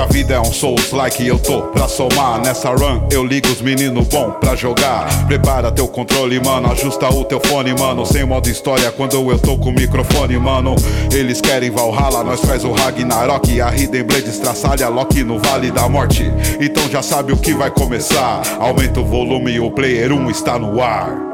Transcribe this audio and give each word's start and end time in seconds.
a 0.00 0.06
vida 0.06 0.34
é 0.34 0.40
um 0.40 0.52
Souls 0.52 0.92
like 0.92 1.26
eu 1.26 1.38
tô. 1.38 1.62
Pra 1.62 1.86
somar 1.86 2.40
Nessa 2.40 2.70
run 2.70 3.06
eu 3.10 3.24
ligo 3.24 3.48
os 3.48 3.60
meninos 3.60 4.06
bom 4.08 4.30
pra 4.32 4.56
jogar. 4.56 5.06
Prepara 5.26 5.70
teu 5.70 5.86
controle, 5.86 6.40
mano, 6.40 6.72
ajusta 6.72 7.08
o 7.08 7.24
teu 7.24 7.40
fone, 7.40 7.74
mano. 7.74 8.06
Sem 8.06 8.24
modo 8.24 8.48
história 8.48 8.90
quando 8.90 9.30
eu 9.30 9.38
tô 9.38 9.58
com 9.58 9.68
o 9.68 9.72
microfone, 9.72 10.38
mano. 10.38 10.74
Eles 11.12 11.40
querem 11.40 11.70
Valhalla, 11.70 12.24
nós 12.24 12.40
faz 12.40 12.64
o 12.64 12.72
Ragnarok. 12.72 13.60
A 13.60 13.74
Hidden 13.74 14.04
Blade 14.04 14.28
estraçalha 14.28 14.88
Loki 14.88 15.22
no 15.22 15.38
Vale 15.38 15.70
da 15.70 15.88
Morte. 15.88 16.24
Então 16.60 16.88
já 16.88 17.02
sabe 17.02 17.32
o 17.32 17.36
que 17.36 17.52
vai 17.52 17.70
começar. 17.70 18.42
Aumenta 18.58 19.00
o 19.00 19.04
volume 19.04 19.60
o 19.60 19.70
player 19.70 20.12
1 20.12 20.30
está 20.30 20.58
no 20.58 20.82
ar 20.82 21.29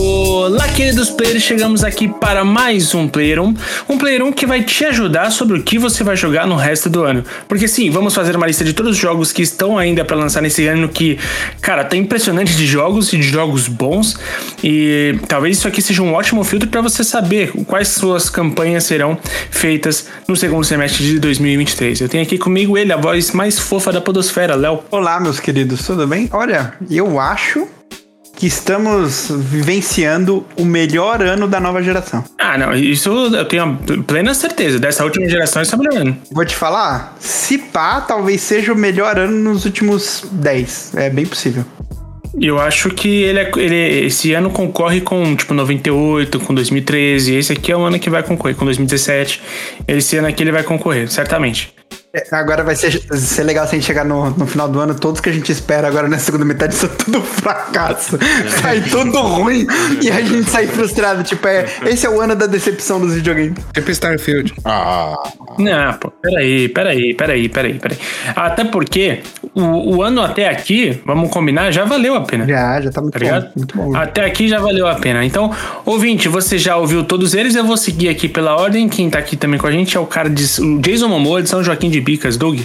Olá, 0.00 0.68
queridos 0.68 1.10
players, 1.10 1.42
chegamos 1.42 1.82
aqui 1.82 2.06
para 2.06 2.44
mais 2.44 2.94
um 2.94 3.08
Player 3.08 3.40
1. 3.40 3.54
Um 3.88 3.98
Player 3.98 4.22
1 4.22 4.32
que 4.32 4.46
vai 4.46 4.62
te 4.62 4.84
ajudar 4.84 5.32
sobre 5.32 5.58
o 5.58 5.62
que 5.64 5.76
você 5.76 6.04
vai 6.04 6.16
jogar 6.16 6.46
no 6.46 6.54
resto 6.54 6.88
do 6.88 7.02
ano. 7.02 7.24
Porque 7.48 7.66
sim, 7.66 7.90
vamos 7.90 8.14
fazer 8.14 8.36
uma 8.36 8.46
lista 8.46 8.64
de 8.64 8.72
todos 8.72 8.92
os 8.92 8.96
jogos 8.96 9.32
que 9.32 9.42
estão 9.42 9.76
ainda 9.76 10.04
para 10.04 10.16
lançar 10.16 10.40
nesse 10.40 10.68
ano 10.68 10.88
que, 10.88 11.18
cara, 11.60 11.82
tá 11.82 11.96
impressionante 11.96 12.54
de 12.54 12.64
jogos 12.64 13.12
e 13.12 13.16
de 13.16 13.24
jogos 13.24 13.66
bons. 13.66 14.16
E 14.62 15.18
talvez 15.26 15.58
isso 15.58 15.66
aqui 15.66 15.82
seja 15.82 16.00
um 16.00 16.12
ótimo 16.14 16.44
filtro 16.44 16.68
para 16.68 16.80
você 16.80 17.02
saber 17.02 17.50
quais 17.66 17.88
suas 17.88 18.30
campanhas 18.30 18.84
serão 18.84 19.18
feitas 19.50 20.06
no 20.28 20.36
segundo 20.36 20.64
semestre 20.64 21.04
de 21.04 21.18
2023. 21.18 22.02
Eu 22.02 22.08
tenho 22.08 22.22
aqui 22.22 22.38
comigo 22.38 22.78
ele, 22.78 22.92
a 22.92 22.96
voz 22.96 23.32
mais 23.32 23.58
fofa 23.58 23.90
da 23.90 24.00
podosfera, 24.00 24.54
Léo. 24.54 24.78
Olá, 24.92 25.18
meus 25.18 25.40
queridos, 25.40 25.84
tudo 25.84 26.06
bem? 26.06 26.28
Olha, 26.32 26.74
eu 26.88 27.18
acho 27.18 27.66
que 28.38 28.46
estamos 28.46 29.32
vivenciando 29.32 30.46
o 30.56 30.64
melhor 30.64 31.20
ano 31.22 31.48
da 31.48 31.58
nova 31.58 31.82
geração. 31.82 32.24
Ah, 32.38 32.56
não, 32.56 32.72
isso 32.72 33.10
eu 33.34 33.44
tenho 33.44 33.76
plena 34.06 34.32
certeza. 34.32 34.78
Dessa 34.78 35.02
última 35.02 35.28
geração 35.28 35.60
está 35.60 35.76
melhorando. 35.76 36.16
Vou 36.30 36.44
te 36.44 36.54
falar, 36.54 37.16
se 37.18 37.58
pá, 37.58 38.00
talvez 38.00 38.40
seja 38.40 38.72
o 38.72 38.76
melhor 38.76 39.18
ano 39.18 39.36
nos 39.36 39.64
últimos 39.64 40.24
10. 40.30 40.94
É 40.94 41.10
bem 41.10 41.26
possível. 41.26 41.64
Eu 42.40 42.60
acho 42.60 42.90
que 42.90 43.22
ele, 43.22 43.40
é, 43.40 43.50
ele 43.56 44.06
esse 44.06 44.32
ano 44.32 44.50
concorre 44.50 45.00
com 45.00 45.34
tipo 45.34 45.52
98, 45.52 46.38
com 46.38 46.54
2013. 46.54 47.34
Esse 47.34 47.52
aqui 47.54 47.72
é 47.72 47.76
o 47.76 47.80
ano 47.80 47.98
que 47.98 48.08
vai 48.08 48.22
concorrer 48.22 48.54
com 48.54 48.64
2017. 48.64 49.42
Esse 49.88 50.16
ano 50.16 50.28
aqui 50.28 50.44
ele 50.44 50.52
vai 50.52 50.62
concorrer, 50.62 51.10
certamente. 51.10 51.74
É, 52.10 52.24
agora 52.34 52.64
vai 52.64 52.74
ser, 52.74 53.02
ser 53.18 53.42
legal 53.42 53.66
se 53.66 53.74
a 53.74 53.78
gente 53.78 53.86
chegar 53.86 54.02
no, 54.02 54.30
no 54.30 54.46
final 54.46 54.66
do 54.66 54.80
ano, 54.80 54.94
todos 54.94 55.20
que 55.20 55.28
a 55.28 55.32
gente 55.32 55.52
espera 55.52 55.86
agora 55.86 56.08
na 56.08 56.18
segunda 56.18 56.42
metade 56.42 56.74
são 56.74 56.88
tudo 56.88 57.20
fracasso. 57.20 58.18
sai 58.62 58.80
tudo 58.80 59.20
ruim 59.20 59.66
e 60.02 60.10
a 60.10 60.22
gente 60.22 60.48
sai 60.48 60.66
frustrado. 60.66 61.22
Tipo, 61.22 61.46
é, 61.46 61.66
esse 61.84 62.06
é 62.06 62.10
o 62.10 62.18
ano 62.18 62.34
da 62.34 62.46
decepção 62.46 62.98
dos 62.98 63.14
videogames. 63.14 63.58
Tipo 63.74 63.90
Starfield. 63.90 64.54
Ah. 64.64 65.16
Não, 65.58 65.92
pô, 65.94 66.10
peraí, 66.10 66.68
peraí, 66.70 67.14
peraí, 67.14 67.48
peraí, 67.48 67.74
peraí. 67.74 67.98
Até 68.34 68.64
porque 68.64 69.20
o, 69.54 69.96
o 69.96 70.02
ano 70.02 70.22
até 70.22 70.48
aqui, 70.48 71.02
vamos 71.04 71.30
combinar, 71.30 71.70
já 71.72 71.84
valeu 71.84 72.14
a 72.14 72.22
pena. 72.22 72.46
Já, 72.46 72.80
já 72.80 72.90
tá 72.90 73.02
muito, 73.02 73.18
tá 73.18 73.40
bom, 73.40 73.50
muito 73.54 73.76
bom. 73.76 73.96
Até 73.96 74.24
aqui 74.24 74.48
já 74.48 74.58
valeu 74.58 74.86
a 74.86 74.94
pena. 74.94 75.26
Então, 75.26 75.52
ouvinte, 75.84 76.26
você 76.26 76.56
já 76.56 76.76
ouviu 76.76 77.04
todos 77.04 77.34
eles, 77.34 77.54
eu 77.54 77.64
vou 77.64 77.76
seguir 77.76 78.08
aqui 78.08 78.28
pela 78.28 78.56
ordem. 78.56 78.88
Quem 78.88 79.10
tá 79.10 79.18
aqui 79.18 79.36
também 79.36 79.60
com 79.60 79.66
a 79.66 79.72
gente 79.72 79.94
é 79.94 80.00
o 80.00 80.06
cara 80.06 80.30
de 80.30 80.44
o 80.62 80.78
Jason 80.78 81.08
Momoa 81.08 81.42
de 81.42 81.50
São 81.50 81.62
Joaquim 81.62 81.90
de 81.90 81.97
de 81.98 82.00
bicas, 82.00 82.36
Doug? 82.36 82.60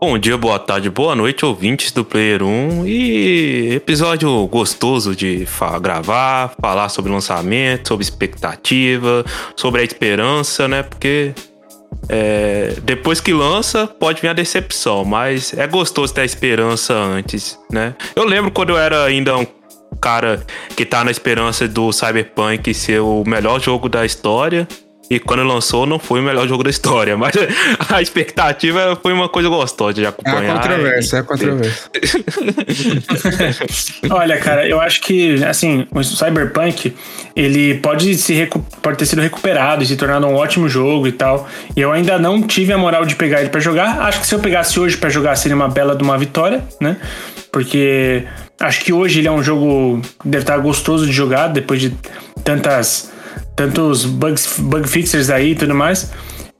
Bom 0.00 0.18
dia, 0.18 0.38
boa 0.38 0.58
tarde, 0.58 0.88
boa 0.88 1.14
noite, 1.14 1.44
ouvintes 1.44 1.92
do 1.92 2.02
Player 2.02 2.42
1. 2.42 2.86
E 2.86 3.74
episódio 3.74 4.46
gostoso 4.46 5.14
de 5.14 5.44
fa 5.44 5.78
gravar, 5.78 6.54
falar 6.58 6.88
sobre 6.88 7.12
lançamento, 7.12 7.88
sobre 7.88 8.02
expectativa, 8.02 9.22
sobre 9.54 9.82
a 9.82 9.84
esperança, 9.84 10.66
né? 10.66 10.82
Porque 10.82 11.34
é, 12.08 12.74
depois 12.82 13.20
que 13.20 13.34
lança, 13.34 13.86
pode 13.86 14.22
vir 14.22 14.28
a 14.28 14.32
decepção, 14.32 15.04
mas 15.04 15.52
é 15.52 15.66
gostoso 15.66 16.14
ter 16.14 16.22
a 16.22 16.24
esperança 16.24 16.94
antes, 16.94 17.58
né? 17.70 17.94
Eu 18.16 18.24
lembro 18.24 18.50
quando 18.50 18.70
eu 18.70 18.78
era 18.78 19.04
ainda 19.04 19.36
um 19.36 19.46
cara 20.00 20.42
que 20.74 20.86
tá 20.86 21.04
na 21.04 21.10
esperança 21.10 21.68
do 21.68 21.92
Cyberpunk 21.92 22.72
ser 22.72 23.00
o 23.00 23.24
melhor 23.26 23.60
jogo 23.60 23.90
da 23.90 24.06
história. 24.06 24.66
E 25.10 25.18
quando 25.18 25.42
lançou, 25.42 25.86
não 25.86 25.98
foi 25.98 26.20
o 26.20 26.22
melhor 26.22 26.46
jogo 26.46 26.62
da 26.62 26.70
história, 26.70 27.16
mas 27.18 27.34
a 27.88 28.00
expectativa 28.00 28.96
foi 29.02 29.12
uma 29.12 29.28
coisa 29.28 29.48
gostosa 29.48 29.94
de 29.94 30.06
acompanhar. 30.06 30.44
É 30.44 30.52
controvérsia, 30.52 31.16
é 31.16 31.22
controvérsia. 31.22 31.90
Olha, 34.08 34.38
cara, 34.38 34.68
eu 34.68 34.80
acho 34.80 35.00
que, 35.00 35.42
assim, 35.42 35.84
o 35.90 36.04
Cyberpunk, 36.04 36.94
ele 37.34 37.74
pode, 37.78 38.14
se 38.14 38.48
pode 38.80 38.98
ter 38.98 39.06
sido 39.06 39.20
recuperado 39.20 39.82
e 39.82 39.86
se 39.86 39.96
tornado 39.96 40.28
um 40.28 40.36
ótimo 40.36 40.68
jogo 40.68 41.08
e 41.08 41.12
tal. 41.12 41.48
E 41.76 41.80
eu 41.80 41.90
ainda 41.90 42.16
não 42.16 42.40
tive 42.40 42.72
a 42.72 42.78
moral 42.78 43.04
de 43.04 43.16
pegar 43.16 43.40
ele 43.40 43.50
para 43.50 43.60
jogar. 43.60 44.02
Acho 44.02 44.20
que 44.20 44.26
se 44.28 44.34
eu 44.36 44.38
pegasse 44.38 44.78
hoje 44.78 44.96
para 44.96 45.10
jogar, 45.10 45.34
seria 45.34 45.56
uma 45.56 45.68
bela 45.68 45.96
de 45.96 46.04
uma 46.04 46.16
vitória, 46.16 46.62
né? 46.80 46.96
Porque 47.50 48.24
acho 48.60 48.84
que 48.84 48.92
hoje 48.92 49.18
ele 49.18 49.26
é 49.26 49.32
um 49.32 49.42
jogo 49.42 50.00
que 50.22 50.28
deve 50.28 50.44
estar 50.44 50.56
gostoso 50.58 51.04
de 51.04 51.12
jogar 51.12 51.48
depois 51.48 51.80
de 51.80 51.92
tantas 52.44 53.10
tantos 53.56 54.04
bugs, 54.04 54.58
bug 54.58 54.88
fixers 54.88 55.30
aí 55.30 55.52
e 55.52 55.54
tudo 55.54 55.74
mais. 55.74 56.12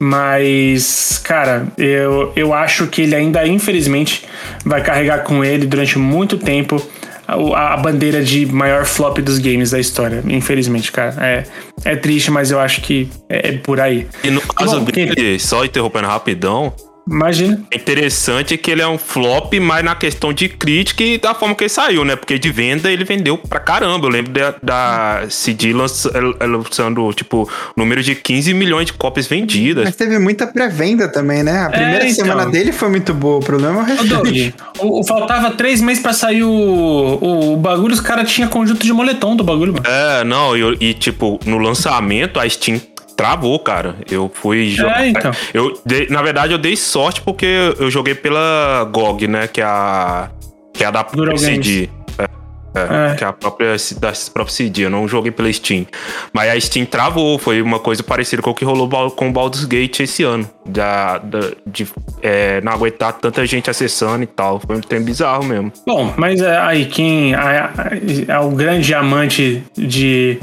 Mas, 0.03 1.21
cara, 1.23 1.67
eu, 1.77 2.33
eu 2.35 2.53
acho 2.55 2.87
que 2.87 3.03
ele 3.03 3.13
ainda, 3.13 3.45
infelizmente, 3.45 4.25
vai 4.65 4.81
carregar 4.81 5.19
com 5.19 5.45
ele 5.45 5.67
durante 5.67 5.99
muito 5.99 6.39
tempo 6.39 6.81
a, 7.27 7.73
a 7.73 7.77
bandeira 7.77 8.23
de 8.23 8.45
maior 8.47 8.85
flop 8.85 9.19
dos 9.19 9.37
games 9.37 9.71
da 9.71 9.79
história. 9.79 10.23
Infelizmente, 10.27 10.91
cara. 10.91 11.15
É, 11.23 11.43
é 11.85 11.95
triste, 11.95 12.31
mas 12.31 12.49
eu 12.49 12.59
acho 12.59 12.81
que 12.81 13.09
é, 13.29 13.49
é 13.49 13.57
por 13.57 13.79
aí. 13.79 14.07
E 14.23 14.31
no 14.31 14.41
caso 14.41 14.79
Bom, 14.79 14.85
dele, 14.85 15.15
quem... 15.15 15.39
só 15.39 15.63
interrompendo 15.63 16.07
rapidão, 16.07 16.73
Imagina. 17.07 17.61
É 17.71 17.75
interessante 17.75 18.57
que 18.57 18.71
ele 18.71 18.81
é 18.81 18.87
um 18.87 18.97
flop, 18.97 19.53
mas 19.59 19.83
na 19.83 19.95
questão 19.95 20.31
de 20.31 20.47
crítica 20.47 21.03
e 21.03 21.17
da 21.17 21.33
forma 21.33 21.55
que 21.55 21.63
ele 21.63 21.69
saiu, 21.69 22.05
né? 22.05 22.15
Porque 22.15 22.37
de 22.37 22.51
venda 22.51 22.91
ele 22.91 23.03
vendeu 23.03 23.37
pra 23.37 23.59
caramba. 23.59 24.07
Eu 24.07 24.11
lembro 24.11 24.31
da, 24.31 24.55
da 24.61 25.29
CD 25.29 25.73
lançando, 25.73 27.13
tipo, 27.13 27.49
número 27.75 28.03
de 28.03 28.15
15 28.15 28.53
milhões 28.53 28.85
de 28.87 28.93
cópias 28.93 29.27
vendidas. 29.27 29.85
Mas 29.85 29.95
teve 29.95 30.17
muita 30.19 30.47
pré-venda 30.47 31.07
também, 31.07 31.43
né? 31.43 31.65
A 31.65 31.69
primeira 31.69 32.05
é, 32.05 32.09
então. 32.09 32.25
semana 32.25 32.49
dele 32.49 32.71
foi 32.71 32.89
muito 32.89 33.13
boa. 33.13 33.37
O 33.37 33.43
problema 33.43 33.79
é 33.79 33.83
o 33.83 33.85
restante. 33.85 34.55
O, 34.79 34.99
o, 34.99 35.03
faltava 35.03 35.51
três 35.51 35.81
meses 35.81 36.01
pra 36.01 36.13
sair 36.13 36.43
o, 36.43 36.49
o, 36.49 37.53
o 37.53 37.57
bagulho, 37.57 37.93
os 37.93 38.01
caras 38.01 38.31
tinham 38.31 38.49
conjunto 38.49 38.85
de 38.85 38.93
moletom 38.93 39.35
do 39.35 39.43
bagulho, 39.43 39.73
mano. 39.73 39.85
É, 39.87 40.23
não, 40.23 40.55
e, 40.55 40.77
e 40.79 40.93
tipo, 40.93 41.39
no 41.45 41.57
lançamento 41.57 42.39
a 42.39 42.47
Steam 42.47 42.79
travou, 43.21 43.59
cara. 43.59 43.95
Eu 44.09 44.31
fui 44.33 44.69
jogar. 44.69 45.03
É, 45.03 45.09
então. 45.09 45.31
eu 45.53 45.79
na 46.09 46.21
verdade, 46.23 46.53
eu 46.53 46.57
dei 46.57 46.75
sorte 46.75 47.21
porque 47.21 47.45
eu 47.77 47.91
joguei 47.91 48.15
pela 48.15 48.89
GOG, 48.91 49.27
né? 49.27 49.47
Que 49.47 49.61
é 49.61 49.65
a. 49.65 50.29
Que 50.73 50.83
é 50.83 50.87
a 50.87 50.91
da 50.91 51.05
CD. 51.37 51.89
É, 52.17 52.79
é, 52.79 53.11
é, 53.11 53.15
Que 53.15 53.23
é 53.23 53.27
a 53.27 53.33
própria 53.33 53.75
da 53.99 54.13
própria 54.33 54.55
CD. 54.55 54.85
Eu 54.85 54.89
não 54.89 55.07
joguei 55.07 55.31
pela 55.31 55.51
Steam. 55.53 55.85
Mas 56.33 56.49
a 56.49 56.59
Steam 56.59 56.85
travou. 56.85 57.37
Foi 57.37 57.61
uma 57.61 57.77
coisa 57.77 58.01
parecida 58.01 58.41
com 58.41 58.49
o 58.49 58.55
que 58.55 58.65
rolou 58.65 58.89
com 59.11 59.29
o 59.29 59.31
Baldur's 59.31 59.65
Gate 59.65 59.99
esse 59.99 60.23
ano. 60.23 60.49
Da, 60.65 61.19
da, 61.19 61.51
de 61.67 61.87
é, 62.23 62.59
não 62.61 62.71
aguentar 62.71 63.13
tanta 63.13 63.45
gente 63.45 63.69
acessando 63.69 64.23
e 64.23 64.27
tal. 64.27 64.59
Foi 64.59 64.77
um 64.77 64.81
tempo 64.81 65.03
bizarro 65.03 65.43
mesmo. 65.43 65.71
Bom, 65.85 66.11
mas 66.17 66.41
é, 66.41 66.57
aí 66.57 66.85
quem. 66.85 67.33
É 67.33 68.39
o 68.39 68.49
grande 68.49 68.95
amante 68.95 69.63
de 69.77 70.39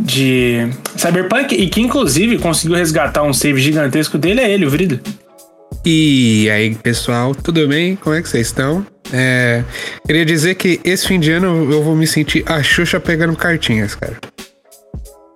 de 0.00 0.68
Cyberpunk 0.96 1.54
e 1.54 1.68
que 1.68 1.80
inclusive 1.80 2.38
conseguiu 2.38 2.76
resgatar 2.76 3.22
um 3.22 3.32
save 3.32 3.60
gigantesco 3.60 4.18
dele 4.18 4.40
é 4.40 4.50
ele, 4.50 4.66
o 4.66 4.70
Vrido. 4.70 5.00
E 5.84 6.48
aí, 6.50 6.74
pessoal, 6.74 7.34
tudo 7.34 7.66
bem? 7.68 7.96
Como 7.96 8.14
é 8.14 8.20
que 8.20 8.28
vocês 8.28 8.48
estão? 8.48 8.86
É, 9.12 9.62
queria 10.06 10.24
dizer 10.24 10.54
que 10.56 10.80
esse 10.84 11.06
fim 11.06 11.18
de 11.18 11.30
ano 11.32 11.70
eu 11.72 11.82
vou 11.82 11.96
me 11.96 12.06
sentir 12.06 12.44
a 12.46 12.62
Xuxa 12.62 13.00
pegando 13.00 13.34
cartinhas, 13.36 13.94
cara. 13.94 14.18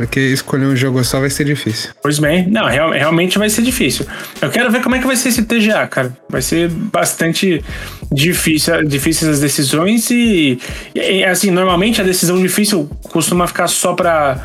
Porque 0.07 0.21
escolher 0.21 0.67
um 0.67 0.77
jogo 0.77 1.03
só 1.05 1.21
vai 1.21 1.31
ser 1.31 1.45
difícil. 1.45 1.91
Pois 2.03 2.19
bem, 2.19 2.47
não, 2.49 2.67
real, 2.67 2.91
realmente 2.91 3.39
vai 3.39 3.49
ser 3.49 3.63
difícil. 3.63 4.04
Eu 4.41 4.51
quero 4.51 4.71
ver 4.71 4.83
como 4.83 4.97
é 4.97 4.99
que 4.99 5.07
vai 5.07 5.16
ser 5.16 5.28
esse 5.28 5.45
TGA, 5.45 5.87
cara. 5.87 6.16
Vai 6.28 6.43
ser 6.43 6.69
bastante 6.69 7.63
difícil, 8.10 8.84
difíceis 8.84 9.31
as 9.31 9.41
decisões 9.41 10.10
e, 10.10 10.59
e, 10.95 11.25
assim, 11.25 11.51
normalmente 11.51 12.01
a 12.01 12.04
decisão 12.04 12.41
difícil 12.41 12.91
costuma 13.10 13.47
ficar 13.47 13.69
só 13.69 13.95
pra 13.95 14.45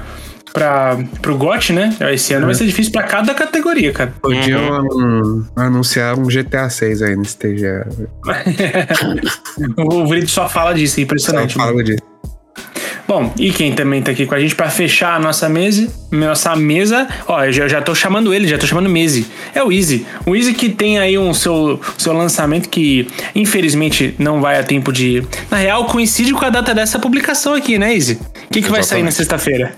para 0.53 0.97
pro 1.21 1.37
GOT, 1.37 1.73
né? 1.73 1.95
Esse 2.13 2.33
ano 2.33 2.45
é. 2.45 2.47
vai 2.47 2.55
ser 2.55 2.65
difícil 2.65 2.91
para 2.91 3.03
cada 3.03 3.33
categoria, 3.33 3.91
cara. 3.91 4.13
Podiam 4.21 4.81
uhum. 4.81 5.45
anunciar 5.55 6.17
um 6.17 6.23
GTA 6.23 6.69
6 6.69 7.01
aí 7.01 7.15
nesse 7.15 7.37
TGA. 7.37 7.87
o 9.77 10.07
Vrito 10.07 10.31
só 10.31 10.49
fala 10.49 10.73
disso, 10.73 10.99
é 10.99 11.03
impressionante. 11.03 11.53
Só 11.53 11.59
fala 11.59 11.83
disso. 11.83 12.01
Bom, 13.07 13.33
e 13.39 13.51
quem 13.51 13.73
também 13.73 14.01
tá 14.01 14.11
aqui 14.11 14.25
com 14.25 14.35
a 14.35 14.39
gente 14.39 14.53
para 14.53 14.69
fechar 14.69 15.15
a 15.15 15.19
nossa 15.19 15.47
mesa, 15.47 15.87
nossa 16.11 16.53
mesa, 16.57 17.07
ó, 17.25 17.45
eu 17.45 17.53
já, 17.53 17.67
já 17.67 17.81
tô 17.81 17.95
chamando 17.95 18.33
ele, 18.33 18.47
já 18.47 18.57
tô 18.57 18.67
chamando 18.67 18.89
Mese. 18.89 19.25
É 19.55 19.63
o 19.63 19.71
Easy. 19.71 20.05
O 20.25 20.35
Easy 20.35 20.53
que 20.53 20.69
tem 20.69 20.99
aí 20.99 21.17
um 21.17 21.33
seu, 21.33 21.79
seu 21.97 22.11
lançamento 22.11 22.67
que 22.67 23.07
infelizmente 23.33 24.13
não 24.19 24.41
vai 24.41 24.59
a 24.59 24.63
tempo 24.63 24.91
de. 24.91 25.23
Na 25.49 25.57
real, 25.57 25.85
coincide 25.85 26.33
com 26.33 26.43
a 26.43 26.49
data 26.49 26.73
dessa 26.73 26.99
publicação 26.99 27.53
aqui, 27.53 27.77
né, 27.77 27.93
Easy? 27.93 28.19
O 28.49 28.53
que, 28.53 28.61
que 28.61 28.69
vai 28.69 28.83
sair 28.83 29.03
na 29.03 29.11
sexta-feira? 29.11 29.73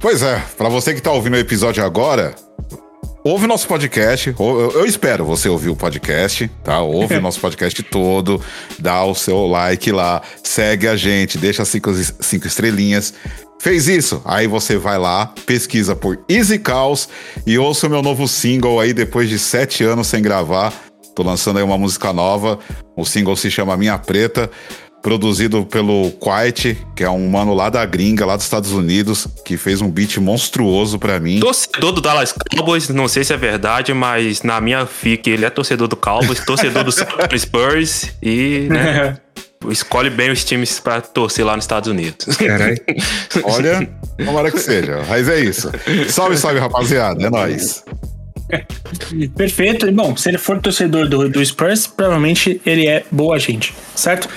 Pois 0.00 0.22
é, 0.22 0.42
para 0.56 0.68
você 0.68 0.94
que 0.94 1.02
tá 1.02 1.12
ouvindo 1.12 1.34
o 1.34 1.38
episódio 1.38 1.84
agora, 1.84 2.34
ouve 3.26 3.46
nosso 3.46 3.66
podcast. 3.66 4.34
Eu, 4.38 4.70
eu 4.72 4.86
espero 4.86 5.24
você 5.24 5.48
ouvir 5.48 5.68
o 5.68 5.76
podcast, 5.76 6.48
tá? 6.62 6.80
Ouve 6.80 7.16
o 7.18 7.20
nosso 7.20 7.40
podcast 7.40 7.82
todo, 7.82 8.40
dá 8.78 9.04
o 9.04 9.14
seu 9.14 9.46
like 9.46 9.90
lá, 9.90 10.22
segue 10.42 10.86
a 10.86 10.96
gente, 10.96 11.36
deixa 11.36 11.64
cinco, 11.64 11.92
cinco 12.20 12.46
estrelinhas. 12.46 13.14
Fez 13.58 13.88
isso? 13.88 14.22
Aí 14.24 14.46
você 14.46 14.76
vai 14.76 14.98
lá, 14.98 15.32
pesquisa 15.44 15.96
por 15.96 16.20
Easy 16.28 16.58
Caos 16.58 17.08
e 17.46 17.58
ouça 17.58 17.86
o 17.86 17.90
meu 17.90 18.02
novo 18.02 18.28
single 18.28 18.78
aí 18.78 18.92
depois 18.92 19.28
de 19.28 19.38
sete 19.38 19.82
anos 19.82 20.06
sem 20.06 20.22
gravar. 20.22 20.72
Tô 21.14 21.22
lançando 21.22 21.56
aí 21.56 21.64
uma 21.64 21.78
música 21.78 22.12
nova. 22.12 22.58
O 22.94 23.04
single 23.04 23.34
se 23.36 23.50
chama 23.50 23.76
Minha 23.76 23.98
Preta, 23.98 24.50
produzido 25.06 25.64
pelo 25.64 26.10
Quiet, 26.20 26.76
que 26.96 27.04
é 27.04 27.08
um 27.08 27.28
mano 27.28 27.54
lá 27.54 27.70
da 27.70 27.86
gringa, 27.86 28.26
lá 28.26 28.34
dos 28.34 28.44
Estados 28.44 28.72
Unidos, 28.72 29.28
que 29.44 29.56
fez 29.56 29.80
um 29.80 29.88
beat 29.88 30.16
monstruoso 30.16 30.98
pra 30.98 31.20
mim. 31.20 31.38
Torcedor 31.38 31.92
do 31.92 32.00
Dallas 32.00 32.32
Cowboys, 32.32 32.88
não 32.88 33.06
sei 33.06 33.22
se 33.22 33.32
é 33.32 33.36
verdade, 33.36 33.94
mas 33.94 34.42
na 34.42 34.60
minha 34.60 34.84
fic 34.84 35.30
ele 35.30 35.44
é 35.44 35.50
torcedor 35.50 35.86
do 35.86 35.94
Cowboys, 35.94 36.40
torcedor 36.44 36.82
do 36.82 36.90
Spurs 37.38 38.16
e 38.20 38.66
né, 38.68 39.16
escolhe 39.70 40.10
bem 40.10 40.32
os 40.32 40.44
times 40.44 40.80
pra 40.80 41.00
torcer 41.00 41.46
lá 41.46 41.54
nos 41.54 41.66
Estados 41.66 41.88
Unidos. 41.88 42.36
Caralho. 42.36 42.76
Olha, 43.44 43.88
tomara 44.18 44.50
que 44.50 44.58
seja. 44.58 45.04
Mas 45.08 45.28
é 45.28 45.38
isso. 45.38 45.70
Salve, 46.08 46.36
salve, 46.36 46.58
rapaziada. 46.58 47.24
É 47.24 47.30
nóis. 47.30 47.84
Perfeito. 49.36 49.86
E, 49.86 49.92
Bom, 49.92 50.16
se 50.16 50.30
ele 50.30 50.38
for 50.38 50.60
torcedor 50.60 51.08
do, 51.08 51.28
do 51.28 51.44
Spurs, 51.44 51.86
provavelmente 51.86 52.60
ele 52.66 52.88
é 52.88 53.04
boa 53.10 53.38
gente, 53.38 53.72
certo? 53.94 54.28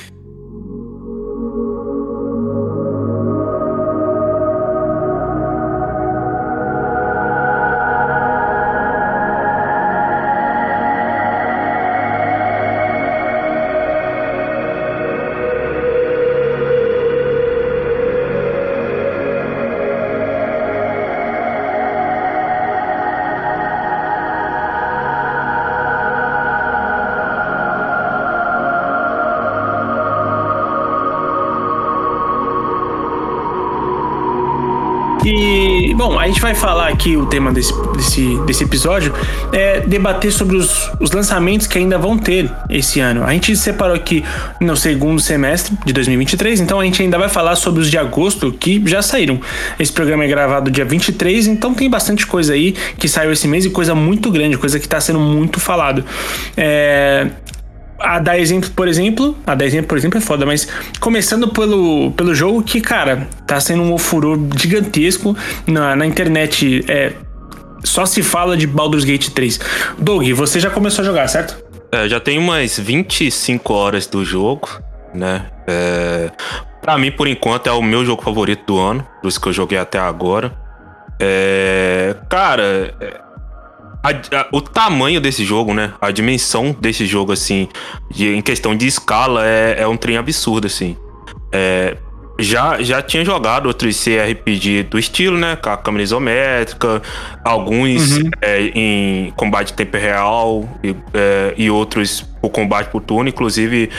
Aqui 37.00 37.16
o 37.16 37.26
tema 37.26 37.54
desse, 37.54 37.74
desse, 37.96 38.38
desse 38.46 38.64
episódio 38.66 39.14
é 39.54 39.80
debater 39.80 40.34
sobre 40.34 40.58
os, 40.58 40.92
os 41.00 41.12
lançamentos 41.12 41.66
que 41.66 41.78
ainda 41.78 41.98
vão 41.98 42.18
ter 42.18 42.52
esse 42.70 43.00
ano. 43.00 43.24
A 43.24 43.32
gente 43.32 43.56
separou 43.56 43.96
aqui 43.96 44.22
no 44.60 44.76
segundo 44.76 45.22
semestre 45.22 45.78
de 45.86 45.94
2023, 45.94 46.60
então 46.60 46.78
a 46.78 46.84
gente 46.84 47.02
ainda 47.02 47.18
vai 47.18 47.30
falar 47.30 47.56
sobre 47.56 47.82
os 47.82 47.90
de 47.90 47.98
agosto 47.98 48.52
que 48.52 48.84
já 48.86 49.02
saíram. 49.02 49.40
Esse 49.80 49.94
programa 49.94 50.26
é 50.26 50.28
gravado 50.28 50.70
dia 50.70 50.84
23, 50.84 51.48
então 51.48 51.74
tem 51.74 51.90
bastante 51.90 52.28
coisa 52.28 52.54
aí 52.54 52.76
que 52.98 53.08
saiu 53.08 53.32
esse 53.32 53.48
mês 53.48 53.64
e 53.64 53.70
coisa 53.70 53.96
muito 53.96 54.30
grande, 54.30 54.58
coisa 54.58 54.78
que 54.78 54.88
tá 54.88 55.00
sendo 55.00 55.20
muito 55.20 55.58
falado. 55.58 56.04
É, 56.58 57.28
a 58.10 58.18
dar 58.18 58.40
exemplo, 58.40 58.72
por 58.72 58.88
exemplo, 58.88 59.38
a 59.46 59.54
dar 59.54 59.66
exemplo, 59.66 59.88
por 59.88 59.96
exemplo, 59.96 60.18
é 60.18 60.22
foda, 60.22 60.44
mas 60.44 60.68
começando 61.00 61.48
pelo, 61.50 62.12
pelo 62.14 62.34
jogo 62.34 62.64
que, 62.64 62.82
cara, 62.82 63.28
tá 63.46 63.60
sendo 63.60 63.84
um 63.84 64.00
furor 64.00 64.36
gigantesco 64.58 65.38
na, 65.68 65.96
na 65.96 66.08
internet. 66.08 66.84
É, 66.88 67.14
só 67.84 68.08
se 68.08 68.24
fala 68.24 68.58
de 68.58 68.66
Baldur's 68.66 69.04
Gate 69.04 69.30
3. 69.30 69.60
Doug, 70.00 70.28
você 70.32 70.60
já 70.60 70.72
começou 70.72 71.04
a 71.04 71.06
jogar, 71.06 71.28
certo? 71.28 71.64
É, 71.92 72.10
já 72.10 72.20
tem 72.20 72.40
umas 72.40 72.80
25 72.80 73.72
horas 73.72 74.08
do 74.08 74.26
jogo, 74.26 74.68
né? 75.14 75.46
É, 75.68 76.32
pra 76.82 76.98
mim, 76.98 77.12
por 77.12 77.28
enquanto, 77.28 77.68
é 77.68 77.72
o 77.72 77.84
meu 77.84 78.04
jogo 78.04 78.24
favorito 78.24 78.74
do 78.74 78.80
ano, 78.80 79.06
dos 79.22 79.38
que 79.38 79.50
eu 79.50 79.54
joguei 79.54 79.78
até 79.78 80.00
agora. 80.00 80.52
É, 81.20 82.16
cara, 82.28 82.92
é, 83.00 83.29
a- 84.04 84.38
a- 84.40 84.48
o 84.52 84.62
tamanho 84.62 85.20
desse 85.20 85.44
jogo, 85.44 85.74
né? 85.74 85.94
A 86.02 86.12
dimensão 86.12 86.76
desse 86.80 87.06
jogo, 87.06 87.32
assim, 87.32 87.68
de- 88.10 88.34
em 88.36 88.42
questão 88.42 88.76
de 88.76 88.88
escala, 88.88 89.46
é, 89.46 89.78
é 89.82 89.88
um 89.88 89.98
trem 89.98 90.18
absurdo, 90.18 90.68
assim. 90.68 90.96
É, 91.52 91.98
já, 92.42 92.82
já 92.82 93.02
tinha 93.02 93.26
jogado 93.26 93.66
outros 93.66 93.98
CRPG 93.98 94.84
do 94.84 94.98
estilo, 94.98 95.38
né? 95.38 95.58
Com 95.58 95.70
a 95.72 95.76
câmera 95.78 96.04
isométrica, 96.04 97.02
alguns 97.44 98.18
é, 98.42 98.62
em 98.74 99.32
combate 99.36 99.74
em 99.74 99.76
tempo 99.76 99.98
real 99.98 100.70
e, 100.82 100.96
é, 101.14 101.54
e 101.58 101.70
outros 101.70 102.22
por 102.42 102.50
combate 102.50 102.90
por 102.90 103.02
turno, 103.02 103.28
inclusive 103.28 103.90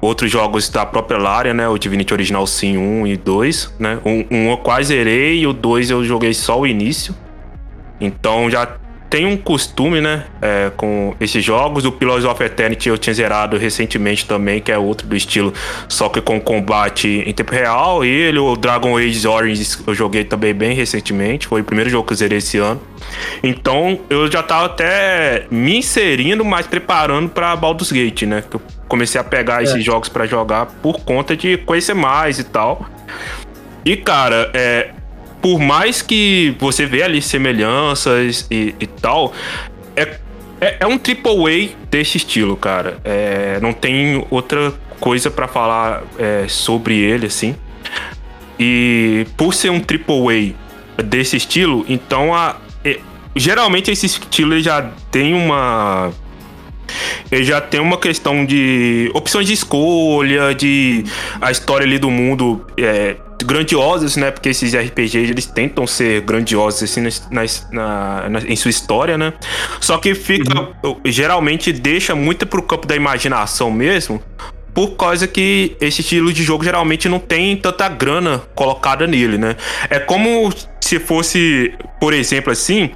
outros 0.00 0.30
jogos 0.30 0.70
da 0.70 0.86
própria 0.86 1.18
Larian, 1.18 1.52
né? 1.52 1.68
O 1.68 1.76
Divinity 1.76 2.14
Original 2.14 2.46
Sin 2.46 2.78
1 2.78 3.06
e 3.06 3.16
2, 3.18 3.74
né? 3.78 3.98
Um, 4.06 4.24
um 4.30 4.50
eu 4.50 4.56
quase 4.56 4.88
zerei 4.88 5.40
e 5.40 5.46
o 5.46 5.52
2 5.52 5.90
eu 5.90 6.02
joguei 6.02 6.32
só 6.32 6.58
o 6.58 6.66
início. 6.66 7.14
Então 8.00 8.50
já 8.50 8.66
tem 9.10 9.26
um 9.26 9.36
costume, 9.36 10.00
né, 10.00 10.24
é, 10.40 10.70
com 10.76 11.16
esses 11.20 11.44
jogos. 11.44 11.84
O 11.84 11.90
Pillars 11.90 12.24
of 12.24 12.42
Eternity 12.42 12.88
eu 12.88 12.96
tinha 12.96 13.12
zerado 13.12 13.56
recentemente 13.56 14.24
também, 14.24 14.60
que 14.60 14.70
é 14.70 14.78
outro 14.78 15.06
do 15.06 15.16
estilo, 15.16 15.52
só 15.88 16.08
que 16.08 16.20
com 16.20 16.40
combate 16.40 17.24
em 17.26 17.32
tempo 17.32 17.52
real. 17.52 18.04
E 18.04 18.08
ele, 18.08 18.38
o 18.38 18.54
Dragon 18.54 18.96
Age 18.96 19.26
Origins, 19.26 19.82
eu 19.84 19.94
joguei 19.94 20.22
também 20.22 20.54
bem 20.54 20.74
recentemente. 20.74 21.48
Foi 21.48 21.60
o 21.60 21.64
primeiro 21.64 21.90
jogo 21.90 22.06
que 22.06 22.12
eu 22.12 22.16
zerei 22.16 22.38
esse 22.38 22.56
ano. 22.58 22.80
Então 23.42 23.98
eu 24.08 24.30
já 24.30 24.44
tava 24.44 24.66
até 24.66 25.46
me 25.50 25.78
inserindo, 25.78 26.44
mas 26.44 26.68
preparando 26.68 27.28
pra 27.28 27.56
Baldur's 27.56 27.90
Gate, 27.90 28.22
né? 28.22 28.44
Que 28.48 28.56
eu 28.56 28.62
comecei 28.86 29.20
a 29.20 29.24
pegar 29.24 29.62
esses 29.62 29.84
jogos 29.84 30.08
pra 30.08 30.24
jogar 30.24 30.66
por 30.66 31.00
conta 31.00 31.36
de 31.36 31.56
conhecer 31.58 31.94
mais 31.94 32.38
e 32.38 32.44
tal. 32.44 32.88
E, 33.84 33.96
cara, 33.96 34.50
é, 34.54 34.90
por 35.40 35.58
mais 35.58 36.02
que 36.02 36.54
você 36.58 36.86
vê 36.86 37.02
ali 37.02 37.22
semelhanças 37.22 38.46
e, 38.50 38.74
e 38.78 38.86
tal, 38.86 39.32
é, 39.96 40.18
é, 40.60 40.76
é 40.80 40.86
um 40.86 40.98
triple 40.98 41.30
A 41.46 41.86
desse 41.90 42.18
estilo, 42.18 42.56
cara. 42.56 42.98
É, 43.04 43.58
não 43.60 43.72
tem 43.72 44.24
outra 44.30 44.72
coisa 44.98 45.30
pra 45.30 45.48
falar 45.48 46.02
é, 46.18 46.46
sobre 46.48 46.98
ele, 46.98 47.26
assim. 47.26 47.56
E 48.58 49.26
por 49.36 49.54
ser 49.54 49.70
um 49.70 49.80
triple 49.80 50.54
A 50.98 51.02
desse 51.02 51.36
estilo, 51.36 51.84
então 51.88 52.34
a, 52.34 52.56
é, 52.84 53.00
geralmente 53.34 53.90
esse 53.90 54.04
estilo 54.04 54.60
já 54.60 54.90
tem 55.10 55.32
uma 55.32 56.12
ele 57.30 57.44
já 57.44 57.60
tem 57.60 57.80
uma 57.80 57.96
questão 57.96 58.44
de 58.44 59.10
opções 59.14 59.46
de 59.46 59.52
escolha, 59.52 60.54
de 60.54 61.04
a 61.40 61.50
história 61.50 61.86
ali 61.86 61.98
do 61.98 62.10
mundo 62.10 62.66
é, 62.76 63.16
grandiosas, 63.42 64.16
né? 64.16 64.30
Porque 64.30 64.48
esses 64.50 64.74
RPGs 64.74 65.30
eles 65.30 65.46
tentam 65.46 65.86
ser 65.86 66.20
grandiosos 66.22 66.82
assim 66.84 67.00
nas- 67.00 67.66
na, 67.70 68.28
na- 68.28 68.40
em 68.40 68.56
sua 68.56 68.70
história, 68.70 69.16
né? 69.18 69.32
Só 69.80 69.98
que 69.98 70.14
fica 70.14 70.68
geralmente 71.04 71.72
deixa 71.72 72.14
muito 72.14 72.46
pro 72.46 72.62
campo 72.62 72.86
da 72.86 72.94
imaginação 72.96 73.70
mesmo. 73.70 74.22
Por 74.72 74.90
causa 74.96 75.26
que 75.26 75.76
esse 75.80 76.00
estilo 76.00 76.32
de 76.32 76.44
jogo 76.44 76.62
geralmente 76.62 77.08
não 77.08 77.18
tem 77.18 77.56
tanta 77.56 77.88
grana 77.88 78.40
colocada 78.54 79.06
nele, 79.06 79.36
né? 79.36 79.56
É 79.88 79.98
como 79.98 80.52
se 80.80 81.00
fosse, 81.00 81.74
por 82.00 82.12
exemplo, 82.14 82.52
assim, 82.52 82.90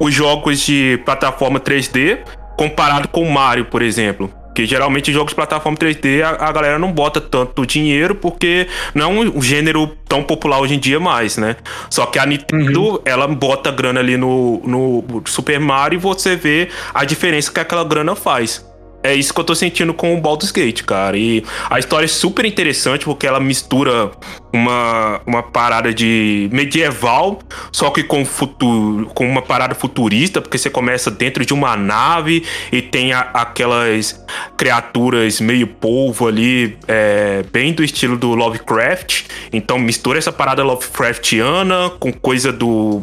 os 0.00 0.14
jogos 0.14 0.60
de 0.60 1.00
plataforma 1.04 1.58
3D 1.58 2.18
comparado 2.56 3.08
com 3.08 3.22
o 3.22 3.30
Mario, 3.32 3.64
por 3.66 3.82
exemplo. 3.82 4.32
Que 4.56 4.64
geralmente 4.64 5.12
jogos 5.12 5.32
de 5.32 5.36
plataforma 5.36 5.76
3D 5.76 6.22
a, 6.22 6.48
a 6.48 6.50
galera 6.50 6.78
não 6.78 6.90
bota 6.90 7.20
tanto 7.20 7.66
dinheiro 7.66 8.14
porque 8.14 8.66
não 8.94 9.04
é 9.04 9.06
um 9.28 9.42
gênero 9.42 9.94
tão 10.08 10.22
popular 10.22 10.60
hoje 10.60 10.76
em 10.76 10.78
dia 10.78 10.98
mais, 10.98 11.36
né? 11.36 11.56
Só 11.90 12.06
que 12.06 12.18
a 12.18 12.24
Nintendo, 12.24 13.02
ela 13.04 13.28
bota 13.28 13.70
grana 13.70 14.00
ali 14.00 14.16
no, 14.16 14.62
no 14.64 15.22
Super 15.26 15.60
Mario 15.60 15.98
e 15.98 16.00
você 16.00 16.36
vê 16.36 16.70
a 16.94 17.04
diferença 17.04 17.52
que 17.52 17.60
aquela 17.60 17.84
grana 17.84 18.16
faz. 18.16 18.64
É 19.06 19.14
isso 19.14 19.32
que 19.32 19.40
eu 19.40 19.44
tô 19.44 19.54
sentindo 19.54 19.94
com 19.94 20.14
o 20.16 20.20
Baldur's 20.20 20.50
Gate, 20.50 20.82
cara. 20.82 21.16
E 21.16 21.44
a 21.70 21.78
história 21.78 22.04
é 22.04 22.08
super 22.08 22.44
interessante 22.44 23.04
porque 23.04 23.26
ela 23.26 23.38
mistura 23.40 24.10
uma, 24.52 25.20
uma 25.26 25.42
parada 25.42 25.92
de 25.92 26.48
medieval, 26.52 27.38
só 27.70 27.90
que 27.90 28.02
com, 28.02 28.24
futuro, 28.24 29.06
com 29.14 29.26
uma 29.28 29.42
parada 29.42 29.74
futurista, 29.74 30.40
porque 30.40 30.58
você 30.58 30.70
começa 30.70 31.10
dentro 31.10 31.44
de 31.44 31.52
uma 31.54 31.76
nave 31.76 32.44
e 32.72 32.80
tem 32.82 33.12
a- 33.12 33.30
aquelas 33.34 34.18
criaturas 34.56 35.40
meio 35.40 35.66
polvo 35.66 36.26
ali, 36.26 36.76
é, 36.88 37.44
bem 37.52 37.72
do 37.72 37.84
estilo 37.84 38.16
do 38.16 38.34
Lovecraft. 38.34 39.24
Então 39.52 39.78
mistura 39.78 40.18
essa 40.18 40.32
parada 40.32 40.62
Lovecraftiana 40.64 41.90
com 42.00 42.12
coisa 42.12 42.52
do. 42.52 43.02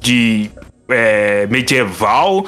de 0.00 0.50
é, 0.88 1.46
medieval 1.50 2.46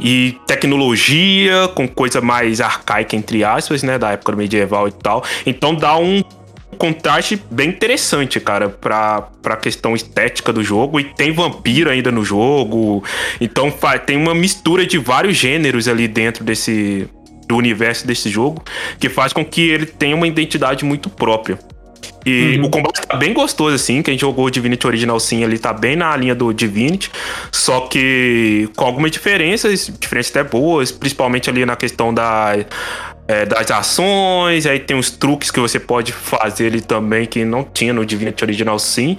e 0.00 0.38
tecnologia 0.46 1.68
com 1.74 1.86
coisa 1.86 2.20
mais 2.20 2.60
arcaica 2.60 3.16
entre 3.16 3.44
aspas, 3.44 3.82
né, 3.82 3.98
da 3.98 4.12
época 4.12 4.32
medieval 4.36 4.88
e 4.88 4.92
tal. 4.92 5.24
Então 5.46 5.74
dá 5.74 5.96
um 5.96 6.22
contraste 6.74 7.40
bem 7.50 7.68
interessante, 7.68 8.40
cara, 8.40 8.68
pra, 8.68 9.22
pra 9.42 9.56
questão 9.56 9.94
estética 9.94 10.52
do 10.52 10.62
jogo. 10.62 11.00
E 11.00 11.04
tem 11.04 11.32
vampiro 11.32 11.90
ainda 11.90 12.10
no 12.10 12.24
jogo. 12.24 13.02
Então 13.40 13.72
tem 14.04 14.16
uma 14.16 14.34
mistura 14.34 14.86
de 14.86 14.98
vários 14.98 15.36
gêneros 15.36 15.88
ali 15.88 16.08
dentro 16.08 16.44
desse 16.44 17.08
do 17.46 17.56
universo 17.56 18.06
desse 18.06 18.30
jogo, 18.30 18.62
que 18.98 19.10
faz 19.10 19.32
com 19.32 19.44
que 19.44 19.68
ele 19.68 19.84
tenha 19.84 20.16
uma 20.16 20.26
identidade 20.26 20.82
muito 20.82 21.10
própria. 21.10 21.58
E 22.24 22.58
uhum. 22.58 22.66
o 22.66 22.70
combate 22.70 23.06
tá 23.06 23.16
bem 23.16 23.32
gostoso, 23.32 23.74
assim. 23.74 24.02
Quem 24.02 24.18
jogou 24.18 24.46
o 24.46 24.50
Divinity 24.50 24.86
Original 24.86 25.20
Sim 25.20 25.44
ali 25.44 25.58
tá 25.58 25.72
bem 25.72 25.94
na 25.96 26.16
linha 26.16 26.34
do 26.34 26.52
Divinity. 26.52 27.10
Só 27.52 27.82
que 27.82 28.68
com 28.74 28.84
algumas 28.84 29.10
diferenças, 29.10 29.92
diferenças 30.00 30.30
até 30.30 30.42
boas, 30.42 30.90
principalmente 30.90 31.50
ali 31.50 31.66
na 31.66 31.76
questão 31.76 32.14
da, 32.14 32.56
é, 33.28 33.44
das 33.44 33.70
ações. 33.70 34.66
Aí 34.66 34.78
tem 34.78 34.96
os 34.96 35.10
truques 35.10 35.50
que 35.50 35.60
você 35.60 35.78
pode 35.78 36.12
fazer 36.12 36.68
ali 36.68 36.80
também 36.80 37.26
que 37.26 37.44
não 37.44 37.64
tinha 37.64 37.92
no 37.92 38.04
Divinity 38.06 38.42
Original 38.44 38.78
Sim. 38.78 39.16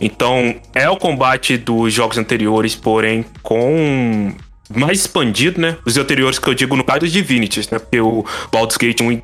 Então 0.00 0.54
é 0.74 0.88
o 0.90 0.96
combate 0.96 1.56
dos 1.56 1.92
jogos 1.92 2.18
anteriores, 2.18 2.74
porém 2.74 3.24
com 3.42 4.32
mais 4.74 5.00
expandido, 5.00 5.60
né? 5.60 5.76
Os 5.84 5.96
anteriores 5.96 6.38
que 6.38 6.48
eu 6.48 6.54
digo 6.54 6.76
no 6.76 6.84
caso 6.84 7.00
dos 7.00 7.12
Divinities, 7.12 7.68
né? 7.70 7.78
Porque 7.78 8.00
o 8.00 8.24
Baldur's 8.52 8.76
Gate 8.76 9.00
1 9.00 9.12
e 9.12 9.22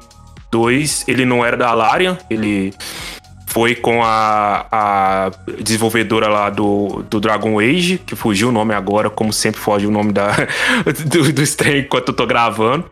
2, 0.50 1.04
ele 1.08 1.24
não 1.24 1.44
era 1.44 1.56
da 1.56 1.72
Larian, 1.74 2.18
ele 2.30 2.72
foi 3.56 3.74
com 3.74 4.02
a, 4.02 4.66
a 4.70 5.30
desenvolvedora 5.62 6.28
lá 6.28 6.50
do, 6.50 7.02
do 7.08 7.18
Dragon 7.18 7.58
Age, 7.58 7.96
que 7.96 8.14
fugiu 8.14 8.50
o 8.50 8.52
nome 8.52 8.74
agora, 8.74 9.08
como 9.08 9.32
sempre 9.32 9.58
foge 9.58 9.86
o 9.86 9.90
nome 9.90 10.12
da, 10.12 10.28
do, 11.06 11.32
do 11.32 11.42
stream 11.42 11.78
enquanto 11.78 12.08
eu 12.08 12.14
tô 12.14 12.26
gravando. 12.26 12.84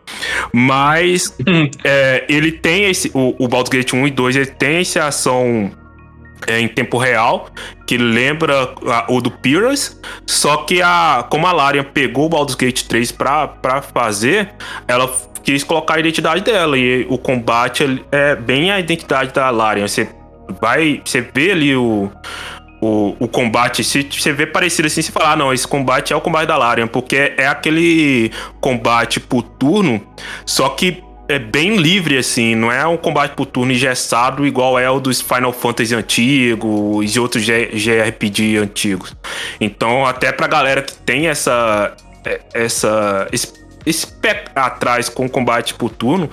Mas 0.51 1.37
é, 1.85 2.25
ele 2.27 2.51
tem 2.51 2.85
esse. 2.85 3.11
O, 3.13 3.35
o 3.37 3.47
Baldur's 3.47 3.69
Gate 3.69 3.93
1 3.93 4.07
e 4.07 4.09
2 4.09 4.35
ele 4.37 4.45
tem 4.47 4.77
essa 4.77 5.05
ação 5.05 5.69
é, 6.47 6.59
em 6.59 6.67
tempo 6.67 6.97
real, 6.97 7.47
que 7.85 7.95
lembra 7.95 8.73
a, 8.87 9.05
o 9.07 9.21
do 9.21 9.29
Pyrrhus, 9.29 10.01
só 10.25 10.57
que 10.57 10.81
a, 10.81 11.27
como 11.29 11.45
a 11.45 11.51
Larian 11.51 11.83
pegou 11.83 12.25
o 12.25 12.29
Baldur's 12.29 12.55
Gate 12.55 12.87
3 12.87 13.11
pra, 13.11 13.47
pra 13.47 13.83
fazer, 13.83 14.49
ela 14.87 15.15
quis 15.43 15.63
colocar 15.63 15.97
a 15.97 15.99
identidade 15.99 16.43
dela, 16.43 16.75
e 16.75 17.05
o 17.07 17.19
combate 17.19 18.03
é 18.11 18.35
bem 18.35 18.71
a 18.71 18.79
identidade 18.79 19.31
da 19.31 19.51
Larian. 19.51 19.87
Você 19.87 20.09
vai, 20.61 21.01
você 21.03 21.21
vê 21.21 21.51
ali 21.51 21.75
o, 21.75 22.11
o, 22.81 23.15
o 23.19 23.27
combate, 23.27 23.83
se 23.83 24.03
você 24.03 24.31
vê 24.31 24.45
parecido 24.45 24.87
assim, 24.87 25.01
você 25.01 25.11
fala, 25.11 25.31
ah, 25.31 25.35
não, 25.35 25.53
esse 25.53 25.67
combate 25.67 26.13
é 26.13 26.15
o 26.15 26.21
combate 26.21 26.47
da 26.47 26.57
Larian, 26.57 26.87
porque 26.87 27.33
é 27.37 27.47
aquele 27.47 28.31
combate 28.59 29.19
por 29.19 29.41
turno, 29.41 30.01
só 30.45 30.69
que 30.69 31.03
é 31.27 31.39
bem 31.39 31.77
livre, 31.77 32.17
assim, 32.17 32.55
não 32.55 32.71
é 32.71 32.85
um 32.85 32.97
combate 32.97 33.33
por 33.35 33.45
turno 33.45 33.71
engessado 33.71 34.45
igual 34.45 34.77
é 34.77 34.89
o 34.89 34.99
dos 34.99 35.21
Final 35.21 35.51
Fantasy 35.51 35.95
antigos 35.95 37.15
e 37.15 37.19
outros 37.19 37.43
JRPG 37.43 38.57
antigos. 38.57 39.15
Então, 39.59 40.05
até 40.05 40.31
pra 40.31 40.47
galera 40.47 40.81
que 40.81 40.93
tem 40.93 41.27
essa. 41.27 41.95
É, 42.23 42.41
essa 42.53 43.27
esse, 43.31 43.53
esse 43.85 44.07
pé 44.07 44.45
atrás 44.55 45.09
com 45.09 45.29
combate 45.29 45.73
por 45.75 45.89
turno, 45.89 46.29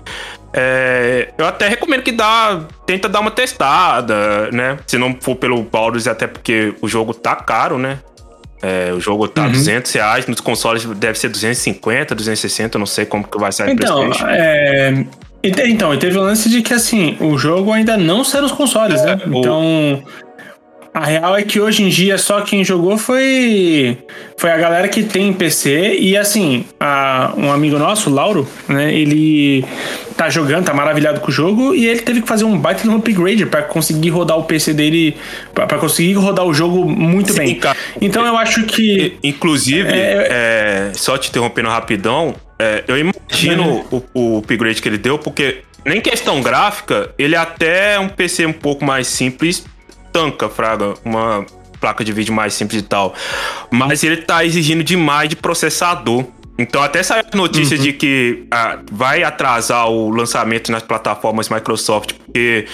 é, 0.54 1.32
eu 1.38 1.46
até 1.46 1.66
recomendo 1.66 2.02
que 2.02 2.12
dá, 2.12 2.60
tenta 2.86 3.08
dar 3.08 3.20
uma 3.20 3.30
testada, 3.30 4.50
né? 4.52 4.78
Se 4.86 4.98
não 4.98 5.16
for 5.20 5.34
pelo 5.36 5.62
Baldur's, 5.62 6.06
até 6.06 6.26
porque 6.26 6.74
o 6.82 6.88
jogo 6.88 7.14
tá 7.14 7.34
caro, 7.34 7.78
né? 7.78 7.98
É, 8.62 8.92
o 8.92 9.00
jogo 9.00 9.26
tá 9.26 9.42
uhum. 9.42 9.52
200 9.52 9.90
reais, 9.92 10.26
nos 10.26 10.40
consoles 10.40 10.84
deve 10.84 11.18
ser 11.18 11.28
250, 11.28 12.14
260, 12.14 12.78
não 12.78 12.86
sei 12.86 13.04
como 13.04 13.24
que 13.24 13.36
vai 13.36 13.50
sair 13.50 13.72
então, 13.72 14.12
é, 14.28 15.04
então, 15.42 15.92
e 15.92 15.98
teve 15.98 16.16
o 16.16 16.22
lance 16.22 16.48
de 16.48 16.62
que 16.62 16.72
assim, 16.72 17.16
o 17.18 17.36
jogo 17.36 17.72
ainda 17.72 17.96
não 17.96 18.22
saiu 18.22 18.42
nos 18.42 18.52
consoles, 18.52 19.00
é, 19.00 19.06
né? 19.06 19.22
Então, 19.26 20.04
a 20.94 21.06
real 21.06 21.36
é 21.36 21.42
que 21.42 21.58
hoje 21.58 21.82
em 21.82 21.88
dia 21.88 22.18
só 22.18 22.42
quem 22.42 22.62
jogou 22.62 22.98
foi 22.98 23.96
foi 24.36 24.50
a 24.50 24.56
galera 24.58 24.88
que 24.88 25.02
tem 25.02 25.32
PC 25.32 25.96
e 25.98 26.16
assim, 26.16 26.66
a, 26.78 27.32
um 27.36 27.50
amigo 27.50 27.78
nosso, 27.78 28.10
Lauro, 28.10 28.46
né, 28.68 28.92
ele 28.92 29.64
tá 30.16 30.28
jogando, 30.28 30.66
tá 30.66 30.74
maravilhado 30.74 31.20
com 31.20 31.28
o 31.28 31.32
jogo 31.32 31.74
e 31.74 31.86
ele 31.86 32.00
teve 32.00 32.20
que 32.20 32.28
fazer 32.28 32.44
um 32.44 32.58
baita 32.58 32.86
no 32.86 32.96
upgrade 32.96 33.46
para 33.46 33.62
conseguir 33.62 34.10
rodar 34.10 34.36
o 34.36 34.44
PC 34.44 34.74
dele, 34.74 35.16
para 35.54 35.78
conseguir 35.78 36.12
rodar 36.14 36.44
o 36.44 36.52
jogo 36.52 36.84
muito 36.84 37.32
Sim, 37.32 37.38
bem. 37.38 37.54
Cara. 37.54 37.78
Então 38.00 38.26
eu 38.26 38.36
acho 38.36 38.64
que 38.64 39.16
inclusive, 39.22 39.88
é, 39.88 40.90
é, 40.90 40.92
só 40.94 41.16
te 41.16 41.30
interrompendo 41.30 41.68
rapidão, 41.68 42.34
é, 42.58 42.84
eu 42.86 42.98
imagino 42.98 43.84
o, 43.90 44.02
o 44.12 44.38
upgrade 44.38 44.82
que 44.82 44.88
ele 44.88 44.98
deu 44.98 45.18
porque 45.18 45.62
nem 45.84 46.00
questão 46.00 46.40
gráfica, 46.42 47.10
ele 47.18 47.34
é 47.34 47.38
até 47.38 47.98
um 47.98 48.08
PC 48.08 48.44
um 48.46 48.52
pouco 48.52 48.84
mais 48.84 49.06
simples 49.06 49.64
tanca, 50.12 50.48
Fraga, 50.48 50.94
uma 51.04 51.44
placa 51.80 52.04
de 52.04 52.12
vídeo 52.12 52.32
mais 52.32 52.54
simples 52.54 52.80
e 52.80 52.84
tal. 52.84 53.14
Mas 53.70 54.04
ele 54.04 54.18
tá 54.18 54.44
exigindo 54.44 54.84
demais 54.84 55.28
de 55.28 55.36
processador. 55.36 56.24
Então 56.58 56.82
até 56.82 57.02
saiu 57.02 57.24
a 57.32 57.36
notícia 57.36 57.76
uhum. 57.76 57.82
de 57.82 57.92
que 57.94 58.46
ah, 58.50 58.78
vai 58.92 59.24
atrasar 59.24 59.88
o 59.88 60.10
lançamento 60.10 60.70
nas 60.70 60.82
plataformas 60.82 61.48
Microsoft, 61.48 62.12
porque 62.12 62.66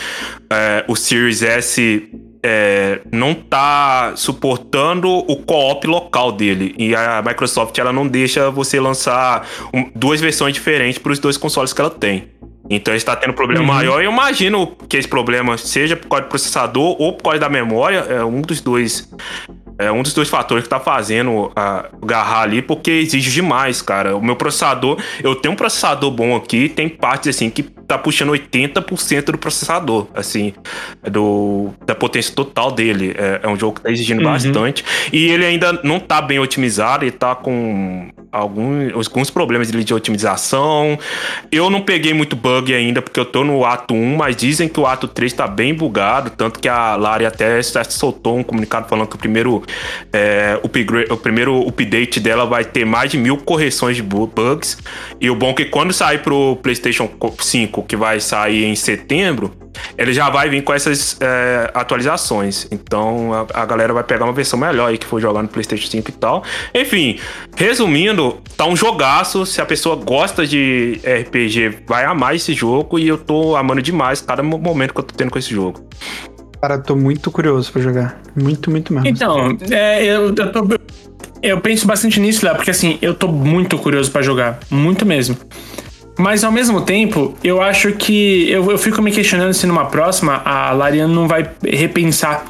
é, 0.51 0.85
o 0.89 0.97
Series 0.97 1.43
S 1.43 2.11
é, 2.43 3.01
não 3.11 3.35
tá 3.35 4.13
suportando 4.17 5.09
o 5.09 5.37
co-op 5.37 5.87
local 5.87 6.33
dele. 6.33 6.75
E 6.79 6.95
a 6.95 7.23
Microsoft 7.25 7.79
ela 7.79 7.93
não 7.93 8.07
deixa 8.07 8.51
você 8.51 8.79
lançar 8.81 9.47
um, 9.73 9.91
duas 9.95 10.21
versões 10.21 10.55
diferentes 10.55 10.99
para 10.99 11.13
os 11.13 11.19
dois 11.19 11.37
consoles 11.37 11.73
que 11.73 11.81
ela 11.81 11.91
tem. 11.91 12.29
Então 12.71 12.95
está 12.95 13.17
tendo 13.17 13.31
um 13.31 13.35
problema 13.35 13.61
uhum. 13.63 13.67
maior. 13.67 14.03
Eu 14.03 14.11
imagino 14.11 14.67
que 14.89 14.97
esse 14.97 15.09
problema 15.09 15.57
seja 15.57 15.97
por 15.97 16.09
causa 16.09 16.25
do 16.25 16.29
processador 16.29 16.97
ou 17.01 17.13
por 17.15 17.25
causa 17.25 17.39
da 17.39 17.49
memória. 17.49 17.99
É 18.09 18.25
um 18.25 18.41
dos 18.41 18.61
dois. 18.61 19.11
É 19.79 19.93
um 19.93 20.03
dos 20.03 20.13
dois 20.13 20.29
fatores 20.29 20.65
que 20.65 20.69
tá 20.69 20.81
fazendo 20.81 21.53
a 21.55 21.87
agarrar 22.03 22.43
ali, 22.43 22.61
porque 22.61 22.91
exige 22.91 23.31
demais, 23.31 23.81
cara. 23.81 24.17
O 24.17 24.23
meu 24.23 24.35
processador, 24.35 25.01
eu 25.23 25.37
tenho 25.37 25.55
um 25.55 25.57
processador 25.57 26.11
bom 26.11 26.35
aqui, 26.35 26.69
tem 26.69 26.89
partes 26.89 27.29
assim 27.29 27.49
que 27.49 27.63
tá 27.63 27.97
puxando 27.97 28.33
80% 28.33 29.27
do 29.27 29.39
processador, 29.39 30.09
assim, 30.15 30.53
do, 31.09 31.71
da 31.87 31.95
potência 31.95 32.35
total 32.35 32.73
dele. 32.73 33.15
É, 33.17 33.41
é 33.45 33.49
um 33.49 33.57
jogo 33.57 33.77
que 33.77 33.83
tá 33.83 33.91
exigindo 33.91 34.19
uhum. 34.19 34.33
bastante. 34.33 34.85
E 35.13 35.29
ele 35.29 35.47
ainda 35.47 35.81
não 35.85 36.01
tá 36.01 36.21
bem 36.21 36.41
otimizado, 36.41 37.05
ele 37.05 37.13
tá 37.13 37.37
com 37.37 38.11
alguns, 38.33 38.93
alguns 38.95 39.31
problemas 39.31 39.71
de 39.71 39.95
otimização. 39.95 40.99
Eu 41.51 41.71
não 41.71 41.81
peguei 41.81 42.15
muito 42.15 42.37
bug 42.37 42.73
ainda, 42.73 43.03
porque 43.03 43.19
eu 43.19 43.25
tô 43.25 43.45
no 43.45 43.65
ato 43.65 43.95
1, 43.95 44.17
mas 44.17 44.37
dizem 44.37 44.69
que 44.69 44.81
o 44.81 44.87
ato 44.87 45.07
3 45.07 45.33
tá 45.33 45.47
bem 45.47 45.75
bugado, 45.75 46.31
tanto 46.31 46.61
que 46.61 46.69
a 46.69 46.97
Lari 46.97 47.27
até 47.27 47.61
soltou 47.63 48.39
um 48.39 48.43
comunicado 48.43 48.89
falando 48.89 49.09
que 49.09 49.17
o 49.17 49.19
primeiro, 49.19 49.63
é, 50.13 50.59
upgrade, 50.63 51.13
o 51.13 51.17
primeiro 51.17 51.67
update 51.67 52.21
dela 52.21 52.47
vai 52.47 52.65
ter 52.65 52.85
mais 52.85 53.11
de 53.11 53.19
mil 53.19 53.37
correções 53.39 53.97
de 53.97 54.03
bugs. 54.03 54.79
E 55.21 55.31
o 55.31 55.35
bom 55.35 55.51
é 55.51 55.55
que 55.55 55.65
quando 55.67 55.93
sair 55.93 56.19
pro 56.23 56.57
PlayStation 56.57 57.09
5 57.41 57.69
5, 57.69 57.83
que 57.83 57.97
vai 57.97 58.21
sair 58.21 58.65
em 58.65 58.75
setembro, 58.75 59.53
ele 59.97 60.13
já 60.13 60.31
vai 60.31 60.49
vir 60.49 60.63
com 60.63 60.73
essas 60.73 61.17
é, 61.21 61.71
atualizações. 61.75 62.67
Então 62.71 63.33
a, 63.33 63.63
a, 63.63 63.67
galera 63.67 63.93
vai 63.93 64.05
pegar 64.05 64.25
uma 64.25 64.33
versão 64.33 64.59
melhor 64.59 64.89
aí 64.89 64.99
que 64.99 65.07
for 65.07 65.21
jogar 65.21 65.43
no 65.43 65.49
PlayStation 65.49 65.91
5 65.91 66.11
e 66.11 66.13
tal. 66.13 66.43
Enfim, 66.75 67.19
resumindo, 67.57 68.39
tá 68.57 68.67
um 68.67 68.77
jogaço. 68.77 69.45
Se 69.47 69.61
a 69.61 69.67
pessoa 69.67 69.97
gosta 69.97 70.47
de 70.47 71.01
RPG, 71.05 71.85
vai 71.87 72.05
amar 72.05 72.35
esse 72.35 72.53
jogo. 72.53 72.99
E 72.99 73.09
eu 73.09 73.19
tô 73.19 73.57
amando 73.57 73.83
demais 73.83 74.21
cada 74.21 74.43
momento 74.43 74.95
que 74.95 75.01
eu 75.01 75.05
tô 75.05 75.15
tendo 75.15 75.31
com 75.31 75.39
esse 75.39 75.51
jogo. 75.51 75.87
Cara, 76.61 76.79
tô 76.79 76.97
muito 76.97 77.31
curioso 77.31 77.71
pra 77.73 77.81
jogar. 77.81 78.21
Muito, 78.35 78.71
muito 78.71 78.93
mesmo. 78.93 79.09
Então, 79.09 79.57
é, 79.71 80.05
eu, 80.05 80.35
eu, 80.35 80.53
tô, 80.53 80.67
eu 81.41 81.61
penso 81.61 81.87
bastante 81.87 82.19
nisso, 82.19 82.45
Léo, 82.45 82.57
porque 82.57 82.71
assim, 82.71 82.99
eu 83.01 83.15
tô 83.15 83.29
muito 83.29 83.79
curioso 83.79 84.11
para 84.11 84.23
jogar. 84.23 84.59
Muito 84.71 85.07
mesmo. 85.07 85.37
Mas 86.19 86.43
ao 86.43 86.51
mesmo 86.51 86.81
tempo, 86.81 87.35
eu 87.45 87.63
acho 87.63 87.93
que. 87.93 88.51
Eu, 88.51 88.71
eu 88.73 88.77
fico 88.77 89.01
me 89.01 89.13
questionando 89.13 89.55
se 89.55 89.67
numa 89.67 89.85
próxima 89.85 90.43
a 90.45 90.73
Larian 90.73 91.07
não 91.07 91.29
vai 91.29 91.49
repensar 91.65 92.45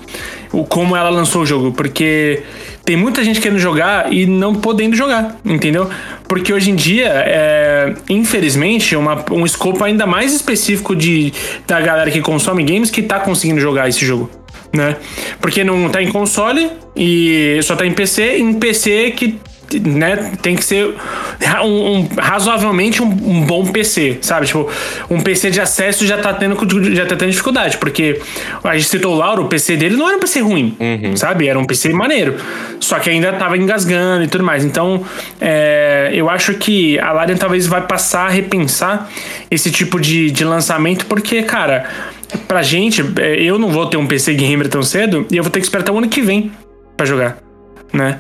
o, 0.50 0.64
como 0.64 0.96
ela 0.96 1.10
lançou 1.10 1.42
o 1.42 1.46
jogo. 1.46 1.70
Porque 1.72 2.42
tem 2.82 2.96
muita 2.96 3.22
gente 3.22 3.42
querendo 3.42 3.58
jogar 3.58 4.10
e 4.10 4.24
não 4.24 4.54
podendo 4.54 4.96
jogar, 4.96 5.36
entendeu? 5.44 5.90
Porque 6.26 6.50
hoje 6.50 6.70
em 6.70 6.74
dia, 6.74 7.10
é, 7.26 7.94
infelizmente, 8.08 8.96
uma, 8.96 9.22
um 9.30 9.44
escopo 9.44 9.84
ainda 9.84 10.06
mais 10.06 10.32
específico 10.32 10.96
de, 10.96 11.30
da 11.66 11.78
galera 11.82 12.10
que 12.10 12.22
consome 12.22 12.64
games 12.64 12.90
que 12.90 13.02
tá 13.02 13.20
conseguindo 13.20 13.60
jogar 13.60 13.86
esse 13.90 14.02
jogo. 14.02 14.30
Né? 14.72 14.96
Porque 15.42 15.62
não 15.62 15.90
tá 15.90 16.02
em 16.02 16.10
console 16.10 16.70
e 16.96 17.60
só 17.62 17.76
tá 17.76 17.84
em 17.86 17.92
PC, 17.92 18.38
em 18.38 18.54
PC 18.54 19.10
que 19.10 19.38
né, 19.76 20.32
tem 20.40 20.56
que 20.56 20.64
ser 20.64 20.94
um, 21.62 21.98
um 21.98 22.08
razoavelmente 22.16 23.02
um, 23.02 23.06
um, 23.06 23.44
bom 23.44 23.66
PC, 23.66 24.18
sabe? 24.22 24.46
Tipo, 24.46 24.70
um 25.10 25.20
PC 25.20 25.50
de 25.50 25.60
acesso 25.60 26.06
já 26.06 26.18
tá 26.18 26.32
tendo, 26.32 26.56
já 26.94 27.06
tá 27.06 27.16
tendo 27.16 27.30
dificuldade, 27.30 27.76
porque 27.78 28.20
a 28.64 28.76
gente 28.76 28.88
citou 28.88 29.14
o 29.14 29.18
Lauro, 29.18 29.44
o 29.44 29.48
PC 29.48 29.76
dele 29.76 29.96
não 29.96 30.08
era 30.08 30.16
um 30.16 30.20
PC 30.20 30.40
ruim, 30.40 30.76
uhum. 30.78 31.16
sabe? 31.16 31.46
Era 31.46 31.58
um 31.58 31.64
PC 31.64 31.92
maneiro. 31.92 32.36
Só 32.80 32.98
que 32.98 33.10
ainda 33.10 33.32
tava 33.32 33.56
engasgando 33.56 34.24
e 34.24 34.28
tudo 34.28 34.44
mais. 34.44 34.64
Então, 34.64 35.04
é, 35.40 36.10
eu 36.14 36.30
acho 36.30 36.54
que 36.54 36.98
a 36.98 37.12
Larian 37.12 37.36
talvez 37.36 37.66
vai 37.66 37.86
passar 37.86 38.26
a 38.26 38.28
repensar 38.28 39.10
esse 39.50 39.70
tipo 39.70 40.00
de, 40.00 40.30
de 40.30 40.44
lançamento, 40.44 41.06
porque, 41.06 41.42
cara, 41.42 41.88
pra 42.46 42.62
gente, 42.62 43.02
é, 43.20 43.42
eu 43.42 43.58
não 43.58 43.68
vou 43.68 43.86
ter 43.86 43.96
um 43.96 44.06
PC 44.06 44.34
gamer 44.34 44.68
tão 44.68 44.82
cedo 44.82 45.26
e 45.30 45.36
eu 45.36 45.42
vou 45.42 45.50
ter 45.50 45.60
que 45.60 45.66
esperar 45.66 45.82
até 45.82 45.92
o 45.92 45.98
ano 45.98 46.08
que 46.08 46.22
vem 46.22 46.52
pra 46.96 47.06
jogar, 47.06 47.38
né? 47.92 48.18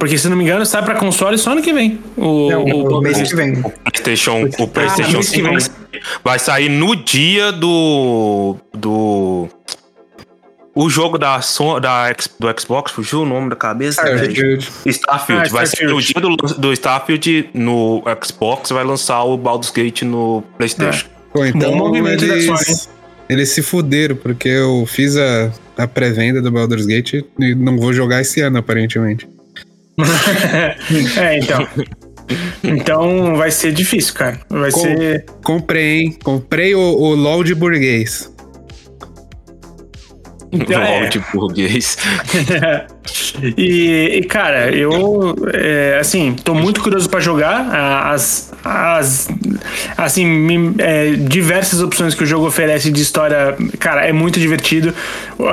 Porque, 0.00 0.16
se 0.16 0.30
não 0.30 0.36
me 0.36 0.44
engano, 0.44 0.64
sai 0.64 0.82
pra 0.82 0.94
console 0.94 1.36
só 1.36 1.52
ano 1.52 1.60
que 1.60 1.74
vem. 1.74 2.00
O, 2.16 2.48
Não, 2.50 2.64
o, 2.64 2.98
o 2.98 3.02
mês 3.02 3.20
que 3.20 3.36
vem. 3.36 3.60
PlayStation, 3.60 4.48
o 4.58 4.66
PlayStation 4.66 5.12
mês 5.12 5.28
que 5.28 5.36
5 5.36 5.48
vem. 5.50 6.00
vai 6.24 6.38
sair 6.38 6.70
no 6.70 6.96
dia 6.96 7.52
do. 7.52 8.56
do. 8.74 9.46
O 10.74 10.88
jogo 10.88 11.18
da, 11.18 11.38
da, 11.82 12.12
do 12.38 12.60
Xbox, 12.60 12.92
fugiu 12.92 13.22
o 13.22 13.26
nome 13.26 13.50
da 13.50 13.56
cabeça? 13.56 14.00
Starfield. 14.00 14.70
Starfield. 14.86 15.48
Ah, 15.48 15.52
vai 15.52 15.66
ser 15.66 15.86
no 15.86 16.00
dia 16.00 16.18
do, 16.18 16.34
do 16.36 16.72
Starfield 16.72 17.50
no 17.52 18.02
Xbox, 18.24 18.70
vai 18.70 18.84
lançar 18.84 19.22
o 19.24 19.36
Baldur's 19.36 19.70
Gate 19.70 20.02
no 20.02 20.42
PlayStation. 20.56 21.06
Pô, 21.30 21.44
então 21.44 21.72
Bom 21.72 21.76
movimento 21.76 22.26
da 22.26 22.40
Sony. 22.40 22.58
eles, 22.66 22.88
eles 23.28 23.48
se 23.50 23.60
fuderam, 23.62 24.16
porque 24.16 24.48
eu 24.48 24.86
fiz 24.86 25.14
a, 25.18 25.52
a 25.76 25.86
pré-venda 25.86 26.40
do 26.40 26.50
Baldur's 26.50 26.86
Gate 26.86 27.22
e 27.38 27.54
não 27.54 27.76
vou 27.76 27.92
jogar 27.92 28.22
esse 28.22 28.40
ano, 28.40 28.56
aparentemente. 28.56 29.28
é, 31.18 31.38
então. 31.38 31.68
Então 32.62 33.36
vai 33.36 33.50
ser 33.50 33.72
difícil, 33.72 34.14
cara. 34.14 34.40
Vai 34.48 34.70
Com- 34.70 34.80
ser. 34.80 35.24
Comprei, 35.42 36.00
hein? 36.00 36.16
Comprei 36.22 36.74
o, 36.74 36.80
o 36.80 37.14
LOL 37.14 37.42
de 37.42 37.54
burguês. 37.54 38.32
Então, 40.52 40.80
é. 40.82 41.08
de 41.08 41.18
burguês. 41.32 41.96
e, 43.56 44.18
e, 44.18 44.22
cara, 44.24 44.70
eu 44.70 45.34
é, 45.52 45.98
assim, 46.00 46.34
tô 46.34 46.54
muito 46.54 46.80
curioso 46.80 47.08
pra 47.08 47.20
jogar 47.20 48.10
as, 48.12 48.52
as 48.64 49.28
assim, 49.96 50.26
me- 50.26 50.74
é, 50.78 51.12
diversas 51.12 51.80
opções 51.80 52.14
que 52.14 52.24
o 52.24 52.26
jogo 52.26 52.46
oferece 52.46 52.90
de 52.90 53.00
história, 53.00 53.56
cara, 53.78 54.06
é 54.06 54.12
muito 54.12 54.40
divertido. 54.40 54.94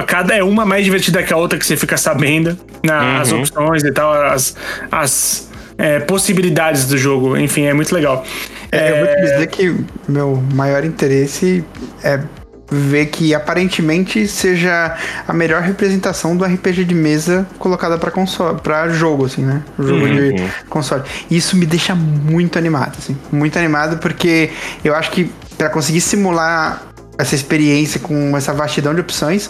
Cada 0.08 0.36
é 0.36 0.44
uma 0.44 0.66
mais 0.66 0.84
divertida 0.84 1.22
que 1.24 1.34
a 1.34 1.38
outra 1.38 1.58
que 1.60 1.66
você 1.66 1.78
fica 1.78 1.98
sabendo, 1.98 2.58
na, 2.84 3.20
as 3.22 3.32
opções 3.32 3.84
e 3.84 3.92
tal, 3.92 4.12
as, 4.14 4.56
as 4.92 5.48
é, 5.78 6.00
possibilidades 6.00 6.86
do 6.86 6.98
jogo, 6.98 7.38
enfim, 7.38 7.64
é 7.66 7.74
muito 7.74 7.94
legal. 7.94 8.26
É, 8.72 8.92
eu 8.92 9.06
vou 9.06 9.16
te 9.16 9.22
dizer 9.22 9.48
que 9.48 9.76
meu 10.08 10.44
maior 10.54 10.84
interesse 10.84 11.64
é 12.04 12.20
ver 12.70 13.06
que 13.08 13.34
aparentemente 13.34 14.28
seja 14.28 14.96
a 15.28 15.34
melhor 15.34 15.62
representação 15.62 16.36
do 16.36 16.44
RPG 16.44 16.84
de 16.84 16.94
mesa 16.94 17.48
colocada 17.58 17.98
para 17.98 18.12
console, 18.12 18.60
para 18.62 18.90
jogo 18.90 19.26
assim, 19.26 19.42
né? 19.44 19.64
Jogo 19.80 20.08
de 20.08 20.36
console. 20.70 21.04
Isso 21.32 21.56
me 21.56 21.66
deixa 21.66 21.96
muito 21.96 22.58
animado, 22.58 22.96
assim, 22.98 23.18
muito 23.32 23.58
animado 23.58 23.98
porque 23.98 24.50
eu 24.84 24.94
acho 24.96 25.12
que 25.12 25.32
para 25.58 25.70
conseguir 25.70 26.02
simular 26.02 26.84
essa 27.18 27.36
experiência 27.36 28.00
com 28.00 28.36
essa 28.38 28.54
vastidão 28.54 28.94
de 28.94 29.02
opções 29.02 29.50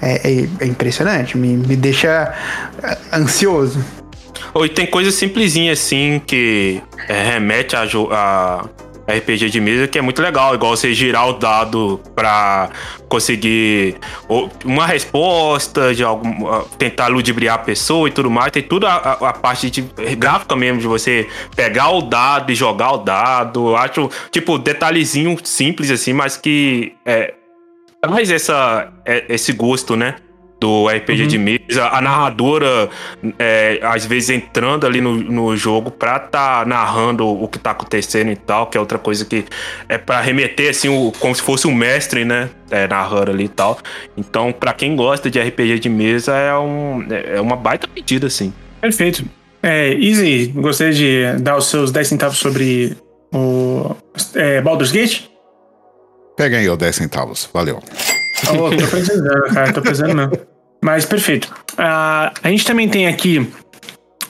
é, 0.00 0.30
é- 0.30 0.48
é 0.60 0.66
impressionante, 0.66 1.36
me, 1.36 1.56
me 1.56 1.74
deixa 1.74 2.32
é, 2.82 2.98
ansioso. 3.12 3.82
Ou 4.54 4.64
e 4.64 4.68
tem 4.68 4.86
coisa 4.86 5.10
simplesinha 5.10 5.72
assim 5.72 6.20
que 6.24 6.80
é, 7.08 7.32
remete 7.32 7.74
a, 7.74 7.82
a 8.12 8.64
RPG 9.08 9.48
de 9.50 9.60
mesa 9.60 9.88
que 9.88 9.98
é 9.98 10.02
muito 10.02 10.20
legal, 10.20 10.54
igual 10.54 10.76
você 10.76 10.92
girar 10.92 11.28
o 11.28 11.32
dado 11.32 11.98
pra 12.14 12.68
conseguir 13.08 13.96
uma 14.64 14.86
resposta 14.86 15.94
de 15.94 16.04
algum 16.04 16.62
tentar 16.78 17.08
ludibriar 17.08 17.54
a 17.54 17.58
pessoa 17.58 18.08
e 18.08 18.12
tudo 18.12 18.30
mais. 18.30 18.52
Tem 18.52 18.62
tudo 18.62 18.86
a, 18.86 18.94
a- 18.96 19.32
parte 19.32 19.70
de 19.70 19.82
gráfica 20.16 20.54
mesmo 20.54 20.80
de 20.80 20.86
você 20.86 21.26
pegar 21.56 21.90
o 21.90 22.02
dado 22.02 22.52
e 22.52 22.54
jogar 22.54 22.92
o 22.92 22.98
dado. 22.98 23.74
Acho 23.76 24.10
tipo 24.30 24.58
detalhezinho 24.58 25.36
simples 25.42 25.90
assim, 25.90 26.12
mas 26.12 26.36
que 26.36 26.92
é, 27.06 27.34
traz 28.02 28.30
essa, 28.30 28.92
é- 29.06 29.24
esse 29.30 29.52
gosto, 29.52 29.96
né? 29.96 30.16
Do 30.60 30.88
RPG 30.88 31.26
de 31.28 31.38
mesa, 31.38 31.88
a 31.88 32.00
narradora 32.00 32.90
é, 33.38 33.78
às 33.80 34.04
vezes 34.04 34.30
entrando 34.30 34.84
ali 34.86 35.00
no, 35.00 35.14
no 35.14 35.56
jogo 35.56 35.88
pra 35.88 36.18
tá 36.18 36.64
narrando 36.66 37.24
o 37.26 37.46
que 37.46 37.60
tá 37.60 37.70
acontecendo 37.70 38.32
e 38.32 38.36
tal, 38.36 38.66
que 38.66 38.76
é 38.76 38.80
outra 38.80 38.98
coisa 38.98 39.24
que 39.24 39.44
é 39.88 39.96
pra 39.96 40.20
remeter 40.20 40.70
assim, 40.70 40.88
o, 40.88 41.12
como 41.20 41.32
se 41.32 41.42
fosse 41.42 41.68
um 41.68 41.74
mestre, 41.74 42.24
né? 42.24 42.50
É, 42.70 42.88
narrando 42.88 43.30
ali 43.30 43.44
e 43.44 43.48
tal. 43.48 43.78
Então, 44.16 44.52
pra 44.52 44.72
quem 44.72 44.96
gosta 44.96 45.30
de 45.30 45.40
RPG 45.40 45.78
de 45.78 45.88
mesa, 45.88 46.34
é, 46.34 46.56
um, 46.58 47.06
é 47.08 47.40
uma 47.40 47.54
baita 47.54 47.86
pedida, 47.86 48.26
assim. 48.26 48.52
Perfeito. 48.80 49.24
É, 49.62 49.92
Easy, 49.94 50.52
gostaria 50.54 50.92
de 50.92 51.42
dar 51.42 51.56
os 51.56 51.66
seus 51.66 51.90
10 51.90 52.08
centavos 52.08 52.38
sobre 52.38 52.96
o 53.32 53.94
é, 54.34 54.60
Baldur's 54.60 54.92
Gate? 54.92 55.24
Pega 56.36 56.58
aí, 56.58 56.68
ó, 56.68 56.76
10 56.76 56.94
centavos. 56.94 57.48
Valeu. 57.52 57.82
Oh, 58.50 58.70
tô 58.70 58.86
precisando, 58.86 59.54
cara, 59.54 59.72
tô 59.72 59.80
precisando 59.82 60.14
mesmo. 60.14 60.32
Mas 60.82 61.04
perfeito. 61.04 61.52
Ah, 61.76 62.32
a 62.42 62.48
gente 62.48 62.64
também 62.64 62.88
tem 62.88 63.06
aqui. 63.06 63.50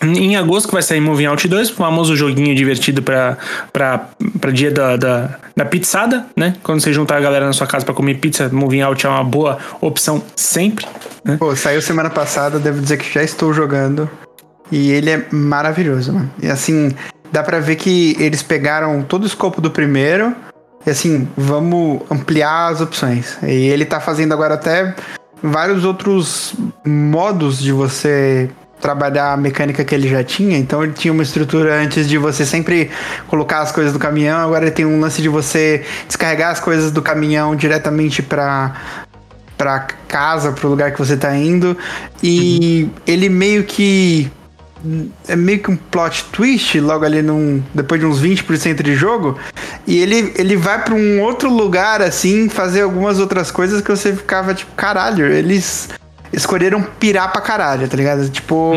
Em 0.00 0.36
agosto 0.36 0.68
que 0.68 0.74
vai 0.74 0.82
sair 0.82 1.00
Moving 1.00 1.26
Out 1.26 1.48
2, 1.48 1.70
o 1.70 1.74
famoso 1.74 2.14
joguinho 2.14 2.54
divertido 2.54 3.02
pra, 3.02 3.36
pra 3.72 4.50
dia 4.52 4.70
da, 4.70 4.96
da, 4.96 5.38
da 5.56 5.64
pizzada, 5.64 6.24
né? 6.36 6.54
Quando 6.62 6.80
você 6.80 6.92
juntar 6.92 7.16
a 7.16 7.20
galera 7.20 7.46
na 7.46 7.52
sua 7.52 7.66
casa 7.66 7.84
pra 7.84 7.92
comer 7.92 8.14
pizza, 8.14 8.48
Moving 8.48 8.82
Out 8.82 9.04
é 9.04 9.08
uma 9.08 9.24
boa 9.24 9.58
opção 9.80 10.22
sempre. 10.36 10.86
Né? 11.24 11.36
Pô, 11.36 11.54
saiu 11.56 11.82
semana 11.82 12.10
passada, 12.10 12.60
devo 12.60 12.80
dizer 12.80 12.96
que 12.96 13.12
já 13.12 13.24
estou 13.24 13.52
jogando. 13.52 14.08
E 14.70 14.92
ele 14.92 15.10
é 15.10 15.26
maravilhoso, 15.32 16.12
mano. 16.12 16.30
E 16.40 16.46
assim, 16.46 16.94
dá 17.32 17.42
pra 17.42 17.58
ver 17.58 17.74
que 17.74 18.16
eles 18.20 18.42
pegaram 18.42 19.02
todo 19.02 19.24
o 19.24 19.26
escopo 19.26 19.60
do 19.60 19.70
primeiro. 19.70 20.34
E 20.86 20.90
assim, 20.90 21.28
vamos 21.36 22.02
ampliar 22.10 22.68
as 22.68 22.80
opções. 22.80 23.38
E 23.42 23.68
ele 23.68 23.84
tá 23.84 24.00
fazendo 24.00 24.32
agora 24.32 24.54
até 24.54 24.94
vários 25.42 25.84
outros 25.84 26.54
modos 26.84 27.58
de 27.58 27.72
você 27.72 28.50
trabalhar 28.80 29.32
a 29.32 29.36
mecânica 29.36 29.84
que 29.84 29.94
ele 29.94 30.08
já 30.08 30.22
tinha. 30.22 30.56
Então 30.56 30.82
ele 30.82 30.92
tinha 30.92 31.12
uma 31.12 31.22
estrutura 31.22 31.74
antes 31.74 32.08
de 32.08 32.16
você 32.16 32.46
sempre 32.46 32.90
colocar 33.26 33.60
as 33.60 33.72
coisas 33.72 33.92
do 33.92 33.98
caminhão. 33.98 34.38
Agora 34.38 34.64
ele 34.64 34.70
tem 34.70 34.86
um 34.86 35.00
lance 35.00 35.20
de 35.20 35.28
você 35.28 35.84
descarregar 36.06 36.50
as 36.50 36.60
coisas 36.60 36.90
do 36.90 37.02
caminhão 37.02 37.54
diretamente 37.56 38.22
pra 38.22 38.74
pra 39.58 39.80
casa, 40.06 40.52
pro 40.52 40.68
lugar 40.68 40.92
que 40.92 40.98
você 40.98 41.16
tá 41.16 41.36
indo. 41.36 41.76
E 42.22 42.88
ele 43.06 43.28
meio 43.28 43.64
que. 43.64 44.30
É 45.26 45.34
meio 45.34 45.60
que 45.60 45.70
um 45.70 45.76
plot 45.76 46.24
twist 46.32 46.78
logo 46.80 47.04
ali 47.04 47.22
num. 47.22 47.62
Depois 47.74 48.00
de 48.00 48.06
uns 48.06 48.20
20% 48.20 48.82
de 48.82 48.94
jogo. 48.94 49.38
E 49.86 49.98
ele, 49.98 50.32
ele 50.36 50.56
vai 50.56 50.82
pra 50.82 50.94
um 50.94 51.20
outro 51.20 51.52
lugar 51.52 52.02
assim, 52.02 52.48
fazer 52.48 52.82
algumas 52.82 53.18
outras 53.18 53.50
coisas 53.50 53.80
que 53.80 53.90
você 53.90 54.14
ficava 54.14 54.54
tipo, 54.54 54.72
caralho, 54.74 55.26
eles. 55.26 55.88
Escolheram 56.32 56.82
pirar 56.82 57.32
pra 57.32 57.40
caralho, 57.40 57.88
tá 57.88 57.96
ligado? 57.96 58.28
Tipo, 58.28 58.74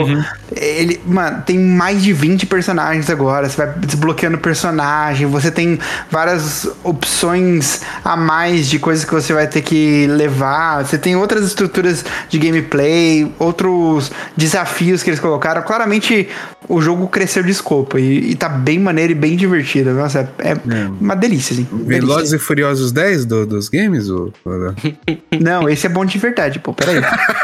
ele. 0.56 1.02
Mano, 1.06 1.42
tem 1.46 1.60
mais 1.60 2.02
de 2.02 2.14
20 2.14 2.46
personagens 2.46 3.10
agora. 3.10 3.48
Você 3.50 3.58
vai 3.58 3.74
desbloqueando 3.80 4.38
personagem. 4.38 5.28
Você 5.28 5.52
tem 5.52 5.78
várias 6.10 6.68
opções 6.84 7.82
a 8.04 8.16
mais 8.16 8.68
de 8.68 8.80
coisas 8.80 9.04
que 9.06 9.14
você 9.14 9.34
vai 9.34 9.48
ter 9.48 9.62
que 9.62 10.08
levar. 10.08 10.86
Você 10.86 10.98
tem 10.98 11.16
outras 11.16 11.46
estruturas 11.46 12.06
de 12.30 12.40
gameplay, 12.40 13.32
outros 13.38 14.12
desafios 14.36 15.04
que 15.04 15.10
eles 15.10 15.20
colocaram. 15.20 15.62
Claramente 15.62 16.30
o 16.70 16.82
jogo 16.82 17.08
cresceu 17.08 17.44
de 17.44 17.52
escopo 17.52 18.00
e, 18.00 18.32
e 18.32 18.36
tá 18.36 18.48
bem 18.48 18.80
maneiro 18.80 19.12
e 19.12 19.16
bem 19.16 19.36
divertido. 19.36 19.92
Nossa, 19.92 20.30
é, 20.40 20.52
é 20.52 20.58
uma 21.00 21.16
delícia, 21.16 21.54
assim. 21.54 21.68
Delícia. 21.72 22.00
Velozes 22.00 22.34
e 22.34 22.40
Furiosos 22.40 22.92
10 22.92 23.26
do- 23.26 23.46
dos 23.46 23.68
games? 23.68 24.10
Ou- 24.10 24.32
Não, 25.42 25.68
esse 25.68 25.86
é 25.86 25.90
bom 25.90 26.06
de 26.06 26.18
verdade, 26.18 26.60
pô. 26.60 26.74
Peraí. 26.74 27.02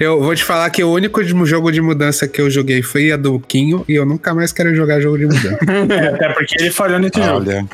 eu 0.00 0.20
vou 0.20 0.34
te 0.34 0.44
falar 0.44 0.68
que 0.70 0.82
o 0.82 0.92
único 0.92 1.22
jogo 1.44 1.70
de 1.70 1.80
mudança 1.80 2.26
que 2.26 2.40
eu 2.40 2.50
joguei 2.50 2.82
foi 2.82 3.12
a 3.12 3.16
do 3.16 3.38
Quinho 3.40 3.84
e 3.88 3.94
eu 3.94 4.04
nunca 4.04 4.34
mais 4.34 4.52
quero 4.52 4.74
jogar 4.74 5.00
jogo 5.00 5.18
de 5.18 5.26
mudança. 5.26 5.58
Até 6.14 6.28
porque 6.30 6.54
ele 6.60 6.70
falhou 6.70 6.98
nesse 6.98 7.22
jogo. 7.22 7.46
Olha. 7.48 7.66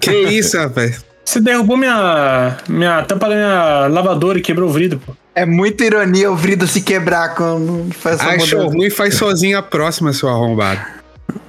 que 0.00 0.12
isso, 0.12 0.56
rapaz? 0.58 1.04
Você 1.24 1.40
derrubou 1.40 1.76
minha, 1.76 2.56
minha 2.68 3.02
tampa 3.02 3.28
da 3.28 3.34
minha 3.34 3.86
lavadora 3.88 4.38
e 4.38 4.42
quebrou 4.42 4.68
o 4.68 4.72
vidro, 4.72 5.00
pô. 5.04 5.12
É 5.34 5.44
muita 5.44 5.84
ironia 5.84 6.30
o 6.30 6.36
Vrido 6.36 6.66
se 6.66 6.80
quebrar 6.80 7.34
quando 7.34 7.92
faz 7.92 8.20
essa 8.20 8.30
Achou 8.30 8.58
mudança. 8.60 8.76
ruim 8.76 8.90
faz 8.90 9.14
sozinho 9.16 9.58
a 9.58 9.62
próxima, 9.62 10.12
seu 10.12 10.28
arrombado. 10.28 10.80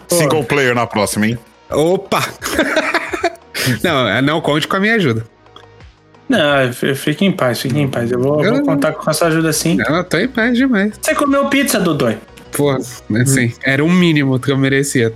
Single 0.10 0.44
player 0.44 0.74
na 0.74 0.88
próxima, 0.88 1.28
hein? 1.28 1.38
Opa! 1.70 2.24
não, 3.84 4.22
não 4.22 4.42
conte 4.42 4.68
com 4.68 4.76
a 4.76 4.80
minha 4.80 4.96
ajuda. 4.96 5.24
Não, 6.30 6.74
fique 6.96 7.26
em 7.26 7.32
paz, 7.32 7.62
fique 7.62 7.80
em 7.80 7.88
paz. 7.88 8.12
Eu 8.12 8.20
vou, 8.20 8.44
Eu 8.44 8.56
vou 8.56 8.64
contar 8.64 8.92
com 8.94 9.10
essa 9.10 9.28
ajuda 9.28 9.54
sim. 9.54 9.78
Eu 9.88 10.04
tô 10.04 10.18
em 10.18 10.28
paz 10.28 10.58
demais. 10.58 10.94
Você 11.02 11.16
comeu 11.16 11.46
pizza, 11.46 11.80
Dodói? 11.80 12.18
Pô, 12.52 12.72
assim, 12.72 13.54
era 13.64 13.84
o 13.84 13.90
mínimo 13.90 14.40
que 14.40 14.52
eu 14.52 14.58
merecia. 14.58 15.14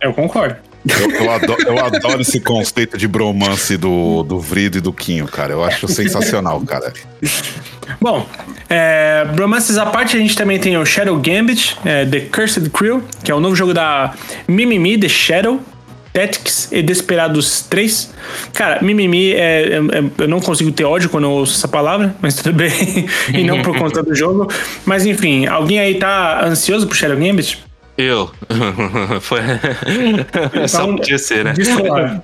Eu 0.00 0.12
concordo. 0.12 0.56
Eu, 0.84 1.10
eu 1.12 1.30
adoro, 1.30 1.62
eu 1.62 1.78
adoro 1.78 2.20
esse 2.22 2.40
conceito 2.40 2.98
de 2.98 3.06
bromance 3.06 3.76
do, 3.76 4.24
do 4.24 4.40
Vrido 4.40 4.78
e 4.78 4.80
do 4.80 4.92
Quinho, 4.92 5.28
cara. 5.28 5.52
Eu 5.52 5.64
acho 5.64 5.86
sensacional, 5.86 6.60
cara. 6.62 6.92
Bom, 8.00 8.26
é, 8.68 9.24
bromances 9.34 9.78
à 9.78 9.86
parte, 9.86 10.16
a 10.16 10.20
gente 10.20 10.36
também 10.36 10.58
tem 10.58 10.76
o 10.76 10.84
Shadow 10.84 11.16
Gambit, 11.18 11.76
é, 11.84 12.04
The 12.04 12.20
Cursed 12.20 12.68
Crew, 12.70 13.02
que 13.22 13.30
é 13.30 13.34
o 13.34 13.40
novo 13.40 13.54
jogo 13.54 13.72
da 13.72 14.12
Mimimi, 14.48 14.98
The 14.98 15.08
Shadow. 15.08 15.60
Tactics 16.12 16.70
e 16.70 16.82
Desperados 16.82 17.62
3. 17.62 18.12
Cara, 18.52 18.82
mimimi, 18.82 19.32
é, 19.32 19.38
é, 19.38 19.76
é, 19.76 20.04
eu 20.18 20.28
não 20.28 20.40
consigo 20.40 20.70
ter 20.70 20.84
ódio 20.84 21.08
quando 21.08 21.24
eu 21.24 21.30
ouço 21.30 21.56
essa 21.56 21.68
palavra, 21.68 22.14
mas 22.20 22.36
tudo 22.36 22.52
bem. 22.54 23.06
e 23.32 23.42
não 23.44 23.62
por 23.62 23.76
conta 23.78 24.02
do 24.02 24.14
jogo. 24.14 24.48
Mas 24.84 25.06
enfim, 25.06 25.46
alguém 25.46 25.78
aí 25.78 25.94
tá 25.94 26.44
ansioso 26.44 26.86
pro 26.86 26.96
Shadow 26.96 27.16
Gambit? 27.16 27.64
Eu. 27.96 28.30
Foi. 29.20 29.40
Então, 29.86 30.68
Só 30.68 30.86
podia 30.86 31.18
ser, 31.18 31.44
né? 31.44 31.52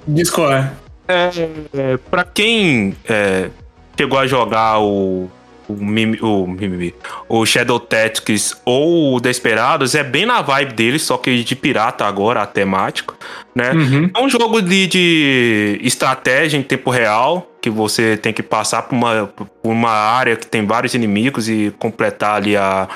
Discorra. 0.06 0.78
É, 1.06 1.30
é, 1.74 1.96
pra 2.10 2.22
quem 2.22 2.94
é, 3.08 3.48
chegou 3.96 4.18
a 4.18 4.26
jogar 4.26 4.78
o 4.80 5.30
o, 5.68 5.74
Mimi, 5.74 6.18
o, 6.22 6.46
Mimi, 6.46 6.94
o 7.28 7.44
Shadow 7.44 7.78
Tactics 7.78 8.60
ou 8.64 9.14
o 9.14 9.20
Desperados 9.20 9.94
é 9.94 10.02
bem 10.02 10.24
na 10.24 10.40
vibe 10.40 10.72
dele, 10.72 10.98
só 10.98 11.18
que 11.18 11.44
de 11.44 11.54
pirata 11.54 12.06
agora, 12.06 12.42
a 12.42 12.46
temática, 12.46 13.14
né? 13.54 13.72
Uhum. 13.72 14.10
É 14.16 14.20
um 14.20 14.28
jogo 14.28 14.62
de, 14.62 14.86
de 14.86 15.80
estratégia 15.82 16.56
em 16.56 16.62
tempo 16.62 16.90
real, 16.90 17.52
que 17.60 17.68
você 17.68 18.16
tem 18.16 18.32
que 18.32 18.42
passar 18.42 18.82
por 18.82 18.94
uma, 18.94 19.26
por 19.26 19.48
uma 19.70 19.90
área 19.90 20.36
que 20.36 20.46
tem 20.46 20.64
vários 20.64 20.94
inimigos 20.94 21.48
e 21.48 21.72
completar 21.78 22.36
ali 22.36 22.56
a 22.56 22.88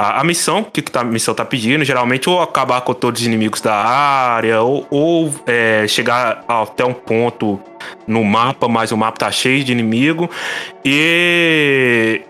a, 0.00 0.22
a 0.22 0.24
missão 0.24 0.64
que, 0.64 0.80
que 0.80 0.90
tá, 0.90 1.02
a 1.02 1.04
missão 1.04 1.34
tá 1.34 1.44
pedindo, 1.44 1.84
geralmente, 1.84 2.26
ou 2.26 2.40
acabar 2.40 2.80
com 2.80 2.94
todos 2.94 3.20
os 3.20 3.26
inimigos 3.26 3.60
da 3.60 3.74
área, 3.74 4.62
ou, 4.62 4.86
ou 4.90 5.34
é, 5.46 5.86
chegar 5.86 6.42
até 6.48 6.82
um 6.86 6.94
ponto 6.94 7.60
no 8.06 8.24
mapa, 8.24 8.66
mas 8.66 8.92
o 8.92 8.96
mapa 8.96 9.18
tá 9.18 9.30
cheio 9.30 9.62
de 9.62 9.72
inimigo. 9.72 10.30
E 10.82 12.22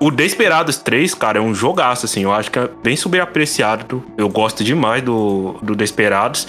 o 0.00 0.10
Desperados 0.10 0.78
3, 0.78 1.14
cara, 1.14 1.38
é 1.38 1.40
um 1.40 1.54
jogaço, 1.54 2.06
assim. 2.06 2.24
Eu 2.24 2.32
acho 2.32 2.50
que 2.50 2.58
é 2.58 2.68
bem 2.82 2.96
subapreciado. 2.96 4.04
Eu 4.18 4.28
gosto 4.28 4.64
demais 4.64 5.00
do, 5.00 5.60
do 5.62 5.76
Desperados. 5.76 6.48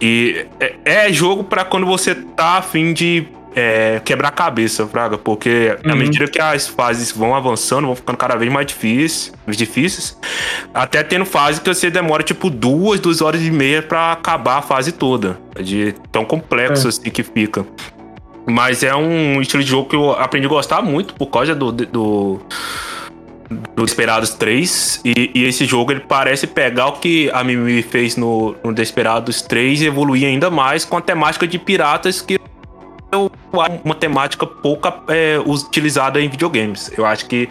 E 0.00 0.46
é, 0.60 0.76
é 0.84 1.12
jogo 1.12 1.42
para 1.42 1.64
quando 1.64 1.86
você 1.86 2.14
tá 2.14 2.58
afim 2.58 2.92
de 2.92 3.26
é, 3.54 4.00
quebrar 4.04 4.30
cabeça, 4.30 4.86
Fraga, 4.86 5.18
porque 5.18 5.76
uhum. 5.84 5.92
à 5.92 5.96
medida 5.96 6.26
que 6.28 6.40
as 6.40 6.68
fases 6.68 7.10
vão 7.10 7.34
avançando, 7.34 7.86
vão 7.86 7.96
ficando 7.96 8.16
cada 8.16 8.36
vez 8.36 8.52
mais 8.52 8.66
difíceis, 8.66 9.32
difíceis, 9.48 10.18
até 10.72 11.02
tendo 11.02 11.24
fase 11.24 11.60
que 11.60 11.72
você 11.72 11.90
demora 11.90 12.22
tipo 12.22 12.50
duas, 12.50 13.00
duas 13.00 13.20
horas 13.20 13.42
e 13.42 13.50
meia 13.50 13.82
para 13.82 14.12
acabar 14.12 14.58
a 14.58 14.62
fase 14.62 14.92
toda, 14.92 15.38
de 15.60 15.94
tão 16.12 16.24
complexo 16.24 16.86
é. 16.86 16.88
assim 16.90 17.10
que 17.10 17.22
fica. 17.22 17.66
Mas 18.46 18.82
é 18.82 18.94
um 18.94 19.42
estilo 19.42 19.62
de 19.62 19.68
jogo 19.68 19.88
que 19.90 19.96
eu 19.96 20.12
aprendi 20.12 20.46
a 20.46 20.48
gostar 20.48 20.80
muito 20.80 21.14
por 21.14 21.26
causa 21.26 21.54
do, 21.54 21.70
do 21.70 22.40
do 23.74 23.84
Desperados 23.84 24.30
3 24.30 25.00
e, 25.04 25.30
e, 25.34 25.44
esse 25.44 25.64
jogo 25.64 25.90
ele 25.90 26.00
parece 26.00 26.46
pegar 26.46 26.88
o 26.88 26.92
que 26.92 27.30
a 27.32 27.42
Mimi 27.42 27.82
fez 27.82 28.14
no, 28.14 28.54
no 28.62 28.74
Desperados 28.74 29.40
3 29.40 29.80
e 29.80 29.86
evoluir 29.86 30.26
ainda 30.26 30.50
mais 30.50 30.84
com 30.84 30.98
a 30.98 31.00
temática 31.00 31.46
de 31.46 31.58
piratas 31.58 32.20
que 32.20 32.38
uma 33.82 33.94
temática 33.94 34.46
pouca 34.46 34.94
é, 35.08 35.38
utilizada 35.44 36.20
em 36.20 36.28
videogames. 36.28 36.90
Eu 36.96 37.06
acho 37.06 37.26
que 37.26 37.48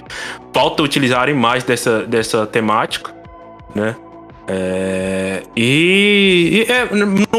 falta 0.53 0.83
utilizarem 0.83 1.33
mais 1.33 1.63
dessa, 1.63 2.03
dessa 2.05 2.45
temática, 2.45 3.13
né? 3.73 3.95
É, 4.49 5.43
e, 5.55 6.65
e 6.67 6.71
é, 6.71 6.87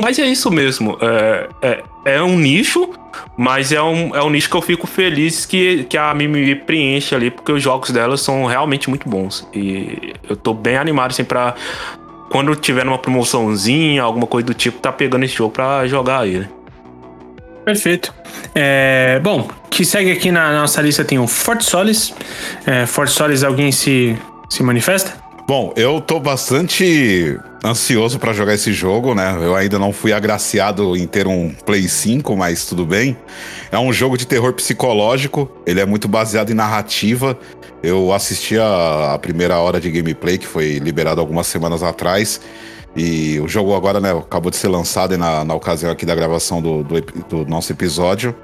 mas 0.03 0.19
é 0.19 0.27
isso 0.27 0.51
mesmo. 0.51 0.99
É, 1.01 1.49
é, 1.63 1.85
é, 2.05 2.23
um 2.23 2.39
nicho, 2.39 2.91
mas 3.37 3.73
é 3.73 3.81
um, 3.81 4.15
é 4.15 4.23
um 4.23 4.29
nicho 4.29 4.51
que 4.51 4.57
eu 4.57 4.63
fico 4.63 4.87
feliz 4.87 5.47
que, 5.47 5.85
que 5.85 5.97
a 5.97 6.13
Mimi 6.13 6.55
preenche 6.55 7.15
ali, 7.15 7.31
porque 7.31 7.51
os 7.51 7.63
jogos 7.63 7.91
dela 7.91 8.17
são 8.17 8.45
realmente 8.45 8.91
muito 8.91 9.09
bons. 9.09 9.49
E 9.55 10.13
eu 10.29 10.37
tô 10.37 10.53
bem 10.53 10.77
animado 10.77 11.13
assim 11.13 11.25
pra 11.25 11.55
quando 12.31 12.55
tiver 12.55 12.87
uma 12.87 12.99
promoçãozinha, 12.99 14.03
alguma 14.03 14.27
coisa 14.27 14.47
do 14.47 14.53
tipo, 14.53 14.79
tá 14.79 14.93
pegando 14.93 15.25
esse 15.25 15.35
jogo 15.35 15.51
pra 15.51 15.87
jogar 15.87 16.27
né? 16.27 16.49
Perfeito. 17.65 18.15
É, 18.55 19.21
bom, 19.23 19.49
que 19.71 19.85
segue 19.85 20.11
aqui 20.11 20.31
na 20.31 20.53
nossa 20.53 20.81
lista 20.81 21.05
tem 21.05 21.19
o 21.19 21.27
Fort 21.27 21.63
Solis. 21.63 22.15
É, 22.67 22.87
Fort 22.87 23.11
Solis, 23.11 23.45
alguém 23.45 23.71
se, 23.71 24.17
se 24.49 24.63
manifesta? 24.63 25.29
Bom, 25.47 25.73
eu 25.77 25.99
tô 26.01 26.21
bastante 26.21 27.39
ansioso 27.65 28.19
para 28.19 28.35
jogar 28.35 28.55
esse 28.55 28.71
jogo, 28.73 29.15
né? 29.15 29.35
Eu 29.41 29.57
ainda 29.57 29.79
não 29.79 29.93
fui 29.95 30.13
agraciado 30.13 30.95
em 30.95 31.07
ter 31.07 31.27
um 31.27 31.55
Play 31.65 31.89
5, 31.89 32.37
mas 32.37 32.67
tudo 32.67 32.85
bem. 32.85 33.17
É 33.73 33.79
um 33.79 33.91
jogo 33.91 34.19
de 34.19 34.27
terror 34.27 34.53
psicológico, 34.53 35.51
ele 35.67 35.81
é 35.81 35.87
muito 35.87 36.07
baseado 36.07 36.51
em 36.51 36.55
narrativa. 36.55 37.39
Eu 37.83 38.13
assisti 38.13 38.59
a, 38.59 39.15
a 39.15 39.19
primeira 39.19 39.57
hora 39.59 39.81
de 39.81 39.91
gameplay, 39.91 40.37
que 40.37 40.47
foi 40.47 40.79
liberado 40.79 41.21
algumas 41.21 41.47
semanas 41.47 41.83
atrás. 41.83 42.41
E 42.99 43.39
o 43.39 43.47
jogo 43.47 43.77
agora, 43.77 44.01
né, 44.01 44.11
acabou 44.11 44.51
de 44.51 44.57
ser 44.57 44.67
lançado 44.67 45.17
na, 45.17 45.45
na 45.45 45.55
ocasião 45.55 45.93
aqui 45.93 46.05
da 46.05 46.17
gravação 46.17 46.61
do, 46.61 46.83
do, 46.83 47.01
do 47.01 47.47
nosso 47.47 47.71
episódio. 47.71 48.35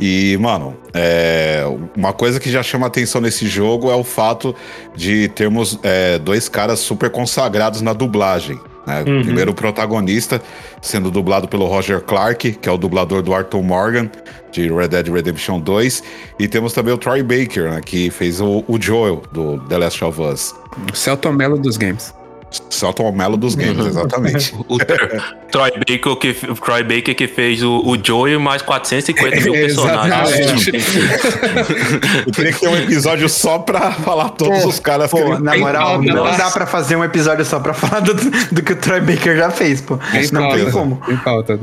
E, 0.00 0.36
mano, 0.40 0.76
é, 0.92 1.64
uma 1.96 2.12
coisa 2.12 2.40
que 2.40 2.50
já 2.50 2.64
chama 2.64 2.88
atenção 2.88 3.20
nesse 3.20 3.46
jogo 3.46 3.92
é 3.92 3.94
o 3.94 4.02
fato 4.02 4.56
de 4.96 5.28
termos 5.28 5.78
é, 5.84 6.18
dois 6.18 6.48
caras 6.48 6.80
super 6.80 7.10
consagrados 7.10 7.80
na 7.80 7.92
dublagem. 7.92 8.58
Né? 8.84 9.04
Uhum. 9.06 9.22
Primeiro 9.22 9.52
o 9.52 9.54
protagonista, 9.54 10.42
sendo 10.80 11.08
dublado 11.08 11.46
pelo 11.46 11.66
Roger 11.66 12.00
Clark, 12.00 12.54
que 12.54 12.68
é 12.68 12.72
o 12.72 12.76
dublador 12.76 13.22
do 13.22 13.32
Arthur 13.32 13.62
Morgan, 13.62 14.10
de 14.50 14.68
Red 14.68 14.88
Dead 14.88 15.08
Redemption 15.08 15.60
2. 15.60 16.02
E 16.40 16.48
temos 16.48 16.72
também 16.72 16.92
o 16.92 16.98
Troy 16.98 17.22
Baker, 17.22 17.70
né, 17.70 17.80
que 17.80 18.10
fez 18.10 18.40
o, 18.40 18.64
o 18.66 18.80
Joel, 18.80 19.22
do 19.32 19.60
The 19.68 19.78
Last 19.78 20.04
of 20.04 20.20
Us. 20.20 20.54
O 20.92 20.96
Celton 20.96 21.32
Mello 21.32 21.56
dos 21.56 21.76
games. 21.76 22.12
Celton 22.70 23.12
Melo 23.12 23.36
dos 23.36 23.54
games, 23.54 23.86
exatamente. 23.86 24.54
o 24.68 24.78
Troy 25.50 25.70
Baker 25.72 26.16
que, 26.16 26.36
o 26.48 26.54
Troy 26.54 26.82
Baker 26.82 27.14
que 27.14 27.26
fez 27.26 27.62
o, 27.62 27.82
o 27.84 27.96
Joey 28.02 28.38
mais 28.38 28.62
450 28.62 29.40
mil 29.40 29.52
personagens. 29.54 30.66
Eu 32.26 32.32
queria 32.32 32.52
que 32.52 32.60
tenha 32.60 32.72
um 32.72 32.76
episódio 32.76 33.28
só 33.28 33.58
pra 33.58 33.92
falar 33.92 34.30
todos 34.30 34.62
pô, 34.62 34.68
os 34.68 34.78
caras 34.80 35.10
pô, 35.10 35.18
que 35.18 35.42
Na 35.42 35.56
moral, 35.56 36.02
não 36.02 36.36
dá 36.36 36.50
pra 36.50 36.66
fazer 36.66 36.96
um 36.96 37.04
episódio 37.04 37.44
só 37.44 37.60
pra 37.60 37.72
falar 37.74 38.00
do, 38.00 38.14
do 38.14 38.62
que 38.62 38.72
o 38.72 38.76
Troy 38.76 39.00
Baker 39.00 39.36
já 39.36 39.50
fez, 39.50 39.80
pô. 39.80 39.98
não 40.32 40.50
tem 40.50 40.70
como. 40.70 41.00
Tem 41.06 41.16
pauta, 41.16 41.58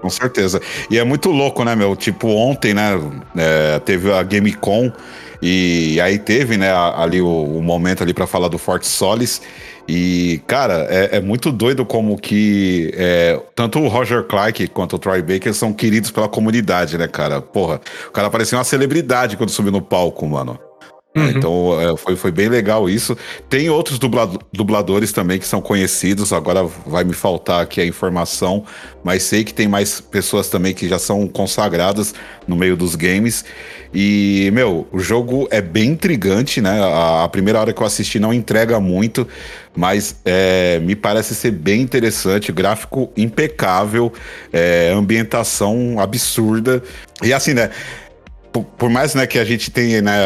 com 0.00 0.10
certeza. 0.10 0.60
E 0.90 0.98
é 0.98 1.04
muito 1.04 1.30
louco, 1.30 1.64
né, 1.64 1.74
meu? 1.74 1.96
Tipo, 1.96 2.28
ontem, 2.28 2.72
né, 2.72 3.00
é, 3.36 3.78
teve 3.80 4.12
a 4.12 4.22
Gamecom 4.22 4.92
e 5.42 6.00
aí 6.00 6.18
teve, 6.18 6.56
né, 6.56 6.72
ali 6.72 7.20
o, 7.20 7.26
o 7.26 7.62
momento 7.62 8.02
ali 8.02 8.14
para 8.14 8.26
falar 8.26 8.48
do 8.48 8.58
Forte 8.58 8.86
Solis. 8.86 9.42
E, 9.88 10.42
cara, 10.46 10.86
é, 10.90 11.16
é 11.16 11.20
muito 11.20 11.50
doido 11.50 11.86
como 11.86 12.18
que 12.18 12.92
é, 12.94 13.40
tanto 13.54 13.78
o 13.78 13.88
Roger 13.88 14.22
Clark 14.24 14.68
quanto 14.68 14.96
o 14.96 14.98
Troy 14.98 15.22
Baker 15.22 15.54
são 15.54 15.72
queridos 15.72 16.10
pela 16.10 16.28
comunidade, 16.28 16.98
né, 16.98 17.08
cara? 17.08 17.40
Porra, 17.40 17.80
o 18.06 18.10
cara 18.10 18.28
parecia 18.28 18.58
uma 18.58 18.64
celebridade 18.64 19.38
quando 19.38 19.48
subiu 19.48 19.72
no 19.72 19.80
palco, 19.80 20.26
mano. 20.26 20.60
Uhum. 21.16 21.28
Então 21.30 21.80
é, 21.80 21.96
foi, 21.96 22.16
foi 22.16 22.30
bem 22.30 22.48
legal 22.48 22.88
isso. 22.88 23.16
Tem 23.48 23.70
outros 23.70 23.98
dubladores 24.52 25.10
também 25.10 25.38
que 25.38 25.46
são 25.46 25.60
conhecidos, 25.60 26.32
agora 26.32 26.64
vai 26.86 27.02
me 27.02 27.14
faltar 27.14 27.62
aqui 27.62 27.80
a 27.80 27.86
informação, 27.86 28.64
mas 29.02 29.22
sei 29.22 29.42
que 29.42 29.54
tem 29.54 29.66
mais 29.66 30.00
pessoas 30.00 30.48
também 30.48 30.74
que 30.74 30.86
já 30.86 30.98
são 30.98 31.26
consagradas 31.26 32.14
no 32.46 32.54
meio 32.54 32.76
dos 32.76 32.94
games. 32.94 33.44
E, 33.92 34.50
meu, 34.52 34.86
o 34.92 34.98
jogo 34.98 35.48
é 35.50 35.62
bem 35.62 35.92
intrigante, 35.92 36.60
né? 36.60 36.78
A, 36.82 37.24
a 37.24 37.28
primeira 37.28 37.58
hora 37.58 37.72
que 37.72 37.80
eu 37.80 37.86
assisti 37.86 38.20
não 38.20 38.34
entrega 38.34 38.78
muito, 38.78 39.26
mas 39.78 40.16
é, 40.24 40.80
me 40.80 40.96
parece 40.96 41.36
ser 41.36 41.52
bem 41.52 41.80
interessante, 41.80 42.50
gráfico 42.50 43.12
impecável, 43.16 44.12
é, 44.52 44.90
ambientação 44.92 46.00
absurda. 46.00 46.82
E 47.22 47.32
assim, 47.32 47.54
né? 47.54 47.70
Por, 48.62 48.64
por, 48.76 48.90
mais 48.90 49.14
né, 49.14 49.26
que 49.26 49.38
a 49.38 49.44
gente 49.44 49.70
tenha 49.70 50.00
né, 50.02 50.18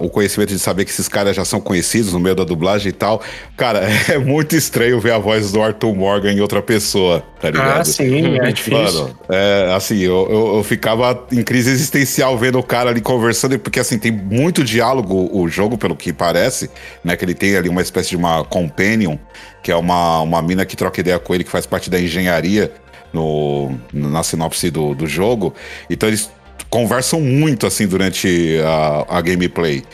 o 0.00 0.08
conhecimento 0.08 0.50
de 0.50 0.58
saber 0.58 0.84
que 0.84 0.90
esses 0.90 1.08
caras 1.08 1.36
já 1.36 1.44
são 1.44 1.60
conhecidos 1.60 2.12
no 2.12 2.20
meio 2.20 2.34
da 2.34 2.44
dublagem 2.44 2.90
e 2.90 2.92
tal, 2.92 3.22
cara, 3.56 3.80
é 4.08 4.18
muito 4.18 4.56
estranho 4.56 5.00
ver 5.00 5.12
a 5.12 5.18
voz 5.18 5.52
do 5.52 5.62
Arthur 5.62 5.94
Morgan 5.94 6.32
em 6.32 6.40
outra 6.40 6.62
pessoa, 6.62 7.24
tá 7.40 7.50
ligado? 7.50 7.80
Ah, 7.80 7.84
sim, 7.84 8.38
é 8.38 8.52
difícil. 8.52 9.04
Mano, 9.04 9.18
é, 9.28 9.72
assim, 9.74 9.98
eu, 9.98 10.28
eu, 10.30 10.56
eu, 10.56 10.64
ficava 10.64 11.26
em 11.30 11.42
crise 11.42 11.70
existencial 11.70 12.36
vendo 12.36 12.58
o 12.58 12.62
cara 12.62 12.90
ali 12.90 13.00
conversando, 13.00 13.58
porque 13.58 13.80
assim, 13.80 13.98
tem 13.98 14.12
muito 14.12 14.64
diálogo 14.64 15.30
o 15.32 15.48
jogo, 15.48 15.78
pelo 15.78 15.96
que 15.96 16.12
parece, 16.12 16.70
né? 17.04 17.16
Que 17.16 17.24
ele 17.24 17.34
tem 17.34 17.56
ali 17.56 17.68
uma 17.68 17.82
espécie 17.82 18.10
de 18.10 18.16
uma 18.16 18.44
companion, 18.44 19.16
que 19.62 19.70
é 19.70 19.76
uma, 19.76 20.20
uma 20.20 20.42
mina 20.42 20.64
que 20.64 20.76
troca 20.76 21.00
ideia 21.00 21.18
com 21.18 21.34
ele, 21.34 21.44
que 21.44 21.50
faz 21.50 21.66
parte 21.66 21.88
da 21.88 22.00
engenharia 22.00 22.72
no, 23.12 23.72
na 23.92 24.22
sinopse 24.22 24.70
do, 24.70 24.94
do 24.94 25.06
jogo. 25.06 25.54
Então 25.88 26.08
eles 26.08 26.30
conversam 26.72 27.20
muito 27.20 27.66
assim 27.66 27.86
durante 27.86 28.58
a, 28.64 29.18
a 29.18 29.20
gameplay. 29.20 29.84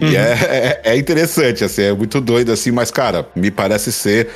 Uhum. 0.00 0.08
E 0.08 0.16
é, 0.16 0.32
é, 0.32 0.80
é, 0.92 0.96
interessante, 0.96 1.62
assim, 1.62 1.82
é 1.82 1.92
muito 1.92 2.22
doido 2.22 2.50
assim, 2.50 2.70
mas, 2.70 2.90
cara, 2.90 3.28
me 3.36 3.50
parece 3.50 3.92
ser 3.92 4.28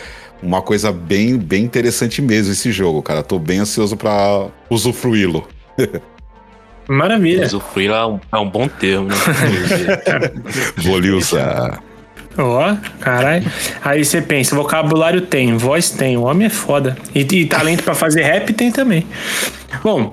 uma 0.42 0.60
coisa 0.60 0.92
bem, 0.92 1.38
bem 1.38 1.64
interessante 1.64 2.20
mesmo 2.20 2.52
esse 2.52 2.70
jogo, 2.70 3.02
cara. 3.02 3.22
Tô 3.22 3.38
bem 3.38 3.60
ansioso 3.60 3.96
para 3.96 4.48
usufruí-lo. 4.68 5.48
Maravilha. 6.86 7.46
Usufruir 7.46 7.90
é 7.90 8.04
um, 8.04 8.20
é 8.30 8.36
um 8.36 8.48
bom 8.48 8.68
termo, 8.68 9.08
né? 9.08 9.14
Vou 10.76 10.98
lhe 10.98 11.10
usar. 11.10 11.82
Ó, 12.38 12.76
caralho. 13.00 13.44
Aí 13.82 14.04
você 14.04 14.20
pensa, 14.20 14.54
vocabulário 14.54 15.22
tem, 15.22 15.56
voz 15.56 15.90
tem, 15.90 16.16
o 16.16 16.22
homem 16.22 16.46
é 16.46 16.50
foda. 16.50 16.96
E, 17.14 17.20
e 17.20 17.46
talento 17.46 17.82
pra 17.82 17.94
fazer 17.94 18.22
rap 18.22 18.52
tem 18.52 18.70
também. 18.70 19.06
Bom, 19.82 20.10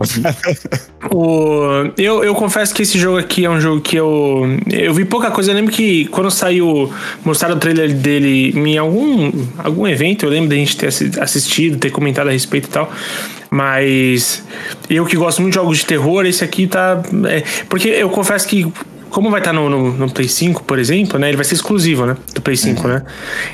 o, 1.11 1.91
eu, 1.97 2.23
eu 2.23 2.33
confesso 2.35 2.73
que 2.73 2.81
esse 2.81 2.97
jogo 2.97 3.17
aqui 3.17 3.45
é 3.45 3.49
um 3.49 3.59
jogo 3.59 3.81
que 3.81 3.95
eu. 3.95 4.43
Eu 4.71 4.93
vi 4.93 5.05
pouca 5.05 5.31
coisa. 5.31 5.51
Eu 5.51 5.55
lembro 5.55 5.71
que 5.71 6.05
quando 6.05 6.31
saiu, 6.31 6.91
mostraram 7.23 7.55
o 7.55 7.59
trailer 7.59 7.93
dele 7.93 8.51
em 8.55 8.77
algum, 8.77 9.31
algum 9.57 9.87
evento, 9.87 10.25
eu 10.25 10.29
lembro 10.29 10.49
da 10.49 10.55
gente 10.55 10.77
ter 10.77 10.87
assi- 10.87 11.11
assistido, 11.19 11.77
ter 11.77 11.91
comentado 11.91 12.29
a 12.29 12.31
respeito 12.31 12.67
e 12.67 12.71
tal. 12.71 12.91
Mas 13.49 14.43
eu 14.89 15.05
que 15.05 15.15
gosto 15.15 15.41
muito 15.41 15.53
de 15.53 15.59
jogos 15.59 15.77
de 15.79 15.85
terror, 15.85 16.25
esse 16.25 16.43
aqui 16.43 16.65
tá. 16.65 17.01
é, 17.29 17.43
porque 17.69 17.87
eu 17.87 18.09
confesso 18.09 18.47
que 18.47 18.65
como 19.13 19.29
vai 19.29 19.39
estar 19.39 19.53
no, 19.53 19.69
no, 19.69 19.91
no 19.91 20.11
Play 20.11 20.27
5, 20.27 20.63
por 20.63 20.79
exemplo, 20.79 21.19
né? 21.19 21.27
Ele 21.27 21.37
vai 21.37 21.45
ser 21.45 21.53
exclusivo, 21.53 22.03
né? 22.05 22.17
Do 22.33 22.41
Play 22.41 22.57
5, 22.57 22.87
né? 22.87 23.03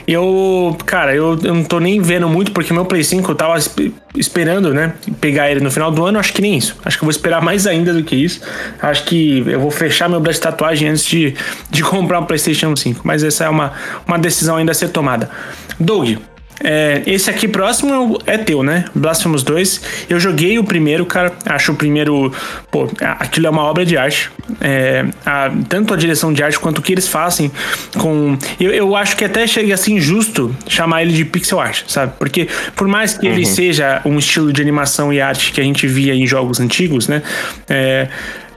Eu, 0.07 0.75
cara, 0.85 1.13
eu, 1.13 1.37
eu 1.43 1.53
não 1.53 1.63
tô 1.65 1.79
nem 1.81 2.01
vendo 2.01 2.29
muito, 2.29 2.53
porque 2.53 2.73
meu 2.73 2.85
Play 2.85 3.03
5 3.03 3.29
eu 3.29 3.35
tava 3.35 3.57
esp- 3.57 3.91
esperando, 4.15 4.73
né? 4.73 4.93
Pegar 5.19 5.51
ele 5.51 5.59
no 5.59 5.69
final 5.69 5.91
do 5.91 6.05
ano, 6.05 6.17
acho 6.17 6.31
que 6.31 6.41
nem 6.41 6.57
isso. 6.57 6.77
Acho 6.85 6.97
que 6.97 7.03
eu 7.03 7.07
vou 7.07 7.11
esperar 7.11 7.41
mais 7.41 7.67
ainda 7.67 7.93
do 7.93 8.01
que 8.03 8.15
isso. 8.15 8.39
Acho 8.81 9.03
que 9.03 9.43
eu 9.45 9.59
vou 9.59 9.69
fechar 9.69 10.07
meu 10.09 10.21
braço 10.21 10.39
de 10.39 10.43
tatuagem 10.43 10.87
antes 10.87 11.03
de, 11.05 11.35
de 11.69 11.83
comprar 11.83 12.21
um 12.21 12.25
PlayStation 12.25 12.73
5. 12.73 13.01
Mas 13.03 13.21
essa 13.21 13.43
é 13.43 13.49
uma, 13.49 13.73
uma 14.07 14.17
decisão 14.17 14.55
ainda 14.55 14.71
a 14.71 14.75
ser 14.75 14.87
tomada. 14.89 15.29
Doug, 15.77 16.17
é, 16.61 17.01
esse 17.05 17.29
aqui 17.29 17.47
próximo 17.47 18.17
é 18.25 18.37
teu, 18.37 18.63
né? 18.63 18.85
Blasphemous 18.93 19.43
2. 19.43 19.81
Eu 20.09 20.19
joguei 20.19 20.57
o 20.59 20.63
primeiro, 20.63 21.05
cara. 21.05 21.31
Acho 21.45 21.71
o 21.71 21.75
primeiro. 21.75 22.31
Pô, 22.71 22.89
aquilo 23.19 23.47
é 23.47 23.49
uma 23.49 23.63
obra 23.63 23.85
de 23.85 23.97
arte. 23.97 24.29
É, 24.59 25.05
a- 25.25 25.51
tanto 25.69 25.93
a 25.93 25.97
direção 25.97 26.33
de 26.33 26.43
arte 26.43 26.59
quanto 26.59 26.79
o 26.79 26.81
que 26.81 26.91
eles 26.91 27.07
fazem 27.07 27.51
com. 27.97 28.37
Eu, 28.59 28.71
eu 28.71 28.95
acho 28.95 29.15
que 29.15 29.23
até 29.23 29.45
chega 29.47 29.73
assim 29.73 29.95
injusto 29.95 30.55
chamar 30.67 31.01
ele 31.03 31.13
de 31.13 31.23
pixel 31.25 31.59
art, 31.59 31.83
sabe? 31.87 32.13
Porque 32.19 32.47
por 32.75 32.87
mais 32.87 33.17
que 33.17 33.25
ele 33.27 33.45
seja 33.45 34.01
um 34.05 34.17
estilo 34.19 34.51
de 34.51 34.61
animação 34.61 35.13
e 35.13 35.21
arte 35.21 35.51
que 35.51 35.61
a 35.61 35.63
gente 35.63 35.87
via 35.87 36.13
em 36.13 36.25
jogos 36.27 36.59
antigos, 36.59 37.07
né? 37.07 37.21
É, 37.69 38.07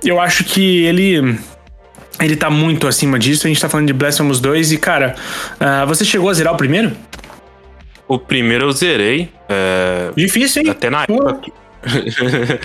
eu 0.04 0.20
acho 0.20 0.44
que 0.44 0.84
ele. 0.84 1.38
Ele 2.20 2.36
tá 2.36 2.50
muito 2.50 2.86
acima 2.86 3.18
disso. 3.18 3.46
A 3.46 3.48
gente 3.48 3.60
tá 3.60 3.68
falando 3.68 3.86
de 3.86 3.92
Blasphemous 3.92 4.38
2 4.38 4.70
e, 4.72 4.76
cara, 4.76 5.14
ah, 5.58 5.84
você 5.86 6.04
chegou 6.04 6.28
a 6.30 6.34
zerar 6.34 6.52
o 6.52 6.56
primeiro? 6.56 6.92
O 8.12 8.18
primeiro 8.18 8.66
eu 8.66 8.72
zerei. 8.72 9.32
é, 9.48 10.10
Difícil, 10.14 10.62
hein? 10.62 10.68
Até 10.68 10.90
na 10.90 11.06
Pô. 11.06 11.14
época. 11.14 11.50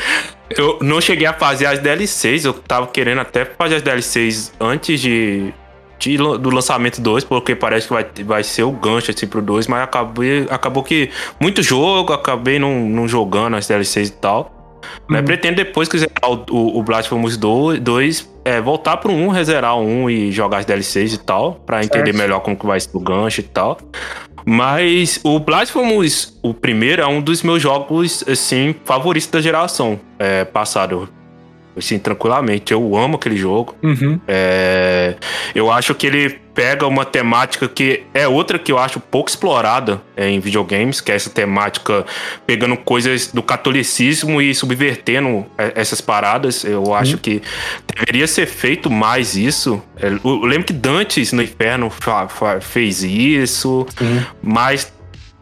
eu 0.49 0.77
não 0.81 0.99
cheguei 0.99 1.25
a 1.25 1.31
fazer 1.31 1.67
as 1.67 1.79
DLCs, 1.79 2.43
eu 2.43 2.53
tava 2.53 2.87
querendo 2.87 3.21
até 3.21 3.45
fazer 3.45 3.75
as 3.75 3.81
DLCs 3.81 4.51
antes 4.59 4.99
de, 4.99 5.53
de 5.97 6.17
do 6.17 6.49
lançamento 6.49 6.99
2, 6.99 7.23
porque 7.23 7.55
parece 7.55 7.87
que 7.87 7.93
vai, 7.93 8.05
vai 8.25 8.43
ser 8.43 8.63
o 8.63 8.71
gancho 8.71 9.09
assim, 9.09 9.25
pro 9.25 9.41
2, 9.41 9.67
mas 9.67 9.83
acabei, 9.83 10.45
acabou 10.49 10.83
que 10.83 11.11
muito 11.39 11.63
jogo, 11.63 12.11
acabei 12.11 12.59
não, 12.59 12.81
não 12.81 13.07
jogando 13.07 13.55
as 13.55 13.65
DLCs 13.69 14.09
e 14.09 14.11
tal. 14.11 14.51
Mas 15.07 15.21
pretendo 15.21 15.55
depois 15.55 15.87
que 15.87 15.97
zerar 15.97 16.29
o, 16.29 16.45
o, 16.49 16.79
o 16.79 16.83
Blasphemous 16.83 17.37
2, 17.37 18.29
é, 18.45 18.61
voltar 18.61 18.97
pro 18.97 19.11
1, 19.11 19.29
rezerar 19.29 19.75
o 19.77 19.81
1 19.81 20.09
e 20.09 20.31
jogar 20.31 20.59
as 20.59 20.65
DLCs 20.65 21.13
e 21.13 21.17
tal, 21.17 21.55
pra 21.65 21.83
entender 21.83 22.13
melhor 22.13 22.39
como 22.39 22.55
que 22.55 22.65
vai 22.65 22.79
ser 22.79 22.89
o 22.93 22.99
gancho 22.99 23.41
e 23.41 23.43
tal. 23.43 23.77
Mas 24.45 25.19
o 25.23 25.39
Blasphemous, 25.39 26.39
o 26.41 26.53
primeiro, 26.53 27.01
é 27.01 27.07
um 27.07 27.21
dos 27.21 27.43
meus 27.43 27.61
jogos, 27.61 28.23
assim, 28.27 28.73
favoritos 28.85 29.29
da 29.29 29.41
geração 29.41 29.99
é, 30.17 30.45
passado. 30.45 31.09
Assim, 31.77 31.99
tranquilamente. 31.99 32.71
Eu 32.73 32.95
amo 32.95 33.15
aquele 33.17 33.37
jogo. 33.37 33.75
Uhum. 33.83 34.19
É, 34.27 35.15
eu 35.53 35.71
acho 35.71 35.93
que 35.95 36.07
ele 36.07 36.39
pega 36.55 36.87
uma 36.87 37.05
temática 37.05 37.67
que 37.67 38.01
é 38.15 38.27
outra 38.27 38.57
que 38.57 38.71
eu 38.71 38.79
acho 38.79 38.99
pouco 38.99 39.29
explorada 39.29 40.01
é, 40.15 40.27
em 40.27 40.39
videogames, 40.39 40.99
que 40.99 41.11
é 41.11 41.15
essa 41.15 41.29
temática 41.29 42.03
pegando 42.47 42.75
coisas 42.77 43.27
do 43.31 43.43
catolicismo 43.43 44.41
e 44.41 44.55
subvertendo 44.55 45.45
é, 45.55 45.73
essas 45.75 46.01
paradas. 46.01 46.63
Eu 46.63 46.95
acho 46.95 47.17
que 47.19 47.41
deveria 47.95 48.25
ser 48.25 48.47
feito 48.47 48.89
mais 48.89 49.35
isso. 49.35 49.79
É, 50.01 50.07
Eu, 50.07 50.41
lembro 50.41 50.65
que 50.65 50.73
Dantes 50.73 51.31
no 51.31 51.43
Inferno 51.43 51.91
fez 52.61 53.03
isso, 53.03 53.85
mas 54.41 54.91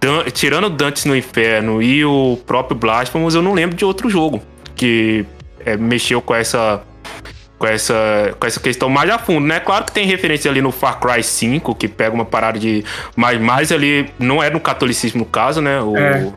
Dan- 0.01 0.25
tirando 0.33 0.69
Dantes 0.69 1.05
no 1.05 1.15
Inferno 1.15 1.81
e 1.81 2.03
o 2.03 2.37
próprio 2.45 2.77
Blasphemous, 2.77 3.35
eu 3.35 3.41
não 3.41 3.53
lembro 3.53 3.75
de 3.77 3.85
outro 3.85 4.09
jogo 4.09 4.41
que 4.75 5.25
é, 5.65 5.75
mexeu 5.77 6.21
com 6.21 6.33
essa 6.35 6.81
com 7.57 7.65
essa, 7.67 8.35
com 8.37 8.45
essa 8.45 8.59
questão 8.59 8.89
mais 8.89 9.09
a 9.09 9.17
fundo, 9.17 9.47
né? 9.47 9.61
Claro 9.61 9.85
que 9.85 9.91
tem 9.93 10.05
referência 10.05 10.51
ali 10.51 10.61
no 10.61 10.71
Far 10.73 10.99
Cry 10.99 11.23
5, 11.23 11.73
que 11.75 11.87
pega 11.87 12.13
uma 12.13 12.25
parada 12.25 12.59
de. 12.59 12.83
Mas 13.15 13.39
mais 13.39 13.71
ali. 13.71 14.09
Não 14.19 14.43
é 14.43 14.49
no 14.49 14.59
catolicismo 14.59 15.19
no 15.19 15.25
caso, 15.25 15.61
né? 15.61 15.81
O, 15.81 15.95
É. 15.97 16.31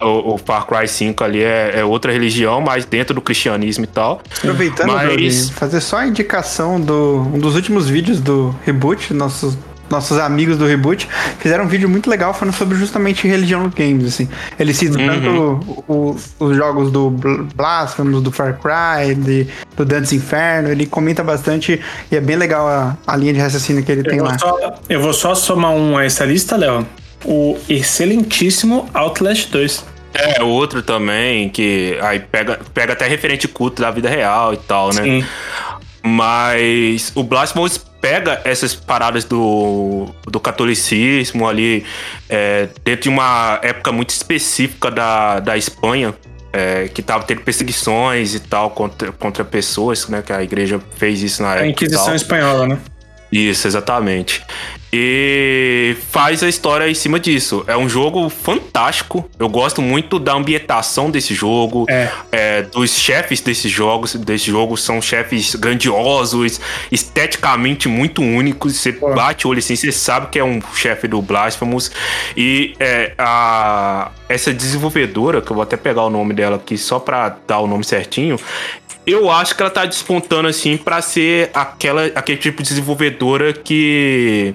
o, 0.00 0.34
o 0.34 0.38
Far 0.38 0.64
Cry 0.66 0.86
5 0.86 1.24
ali 1.24 1.42
é, 1.42 1.80
é 1.80 1.84
outra 1.84 2.12
religião, 2.12 2.60
mas 2.60 2.84
dentro 2.84 3.12
do 3.12 3.20
cristianismo 3.20 3.82
e 3.82 3.88
tal. 3.88 4.22
Aproveitando, 4.38 4.92
Mas- 4.92 5.50
fazer 5.50 5.80
só 5.80 5.96
a 5.98 6.06
indicação 6.06 6.80
do 6.80 7.28
um 7.34 7.40
dos 7.40 7.56
últimos 7.56 7.88
vídeos 7.90 8.20
do 8.20 8.54
Reboot, 8.64 9.12
nossos 9.12 9.58
nossos 9.92 10.18
amigos 10.18 10.56
do 10.56 10.66
Reboot 10.66 11.08
fizeram 11.38 11.64
um 11.64 11.68
vídeo 11.68 11.88
muito 11.88 12.08
legal 12.10 12.34
falando 12.34 12.54
sobre 12.54 12.76
justamente 12.76 13.28
religião 13.28 13.62
nos 13.62 13.74
games, 13.74 14.06
assim. 14.06 14.28
Eles 14.58 14.76
citam 14.76 15.00
Uhum. 15.00 15.06
tanto 15.08 15.84
o- 15.86 16.16
os 16.40 16.56
jogos 16.56 16.90
do 16.90 17.10
Bl- 17.10 17.42
Blasphemous, 17.54 18.22
do 18.22 18.32
Far 18.32 18.58
Cry, 18.58 19.14
de, 19.14 19.46
do 19.76 19.84
Dantes 19.84 20.12
Inferno, 20.12 20.70
ele 20.70 20.86
comenta 20.86 21.22
bastante 21.22 21.80
e 22.10 22.16
é 22.16 22.20
bem 22.20 22.36
legal 22.36 22.66
a, 22.66 22.96
a 23.06 23.16
linha 23.16 23.32
de 23.34 23.38
raciocínio 23.38 23.84
que 23.84 23.92
ele 23.92 24.02
tem 24.02 24.18
Eu 24.18 24.24
lá. 24.24 24.30
vou, 24.30 24.38
só, 24.40 24.74
eu 24.88 25.00
vou 25.00 25.12
só 25.12 25.34
somar 25.34 25.70
um 25.72 25.96
a 25.96 26.04
essa 26.04 26.24
lista, 26.24 26.56
Léo. 26.56 26.86
O 27.24 27.56
excelentíssimo 27.68 28.88
Outlast 28.94 29.48
2. 29.50 29.84
É, 30.14 30.42
outro 30.42 30.82
também, 30.82 31.48
que 31.48 31.96
aí 32.02 32.18
pega, 32.18 32.58
pega 32.74 32.92
até 32.94 33.06
referente 33.06 33.46
culto 33.48 33.80
da 33.80 33.90
vida 33.90 34.08
real 34.08 34.52
e 34.52 34.56
tal, 34.56 34.88
né? 34.92 35.02
Sim. 35.02 35.24
Mas 36.02 37.12
o 37.14 37.22
Blasphemous 37.22 37.80
pega 38.02 38.40
essas 38.44 38.74
paradas 38.74 39.24
do, 39.24 40.08
do 40.26 40.40
catolicismo 40.40 41.48
ali 41.48 41.86
é, 42.28 42.68
dentro 42.84 43.04
de 43.04 43.08
uma 43.08 43.60
época 43.62 43.92
muito 43.92 44.10
específica 44.10 44.90
da, 44.90 45.38
da 45.38 45.56
Espanha, 45.56 46.12
é, 46.52 46.88
que 46.88 47.00
tava 47.00 47.22
tendo 47.24 47.42
perseguições 47.42 48.34
e 48.34 48.40
tal 48.40 48.70
contra, 48.70 49.12
contra 49.12 49.44
pessoas, 49.44 50.08
né? 50.08 50.20
Que 50.20 50.32
a 50.32 50.42
igreja 50.42 50.80
fez 50.96 51.22
isso 51.22 51.42
na 51.42 51.50
A 51.50 51.52
época. 51.54 51.66
e 51.68 51.70
Inquisição. 51.70 52.14
Espanhola, 52.14 52.66
né? 52.66 52.78
Isso, 53.30 53.66
exatamente. 53.66 54.44
E 54.94 55.96
faz 56.10 56.42
a 56.42 56.48
história 56.48 56.86
em 56.86 56.94
cima 56.94 57.18
disso. 57.18 57.64
É 57.66 57.74
um 57.76 57.88
jogo 57.88 58.28
fantástico. 58.28 59.26
Eu 59.38 59.48
gosto 59.48 59.80
muito 59.80 60.18
da 60.18 60.34
ambientação 60.34 61.10
desse 61.10 61.32
jogo, 61.34 61.86
É. 61.88 62.10
é, 62.30 62.62
dos 62.62 62.98
chefes 62.98 63.40
desses 63.40 63.70
jogos. 63.72 64.14
Desse 64.14 64.50
jogo 64.50 64.76
são 64.76 65.00
chefes 65.00 65.54
grandiosos, 65.54 66.60
esteticamente 66.90 67.88
muito 67.88 68.20
únicos. 68.20 68.76
Você 68.76 68.92
bate 68.92 69.46
o 69.46 69.50
olho 69.50 69.60
assim, 69.60 69.74
você 69.76 69.90
sabe 69.90 70.26
que 70.26 70.38
é 70.38 70.44
um 70.44 70.60
chefe 70.74 71.08
do 71.08 71.22
Blasphemous. 71.22 71.90
E 72.36 72.74
é, 72.78 73.12
a, 73.16 74.10
essa 74.28 74.52
desenvolvedora, 74.52 75.40
que 75.40 75.50
eu 75.50 75.54
vou 75.54 75.62
até 75.62 75.76
pegar 75.76 76.02
o 76.02 76.10
nome 76.10 76.34
dela 76.34 76.56
aqui 76.56 76.76
só 76.76 76.98
pra 76.98 77.34
dar 77.46 77.60
o 77.60 77.66
nome 77.66 77.84
certinho, 77.84 78.38
eu 79.06 79.30
acho 79.30 79.54
que 79.56 79.62
ela 79.62 79.70
tá 79.70 79.84
despontando 79.84 80.48
assim 80.48 80.76
pra 80.76 81.00
ser 81.02 81.50
aquela, 81.54 82.06
aquele 82.14 82.38
tipo 82.38 82.62
de 82.62 82.68
desenvolvedora 82.68 83.52
que 83.52 84.54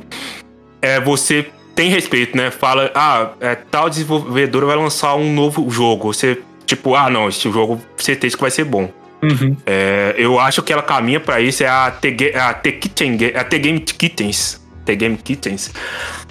é, 0.82 1.00
você 1.00 1.48
tem 1.76 1.90
respeito, 1.90 2.36
né? 2.36 2.50
Fala, 2.52 2.90
ah, 2.96 3.32
é, 3.40 3.56
tal 3.56 3.90
desenvolvedora 3.90 4.66
vai 4.66 4.76
lançar 4.76 5.16
um 5.16 5.32
novo 5.34 5.70
jogo. 5.70 6.14
Você, 6.14 6.40
tipo, 6.66 6.96
ah, 6.96 7.10
não, 7.10 7.30
esse 7.30 7.50
jogo 7.52 7.82
certeza 7.98 8.36
que 8.36 8.42
vai 8.42 8.52
ser 8.52 8.64
bom. 8.64 8.92
Uhum. 9.22 9.56
É, 9.66 10.16
eu 10.18 10.40
acho 10.40 10.62
que 10.62 10.72
ela 10.72 10.82
caminha 10.84 11.20
pra 11.20 11.42
isso, 11.42 11.64
é 11.64 11.68
a 11.68 11.90
The, 11.92 12.12
Ga- 12.12 12.50
a 12.50 12.54
The, 12.54 12.72
Kitchen, 12.72 13.18
Ga- 13.18 13.40
a 13.42 13.44
The 13.44 13.58
Game 13.60 13.80
Kittens. 13.80 14.62
The 14.86 14.96
Game 14.96 15.18
Kittens. 15.18 15.74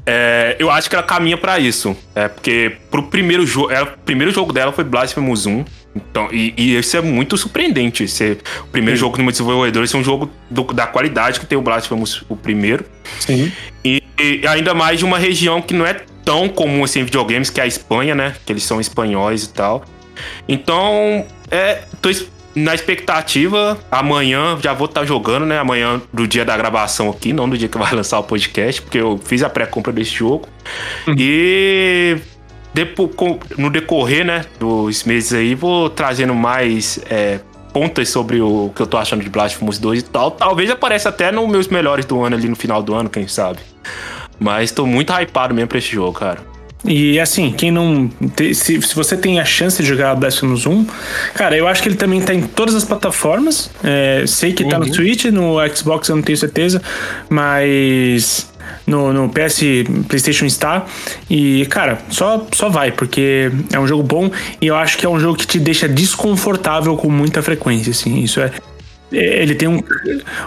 É, 0.07 0.57
eu 0.59 0.70
acho 0.70 0.88
que 0.88 0.94
ela 0.96 1.02
caminha 1.05 1.37
pra 1.37 1.59
isso. 1.59 1.96
É, 2.14 2.29
porque 2.29 2.76
pro 2.90 3.02
primeiro 3.02 3.44
jogo. 3.44 3.68
O 3.72 3.98
primeiro 4.05 4.33
jogo 4.33 4.52
dela 4.52 4.72
foi 4.72 4.85
Blasphemous 4.85 5.46
1. 5.46 5.64
Então, 5.96 6.28
e, 6.30 6.52
e 6.56 6.76
isso 6.76 6.96
é 6.96 7.00
muito 7.00 7.37
surpreendente. 7.37 8.06
Ser 8.06 8.38
o 8.61 8.66
primeiro 8.66 8.98
jogo 8.98 9.16
de 9.16 9.22
uma 9.22 9.30
desenvolvedora, 9.32 9.85
esse 9.85 9.96
é 9.96 9.98
um 9.98 10.04
jogo 10.04 10.30
do- 10.50 10.64
da 10.64 10.87
qualidade 10.87 11.40
que 11.40 11.46
tem 11.46 11.56
o 11.56 11.62
Blasphemous, 11.62 12.22
o 12.28 12.37
primeiro. 12.37 12.85
Sim. 13.18 13.50
E, 13.85 14.02
e 14.20 14.46
ainda 14.46 14.74
mais 14.74 14.98
de 14.98 15.04
uma 15.04 15.18
região 15.18 15.62
que 15.62 15.72
não 15.74 15.87
é 15.87 15.94
tão 16.24 16.48
comum 16.48 16.85
assim 16.85 17.00
em 17.00 17.04
videogames, 17.04 17.48
que 17.50 17.61
é 17.61 17.64
a 17.64 17.66
Espanha, 17.66 18.14
né? 18.14 18.35
Que 18.44 18.52
eles 18.52 18.62
são 18.62 18.80
espanhóis 18.80 19.44
e 19.44 19.48
tal. 19.50 19.85
Então, 20.48 21.24
é, 21.50 21.82
tô 22.02 22.11
na 22.54 22.74
expectativa. 22.74 23.78
Amanhã 23.90 24.59
já 24.62 24.72
vou 24.72 24.87
estar 24.87 25.04
jogando, 25.04 25.46
né? 25.46 25.59
Amanhã 25.59 26.00
do 26.12 26.26
dia 26.26 26.44
da 26.44 26.56
gravação 26.56 27.11
aqui, 27.11 27.32
não 27.32 27.48
do 27.48 27.56
dia 27.56 27.68
que 27.68 27.78
vai 27.78 27.92
lançar 27.94 28.18
o 28.18 28.24
podcast, 28.24 28.82
porque 28.82 28.98
eu 28.98 29.18
fiz 29.24 29.42
a 29.42 29.48
pré-compra 29.48 29.92
desse 29.92 30.12
jogo. 30.12 30.48
E 31.16 32.16
depo- 32.76 33.08
com- 33.08 33.38
no 33.56 33.70
decorrer, 33.70 34.24
né, 34.24 34.44
dos 34.60 35.02
meses 35.04 35.32
aí, 35.32 35.54
vou 35.54 35.88
trazendo 35.90 36.34
mais 36.34 37.00
é, 37.10 37.40
pontas 37.72 38.08
sobre 38.10 38.40
o 38.40 38.70
que 38.74 38.82
eu 38.82 38.86
tô 38.86 38.96
achando 38.98 39.22
de 39.24 39.30
Blasphemous 39.30 39.78
2 39.78 40.00
e 40.00 40.04
tal. 40.04 40.30
Talvez 40.30 40.70
apareça 40.70 41.08
até 41.08 41.32
nos 41.32 41.48
meus 41.48 41.68
melhores 41.68 42.04
do 42.04 42.22
ano 42.22 42.36
ali 42.36 42.48
no 42.48 42.56
final 42.56 42.82
do 42.82 42.94
ano, 42.94 43.08
quem 43.08 43.26
sabe. 43.26 43.58
Mas 44.38 44.70
tô 44.70 44.84
muito 44.86 45.10
hypado 45.12 45.54
mesmo 45.54 45.68
pra 45.68 45.78
esse 45.78 45.88
jogo, 45.88 46.12
cara. 46.18 46.38
E 46.84 47.18
assim, 47.18 47.50
quem 47.52 47.70
não. 47.72 48.08
Se, 48.54 48.80
se 48.80 48.94
você 48.94 49.16
tem 49.16 49.40
a 49.40 49.44
chance 49.44 49.82
de 49.82 49.88
jogar 49.88 50.14
Blasphemous 50.14 50.66
1, 50.66 50.86
cara, 51.34 51.56
eu 51.56 51.66
acho 51.66 51.82
que 51.82 51.88
ele 51.88 51.96
também 51.96 52.20
tá 52.20 52.32
em 52.32 52.42
todas 52.42 52.74
as 52.76 52.84
plataformas. 52.84 53.70
É, 53.82 54.24
sei 54.26 54.52
que 54.52 54.62
tá 54.64 54.78
no 54.78 54.94
Switch, 54.94 55.24
no 55.24 55.56
Xbox 55.74 56.08
eu 56.08 56.16
não 56.16 56.22
tenho 56.22 56.36
certeza, 56.38 56.80
mas. 57.28 58.52
No, 58.87 59.12
no 59.12 59.29
PS, 59.29 59.61
PlayStation 60.09 60.46
está. 60.46 60.85
E, 61.29 61.66
cara, 61.66 61.98
só, 62.09 62.46
só 62.52 62.68
vai, 62.68 62.92
porque 62.92 63.50
é 63.72 63.79
um 63.79 63.87
jogo 63.87 64.02
bom 64.02 64.31
e 64.61 64.66
eu 64.66 64.76
acho 64.76 64.96
que 64.98 65.05
é 65.05 65.09
um 65.09 65.18
jogo 65.18 65.37
que 65.38 65.46
te 65.46 65.59
deixa 65.59 65.88
desconfortável 65.88 66.96
com 66.96 67.09
muita 67.11 67.42
frequência, 67.42 67.90
assim. 67.90 68.20
Isso 68.20 68.40
é. 68.40 68.50
é, 69.12 69.42
Ele 69.42 69.55
tem 69.55 69.68
um. 69.68 69.83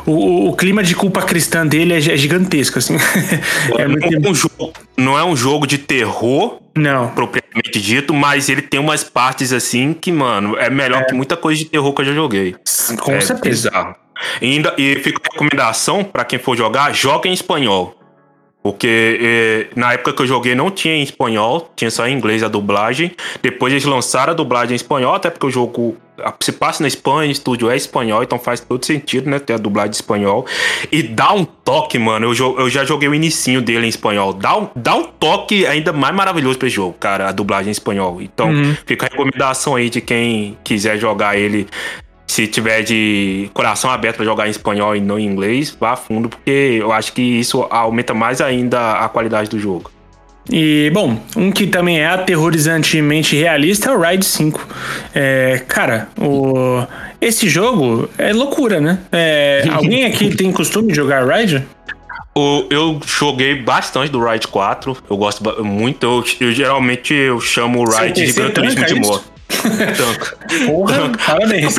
O, 0.05 0.49
o- 0.49 0.55
clima 0.55 0.83
de 0.83 0.95
culpa 0.95 1.21
cristã 1.21 1.65
dele 1.65 1.93
é 1.93 1.97
é 1.97 2.17
gigantesco, 2.17 2.79
assim. 2.79 2.95
é 3.77 3.87
não, 3.87 3.91
muito. 3.91 4.27
é 4.27 4.29
um 4.29 4.33
jogo, 4.35 4.73
não 4.97 5.17
é 5.17 5.23
um 5.23 5.35
jogo 5.35 5.65
de 5.67 5.77
terror, 5.77 6.59
Não. 6.75 7.09
propriamente 7.09 7.79
dito, 7.81 8.13
mas 8.13 8.47
ele 8.49 8.61
tem 8.61 8.79
umas 8.79 9.03
partes 9.03 9.51
assim 9.53 9.93
que, 9.93 10.11
mano, 10.11 10.57
é 10.57 10.69
melhor 10.69 11.05
que 11.05 11.13
muita 11.13 11.35
coisa 11.37 11.59
de 11.59 11.65
terror 11.65 11.91
que 11.93 12.01
eu 12.01 12.05
já 12.05 12.13
joguei. 12.13 12.55
Com 13.01 13.11
é 13.13 13.21
certeza. 13.21 13.69
bizarro. 13.69 13.95
E 14.41 14.45
ainda, 14.53 14.73
e 14.77 14.95
fica 14.95 15.21
a 15.23 15.31
recomendação 15.31 16.03
pra 16.03 16.25
quem 16.25 16.37
for 16.39 16.57
jogar, 16.57 16.93
joga 16.93 17.29
em 17.29 17.33
espanhol. 17.33 17.95
Porque 18.61 19.19
eh, 19.21 19.67
na 19.75 19.93
época 19.93 20.13
que 20.13 20.21
eu 20.21 20.27
joguei 20.27 20.53
não 20.53 20.69
tinha 20.69 20.95
em 20.95 21.01
espanhol, 21.01 21.71
tinha 21.75 21.89
só 21.89 22.07
em 22.07 22.13
inglês 22.15 22.43
a 22.43 22.49
dublagem. 22.49 23.11
Depois 23.41 23.71
eles 23.71 23.85
lançaram 23.85 24.33
a 24.33 24.35
dublagem 24.35 24.73
em 24.73 24.75
espanhol, 24.75 25.15
até 25.15 25.29
porque 25.29 25.45
o 25.45 25.49
jogo 25.49 25.95
se 26.41 26.51
passa 26.51 26.83
na 26.83 26.87
Espanha, 26.87 27.29
o 27.29 27.31
estúdio 27.31 27.69
é 27.69 27.77
espanhol, 27.77 28.21
então 28.21 28.37
faz 28.37 28.59
todo 28.59 28.85
sentido, 28.85 29.29
né? 29.29 29.39
Ter 29.39 29.53
a 29.53 29.57
dublagem 29.57 29.91
em 29.91 29.95
espanhol. 29.95 30.45
E 30.91 31.01
dá 31.01 31.33
um 31.33 31.45
toque, 31.45 31.97
mano. 31.97 32.33
Eu, 32.33 32.59
eu 32.59 32.69
já 32.69 32.83
joguei 32.83 33.07
o 33.07 33.15
inicinho 33.15 33.61
dele 33.61 33.85
em 33.85 33.89
espanhol. 33.89 34.33
Dá 34.33 34.57
um, 34.57 34.67
dá 34.75 34.95
um 34.95 35.03
toque 35.03 35.65
ainda 35.65 35.93
mais 35.93 36.13
maravilhoso 36.13 36.57
pra 36.57 36.67
esse 36.67 36.75
jogo, 36.75 36.95
cara, 36.99 37.29
a 37.29 37.31
dublagem 37.31 37.69
em 37.69 37.71
espanhol. 37.71 38.21
Então 38.21 38.49
fica 38.85 39.05
a 39.05 39.09
recomendação 39.09 39.75
aí 39.75 39.89
de 39.89 40.01
quem 40.01 40.57
quiser 40.63 40.97
jogar 40.97 41.37
ele 41.37 41.65
se 42.29 42.45
tiver 42.45 42.83
de 42.83 43.49
coração 43.55 43.89
aberto 43.89 44.17
pra 44.17 44.25
jogar 44.25 44.47
em 44.47 44.51
espanhol 44.51 44.95
e 44.95 45.01
não 45.01 45.17
em 45.17 45.25
inglês, 45.25 45.75
vá 45.79 45.93
a 45.93 45.95
fundo, 45.95 46.29
porque 46.29 46.77
eu 46.79 46.91
acho 46.91 47.11
que 47.11 47.21
isso 47.23 47.65
aumenta 47.71 48.13
mais 48.13 48.39
ainda 48.39 48.91
a 48.99 49.09
qualidade 49.09 49.49
do 49.49 49.59
jogo. 49.59 49.89
E, 50.47 50.91
bom, 50.93 51.19
um 51.35 51.51
que 51.51 51.65
também 51.65 51.99
é 51.99 52.05
aterrorizantemente 52.05 53.35
realista 53.35 53.89
é 53.89 53.93
o 53.95 53.99
Ride 53.99 54.25
5. 54.25 54.67
É, 55.13 55.63
cara, 55.67 56.07
o... 56.19 56.83
esse 57.19 57.49
jogo 57.49 58.07
é 58.15 58.31
loucura, 58.31 58.79
né? 58.79 58.99
É, 59.11 59.65
alguém 59.73 60.05
aqui 60.05 60.35
tem 60.35 60.51
costume 60.51 60.89
de 60.89 60.95
jogar 60.95 61.27
Ride? 61.27 61.65
O- 62.35 62.63
eu 62.69 62.99
joguei 63.07 63.55
bastante 63.55 64.11
do 64.11 64.23
Ride 64.23 64.47
4, 64.47 64.97
eu 65.09 65.17
gosto 65.17 65.43
muito, 65.63 66.03
eu, 66.05 66.47
eu 66.47 66.51
geralmente 66.53 67.11
eu 67.11 67.41
chamo 67.41 67.79
o 67.79 67.89
Ride 67.89 68.23
de 68.27 68.33
Gran 68.33 68.51
Turismo 68.51 68.75
tanca 68.81 68.93
de 68.93 68.99
moto. 68.99 69.28
Porra, 70.65 71.11
parabéns. 71.25 71.75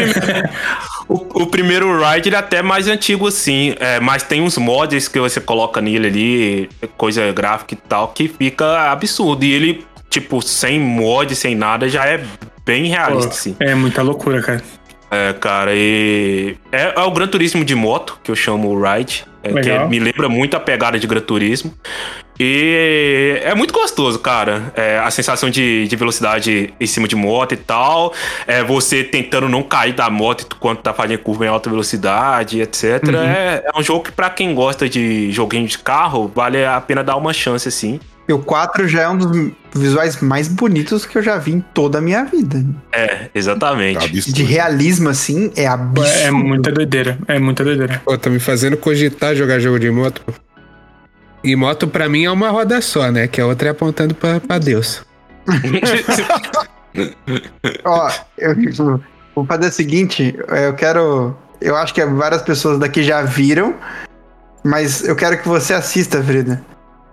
O, 1.09 1.43
o 1.43 1.47
primeiro 1.47 1.99
Ride 1.99 2.29
ele 2.29 2.37
é 2.37 2.39
até 2.39 2.63
mais 2.63 2.87
antigo 2.87 3.27
assim, 3.27 3.75
é, 3.81 3.99
mas 3.99 4.23
tem 4.23 4.41
uns 4.41 4.57
mods 4.57 5.09
que 5.09 5.19
você 5.19 5.41
coloca 5.41 5.81
nele 5.81 6.07
ali, 6.07 6.71
coisa 6.97 7.33
gráfica 7.33 7.75
e 7.75 7.77
tal, 7.77 8.09
que 8.09 8.29
fica 8.29 8.91
absurdo. 8.93 9.45
E 9.45 9.53
ele, 9.53 9.85
tipo, 10.09 10.41
sem 10.41 10.79
mod, 10.79 11.35
sem 11.35 11.57
nada, 11.57 11.89
já 11.89 12.07
é 12.07 12.23
bem 12.65 12.87
realista, 12.87 13.31
assim. 13.31 13.57
É 13.59 13.75
muita 13.75 14.03
loucura, 14.03 14.41
cara. 14.41 14.63
É, 15.11 15.33
cara, 15.33 15.73
e. 15.75 16.57
É, 16.71 16.95
é 16.97 17.01
o 17.01 17.11
Gran 17.11 17.27
Turismo 17.27 17.65
de 17.65 17.75
moto, 17.75 18.21
que 18.23 18.31
eu 18.31 18.37
chamo 18.37 18.69
o 18.69 18.81
Ride. 18.81 19.25
é, 19.43 19.53
que 19.61 19.89
me 19.89 19.99
lembra 19.99 20.29
muito 20.29 20.57
a 20.57 20.61
pegada 20.61 20.99
de 20.99 21.07
Gran 21.09 21.21
Turismo. 21.21 21.75
E 22.43 23.39
é 23.45 23.55
muito 23.55 23.75
gostoso, 23.75 24.19
cara. 24.19 24.73
É, 24.75 24.99
a 24.99 25.11
sensação 25.11 25.51
de, 25.51 25.87
de 25.87 25.95
velocidade 25.95 26.73
em 26.81 26.87
cima 26.87 27.07
de 27.07 27.15
moto 27.15 27.53
e 27.53 27.57
tal. 27.59 28.15
É, 28.47 28.65
você 28.65 29.05
tentando 29.05 29.47
não 29.47 29.63
cair 29.63 29.93
da 29.93 30.09
moto 30.09 30.47
enquanto 30.51 30.81
tá 30.81 30.95
fazendo 30.95 31.19
curva 31.19 31.45
em 31.45 31.49
alta 31.49 31.69
velocidade, 31.69 32.63
etc. 32.63 33.05
Uhum. 33.07 33.17
É, 33.17 33.65
é 33.67 33.79
um 33.79 33.83
jogo 33.83 34.05
que, 34.05 34.13
pra 34.13 34.31
quem 34.31 34.55
gosta 34.55 34.89
de 34.89 35.31
joguinho 35.31 35.69
de 35.69 35.79
carro, 35.79 36.33
vale 36.35 36.65
a 36.65 36.81
pena 36.81 37.05
dar 37.05 37.17
uma 37.17 37.35
chance, 37.35 37.69
assim. 37.69 38.01
E 38.27 38.33
o 38.33 38.39
4 38.39 38.89
já 38.89 39.03
é 39.03 39.09
um 39.09 39.19
dos 39.19 39.51
visuais 39.75 40.21
mais 40.23 40.49
bonitos 40.49 41.05
que 41.05 41.19
eu 41.19 41.23
já 41.23 41.37
vi 41.37 41.53
em 41.53 41.61
toda 41.61 41.99
a 41.99 42.01
minha 42.01 42.25
vida. 42.25 42.65
É, 42.91 43.29
exatamente. 43.35 44.05
Absurdo. 44.05 44.37
De 44.37 44.45
realismo, 44.45 45.11
assim, 45.11 45.53
é 45.57 45.67
absurdo. 45.67 46.09
É 46.09 46.31
muita 46.31 46.73
doideira. 46.73 47.19
É 47.29 47.39
muita 47.39 47.65
doideira. 47.65 48.01
Pô, 48.03 48.17
tá 48.17 48.31
me 48.31 48.41
fazendo 48.41 48.79
cogitar 48.79 49.35
jogar 49.35 49.59
jogo 49.59 49.79
de 49.79 49.91
moto. 49.91 50.23
E 51.43 51.57
moto 51.57 51.89
pra 51.89 52.09
mim 52.09 52.25
é 52.25 52.31
uma 52.31 52.51
roda 52.51 52.81
só, 52.81 53.11
né? 53.11 53.27
Que 53.27 53.41
a 53.41 53.47
outra 53.47 53.69
é 53.69 53.71
apontando 53.71 54.15
pra, 54.15 54.41
pra 54.41 54.59
Deus. 54.59 55.03
Ó, 57.85 58.11
eu 58.39 58.55
vou 59.35 59.47
fazer 59.47 59.69
o 59.69 59.73
seguinte, 59.73 60.35
eu 60.65 60.75
quero. 60.75 61.37
Eu 61.61 61.77
acho 61.77 61.95
que 61.95 62.05
várias 62.05 62.43
pessoas 62.43 62.79
daqui 62.79 63.03
já 63.03 63.23
viram, 63.23 63.75
mas 64.65 65.07
eu 65.07 65.15
quero 65.15 65.39
que 65.39 65.49
você 65.49 65.75
assista, 65.75 66.23
Frida. 66.23 66.63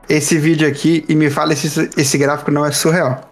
Esse 0.09 0.37
vídeo 0.37 0.67
aqui 0.67 1.05
e 1.07 1.15
me 1.15 1.29
fale 1.29 1.55
se 1.55 1.89
esse 1.97 2.17
gráfico 2.17 2.51
não 2.51 2.65
é 2.65 2.71
surreal. 2.71 3.29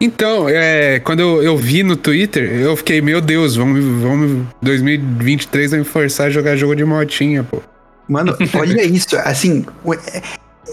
Então, 0.00 0.48
é, 0.48 1.00
quando 1.00 1.20
eu, 1.20 1.42
eu 1.42 1.56
vi 1.56 1.82
no 1.82 1.96
Twitter, 1.96 2.52
eu 2.52 2.76
fiquei, 2.76 3.00
meu 3.00 3.20
Deus, 3.20 3.56
vamos, 3.56 3.82
vamos 4.02 4.46
2023 4.62 5.70
vai 5.70 5.80
me 5.80 5.86
forçar 5.86 6.26
a 6.26 6.30
jogar 6.30 6.56
jogo 6.56 6.76
de 6.76 6.84
motinha, 6.84 7.42
pô. 7.42 7.62
Mano, 8.08 8.36
olha 8.54 8.82
isso. 8.82 9.16
Assim, 9.16 9.64
é, 10.12 10.22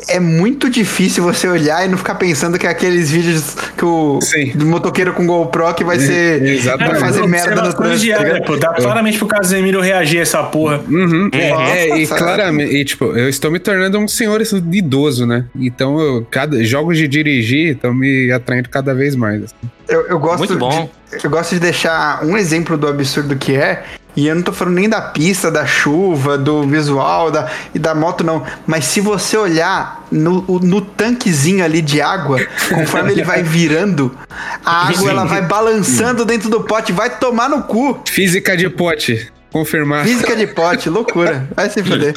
é 0.08 0.20
muito 0.20 0.70
difícil 0.70 1.24
você 1.24 1.48
olhar 1.48 1.86
e 1.86 1.88
não 1.88 1.98
ficar 1.98 2.16
pensando 2.16 2.58
que 2.58 2.66
é 2.66 2.70
aqueles 2.70 3.12
vídeos 3.12 3.56
que 3.78 3.86
o 3.86 4.20
Sim. 4.22 4.52
do 4.56 4.66
motoqueiro 4.66 5.14
com 5.14 5.26
GoPro 5.26 5.74
que 5.74 5.84
vai 5.84 6.00
ser. 6.00 6.42
exatamente. 6.44 6.92
Vai 6.92 7.00
fazer 7.00 7.28
merda 7.28 7.62
no 7.62 7.74
trânsito. 7.74 8.20
tá 8.20 8.42
pô. 8.46 8.58
Dá 8.58 8.74
claramente 8.74 9.18
pro 9.18 9.28
Casemiro 9.28 9.82
reagir 9.82 10.20
a 10.20 10.22
essa 10.22 10.44
porra. 10.44 10.82
Uhum, 10.88 11.30
é, 11.32 11.50
Nossa, 11.50 11.72
é, 11.72 11.98
e 11.98 12.08
claramente, 12.08 12.76
e, 12.76 12.86
tipo, 12.86 13.06
eu 13.06 13.30
estou 13.30 13.52
me 13.52 13.60
tornando 13.60 13.98
um 13.98 14.08
senhor 14.08 14.42
idoso, 14.72 15.26
né? 15.26 15.46
Então, 15.56 16.00
eu, 16.00 16.28
cada, 16.30 16.64
jogos 16.64 16.98
de 16.98 17.08
dirigir 17.08 17.76
estão 17.76 17.94
me 17.94 18.32
atraindo 18.32 18.70
cada 18.70 18.94
vez 18.94 19.16
mais. 19.16 19.44
assim. 19.44 19.56
Eu, 19.88 20.08
eu 20.08 20.20
gosto 20.20 20.40
Muito 20.40 20.58
bom. 20.58 20.86
De, 20.86 21.03
eu 21.24 21.30
gosto 21.30 21.52
de 21.52 21.60
deixar 21.60 22.24
um 22.24 22.38
exemplo 22.38 22.78
do 22.78 22.88
absurdo 22.88 23.36
que 23.36 23.56
é. 23.56 23.84
E 24.16 24.28
eu 24.28 24.36
não 24.36 24.44
tô 24.44 24.54
falando 24.54 24.76
nem 24.76 24.88
da 24.88 25.02
pista, 25.02 25.50
da 25.50 25.66
chuva, 25.66 26.38
do 26.38 26.68
visual 26.68 27.32
da, 27.32 27.50
e 27.74 27.80
da 27.80 27.96
moto, 27.96 28.24
não. 28.24 28.46
Mas 28.68 28.86
se 28.86 29.02
você 29.02 29.36
olhar 29.36 30.06
no, 30.12 30.42
no 30.60 30.82
tanquezinho 30.82 31.66
ali 31.66 31.82
de 31.82 32.00
água, 32.00 32.40
conforme 32.70 33.12
ele 33.12 33.24
vai 33.24 33.42
virando, 33.44 34.16
a 34.64 34.90
água 34.90 35.10
ela 35.10 35.26
vai 35.26 35.42
balançando 35.42 36.24
dentro 36.26 36.48
do 36.48 36.62
pote, 36.62 36.92
vai 36.92 37.10
tomar 37.18 37.50
no 37.50 37.64
cu. 37.64 38.02
Física 38.08 38.56
de 38.56 38.70
pote, 38.70 39.32
confirmar. 39.52 40.06
Física 40.06 40.36
de 40.36 40.46
pote, 40.46 40.90
loucura. 40.90 41.50
Vai 41.56 41.72
se 41.72 41.82
fuder. 41.84 42.14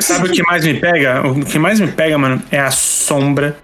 Sabe 0.00 0.28
o 0.28 0.32
que 0.32 0.42
mais 0.42 0.64
me 0.64 0.74
pega? 0.74 1.28
O 1.28 1.44
que 1.44 1.60
mais 1.60 1.78
me 1.78 1.88
pega, 1.88 2.18
mano, 2.18 2.42
é 2.50 2.58
a 2.58 2.72
sombra 2.72 3.56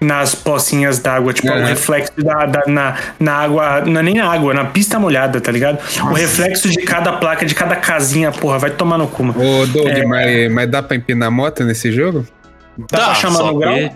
nas 0.00 0.34
pocinhas 0.34 0.98
d'água. 0.98 1.32
Tipo, 1.32 1.48
É. 1.48 1.62
o 1.62 1.66
reflexo 1.66 2.12
da, 2.18 2.46
da- 2.46 2.62
na, 2.66 2.96
na 3.18 3.32
água. 3.34 3.80
Não 3.82 4.00
é 4.00 4.02
nem 4.02 4.14
na 4.14 4.30
água, 4.30 4.52
na 4.54 4.64
pista 4.66 4.98
molhada, 4.98 5.40
tá 5.40 5.50
ligado? 5.52 5.78
O 6.02 6.14
reflexo 6.14 6.68
de 6.68 6.78
cada 6.82 7.12
placa, 7.14 7.44
de 7.46 7.54
cada 7.54 7.76
casinha, 7.76 8.30
porra, 8.32 8.58
vai 8.58 8.70
tomar 8.70 8.98
no 8.98 9.06
cu, 9.08 9.24
mano. 9.24 9.40
Ô, 9.62 9.66
Doug, 9.66 9.86
É. 9.88 10.04
mas, 10.04 10.52
mas 10.52 10.70
dá 10.70 10.82
pra 10.82 10.96
empinar 10.96 11.30
moto 11.30 11.64
nesse 11.64 11.90
jogo? 11.92 12.26
Dá 12.90 12.98
pra 13.06 13.14
chamar 13.14 13.36
só 13.38 13.46
no 13.52 13.58
grau? 13.58 13.74
que 13.74 13.90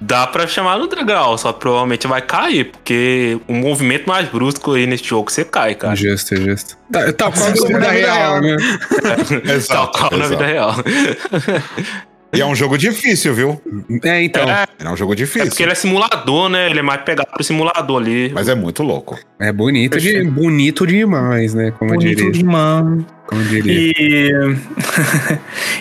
Dá 0.00 0.26
pra 0.26 0.44
chamar 0.48 0.76
no 0.76 0.88
grau, 0.88 1.38
só 1.38 1.52
provavelmente 1.52 2.08
vai 2.08 2.20
cair, 2.20 2.64
porque 2.72 3.38
o 3.46 3.52
movimento 3.54 4.08
mais 4.08 4.28
brusco 4.28 4.72
aí 4.74 4.88
nesse 4.88 5.04
jogo 5.04 5.30
você 5.30 5.44
cai, 5.44 5.76
cara. 5.76 5.94
Justo, 5.94 6.34
justo. 6.34 6.76
Tá, 6.90 7.12
tal 7.12 7.30
qual 7.30 7.46
na 7.48 7.54
vida 7.54 7.90
real, 7.92 8.40
real. 8.40 8.40
né? 8.40 8.56
Tal 9.46 9.54
Exato, 9.54 9.98
qual 10.08 10.18
na 10.18 10.26
vida 10.26 10.44
real. 10.44 10.74
E 12.34 12.40
é 12.40 12.46
um 12.46 12.54
jogo 12.54 12.78
difícil, 12.78 13.34
viu? 13.34 13.60
É, 14.02 14.22
então. 14.22 14.48
É, 14.48 14.66
É 14.78 14.88
um 14.88 14.96
jogo 14.96 15.12
é 15.12 15.16
difícil. 15.16 15.48
porque 15.48 15.62
ele 15.62 15.72
é 15.72 15.74
simulador, 15.74 16.48
né? 16.48 16.70
Ele 16.70 16.78
é 16.78 16.82
mais 16.82 17.02
pegado 17.02 17.28
pro 17.30 17.44
simulador 17.44 18.00
ali. 18.00 18.30
Mas 18.32 18.48
é 18.48 18.54
muito 18.54 18.82
louco. 18.82 19.18
É 19.38 19.52
bonito, 19.52 20.00
de, 20.00 20.22
bonito 20.24 20.86
demais, 20.86 21.52
né? 21.52 21.72
Como 21.78 21.92
eu 21.92 21.98
Bonito 21.98 22.16
diria. 22.16 22.32
demais. 22.32 23.04
Como 23.26 23.42
eu 23.42 23.46
diria. 23.46 23.92
E... 23.98 24.32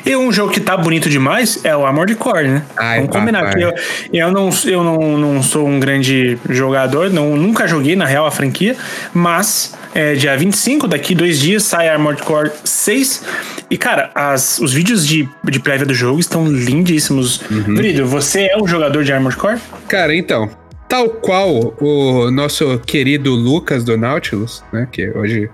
e 0.11 0.15
um 0.15 0.31
jogo 0.31 0.51
que 0.51 0.59
tá 0.59 0.75
bonito 0.75 1.09
demais 1.09 1.63
é 1.63 1.75
o 1.75 1.85
Armored 1.85 2.15
Core, 2.15 2.47
né? 2.47 2.63
Ai, 2.77 2.99
Vamos 2.99 3.15
combinar 3.15 3.43
papai. 3.45 3.63
eu, 3.63 3.73
eu, 4.11 4.31
não, 4.31 4.49
eu 4.65 4.83
não, 4.83 5.17
não 5.17 5.43
sou 5.43 5.65
um 5.67 5.79
grande 5.79 6.37
jogador, 6.49 7.09
não, 7.09 7.35
nunca 7.37 7.67
joguei 7.67 7.95
na 7.95 8.05
real 8.05 8.25
a 8.25 8.31
franquia, 8.31 8.75
mas 9.13 9.73
é, 9.93 10.13
dia 10.15 10.35
25, 10.37 10.87
daqui 10.87 11.13
dois 11.13 11.39
dias, 11.39 11.63
sai 11.63 11.89
Armored 11.89 12.21
Core 12.23 12.51
6. 12.63 13.23
E, 13.69 13.77
cara, 13.77 14.11
as, 14.13 14.59
os 14.59 14.73
vídeos 14.73 15.05
de, 15.07 15.27
de 15.45 15.59
prévia 15.59 15.85
do 15.85 15.93
jogo 15.93 16.19
estão 16.19 16.40
lindíssimos. 16.47 17.41
Uhum. 17.49 17.75
Vrido, 17.75 18.05
você 18.05 18.47
é 18.51 18.57
um 18.57 18.67
jogador 18.67 19.03
de 19.03 19.11
Armored 19.11 19.37
Core? 19.37 19.59
Cara, 19.87 20.15
então, 20.15 20.49
tal 20.87 21.09
qual 21.09 21.75
o 21.79 22.29
nosso 22.31 22.79
querido 22.79 23.31
Lucas 23.33 23.83
do 23.83 23.97
Nautilus, 23.97 24.63
né? 24.73 24.87
Que 24.91 25.09
hoje, 25.09 25.49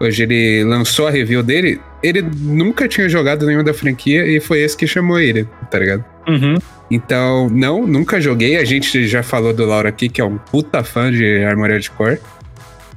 hoje 0.00 0.22
ele 0.22 0.64
lançou 0.64 1.06
a 1.06 1.10
review 1.10 1.42
dele. 1.42 1.80
ele 2.02 2.22
nunca 2.22 2.86
tinha 2.86 3.08
jogado 3.08 3.46
nenhuma 3.46 3.64
da 3.64 3.74
franquia 3.74 4.26
e 4.26 4.40
foi 4.40 4.60
esse 4.60 4.76
que 4.76 4.86
chamou 4.86 5.18
ele, 5.18 5.48
tá 5.70 5.78
ligado? 5.78 6.04
Uhum. 6.28 6.58
Então, 6.90 7.48
não, 7.50 7.86
nunca 7.86 8.20
joguei. 8.20 8.56
A 8.56 8.64
gente 8.64 9.06
já 9.06 9.22
falou 9.22 9.52
do 9.52 9.64
Laura 9.64 9.88
aqui, 9.88 10.08
que 10.08 10.20
é 10.20 10.24
um 10.24 10.38
puta 10.38 10.84
fã 10.84 11.10
de 11.10 11.42
Armored 11.44 11.90
Core. 11.90 12.18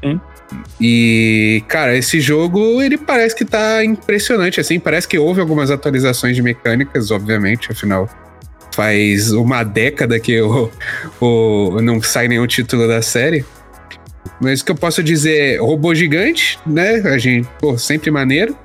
Sim. 0.03 0.19
E, 0.79 1.63
cara, 1.67 1.97
esse 1.97 2.19
jogo, 2.19 2.81
ele 2.81 2.97
parece 2.97 3.35
que 3.35 3.45
tá 3.45 3.83
impressionante, 3.83 4.59
assim. 4.59 4.79
Parece 4.79 5.07
que 5.07 5.17
houve 5.17 5.41
algumas 5.41 5.69
atualizações 5.69 6.35
de 6.35 6.41
mecânicas, 6.41 7.11
obviamente, 7.11 7.71
afinal. 7.71 8.09
Faz 8.73 9.31
uma 9.31 9.63
década 9.63 10.19
que 10.19 10.39
o, 10.41 10.71
o, 11.19 11.81
não 11.81 12.01
sai 12.01 12.27
nenhum 12.27 12.47
título 12.47 12.87
da 12.87 13.01
série. 13.01 13.45
Mas 14.39 14.61
o 14.61 14.65
que 14.65 14.71
eu 14.71 14.75
posso 14.75 15.03
dizer, 15.03 15.59
robô 15.59 15.93
gigante, 15.93 16.57
né? 16.65 17.01
A 17.05 17.17
gente, 17.17 17.47
pô, 17.59 17.77
sempre 17.77 18.09
maneiro. 18.09 18.55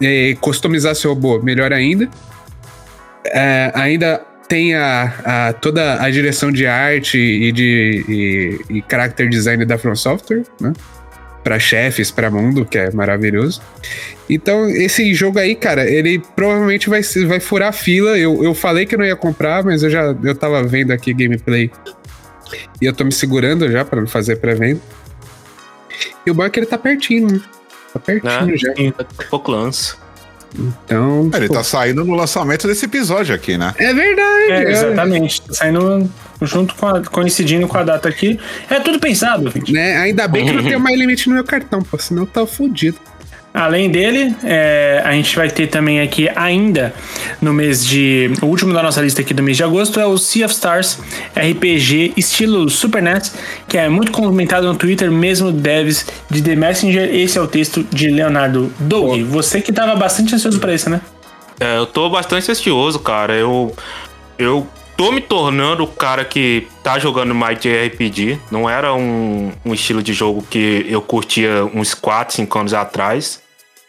E 0.00 0.36
customizar 0.40 0.94
seu 0.94 1.14
robô, 1.14 1.40
melhor 1.40 1.72
ainda. 1.72 2.08
É, 3.26 3.72
ainda 3.74 4.20
tem 4.48 4.74
a, 4.74 5.12
a, 5.24 5.52
toda 5.52 6.02
a 6.02 6.10
direção 6.10 6.52
de 6.52 6.66
arte 6.66 7.18
e 7.18 7.52
de 7.52 8.04
e, 8.70 8.78
e 8.78 8.84
character 8.88 9.28
design 9.28 9.64
da 9.64 9.78
From 9.78 9.96
Software, 9.96 10.42
né? 10.60 10.72
Para 11.42 11.58
chefes, 11.58 12.10
para 12.10 12.30
mundo, 12.30 12.64
que 12.64 12.78
é 12.78 12.90
maravilhoso. 12.90 13.60
Então, 14.30 14.66
esse 14.70 15.12
jogo 15.12 15.38
aí, 15.38 15.54
cara, 15.54 15.88
ele 15.88 16.22
provavelmente 16.34 16.88
vai, 16.88 17.02
vai 17.26 17.38
furar 17.38 17.68
a 17.68 17.72
fila. 17.72 18.18
Eu, 18.18 18.42
eu 18.42 18.54
falei 18.54 18.86
que 18.86 18.96
não 18.96 19.04
ia 19.04 19.16
comprar, 19.16 19.62
mas 19.62 19.82
eu 19.82 19.90
já 19.90 20.16
eu 20.22 20.34
tava 20.34 20.62
vendo 20.62 20.90
aqui 20.92 21.12
gameplay 21.12 21.70
e 22.80 22.86
eu 22.86 22.92
tô 22.94 23.04
me 23.04 23.12
segurando 23.12 23.70
já 23.70 23.84
para 23.84 24.00
não 24.00 24.08
fazer 24.08 24.36
pré-venda. 24.36 24.80
E 26.26 26.30
o 26.30 26.34
bom 26.34 26.44
é 26.44 26.50
que 26.50 26.58
ele 26.58 26.66
tá 26.66 26.78
pertinho, 26.78 27.30
né? 27.30 27.40
Tá 27.92 27.98
pertinho 28.00 28.54
É, 28.54 28.56
já. 28.56 28.68
daqui 28.68 29.14
a 29.18 29.24
pouco 29.24 29.50
lança. 29.50 29.96
Então. 30.56 31.30
Ele 31.34 31.48
pô, 31.48 31.54
tá 31.54 31.64
saindo 31.64 32.04
no 32.04 32.14
lançamento 32.14 32.66
desse 32.66 32.84
episódio 32.84 33.34
aqui, 33.34 33.58
né? 33.58 33.74
É 33.78 33.92
verdade. 33.92 34.50
É, 34.50 34.64
é. 34.64 34.70
exatamente. 34.70 35.42
Tá 35.42 35.54
saindo 35.54 36.10
junto 36.40 36.74
com 36.74 36.86
a, 36.86 37.02
coincidindo 37.02 37.66
com 37.66 37.76
a 37.76 37.82
data 37.82 38.08
aqui. 38.08 38.38
É 38.70 38.78
tudo 38.80 38.98
pensado, 38.98 39.50
gente. 39.50 39.72
Né? 39.72 39.96
Ainda 39.96 40.28
bem 40.28 40.46
que 40.46 40.52
não 40.52 40.62
tem 40.62 40.78
mais 40.78 40.98
limite 40.98 41.28
no 41.28 41.34
meu 41.34 41.44
cartão, 41.44 41.82
pô, 41.82 41.98
senão 41.98 42.24
tá 42.24 42.46
fudido. 42.46 42.98
Além 43.54 43.88
dele, 43.88 44.34
é, 44.42 45.00
a 45.04 45.12
gente 45.12 45.36
vai 45.36 45.48
ter 45.48 45.68
também 45.68 46.00
aqui 46.00 46.28
ainda 46.34 46.92
no 47.40 47.54
mês 47.54 47.86
de. 47.86 48.28
O 48.42 48.46
último 48.46 48.74
da 48.74 48.82
nossa 48.82 49.00
lista 49.00 49.20
aqui 49.20 49.32
do 49.32 49.44
mês 49.44 49.56
de 49.56 49.62
agosto 49.62 50.00
é 50.00 50.04
o 50.04 50.18
Sea 50.18 50.44
of 50.44 50.52
Stars 50.52 50.98
RPG 51.36 52.14
estilo 52.16 52.68
Super 52.68 53.00
NES, 53.00 53.32
que 53.68 53.78
é 53.78 53.88
muito 53.88 54.10
comentado 54.10 54.66
no 54.66 54.74
Twitter, 54.74 55.08
mesmo 55.08 55.52
devs 55.52 56.04
de 56.28 56.42
The 56.42 56.56
Messenger. 56.56 57.14
Esse 57.14 57.38
é 57.38 57.40
o 57.40 57.46
texto 57.46 57.86
de 57.92 58.08
Leonardo 58.08 58.72
Doug. 58.76 59.22
Você 59.26 59.60
que 59.60 59.72
tava 59.72 59.94
bastante 59.94 60.34
ansioso 60.34 60.58
pra 60.58 60.74
isso, 60.74 60.90
né? 60.90 61.00
É, 61.60 61.78
eu 61.78 61.86
tô 61.86 62.10
bastante 62.10 62.50
ansioso, 62.50 62.98
cara. 62.98 63.34
Eu, 63.34 63.72
eu 64.36 64.66
tô 64.96 65.12
me 65.12 65.20
tornando 65.20 65.84
o 65.84 65.86
cara 65.86 66.24
que 66.24 66.66
tá 66.82 66.98
jogando 66.98 67.32
mais 67.32 67.60
de 67.60 67.72
RPG. 67.72 68.40
Não 68.50 68.68
era 68.68 68.92
um, 68.92 69.52
um 69.64 69.72
estilo 69.72 70.02
de 70.02 70.12
jogo 70.12 70.44
que 70.50 70.84
eu 70.88 71.00
curtia 71.00 71.64
uns 71.72 71.94
4, 71.94 72.34
5 72.34 72.58
anos 72.58 72.74
atrás. 72.74 73.43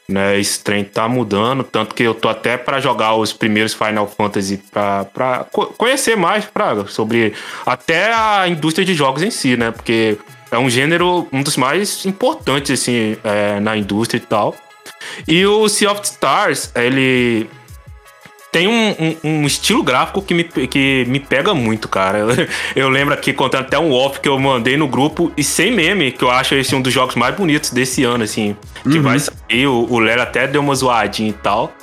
Né, 0.07 0.39
esse 0.39 0.63
trem 0.63 0.83
tá 0.83 1.07
mudando, 1.09 1.63
tanto 1.63 1.95
que 1.95 2.03
eu 2.03 2.13
tô 2.13 2.29
até 2.29 2.57
para 2.57 2.79
jogar 2.79 3.15
os 3.15 3.33
primeiros 3.33 3.73
Final 3.73 4.07
Fantasy 4.07 4.57
pra, 4.71 5.03
pra 5.05 5.45
co- 5.51 5.65
conhecer 5.75 6.15
mais 6.15 6.45
Praga 6.45 6.85
sobre 6.85 7.33
até 7.65 8.13
a 8.13 8.47
indústria 8.47 8.85
de 8.85 8.93
jogos 8.93 9.23
em 9.23 9.31
si, 9.31 9.57
né? 9.57 9.71
Porque 9.71 10.15
é 10.51 10.59
um 10.59 10.69
gênero, 10.69 11.27
um 11.33 11.41
dos 11.41 11.57
mais 11.57 12.05
importantes, 12.05 12.79
assim, 12.79 13.17
é, 13.23 13.59
na 13.59 13.75
indústria 13.75 14.19
e 14.19 14.21
tal. 14.21 14.55
E 15.27 15.43
o 15.43 15.67
Sea 15.67 15.91
of 15.91 16.01
Stars, 16.03 16.69
ele 16.75 17.49
tem 18.55 18.69
um, 18.69 18.95
um- 18.97 19.15
um 19.41 19.45
estilo 19.45 19.83
gráfico 19.83 20.21
que 20.21 20.33
me, 20.33 20.45
que 20.45 21.03
me 21.09 21.19
pega 21.19 21.53
muito, 21.53 21.89
cara. 21.89 22.19
Eu, 22.19 22.27
eu 22.73 22.89
lembro 22.89 23.13
aqui 23.13 23.33
contando 23.33 23.63
até 23.65 23.77
um 23.77 23.91
off 23.91 24.21
que 24.21 24.29
eu 24.29 24.39
mandei 24.39 24.77
no 24.77 24.87
grupo 24.87 25.29
e 25.35 25.43
sem 25.43 25.73
meme, 25.73 26.09
que 26.09 26.23
eu 26.23 26.31
acho 26.31 26.55
esse 26.55 26.73
um 26.73 26.81
dos 26.81 26.93
jogos 26.93 27.15
mais 27.15 27.35
bonitos 27.35 27.71
desse 27.71 28.05
ano, 28.05 28.23
assim. 28.23 28.55
Que 28.83 28.97
vai 28.99 29.19
sair. 29.19 29.67
O, 29.67 29.85
o 29.91 30.21
até 30.21 30.47
deu 30.47 30.61
uma 30.61 30.73
zoadinha 30.73 31.31
e 31.31 31.33
tal. 31.33 31.73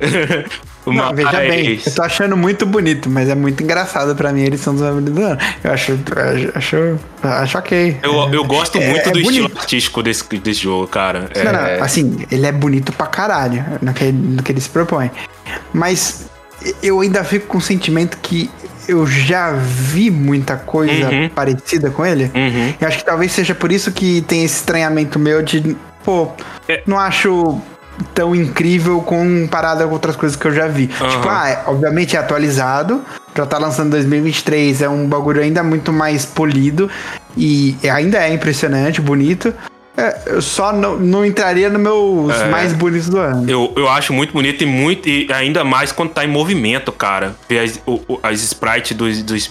Não, 0.86 1.14
veja 1.14 1.30
bem, 1.30 1.80
eu 1.86 1.94
tô 1.94 2.02
achando 2.02 2.36
muito 2.36 2.66
bonito, 2.66 3.08
mas 3.08 3.28
é 3.28 3.36
muito 3.36 3.62
engraçado 3.62 4.16
pra 4.16 4.32
mim, 4.32 4.42
eles 4.42 4.60
são 4.60 4.74
dos 4.74 4.82
melhores 4.82 5.04
do 5.04 5.22
ano. 5.22 5.38
Eu 5.62 5.70
acho, 5.72 5.92
acho, 6.56 6.76
acho 7.22 7.58
ok. 7.58 7.98
Eu, 8.02 8.32
eu 8.32 8.44
gosto 8.44 8.78
É- 8.78 8.90
muito 8.90 9.08
é 9.08 9.12
do 9.12 9.20
estilo 9.20 9.50
artístico 9.56 10.02
desse, 10.02 10.24
desse 10.38 10.62
jogo, 10.62 10.88
cara. 10.88 11.28
Não, 11.36 11.52
não, 11.52 11.60
É, 11.60 11.80
assim, 11.80 12.24
ele 12.32 12.46
é 12.46 12.50
bonito 12.52 12.92
pra 12.92 13.06
caralho 13.06 13.64
no 13.80 13.92
que, 13.94 14.10
no 14.10 14.42
que 14.42 14.50
ele 14.50 14.60
se 14.60 14.70
propõe. 14.70 15.10
Mas 15.72 16.26
eu 16.82 17.00
ainda 17.00 17.24
fico 17.24 17.46
com 17.46 17.58
o 17.58 17.60
sentimento 17.60 18.18
que 18.22 18.50
eu 18.88 19.06
já 19.06 19.52
vi 19.52 20.10
muita 20.10 20.56
coisa 20.56 21.08
Uhum. 21.10 21.28
parecida 21.28 21.90
com 21.90 22.04
ele. 22.04 22.30
Uhum. 22.34 22.74
Eu 22.80 22.88
acho 22.88 22.98
que 22.98 23.04
talvez 23.04 23.32
seja 23.32 23.54
por 23.54 23.70
isso 23.70 23.92
que 23.92 24.20
tem 24.22 24.44
esse 24.44 24.56
estranhamento 24.56 25.18
meu 25.18 25.42
de, 25.42 25.76
pô, 26.04 26.28
É. 26.68 26.82
não 26.86 26.98
acho 26.98 27.60
tão 28.14 28.34
incrível 28.34 29.00
comparado 29.02 29.84
com 29.86 29.92
outras 29.92 30.16
coisas 30.16 30.36
que 30.36 30.44
eu 30.46 30.52
já 30.52 30.66
vi. 30.66 30.90
Aham. 31.00 31.10
Tipo, 31.10 31.28
ah, 31.28 31.48
é- 31.48 31.62
obviamente 31.66 32.16
é 32.16 32.18
atualizado, 32.18 33.02
pra 33.34 33.44
estar 33.44 33.58
lançando 33.58 33.88
em 33.88 33.90
2023 33.90 34.82
é 34.82 34.88
um 34.88 35.06
bagulho 35.06 35.40
ainda 35.42 35.62
muito 35.62 35.92
mais 35.92 36.24
polido 36.24 36.90
e 37.36 37.76
ainda 37.92 38.18
é 38.18 38.32
impressionante, 38.32 39.00
bonito. 39.00 39.54
É, 39.96 40.18
eu 40.26 40.40
só 40.40 40.72
não, 40.72 40.96
não 40.98 41.24
entraria 41.24 41.68
no 41.68 41.78
meus 41.78 42.32
É. 42.40 42.48
mais 42.48 42.72
bonitos 42.72 43.08
do 43.10 43.18
ano. 43.18 43.48
Eu, 43.50 43.72
eu 43.76 43.88
acho 43.88 44.12
muito 44.12 44.32
bonito 44.32 44.62
e 44.62 44.66
muito 44.66 45.08
e 45.08 45.28
ainda 45.32 45.64
mais 45.64 45.92
quando 45.92 46.10
tá 46.10 46.24
em 46.24 46.28
movimento, 46.28 46.90
cara. 46.90 47.34
Ver 47.48 47.58
as, 47.58 47.80
o- 47.86 48.18
as 48.22 48.40
sprites 48.42 48.96
dos, 48.96 49.22
dos, 49.22 49.50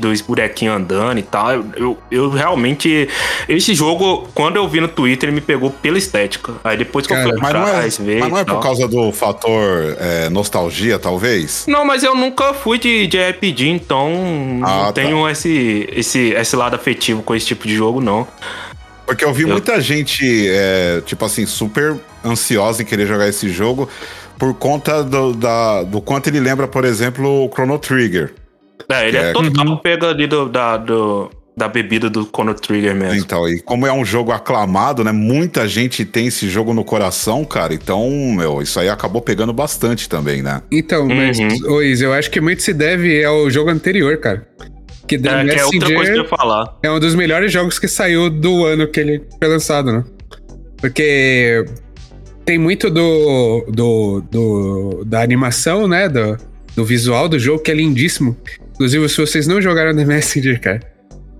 dos 0.00 0.20
bonequinhos 0.22 0.76
andando 0.76 1.18
e 1.18 1.22
tal. 1.22 1.52
Eu, 1.52 1.66
eu, 1.76 1.98
eu 2.10 2.30
realmente. 2.30 3.08
Esse 3.48 3.74
jogo, 3.76 4.28
quando 4.34 4.56
eu 4.56 4.66
vi 4.68 4.80
no 4.80 4.88
Twitter, 4.88 5.28
ele 5.28 5.36
me 5.36 5.40
pegou 5.40 5.70
pela 5.70 5.98
estética. 5.98 6.54
Aí 6.64 6.76
depois 6.76 7.06
que 7.06 7.14
Cara, 7.14 7.28
eu 7.28 7.30
fui 7.34 7.40
Mas 7.40 7.52
não 7.54 7.60
é, 7.60 7.70
atrás, 7.70 7.98
ver. 7.98 8.18
mas 8.18 8.30
não 8.30 8.38
é 8.38 8.44
por 8.44 8.60
causa 8.60 8.88
do 8.88 9.12
fator 9.12 9.96
é, 10.00 10.28
nostalgia, 10.30 10.98
talvez? 10.98 11.64
Não, 11.68 11.84
mas 11.84 12.02
eu 12.02 12.16
nunca 12.16 12.52
fui 12.54 12.76
de, 12.76 13.06
de 13.06 13.18
RPG, 13.22 13.68
então 13.68 14.10
Ah, 14.64 14.68
não 14.68 14.84
tá. 14.86 14.92
tenho 14.94 15.28
esse, 15.28 15.88
esse, 15.92 16.30
esse 16.30 16.56
lado 16.56 16.74
afetivo 16.74 17.22
com 17.22 17.36
esse 17.36 17.46
tipo 17.46 17.68
de 17.68 17.76
jogo, 17.76 18.00
não. 18.00 18.26
Porque 19.06 19.24
eu 19.24 19.32
vi 19.32 19.42
Eu- 19.42 19.48
muita 19.48 19.80
gente, 19.80 20.24
é, 20.48 21.02
tipo 21.04 21.24
assim, 21.24 21.44
super 21.46 21.96
ansiosa 22.24 22.82
em 22.82 22.84
querer 22.86 23.06
jogar 23.06 23.28
esse 23.28 23.48
jogo 23.50 23.88
por 24.38 24.54
conta 24.54 25.02
do, 25.04 25.32
da- 25.34 25.82
do 25.82 26.00
quanto 26.00 26.28
ele 26.28 26.40
lembra, 26.40 26.66
por 26.66 26.84
exemplo, 26.84 27.44
o 27.46 27.50
Chrono 27.52 27.78
Trigger. 27.78 28.34
É, 28.90 29.08
ele 29.08 29.16
é, 29.16 29.30
É. 29.30 29.32
total 29.32 29.78
pega 29.78 30.08
ali 30.08 30.26
do, 30.26 30.48
da, 30.48 30.76
do- 30.76 31.30
da 31.56 31.68
bebida 31.68 32.10
do 32.10 32.24
Chrono 32.24 32.52
Trigger 32.54 32.94
mesmo. 32.96 33.14
Então, 33.20 33.48
e 33.48 33.60
como 33.60 33.86
é 33.86 33.92
um 33.92 34.04
jogo 34.04 34.32
aclamado, 34.32 35.04
né? 35.04 35.12
Muita 35.12 35.68
gente 35.68 36.04
tem 36.04 36.26
esse 36.26 36.48
jogo 36.48 36.74
no 36.74 36.84
coração, 36.84 37.44
cara. 37.44 37.72
Então, 37.72 38.10
meu, 38.36 38.60
isso 38.60 38.80
aí 38.80 38.88
acabou 38.88 39.22
pegando 39.22 39.52
bastante 39.52 40.08
também, 40.08 40.42
né? 40.42 40.62
Então, 40.72 41.06
mas, 41.06 41.38
Uhum. 41.38 41.80
eu 41.80 42.12
acho 42.12 42.30
que 42.30 42.40
muito 42.40 42.60
se 42.62 42.72
deve 42.74 43.24
ao 43.24 43.48
jogo 43.50 43.70
anterior, 43.70 44.16
cara. 44.18 44.46
Que 45.06 45.18
The 45.18 45.28
É, 45.28 45.44
que 45.44 45.58
é 45.60 45.64
outra 45.64 45.94
coisa 45.94 46.12
que 46.12 46.18
eu 46.18 46.22
ia 46.22 46.28
falar. 46.28 46.78
é 46.82 46.90
um 46.90 46.98
dos 46.98 47.14
melhores 47.14 47.52
jogos 47.52 47.78
que 47.78 47.86
saiu 47.88 48.30
do 48.30 48.64
ano 48.64 48.86
que 48.88 48.98
ele 49.00 49.22
foi 49.38 49.48
lançado, 49.48 49.92
né? 49.92 50.04
Porque 50.80 51.64
tem 52.44 52.58
muito 52.58 52.90
do, 52.90 53.64
do, 53.68 54.20
do- 54.30 55.04
da 55.04 55.22
animação, 55.22 55.86
né? 55.88 56.08
Do, 56.08 56.36
do 56.76 56.84
visual 56.84 57.28
do 57.28 57.38
jogo, 57.38 57.62
que 57.62 57.70
é 57.70 57.74
lindíssimo. 57.74 58.36
Inclusive, 58.74 59.08
se 59.08 59.16
vocês 59.20 59.46
não 59.46 59.60
jogaram 59.62 59.94
The 59.94 60.04
Messenger, 60.04 60.60
cara, 60.60 60.80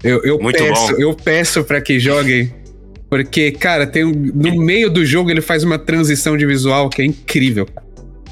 eu, 0.03 0.23
eu 0.25 0.39
Muito 0.39 0.62
peço, 0.62 0.93
bom. 0.93 1.01
eu 1.01 1.15
peço 1.15 1.65
pra 1.65 1.81
que 1.81 1.99
joguem. 1.99 2.53
Porque, 3.11 3.51
cara, 3.53 3.87
tem 3.87 4.05
um- 4.05 4.12
no 4.35 4.57
meio 4.57 4.91
do 4.91 5.05
jogo 5.05 5.31
ele 5.31 5.41
faz 5.41 5.62
uma 5.65 5.79
transição 5.79 6.37
de 6.37 6.47
visual 6.47 6.89
que 6.89 7.03
é 7.03 7.05
incrível. 7.05 7.67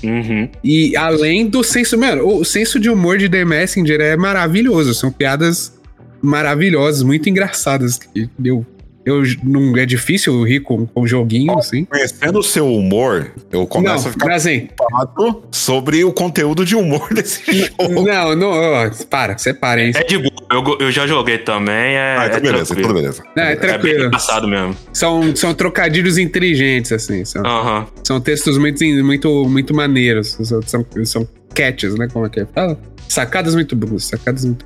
Uhum. 0.03 0.49
E 0.63 0.97
além 0.97 1.47
do 1.47 1.63
senso, 1.63 1.97
mano, 1.99 2.27
o 2.27 2.45
senso 2.45 2.79
de 2.81 2.91
humor 2.91 3.19
de 3.19 3.29
The 3.29 3.45
Messenger 3.45 4.01
é 4.01 4.17
maravilhoso. 4.17 4.95
São 4.95 5.11
piadas 5.11 5.73
maravilhosas, 6.21 7.03
muito 7.03 7.29
engraçadas. 7.29 7.99
que 7.99 8.29
Eu, 8.43 8.65
eu 9.05 9.23
não 9.43 9.77
é 9.77 9.85
difícil 9.87 10.43
rir 10.45 10.61
com, 10.61 10.87
com 10.87 11.07
joguinho, 11.07 11.59
assim. 11.59 11.85
Conhecendo 11.85 12.39
o 12.39 12.43
seu 12.43 12.73
humor, 12.73 13.33
eu 13.51 13.67
começo 13.67 14.05
não, 14.05 14.11
a 14.11 14.13
ficar 14.13 14.27
mas 14.27 14.47
assim, 14.47 14.69
preocupado 14.77 15.43
sobre 15.51 16.05
o 16.05 16.13
conteúdo 16.13 16.65
de 16.65 16.77
humor 16.77 17.09
desse 17.15 17.43
jogo. 17.45 18.03
não, 18.07 18.37
não, 18.37 18.51
ó, 18.51 18.91
para, 19.11 19.37
separa, 19.39 19.83
hein? 19.83 19.93
É 19.95 20.05
de 20.05 20.19
boa, 20.19 20.31
eu, 20.53 20.79
eu 20.87 20.91
já 20.93 21.07
joguei 21.07 21.39
também, 21.39 21.75
é, 21.75 22.17
Ah, 22.19 22.27
então 22.27 22.39
é 22.39 22.41
beleza, 22.41 22.67
tranquilo. 22.67 22.89
tudo 22.89 22.95
beleza. 23.01 23.23
Não, 23.37 23.43
é 23.43 23.53
É 23.53 23.57
bem 23.57 23.69
tranquilo. 23.69 24.05
engraçado 24.07 24.47
mesmo. 24.49 24.77
São, 24.93 25.35
são 25.35 25.55
trocadilhos 25.55 26.19
inteligentes, 26.19 26.93
assim. 26.93 27.25
São, 27.25 27.45
Aham. 27.45 27.87
são 28.05 28.21
textos 28.21 28.57
muito, 28.59 28.85
muito, 29.05 29.45
muito 29.49 29.75
maneiros. 29.75 30.33
São, 30.41 30.63
são, 30.63 30.87
são 31.05 31.29
catches, 31.55 31.95
né? 31.97 32.09
Como 32.13 32.27
é 32.27 32.29
que 32.29 32.41
é? 32.41 32.47
Fala? 32.47 32.79
Sacadas 33.09 33.55
muito 33.55 33.77
boas, 33.77 34.05
sacadas 34.07 34.45
muito 34.45 34.65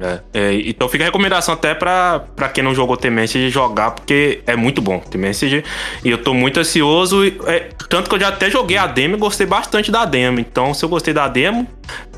É, 0.00 0.20
é, 0.32 0.54
então 0.66 0.88
fica 0.88 1.04
a 1.04 1.06
recomendação 1.06 1.54
até 1.54 1.74
pra, 1.74 2.24
pra 2.34 2.48
quem 2.48 2.62
não 2.62 2.74
jogou 2.74 2.96
The 2.96 3.10
Message 3.10 3.50
jogar, 3.50 3.92
porque 3.92 4.40
é 4.46 4.56
muito 4.56 4.82
bom 4.82 4.98
The 4.98 5.18
Message. 5.18 5.64
E 6.04 6.10
eu 6.10 6.18
tô 6.18 6.34
muito 6.34 6.60
ansioso. 6.60 7.24
É, 7.46 7.68
tanto 7.88 8.08
que 8.08 8.16
eu 8.16 8.20
já 8.20 8.28
até 8.28 8.50
joguei 8.50 8.76
a 8.76 8.86
demo 8.86 9.16
e 9.16 9.18
gostei 9.18 9.46
bastante 9.46 9.90
da 9.90 10.04
demo. 10.04 10.40
Então, 10.40 10.74
se 10.74 10.84
eu 10.84 10.88
gostei 10.88 11.14
da 11.14 11.28
demo, 11.28 11.66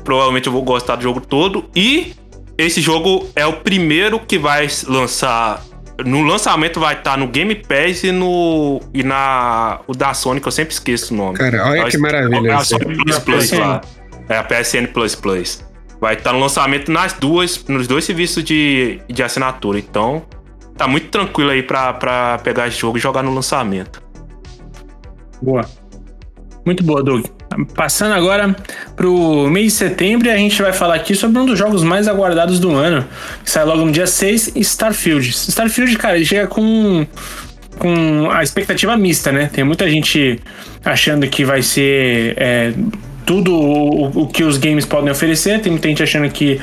provavelmente 0.03 0.47
eu 0.47 0.53
vou 0.53 0.61
gostar 0.61 0.95
do 0.95 1.03
jogo 1.03 1.21
todo. 1.21 1.69
E 1.75 2.13
esse 2.57 2.81
jogo 2.81 3.29
é 3.35 3.45
o 3.45 3.53
primeiro 3.53 4.19
que 4.19 4.37
vai 4.37 4.67
lançar. 4.87 5.63
No 6.05 6.23
lançamento 6.23 6.79
vai 6.79 6.95
estar 6.95 7.17
no 7.17 7.27
Game 7.27 7.55
Pass 7.55 8.03
e 8.03 8.11
no. 8.11 8.81
e 8.93 9.03
na. 9.03 9.79
O 9.87 9.93
da 9.93 10.13
Sony, 10.13 10.41
que 10.41 10.47
eu 10.47 10.51
sempre 10.51 10.73
esqueço 10.73 11.13
o 11.13 11.17
nome. 11.17 11.37
Cara, 11.37 11.65
olha 11.65 11.89
que 11.89 11.97
maravilha. 11.97 12.49
É 12.49 12.53
a. 12.53 12.59
Sony 12.59 12.95
Plus 12.95 13.19
Plus 13.19 13.51
lá. 13.51 13.81
É 14.27 14.37
a 14.37 14.43
PSN 14.43 14.87
Plus 14.91 15.15
Plus. 15.15 15.64
Vai 15.99 16.15
estar 16.15 16.33
no 16.33 16.39
lançamento 16.39 16.91
nas 16.91 17.13
duas, 17.13 17.63
nos 17.67 17.87
dois 17.87 18.03
serviços 18.03 18.43
de, 18.43 18.99
de 19.09 19.23
assinatura. 19.23 19.79
Então, 19.79 20.23
tá 20.77 20.87
muito 20.87 21.07
tranquilo 21.07 21.51
aí 21.51 21.63
pra 21.63 22.39
pegar 22.43 22.67
esse 22.67 22.77
jogo 22.77 22.97
e 22.97 23.01
jogar 23.01 23.23
no 23.23 23.33
lançamento. 23.33 24.01
Boa. 25.41 25.65
Muito 26.65 26.83
boa, 26.83 27.03
Doug. 27.03 27.25
Passando 27.75 28.13
agora 28.13 28.55
pro 28.95 29.47
mês 29.49 29.67
de 29.67 29.71
setembro, 29.71 30.29
a 30.29 30.35
gente 30.35 30.61
vai 30.61 30.73
falar 30.73 30.95
aqui 30.95 31.15
sobre 31.15 31.39
um 31.39 31.45
dos 31.45 31.57
jogos 31.57 31.83
mais 31.83 32.07
aguardados 32.07 32.59
do 32.59 32.71
ano, 32.71 33.05
que 33.43 33.49
sai 33.49 33.63
logo 33.63 33.85
no 33.85 33.91
dia 33.91 34.07
6, 34.07 34.53
Starfield. 34.55 35.29
Starfield, 35.29 35.95
cara, 35.97 36.15
ele 36.15 36.25
chega 36.25 36.47
com 36.47 37.05
com 37.77 38.29
a 38.31 38.41
expectativa 38.41 38.95
mista, 38.95 39.31
né? 39.31 39.49
Tem 39.51 39.63
muita 39.63 39.89
gente 39.89 40.39
achando 40.83 41.27
que 41.27 41.43
vai 41.43 41.61
ser 41.61 42.33
é, 42.37 42.73
tudo 43.25 43.53
o, 43.53 44.23
o, 44.23 44.27
que 44.27 44.43
os 44.43 44.57
games 44.57 44.85
podem 44.85 45.11
oferecer, 45.11 45.59
tem 45.59 45.71
muita 45.71 45.87
gente 45.87 46.03
achando 46.03 46.29
que 46.29 46.59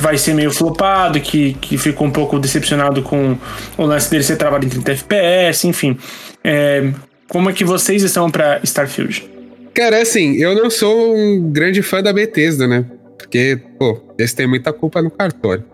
vai 0.00 0.16
ser 0.16 0.34
meio 0.34 0.50
flopado, 0.50 1.20
que, 1.20 1.54
que 1.54 1.76
ficou 1.76 2.06
um 2.06 2.10
pouco 2.10 2.38
decepcionado 2.38 3.02
com 3.02 3.36
o 3.76 3.84
lance 3.84 4.10
dele 4.10 4.22
ser 4.22 4.36
travado 4.36 4.64
em 4.64 4.68
30 4.68 4.92
FPS, 4.92 5.66
enfim. 5.66 5.98
É, 6.42 6.90
como 7.28 7.50
é 7.50 7.52
que 7.52 7.64
vocês 7.64 8.02
estão 8.02 8.30
para 8.30 8.60
Starfield? 8.62 9.28
Cara, 9.74 10.00
assim, 10.00 10.36
eu 10.36 10.54
não 10.54 10.70
sou 10.70 11.14
um 11.14 11.50
grande 11.52 11.82
fã 11.82 12.02
da 12.02 12.12
Bethesda, 12.12 12.66
né? 12.66 12.86
Porque, 13.18 13.60
pô, 13.78 14.00
eles 14.18 14.32
têm 14.32 14.46
muita 14.46 14.72
culpa 14.72 15.02
no 15.02 15.10
cartório. 15.10 15.64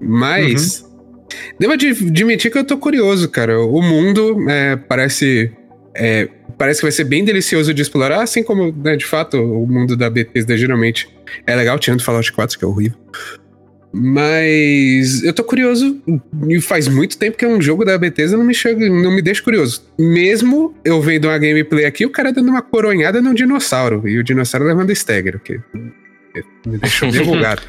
Mas, 0.00 0.82
uhum. 0.82 0.88
devo 1.58 1.72
admitir 1.72 2.50
que 2.50 2.58
eu 2.58 2.64
tô 2.64 2.76
curioso, 2.76 3.30
cara. 3.30 3.58
O 3.60 3.80
mundo 3.80 4.46
é, 4.50 4.76
parece. 4.76 5.50
É, 5.94 6.28
parece 6.58 6.80
que 6.80 6.86
vai 6.86 6.92
ser 6.92 7.04
bem 7.04 7.24
delicioso 7.24 7.72
de 7.72 7.82
explorar, 7.82 8.22
assim 8.22 8.42
como, 8.42 8.72
né, 8.72 8.96
de 8.96 9.04
fato, 9.04 9.36
o 9.36 9.66
mundo 9.66 9.96
da 9.96 10.08
Bethesda 10.08 10.56
geralmente 10.56 11.08
é 11.46 11.54
legal, 11.54 11.78
tirando 11.78 12.02
Fallout 12.02 12.32
4, 12.32 12.58
que 12.58 12.64
é 12.64 12.68
horrível. 12.68 12.98
Mas 13.98 15.22
eu 15.22 15.32
tô 15.32 15.42
curioso. 15.42 16.02
E 16.48 16.60
faz 16.60 16.86
muito 16.86 17.16
tempo 17.16 17.38
que 17.38 17.46
um 17.46 17.62
jogo 17.62 17.82
da 17.82 17.96
Bethesda 17.96 18.36
não 18.36 18.44
me, 18.44 18.52
chega, 18.52 18.86
não 18.90 19.10
me 19.10 19.22
deixa 19.22 19.42
curioso. 19.42 19.82
Mesmo 19.98 20.74
eu 20.84 21.00
vendo 21.00 21.28
uma 21.28 21.38
gameplay 21.38 21.86
aqui, 21.86 22.04
o 22.04 22.10
cara 22.10 22.30
dando 22.30 22.50
uma 22.50 22.60
coronhada 22.60 23.22
num 23.22 23.32
dinossauro. 23.32 24.06
E 24.06 24.18
o 24.18 24.24
dinossauro 24.24 24.66
levando 24.66 24.92
Stagger, 24.92 25.40
que 25.40 25.60
me 26.66 26.76
deixou 26.76 27.08
divulgado. 27.10 27.62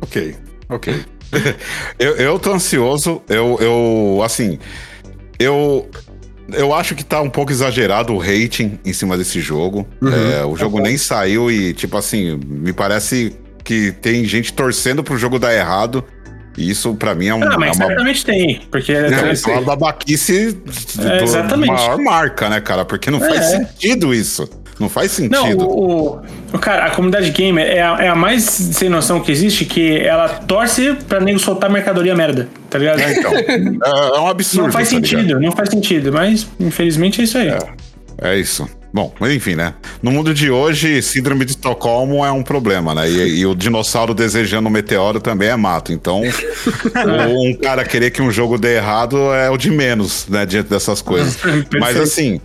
ok, 0.00 0.36
ok. 0.68 0.94
eu, 1.98 2.16
eu 2.16 2.38
tô 2.38 2.52
ansioso. 2.52 3.22
Eu, 3.28 3.58
eu 3.60 4.22
assim. 4.22 4.58
Eu. 5.38 5.88
Eu 6.52 6.72
acho 6.72 6.94
que 6.94 7.04
tá 7.04 7.20
um 7.20 7.28
pouco 7.28 7.52
exagerado 7.52 8.14
o 8.14 8.18
rating 8.18 8.78
em 8.84 8.92
cima 8.92 9.16
desse 9.16 9.40
jogo. 9.40 9.86
Uhum, 10.00 10.32
é, 10.32 10.44
o 10.44 10.56
jogo 10.56 10.80
nem 10.80 10.96
saiu 10.96 11.50
e, 11.50 11.74
tipo 11.74 11.96
assim, 11.96 12.40
me 12.44 12.72
parece 12.72 13.36
que 13.62 13.92
tem 13.92 14.24
gente 14.24 14.52
torcendo 14.52 15.04
pro 15.04 15.18
jogo 15.18 15.38
dar 15.38 15.54
errado. 15.54 16.02
E 16.56 16.70
isso, 16.70 16.94
pra 16.94 17.14
mim, 17.14 17.28
é, 17.28 17.34
um, 17.34 17.42
ah, 17.42 17.56
mas 17.58 17.78
é 17.78 17.84
uma. 17.84 17.86
certamente 17.86 18.24
tem. 18.24 18.62
Porque 18.70 18.92
é, 18.92 19.10
é 19.10 19.50
uma 19.50 19.60
babaquice 19.60 20.58
é, 20.98 21.22
exatamente. 21.22 21.70
maior 21.70 21.98
marca, 21.98 22.48
né, 22.48 22.60
cara? 22.60 22.84
Porque 22.84 23.10
não 23.10 23.20
faz 23.20 23.40
é. 23.40 23.58
sentido 23.58 24.12
isso. 24.12 24.48
Não 24.78 24.88
faz 24.88 25.12
sentido. 25.12 25.56
Não, 25.56 25.66
o, 25.66 26.20
o, 26.52 26.58
cara, 26.58 26.86
a 26.86 26.90
comunidade 26.90 27.30
gamer 27.30 27.66
é 27.66 27.82
a, 27.82 27.96
é 28.00 28.08
a, 28.08 28.14
mais 28.14 28.44
sem 28.44 28.88
noção 28.88 29.20
que 29.20 29.32
existe, 29.32 29.64
que 29.64 29.98
ela 29.98 30.28
torce 30.28 30.94
pra 31.08 31.20
nego 31.20 31.38
soltar 31.38 31.68
mercadoria 31.68 32.14
merda, 32.14 32.48
tá 32.70 32.78
ligado? 32.78 33.00
É, 33.00 33.12
então. 33.12 33.32
é, 33.34 34.16
é 34.16 34.20
um 34.20 34.28
absurdo. 34.28 34.66
Não 34.66 34.72
faz 34.72 34.88
tá 34.88 34.96
sentido, 34.96 35.22
ligado? 35.22 35.40
não 35.40 35.52
faz 35.52 35.70
sentido, 35.70 36.12
mas 36.12 36.48
infelizmente 36.60 37.20
é 37.20 37.24
isso 37.24 37.38
aí. 37.38 37.48
É, 37.48 37.58
é 38.20 38.36
isso. 38.36 38.68
Bom, 38.92 39.12
mas 39.20 39.32
enfim, 39.32 39.54
né? 39.54 39.74
No 40.02 40.10
mundo 40.10 40.32
de 40.32 40.50
hoje, 40.50 41.02
síndrome 41.02 41.44
de 41.44 41.50
Estocolmo 41.50 42.24
é 42.24 42.32
um 42.32 42.42
problema, 42.42 42.94
né? 42.94 43.08
E, 43.08 43.40
e 43.40 43.46
o 43.46 43.54
dinossauro 43.54 44.14
desejando 44.14 44.68
um 44.68 44.72
meteoro 44.72 45.20
também 45.20 45.48
é 45.48 45.56
mato. 45.56 45.92
Então, 45.92 46.22
um 47.28 47.54
cara 47.54 47.84
querer 47.84 48.10
que 48.10 48.22
um 48.22 48.30
jogo 48.30 48.56
dê 48.56 48.76
errado 48.76 49.32
é 49.34 49.50
o 49.50 49.58
de 49.58 49.70
menos, 49.70 50.26
né? 50.28 50.46
Diante 50.46 50.70
dessas 50.70 51.02
coisas. 51.02 51.38
Mas 51.78 51.96
assim, 51.98 52.40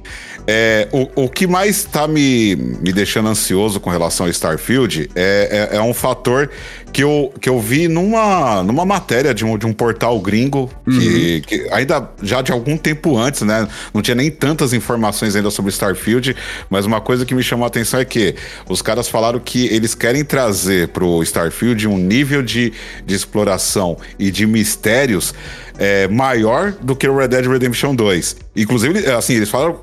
é, 0.48 0.88
o, 0.92 1.24
o 1.24 1.30
que 1.30 1.48
mais 1.48 1.78
está 1.78 2.08
me, 2.08 2.56
me 2.56 2.92
deixando 2.92 3.30
ansioso 3.30 3.80
com 3.80 3.90
relação 3.90 4.26
ao 4.26 4.30
Starfield 4.30 5.10
é, 5.16 5.70
é, 5.72 5.78
é, 5.78 5.82
um 5.82 5.94
fator 5.94 6.50
que 6.94 7.04
eu, 7.04 7.34
que 7.42 7.50
eu 7.50 7.60
vi 7.60 7.88
numa, 7.88 8.62
numa 8.62 8.86
matéria 8.86 9.34
de 9.34 9.44
um, 9.44 9.58
de 9.58 9.66
um 9.66 9.74
portal 9.74 10.20
gringo, 10.22 10.70
uhum. 10.86 11.00
que, 11.00 11.42
que, 11.42 11.68
ainda 11.72 12.08
já 12.22 12.44
de 12.44 12.52
algum 12.52 12.78
tempo 12.78 13.18
antes, 13.18 13.42
né? 13.42 13.68
Não 13.92 14.02
tinha 14.02 14.14
nem 14.14 14.30
tantas 14.30 14.74
informações 14.74 15.36
ainda 15.36 15.50
sobre 15.50 15.72
Starfield, 15.72 16.36
mas 16.70 16.86
uma 16.86 17.02
coisa 17.02 17.26
que 17.26 17.34
me 17.34 17.42
chamou 17.42 17.66
a 17.66 17.68
atenção 17.68 18.00
é 18.00 18.06
que 18.06 18.36
os 18.70 18.84
caras 18.84 19.10
falaram 19.10 19.40
que 19.40 19.66
eles 19.68 19.96
querem 19.96 20.24
trazer 20.24 20.90
pro 20.90 21.24
Starfield 21.24 21.88
um 21.88 21.98
nível 21.98 22.44
de, 22.44 22.72
de 23.04 23.16
exploração 23.16 23.98
e 24.20 24.30
de 24.30 24.46
mistérios 24.46 25.34
é, 25.78 26.08
maior 26.08 26.72
do 26.72 26.96
que 26.96 27.08
o 27.08 27.18
Red 27.18 27.30
Dead 27.30 27.46
Redemption 27.46 27.96
2. 27.96 28.38
Inclusive, 28.56 29.08
assim, 29.12 29.34
eles 29.34 29.50
falam, 29.50 29.80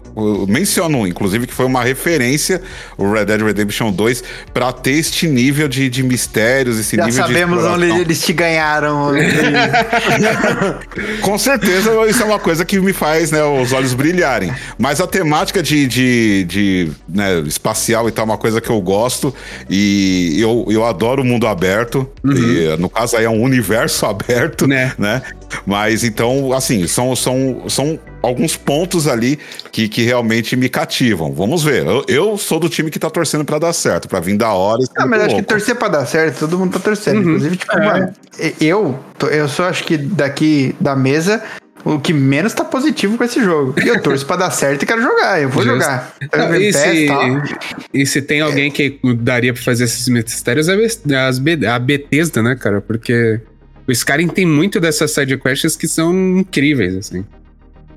mencionam, 0.48 1.06
inclusive, 1.06 1.46
que 1.46 1.52
foi 1.52 1.66
uma 1.66 1.82
referência 1.82 2.62
o 2.96 3.10
Red 3.10 3.24
Dead 3.24 3.40
Redemption 3.42 3.90
2 3.90 4.22
para 4.54 4.72
ter 4.72 4.92
este 4.92 5.26
nível 5.26 5.66
de, 5.66 5.88
de 5.88 6.02
mistérios, 6.02 6.78
esse 6.78 6.96
Já 7.06 7.26
sabemos 7.26 7.64
onde 7.64 7.86
eles 7.86 8.20
te 8.20 8.32
ganharam. 8.32 9.10
Com 11.22 11.38
certeza, 11.38 11.90
isso 12.08 12.22
é 12.22 12.26
uma 12.26 12.38
coisa 12.38 12.64
que 12.64 12.78
me 12.80 12.92
faz 12.92 13.30
né, 13.30 13.42
os 13.42 13.72
olhos 13.72 13.94
brilharem. 13.94 14.52
Mas 14.78 15.00
a 15.00 15.06
temática 15.06 15.62
de, 15.62 15.86
de, 15.86 16.44
de 16.44 16.92
né, 17.08 17.40
espacial 17.40 18.08
e 18.08 18.12
tal, 18.12 18.24
é 18.24 18.26
uma 18.26 18.38
coisa 18.38 18.60
que 18.60 18.70
eu 18.70 18.80
gosto 18.80 19.34
e 19.68 20.36
eu, 20.38 20.66
eu 20.68 20.84
adoro 20.84 21.22
o 21.22 21.24
mundo 21.24 21.46
aberto. 21.46 22.08
Uhum. 22.22 22.32
E, 22.32 22.76
no 22.76 22.88
caso 22.88 23.16
aí 23.16 23.24
é 23.24 23.30
um 23.30 23.42
universo 23.42 24.06
aberto, 24.10 24.66
né? 24.66 24.92
né? 24.98 25.22
Mas 25.66 26.04
então, 26.04 26.52
assim, 26.52 26.86
são, 26.86 27.14
são, 27.14 27.64
são 27.68 27.98
alguns 28.22 28.56
pontos 28.56 29.06
ali 29.06 29.38
que, 29.70 29.88
que 29.88 30.02
realmente 30.02 30.56
me 30.56 30.68
cativam. 30.68 31.32
Vamos 31.32 31.62
ver. 31.62 31.86
Eu, 31.86 32.04
eu 32.08 32.38
sou 32.38 32.58
do 32.58 32.68
time 32.68 32.90
que 32.90 32.98
tá 32.98 33.10
torcendo 33.10 33.44
para 33.44 33.58
dar 33.58 33.72
certo, 33.72 34.08
para 34.08 34.20
vir 34.20 34.36
da 34.36 34.52
hora. 34.52 34.82
Ah, 34.96 35.06
mas 35.06 35.22
acho 35.22 35.36
que 35.36 35.42
torcer 35.42 35.74
para 35.76 35.88
dar 35.88 36.06
certo, 36.06 36.40
todo 36.40 36.58
mundo 36.58 36.72
tá 36.72 36.78
torcendo. 36.78 37.16
Uhum. 37.16 37.22
Inclusive, 37.22 37.56
tipo, 37.56 37.76
é. 37.76 37.84
mano, 37.84 38.14
eu, 38.60 38.98
eu 39.30 39.48
só 39.48 39.68
acho 39.68 39.84
que 39.84 39.96
daqui 39.96 40.74
da 40.80 40.94
mesa, 40.94 41.42
o 41.84 41.98
que 41.98 42.12
menos 42.12 42.52
tá 42.52 42.64
positivo 42.64 43.16
com 43.16 43.24
esse 43.24 43.42
jogo. 43.42 43.74
E 43.82 43.88
eu 43.88 44.00
torço 44.02 44.26
pra 44.26 44.36
dar 44.36 44.50
certo 44.50 44.82
e 44.82 44.86
quero 44.86 45.02
jogar. 45.02 45.40
Eu 45.40 45.48
vou 45.48 45.62
Justo. 45.62 45.78
jogar. 45.78 46.14
Não, 46.36 46.54
e, 46.54 46.72
se, 46.72 47.08
e, 47.92 48.06
se, 48.06 48.22
tem 48.22 48.40
alguém 48.40 48.70
que 48.70 48.98
daria 49.16 49.52
pra 49.52 49.62
fazer 49.62 49.84
esses 49.84 50.08
mistérios, 50.08 50.68
é 50.68 50.74
a 51.68 51.78
Bethesda, 51.78 52.42
né, 52.42 52.56
cara? 52.56 52.80
Porque 52.80 53.40
o 53.86 53.92
Skyrim 53.92 54.28
tem 54.28 54.46
muito 54.46 54.80
dessas 54.80 55.12
sidequests 55.12 55.76
que 55.76 55.88
são 55.88 56.12
incríveis, 56.38 56.96
assim. 56.96 57.24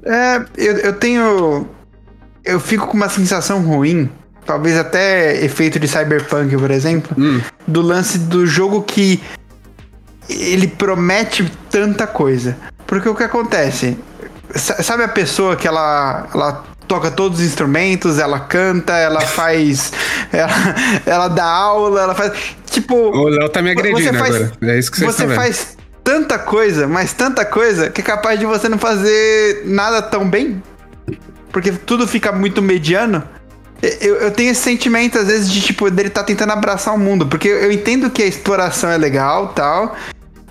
É, 0.03 0.45
eu, 0.57 0.77
eu 0.77 0.93
tenho. 0.93 1.67
Eu 2.43 2.59
fico 2.59 2.87
com 2.87 2.97
uma 2.97 3.09
sensação 3.09 3.61
ruim, 3.61 4.09
talvez 4.45 4.77
até 4.77 5.43
efeito 5.43 5.79
de 5.79 5.87
Cyberpunk, 5.87 6.57
por 6.57 6.71
exemplo, 6.71 7.15
hum. 7.17 7.39
do 7.65 7.81
lance 7.81 8.17
do 8.17 8.45
jogo 8.45 8.81
que 8.83 9.21
ele 10.29 10.67
promete 10.67 11.49
tanta 11.69 12.05
coisa. 12.05 12.57
Porque 12.85 13.07
o 13.07 13.15
que 13.15 13.23
acontece? 13.23 13.97
Sabe 14.55 15.03
a 15.03 15.07
pessoa 15.07 15.55
que 15.55 15.67
ela, 15.67 16.27
ela 16.33 16.63
toca 16.87 17.09
todos 17.11 17.39
os 17.39 17.45
instrumentos, 17.45 18.19
ela 18.19 18.39
canta, 18.39 18.93
ela 18.93 19.21
faz. 19.27 19.91
ela, 20.31 20.75
ela 21.05 21.27
dá 21.27 21.45
aula, 21.45 22.01
ela 22.01 22.15
faz. 22.15 22.33
Tipo. 22.65 22.95
O 22.95 23.27
Léo 23.29 23.49
tá 23.49 23.61
me 23.61 23.71
agredindo 23.71 24.17
faz, 24.17 24.35
agora. 24.35 24.51
É 24.63 24.79
isso 24.79 24.91
que 24.91 24.99
você 24.99 25.05
Você 25.05 25.27
faz 25.35 25.77
tanta 26.03 26.37
coisa, 26.37 26.87
mas 26.87 27.13
tanta 27.13 27.45
coisa, 27.45 27.89
que 27.89 28.01
é 28.01 28.03
capaz 28.03 28.39
de 28.39 28.45
você 28.45 28.67
não 28.67 28.77
fazer 28.77 29.63
nada 29.65 30.01
tão 30.01 30.29
bem. 30.29 30.61
Porque 31.51 31.71
tudo 31.71 32.07
fica 32.07 32.31
muito 32.31 32.61
mediano. 32.61 33.23
Eu, 34.01 34.15
eu 34.15 34.31
tenho 34.31 34.51
esse 34.51 34.61
sentimento, 34.61 35.19
às 35.19 35.27
vezes, 35.27 35.51
de 35.51 35.61
tipo, 35.61 35.89
dele 35.91 36.09
tá 36.09 36.23
tentando 36.23 36.51
abraçar 36.51 36.95
o 36.95 36.97
mundo. 36.97 37.27
Porque 37.27 37.47
eu 37.47 37.71
entendo 37.71 38.09
que 38.09 38.23
a 38.23 38.25
exploração 38.25 38.89
é 38.89 38.97
legal 38.97 39.49
tal. 39.49 39.95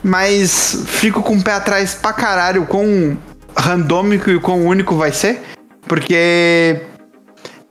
Mas 0.03 0.85
fico 0.87 1.23
com 1.23 1.37
o 1.37 1.43
pé 1.43 1.55
atrás 1.55 1.95
pra 1.95 2.13
caralho 2.13 2.67
com 2.67 3.17
randômico 3.57 4.31
e 4.31 4.39
quão 4.39 4.65
único 4.67 4.97
vai 4.97 5.13
ser. 5.13 5.41
Porque 5.87 6.83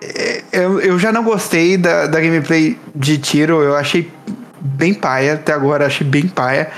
é, 0.01 0.43
eu, 0.51 0.79
eu 0.79 0.99
já 0.99 1.11
não 1.11 1.23
gostei 1.23 1.77
da, 1.77 2.07
da 2.07 2.19
gameplay 2.19 2.77
de 2.95 3.17
tiro. 3.17 3.61
Eu 3.61 3.75
achei 3.75 4.11
bem 4.59 4.93
paia. 4.93 5.33
Até 5.33 5.53
agora 5.53 5.85
achei 5.85 6.05
bem 6.05 6.27
paia. 6.27 6.71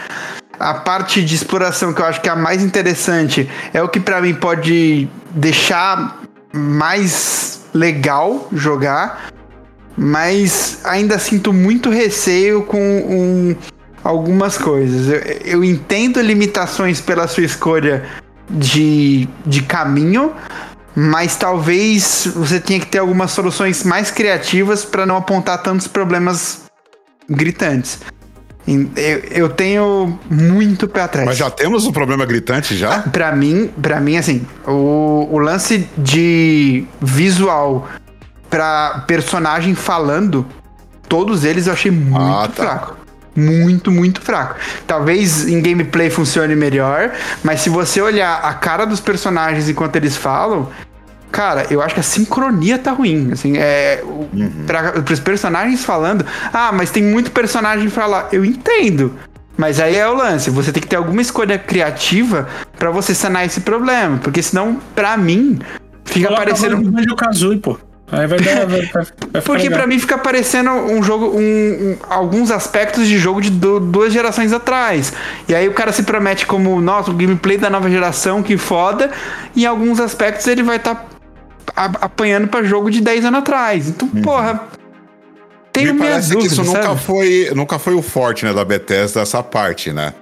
a 0.60 0.74
parte 0.74 1.24
de 1.24 1.36
exploração 1.36 1.94
que 1.94 2.02
eu 2.02 2.06
acho 2.06 2.22
que 2.22 2.30
é 2.30 2.32
a 2.32 2.36
mais 2.36 2.64
interessante 2.64 3.50
é 3.74 3.82
o 3.82 3.90
que 3.90 4.00
pra 4.00 4.22
mim 4.22 4.34
pode 4.34 5.10
deixar 5.32 6.22
mais 6.54 7.66
legal 7.74 8.48
jogar, 8.54 9.32
mas 9.98 10.80
ainda 10.84 11.18
sinto 11.18 11.52
muito 11.52 11.90
receio 11.90 12.64
com 12.64 12.80
um, 12.80 13.56
algumas 14.04 14.58
coisas. 14.58 15.08
Eu, 15.08 15.20
eu 15.46 15.64
entendo 15.64 16.22
limitações 16.22 17.02
pela 17.02 17.28
sua 17.28 17.44
escolha 17.44 18.04
de, 18.50 19.28
de 19.46 19.64
caminho, 19.64 20.34
mas 20.96 21.36
talvez 21.36 22.28
você 22.36 22.60
tenha 22.60 22.80
que 22.80 22.86
ter 22.88 23.00
algumas 23.00 23.32
soluções 23.32 23.84
mais 23.84 24.12
criativas 24.12 24.86
para 24.86 25.06
não 25.06 25.18
apontar 25.18 25.62
tantos 25.62 25.88
problemas 25.88 26.62
gritantes. 27.30 28.00
Eu, 28.66 29.20
eu 29.32 29.50
tenho 29.50 30.18
muito 30.30 30.88
pé 30.88 31.02
atrás. 31.02 31.28
Mas 31.28 31.38
já 31.38 31.50
temos 31.52 31.86
um 31.86 31.92
problema 31.92 32.26
gritante 32.26 32.78
já? 32.78 33.00
Pra 33.00 33.36
mim, 33.36 33.70
para 33.82 34.00
mim 34.00 34.16
assim, 34.16 34.46
o, 34.66 35.28
o 35.32 35.38
lance 35.38 35.88
de 35.98 36.86
visual 37.02 37.90
pra 38.50 39.04
personagem 39.08 39.76
falando, 39.76 40.46
todos 41.10 41.44
eles 41.44 41.68
eu 41.68 41.74
achei 41.74 41.92
muito 41.92 42.16
Ah, 42.22 42.48
tá. 42.48 42.64
fraco. 42.64 42.98
Muito, 43.36 43.92
muito 43.92 44.22
fraco. 44.22 44.56
Talvez 44.86 45.48
em 45.48 45.62
gameplay 45.62 46.10
funcione 46.10 46.56
melhor, 46.56 47.12
mas 47.44 47.62
se 47.62 47.70
você 47.70 48.02
olhar 48.02 48.36
a 48.44 48.54
cara 48.54 48.86
dos 48.86 49.00
personagens 49.00 49.68
enquanto 49.68 49.96
eles 49.96 50.16
falam, 50.16 50.70
cara, 51.32 51.66
eu 51.72 51.82
acho 51.82 51.96
que 51.96 52.00
a 52.00 52.04
sincronia 52.04 52.78
tá 52.78 52.92
ruim. 52.92 53.32
Assim, 53.32 53.58
é. 53.58 54.02
o- 54.04 54.30
pra, 54.68 54.92
pros 55.02 55.20
personagens 55.20 55.84
falando, 55.84 56.26
ah, 56.54 56.72
mas 56.72 56.92
tem 56.92 57.04
muito 57.04 57.32
personagem 57.32 57.90
falar. 57.90 58.30
Eu 58.32 58.46
entendo. 58.46 59.16
Mas 59.58 59.80
aí 59.80 59.96
é 59.96 60.08
o 60.08 60.16
lance, 60.16 60.50
você 60.50 60.72
tem 60.72 60.82
que 60.82 60.88
ter 60.88 60.96
alguma 60.96 61.22
escolha 61.22 61.58
criativa 61.60 62.48
pra 62.78 62.90
você 62.90 63.14
sanar 63.14 63.46
esse 63.46 63.62
problema. 63.62 64.18
Porque 64.18 64.42
senão, 64.42 64.80
pra 64.96 65.16
mim, 65.16 65.60
fica 66.06 66.28
Coloca 66.28 66.46
parecendo. 66.46 66.78
o 66.78 66.92
Banjo 66.92 67.16
Kazooie, 67.16 67.60
pô. 67.60 67.78
Aí 68.16 68.28
vai 68.28 68.40
dar. 68.40 68.66
Vai, 68.68 68.90
vai, 69.32 69.42
Porque 69.42 69.64
legal. 69.64 69.80
pra 69.80 69.88
mim 69.88 69.98
fica 69.98 70.18
parecendo 70.18 70.70
um 70.70 71.02
jogo, 71.02 71.28
um, 71.36 71.40
um- 71.42 71.98
alguns 72.10 72.52
aspectos 72.52 73.08
de 73.08 73.18
jogo 73.18 73.42
de 73.42 73.50
du- 73.50 73.80
duas 73.80 74.14
gerações 74.14 74.54
atrás. 74.54 75.12
E 75.48 75.56
aí 75.56 75.68
o 75.68 75.74
cara 75.74 75.92
se 75.92 76.04
promete 76.04 76.46
como, 76.46 76.80
nossa, 76.80 77.10
o 77.10 77.14
gameplay 77.14 77.58
da 77.58 77.70
nova 77.70 77.90
geração, 77.90 78.44
que 78.44 78.56
foda. 78.58 79.10
E 79.56 79.64
em 79.64 79.66
alguns 79.66 80.00
aspectos 80.00 80.46
ele 80.48 80.62
vai 80.62 80.76
estar 80.76 81.08
apanhando 81.76 82.48
pra 82.48 82.64
jogo 82.64 82.92
de 82.92 83.02
10 83.02 83.26
anos 83.26 83.40
atrás. 83.40 83.88
Então, 83.90 84.08
porra. 84.08 84.62
Tenho 85.72 85.90
Uhum. 85.90 85.96
Me 85.96 86.00
parece 86.02 86.28
que 86.30 86.36
dúvidas, 86.36 86.52
isso 86.54 86.64
nunca 86.64 86.96
foi, 86.96 87.52
nunca 87.56 87.80
foi 87.80 87.96
o 87.96 88.02
forte, 88.04 88.46
né, 88.46 88.54
da 88.54 88.64
Bethesda, 88.64 89.22
essa 89.22 89.42
parte, 89.42 89.92
né? 89.92 90.14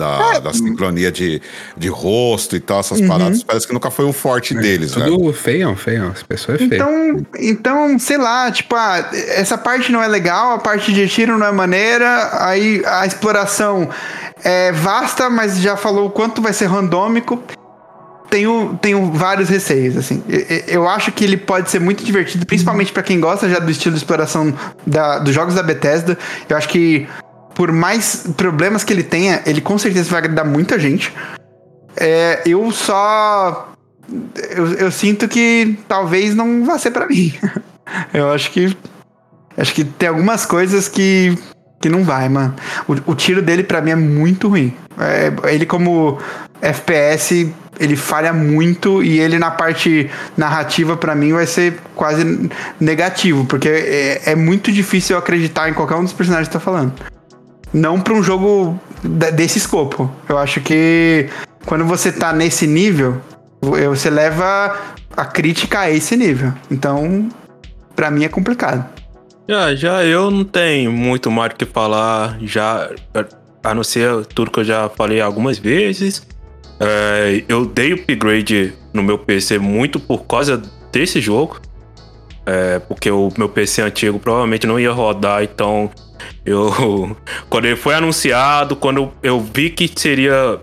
Da, 0.00 0.32
É. 0.36 0.40
da 0.40 0.52
sincronia 0.54 1.12
de, 1.12 1.42
de 1.76 1.88
rosto 1.88 2.56
e 2.56 2.60
tal, 2.60 2.76
Uhum. 2.76 2.80
essas 2.80 3.00
paradas. 3.02 3.42
Parece 3.42 3.66
que 3.66 3.72
nunca 3.74 3.90
foi 3.90 4.06
o 4.06 4.12
forte 4.14 4.54
deles, 4.54 4.96
né? 4.96 5.04
Tudo 5.04 5.30
feião, 5.34 5.76
feião. 5.76 6.08
As 6.08 6.22
pessoas 6.22 6.54
é 6.60 6.66
feio. 6.68 6.74
Então, 6.74 7.26
então, 7.38 7.98
sei 7.98 8.16
lá, 8.16 8.50
tipo, 8.50 8.74
ah, 8.74 9.10
essa 9.12 9.58
parte 9.58 9.92
não 9.92 10.02
é 10.02 10.08
legal, 10.08 10.52
a 10.54 10.58
parte 10.58 10.92
de 10.94 11.06
tiro 11.06 11.36
não 11.38 11.46
é 11.46 11.52
maneira, 11.52 12.30
aí 12.46 12.82
a 12.86 13.04
exploração 13.06 13.90
é 14.42 14.72
vasta, 14.72 15.28
mas 15.28 15.60
já 15.60 15.76
falou 15.76 16.06
o 16.06 16.10
quanto 16.10 16.40
vai 16.40 16.54
ser 16.54 16.64
randômico. 16.66 17.42
Tenho, 18.30 18.78
tenho 18.80 19.10
vários 19.12 19.48
receios, 19.48 19.96
assim. 19.96 20.22
E- 20.28 20.34
e- 20.34 20.64
Eu 20.74 20.88
acho 20.88 21.10
que 21.12 21.24
ele 21.24 21.36
pode 21.36 21.68
ser 21.70 21.80
muito 21.80 22.04
divertido, 22.04 22.46
principalmente 22.46 22.92
pra 22.92 23.02
quem 23.02 23.18
gosta 23.20 23.48
já 23.50 23.58
do 23.58 23.70
estilo 23.70 23.92
de 23.94 24.00
exploração 24.00 24.54
da- 24.86 25.18
dos 25.18 25.34
jogos 25.34 25.54
da 25.56 25.62
Bethesda. 25.64 26.16
Eu 26.48 26.56
acho 26.56 26.68
que, 26.68 27.08
por 27.60 27.72
mais 27.72 28.24
problemas 28.38 28.82
que 28.82 28.90
ele 28.90 29.02
tenha, 29.02 29.42
ele 29.44 29.60
com 29.60 29.76
certeza 29.76 30.08
vai 30.08 30.20
agradar 30.20 30.46
muita 30.46 30.78
gente. 30.78 31.12
É, 31.94 32.40
eu 32.46 32.72
só 32.72 33.74
eu, 34.56 34.72
eu 34.76 34.90
sinto 34.90 35.28
que 35.28 35.78
talvez 35.86 36.34
não 36.34 36.64
vá 36.64 36.78
ser 36.78 36.90
pra 36.90 37.06
mim. 37.06 37.34
eu 38.14 38.32
acho 38.32 38.50
que. 38.50 38.74
Acho 39.58 39.74
que 39.74 39.84
tem 39.84 40.08
algumas 40.08 40.46
coisas 40.46 40.88
que. 40.88 41.36
que 41.82 41.90
não 41.90 42.02
vai, 42.02 42.30
mano. 42.30 42.54
O, 42.88 43.12
o 43.12 43.14
tiro 43.14 43.42
dele 43.42 43.62
pra 43.62 43.82
mim 43.82 43.90
é 43.90 43.96
muito 43.96 44.48
ruim. 44.48 44.74
É, 44.98 45.30
ele, 45.52 45.66
como 45.66 46.18
FPS, 46.62 47.52
ele 47.78 47.94
falha 47.94 48.32
muito 48.32 49.02
e 49.02 49.20
ele 49.20 49.38
na 49.38 49.50
parte 49.50 50.10
narrativa 50.34 50.96
pra 50.96 51.14
mim 51.14 51.34
vai 51.34 51.46
ser 51.46 51.78
quase 51.94 52.48
negativo, 52.80 53.44
porque 53.44 53.68
é, 53.68 54.32
é 54.32 54.34
muito 54.34 54.72
difícil 54.72 55.16
eu 55.16 55.18
acreditar 55.18 55.68
em 55.68 55.74
qualquer 55.74 55.96
um 55.96 56.04
dos 56.04 56.14
personagens 56.14 56.48
que 56.48 56.54
tá 56.54 56.58
falando. 56.58 56.94
Não 57.72 58.00
pra 58.00 58.14
um 58.14 58.22
jogo 58.22 58.78
desse 59.02 59.58
escopo. 59.58 60.10
Eu 60.28 60.38
acho 60.38 60.60
que 60.60 61.28
quando 61.66 61.84
você 61.84 62.10
tá 62.10 62.32
nesse 62.32 62.66
nível, 62.66 63.20
você 63.60 64.10
leva 64.10 64.76
a 65.16 65.24
crítica 65.24 65.80
a 65.80 65.90
esse 65.90 66.16
nível. 66.16 66.52
Então, 66.70 67.28
pra 67.94 68.10
mim 68.10 68.24
é 68.24 68.28
complicado. 68.28 68.84
Já, 69.48 69.74
já 69.74 70.04
eu 70.04 70.30
não 70.30 70.44
tenho 70.44 70.92
muito 70.92 71.30
mais 71.30 71.52
o 71.52 71.56
que 71.56 71.66
falar, 71.66 72.38
já, 72.42 72.88
a 73.62 73.74
não 73.74 73.82
ser 73.82 74.24
tudo 74.26 74.50
que 74.50 74.60
eu 74.60 74.64
já 74.64 74.88
falei 74.88 75.20
algumas 75.20 75.58
vezes. 75.58 76.26
É, 76.78 77.44
eu 77.48 77.66
dei 77.66 77.92
upgrade 77.92 78.72
no 78.92 79.02
meu 79.02 79.18
PC 79.18 79.58
muito 79.58 80.00
por 80.00 80.24
causa 80.24 80.62
desse 80.92 81.20
jogo. 81.20 81.60
É, 82.46 82.78
porque 82.78 83.10
o 83.10 83.30
meu 83.36 83.48
PC 83.48 83.82
antigo 83.82 84.18
provavelmente 84.18 84.66
não 84.66 84.78
ia 84.80 84.92
rodar, 84.92 85.42
então 85.42 85.90
eu. 86.44 87.16
Quando 87.48 87.66
ele 87.66 87.76
foi 87.76 87.94
anunciado, 87.94 88.74
quando 88.76 89.12
eu 89.22 89.40
vi 89.40 89.70
que 89.70 89.90
seria 89.94 90.58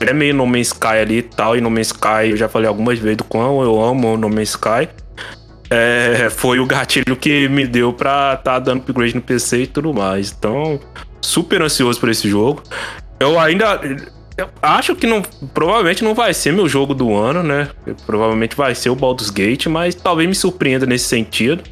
é 0.00 0.12
meio 0.12 0.34
No 0.34 0.46
Man's 0.46 0.68
Sky 0.68 0.98
ali 1.02 1.18
e 1.18 1.22
tal, 1.22 1.56
e 1.56 1.60
No 1.60 1.70
Man's 1.70 1.88
Sky 1.88 2.30
eu 2.30 2.36
já 2.36 2.48
falei 2.48 2.68
algumas 2.68 2.98
vezes 2.98 3.16
do 3.16 3.24
quão 3.24 3.62
eu 3.62 3.82
amo 3.82 4.16
No 4.16 4.28
Man's 4.28 4.50
Sky. 4.50 4.88
É, 5.70 6.28
foi 6.30 6.60
o 6.60 6.66
gatilho 6.66 7.14
que 7.16 7.48
me 7.48 7.66
deu 7.66 7.92
pra 7.92 8.36
tá 8.36 8.58
dando 8.58 8.80
upgrade 8.80 9.14
no 9.14 9.20
PC 9.20 9.62
e 9.62 9.66
tudo 9.66 9.92
mais. 9.92 10.34
Então, 10.36 10.80
super 11.20 11.60
ansioso 11.60 12.00
por 12.00 12.08
esse 12.08 12.28
jogo. 12.28 12.62
Eu 13.20 13.38
ainda. 13.38 13.80
Eu 14.38 14.48
acho 14.62 14.94
que 14.96 15.06
não. 15.06 15.20
Provavelmente 15.52 16.02
não 16.04 16.14
vai 16.14 16.32
ser 16.32 16.52
meu 16.52 16.68
jogo 16.68 16.94
do 16.94 17.14
ano, 17.14 17.42
né? 17.42 17.68
Provavelmente 18.06 18.56
vai 18.56 18.74
ser 18.74 18.88
o 18.90 18.94
Baldur's 18.94 19.30
Gate, 19.30 19.66
mas 19.66 19.94
talvez 19.94 20.28
me 20.28 20.34
surpreenda 20.34 20.86
nesse 20.86 21.06
sentido. 21.06 21.62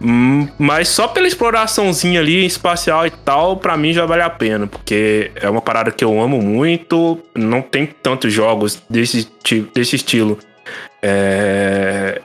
Hum, 0.00 0.48
Mas 0.58 0.88
só 0.88 1.08
pela 1.08 1.26
exploraçãozinha 1.26 2.20
ali 2.20 2.44
espacial 2.46 3.06
e 3.06 3.10
tal, 3.10 3.56
pra 3.56 3.76
mim 3.76 3.92
já 3.92 4.04
vale 4.06 4.22
a 4.22 4.30
pena, 4.30 4.66
porque 4.66 5.30
é 5.36 5.48
uma 5.48 5.60
parada 5.60 5.90
que 5.90 6.04
eu 6.04 6.20
amo 6.20 6.40
muito. 6.40 7.18
Não 7.34 7.60
tem 7.62 7.86
tantos 7.86 8.32
jogos 8.32 8.82
desse, 8.88 9.24
ti- 9.42 9.66
desse 9.74 9.96
estilo. 9.96 10.38
É, 11.02 12.20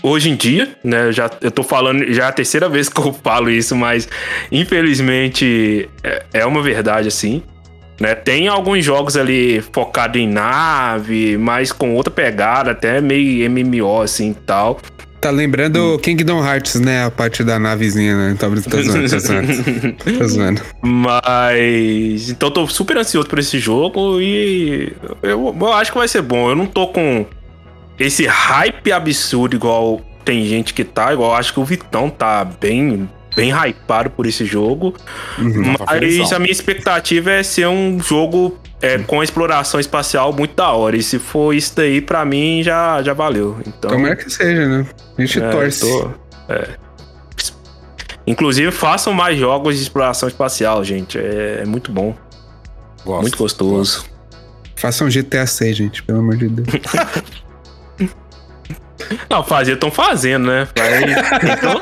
Hoje 0.00 0.30
em 0.30 0.36
dia, 0.36 0.76
né? 0.84 1.10
Já 1.10 1.28
eu 1.40 1.50
tô 1.50 1.64
falando, 1.64 2.12
já 2.12 2.26
é 2.26 2.28
a 2.28 2.32
terceira 2.32 2.68
vez 2.70 2.88
que 2.88 3.00
eu 3.00 3.12
falo 3.12 3.50
isso, 3.50 3.74
mas 3.74 4.08
infelizmente 4.52 5.88
é, 6.04 6.22
é 6.34 6.46
uma 6.46 6.62
verdade 6.62 7.08
assim. 7.08 7.42
Né? 8.00 8.14
Tem 8.14 8.48
alguns 8.48 8.84
jogos 8.84 9.16
ali 9.16 9.60
focados 9.72 10.20
em 10.20 10.28
nave, 10.28 11.36
mas 11.36 11.72
com 11.72 11.94
outra 11.94 12.12
pegada, 12.12 12.70
até 12.70 13.00
meio 13.00 13.50
MMO 13.50 14.02
assim 14.02 14.30
e 14.30 14.34
tal. 14.34 14.80
Tá 15.20 15.30
lembrando 15.30 15.98
Kingdom 15.98 16.44
Hearts, 16.44 16.76
né? 16.76 17.04
A 17.04 17.10
parte 17.10 17.42
da 17.42 17.58
navezinha, 17.58 18.16
né? 18.16 18.36
Tô, 18.38 18.48
tô 18.70 18.82
zoando, 18.82 19.10
tô 19.10 19.18
zoando. 19.18 19.92
Tô 20.18 20.28
zoando. 20.28 20.62
Mas. 20.80 22.30
Então 22.30 22.50
tô 22.52 22.68
super 22.68 22.96
ansioso 22.98 23.28
por 23.28 23.40
esse 23.40 23.58
jogo 23.58 24.20
e 24.20 24.92
eu, 25.20 25.56
eu 25.60 25.72
acho 25.72 25.90
que 25.90 25.98
vai 25.98 26.06
ser 26.06 26.22
bom. 26.22 26.48
Eu 26.48 26.54
não 26.54 26.66
tô 26.66 26.86
com 26.88 27.26
esse 27.98 28.26
hype 28.26 28.92
absurdo 28.92 29.56
igual 29.56 30.00
tem 30.24 30.44
gente 30.44 30.72
que 30.72 30.84
tá, 30.84 31.12
igual 31.12 31.34
acho 31.34 31.52
que 31.52 31.58
o 31.58 31.64
Vitão 31.64 32.08
tá 32.08 32.44
bem. 32.44 33.08
Bem 33.38 33.50
hypado 33.52 34.10
por 34.10 34.26
esse 34.26 34.44
jogo. 34.44 34.92
Tá 34.92 35.86
Mas 35.88 36.32
a 36.32 36.38
minha 36.38 36.50
expectativa 36.52 37.30
é 37.30 37.42
ser 37.42 37.68
um 37.68 38.00
jogo 38.00 38.58
é, 38.82 38.98
com 38.98 39.22
exploração 39.22 39.78
espacial 39.78 40.32
muito 40.32 40.54
da 40.54 40.70
hora. 40.72 40.96
E 40.96 41.02
se 41.02 41.18
for 41.18 41.54
isso 41.54 41.74
daí, 41.76 42.00
pra 42.00 42.24
mim 42.24 42.62
já, 42.62 43.02
já 43.02 43.12
valeu. 43.12 43.58
Então, 43.66 43.90
Tomara 43.90 44.16
que 44.16 44.28
seja, 44.30 44.66
né? 44.66 44.86
A 45.16 45.20
gente 45.20 45.40
é, 45.42 45.50
torce. 45.50 45.80
tô- 45.80 46.10
é. 46.48 46.68
Inclusive, 48.26 48.70
façam 48.70 49.12
mais 49.14 49.38
jogos 49.38 49.76
de 49.76 49.82
exploração 49.82 50.28
espacial, 50.28 50.84
gente. 50.84 51.16
É, 51.18 51.60
é 51.62 51.64
muito 51.64 51.90
bom, 51.90 52.14
Gosto. 53.04 53.22
muito 53.22 53.38
gostoso. 53.38 54.04
Façam 54.76 55.08
GTA 55.08 55.46
6, 55.46 55.76
gente, 55.76 56.02
pelo 56.02 56.18
amor 56.18 56.36
de 56.36 56.48
Deus. 56.48 56.68
Não, 59.30 59.44
fazer 59.44 59.74
estão 59.74 59.90
fazendo, 59.90 60.46
né? 60.48 60.68
Vai- 60.76 61.04
Então, 61.52 61.80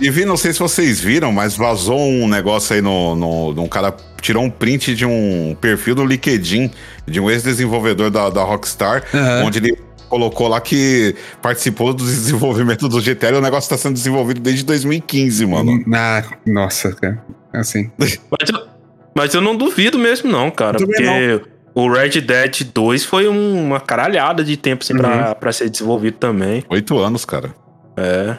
E 0.00 0.10
vi, 0.10 0.24
não 0.24 0.36
sei 0.36 0.52
se 0.52 0.58
vocês 0.58 1.00
viram, 1.00 1.32
mas 1.32 1.56
vazou 1.56 1.98
um 1.98 2.28
negócio 2.28 2.74
aí 2.74 2.82
no, 2.82 3.16
no, 3.16 3.54
no- 3.54 3.62
Um 3.64 3.68
cara 3.68 3.94
tirou 4.20 4.44
um 4.44 4.50
print 4.50 4.94
de 4.94 5.04
um 5.06 5.56
perfil 5.60 5.94
do 5.94 6.04
LinkedIn 6.04 6.70
de 7.06 7.18
um 7.20 7.30
ex-desenvolvedor 7.30 8.10
da, 8.10 8.28
da 8.30 8.42
Rockstar, 8.42 9.04
Aham. 9.14 9.44
onde 9.46 9.58
ele 9.58 9.78
colocou 10.08 10.48
lá 10.48 10.60
que 10.60 11.14
participou 11.42 11.92
do 11.92 12.04
desenvolvimento 12.04 12.88
do 12.88 13.00
GTA 13.00 13.30
e 13.30 13.34
o 13.34 13.40
negócio 13.40 13.68
tá 13.70 13.76
sendo 13.76 13.94
desenvolvido 13.94 14.40
desde 14.40 14.64
2015, 14.64 15.46
mano. 15.46 15.84
Ah, 15.94 16.22
nossa, 16.46 16.92
cara. 16.94 17.22
Assim. 17.52 17.90
Mas 17.98 18.18
eu, 18.50 18.66
mas 19.14 19.34
eu 19.34 19.40
não 19.40 19.56
duvido 19.56 19.98
mesmo, 19.98 20.30
não, 20.30 20.50
cara. 20.50 20.78
Também 20.78 20.94
Porque 20.96 21.50
o 21.82 21.92
Red 21.92 22.20
Dead 22.20 22.64
2 22.74 23.04
foi 23.04 23.28
um- 23.28 23.66
uma 23.66 23.80
caralhada 23.80 24.42
de 24.42 24.56
tempo 24.56 24.82
assim, 24.82 24.96
pra, 24.96 25.34
pra 25.34 25.52
ser 25.52 25.68
desenvolvido 25.70 26.16
também. 26.18 26.64
Oito 26.68 26.98
anos, 26.98 27.24
cara. 27.24 27.54
É. 27.96 28.36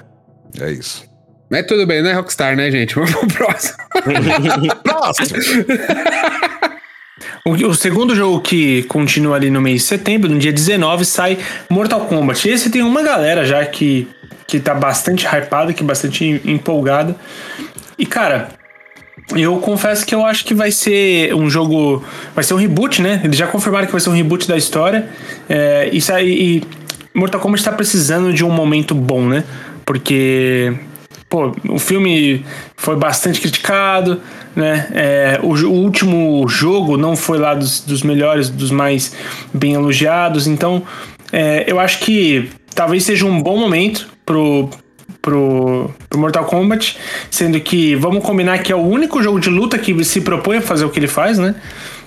É 0.61 0.71
isso. 0.71 1.03
Mas 1.51 1.65
tudo 1.65 1.85
bem, 1.87 2.01
não 2.03 2.09
é 2.09 2.13
Rockstar, 2.13 2.55
né, 2.55 2.69
gente? 2.69 2.93
Vamos 2.99 3.11
pro 3.11 3.27
próximo. 3.27 3.77
Próximo! 4.83 5.37
O, 7.45 7.51
o 7.51 7.73
segundo 7.73 8.15
jogo 8.15 8.41
que 8.41 8.83
continua 8.83 9.35
ali 9.35 9.49
no 9.49 9.59
mês 9.61 9.81
de 9.81 9.87
setembro, 9.87 10.29
no 10.29 10.37
dia 10.39 10.53
19, 10.53 11.03
sai 11.05 11.37
Mortal 11.69 12.01
Kombat. 12.01 12.47
Esse 12.49 12.69
tem 12.69 12.81
uma 12.81 13.01
galera 13.01 13.45
já 13.45 13.65
que, 13.65 14.07
que 14.47 14.59
tá 14.59 14.73
bastante 14.73 15.25
hypada, 15.25 15.73
que 15.73 15.83
bastante 15.83 16.23
em- 16.25 16.41
empolgada. 16.53 17.15
E, 17.97 18.05
cara, 18.05 18.49
eu 19.35 19.57
confesso 19.57 20.05
que 20.05 20.15
eu 20.15 20.25
acho 20.25 20.43
que 20.45 20.53
vai 20.53 20.71
ser 20.71 21.33
um 21.35 21.49
jogo. 21.49 22.03
Vai 22.33 22.43
ser 22.43 22.53
um 22.53 22.57
reboot, 22.57 23.01
né? 23.01 23.21
Eles 23.23 23.37
já 23.37 23.47
confirmaram 23.47 23.85
que 23.85 23.91
vai 23.91 24.01
ser 24.01 24.09
um 24.09 24.13
reboot 24.13 24.47
da 24.47 24.57
história. 24.57 25.09
É, 25.47 25.89
isso 25.91 26.11
aí. 26.11 26.29
E 26.29 26.63
Mortal 27.13 27.39
Kombat 27.39 27.63
tá 27.63 27.71
precisando 27.71 28.33
de 28.33 28.43
um 28.43 28.51
momento 28.51 28.95
bom, 28.95 29.27
né? 29.27 29.43
Porque. 29.85 30.73
Pô, 31.29 31.51
o 31.69 31.77
filme 31.77 32.43
foi 32.75 32.95
bastante 32.95 33.39
criticado, 33.39 34.19
né? 34.55 34.87
É, 34.93 35.39
o, 35.43 35.53
o 35.53 35.73
último 35.73 36.47
jogo 36.47 36.97
não 36.97 37.15
foi 37.15 37.37
lá 37.37 37.53
dos, 37.53 37.81
dos 37.81 38.01
melhores, 38.01 38.49
dos 38.49 38.71
mais 38.71 39.15
bem 39.53 39.73
elogiados. 39.73 40.47
Então, 40.47 40.81
é, 41.31 41.65
eu 41.67 41.79
acho 41.79 41.99
que 41.99 42.49
talvez 42.73 43.03
seja 43.03 43.27
um 43.27 43.41
bom 43.43 43.57
momento 43.57 44.09
pro, 44.25 44.71
pro, 45.21 45.91
pro 46.09 46.19
Mortal 46.19 46.45
Kombat, 46.45 46.97
sendo 47.29 47.59
que 47.59 47.95
vamos 47.95 48.23
combinar 48.23 48.59
que 48.59 48.71
é 48.71 48.75
o 48.75 48.79
único 48.79 49.21
jogo 49.21 49.39
de 49.39 49.49
luta 49.49 49.77
que 49.77 50.03
se 50.03 50.21
propõe 50.21 50.57
a 50.57 50.61
fazer 50.61 50.85
o 50.85 50.89
que 50.89 50.99
ele 50.99 51.07
faz, 51.07 51.37
né? 51.37 51.55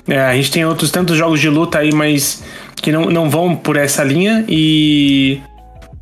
É, 0.08 0.20
a 0.20 0.34
gente 0.34 0.50
tem 0.50 0.64
outros 0.64 0.90
tantos 0.90 1.16
jogos 1.16 1.40
de 1.40 1.48
luta 1.48 1.78
aí, 1.78 1.92
mas 1.92 2.42
que 2.76 2.90
não, 2.90 3.04
não 3.04 3.30
vão 3.30 3.54
por 3.54 3.76
essa 3.76 4.02
linha 4.02 4.44
e. 4.48 5.40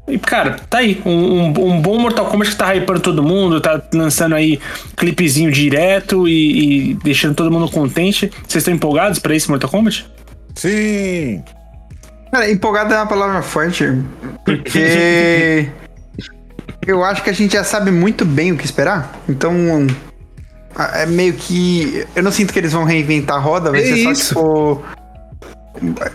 E, 0.08 0.18
cara, 0.18 0.56
tá 0.68 0.78
aí. 0.78 1.00
Um, 1.04 1.12
um, 1.12 1.44
um 1.46 1.80
bom 1.80 1.98
Mortal 1.98 2.26
Kombat 2.26 2.50
que 2.50 2.56
tá 2.56 2.74
hypando 2.74 3.00
todo 3.00 3.22
mundo, 3.22 3.60
tá 3.60 3.80
lançando 3.94 4.34
aí 4.34 4.58
clipezinho 4.96 5.52
direto 5.52 6.26
e, 6.26 6.90
e 6.90 6.94
deixando 6.94 7.34
todo 7.34 7.50
mundo 7.50 7.70
contente. 7.70 8.28
Vocês 8.48 8.62
estão 8.62 8.74
empolgados 8.74 9.18
pra 9.18 9.36
esse 9.36 9.48
Mortal 9.48 9.70
Kombat? 9.70 10.06
Sim! 10.54 11.44
Cara, 12.32 12.50
empolgado 12.50 12.94
é 12.94 12.96
uma 12.96 13.06
palavra 13.06 13.42
forte, 13.42 13.84
porque 14.44 15.68
eu 16.86 17.04
acho 17.04 17.22
que 17.22 17.30
a 17.30 17.32
gente 17.32 17.52
já 17.52 17.64
sabe 17.64 17.90
muito 17.90 18.24
bem 18.24 18.52
o 18.52 18.56
que 18.56 18.64
esperar. 18.64 19.20
Então, 19.28 19.86
é 20.94 21.06
meio 21.06 21.32
que. 21.34 22.06
Eu 22.14 22.22
não 22.22 22.32
sinto 22.32 22.52
que 22.52 22.58
eles 22.58 22.72
vão 22.72 22.84
reinventar 22.84 23.36
a 23.36 23.40
roda, 23.40 23.70
vai 23.70 23.80
É 23.82 23.84
ser 23.84 24.02
só 24.04 24.12
isso. 24.12 24.28
tipo. 24.28 24.84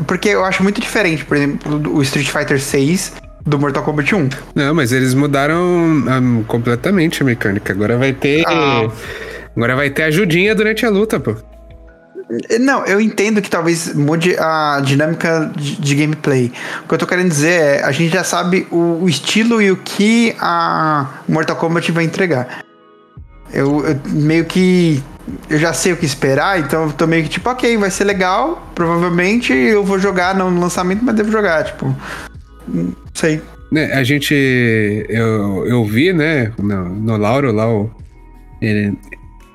Porque 0.06 0.30
eu 0.30 0.44
acho 0.44 0.62
muito 0.64 0.80
diferente, 0.82 1.26
por 1.26 1.38
exemplo, 1.38 1.96
o 1.96 2.02
Street 2.02 2.30
Fighter 2.30 2.62
6 2.62 3.14
do 3.46 3.58
Mortal 3.58 3.84
Kombat 3.84 4.14
1. 4.14 4.30
Não, 4.54 4.74
mas 4.74 4.92
eles 4.92 5.14
mudaram 5.14 6.04
ah, 6.08 6.44
completamente 6.48 7.22
a 7.22 7.26
mecânica. 7.26 7.74
Agora 7.74 7.98
vai 7.98 8.14
ter. 8.14 8.44
Ah. 8.48 8.88
Agora 9.56 9.76
vai 9.76 9.90
ter 9.90 10.04
ajudinha 10.04 10.54
durante 10.54 10.86
a 10.86 10.90
luta, 10.90 11.20
pô. 11.20 11.36
Não, 12.60 12.84
eu 12.86 13.00
entendo 13.00 13.42
que 13.42 13.50
talvez 13.50 13.94
mude 13.94 14.36
a 14.40 14.82
dinâmica 14.84 15.52
de, 15.56 15.76
de 15.80 15.96
gameplay. 15.96 16.52
O 16.84 16.88
que 16.88 16.94
eu 16.96 16.98
tô 16.98 17.06
querendo 17.06 17.30
dizer 17.30 17.52
é, 17.52 17.84
a 17.84 17.92
gente 17.92 18.12
já 18.12 18.24
sabe 18.24 18.68
o, 18.72 19.04
o 19.04 19.10
estilo 19.10 19.62
e 19.62 19.72
o 19.72 19.78
que 19.78 20.36
a 20.40 21.20
Mortal 21.28 21.56
Kombat 21.56 21.92
vai 21.92 22.04
entregar. 22.04 22.64
Eu, 23.54 23.86
eu 23.86 24.00
meio 24.08 24.44
que. 24.46 25.04
Eu 25.50 25.58
já 25.58 25.72
sei 25.74 25.94
o 25.94 25.98
que 25.98 26.06
esperar, 26.06 26.60
então 26.60 26.84
eu 26.86 26.94
tô 26.94 27.06
meio 27.08 27.24
que 27.24 27.30
tipo, 27.30 27.50
ok, 27.50 27.78
vai 27.78 27.92
ser 27.92 28.04
legal. 28.06 28.72
Provavelmente 28.74 29.54
eu 29.54 29.84
vou 29.84 30.00
jogar 30.00 30.36
não 30.36 30.50
no 30.50 30.60
lançamento, 30.60 31.04
mas 31.06 31.16
devo 31.16 31.32
jogar, 31.32 31.64
tipo. 31.64 31.96
Não 32.68 32.94
sei. 33.14 33.42
Né, 33.72 33.94
a 33.94 34.04
gente. 34.04 34.34
Eu, 35.10 35.66
eu 35.68 35.86
vi, 35.86 36.12
né, 36.12 36.52
no, 36.58 36.90
no 36.90 37.18
Lauro 37.18 37.52
lá, 37.52 37.68
o, 37.72 37.90
ele- 38.62 38.98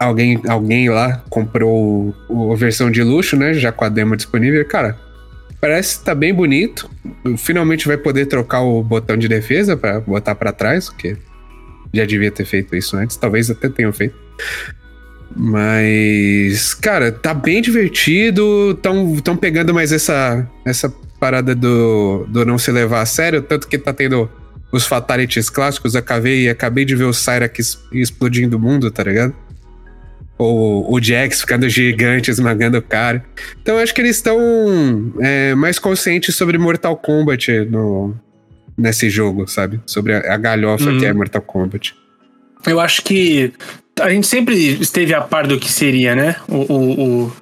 alguém, 0.01 0.41
alguém 0.49 0.89
lá 0.89 1.23
comprou 1.29 2.15
a 2.51 2.57
versão 2.57 2.91
de 2.91 3.03
luxo, 3.03 3.37
né, 3.37 3.53
já 3.53 3.71
com 3.71 3.85
a 3.85 3.89
demo 3.91 4.17
disponível. 4.17 4.65
Cara, 4.67 4.99
parece 5.61 5.99
que 5.99 6.05
tá 6.07 6.15
bem 6.15 6.33
bonito. 6.33 6.91
Finalmente 7.37 7.87
vai 7.87 7.99
poder 7.99 8.27
trocar 8.27 8.63
o 8.63 8.83
botão 8.83 9.17
de 9.17 9.29
defesa 9.29 9.77
pra 9.77 10.01
botar 10.01 10.35
pra 10.35 10.53
trás, 10.53 10.89
porque 10.89 11.17
já 11.93 12.07
devia 12.07 12.31
ter 12.31 12.47
feito 12.47 12.75
isso 12.75 12.97
antes. 12.97 13.17
Talvez 13.17 13.51
até 13.51 13.69
tenham 13.69 13.93
feito. 13.93 14.15
Mas, 15.37 16.75
cara, 16.75 17.13
tá 17.13 17.35
bem 17.35 17.61
divertido. 17.61 18.75
Tão, 18.83 19.17
tão 19.17 19.37
pegando 19.37 19.75
mais 19.75 19.93
essa, 19.93 20.49
essa 20.65 20.93
parada 21.21 21.55
do, 21.55 22.27
do 22.29 22.45
não 22.45 22.59
se 22.59 22.73
levar 22.73 23.03
a 23.03 23.07
sério. 23.07 23.43
Tanto 23.43 23.69
que 23.69 23.79
tá 23.79 23.93
tendo 23.93 24.29
os 24.73 24.87
fatalities 24.87 25.51
clássicos. 25.51 25.95
Acabei, 25.95 26.49
acabei 26.49 26.85
de 26.85 26.97
ver 26.97 27.05
o 27.05 27.13
Cyrax 27.13 27.79
explodindo 27.93 28.57
o 28.57 28.61
mundo, 28.61 28.91
tá 28.91 29.03
ligado? 29.05 29.35
Ou 30.43 30.91
o 30.95 31.03
Jax 31.03 31.41
ficando 31.43 31.69
gigante, 31.69 32.31
esmagando 32.31 32.79
o 32.79 32.83
cara. 32.83 33.23
Então 33.61 33.77
acho 33.77 33.95
que 33.95 34.01
eles 34.01 34.17
estão 34.17 34.39
é, 35.21 35.55
mais 35.55 35.79
conscientes 35.79 36.35
sobre 36.35 36.57
Mortal 36.57 36.97
Kombat 36.97 37.67
no, 37.67 38.15
nesse 38.79 39.11
jogo, 39.11 39.47
sabe? 39.47 39.81
Sobre 39.85 40.15
a, 40.15 40.33
a 40.35 40.37
galhofa 40.39 40.89
Uhum. 40.89 40.99
que 40.99 41.05
é 41.05 41.13
Mortal 41.13 41.43
Kombat. 41.43 41.95
Eu 42.67 42.81
acho 42.81 43.03
que 43.03 43.53
a 44.01 44.09
gente 44.09 44.27
sempre 44.27 44.55
esteve 44.81 45.13
a 45.13 45.21
par 45.21 45.47
do 45.47 45.59
que 45.59 45.71
seria, 45.71 46.15
né? 46.15 46.37
O, 46.49 46.73
o- 46.73 47.25
o- 47.27 47.33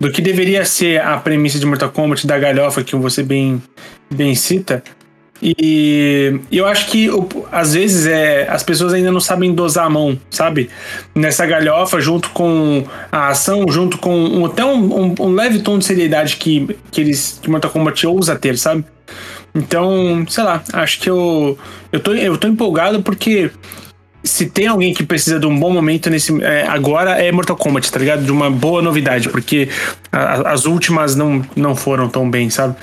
do 0.00 0.10
que 0.10 0.20
deveria 0.22 0.64
ser 0.64 1.00
a 1.00 1.16
premissa 1.18 1.58
de 1.58 1.66
Mortal 1.66 1.90
Kombat, 1.90 2.26
da 2.26 2.36
galhofa 2.38 2.82
que 2.82 2.96
você 2.96 3.22
bem, 3.22 3.62
bem 4.12 4.34
cita. 4.34 4.82
E 5.42 6.38
eu 6.52 6.66
acho 6.66 6.86
que 6.88 7.08
às 7.50 7.72
vezes 7.72 8.06
é, 8.06 8.46
as 8.48 8.62
pessoas 8.62 8.92
ainda 8.92 9.10
não 9.10 9.20
sabem 9.20 9.54
dosar 9.54 9.86
a 9.86 9.90
mão, 9.90 10.18
sabe? 10.30 10.68
Nessa 11.14 11.46
galhofa, 11.46 11.98
junto 12.00 12.28
com 12.30 12.84
a 13.10 13.28
ação, 13.28 13.64
junto 13.70 13.96
com 13.98 14.14
um- 14.14 14.44
até 14.44 14.64
um, 14.64 15.02
um- 15.06 15.14
um 15.18 15.34
leve 15.34 15.60
tom 15.60 15.78
de 15.78 15.84
seriedade 15.86 16.36
que, 16.36 16.76
que 16.90 17.00
eles 17.00 17.38
que 17.42 17.48
Mortal 17.48 17.70
Kombat 17.70 18.06
ousa 18.06 18.36
ter, 18.36 18.58
sabe? 18.58 18.84
Então, 19.54 20.24
sei 20.28 20.44
lá, 20.44 20.62
acho 20.74 21.00
que 21.00 21.08
eu, 21.10 21.58
eu, 21.90 22.00
tô, 22.00 22.12
eu 22.12 22.36
tô 22.36 22.46
empolgado 22.46 23.02
porque 23.02 23.50
se 24.22 24.46
tem 24.46 24.66
alguém 24.66 24.92
que 24.92 25.02
precisa 25.02 25.38
de 25.40 25.46
um 25.46 25.58
bom 25.58 25.70
momento 25.72 26.10
nesse 26.10 26.42
é, 26.42 26.66
agora 26.68 27.12
é 27.12 27.32
Mortal 27.32 27.56
Kombat, 27.56 27.90
tá 27.90 27.98
ligado? 27.98 28.22
De 28.22 28.30
uma 28.30 28.50
boa 28.50 28.82
novidade, 28.82 29.28
porque 29.30 29.68
a- 30.12 30.52
as 30.52 30.66
últimas 30.66 31.16
não, 31.16 31.42
não 31.56 31.74
foram 31.74 32.08
tão 32.08 32.28
bem, 32.30 32.50
sabe? 32.50 32.74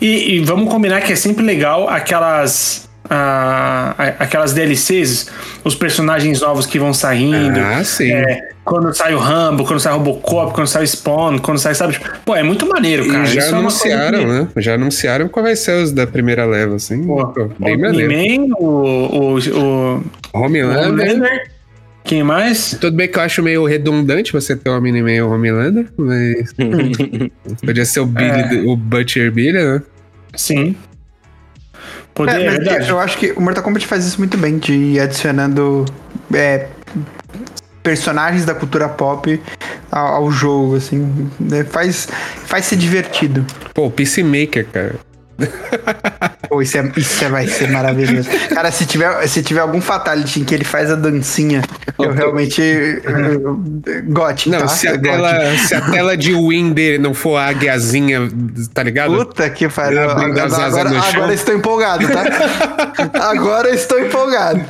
E, 0.00 0.36
e 0.36 0.40
vamos 0.40 0.72
combinar 0.72 1.02
que 1.02 1.12
é 1.12 1.16
sempre 1.16 1.44
legal 1.44 1.88
aquelas 1.88 2.87
a- 3.10 3.94
aquelas 4.18 4.52
DLCs, 4.52 5.28
os 5.64 5.74
personagens 5.74 6.40
novos 6.40 6.66
que 6.66 6.78
vão 6.78 6.92
saindo. 6.92 7.58
Ah, 7.58 7.82
sim. 7.84 8.10
É, 8.12 8.50
quando 8.64 8.92
sai 8.94 9.14
o 9.14 9.18
Rambo, 9.18 9.64
quando 9.64 9.80
sai 9.80 9.92
o 9.92 9.96
Robocop, 9.96 10.52
quando 10.52 10.66
sai 10.66 10.84
o 10.84 10.86
Spawn, 10.86 11.38
quando 11.38 11.58
sai, 11.58 11.74
sabe? 11.74 11.94
Tipo, 11.94 12.06
Pô, 12.24 12.36
é 12.36 12.42
muito 12.42 12.66
maneiro, 12.68 13.06
cara. 13.06 13.24
E 13.24 13.26
já 13.26 13.40
Isso 13.40 13.54
é 13.54 13.58
anunciaram, 13.58 14.18
que- 14.20 14.26
né? 14.26 14.48
Já 14.58 14.74
anunciaram 14.74 15.28
qual 15.28 15.42
vai 15.44 15.56
ser 15.56 15.82
os 15.82 15.92
da 15.92 16.06
primeira 16.06 16.44
leva, 16.44 16.76
assim. 16.76 17.02
Pô, 17.06 17.26
Pô, 17.28 17.48
bem 17.58 17.76
o 17.76 17.80
maneiro. 17.80 18.54
O, 18.58 18.64
o, 18.66 19.38
o, 19.38 20.04
o 20.34 20.38
Homelander. 20.38 20.88
Homelander. 20.88 21.50
Quem 22.04 22.22
mais? 22.22 22.76
Tudo 22.80 22.96
bem 22.96 23.06
que 23.06 23.18
eu 23.18 23.22
acho 23.22 23.42
meio 23.42 23.66
redundante 23.66 24.32
você 24.32 24.56
ter 24.56 24.70
o 24.70 24.80
Mini-Man 24.80 25.12
e 25.12 25.20
o 25.22 25.30
Homelander, 25.30 25.86
mas 25.96 26.54
podia 27.64 27.84
ser 27.84 28.00
o 28.00 28.06
Billy, 28.06 28.66
o 28.66 28.74
Butcher 28.76 29.30
Billy, 29.30 29.52
né? 29.62 29.82
Sim. 30.34 30.74
Poder, 32.18 32.32
É, 32.32 32.42
é, 32.42 32.46
mas 32.46 32.58
verdade. 32.58 32.90
eu 32.90 32.98
acho 32.98 33.16
que 33.16 33.30
o 33.30 33.40
Mortal 33.40 33.62
Kombat 33.62 33.86
faz 33.86 34.04
isso 34.04 34.18
muito 34.18 34.36
bem, 34.36 34.58
de 34.58 34.72
ir 34.74 35.00
adicionando 35.00 35.84
é, 36.34 36.66
personagens 37.80 38.44
da 38.44 38.56
cultura 38.56 38.88
pop 38.88 39.40
ao, 39.88 40.06
ao 40.24 40.30
jogo, 40.32 40.74
assim. 40.74 41.30
né? 41.38 41.62
Faz, 41.62 42.08
faz 42.44 42.64
ser 42.64 42.74
divertido. 42.74 43.46
Pô, 43.72 43.86
o 43.86 43.90
Peacemaker, 43.90 44.66
cara. 44.66 44.96
Pô, 46.58 46.62
isso, 46.62 46.76
é, 46.76 46.92
isso 46.96 47.24
é- 47.24 47.28
vai 47.28 47.46
ser 47.46 47.70
maravilhoso. 47.70 48.28
Cara, 48.52 48.72
se 48.72 48.84
tiver, 48.84 49.28
se 49.28 49.44
tiver 49.44 49.60
algum 49.60 49.80
fatality 49.80 50.40
em 50.40 50.44
que 50.44 50.52
ele 50.52 50.64
faz 50.64 50.90
a 50.90 50.96
dancinha, 50.96 51.62
eu 51.96 52.10
realmente. 52.12 52.60
eu- 52.60 53.62
Gote, 54.08 54.50
Não, 54.50 54.58
tá? 54.58 54.66
se, 54.66 54.88
a 54.88 54.96
Gote. 54.96 55.02
tela, 55.02 55.56
se 55.56 55.74
a 55.76 55.80
tela 55.82 56.16
de 56.16 56.34
win 56.34 56.72
dele 56.72 56.98
não 56.98 57.14
for 57.14 57.36
a 57.36 57.46
águiazinha, 57.46 58.28
tá 58.74 58.82
ligado? 58.82 59.14
Puta 59.14 59.48
que 59.50 59.68
pariu. 59.68 60.10
Abrindo 60.10 60.40
as 60.40 60.52
Agora, 60.52 60.88
agora, 60.90 61.08
agora 61.08 61.32
estou 61.34 61.54
empolgado, 61.54 62.08
tá? 62.08 62.24
agora 63.30 63.70
estou 63.70 64.00
empolgado. 64.00 64.64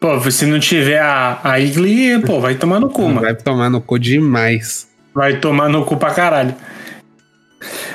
Pô, 0.00 0.30
se 0.30 0.46
não 0.46 0.60
tiver 0.60 1.00
a, 1.00 1.40
a 1.42 1.58
Igli, 1.58 2.20
pô, 2.20 2.40
vai 2.40 2.54
tomar 2.54 2.78
no 2.78 2.88
cu, 2.90 3.08
mano. 3.08 3.22
Vai 3.22 3.34
tomar 3.34 3.68
no 3.68 3.80
cu 3.80 3.98
demais. 3.98 4.86
Vai 5.12 5.38
tomar 5.38 5.68
no 5.68 5.84
cu 5.84 5.96
pra 5.96 6.10
caralho. 6.12 6.54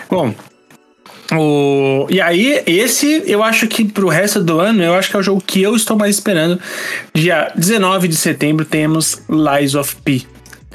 Bom, 0.09 0.35
O, 1.37 2.07
e 2.09 2.19
aí, 2.21 2.61
esse 2.65 3.23
eu 3.25 3.43
acho 3.43 3.67
que 3.67 3.83
pro 3.85 4.07
resto 4.07 4.41
do 4.43 4.59
ano, 4.59 4.83
eu 4.83 4.93
acho 4.95 5.09
que 5.09 5.15
é 5.15 5.19
o 5.19 5.23
jogo 5.23 5.41
que 5.45 5.61
eu 5.61 5.75
estou 5.75 5.97
mais 5.97 6.15
esperando. 6.15 6.59
Dia 7.13 7.51
19 7.55 8.07
de 8.07 8.15
setembro 8.15 8.65
temos 8.65 9.21
Lies 9.29 9.75
of 9.75 9.95
P. 10.03 10.23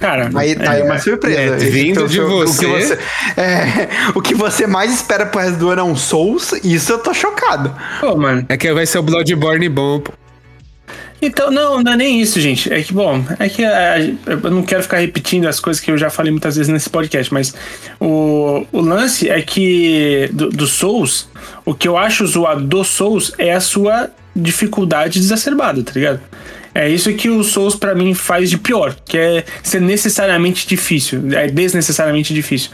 Cara, 0.01 0.31
Aí 0.35 0.55
tá 0.55 0.71
aí 0.71 0.81
é, 0.81 0.85
uma 0.85 0.99
surpresa. 0.99 1.39
é, 1.39 1.57
vindo 1.59 1.91
então, 1.91 2.07
de 2.07 2.21
o- 2.23 2.41
O 2.41 2.45
que 2.47 2.47
você- 2.67 2.67
você, 2.67 2.99
é, 3.37 3.89
o 4.17 4.23
que 4.23 4.35
você 4.35 4.67
mais 4.67 4.91
espera 4.95 5.27
pro 5.27 5.41
resto 5.43 5.59
do 5.59 5.69
ano 5.69 5.81
é 5.83 5.85
um 5.85 5.95
Souls, 5.95 6.53
isso 6.65 6.93
eu 6.93 6.99
tô 6.99 7.13
chocado. 7.13 7.75
pô, 8.01 8.17
mano. 8.17 8.47
É 8.49 8.57
que 8.57 8.73
vai 8.73 8.87
ser 8.87 8.97
o 8.99 9.03
Bloodborne 9.03 9.69
bom, 9.69 10.01
pô. 10.01 10.11
Então, 11.23 11.51
não, 11.51 11.83
não 11.83 11.93
é 11.93 11.97
nem 11.97 12.21
isso, 12.21 12.41
gente. 12.41 12.73
É 12.73 12.83
que, 12.83 12.93
bom, 12.93 13.25
é 13.39 13.49
que 13.49 13.63
é, 13.63 14.15
eu 14.27 14.51
não 14.51 14.63
quero 14.63 14.83
ficar 14.83 14.99
repetindo 14.99 15.47
as 15.47 15.61
coisas 15.61 15.83
que 15.83 15.91
eu 15.91 15.99
já 15.99 16.09
falei 16.09 16.31
muitas 16.31 16.57
vezes 16.57 16.73
nesse 16.73 16.89
podcast, 16.89 17.33
mas 17.33 17.55
o, 18.01 18.67
o 18.73 18.81
lance 18.81 19.29
é 19.29 19.41
que 19.43 20.31
do, 20.33 20.49
do 20.49 20.67
Souls, 20.67 21.29
o 21.65 21.75
que 21.75 21.87
eu 21.87 21.99
acho 21.99 22.27
zoado 22.27 22.63
do 22.63 22.83
Souls 22.85 23.33
é 23.37 23.53
a 23.53 23.61
sua 23.61 24.11
dificuldade 24.35 25.19
exacerbada, 25.19 25.83
tá 25.83 25.93
ligado? 25.95 26.21
É 26.75 26.89
isso 26.89 27.13
que 27.13 27.29
o 27.29 27.43
Souls 27.43 27.75
pra 27.75 27.95
mim 27.95 28.15
faz 28.15 28.49
de 28.49 28.57
pior, 28.57 28.97
que 29.05 29.19
é 29.19 29.45
ser 29.63 29.81
necessariamente 29.81 30.67
difícil, 30.67 31.21
é 31.33 31.49
desnecessariamente 31.49 32.33
difícil. 32.33 32.71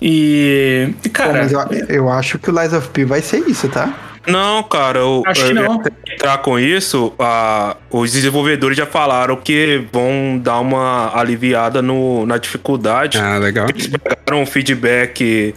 E, 0.00 0.90
Pô, 1.02 1.10
cara, 1.10 1.42
mas 1.42 1.52
eu, 1.52 1.60
eu 1.88 2.08
acho 2.08 2.38
que 2.38 2.50
o 2.50 2.58
Lies 2.58 2.72
of 2.72 2.88
P 2.88 3.04
vai 3.04 3.20
ser 3.22 3.38
isso, 3.48 3.68
tá? 3.68 4.15
Não, 4.26 4.62
cara, 4.62 4.98
eu, 4.98 5.22
Acho 5.26 5.46
que 5.46 5.52
não. 5.54 5.82
entrar 6.10 6.38
com 6.38 6.58
isso, 6.58 7.12
a- 7.18 7.76
os 7.90 8.12
desenvolvedores 8.12 8.76
já 8.76 8.86
falaram 8.86 9.36
que 9.36 9.84
vão 9.92 10.38
dar 10.42 10.60
uma 10.60 11.16
aliviada 11.16 11.80
no, 11.80 12.26
na 12.26 12.36
dificuldade. 12.38 13.18
Ah, 13.18 13.38
legal. 13.38 13.66
Eles 13.68 13.86
pegaram 13.86 14.42
um 14.42 14.46
feedback 14.46 15.54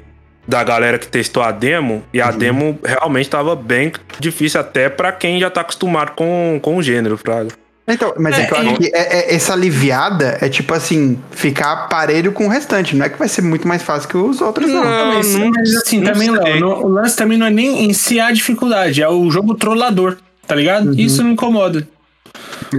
da 0.47 0.63
galera 0.63 0.97
que 0.97 1.07
testou 1.07 1.43
a 1.43 1.51
demo 1.51 2.03
e 2.13 2.19
a 2.21 2.31
demo 2.31 2.79
realmente 2.83 3.25
estava 3.25 3.55
bem 3.55 3.91
difícil 4.19 4.59
até 4.59 4.89
pra 4.89 5.11
quem 5.11 5.39
já 5.39 5.49
tá 5.49 5.61
acostumado 5.61 6.11
com, 6.15 6.59
com 6.61 6.77
o 6.77 6.81
gênero, 6.83 7.17
Fraga. 7.17 7.49
Então, 7.93 8.13
mas 8.17 8.37
é, 8.37 8.41
É, 8.41 8.45
que 8.45 8.53
eu 8.53 8.57
acho 8.57 8.75
que 8.77 8.85
é- 8.93 9.17
é- 9.31 9.35
essa 9.35 9.53
aliviada 9.53 10.37
é 10.41 10.49
tipo 10.49 10.73
assim, 10.73 11.19
ficar 11.31 11.87
parelho 11.87 12.31
com 12.31 12.45
o 12.45 12.49
restante. 12.49 12.95
Não 12.95 13.05
é 13.05 13.09
que 13.09 13.17
vai 13.17 13.27
ser 13.27 13.41
muito 13.41 13.67
mais 13.67 13.81
fácil 13.81 14.07
que 14.09 14.17
os 14.17 14.39
outros, 14.41 14.69
não. 14.69 14.83
Não, 14.83 15.13
mas, 15.15 15.33
não- 15.35 15.49
mas 15.49 15.75
assim, 15.75 15.99
não 15.99 16.13
também. 16.13 16.29
Léo, 16.31 16.59
no- 16.59 16.85
o 16.85 16.87
lance 16.87 17.15
também 17.15 17.37
não 17.37 17.47
é 17.47 17.49
nem 17.49 17.85
em 17.85 17.93
si 17.93 18.19
a 18.19 18.31
dificuldade, 18.31 19.01
é 19.01 19.09
o 19.09 19.29
jogo 19.31 19.55
trollador, 19.55 20.17
tá 20.47 20.55
ligado? 20.55 20.99
Isso 20.99 21.23
me 21.23 21.31
incomoda. 21.33 21.87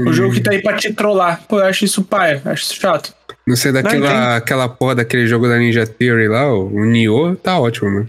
O 0.07 0.13
jogo 0.13 0.33
que 0.35 0.41
tá 0.41 0.53
aí 0.53 0.63
pra 0.63 0.75
te 0.77 0.93
trollar. 0.93 1.41
Pô, 1.49 1.59
eu 1.59 1.67
acho 1.67 1.85
isso 1.85 2.03
paia, 2.03 2.41
acho 2.45 2.63
isso 2.65 2.75
chato. 2.81 3.13
Não 3.47 3.57
sei, 3.57 3.73
Não, 3.73 3.83
daquela 3.83 4.07
entendo. 4.07 4.23
aquela 4.37 4.69
porra 4.69 4.95
daquele 4.97 5.27
jogo 5.27 5.49
da 5.49 5.59
Ninja 5.59 5.85
Theory 5.87 6.29
lá, 6.29 6.53
o 6.55 6.85
Nioh, 6.85 7.35
tá 7.37 7.59
ótimo, 7.59 7.91
mano. 7.91 8.09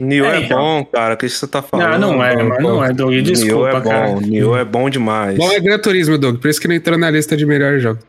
Nioh 0.00 0.26
É, 0.26 0.36
é, 0.36 0.40
então. 0.44 0.58
bom, 0.58 0.84
cara, 0.84 1.14
o 1.14 1.16
que 1.16 1.28
você 1.28 1.46
tá 1.46 1.60
falando? 1.60 1.94
Ah, 1.94 1.98
não 1.98 2.22
é, 2.24 2.36
pô, 2.36 2.44
mano, 2.44 2.60
não 2.62 2.84
é, 2.84 2.92
Doug, 2.92 3.10
Nioh 3.10 3.22
desculpa, 3.22 3.68
é 3.68 3.80
cara. 3.80 4.06
bom, 4.08 4.20
Nioh 4.20 4.56
é 4.56 4.64
bom 4.64 4.88
demais. 4.88 5.36
Bom, 5.36 5.50
é 5.50 5.58
Gran 5.60 5.78
Turismo, 5.78 6.16
Doug, 6.16 6.38
por 6.40 6.48
isso 6.48 6.60
que 6.60 6.68
não 6.68 6.74
entrou 6.76 6.96
na 6.96 7.10
lista 7.10 7.36
de 7.36 7.44
melhores 7.44 7.82
jogos. 7.82 8.04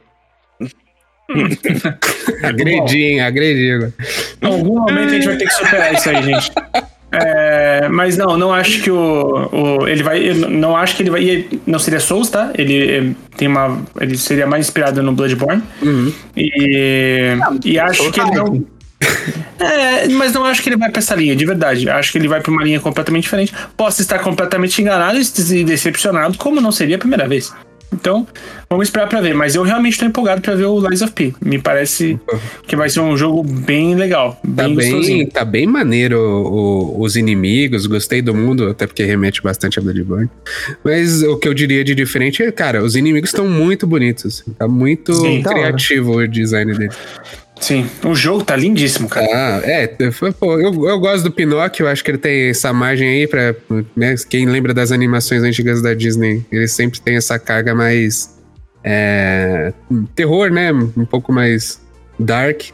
agredi, 2.44 3.04
hein? 3.04 3.22
Agredi 3.22 3.72
agora. 3.72 3.94
Em 4.42 4.46
algum 4.48 4.80
momento 4.80 5.10
a 5.10 5.14
gente 5.14 5.28
vai 5.28 5.38
ter 5.38 5.46
que 5.46 5.54
superar 5.54 5.94
isso 5.94 6.10
aí, 6.10 6.24
gente. 6.24 6.52
É, 7.12 7.88
mas 7.90 8.18
não, 8.18 8.38
não 8.38 8.54
acho 8.54 8.84
que 8.84 8.92
o, 8.92 9.50
o- 9.52 9.88
ele 9.88 10.04
vai, 10.04 10.32
não 10.34 10.76
acho 10.78 10.96
que 10.96 11.02
ele 11.04 11.10
vai, 11.10 11.48
não 11.66 11.80
seria 11.80 12.00
Souls, 12.00 12.30
tá? 12.30 12.52
Ele 12.56 13.16
tem 13.36 13.48
uma, 13.48 13.82
ele 14.00 14.16
seria 14.16 14.46
mais 14.46 14.68
inspirado 14.68 15.02
no 15.02 15.12
Bloodborne 15.14 15.64
e 16.38 17.34
e 17.66 17.80
acho 17.80 18.12
que 18.12 18.20
ele 18.20 18.32
não, 18.32 18.64
é, 19.60 20.08
mas 20.10 20.34
não 20.34 20.46
acho 20.46 20.62
que 20.62 20.70
ele 20.70 20.78
vai 20.78 20.90
pra 20.90 21.00
essa 21.00 21.16
linha, 21.16 21.36
de 21.36 21.46
verdade. 21.46 21.90
Acho 21.90 22.12
que 22.12 22.18
ele 22.18 22.28
vai 22.28 22.42
pra 22.42 22.52
uma 22.52 22.64
linha 22.64 22.80
completamente 22.80 23.24
diferente. 23.24 23.54
Posso 23.76 24.02
estar 24.02 24.20
completamente 24.20 24.82
enganado 24.82 25.18
e 25.20 25.64
decepcionado, 25.64 26.38
como 26.38 26.60
não 26.62 26.72
seria 26.72 26.96
a 26.96 27.00
primeira 27.00 27.28
vez. 27.28 27.54
Então, 27.92 28.28
vamos 28.70 28.88
esperar 28.88 29.08
pra 29.10 29.20
ver. 29.20 29.34
Mas 29.34 29.56
eu 29.56 29.64
realmente 29.64 29.98
tô 29.98 30.06
empolgado 30.06 30.42
pra 30.42 30.54
ver 30.54 30.66
o 30.66 30.80
Lies 30.88 31.02
of 31.02 31.12
P. 31.12 31.34
Me 31.42 31.58
parece 31.58 32.20
que 32.68 32.76
vai 32.76 32.88
ser 32.88 33.00
um 33.00 33.18
jogo 33.18 33.42
bem 33.44 33.96
legal, 33.96 34.34
Tá 34.34 34.48
bem 34.68 34.76
bem, 34.76 34.92
gostosinho. 34.92 35.28
tá 35.28 35.44
bem 35.44 35.66
maneiro 35.66 36.20
o- 36.20 37.02
os 37.02 37.16
inimigos, 37.16 37.88
gostei 37.88 38.22
do 38.22 38.32
mundo, 38.36 38.70
até 38.70 38.86
porque 38.86 39.04
remete 39.04 39.42
bastante 39.42 39.80
a 39.80 39.82
Bloodborne. 39.82 40.30
Mas 40.86 41.24
o 41.24 41.36
que 41.38 41.48
eu 41.48 41.54
diria 41.56 41.84
de 41.84 41.96
diferente 41.96 42.44
é, 42.44 42.52
cara, 42.52 42.84
os 42.84 42.96
inimigos 42.96 43.32
estão 43.32 43.48
muito 43.48 43.88
bonitos. 43.88 44.44
Tá 44.60 44.68
muito 44.68 45.12
Sim, 45.16 45.42
criativo 45.42 46.18
o 46.18 46.28
design 46.28 46.78
deles. 46.78 46.96
Sim, 47.60 47.90
o 48.06 48.16
jogo 48.16 48.44
tá 48.44 48.56
lindíssimo, 48.56 49.10
cara. 49.10 49.28
Ah, 49.32 49.62
é, 49.64 49.88
pô, 50.40 50.60
eu, 50.60 50.88
eu 50.88 51.00
gosto 51.00 51.24
do 51.26 51.32
Pinóquio, 51.32 51.88
acho 51.88 52.04
que 52.04 52.12
ele 52.12 52.18
tem 52.18 52.50
essa 52.50 52.72
margem 52.72 53.08
aí 53.08 53.28
pra. 53.28 53.54
Né, 53.96 54.16
quem 54.30 54.46
lembra 54.46 54.74
das 54.74 54.92
animações 54.92 55.44
antigas 55.44 55.82
da 55.82 55.94
Disney, 55.94 56.46
ele 56.52 56.68
sempre 56.68 57.02
tem 57.02 57.18
essa 57.18 57.38
carga 57.38 57.76
mais. 57.76 58.38
É, 58.84 59.74
terror, 60.16 60.50
né? 60.50 60.72
Um 60.72 61.06
pouco 61.06 61.34
mais 61.34 61.82
dark. 62.18 62.70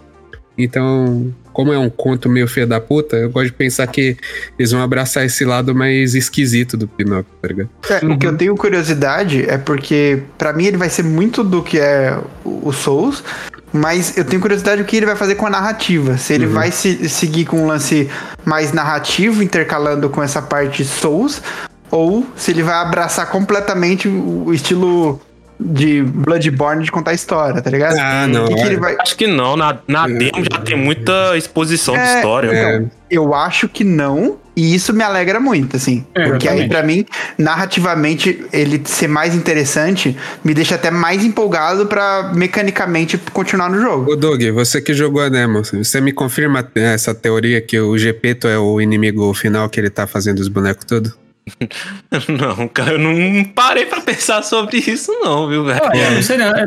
Então, 0.58 1.34
como 1.56 1.72
é 1.72 1.80
um 1.80 1.90
conto 1.90 2.28
meio 2.28 2.50
feio 2.50 2.68
da 2.68 2.82
puta, 2.82 3.16
eu 3.16 3.30
gosto 3.30 3.46
de 3.46 3.54
pensar 3.54 3.88
que 3.88 4.18
eles 4.60 4.74
vão 4.74 4.82
abraçar 4.82 5.24
esse 5.24 5.46
lado 5.46 5.74
mais 5.74 6.14
esquisito 6.14 6.76
do 6.76 6.86
Pinóquio, 6.86 7.32
tá 7.42 7.48
ligado? 7.48 7.70
É, 7.90 8.06
O 8.06 8.18
que 8.18 8.28
eu 8.28 8.36
tenho 8.36 8.54
curiosidade 8.58 9.50
é 9.50 9.58
porque, 9.58 10.22
pra 10.38 10.52
mim, 10.52 10.66
ele 10.66 10.76
vai 10.76 10.90
ser 10.90 11.04
muito 11.04 11.46
do 11.46 11.64
que 11.64 11.80
é 11.80 12.20
o 12.44 12.68
o 12.68 12.74
Souls, 12.74 13.24
mas 13.72 14.18
eu 14.18 14.26
tenho 14.26 14.42
curiosidade 14.42 14.82
do 14.82 14.86
que 14.86 14.98
ele 14.98 15.06
vai 15.06 15.16
fazer 15.16 15.36
com 15.36 15.46
a 15.46 15.50
narrativa. 15.50 16.18
Se 16.18 16.34
ele 16.34 16.46
vai 16.46 16.72
se, 16.72 17.08
seguir 17.08 17.46
com 17.46 17.64
um 17.64 17.68
lance 17.68 18.10
mais 18.44 18.74
narrativo, 18.74 19.42
intercalando 19.42 20.10
com 20.10 20.22
essa 20.22 20.42
parte 20.42 20.84
Souls, 20.84 21.42
ou 21.90 22.26
se 22.36 22.52
ele 22.52 22.64
vai 22.64 22.76
abraçar 22.76 23.30
completamente 23.30 24.08
o 24.10 24.46
o 24.48 24.54
estilo 24.54 25.22
de 25.60 26.02
Bloodborne 26.04 26.84
de 26.84 26.92
contar 26.92 27.14
história, 27.14 27.62
tá 27.62 27.70
ligado? 27.70 27.98
Ah, 27.98 28.28
não, 28.28 28.48
que 28.48 28.54
olha. 28.54 28.80
vai... 28.80 28.96
Acho 29.00 29.16
que 29.16 29.28
não, 29.28 29.56
na, 29.56 29.78
na 29.88 30.08
demo 30.08 30.44
já 30.52 30.60
tem 30.60 30.78
muita 30.78 31.38
exposição 31.38 31.94
de 31.94 32.02
É, 32.02 32.16
história. 32.18 32.48
então, 32.78 32.92
eu 33.10 33.34
acho 33.34 33.70
que 33.70 33.84
não, 33.84 34.38
e 34.56 34.74
isso 34.76 34.94
me 34.94 35.04
alegra 35.04 35.40
muito, 35.40 35.76
assim. 35.78 36.06
É, 36.14 36.28
porque 36.28 36.48
aí, 36.48 36.62
exatamente. 36.62 36.70
pra 36.70 36.84
mim, 36.84 37.06
narrativamente, 37.38 38.46
ele 38.52 38.82
ser 38.86 39.08
mais 39.08 39.34
interessante 39.36 40.16
me 40.44 40.54
deixa 40.54 40.76
até 40.76 40.92
mais 40.92 41.24
empolgado 41.24 41.86
pra 41.86 42.32
mecanicamente 42.36 43.18
continuar 43.32 43.70
no 43.70 43.80
jogo. 43.80 44.12
Ô 44.12 44.16
Doug, 44.16 44.42
você 44.54 44.82
que 44.82 44.94
jogou 44.94 45.22
a 45.22 45.30
demo, 45.30 45.64
você 45.64 46.02
me 46.02 46.12
confirma 46.12 46.68
essa 46.76 47.14
teoria 47.14 47.62
que 47.62 47.80
o 47.80 47.98
Gepeto 47.98 48.48
é 48.48 48.58
o 48.58 48.80
inimigo 48.82 49.34
final 49.34 49.70
que 49.70 49.80
ele 49.80 49.90
tá 49.90 50.06
fazendo 50.06 50.40
os 50.40 50.48
bonecos 50.48 50.86
tudo? 50.86 51.14
Não, 52.28 52.68
cara, 52.68 52.94
eu 52.94 53.00
não 53.00 53.44
parei 53.44 53.86
pra 53.86 54.02
pensar 54.02 54.42
sobre 54.42 54.78
isso, 54.78 55.12
não, 55.22 55.48
viu, 55.48 55.64
velho? 55.64 55.80
Olha, 55.84 56.12
não 56.12 56.22
sei, 56.22 56.38
não, 56.38 56.48
é, 56.48 56.66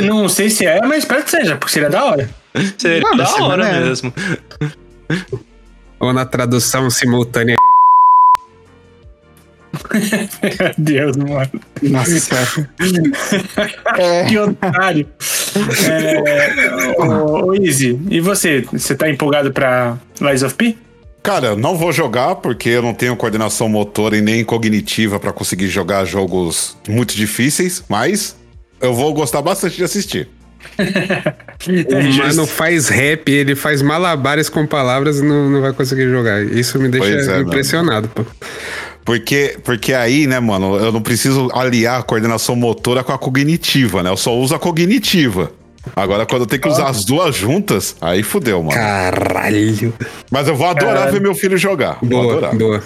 não 0.00 0.28
sei 0.28 0.48
se 0.48 0.64
é, 0.64 0.80
mas 0.80 0.98
espero 0.98 1.22
que 1.22 1.30
seja, 1.30 1.56
porque 1.56 1.72
seria 1.72 1.90
da 1.90 2.04
hora. 2.04 2.30
Seria 2.78 3.00
Não, 3.02 3.16
da 3.16 3.44
hora 3.44 3.68
é. 3.68 3.80
mesmo. 3.80 4.12
Ou 6.00 6.12
na 6.12 6.24
tradução 6.24 6.88
simultânea. 6.88 7.56
Meu 9.92 10.74
Deus, 10.78 11.16
mano. 11.18 11.50
Nossa 11.82 12.34
é, 13.98 14.24
Que 14.24 14.38
otário. 14.38 15.06
É, 15.88 17.00
ô, 17.00 17.46
ô, 17.48 17.54
Easy, 17.54 18.00
e 18.10 18.20
você? 18.20 18.66
Você 18.72 18.94
tá 18.94 19.08
empolgado 19.10 19.52
pra 19.52 19.98
Lies 20.20 20.42
of 20.42 20.54
P? 20.54 20.76
Cara, 21.26 21.48
eu 21.48 21.56
não 21.56 21.76
vou 21.76 21.92
jogar 21.92 22.36
porque 22.36 22.68
eu 22.68 22.80
não 22.80 22.94
tenho 22.94 23.16
coordenação 23.16 23.68
motora 23.68 24.16
e 24.16 24.20
nem 24.20 24.44
cognitiva 24.44 25.18
pra 25.18 25.32
conseguir 25.32 25.66
jogar 25.66 26.04
jogos 26.04 26.76
muito 26.88 27.16
difíceis, 27.16 27.82
mas 27.88 28.36
eu 28.80 28.94
vou 28.94 29.12
gostar 29.12 29.42
bastante 29.42 29.76
de 29.76 29.82
assistir. 29.82 30.28
É 31.66 31.98
O 31.98 32.14
mano 32.14 32.46
faz 32.46 32.88
rap, 32.88 33.28
ele 33.30 33.56
faz 33.56 33.80
malabares 33.80 34.48
com 34.50 34.66
palavras 34.66 35.18
e 35.18 35.22
não, 35.22 35.48
não 35.48 35.62
vai 35.62 35.72
conseguir 35.72 36.08
jogar. 36.10 36.44
Isso 36.44 36.78
me 36.78 36.88
deixa 36.88 37.32
é, 37.32 37.40
impressionado, 37.40 38.08
pô. 38.08 38.24
Porque, 39.04 39.56
porque 39.64 39.94
aí, 39.94 40.26
né, 40.26 40.38
mano, 40.38 40.76
eu 40.76 40.92
não 40.92 41.00
preciso 41.00 41.48
aliar 41.54 42.00
a 42.00 42.02
coordenação 42.02 42.54
motora 42.54 43.02
com 43.02 43.12
a 43.12 43.18
cognitiva, 43.18 44.02
né? 44.02 44.10
Eu 44.10 44.18
só 44.18 44.36
uso 44.36 44.54
a 44.54 44.58
cognitiva. 44.58 45.50
Agora, 45.94 46.26
quando 46.26 46.42
eu 46.42 46.46
tenho 46.46 46.62
que 46.62 46.68
usar 46.68 46.88
as 46.88 47.04
duas 47.04 47.34
juntas, 47.36 47.96
aí 48.00 48.22
fudeu, 48.22 48.62
mano. 48.62 48.72
Caralho. 48.74 49.94
Mas 50.30 50.48
eu 50.48 50.56
vou 50.56 50.66
adorar 50.66 50.94
Caralho. 50.94 51.12
ver 51.12 51.20
meu 51.20 51.34
filho 51.34 51.56
jogar. 51.56 51.98
Vou 52.00 52.08
Boa, 52.08 52.32
adorar. 52.32 52.54
boa. 52.56 52.82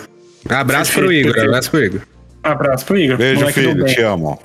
Abraço 0.49 0.93
pro 0.93 1.13
Igor, 1.13 1.39
abraço 1.39 1.71
pro 1.71 1.85
Igor. 1.85 2.01
Abraço 2.43 2.85
pro 2.87 2.99
Igor. 2.99 3.17
Beijo, 3.17 3.41
moleque 3.41 3.61
filho. 3.61 3.85
Te 3.87 4.01
amo. 4.03 4.39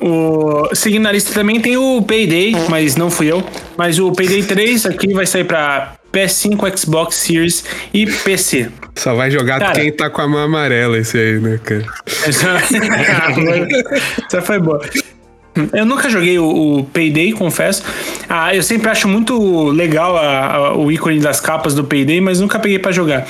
O, 0.00 0.68
seguindo 0.74 1.02
na 1.04 1.12
lista 1.12 1.32
também 1.32 1.60
tem 1.60 1.76
o 1.76 2.02
Payday, 2.02 2.54
mas 2.68 2.94
não 2.96 3.10
fui 3.10 3.30
eu. 3.30 3.42
Mas 3.76 3.98
o 3.98 4.12
Payday 4.12 4.42
3 4.42 4.86
aqui 4.86 5.12
vai 5.12 5.26
sair 5.26 5.44
pra 5.44 5.94
PS5, 6.12 6.78
Xbox 6.78 7.16
Series 7.16 7.64
e 7.92 8.06
PC. 8.06 8.70
Só 8.96 9.14
vai 9.14 9.30
jogar 9.30 9.58
Cara. 9.60 9.72
quem 9.72 9.92
tá 9.92 10.10
com 10.10 10.20
a 10.20 10.28
mão 10.28 10.40
amarela, 10.40 10.98
esse 10.98 11.16
aí, 11.18 11.38
né, 11.40 11.58
cara? 11.62 11.84
Essa, 12.26 12.58
Essa 14.26 14.42
foi 14.42 14.58
boa. 14.58 14.80
Eu 15.72 15.84
nunca 15.86 16.08
joguei 16.08 16.38
o, 16.38 16.78
o 16.78 16.84
Payday, 16.84 17.32
confesso. 17.32 17.82
Ah, 18.28 18.54
eu 18.54 18.62
sempre 18.62 18.88
acho 18.90 19.08
muito 19.08 19.68
legal 19.70 20.16
a- 20.16 20.54
a- 20.54 20.76
o 20.76 20.90
ícone 20.92 21.18
das 21.20 21.40
capas 21.40 21.74
do 21.74 21.84
Payday, 21.84 22.20
mas 22.20 22.40
nunca 22.40 22.58
peguei 22.58 22.78
pra 22.78 22.92
jogar. 22.92 23.26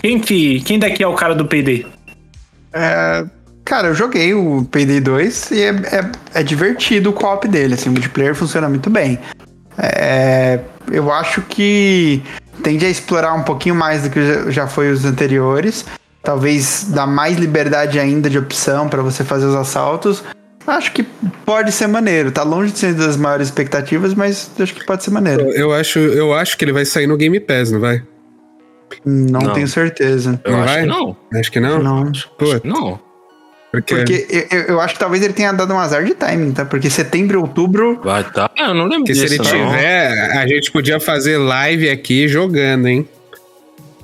Quem 0.00 0.18
que, 0.18 0.60
quem 0.60 0.78
daqui 0.78 1.02
é 1.02 1.06
o 1.06 1.14
cara 1.14 1.34
do 1.34 1.44
Payday? 1.46 1.86
É, 2.72 3.24
cara, 3.64 3.88
eu 3.88 3.94
joguei 3.94 4.32
o 4.34 4.66
Payday 4.70 5.00
2 5.00 5.50
e 5.50 5.62
é, 5.62 5.68
é, 5.70 6.10
é 6.40 6.42
divertido 6.42 7.10
o 7.10 7.12
co-op 7.12 7.46
dele, 7.48 7.74
assim, 7.74 7.88
o 7.88 7.92
multiplayer 7.92 8.34
funciona 8.34 8.68
muito 8.68 8.88
bem. 8.90 9.18
É, 9.78 10.60
eu 10.90 11.10
acho 11.12 11.42
que 11.42 12.22
tende 12.62 12.84
a 12.84 12.90
explorar 12.90 13.34
um 13.34 13.42
pouquinho 13.42 13.74
mais 13.74 14.02
do 14.02 14.10
que 14.10 14.50
já- 14.50 14.66
foi 14.66 14.90
os 14.90 15.04
anteriores. 15.04 15.84
Talvez 16.22 16.84
dar 16.90 17.06
mais 17.06 17.36
liberdade 17.36 17.98
ainda 17.98 18.30
de 18.30 18.38
opção 18.38 18.88
pra 18.88 19.02
você 19.02 19.24
fazer 19.24 19.46
os 19.46 19.54
assaltos. 19.56 20.22
Acho 20.66 20.92
que 20.92 21.02
pode 21.44 21.72
ser 21.72 21.86
maneiro. 21.86 22.30
Tá 22.30 22.42
longe 22.42 22.72
de 22.72 22.78
ser 22.78 22.94
das 22.94 23.16
maiores 23.16 23.48
expectativas, 23.48 24.14
mas 24.14 24.50
acho 24.58 24.74
que 24.74 24.84
pode 24.84 25.02
ser 25.02 25.10
maneiro. 25.10 25.50
Eu 25.52 25.72
acho, 25.72 25.98
eu 25.98 26.32
acho 26.32 26.56
que 26.56 26.64
ele 26.64 26.72
vai 26.72 26.84
sair 26.84 27.06
no 27.06 27.16
Game 27.16 27.38
Pass, 27.40 27.70
não 27.72 27.80
vai? 27.80 28.02
Não, 29.04 29.40
Não. 29.40 29.52
tenho 29.54 29.66
certeza. 29.66 30.38
Eu 30.44 30.52
Não 30.52 30.62
acho 30.62 30.72
vai? 30.72 30.80
que 30.82 30.86
não. 30.88 31.16
Acho 31.34 31.52
que 31.52 31.60
não. 31.60 31.82
Não. 31.82 32.12
Pô, 32.38 32.44
Não. 32.62 33.00
porque, 33.72 33.94
Porque 33.96 34.26
eu, 34.50 34.58
eu- 34.58 34.64
eu 34.66 34.80
acho 34.80 34.94
que 34.94 35.00
talvez 35.00 35.22
ele 35.22 35.32
tenha 35.32 35.50
dado 35.50 35.72
um 35.72 35.78
azar 35.78 36.04
de 36.04 36.14
timing, 36.14 36.52
tá? 36.52 36.64
Porque 36.64 36.90
setembro 36.90 37.40
outubro. 37.40 38.00
Vai 38.04 38.22
tá. 38.24 38.50
Ah, 38.58 38.68
Eu 38.68 38.74
não 38.74 38.84
lembro 38.84 38.98
porque 39.06 39.14
se 39.14 39.22
disso, 39.22 39.34
ele 39.50 39.58
não. 39.58 39.70
tiver, 39.72 40.36
a 40.36 40.46
gente 40.46 40.70
podia 40.70 41.00
fazer 41.00 41.38
live 41.38 41.88
aqui 41.88 42.28
jogando, 42.28 42.86
hein? 42.86 43.08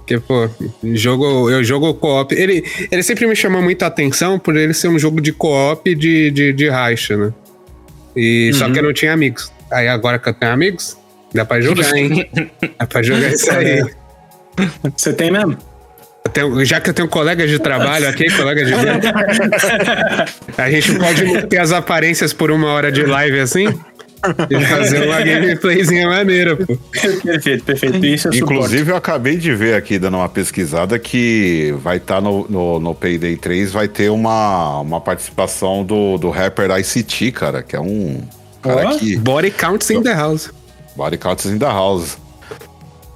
Porque, 0.09 0.21
pô, 0.21 0.49
jogo, 0.95 1.51
eu 1.51 1.63
jogo 1.63 1.93
co-op. 1.93 2.35
Ele, 2.35 2.65
ele 2.91 3.03
sempre 3.03 3.27
me 3.27 3.37
chamou 3.37 3.61
muito 3.61 3.83
a 3.83 3.89
atenção 3.89 4.39
por 4.39 4.57
ele 4.57 4.73
ser 4.73 4.89
um 4.89 4.99
jogo 4.99 5.21
de 5.21 5.33
co-op 5.33 5.95
de, 5.95 6.31
de, 6.31 6.53
de 6.55 6.69
racha, 6.71 7.15
né? 7.15 7.33
E, 8.17 8.51
Só 8.55 8.71
que 8.71 8.79
eu 8.79 8.83
não 8.83 8.93
tinha 8.95 9.13
amigos. 9.13 9.53
Aí 9.71 9.87
agora 9.87 10.19
que 10.19 10.27
eu 10.27 10.33
tenho 10.33 10.51
amigos, 10.51 10.97
dá 11.35 11.45
pra 11.45 11.61
jogar, 11.61 11.95
hein? 11.95 12.27
dá 12.79 12.87
pra 12.87 13.03
jogar 13.03 13.29
isso 13.29 13.51
aí. 13.53 13.85
Você 14.97 15.13
tem 15.13 15.31
mesmo? 15.31 15.59
Tenho- 16.33 16.65
já 16.65 16.81
que 16.81 16.89
eu 16.89 16.95
tenho 16.95 17.09
colegas 17.09 17.51
de 17.51 17.59
trabalho 17.59 18.09
aqui, 18.09 18.31
colegas 18.35 18.67
de 18.67 18.75
vida, 18.75 20.25
a 20.57 20.71
gente 20.71 20.95
pode 20.95 21.47
ter 21.49 21.59
as 21.59 21.71
aparências 21.71 22.33
por 22.33 22.51
uma 22.51 22.69
hora 22.73 22.91
de 22.91 23.03
live 23.05 23.41
assim 23.41 23.69
fazer 24.69 25.07
uma 25.09 25.21
gameplayzinha 25.21 26.09
maneira, 26.09 26.57
pô. 26.57 26.77
perfeito, 27.23 27.65
perfeito. 27.65 28.05
Isso 28.05 28.33
suporto. 28.33 28.55
Inclusive, 28.55 28.91
eu 28.93 28.97
acabei 28.97 29.37
de 29.37 29.55
ver 29.55 29.75
aqui, 29.75 29.99
dando 29.99 30.17
uma 30.17 30.29
pesquisada, 30.29 30.99
que 30.99 31.75
vai 31.83 31.99
estar 31.99 32.21
no, 32.21 32.47
no, 32.49 32.81
no 32.81 32.95
Payday 32.95 33.37
3, 33.37 33.73
vai 33.73 33.89
ter 33.89 34.11
uma, 34.11 34.81
uma 34.81 35.01
participação 35.01 35.85
do, 35.85 36.19
do 36.19 36.31
rapper 36.31 36.71
ICT, 36.71 37.33
cara, 37.33 37.63
que 37.63 37.77
é 37.77 37.81
um 37.81 38.21
cara 38.63 38.89
Ó. 38.91 38.99
que... 38.99 39.17
Body 39.17 39.51
counts 39.51 39.91
in 39.91 40.03
the 40.03 40.15
house. 40.15 40.51
Body 40.97 41.17
Counts 41.17 41.47
in 41.47 41.59
the 41.59 41.67
House. 41.67 42.19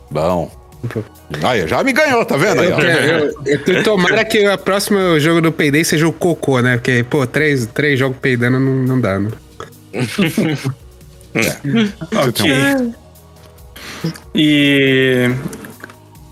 Bom. 0.09 0.51
Aí, 1.43 1.67
já 1.67 1.83
me 1.83 1.93
ganhou, 1.93 2.25
tá 2.25 2.37
vendo? 2.37 2.61
Aí, 2.61 2.71
Eu, 2.71 2.79
eu, 2.79 3.35
eu, 3.45 3.61
eu- 3.75 3.83
tomara 3.83 4.25
que 4.25 4.49
o 4.49 4.59
próximo 4.59 5.19
jogo 5.19 5.41
do 5.41 5.51
Payday 5.51 5.85
seja 5.85 6.07
o 6.07 6.13
Cocô, 6.13 6.61
né? 6.61 6.77
Porque, 6.77 7.05
pô, 7.09 7.27
três, 7.27 7.67
três 7.67 7.99
jogos 7.99 8.19
peidando 8.21 8.61
não, 8.61 8.73
não 8.85 9.01
dá, 9.01 9.19
né? 9.19 9.31
Tem 12.35 12.53
um- 12.53 12.95
E 14.35 15.31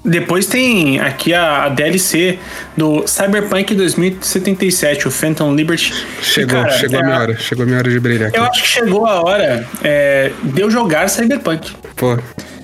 depois 0.04 0.46
tem 0.46 0.98
aqui 0.98 1.32
a, 1.34 1.64
a 1.64 1.68
DLC 1.68 2.38
do 2.76 3.06
Cyberpunk 3.06 3.74
2077, 3.74 5.06
o 5.08 5.10
Phantom 5.10 5.54
Liberty. 5.54 5.92
E, 6.20 6.24
Chegou, 6.24 6.62
cara, 6.62 6.70
chegou 6.70 6.98
é 6.98 7.02
a 7.02 7.04
minha 7.06 7.18
hora. 7.18 7.36
Chegou 7.38 7.62
a 7.62 7.66
minha 7.66 7.78
hora 7.78 7.90
de 7.90 8.00
brilhar 8.00 8.28
aqui. 8.28 8.38
Eu 8.38 8.44
acho 8.44 8.62
que 8.62 8.68
chegou 8.68 9.06
a 9.06 9.22
hora 9.22 9.66
é, 9.84 10.32
de 10.42 10.60
eu 10.62 10.70
jogar 10.70 11.08
Cyberpunk. 11.08 11.72
Pô, 11.96 12.18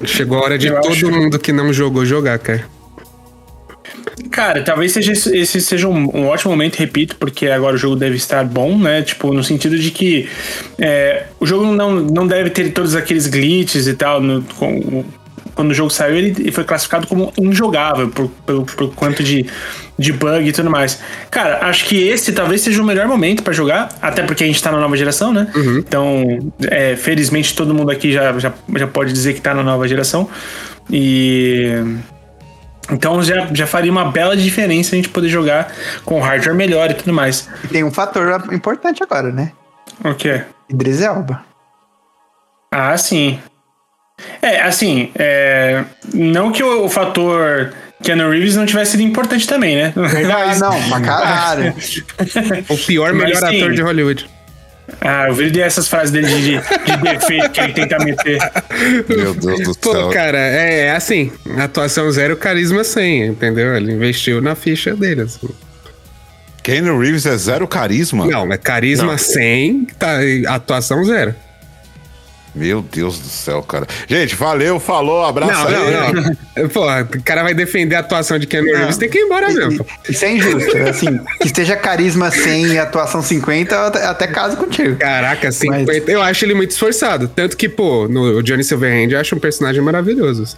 chegou 0.05 0.39
a 0.39 0.43
hora 0.43 0.59
de 0.59 0.69
Eu 0.69 0.81
todo 0.81 0.93
acho- 0.93 1.11
mundo 1.11 1.39
que 1.39 1.53
não 1.53 1.73
jogou 1.73 2.05
jogar, 2.07 2.39
cara. 2.39 2.65
Cara, 4.31 4.63
talvez 4.63 4.93
seja 4.93 5.13
esse, 5.13 5.61
seja 5.61 5.89
um, 5.89 6.09
um 6.17 6.27
ótimo 6.29 6.51
momento, 6.51 6.77
repito, 6.77 7.17
porque 7.17 7.49
agora 7.49 7.75
o 7.75 7.79
jogo 7.79 7.97
deve 7.97 8.17
estar 8.17 8.45
bom, 8.45 8.77
né? 8.79 9.03
Tipo, 9.03 9.33
no 9.33 9.45
sentido 9.45 9.79
de 9.79 9.91
que 9.91 10.29
é, 10.79 11.25
o 11.39 11.47
jogo 11.47 11.67
não, 11.67 11.97
não 12.01 12.27
deve 12.27 12.51
ter 12.51 12.71
todos 12.73 12.95
aqueles 12.95 13.27
glitches 13.27 13.87
e 13.87 13.95
tal. 13.95 14.21
no- 14.21 14.43
com- 14.59 15.05
quando 15.55 15.71
o 15.71 15.75
jogo 15.75 15.89
saiu, 15.89 16.17
ele 16.17 16.53
foi 16.53 16.65
classificado 16.65 17.07
como 17.07 17.33
injogável 17.39 18.09
por, 18.11 18.29
pelo, 18.45 18.67
por 18.67 18.95
quanto 18.95 19.23
de, 19.25 19.47
de 19.99 20.13
bug 20.13 20.47
e 20.47 20.53
tudo 20.53 20.69
mais. 20.69 21.01
Cara, 21.31 21.61
acho 21.67 21.87
que 21.87 21.97
esse 22.09 22.31
talvez 22.33 22.61
seja 22.61 22.83
o 22.83 22.85
melhor 22.85 23.07
momento 23.09 23.43
pra 23.43 23.55
jogar, 23.55 23.89
até 24.03 24.23
porque 24.23 24.45
a 24.45 24.47
gente 24.47 24.63
tá 24.63 24.71
na 24.71 24.79
nova 24.79 24.95
geração, 24.99 25.33
né? 25.33 25.51
Então, 25.79 26.53
é, 26.71 26.95
felizmente 26.97 27.55
todo 27.57 27.73
mundo 27.73 27.91
aqui 27.91 28.13
já, 28.13 28.39
já, 28.39 28.53
já 28.77 28.87
pode 28.87 29.15
dizer 29.15 29.33
que 29.33 29.41
tá 29.41 29.55
na 29.55 29.63
nova 29.63 29.89
geração. 29.89 30.29
E. 30.91 31.71
Então 32.91 33.23
já, 33.23 33.49
já 33.53 33.67
faria 33.67 33.91
uma 33.91 34.11
bela 34.11 34.37
diferença 34.37 34.95
a 34.95 34.97
gente 34.97 35.09
poder 35.09 35.29
jogar 35.29 35.73
com 36.05 36.21
hardware 36.21 36.55
melhor 36.55 36.91
e 36.91 36.95
tudo 36.95 37.13
mais. 37.13 37.49
E 37.65 37.69
tem 37.69 37.83
um 37.85 37.91
fator 37.91 38.53
importante 38.53 39.03
agora, 39.03 39.33
né? 39.33 39.53
O 40.05 40.15
quê? 40.15 40.43
Idris 40.69 41.01
Elba. 41.01 41.45
Ah, 42.71 42.97
sim. 42.97 43.41
É, 44.41 44.61
assim, 44.63 45.11
é, 45.15 45.85
não 46.15 46.51
que 46.51 46.63
o, 46.63 46.85
o 46.85 46.89
fator 46.89 47.73
Keanu 48.03 48.31
Reeves 48.31 48.57
não 48.57 48.67
tivesse 48.67 48.93
sido 48.93 49.03
importante 49.03 49.47
também, 49.47 49.77
né? 49.77 49.93
Ah, 50.33 50.55
não, 50.59 50.89
pra 50.89 51.01
caralho. 51.01 51.75
O 52.69 52.77
pior, 52.77 53.13
Mas 53.13 53.25
melhor 53.25 53.51
sim. 53.51 53.57
ator 53.59 53.73
de 53.73 53.83
Hollywood. 53.83 54.36
Ah, 55.01 55.29
eu 55.29 55.35
vi 55.35 55.61
essas 55.61 55.89
frases 55.89 56.11
dele 56.11 56.27
de, 56.27 56.41
de, 56.43 56.61
de 56.61 57.03
defeito 57.03 57.51
que 57.51 57.61
ele 57.61 57.73
tenta 57.73 57.99
meter. 57.99 58.39
Meu 59.09 59.35
Deus 59.35 59.61
do 59.61 59.75
Pô, 59.79 59.93
céu. 59.93 60.11
cara, 60.11 60.39
é, 60.39 60.87
é 60.87 60.91
assim, 60.93 61.33
atuação 61.59 62.11
zero, 62.11 62.37
carisma 62.37 62.85
100, 62.85 63.27
entendeu? 63.27 63.77
Ele 63.77 63.93
investiu 63.93 64.41
na 64.41 64.55
ficha 64.55 64.95
dele, 64.95 65.23
assim. 65.23 65.49
Keanu 66.63 66.99
Reeves 66.99 67.27
é 67.27 67.37
zero 67.37 67.67
carisma? 67.69 68.27
Não, 68.27 68.53
é 68.53 68.57
carisma 68.59 69.17
100, 69.17 69.87
tá, 69.99 70.19
atuação 70.49 71.05
zero. 71.05 71.35
Meu 72.57 72.81
Deus 72.81 73.19
do 73.19 73.29
céu, 73.29 73.63
cara. 73.63 73.87
Gente, 74.09 74.35
valeu, 74.35 74.81
falou, 74.81 75.25
abraço 75.25 75.53
Não, 75.53 75.67
aí. 75.87 75.93
não, 76.15 76.23
não. 76.23 76.69
Pô, 76.71 76.87
o 76.87 77.23
cara 77.23 77.43
vai 77.43 77.53
defender 77.53 77.95
a 77.97 77.99
atuação 78.01 78.39
de 78.39 78.47
Keanu 78.47 78.73
Reeves, 78.75 78.97
tem 78.97 79.11
que 79.11 79.19
ir 79.19 79.23
embora 79.23 79.49
mesmo. 79.53 79.85
Isso 80.09 80.25
é 80.25 80.33
injusto. 80.33 80.77
Assim, 80.89 81.21
que 81.41 81.47
esteja 81.47 81.77
carisma 81.77 82.31
100 82.31 82.67
e 82.69 82.79
atuação 82.79 83.21
50, 83.23 83.75
eu 83.75 84.09
até, 84.09 84.27
caso 84.27 84.57
contigo. 84.57 84.97
Caraca, 84.97 85.53
50. 85.53 85.93
Mas- 85.93 86.09
Eu 86.09 86.23
acho 86.23 86.45
ele 86.47 86.55
muito 86.55 86.71
esforçado. 86.71 87.29
Tanto 87.29 87.57
que, 87.59 87.69
pô, 87.69 88.09
no 88.09 88.43
Johnny 88.43 88.65
Silverhand 88.65 89.11
eu 89.13 89.21
acho 89.21 89.37
um 89.37 89.39
personagem 89.39 89.83
maravilhoso. 89.83 90.45
assim. 90.45 90.57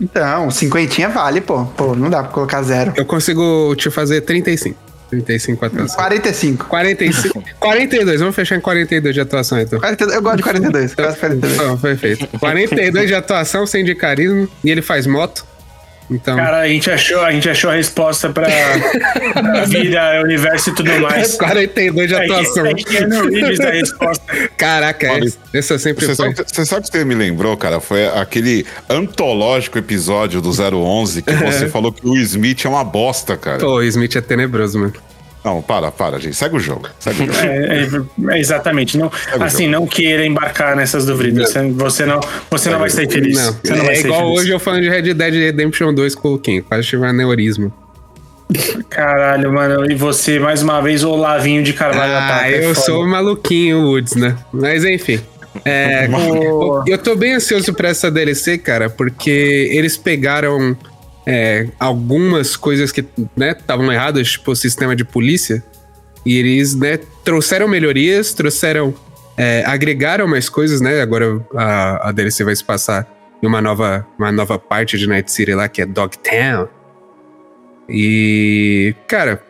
Então, 0.00 0.50
cinquentinha 0.50 1.08
vale, 1.08 1.40
pô. 1.40 1.64
Pô, 1.76 1.94
não 1.94 2.08
dá 2.10 2.22
pra 2.22 2.32
colocar 2.32 2.62
zero. 2.62 2.92
Eu 2.96 3.04
consigo 3.04 3.74
te 3.76 3.90
fazer 3.90 4.20
35. 4.22 4.76
35 5.10 5.64
atuação. 5.64 5.96
45. 5.96 6.64
45. 6.66 7.44
42, 7.58 8.20
vamos 8.20 8.34
fechar 8.34 8.56
em 8.56 8.60
42 8.60 9.14
de 9.14 9.20
atuação 9.20 9.60
então. 9.60 9.78
42 9.78 10.16
eu 10.16 10.22
gosto 10.22 10.36
de 10.36 10.42
42, 10.42 10.94
quase 10.94 11.18
42. 11.18 11.56
Não, 11.56 11.78
perfeito. 11.78 12.26
42 12.38 13.08
de 13.08 13.14
atuação, 13.14 13.66
sem 13.66 13.84
de 13.84 13.94
carisma. 13.94 14.48
E 14.64 14.70
ele 14.70 14.82
faz 14.82 15.06
moto. 15.06 15.44
Então. 16.10 16.36
Cara, 16.36 16.58
a 16.60 16.68
gente 16.68 16.90
achou, 16.90 17.20
a 17.20 17.32
gente 17.32 17.48
achou 17.48 17.70
a 17.70 17.74
resposta 17.74 18.30
pra, 18.30 18.46
pra 19.32 19.64
vida, 19.64 20.22
universo 20.24 20.70
e 20.70 20.74
tudo 20.74 20.90
mais. 21.00 21.34
42 21.36 22.08
de 22.08 22.14
atuação. 22.14 22.64
a 22.64 23.70
resposta. 23.70 24.24
Caraca, 24.56 25.12
Olha, 25.12 25.32
esse, 25.52 25.78
sempre 25.78 26.06
Você 26.06 26.14
foi. 26.14 26.34
sabe, 26.34 26.48
você 26.50 26.66
sabe 26.66 26.80
o 26.80 26.84
que 26.90 26.98
você 26.98 27.04
me 27.04 27.14
lembrou, 27.14 27.56
cara? 27.56 27.80
Foi 27.80 28.06
aquele 28.06 28.64
antológico 28.88 29.78
episódio 29.78 30.40
do 30.40 30.50
011 30.50 31.22
que 31.22 31.32
você 31.32 31.68
falou 31.68 31.92
que 31.92 32.06
o 32.06 32.16
Smith 32.16 32.64
é 32.64 32.68
uma 32.68 32.84
bosta, 32.84 33.36
cara. 33.36 33.58
Pô, 33.58 33.76
o 33.76 33.82
Smith 33.82 34.16
é 34.16 34.20
tenebroso, 34.20 34.78
mano. 34.78 34.92
Não, 35.46 35.62
para, 35.62 35.92
para, 35.92 36.18
gente. 36.18 36.34
Segue 36.34 36.56
o 36.56 36.58
jogo. 36.60 36.88
Segue 36.98 37.22
o 37.22 37.26
jogo. 37.32 37.38
É, 37.46 37.84
é, 37.84 38.34
é, 38.36 38.40
exatamente. 38.40 38.98
Não, 38.98 39.10
assim, 39.40 39.68
não 39.68 39.86
queira 39.86 40.26
embarcar 40.26 40.74
nessas 40.74 41.06
dúvidas. 41.06 41.54
Você, 41.76 42.04
não, 42.04 42.18
você 42.50 42.68
não 42.68 42.80
vai 42.80 42.90
sair 42.90 43.08
feliz. 43.08 43.36
Não, 43.38 43.52
Você 43.52 43.74
não 43.74 43.84
vai 43.84 43.94
é 43.94 43.96
ser 43.98 44.06
igual 44.08 44.20
feliz. 44.22 44.40
hoje 44.40 44.50
eu 44.50 44.58
falando 44.58 44.82
de 44.82 44.88
Red 44.88 45.14
Dead 45.14 45.34
Redemption 45.34 45.94
2 45.94 46.14
com 46.16 46.34
o 46.34 46.38
Kim. 46.38 46.60
Quase 46.62 46.88
tive 46.88 47.02
um 47.02 47.08
aneurisma. 47.08 47.72
Caralho, 48.90 49.52
mano. 49.52 49.90
E 49.90 49.94
você, 49.94 50.38
mais 50.38 50.62
uma 50.62 50.80
vez, 50.80 51.04
o 51.04 51.14
Lavinho 51.16 51.62
de 51.62 51.72
Carvalho 51.72 52.12
Ah, 52.12 52.50
é 52.50 52.58
eu 52.58 52.74
foda. 52.74 52.86
sou 52.86 53.02
o 53.04 53.08
maluquinho 53.08 53.82
Woods, 53.82 54.14
né? 54.16 54.36
Mas 54.52 54.84
enfim. 54.84 55.20
É, 55.64 56.06
O- 56.12 56.82
eu 56.86 56.98
tô 56.98 57.16
bem 57.16 57.34
ansioso 57.34 57.72
pra 57.72 57.88
essa 57.88 58.10
DLC, 58.10 58.58
cara, 58.58 58.90
porque 58.90 59.70
eles 59.72 59.96
pegaram 59.96 60.76
é, 61.26 61.66
algumas 61.78 62.56
coisas 62.56 62.92
que 62.92 63.04
estavam 63.36 63.92
erradas, 63.92 64.30
tipo 64.30 64.52
o 64.52 64.56
sistema 64.56 64.94
de 64.94 65.04
polícia, 65.04 65.62
e 66.24 66.38
eles 66.38 66.74
né, 66.74 66.98
trouxeram 67.24 67.66
melhorias, 67.66 68.32
trouxeram. 68.32 68.94
é, 69.36 69.64
agregaram 69.66 70.26
mais 70.26 70.48
coisas, 70.48 70.80
né? 70.80 71.00
Agora 71.00 71.40
a, 71.54 72.08
a 72.08 72.12
DLC 72.12 72.44
vai 72.44 72.54
se 72.54 72.64
passar 72.64 73.06
em 73.42 73.46
uma 73.46 73.60
nova, 73.60 74.06
uma 74.18 74.32
nova 74.32 74.58
parte 74.58 74.96
de 74.96 75.06
Night 75.06 75.30
City 75.30 75.52
lá, 75.52 75.68
que 75.68 75.82
é 75.82 75.86
Dogtown. 75.86 76.68
E, 77.88 78.94
cara, 79.06 79.42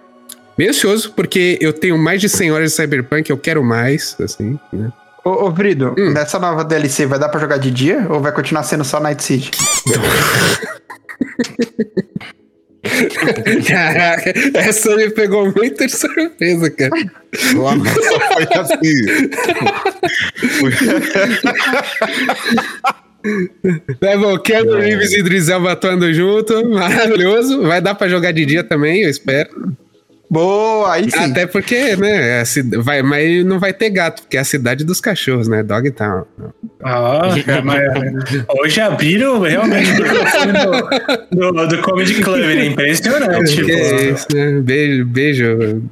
bem 0.56 0.68
ansioso, 0.68 1.12
porque 1.12 1.58
eu 1.60 1.72
tenho 1.72 1.96
mais 1.96 2.20
de 2.20 2.28
100 2.28 2.52
horas 2.52 2.70
de 2.70 2.76
Cyberpunk, 2.76 3.30
eu 3.30 3.38
quero 3.38 3.62
mais, 3.62 4.16
assim, 4.20 4.58
né? 4.72 4.92
Ô, 5.24 5.46
ô 5.46 5.50
Vrido, 5.50 5.94
nessa 6.12 6.38
nova 6.38 6.64
DLC 6.64 7.04
vai 7.04 7.18
dar 7.18 7.28
pra 7.28 7.40
jogar 7.40 7.58
de 7.58 7.70
dia 7.70 8.06
ou 8.08 8.20
vai 8.20 8.30
continuar 8.30 8.62
sendo 8.62 8.84
só 8.84 9.00
Night 9.00 9.24
Siege? 9.24 9.50
Caraca, 13.66 14.32
essa 14.54 14.96
me 14.96 15.10
pegou 15.10 15.52
muito 15.52 15.86
de 15.86 15.92
surpresa, 15.92 16.70
cara. 16.70 16.92
Lá 17.54 17.74
só 18.02 18.20
foi 18.32 18.46
assim. 18.60 19.04
É 24.00 24.16
bom, 24.16 24.38
Keanu 24.38 24.76
Reeves 24.76 25.12
e 25.12 25.18
Idris 25.18 25.48
Elba 25.48 25.72
atuando 25.72 26.12
junto, 26.14 26.68
maravilhoso. 26.68 27.62
Vai 27.62 27.80
dar 27.80 27.94
pra 27.94 28.08
jogar 28.08 28.32
de 28.32 28.46
dia 28.46 28.62
também, 28.62 29.02
eu 29.02 29.10
espero. 29.10 29.50
Boa, 30.28 30.92
aí 30.94 31.08
sim. 31.10 31.18
Até 31.30 31.46
porque, 31.46 31.94
né, 31.96 32.44
cida- 32.44 32.80
vai, 32.82 33.00
mas 33.02 33.44
não 33.44 33.60
vai 33.60 33.72
ter 33.72 33.90
gato, 33.90 34.22
porque 34.22 34.36
é 34.36 34.40
a 34.40 34.44
cidade 34.44 34.84
dos 34.84 35.00
cachorros, 35.00 35.46
né? 35.46 35.62
Dogtown. 35.62 36.24
Ah, 36.82 37.22
mas 37.64 37.80
hoje 38.60 38.80
abriram 38.80 39.40
realmente 39.40 39.90
do, 39.92 41.52
do, 41.52 41.66
do 41.68 41.78
Comedy 41.82 42.14
Club, 42.22 42.40
né? 42.40 42.66
Impressionante. 42.66 43.64
Que 43.64 43.70
é 43.72 44.10
isso, 44.10 44.26
né? 44.34 44.60
Beijo, 44.60 45.04
beijo. 45.06 45.82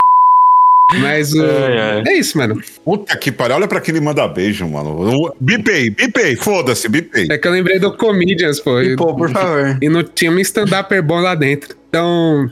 Mas 1.00 1.32
o. 1.32 1.42
É, 1.44 2.02
É 2.06 2.12
isso, 2.18 2.36
mano. 2.36 2.60
Puta 2.84 3.16
que 3.16 3.32
pariu, 3.32 3.56
olha 3.56 3.66
pra 3.66 3.80
quem 3.80 3.94
ele 3.94 4.04
manda 4.04 4.26
beijo, 4.28 4.68
mano. 4.68 5.32
Bipei, 5.40 5.90
bipei, 5.90 6.36
foda-se, 6.36 6.88
bipei. 6.88 7.26
É 7.30 7.38
que 7.38 7.48
eu 7.48 7.52
lembrei 7.52 7.78
do 7.78 7.96
Comedians, 7.96 8.60
pô. 8.60 8.80
E, 8.80 8.94
pô, 8.96 9.14
por 9.14 9.30
favor. 9.30 9.78
E 9.80 9.88
não 9.88 10.02
tinha 10.02 10.30
um 10.30 10.38
stand-upper 10.40 11.02
bom 11.02 11.20
lá 11.20 11.34
dentro. 11.34 11.74
Então. 11.88 12.48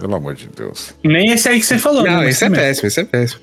Pelo 0.00 0.14
amor 0.16 0.34
de 0.34 0.48
Deus. 0.48 0.94
nem 1.04 1.30
esse 1.30 1.48
aí 1.48 1.60
que 1.60 1.66
você 1.66 1.78
falou. 1.78 2.02
Não, 2.02 2.20
né? 2.20 2.30
esse 2.30 2.44
é 2.44 2.48
Mas- 2.48 2.58
péssimo, 2.58 2.88
esse 2.88 3.00
é 3.00 3.04
péssimo. 3.04 3.40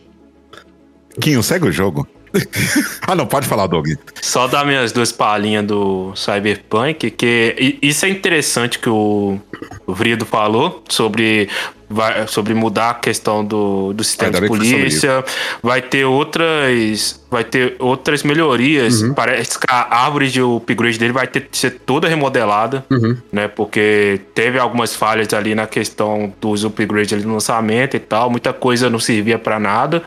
Quinho, 1.22 1.42
segue 1.44 1.68
o 1.68 1.72
jogo. 1.72 2.08
ah, 3.08 3.16
não, 3.16 3.26
pode 3.26 3.48
falar, 3.48 3.68
Doug. 3.68 3.88
Só 4.22 4.48
dar 4.48 4.66
minhas 4.66 4.92
duas 4.92 5.12
palhinhas 5.12 5.66
do 5.66 6.14
Cyberpunk, 6.16 7.10
que 7.12 7.80
isso 7.82 8.06
é 8.06 8.10
interessante 8.10 8.80
que 8.80 8.90
o, 8.90 9.40
o 9.86 9.94
Vrido 9.94 10.26
falou 10.26 10.84
sobre, 10.90 11.50
vai- 11.90 12.28
sobre 12.28 12.54
mudar 12.54 12.90
a 12.90 12.94
questão 12.94 13.44
do, 13.46 13.94
do 13.94 14.04
sistema 14.04 14.30
Ainda 14.30 14.42
de 14.42 14.48
polícia. 14.48 15.24
Vai 15.64 15.82
ter 15.82 16.06
outras. 16.06 17.22
Vai 17.30 17.44
ter 17.44 17.76
outras 17.80 18.24
melhorias. 18.24 19.02
Uhum. 19.02 19.14
Parece 19.14 19.60
que 19.60 19.66
a 19.70 20.04
árvore 20.06 20.30
de 20.30 20.42
upgrade 20.42 20.98
dele 20.98 21.12
vai 21.14 21.28
ter 21.28 21.42
que 21.48 21.58
ser 21.58 21.72
toda 21.72 22.08
remodelada, 22.08 22.86
Uhum. 22.90 23.18
né? 23.32 23.48
Porque 23.48 24.22
teve 24.34 24.58
algumas 24.58 24.96
falhas 24.96 25.34
ali 25.34 25.54
na 25.54 25.68
questão 25.68 26.34
dos 26.40 26.64
upgrades 26.64 27.12
ali 27.14 27.24
no 27.26 27.34
lançamento 27.34 27.96
e 27.98 28.00
tal. 28.00 28.30
Muita 28.30 28.54
coisa 28.54 28.90
não 28.90 29.00
servia 29.00 29.38
pra 29.38 29.60
nada. 29.60 30.04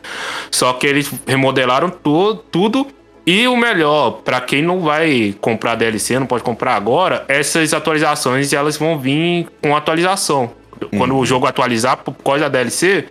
Só 0.49 0.73
que 0.73 0.87
eles 0.87 1.11
remodelaram 1.27 1.89
tudo. 1.89 2.87
E 3.23 3.47
o 3.47 3.55
melhor, 3.55 4.21
pra 4.25 4.41
quem 4.41 4.63
não 4.63 4.79
vai 4.79 5.35
comprar 5.39 5.75
DLC, 5.75 6.17
não 6.17 6.25
pode 6.25 6.43
comprar 6.43 6.73
agora, 6.75 7.23
essas 7.27 7.71
atualizações 7.71 8.51
elas 8.51 8.77
vão 8.77 8.97
vir 8.97 9.47
com 9.61 9.75
atualização. 9.75 10.49
Quando 10.89 11.15
o 11.17 11.25
jogo 11.25 11.45
atualizar 11.45 11.97
por 11.97 12.13
causa 12.13 12.41
da 12.41 12.49
DLC, 12.49 13.05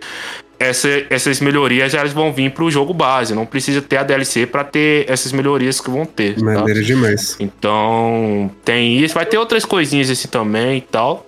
essa- 0.59 1.03
essas 1.09 1.39
melhorias 1.39 1.93
elas 1.93 2.13
vão 2.13 2.31
vir 2.31 2.51
pro 2.51 2.69
jogo 2.69 2.93
base. 2.93 3.33
Não 3.33 3.45
precisa 3.45 3.81
ter 3.81 3.97
a 3.97 4.03
DLC 4.03 4.45
pra 4.45 4.63
ter 4.63 5.05
essas 5.09 5.31
melhorias 5.31 5.79
que 5.81 5.89
vão 5.89 6.05
ter. 6.05 6.35
tá? 6.35 6.43
Maneiro 6.43 6.83
demais. 6.83 7.35
Então, 7.39 8.51
tem 8.63 8.97
isso. 8.97 9.13
Vai 9.15 9.25
ter 9.25 9.37
outras 9.37 9.65
coisinhas 9.65 10.09
assim 10.09 10.27
também 10.27 10.77
e 10.77 10.81
tal. 10.81 11.25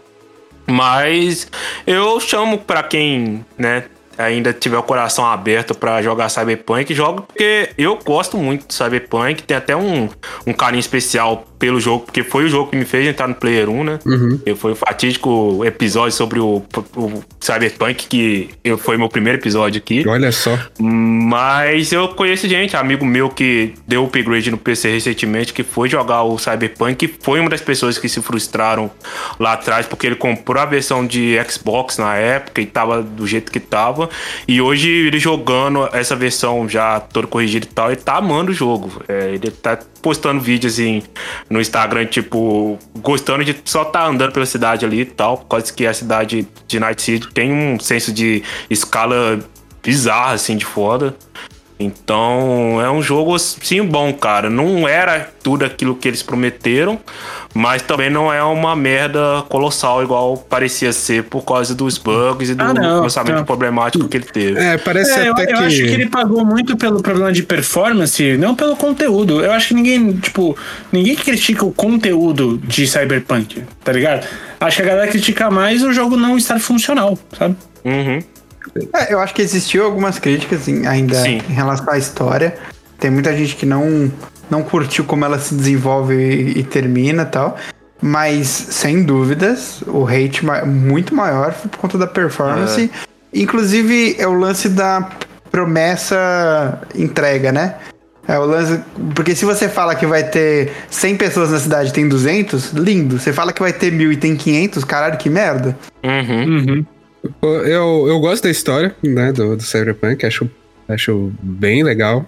Mas 0.66 1.48
eu 1.86 2.20
chamo 2.20 2.58
pra 2.58 2.84
quem, 2.84 3.46
né, 3.58 3.84
ainda 4.18 4.54
tiver 4.54 4.78
o 4.78 4.84
coração 4.84 5.26
aberto 5.26 5.74
pra 5.76 6.02
jogar 6.02 6.30
Cyberpunk, 6.30 6.94
joga 6.94 7.24
porque 7.24 7.70
eu 7.78 7.98
gosto 8.06 8.38
muito 8.38 8.68
de 8.68 8.74
Cyberpunk. 8.74 9.44
Tem 9.44 9.58
até 9.58 9.76
um, 9.76 10.08
um 10.48 10.54
carinho 10.54 10.80
especial 10.80 11.46
pelo 11.64 11.80
jogo, 11.80 12.04
porque 12.04 12.24
foi 12.26 12.44
o 12.44 12.50
jogo 12.50 12.72
que 12.72 12.76
me 12.76 12.84
fez 12.84 13.08
entrar 13.08 13.26
no 13.26 13.36
Player 13.36 13.70
1, 13.70 13.84
né? 13.86 14.00
E 14.46 14.54
Foi 14.54 14.74
o 14.74 14.76
fatídico 14.76 15.64
episódio 15.64 16.12
sobre 16.12 16.38
o, 16.38 16.62
o 16.98 17.24
Cyberpunk, 17.40 18.06
que 18.08 18.50
eu- 18.66 18.78
foi 18.78 18.98
meu 18.98 19.08
primeiro 19.08 19.40
episódio 19.40 19.78
aqui. 19.80 20.04
Olha 20.06 20.30
só. 20.34 20.60
Mas 20.78 21.94
eu 21.94 22.10
conheço 22.10 22.50
gente, 22.50 22.76
amigo 22.76 23.06
meu 23.06 23.30
que 23.30 23.74
deu 23.88 24.04
upgrade 24.04 24.52
no 24.52 24.58
PC 24.58 24.90
recentemente, 24.92 25.54
que 25.54 25.64
foi 25.64 25.88
jogar 25.88 26.24
o 26.24 26.38
Cyberpunk, 26.38 27.06
e 27.06 27.16
foi 27.22 27.40
uma 27.40 27.50
das 27.50 27.62
pessoas 27.62 27.98
que 27.98 28.10
se 28.10 28.22
frustraram 28.22 28.92
lá 29.40 29.54
atrás, 29.54 29.86
porque 29.86 30.06
ele 30.06 30.16
comprou 30.18 30.62
a 30.62 30.66
versão 30.66 31.08
de 31.08 31.36
Xbox 31.50 31.98
na 31.98 32.16
época 32.16 32.60
e 32.60 32.66
tava 32.66 33.02
do 33.02 33.26
jeito 33.26 33.54
que 33.54 33.60
tava. 33.62 34.10
E 34.48 34.60
hoje 34.62 34.90
ele 34.90 35.18
jogando 35.18 35.88
essa 35.94 36.14
versão 36.14 36.68
já 36.68 37.00
toda 37.00 37.26
corrigida 37.26 37.66
e 37.66 37.74
tal, 37.74 37.88
ele 37.88 38.02
tá 38.02 38.18
amando 38.18 38.52
o 38.52 38.54
jogo. 38.54 38.92
É, 39.08 39.30
ele 39.34 39.50
tá 39.50 39.80
postando 40.04 40.42
vídeos 40.42 40.78
em, 40.78 41.02
no 41.50 41.60
Instagram, 41.60 42.06
tipo, 42.06 42.78
gostando 42.98 43.44
de 43.44 43.56
só 43.64 43.86
tá 43.86 44.06
andando 44.06 44.34
pela 44.34 44.46
cidade 44.46 44.86
ali 44.86 45.00
e 45.00 45.06
tal, 45.06 45.38
por 45.38 45.48
causa 45.48 45.74
que 45.74 45.88
a 45.88 45.94
cidade 45.94 46.46
de 46.68 46.80
Night 46.80 47.02
City 47.02 47.34
tem 47.34 47.52
um 47.52 47.80
senso 47.80 48.12
de 48.12 48.44
escala 48.70 49.40
bizarra, 49.82 50.34
assim, 50.34 50.58
de 50.58 50.66
foda. 50.66 51.16
Então, 51.84 52.80
é 52.82 52.90
um 52.90 53.02
jogo, 53.02 53.38
sim, 53.38 53.84
bom, 53.84 54.14
cara. 54.14 54.50
Não 54.50 54.88
era 54.88 55.30
tudo 55.44 55.66
aquilo 55.66 55.96
que 55.96 56.08
eles 56.08 56.24
prometeram, 56.24 57.00
mas 57.54 57.82
também 57.82 58.10
não 58.10 58.32
é 58.32 58.42
uma 58.44 58.76
merda 58.76 59.44
colossal, 59.50 60.02
igual 60.02 60.38
parecia 60.38 60.94
ser 60.94 61.24
por 61.26 61.44
causa 61.44 61.76
dos 61.76 61.98
bugs 61.98 62.50
e 62.50 62.56
do 62.56 62.64
Ah, 62.64 62.74
não, 62.74 63.02
lançamento 63.02 63.36
não. 63.38 63.46
problemático 63.46 64.08
que 64.08 64.18
ele 64.18 64.26
teve. 64.26 64.60
É, 64.60 64.78
parece 64.78 65.12
É, 65.20 65.28
eu, 65.28 65.34
até 65.34 65.44
eu 65.44 65.58
que. 65.58 65.64
acho 65.64 65.78
que 65.78 65.84
ele 65.92 66.06
pagou 66.10 66.46
muito 66.46 66.78
pelo 66.78 67.02
problema 67.02 67.32
de 67.32 67.44
performance, 67.44 68.38
não 68.38 68.56
pelo 68.56 68.76
conteúdo. 68.76 69.42
Eu 69.44 69.52
acho 69.52 69.70
que 69.70 69.74
ninguém, 69.74 70.14
tipo, 70.14 70.58
ninguém 70.92 71.16
critica 71.16 71.66
o 71.66 71.72
conteúdo 71.72 72.58
de 72.60 72.88
Cyberpunk, 72.88 73.64
tá 73.84 73.92
ligado? 73.92 74.26
Acho 74.60 74.78
que 74.78 74.82
a 74.84 74.86
galera 74.86 75.08
critica 75.12 75.52
mais 75.52 75.84
o 75.84 75.92
jogo 75.92 76.16
não 76.16 76.38
estar 76.38 76.60
funcional, 76.60 77.18
sabe? 77.38 77.56
Uhum. 77.84 78.20
É, 78.94 79.14
eu 79.14 79.20
acho 79.20 79.34
que 79.34 79.42
existiu 79.42 79.84
algumas 79.86 80.20
críticas 80.20 80.68
em- 80.68 80.86
ainda 80.88 81.16
Sim. 81.22 81.42
em 81.50 81.54
relação 81.54 81.90
à 81.92 81.98
história. 81.98 82.56
Tem 83.00 83.12
muita 83.12 83.36
gente 83.36 83.56
que 83.56 83.66
não, 83.66 84.12
não 84.50 84.64
curtiu 84.64 85.04
como 85.04 85.26
ela 85.26 85.38
se 85.40 85.54
desenvolve 85.56 86.16
e, 86.16 86.60
e 86.60 86.64
termina 86.64 87.24
e 87.24 87.26
tal. 87.26 87.58
Mas, 88.02 88.48
sem 88.48 89.04
dúvidas, 89.04 89.82
o 89.88 90.06
hate 90.08 90.46
ma- 90.46 90.66
muito 90.66 91.16
maior 91.16 91.54
foi 91.54 91.70
por 91.70 91.78
conta 91.80 91.98
da 91.98 92.08
performance. 92.08 92.90
Inclusive, 93.34 94.16
é 94.20 94.28
o 94.28 94.34
lance 94.34 94.68
da 94.70 95.10
promessa 95.50 96.82
entrega, 96.96 97.52
né? 97.52 97.76
É 98.28 98.38
o 98.40 98.46
lance. 98.46 98.80
Porque 99.16 99.36
se 99.36 99.44
você 99.46 99.68
fala 99.68 99.96
que 99.96 100.06
vai 100.06 100.24
ter 100.24 100.72
100 100.90 101.18
pessoas 101.18 101.52
na 101.52 101.60
cidade 101.60 101.90
e 101.90 101.94
tem 101.94 102.08
200, 102.08 102.72
lindo. 102.72 103.20
Você 103.20 103.34
fala 103.34 103.52
que 103.52 103.62
vai 103.62 103.74
ter 103.74 103.92
mil 103.92 104.12
e 104.12 104.18
tem 104.18 104.36
500, 104.36 104.84
caralho, 104.84 105.18
que 105.18 105.30
merda. 105.30 105.78
Uhum. 106.04 106.86
Pô, 106.86 106.90
Eu, 107.42 108.06
eu 108.08 108.20
gosto 108.20 108.44
da 108.44 108.50
história, 108.52 108.96
né, 109.04 109.32
do, 109.32 109.56
do 109.56 109.64
Cyberpunk, 109.64 110.26
acho, 110.26 110.50
acho 110.88 111.32
bem 111.42 111.84
legal. 111.84 112.28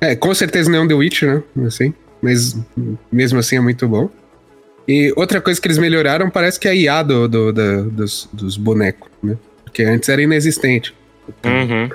É, 0.00 0.14
com 0.14 0.34
certeza 0.34 0.70
não 0.70 0.80
é 0.80 0.82
um 0.82 0.88
The 0.88 0.94
Witcher, 0.94 1.42
né, 1.56 1.66
assim, 1.66 1.94
mas 2.20 2.56
mesmo 3.10 3.38
assim 3.38 3.56
é 3.56 3.60
muito 3.60 3.88
bom. 3.88 4.10
E 4.86 5.12
outra 5.16 5.40
coisa 5.40 5.60
que 5.60 5.66
eles 5.68 5.78
melhoraram 5.78 6.28
parece 6.30 6.58
que 6.60 6.68
é 6.68 6.72
a 6.72 6.74
IA 6.74 7.02
do, 7.02 7.28
do- 7.28 7.52
dos, 7.90 8.28
dos 8.32 8.56
bonecos, 8.56 9.08
né, 9.22 9.36
porque 9.64 9.82
antes 9.84 10.08
era 10.08 10.20
inexistente. 10.20 10.94
Uhum. 11.44 11.88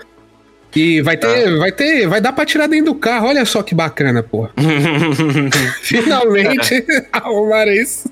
E 0.76 1.02
vai 1.02 1.16
ter, 1.16 1.58
vai 1.58 1.72
ter, 1.72 2.08
vai 2.08 2.20
dar 2.20 2.34
pra 2.34 2.46
tirar 2.46 2.68
dentro 2.68 2.88
do 2.88 2.96
carro, 2.96 3.28
olha 3.28 3.46
só 3.46 3.62
que 3.64 3.74
bacana, 3.76 4.22
porra. 4.24 4.52
Finalmente 5.82 6.86
arrumaram 7.14 7.72
isso. 7.72 8.10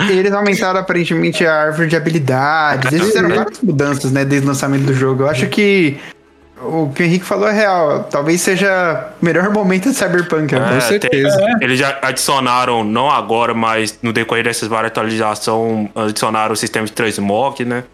É, 0.00 0.12
Eles 0.12 0.32
aumentaram 0.32 0.80
aparentemente 0.80 1.46
a 1.46 1.54
árvore 1.54 1.88
de 1.88 1.96
habilidades. 1.96 2.92
Eles 2.92 3.06
fizeram 3.06 3.28
várias 3.30 3.60
mudanças, 3.60 4.12
né, 4.12 4.24
desde 4.24 4.46
o 4.46 4.48
lançamento 4.48 4.82
do 4.84 4.94
jogo. 4.94 5.24
Eu 5.24 5.28
acho 5.28 5.46
que 5.48 5.98
o 6.62 6.88
que 6.94 7.02
o 7.02 7.04
Henrique 7.06 7.24
falou 7.24 7.46
é 7.48 7.52
real. 7.52 8.04
Talvez 8.10 8.40
seja 8.40 9.08
o 9.20 9.24
melhor 9.24 9.50
momento 9.50 9.90
de 9.90 9.94
Cyberpunk. 9.96 10.54
né? 10.54 10.60
Com 10.68 10.74
É, 10.76 10.80
certeza. 10.80 11.36
tem- 11.36 11.56
eles 11.60 11.78
já 11.78 11.98
adicionaram, 12.00 12.82
não 12.82 13.10
agora, 13.10 13.52
mas 13.52 13.98
no 14.02 14.12
decorrer 14.12 14.44
dessas 14.44 14.68
várias 14.68 14.90
atualizações, 14.92 15.88
adicionaram 15.94 16.52
o 16.54 16.56
sistema 16.56 16.86
de 16.86 16.92
transmog, 16.92 17.64
né? 17.64 17.84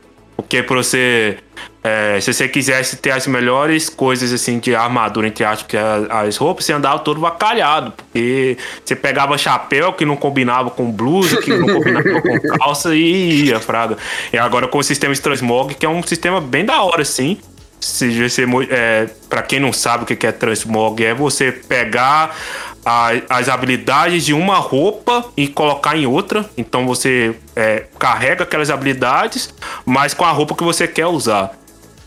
Porque 0.43 0.63
pra 0.63 0.77
você. 0.77 1.39
é, 1.83 2.19
se 2.21 2.33
você 2.33 2.47
quisesse 2.49 2.97
ter 2.97 3.11
as 3.11 3.27
melhores 3.27 3.89
coisas 3.89 4.33
assim 4.33 4.59
de 4.59 4.75
armadura, 4.75 5.27
entre 5.27 5.45
aspas, 5.45 5.67
que 5.67 5.77
a- 5.77 6.21
as 6.23 6.37
roupas, 6.37 6.65
você 6.65 6.73
andava 6.73 6.99
todo 7.01 7.21
vacalhado. 7.21 7.93
Porque 7.93 8.57
você 8.85 8.95
pegava 8.95 9.37
chapéu 9.39 9.93
que 9.93 10.05
não 10.05 10.17
combinava 10.17 10.71
com 10.71 10.91
blusa, 10.91 11.41
que 11.41 11.51
não 11.57 11.67
combinava 11.67 12.21
com 12.21 12.41
calça 12.59 12.95
e 12.95 13.47
ia, 13.47 13.59
Fraga. 13.61 13.97
E 14.33 14.39
agora 14.39 14.69
com 14.69 14.79
o 14.79 14.83
sistema 14.83 15.15
transmog, 15.15 15.75
que 15.75 15.85
é 15.87 15.89
um 15.89 16.03
sistema 16.03 16.41
bem 16.41 16.65
da 16.65 16.83
hora, 16.83 17.03
assim. 17.03 17.39
Se 17.81 18.29
você, 18.29 18.45
é, 18.69 19.09
para 19.29 19.43
quem 19.43 19.59
não 19.59 19.73
sabe 19.73 20.05
o 20.05 20.07
que 20.07 20.27
é 20.27 20.33
transmog, 20.33 21.03
é 21.05 21.15
você 21.15 21.51
pegar 21.51 22.37
a- 22.85 23.13
as 23.31 23.49
habilidades 23.49 24.25
de 24.25 24.35
uma 24.35 24.57
roupa 24.59 25.25
e 25.37 25.49
colocar 25.49 25.97
em 25.97 26.07
outra. 26.07 26.49
Então 26.59 26.87
você 26.87 27.35
é, 27.57 27.85
carrega 27.99 28.45
aquelas 28.45 28.69
habilidades, 28.71 29.53
mas 29.87 30.13
com 30.13 30.25
a 30.25 30.31
roupa 30.31 30.55
que 30.55 30.63
você 30.63 30.87
quer 30.87 31.07
usar. 31.07 31.53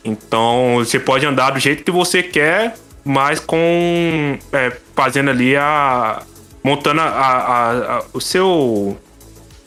Então 0.05 0.75
você 0.77 0.99
pode 0.99 1.25
andar 1.25 1.51
do 1.51 1.59
jeito 1.59 1.83
que 1.83 1.91
você 1.91 2.21
quer 2.21 2.75
mas 3.05 3.39
com. 3.39 4.37
é, 4.53 4.71
fazendo 4.95 5.29
ali 5.29 5.55
a. 5.57 6.21
montando 6.63 7.01
a, 7.01 7.05
a- 7.05 7.97
a- 7.97 8.03
o 8.13 8.21
seu. 8.21 8.97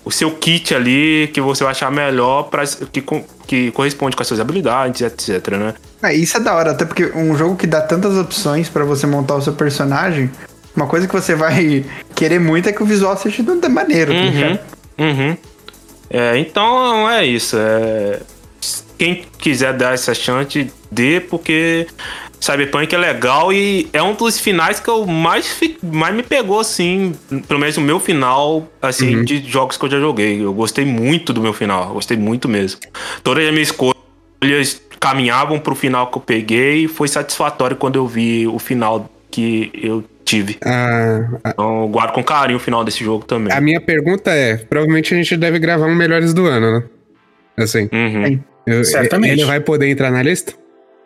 O 0.04 0.10
seu 0.12 0.30
kit 0.30 0.72
ali 0.72 1.28
que 1.34 1.40
você 1.40 1.64
vai 1.64 1.72
achar 1.72 1.90
melhor 1.90 2.44
para 2.44 2.64
que, 2.64 3.02
que 3.46 3.70
corresponde 3.70 4.16
com 4.16 4.22
as 4.22 4.28
suas 4.28 4.40
habilidades, 4.40 5.00
etc, 5.00 5.48
né? 5.56 5.74
É, 6.02 6.14
isso 6.14 6.36
é 6.36 6.40
da 6.40 6.54
hora, 6.54 6.72
até 6.72 6.84
porque 6.84 7.12
um 7.14 7.36
jogo 7.36 7.56
que 7.56 7.66
dá 7.66 7.80
tantas 7.80 8.16
opções 8.16 8.68
pra 8.68 8.84
você 8.84 9.06
montar 9.06 9.36
o 9.36 9.42
seu 9.42 9.52
personagem, 9.52 10.30
uma 10.74 10.86
coisa 10.86 11.06
que 11.06 11.12
você 11.12 11.34
vai 11.34 11.84
querer 12.14 12.38
muito 12.38 12.68
é 12.68 12.72
que 12.72 12.82
o 12.82 12.86
visual 12.86 13.16
seja 13.16 13.42
da 13.42 13.68
maneiro, 13.68 14.12
tá? 14.12 15.02
Uhum, 15.02 15.08
uhum. 15.08 15.36
É, 16.10 16.38
então 16.38 17.10
é 17.10 17.24
isso. 17.24 17.56
é, 17.58 18.20
quem 18.98 19.24
quiser 19.38 19.74
dar 19.74 19.94
essa 19.94 20.14
chance, 20.14 20.70
dê, 20.90 21.20
porque 21.20 21.86
Cyberpunk 22.40 22.94
é 22.94 22.98
legal 22.98 23.52
e 23.52 23.88
é 23.92 24.02
um 24.02 24.14
dos 24.14 24.38
finais 24.38 24.78
que 24.78 24.88
eu 24.88 25.06
mais, 25.06 25.46
fi- 25.48 25.78
mais 25.82 26.14
me 26.14 26.22
pegou, 26.22 26.60
assim, 26.60 27.12
pelo 27.48 27.58
menos 27.60 27.76
o 27.76 27.80
meu 27.80 27.98
final, 27.98 28.68
assim, 28.80 29.24
de 29.24 29.38
jogos 29.48 29.76
que 29.76 29.84
eu 29.84 29.90
já 29.90 29.98
joguei. 29.98 30.44
Eu 30.44 30.52
gostei 30.52 30.84
muito 30.84 31.32
do 31.32 31.40
meu 31.40 31.52
final, 31.52 31.94
gostei 31.94 32.16
muito 32.16 32.48
mesmo. 32.48 32.80
Todas 33.22 33.44
as 33.46 33.52
minhas 33.52 33.68
escolhas 33.68 34.80
caminhavam 35.00 35.58
pro 35.58 35.74
final 35.74 36.06
que 36.08 36.18
eu 36.18 36.22
peguei 36.22 36.84
e 36.84 36.88
foi 36.88 37.08
satisfatório 37.08 37.76
quando 37.76 37.96
eu 37.96 38.06
vi 38.06 38.46
o 38.46 38.58
final 38.58 39.10
que 39.30 39.70
eu 39.74 40.04
tive. 40.24 40.56
A, 40.64 41.18
a- 41.44 41.50
Então 41.50 41.82
eu 41.82 41.88
guardo 41.88 42.12
com 42.12 42.22
carinho 42.22 42.58
o 42.58 42.60
final 42.60 42.84
desse 42.84 43.02
jogo 43.04 43.24
também. 43.24 43.52
a 43.52 43.60
minha 43.60 43.80
pergunta 43.80 44.30
é: 44.30 44.56
provavelmente 44.56 45.12
a 45.14 45.16
gente 45.16 45.36
deve 45.36 45.58
gravar 45.58 45.86
um 45.86 45.94
Melhores 45.94 46.32
do 46.34 46.46
Ano, 46.46 46.78
né? 46.80 46.84
Assim, 47.58 47.88
Uhum. 47.92 48.38
eu- 48.66 48.84
Certamente. 48.84 49.32
ele 49.32 49.44
vai 49.44 49.60
poder 49.60 49.88
entrar 49.88 50.10
na 50.10 50.22
lista? 50.22 50.52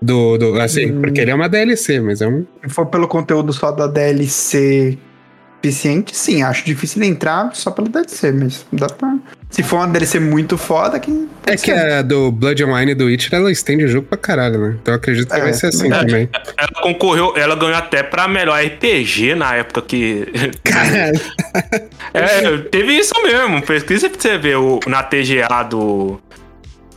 Do, 0.03 0.39
do, 0.39 0.61
assim, 0.61 0.93
Hum. 0.93 1.01
porque 1.03 1.21
ele 1.21 1.31
é 1.31 1.35
uma 1.35 1.49
DLC, 1.49 2.01
mas 2.01 2.21
é 2.23 2.27
um. 2.29 2.47
Se 2.67 2.71
for 2.73 2.87
pelo 2.87 3.07
conteúdo 3.07 3.53
só 3.53 3.71
da 3.71 3.87
DLC 3.87 4.97
eficiente, 5.63 6.17
sim, 6.17 6.43
acho 6.43 6.65
difícil 6.65 7.03
entrar 7.03 7.51
só 7.55 7.71
pela 7.71 7.87
DLC, 7.87 8.33
mas 8.33 8.65
dá 8.73 8.87
pra. 8.87 9.15
Se 9.51 9.63
for 9.63 9.77
uma 9.77 9.89
DLC 9.89 10.19
muito 10.19 10.57
foda, 10.57 10.99
quem. 10.99 11.29
É 11.47 11.55
que 11.57 11.71
a 11.71 12.01
do 12.01 12.31
Blood 12.33 12.63
and 12.63 12.73
Wine 12.75 12.93
e 12.93 12.95
do 12.95 13.07
Witcher, 13.07 13.35
ela 13.35 13.51
estende 13.53 13.85
o 13.85 13.89
jogo 13.89 14.07
pra 14.07 14.17
caralho, 14.17 14.59
né? 14.59 14.77
Então 14.81 14.95
eu 14.95 14.97
acredito 14.97 15.29
que 15.29 15.37
É, 15.37 15.41
vai 15.43 15.53
ser 15.53 15.67
assim 15.67 15.93
é. 15.93 15.99
também. 15.99 16.29
Ela 16.57 16.69
concorreu, 16.83 17.35
ela 17.37 17.55
ganhou 17.57 17.75
até 17.75 18.03
pra 18.03 18.27
melhor 18.29 18.59
RPG 18.59 19.35
na 19.35 19.57
época 19.57 19.83
que. 19.83 20.29
Caralho. 20.65 21.21
é, 22.15 22.59
teve 22.71 22.93
isso 22.95 23.13
mesmo. 23.23 23.61
Pesquisa 23.63 24.09
pra 24.09 24.21
você 24.21 24.39
ver 24.39 24.57
o, 24.57 24.81
na 24.87 25.03
TGA 25.03 25.63
do, 25.69 26.21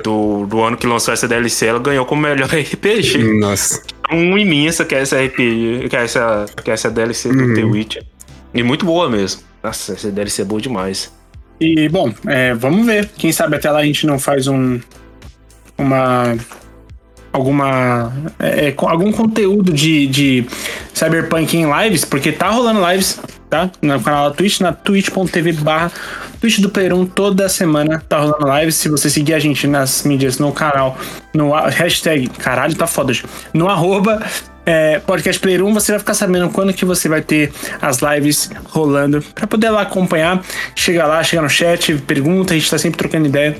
do, 0.01 0.45
do 0.45 0.61
ano 0.61 0.77
que 0.77 0.87
lançou 0.87 1.13
essa 1.13 1.27
DLC, 1.27 1.65
ela 1.67 1.79
ganhou 1.79 2.05
como 2.05 2.21
melhor 2.21 2.47
RPG. 2.53 3.39
Nossa. 3.39 3.81
Um 4.11 4.37
imensa 4.37 4.85
que 4.85 4.95
é 4.95 5.01
essa 5.01 5.17
RPG, 5.21 5.87
que 5.89 5.95
é 5.95 6.03
essa, 6.03 6.45
que 6.63 6.71
é 6.71 6.73
essa 6.73 6.89
DLC 6.89 7.29
do 7.29 7.43
Uhum. 7.43 7.53
The 7.53 7.63
Witcher. 7.63 8.03
E 8.53 8.63
muito 8.63 8.85
boa 8.85 9.09
mesmo. 9.09 9.41
Nossa, 9.63 9.93
essa 9.93 10.11
DLC 10.11 10.41
é 10.41 10.45
boa 10.45 10.61
demais. 10.61 11.11
E, 11.59 11.87
bom, 11.89 12.13
é, 12.27 12.53
vamos 12.53 12.85
ver. 12.85 13.09
Quem 13.15 13.31
sabe 13.31 13.55
até 13.55 13.71
lá 13.71 13.79
a 13.79 13.85
gente 13.85 14.05
não 14.05 14.19
faz 14.19 14.47
um. 14.47 14.79
Uma. 15.77 16.35
Alguma. 17.33 18.13
é, 18.39 18.71
com- 18.71 18.87
algum 18.87 19.11
conteúdo 19.11 19.73
de, 19.73 20.05
de 20.07 20.45
Cyberpunk 20.93 21.57
em 21.57 21.65
lives, 21.81 22.05
porque 22.05 22.31
tá 22.31 22.49
rolando 22.51 22.87
lives, 22.87 23.19
tá? 23.49 23.71
No 23.81 23.99
canal 23.99 24.29
da 24.29 24.35
Twitch, 24.35 24.59
na 24.61 24.71
twitch.tv 24.71 25.53
barra 25.53 25.91
Twitch 26.39 26.59
do 26.59 26.69
Player 26.69 26.93
1, 26.93 27.07
toda 27.07 27.49
semana 27.49 28.03
tá 28.07 28.19
rolando 28.19 28.45
lives. 28.59 28.75
Se 28.75 28.87
você 28.87 29.09
seguir 29.09 29.33
a 29.33 29.39
gente 29.39 29.65
nas 29.65 30.03
mídias, 30.03 30.37
no 30.37 30.51
canal, 30.51 30.95
no 31.33 31.51
hashtag, 31.53 32.27
caralho, 32.29 32.75
tá 32.75 32.85
foda, 32.85 33.11
no 33.53 33.67
arroba 33.67 34.21
é, 34.65 34.99
Podcast 34.99 35.41
Player 35.41 35.63
1, 35.63 35.73
você 35.73 35.93
vai 35.93 35.99
ficar 35.99 36.13
sabendo 36.13 36.49
quando 36.49 36.71
que 36.73 36.85
você 36.85 37.09
vai 37.09 37.21
ter 37.21 37.51
as 37.81 37.99
lives 37.99 38.49
rolando 38.65 39.21
pra 39.33 39.47
poder 39.47 39.69
lá 39.71 39.81
acompanhar. 39.81 40.41
Chega 40.75 41.05
lá, 41.07 41.23
chega 41.23 41.41
no 41.41 41.49
chat, 41.49 41.95
pergunta, 42.05 42.53
a 42.53 42.57
gente 42.57 42.69
tá 42.69 42.77
sempre 42.77 42.97
trocando 42.97 43.25
ideia. 43.27 43.57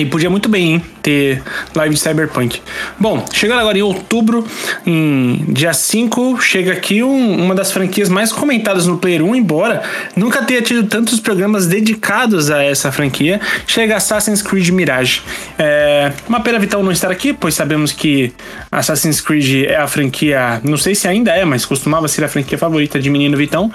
E 0.00 0.06
podia 0.06 0.30
muito 0.30 0.48
bem 0.48 0.74
hein, 0.74 0.82
ter 1.02 1.42
live 1.74 1.94
de 1.94 2.00
Cyberpunk. 2.00 2.60
Bom, 2.98 3.22
chegando 3.32 3.60
agora 3.60 3.76
em 3.76 3.82
outubro, 3.82 4.46
em 4.86 5.44
dia 5.48 5.74
5, 5.74 6.40
chega 6.40 6.72
aqui 6.72 7.02
um- 7.02 7.44
uma 7.44 7.54
das 7.54 7.70
franquias 7.70 8.08
mais 8.08 8.32
comentadas 8.32 8.86
no 8.86 8.96
Player 8.96 9.22
1, 9.22 9.36
embora 9.36 9.82
nunca 10.16 10.42
tenha 10.42 10.62
tido 10.62 10.84
tantos 10.88 11.20
programas 11.20 11.66
dedicados 11.66 12.50
a 12.50 12.62
essa 12.62 12.90
franquia. 12.90 13.40
Chega 13.66 13.96
Assassin's 13.96 14.40
Creed 14.40 14.68
Mirage. 14.70 15.20
É 15.58 16.12
uma 16.26 16.40
pena 16.40 16.58
Vitão 16.58 16.82
não 16.82 16.92
estar 16.92 17.10
aqui, 17.10 17.32
pois 17.34 17.54
sabemos 17.54 17.92
que 17.92 18.32
Assassin's 18.72 19.20
Creed 19.20 19.66
é 19.66 19.76
a 19.76 19.86
franquia, 19.86 20.60
não 20.64 20.78
sei 20.78 20.94
se 20.94 21.06
ainda 21.06 21.30
é, 21.32 21.44
mas 21.44 21.66
costumava 21.66 22.08
ser 22.08 22.24
a 22.24 22.28
franquia 22.28 22.56
favorita 22.56 22.98
de 22.98 23.10
menino 23.10 23.36
Vitão. 23.36 23.70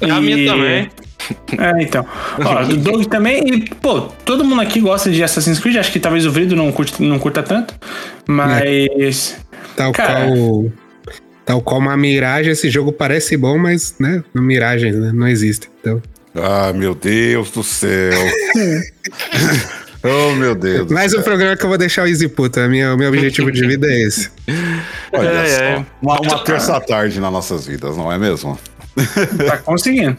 É 0.00 0.10
a 0.10 0.18
E- 0.18 0.20
minha 0.20 0.52
também. 0.52 0.90
é, 1.58 1.82
então. 1.82 2.06
Ó, 2.38 2.64
do 2.64 2.76
Doug 2.78 3.04
também. 3.06 3.42
E, 3.46 3.68
pô, 3.76 4.02
todo 4.24 4.44
mundo 4.44 4.62
aqui 4.62 4.80
gosta 4.80 5.10
de 5.10 5.22
Assassin's 5.22 5.58
Creed. 5.58 5.76
Acho 5.76 5.92
que 5.92 6.00
talvez 6.00 6.26
o 6.26 6.30
Vrido 6.30 6.56
não, 6.56 6.70
curte, 6.72 7.02
não 7.02 7.18
curta 7.18 7.42
tanto. 7.42 7.74
Mas. 8.26 9.36
Tal 9.76 9.92
Cara. 9.92 10.26
qual. 10.26 10.72
Tal 11.44 11.60
qual 11.62 11.80
uma 11.80 11.96
miragem, 11.96 12.52
esse 12.52 12.70
jogo 12.70 12.92
parece 12.92 13.36
bom, 13.36 13.58
mas, 13.58 13.94
né? 13.98 14.22
Miragens, 14.34 14.94
né? 14.94 15.10
Não 15.12 15.26
existe. 15.26 15.68
Então. 15.80 16.00
Ah, 16.34 16.72
meu 16.72 16.94
Deus 16.94 17.50
do 17.50 17.64
céu. 17.64 18.12
oh, 20.04 20.32
meu 20.36 20.54
Deus. 20.54 20.86
do 20.86 20.94
Mais 20.94 21.12
um 21.12 21.22
programa 21.22 21.56
que 21.56 21.64
eu 21.64 21.68
vou 21.68 21.78
deixar 21.78 22.04
o 22.04 22.06
Easy 22.06 22.28
Puta. 22.28 22.68
Minha, 22.68 22.94
o 22.94 22.96
meu 22.96 23.08
objetivo 23.08 23.50
de 23.50 23.66
vida 23.66 23.88
é 23.88 24.02
esse. 24.02 24.30
Olha 25.12 25.28
É, 25.28 25.46
só. 25.46 25.62
é. 25.62 25.86
Uma, 26.00 26.20
uma 26.20 26.44
terça-tarde 26.44 27.18
nas 27.18 27.32
nossas 27.32 27.66
vidas, 27.66 27.96
não 27.96 28.12
é 28.12 28.18
mesmo? 28.18 28.56
Tá 29.46 29.58
conseguindo. 29.58 30.16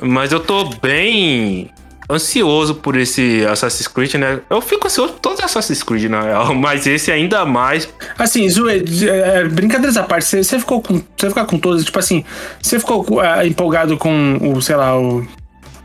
Mas 0.00 0.32
eu 0.32 0.40
tô 0.40 0.64
bem 0.82 1.70
ansioso 2.10 2.74
por 2.74 2.96
esse 2.96 3.44
Assassin's 3.46 3.88
Creed, 3.88 4.14
né? 4.14 4.40
Eu 4.50 4.60
fico 4.60 4.86
ansioso 4.86 5.14
por 5.14 5.20
todos 5.20 5.38
os 5.38 5.44
Assassin's 5.44 5.82
Creed, 5.82 6.04
na 6.10 6.20
real, 6.22 6.52
mas 6.56 6.86
esse 6.86 7.10
ainda 7.10 7.44
mais. 7.44 7.88
Assim, 8.18 8.48
Zoe, 8.48 8.84
é, 9.08 9.44
brincadeiras 9.44 9.96
à 9.96 10.02
parte, 10.02 10.26
você, 10.26 10.42
você 10.44 10.58
ficou 10.58 10.82
com. 10.82 11.00
Você 11.16 11.28
ficar 11.28 11.46
com 11.46 11.58
todos, 11.58 11.84
tipo 11.84 11.98
assim, 11.98 12.24
você 12.60 12.78
ficou 12.78 13.20
ah, 13.20 13.46
empolgado 13.46 13.96
com 13.96 14.38
o, 14.42 14.60
sei 14.60 14.76
lá, 14.76 14.98
o. 14.98 15.26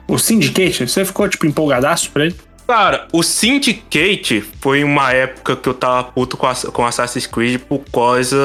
O 0.07 0.17
Syndicate? 0.17 0.87
Você 0.87 1.05
ficou, 1.05 1.29
tipo, 1.29 1.45
empolgadaço 1.45 2.09
pra 2.09 2.25
ele? 2.25 2.35
Cara, 2.67 3.07
o 3.13 3.21
Syndicate 3.21 4.43
foi 4.59 4.83
uma 4.83 5.11
época 5.13 5.55
que 5.55 5.69
eu 5.69 5.73
tava 5.73 6.03
puto 6.03 6.35
com, 6.35 6.47
Ass- 6.47 6.65
com 6.73 6.85
Assassin's 6.85 7.27
Creed 7.27 7.61
por 7.61 7.81
causa 7.93 8.35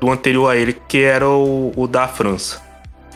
do 0.00 0.10
anterior 0.10 0.48
a 0.48 0.56
ele, 0.56 0.76
que 0.88 0.98
era 1.02 1.28
o, 1.28 1.72
o 1.76 1.86
da 1.88 2.06
França. 2.06 2.60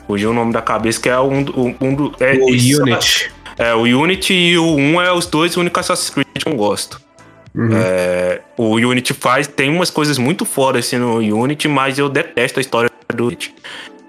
Fugiu 0.07 0.31
o 0.31 0.35
nome 0.35 0.53
da 0.53 0.61
cabeça, 0.63 1.01
que 1.01 1.09
é 1.09 1.19
um, 1.21 1.41
um, 1.41 1.75
um. 1.81 2.13
É, 2.21 2.35
O 2.35 2.51
isso- 2.55 2.83
Unity. 2.83 3.31
É, 3.59 3.75
o 3.75 3.83
Unity 3.83 4.33
e 4.35 4.59
o 4.59 4.75
1 4.75 5.01
é 5.03 5.13
os 5.13 5.27
dois 5.27 5.57
únicos 5.57 5.81
Assassin's 5.81 6.11
Creed 6.11 6.27
que 6.35 6.49
eu 6.49 6.55
gosto. 6.57 7.01
Uhum. 7.55 7.69
É, 7.75 8.41
o 8.57 8.77
Unity 8.77 9.13
faz, 9.13 9.47
tem 9.47 9.69
umas 9.71 9.91
coisas 9.91 10.17
muito 10.17 10.45
fodas 10.47 10.87
assim 10.87 10.97
no 10.97 11.17
Unity, 11.19 11.69
mas 11.69 11.99
eu 11.99 12.09
detesto 12.09 12.59
a 12.59 12.63
história 12.63 12.91
do 13.15 13.27
Unity. 13.27 13.55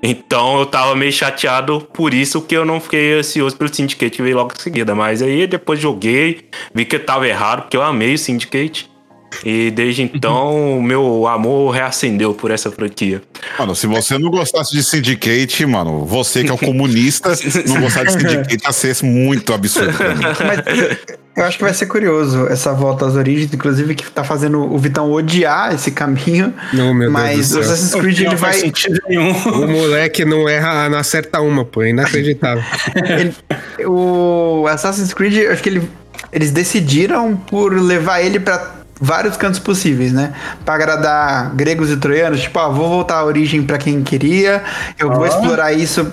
Então 0.01 0.59
eu 0.59 0.65
tava 0.65 0.95
meio 0.95 1.11
chateado 1.11 1.81
por 1.93 2.13
isso 2.13 2.41
que 2.41 2.55
eu 2.55 2.65
não 2.65 2.79
fiquei 2.81 3.13
ansioso 3.19 3.55
pelo 3.55 3.73
Syndicate 3.73 4.21
veio 4.21 4.35
logo 4.35 4.53
em 4.57 4.61
seguida. 4.61 4.93
Mas 4.95 5.21
aí 5.21 5.45
depois 5.47 5.79
joguei, 5.79 6.49
vi 6.73 6.85
que 6.85 6.95
eu 6.95 7.05
tava 7.05 7.27
errado, 7.27 7.63
porque 7.63 7.77
eu 7.77 7.81
amei 7.83 8.13
o 8.13 8.17
Syndicate. 8.17 8.89
E 9.45 9.71
desde 9.71 10.01
então 10.03 10.77
o 10.79 10.83
meu 10.83 11.27
amor 11.27 11.71
reacendeu 11.71 12.33
por 12.33 12.51
essa 12.51 12.71
franquia. 12.71 13.21
Mano, 13.57 13.75
se 13.75 13.87
você 13.87 14.17
não 14.17 14.29
gostasse 14.29 14.71
de 14.73 14.83
Syndicate, 14.83 15.65
mano, 15.65 16.05
você 16.05 16.43
que 16.43 16.49
é 16.49 16.53
um 16.53 16.57
comunista, 16.57 17.29
não 17.67 17.81
gostar 17.81 18.03
de 18.05 18.11
Syndicate 18.13 18.63
ia 18.63 18.71
ser 18.71 18.95
muito 19.03 19.53
absurdo 19.53 19.93
pra 19.93 20.15
mim. 20.15 20.23
Mas 20.23 20.97
eu 21.35 21.43
acho 21.45 21.57
que 21.57 21.63
vai 21.63 21.73
ser 21.73 21.87
curioso 21.87 22.47
essa 22.47 22.73
volta 22.73 23.05
às 23.07 23.15
origens, 23.15 23.51
inclusive 23.53 23.95
que 23.95 24.09
tá 24.11 24.23
fazendo 24.23 24.59
o 24.71 24.77
Vitão 24.77 25.11
odiar 25.11 25.73
esse 25.73 25.91
caminho. 25.91 26.53
Não, 26.71 26.93
meu 26.93 27.09
mas 27.11 27.49
Deus 27.49 27.51
o 27.51 27.55
do 27.59 27.63
céu. 27.63 27.73
Assassin's 27.73 28.01
Creed 28.01 28.19
ele 28.19 28.35
vai. 28.35 28.53
sentido 28.53 28.99
nenhum. 29.07 29.33
O 29.63 29.67
moleque 29.67 30.23
não 30.25 30.47
erra, 30.47 30.89
não 30.89 30.97
acerta 30.97 31.41
uma, 31.41 31.65
pô. 31.65 31.81
É 31.81 31.89
inacreditável. 31.89 32.63
ele- 33.19 33.33
o 33.85 34.65
Assassin's 34.67 35.13
Creed, 35.13 35.37
eu 35.37 35.51
acho 35.51 35.61
que 35.63 35.69
ele- 35.69 35.89
eles 36.31 36.51
decidiram 36.51 37.35
por 37.35 37.73
levar 37.73 38.21
ele 38.21 38.39
pra 38.39 38.82
vários 39.03 39.35
cantos 39.35 39.59
possíveis, 39.59 40.13
né? 40.13 40.33
Pra 40.63 40.75
agradar 40.75 41.53
gregos 41.55 41.91
e 41.91 41.97
troianos, 41.97 42.41
tipo, 42.41 42.57
ah, 42.57 42.69
vou 42.69 42.87
voltar 42.89 43.15
à 43.17 43.25
origem 43.25 43.61
pra 43.63 43.77
quem 43.77 44.01
queria, 44.01 44.63
eu 44.97 45.11
vou 45.11 45.25
Ah. 45.25 45.27
explorar 45.27 45.73
isso 45.73 46.07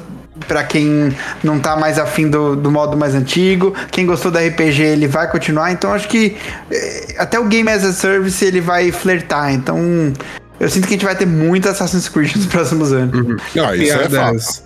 pra 0.49 0.65
quem 0.65 1.15
não 1.45 1.59
tá 1.61 1.77
mais 1.77 1.99
afim 1.99 2.29
do, 2.29 2.57
do 2.57 2.71
modo 2.71 2.97
mais 2.97 3.15
antigo, 3.15 3.75
quem 3.91 4.07
gostou 4.07 4.31
da 4.31 4.41
RPG 4.41 4.83
ele 4.83 5.07
vai 5.07 5.31
continuar, 5.31 5.71
então 5.71 5.93
acho 5.93 6.09
que 6.09 6.37
eh, 6.71 7.15
até 7.19 7.39
o 7.39 7.45
Game 7.45 7.71
as 7.71 7.85
a 7.85 7.93
Service 7.93 8.43
ele 8.45 8.61
vai 8.61 8.91
flertar, 8.91 9.53
então 9.53 9.79
eu 10.59 10.69
sinto 10.69 10.87
que 10.89 10.95
a 10.95 10.97
gente 10.97 11.05
vai 11.05 11.15
ter 11.15 11.27
muito 11.27 11.69
Assassin's 11.69 12.09
Creed 12.09 12.35
nos 12.37 12.47
próximos 12.47 12.91
anos. 12.93 13.39
Não, 13.55 13.67
Ah, 13.69 13.77
isso 13.77 13.93
é 13.93 14.09
piadas, 14.09 14.63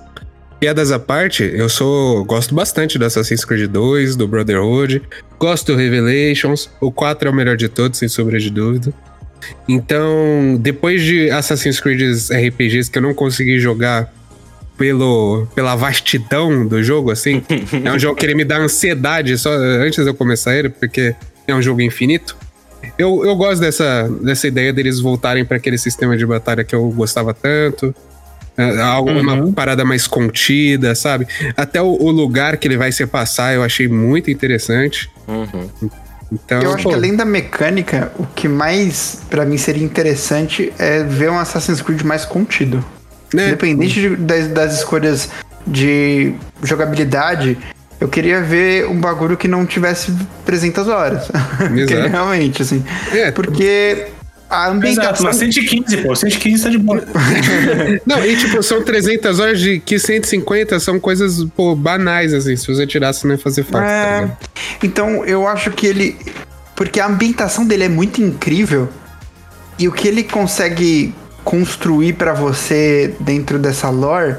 piadas 0.64 0.90
à 0.90 0.98
parte, 0.98 1.42
eu 1.42 1.68
sou. 1.68 2.24
Gosto 2.24 2.54
bastante 2.54 2.98
do 2.98 3.04
Assassin's 3.04 3.44
Creed 3.44 3.70
2, 3.70 4.16
do 4.16 4.26
Brotherhood. 4.26 5.02
Gosto 5.38 5.72
do 5.72 5.78
Revelations. 5.78 6.70
O 6.80 6.90
4 6.90 7.28
é 7.28 7.30
o 7.30 7.34
melhor 7.34 7.54
de 7.54 7.68
todos, 7.68 7.98
sem 7.98 8.08
sombra 8.08 8.38
de 8.38 8.48
dúvida. 8.48 8.90
Então, 9.68 10.56
depois 10.58 11.02
de 11.02 11.28
Assassin's 11.28 11.80
Creed 11.80 12.00
RPGs 12.30 12.90
que 12.90 12.96
eu 12.96 13.02
não 13.02 13.12
consegui 13.12 13.58
jogar 13.58 14.10
pelo, 14.78 15.46
pela 15.54 15.76
vastidão 15.76 16.66
do 16.66 16.82
jogo, 16.82 17.10
assim, 17.10 17.42
é 17.84 17.92
um 17.92 17.98
jogo 17.98 18.18
que 18.18 18.24
ele 18.24 18.34
me 18.34 18.44
dá 18.44 18.56
ansiedade 18.56 19.36
só 19.36 19.50
antes 19.52 20.02
de 20.02 20.08
eu 20.08 20.14
começar 20.14 20.56
ele, 20.56 20.70
porque 20.70 21.14
é 21.46 21.54
um 21.54 21.60
jogo 21.60 21.82
infinito. 21.82 22.38
Eu, 22.96 23.22
eu 23.22 23.36
gosto 23.36 23.60
dessa, 23.60 24.08
dessa 24.22 24.48
ideia 24.48 24.72
deles 24.72 24.98
voltarem 24.98 25.44
para 25.44 25.58
aquele 25.58 25.76
sistema 25.76 26.16
de 26.16 26.24
batalha 26.24 26.64
que 26.64 26.74
eu 26.74 26.88
gostava 26.88 27.34
tanto. 27.34 27.94
É, 28.56 28.80
algo, 28.80 29.10
Uma 29.10 29.34
Uhum. 29.34 29.52
parada 29.52 29.84
mais 29.84 30.06
contida, 30.06 30.94
sabe? 30.94 31.26
Até 31.56 31.82
o, 31.82 31.86
o 31.86 32.10
lugar 32.10 32.56
que 32.56 32.68
ele 32.68 32.76
vai 32.76 32.92
se 32.92 33.04
passar 33.06 33.54
eu 33.54 33.62
achei 33.62 33.88
muito 33.88 34.30
interessante. 34.30 35.10
Uhum. 35.26 35.68
Então, 36.32 36.60
Eu 36.62 36.72
acho 36.74 36.82
pô, 36.84 36.88
que 36.90 36.94
além 36.94 37.14
da 37.16 37.24
mecânica, 37.24 38.12
o 38.18 38.24
que 38.26 38.48
mais 38.48 39.20
pra 39.28 39.44
mim 39.44 39.56
seria 39.58 39.84
interessante 39.84 40.72
é 40.78 41.02
ver 41.02 41.30
um 41.30 41.38
Assassin's 41.38 41.80
Creed 41.82 42.02
mais 42.02 42.24
contido. 42.24 42.84
né? 43.32 43.48
Independente 43.48 44.00
de- 44.00 44.16
das, 44.16 44.46
das 44.48 44.74
escolhas 44.78 45.28
de 45.66 46.34
jogabilidade, 46.62 47.58
eu 48.00 48.08
queria 48.08 48.40
ver 48.40 48.86
um 48.86 49.00
bagulho 49.00 49.36
que 49.36 49.48
não 49.48 49.64
tivesse 49.66 50.12
300 50.44 50.86
horas. 50.88 51.28
Porque, 51.58 51.80
Exato. 51.94 52.08
realmente, 52.08 52.62
assim. 52.62 52.84
É, 53.12 53.30
Porque 53.32 54.06
a 54.54 54.62
Exato, 54.62 54.76
ambientação. 54.76 55.26
mas 55.26 55.36
115, 55.36 55.96
pô. 55.98 56.14
115 56.14 56.62
tá 56.64 56.70
de 56.70 56.78
boa. 56.78 57.02
Não, 58.06 58.24
e 58.24 58.36
tipo, 58.36 58.62
são 58.62 58.82
300 58.82 59.38
horas 59.40 59.60
de 59.60 59.80
que 59.80 59.98
150 59.98 60.78
são 60.80 60.98
coisas, 61.00 61.44
pô, 61.56 61.74
banais, 61.74 62.32
assim. 62.34 62.56
Se 62.56 62.66
você 62.66 62.86
tirasse, 62.86 63.26
não 63.26 63.34
ia 63.34 63.38
fazer 63.38 63.64
falta, 63.64 63.86
tá 63.86 63.92
É, 63.92 64.20
ligado? 64.22 64.36
então 64.82 65.24
eu 65.24 65.46
acho 65.46 65.70
que 65.70 65.86
ele. 65.86 66.16
Porque 66.76 66.98
a 67.00 67.06
ambientação 67.06 67.64
dele 67.66 67.84
é 67.84 67.88
muito 67.88 68.20
incrível. 68.22 68.88
E 69.78 69.86
o 69.88 69.92
que 69.92 70.06
ele 70.08 70.22
consegue 70.22 71.14
construir 71.44 72.14
pra 72.14 72.32
você 72.32 73.14
dentro 73.20 73.58
dessa 73.58 73.90
lore 73.90 74.36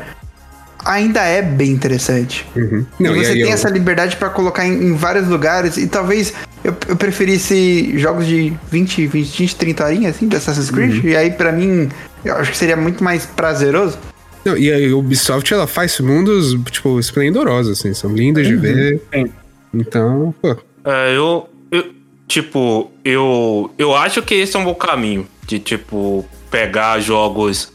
ainda 0.83 1.21
é 1.21 1.41
bem 1.41 1.71
interessante. 1.71 2.45
Uhum. 2.55 2.85
e 2.99 3.03
Não, 3.03 3.15
e 3.15 3.23
você 3.25 3.33
tem 3.33 3.41
eu- 3.41 3.49
essa 3.49 3.69
liberdade 3.69 4.15
pra 4.17 4.29
colocar 4.29 4.65
em, 4.65 4.71
em 4.73 4.95
vários 4.95 5.27
lugares. 5.27 5.77
E 5.77 5.87
talvez 5.87 6.33
eu, 6.65 6.75
eu 6.87 6.95
preferisse 6.95 7.97
jogos 7.97 8.25
de 8.25 8.53
20, 8.71 9.07
20, 9.07 9.37
20 9.39 9.55
30 9.55 9.83
horinhas 9.85 10.15
assim, 10.15 10.27
de 10.27 10.35
Assassin's 10.35 10.69
Creed. 10.71 11.03
Uhum. 11.03 11.09
E 11.09 11.15
aí, 11.15 11.31
pra 11.31 11.51
mim, 11.51 11.89
eu 12.23 12.35
acho 12.35 12.51
que 12.51 12.57
seria 12.57 12.75
muito 12.75 13.03
mais 13.03 13.25
prazeroso. 13.25 13.97
Não, 14.43 14.57
e 14.57 14.71
a 14.71 14.95
Ubisoft, 14.95 15.51
ela 15.53 15.65
faz 15.67 15.99
mundos, 15.99 16.55
tipo, 16.71 16.99
esplendorosos, 16.99 17.79
assim. 17.79 17.93
São 17.93 18.13
lindos 18.13 18.45
de 18.47 18.55
ver. 18.55 19.01
Sim. 19.13 19.31
Então, 19.73 20.33
pô... 20.41 20.55
É, 20.85 21.15
eu, 21.15 21.49
eu- 21.71 21.95
Tipo, 22.27 22.91
eu. 23.03 23.71
Eu 23.77 23.95
acho 23.95 24.21
que 24.23 24.33
esse 24.33 24.55
é 24.55 24.59
um 24.59 24.63
bom 24.63 24.73
caminho. 24.73 25.27
De, 25.45 25.59
tipo, 25.59 26.25
pegar 26.49 26.99
jogos 26.99 27.71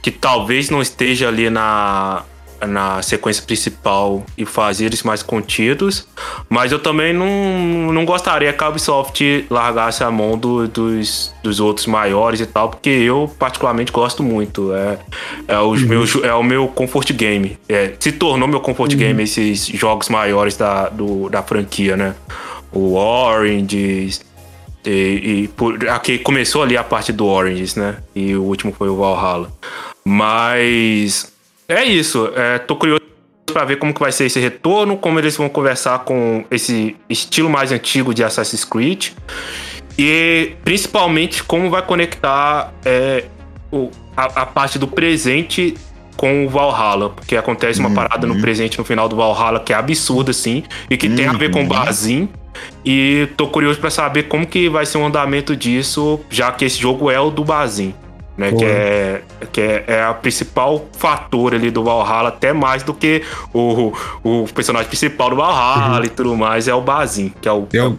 que 0.00 0.12
talvez 0.12 0.70
não 0.70 0.80
esteja 0.80 1.26
ali 1.26 1.50
na. 1.50 2.22
Na 2.66 3.00
sequência 3.00 3.42
principal 3.42 4.24
e 4.36 4.44
fazer 4.44 4.84
eles 4.86 5.02
mais 5.02 5.22
contidos, 5.22 6.06
mas 6.48 6.70
eu 6.72 6.78
também 6.78 7.12
não, 7.14 7.90
não 7.92 8.04
gostaria 8.04 8.52
que 8.52 8.62
a 8.62 8.68
Ubisoft 8.68 9.46
largasse 9.48 10.04
a 10.04 10.10
mão 10.10 10.36
do- 10.36 10.68
dos, 10.68 11.34
dos 11.42 11.58
outros 11.58 11.86
maiores 11.86 12.38
e 12.40 12.46
tal, 12.46 12.68
porque 12.68 12.90
eu 12.90 13.32
particularmente 13.38 13.90
gosto 13.90 14.22
muito. 14.22 14.72
É, 14.74 14.98
é, 15.48 15.58
os 15.58 15.82
meus, 15.82 16.14
é 16.22 16.34
o 16.34 16.42
meu 16.42 16.68
comfort 16.68 17.12
game. 17.12 17.58
É, 17.68 17.94
se 17.98 18.12
tornou 18.12 18.46
meu 18.46 18.60
comfort 18.60 18.94
game 18.94 19.22
esses 19.22 19.66
jogos 19.66 20.08
maiores 20.10 20.56
da, 20.56 20.88
do, 20.90 21.28
da 21.30 21.42
franquia, 21.42 21.96
né? 21.96 22.14
O 22.72 22.94
Orange. 22.94 24.20
E, 24.84 24.90
e 24.90 25.48
por, 25.56 25.88
aqui 25.88 26.18
começou 26.18 26.62
ali 26.62 26.76
a 26.76 26.84
parte 26.84 27.12
do 27.12 27.26
Oranges, 27.26 27.74
né? 27.74 27.96
E 28.14 28.34
o 28.36 28.42
último 28.42 28.72
foi 28.72 28.88
o 28.88 28.96
Valhalla. 28.96 29.50
Mas 30.04 31.32
é 31.70 31.84
isso. 31.84 32.30
É, 32.36 32.58
tô 32.58 32.76
curioso 32.76 33.00
pra 33.46 33.64
ver 33.64 33.76
como 33.76 33.92
que 33.92 34.00
vai 34.00 34.12
ser 34.12 34.26
esse 34.26 34.38
retorno, 34.38 34.96
como 34.96 35.18
eles 35.18 35.36
vão 35.36 35.48
conversar 35.48 36.00
com 36.00 36.44
esse 36.50 36.96
estilo 37.08 37.50
mais 37.50 37.72
antigo 37.72 38.14
de 38.14 38.22
Assassin's 38.22 38.64
Creed. 38.64 39.08
E 39.98 40.52
principalmente 40.64 41.42
como 41.42 41.68
vai 41.68 41.82
conectar 41.82 42.72
é, 42.84 43.24
o- 43.72 43.90
a, 44.16 44.42
a 44.42 44.46
parte 44.46 44.78
do 44.78 44.86
presente 44.86 45.74
com 46.16 46.46
o 46.46 46.48
Valhalla. 46.48 47.10
Porque 47.10 47.36
acontece 47.36 47.80
uma 47.80 47.90
parada 47.90 48.26
no 48.26 48.40
presente 48.40 48.78
no 48.78 48.84
final 48.84 49.08
do 49.08 49.16
Valhalla 49.16 49.60
que 49.60 49.72
é 49.72 49.76
absurda, 49.76 50.30
assim, 50.30 50.62
e 50.88 50.96
que 50.96 51.08
tem 51.08 51.26
a 51.26 51.32
ver 51.32 51.50
com 51.50 51.64
o 51.64 51.66
Bazin. 51.66 52.28
E 52.84 53.28
tô 53.36 53.48
curioso 53.48 53.78
pra 53.80 53.90
saber 53.90 54.24
como 54.24 54.46
que 54.46 54.68
vai 54.68 54.84
ser 54.86 54.98
o 54.98 55.04
andamento 55.04 55.56
disso, 55.56 56.20
já 56.30 56.50
que 56.52 56.64
esse 56.64 56.78
jogo 56.78 57.10
é 57.10 57.18
o 57.18 57.30
do 57.30 57.44
Bazin. 57.44 57.94
Né, 58.36 58.52
que 58.52 58.64
é, 58.64 59.22
que 59.52 59.60
é, 59.60 59.84
é 59.86 60.02
a 60.02 60.14
principal 60.14 60.86
fator 60.92 61.52
ali 61.52 61.70
do 61.70 61.84
Valhalla, 61.84 62.30
até 62.30 62.54
mais 62.54 62.82
do 62.82 62.94
que 62.94 63.22
o, 63.52 63.92
o 64.24 64.46
personagem 64.54 64.88
principal 64.88 65.28
do 65.30 65.36
Valhalla 65.36 66.06
e 66.06 66.08
tudo 66.08 66.34
mais, 66.34 66.66
é 66.66 66.72
o 66.72 66.80
Bazin, 66.80 67.34
que 67.40 67.48
é 67.48 67.52
o. 67.52 67.66
Eu... 67.72 67.98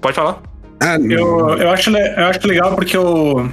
Pode 0.00 0.14
falar? 0.14 0.38
Ah, 0.80 0.96
Eu, 0.96 1.58
eu, 1.58 1.70
acho, 1.70 1.90
eu 1.90 2.26
acho 2.26 2.46
legal 2.46 2.74
porque 2.74 2.96
eu, 2.96 3.50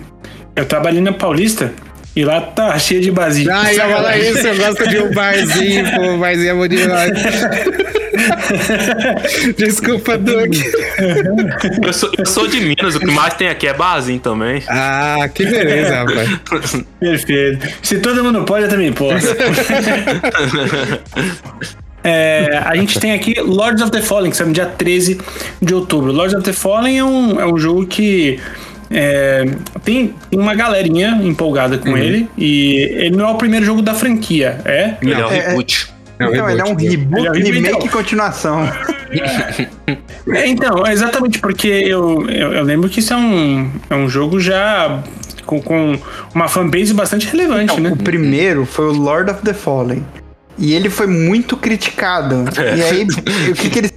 eu 0.56 0.66
trabalhei 0.66 1.02
na 1.02 1.14
Paulista 1.14 1.74
e 2.16 2.26
lá 2.26 2.42
tá 2.42 2.78
cheio 2.78 3.02
de 3.02 3.12
basinho. 3.12 3.52
Ah, 3.52 3.74
ia 3.74 3.88
falar 3.88 4.18
isso, 4.18 4.46
eu 4.46 4.58
gosto 4.58 4.88
de 4.88 5.00
um 5.00 5.12
barzinho, 5.12 5.86
pô, 5.96 6.18
barzinho 6.18 6.50
é 6.50 6.54
bom 6.54 6.68
demais. 6.68 7.12
Desculpa, 9.58 10.18
Doug. 10.18 10.54
Eu 11.84 11.94
sou, 11.94 12.12
eu 12.18 12.26
sou 12.26 12.48
de 12.48 12.60
Minas, 12.60 12.96
o 12.96 13.00
que 13.00 13.06
mais 13.06 13.34
tem 13.36 13.48
aqui 13.48 13.68
é 13.68 13.74
Bazin 13.74 14.20
também. 14.20 14.62
Ah, 14.68 15.30
que 15.34 15.46
beleza, 15.46 16.04
rapaz. 16.04 16.84
Perfeito. 17.00 17.68
Se 17.82 18.00
todo 18.00 18.22
mundo 18.24 18.44
pode, 18.44 18.66
eu 18.66 18.70
também 18.70 18.92
posso. 18.92 19.28
É, 22.04 22.60
a 22.66 22.76
gente 22.76 23.00
tem 23.00 23.14
aqui 23.14 23.40
Lords 23.40 23.80
of 23.80 23.92
the 23.92 24.02
Fallen, 24.02 24.32
que 24.32 24.38
sai 24.38 24.48
no 24.48 24.54
dia 24.54 24.66
13 24.66 25.22
de 25.62 25.76
outubro. 25.76 26.12
Lords 26.12 26.34
of 26.34 26.44
the 26.44 26.52
Fallen 26.52 26.98
é 26.98 27.04
um, 27.04 27.40
é 27.40 27.46
um 27.46 27.60
jogo 27.60 27.86
que 27.86 28.40
é, 28.92 29.46
tem, 29.84 30.14
tem 30.30 30.40
uma 30.40 30.54
galerinha 30.54 31.20
empolgada 31.24 31.78
com 31.78 31.98
ele. 31.98 32.30
E 32.38 32.76
ele 32.76 33.16
não 33.16 33.30
é 33.30 33.32
o 33.32 33.36
primeiro 33.36 33.66
jogo 33.66 33.82
da 33.82 33.94
franquia, 33.94 34.60
é? 34.66 34.96
Ele 35.02 35.14
é 35.14 35.26
o 35.26 35.32
é- 35.32 35.38
é- 35.38 35.48
reboot. 35.50 35.92
Não, 36.20 36.32
então, 36.32 36.50
ele 36.50 36.62
é 36.62 36.64
um 36.64 36.76
reboot, 36.76 36.90
reboot, 36.90 37.18
Ele 37.18 37.28
é 37.28 37.32
um 37.32 37.34
reboot, 37.34 37.52
remake 37.52 37.76
então. 37.76 37.88
e 37.88 37.90
continuação. 37.90 38.70
É, 40.34 40.48
então, 40.48 40.86
é 40.86 40.94
exatamente 40.94 41.40
porque 41.40 41.68
eu, 41.68 42.30
eu, 42.30 42.54
eu 42.54 42.64
lembro 42.64 42.88
que 42.88 43.00
isso 43.02 43.12
é 43.12 43.18
um, 43.18 43.70
é 43.90 43.96
um 43.96 44.08
jogo 44.08 44.40
já 44.40 45.04
com, 45.46 45.62
com 45.62 45.98
uma 46.34 46.48
fanbase 46.48 46.94
bastante 46.94 47.28
relevante, 47.28 47.74
Então, 47.74 47.80
né? 47.80 47.92
O 47.92 47.98
primeiro 47.98 48.66
foi 48.66 48.86
o 48.86 48.94
Lord 48.94 49.30
of 49.32 49.42
the 49.42 49.54
Fallen. 49.54 50.06
E 50.58 50.74
ele 50.74 50.90
foi 50.90 51.08
muito 51.08 51.58
criticado. 51.58 52.46
É. 52.56 52.76
E 52.76 52.84
aí, 52.84 53.08
o 53.50 53.54
que, 53.56 53.70
que 53.70 53.80
eles. 53.80 53.91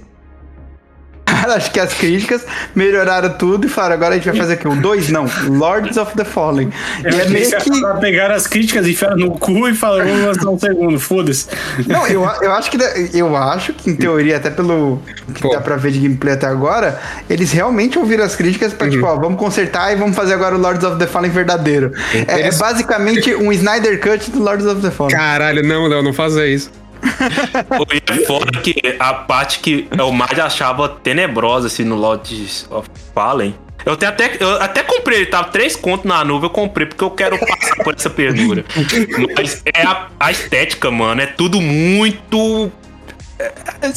Acho 1.53 1.71
que 1.71 1.79
as 1.79 1.93
críticas 1.93 2.45
melhoraram 2.73 3.29
tudo 3.29 3.67
e 3.67 3.69
falaram: 3.69 3.95
agora 3.95 4.13
a 4.13 4.17
gente 4.17 4.29
vai 4.29 4.37
fazer 4.37 4.53
aqui 4.53 4.67
um 4.67 4.79
2? 4.79 5.09
Não, 5.09 5.25
Lords 5.47 5.97
of 5.97 6.15
the 6.15 6.23
Fallen. 6.23 6.69
E 7.03 7.07
é 7.07 7.29
meio 7.29 7.49
que. 7.57 7.99
pegaram 7.99 8.35
as 8.35 8.47
críticas, 8.47 8.87
enfiaram 8.87 9.17
no 9.17 9.31
cu 9.31 9.67
e 9.67 9.75
falaram, 9.75 10.07
vamos 10.07 10.25
lançar 10.25 10.49
um 10.49 10.59
segundo, 10.59 10.99
foda-se. 10.99 11.47
Não, 11.87 12.07
eu, 12.07 12.21
eu 12.41 12.51
acho 12.51 12.71
que 12.71 12.77
eu 13.13 13.35
acho 13.35 13.73
que, 13.73 13.89
em 13.89 13.95
teoria, 13.95 14.37
até 14.37 14.49
pelo 14.49 15.01
que 15.33 15.41
Pô. 15.41 15.49
dá 15.49 15.61
pra 15.61 15.75
ver 15.75 15.91
de 15.91 15.99
gameplay 15.99 16.33
até 16.33 16.47
agora, 16.47 16.99
eles 17.29 17.51
realmente 17.51 17.97
ouviram 17.97 18.23
as 18.23 18.35
críticas 18.35 18.73
pra, 18.73 18.89
tipo, 18.89 19.05
ó, 19.05 19.15
vamos 19.15 19.39
consertar 19.39 19.91
e 19.93 19.95
vamos 19.95 20.15
fazer 20.15 20.33
agora 20.33 20.55
o 20.55 20.59
Lords 20.59 20.83
of 20.83 20.97
the 20.97 21.07
Fallen 21.07 21.31
verdadeiro. 21.31 21.91
É, 22.27 22.41
é 22.41 22.51
basicamente 22.51 23.33
um 23.35 23.51
Snyder 23.51 23.99
Cut 23.99 24.31
do 24.31 24.41
Lords 24.41 24.65
of 24.65 24.81
the 24.81 24.91
Fallen. 24.91 25.15
Caralho, 25.15 25.65
não, 25.65 25.89
não, 25.89 26.01
não 26.01 26.13
faça 26.13 26.45
isso. 26.45 26.69
E 28.13 28.25
foda 28.25 28.59
que 28.61 28.75
a 28.99 29.13
parte 29.13 29.59
que 29.59 29.87
eu 29.97 30.11
mais 30.11 30.37
achava 30.39 30.89
tenebrosa 30.89 31.67
assim 31.67 31.83
no 31.83 31.95
Lords 31.95 32.67
of 32.69 32.89
Fallen. 33.13 33.55
Eu, 33.85 33.95
tenho 33.95 34.11
até, 34.11 34.37
eu 34.39 34.61
até 34.61 34.81
comprei, 34.81 35.19
ele 35.19 35.25
tava 35.27 35.49
três 35.49 35.75
contos 35.75 36.05
na 36.05 36.23
nuvem, 36.23 36.45
eu 36.45 36.49
comprei 36.49 36.87
porque 36.87 37.03
eu 37.03 37.11
quero 37.11 37.37
passar 37.37 37.75
por 37.83 37.93
essa 37.93 38.09
perdura. 38.09 38.65
Mas 39.37 39.61
é 39.65 39.83
a, 39.83 40.07
a 40.19 40.31
estética, 40.31 40.89
mano, 40.89 41.21
é 41.21 41.27
tudo 41.27 41.61
muito. 41.61 42.71
É, 43.37 43.51
é, 43.81 43.93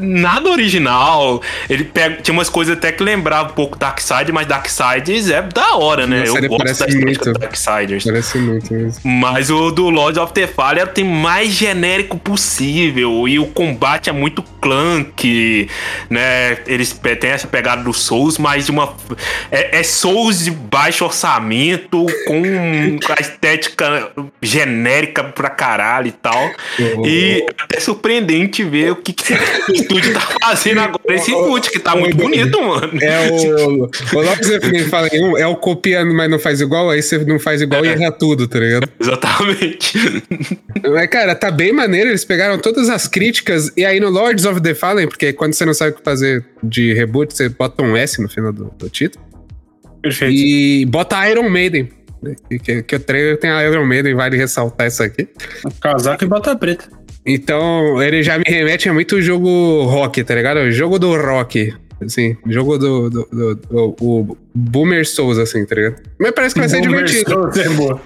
Nada 0.00 0.48
original. 0.50 1.42
Ele 1.68 1.84
pega, 1.84 2.22
tinha 2.22 2.32
umas 2.32 2.48
coisas 2.48 2.76
até 2.76 2.90
que 2.90 3.02
lembrava 3.02 3.50
um 3.50 3.54
pouco 3.54 3.78
Darkseid, 3.78 4.32
mas 4.32 4.46
Darksiders 4.46 5.28
é 5.28 5.42
da 5.42 5.76
hora, 5.76 6.06
né? 6.06 6.24
Nossa, 6.24 6.38
eu 6.38 6.48
gosto 6.48 6.86
da 6.86 6.94
muito. 6.94 7.32
do 7.32 7.38
Darksiders. 7.38 8.04
Parece 8.04 8.38
muito 8.38 8.72
mesmo. 8.72 9.00
Mas 9.04 9.50
o 9.50 9.70
do 9.70 9.90
Lord 9.90 10.18
of 10.18 10.32
the 10.32 10.46
Fallen 10.46 10.86
tem 10.86 11.04
mais 11.04 11.50
genérico 11.50 12.18
possível. 12.18 13.28
E 13.28 13.38
o 13.38 13.46
combate 13.46 14.08
é 14.08 14.12
muito 14.12 14.42
clunk, 14.60 15.68
né? 16.08 16.58
Eles 16.66 16.92
têm 16.92 17.30
essa 17.30 17.46
pegada 17.46 17.82
do 17.82 17.92
Souls, 17.92 18.38
mas 18.38 18.66
de 18.66 18.70
uma. 18.70 18.94
É, 19.50 19.80
é 19.80 19.82
Souls 19.82 20.44
de 20.44 20.50
baixo 20.50 21.04
orçamento, 21.04 22.06
com 22.26 22.42
a 23.12 23.20
estética 23.20 24.10
genérica 24.40 25.24
pra 25.24 25.50
caralho 25.50 26.08
e 26.08 26.12
tal. 26.12 26.50
E 27.08 27.44
é 27.48 27.62
até 27.62 27.80
surpreendente 27.80 28.62
ver 28.64 28.77
ver 28.78 28.92
o 28.92 28.96
que, 28.96 29.12
que 29.12 29.32
o 29.32 29.72
estúdio 29.72 30.12
tá 30.14 30.20
fazendo 30.42 30.80
agora. 30.80 31.02
Esse 31.08 31.30
input, 31.30 31.70
que 31.70 31.78
tá 31.78 31.96
muito 31.96 32.16
bonito, 32.16 32.60
mano. 32.60 32.90
É 33.02 33.30
o. 33.30 33.82
O 33.84 34.22
Lopes 34.22 34.48
Efraim 34.48 34.84
fala 34.84 35.08
um, 35.12 35.36
é 35.36 35.46
o 35.46 35.56
copiando, 35.56 36.14
mas 36.14 36.30
não 36.30 36.38
faz 36.38 36.60
igual, 36.60 36.90
aí 36.90 37.02
você 37.02 37.18
não 37.18 37.38
faz 37.38 37.60
igual 37.60 37.84
e 37.84 37.88
erra 37.88 38.12
tudo, 38.12 38.46
tá 38.46 38.58
ligado? 38.58 38.88
Exatamente. 39.00 39.98
Mas, 40.82 41.08
cara, 41.08 41.34
tá 41.34 41.50
bem 41.50 41.72
maneiro. 41.72 42.10
Eles 42.10 42.24
pegaram 42.24 42.58
todas 42.58 42.88
as 42.88 43.06
críticas. 43.06 43.72
E 43.76 43.84
aí 43.84 44.00
no 44.00 44.10
Lords 44.10 44.44
of 44.44 44.60
the 44.60 44.74
Fallen, 44.74 45.08
porque 45.08 45.32
quando 45.32 45.54
você 45.54 45.64
não 45.64 45.74
sabe 45.74 45.92
o 45.92 45.94
que 45.94 46.02
fazer 46.02 46.44
de 46.62 46.92
reboot, 46.94 47.34
você 47.34 47.48
bota 47.48 47.82
um 47.82 47.96
S 47.96 48.20
no 48.22 48.28
final 48.28 48.52
do, 48.52 48.72
do 48.78 48.88
título. 48.88 49.24
Perfeito. 50.02 50.32
E 50.32 50.86
bota 50.86 51.28
Iron 51.28 51.48
Maiden. 51.48 51.90
Que, 52.48 52.58
que, 52.58 52.82
que 52.82 52.96
o 52.96 53.00
trailer 53.00 53.38
tem 53.38 53.50
a 53.50 53.62
Iron 53.62 53.86
Maiden, 53.86 54.14
vale 54.14 54.36
ressaltar 54.36 54.88
isso 54.88 55.02
aqui. 55.02 55.28
Casaco 55.80 56.24
e 56.24 56.26
bota 56.26 56.56
preta. 56.56 56.88
Então, 57.28 58.02
ele 58.02 58.22
já 58.22 58.38
me 58.38 58.44
remete 58.46 58.88
a 58.88 58.92
muito 58.94 59.20
jogo 59.20 59.84
rock, 59.84 60.22
tá 60.24 60.34
ligado? 60.34 60.58
O 60.60 60.72
jogo 60.72 60.98
do 60.98 61.14
rock. 61.16 61.74
Assim, 62.00 62.36
jogo 62.46 62.78
do, 62.78 63.10
do, 63.10 63.28
do, 63.32 63.54
do- 63.56 63.96
o 64.00 64.36
Boomer 64.54 65.04
Souls, 65.06 65.36
assim, 65.36 65.64
tá 65.66 65.74
ligado? 65.74 65.96
Mas 66.18 66.30
parece 66.30 66.54
que 66.54 66.60
vai 66.60 66.68
ser 66.68 66.80
divertido. 66.80 67.34
Conversou, 67.34 67.62
é 67.62 67.68
boa. 67.76 68.00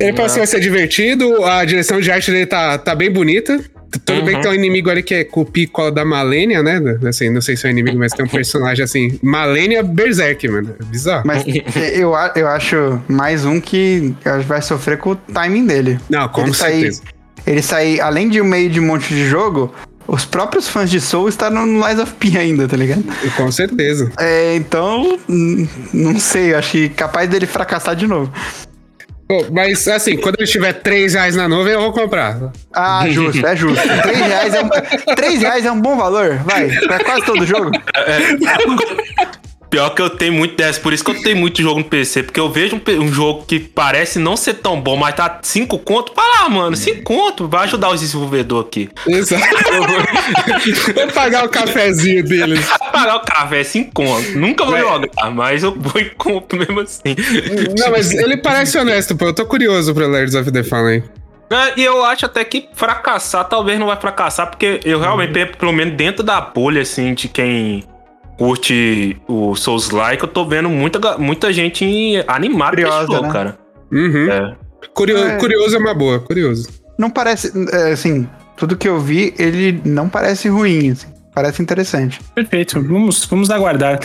Ele 0.00 0.12
parece 0.14 0.34
que 0.34 0.40
vai 0.40 0.46
ser 0.46 0.60
divertido, 0.60 1.44
a 1.44 1.64
direção 1.64 2.00
de 2.00 2.10
arte 2.10 2.30
dele 2.32 2.46
tá, 2.46 2.76
tá 2.78 2.94
bem 2.94 3.10
bonita. 3.10 3.60
Tudo 4.04 4.22
bem 4.22 4.36
que 4.36 4.42
tem 4.42 4.50
um 4.52 4.54
inimigo 4.54 4.88
ali 4.88 5.02
que 5.02 5.14
é 5.14 5.24
com 5.24 5.40
o 5.42 5.44
pico 5.44 5.90
da 5.90 6.04
Malenia, 6.04 6.62
né? 6.62 6.80
Assim, 7.08 7.28
não 7.28 7.40
sei 7.40 7.56
se 7.56 7.66
é 7.66 7.68
um 7.68 7.72
inimigo, 7.72 7.98
mas 7.98 8.12
tem 8.12 8.24
um 8.24 8.28
personagem 8.28 8.84
assim. 8.84 9.18
Malenia 9.22 9.82
Berserk, 9.82 10.46
mano. 10.48 10.74
É 10.80 10.84
bizarro. 10.84 11.22
Mas 11.26 11.44
eu, 11.92 12.14
a- 12.14 12.32
eu 12.36 12.46
acho 12.48 13.00
mais 13.08 13.44
um 13.44 13.60
que 13.60 14.14
vai 14.46 14.62
sofrer 14.62 14.96
com 14.98 15.10
o 15.10 15.16
timing 15.16 15.66
dele. 15.66 15.98
Não, 16.08 16.28
com 16.28 16.42
ele 16.42 16.54
certeza. 16.54 17.02
Sair, 17.02 17.10
ele 17.46 17.62
sair, 17.62 18.00
além 18.00 18.28
de 18.28 18.40
um 18.40 18.44
meio 18.44 18.70
de 18.70 18.80
um 18.80 18.86
monte 18.86 19.08
de 19.08 19.26
jogo, 19.26 19.74
os 20.06 20.24
próprios 20.24 20.68
fãs 20.68 20.90
de 20.90 21.00
Soul 21.00 21.28
estão 21.28 21.50
no 21.50 21.86
Lies 21.86 21.98
of 22.00 22.12
P 22.14 22.36
ainda, 22.36 22.66
tá 22.66 22.76
ligado? 22.76 23.04
Com 23.36 23.50
certeza. 23.52 24.10
É, 24.18 24.56
então, 24.56 25.18
não 25.92 26.18
sei, 26.18 26.54
acho 26.54 26.72
que 26.72 26.88
capaz 26.88 27.28
dele 27.28 27.46
fracassar 27.46 27.94
de 27.94 28.06
novo. 28.06 28.32
Pô, 29.28 29.46
mas 29.52 29.86
assim, 29.86 30.16
quando 30.16 30.40
ele 30.40 30.48
tiver 30.48 30.72
3 30.72 31.14
reais 31.14 31.36
na 31.36 31.48
nuvem, 31.48 31.74
eu 31.74 31.80
vou 31.80 31.92
comprar. 31.92 32.50
Ah, 32.72 33.08
justo, 33.08 33.46
é 33.46 33.54
justo. 33.54 33.80
3 34.02 34.18
reais 34.18 34.54
é, 34.54 34.60
um, 34.60 34.68
3 35.14 35.40
reais 35.40 35.64
é 35.64 35.70
um 35.70 35.80
bom 35.80 35.96
valor, 35.96 36.38
vai, 36.38 36.68
pra 36.68 37.04
quase 37.04 37.24
todo 37.24 37.46
jogo. 37.46 37.70
Pior 39.70 39.90
que 39.90 40.02
eu 40.02 40.10
tenho 40.10 40.32
muito 40.32 40.56
dessa, 40.56 40.80
por 40.80 40.92
isso 40.92 41.04
que 41.04 41.12
eu 41.12 41.22
tenho 41.22 41.36
muito 41.36 41.62
jogo 41.62 41.78
no 41.78 41.84
PC, 41.84 42.24
porque 42.24 42.40
eu 42.40 42.50
vejo 42.50 42.74
um, 42.76 43.00
um 43.02 43.12
jogo 43.12 43.44
que 43.46 43.60
parece 43.60 44.18
não 44.18 44.36
ser 44.36 44.54
tão 44.54 44.80
bom, 44.80 44.96
mas 44.96 45.14
tá 45.14 45.38
5 45.40 45.78
conto, 45.78 46.12
vai 46.14 46.26
lá, 46.28 46.48
mano, 46.48 46.76
5 46.76 47.02
conto, 47.04 47.46
vai 47.46 47.64
ajudar 47.64 47.90
os 47.90 48.00
desenvolvedores 48.00 48.66
aqui. 48.66 48.90
Exato. 49.06 49.44
vou 50.94 51.06
pagar 51.14 51.44
o 51.44 51.48
cafezinho 51.48 52.24
deles. 52.24 52.64
Vai 52.66 52.90
pagar 52.90 53.16
o 53.16 53.20
café 53.20 53.62
5 53.62 53.92
conto, 53.94 54.36
nunca 54.38 54.64
vou 54.64 54.76
jogar, 54.76 55.30
mas 55.30 55.62
eu 55.62 55.72
vou 55.78 56.00
e 56.00 56.06
compro 56.10 56.58
mesmo 56.58 56.80
assim. 56.80 57.14
Não, 57.78 57.90
mas 57.92 58.10
ele 58.12 58.36
parece 58.38 58.76
honesto, 58.76 59.14
pô. 59.16 59.26
Eu 59.26 59.34
tô 59.34 59.46
curioso 59.46 59.94
pro 59.94 60.08
Lords 60.08 60.34
of 60.34 60.50
the 60.50 60.64
Fallen. 60.64 61.04
É, 61.52 61.80
e 61.80 61.84
eu 61.84 62.04
acho 62.04 62.26
até 62.26 62.44
que 62.44 62.68
fracassar 62.74 63.44
talvez 63.48 63.76
não 63.78 63.88
vai 63.88 63.96
fracassar, 63.96 64.48
porque 64.48 64.80
eu 64.84 65.00
realmente, 65.00 65.32
pe- 65.32 65.46
pelo 65.56 65.72
menos 65.72 65.96
dentro 65.96 66.22
da 66.22 66.40
bolha, 66.40 66.82
assim, 66.82 67.12
de 67.12 67.26
quem 67.28 67.82
curte 68.40 69.20
o 69.28 69.54
Souls-like, 69.54 70.22
eu 70.22 70.28
tô 70.28 70.46
vendo 70.46 70.70
muita, 70.70 71.18
muita 71.18 71.52
gente 71.52 72.24
animada 72.26 72.70
Curiosa, 72.70 73.06
jogo, 73.12 73.26
né? 73.26 73.32
cara. 73.32 73.58
Uhum. 73.92 74.30
É. 74.30 74.56
Curio- 74.94 75.18
É. 75.18 75.36
Curioso 75.36 75.76
é 75.76 75.78
uma 75.78 75.92
boa, 75.92 76.20
curioso. 76.20 76.66
Não 76.98 77.10
parece, 77.10 77.52
é, 77.70 77.92
assim, 77.92 78.26
tudo 78.56 78.78
que 78.78 78.88
eu 78.88 78.98
vi, 78.98 79.34
ele 79.38 79.82
não 79.84 80.08
parece 80.08 80.48
ruim, 80.48 80.90
assim, 80.92 81.08
parece 81.34 81.60
interessante. 81.60 82.18
Perfeito, 82.34 82.80
vamos, 82.82 83.26
vamos 83.26 83.50
aguardar. 83.50 84.00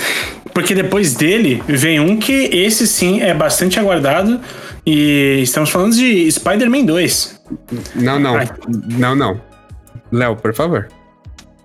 Porque 0.54 0.76
depois 0.76 1.14
dele 1.14 1.64
vem 1.66 2.02
um 2.02 2.18
que 2.18 2.34
esse 2.52 2.86
sim 2.88 3.22
é 3.22 3.34
bastante 3.34 3.80
aguardado. 3.80 4.40
E 4.86 5.40
estamos 5.42 5.70
falando 5.70 5.96
de 5.96 6.30
Spider-Man 6.32 6.84
2. 6.84 7.42
Não, 7.96 8.20
não. 8.20 8.36
Ai. 8.36 8.48
Não, 9.00 9.16
não. 9.16 9.42
Léo, 10.12 10.36
por 10.36 10.54
favor. 10.54 10.88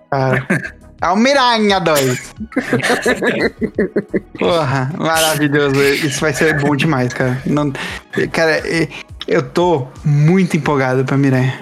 Cara. 0.09 0.45
Almiranha 1.01 1.79
2. 1.79 2.33
Porra, 4.37 4.91
maravilhoso. 4.97 5.81
Isso 5.83 6.21
vai 6.21 6.33
ser 6.33 6.59
bom 6.59 6.75
demais, 6.75 7.11
cara. 7.13 7.41
Não, 7.45 7.71
cara, 8.31 8.51
é- 8.67 8.87
eu 9.27 9.41
tô 9.41 9.87
muito 10.05 10.55
empolgado 10.55 11.03
pra 11.03 11.17
Miranha. 11.17 11.59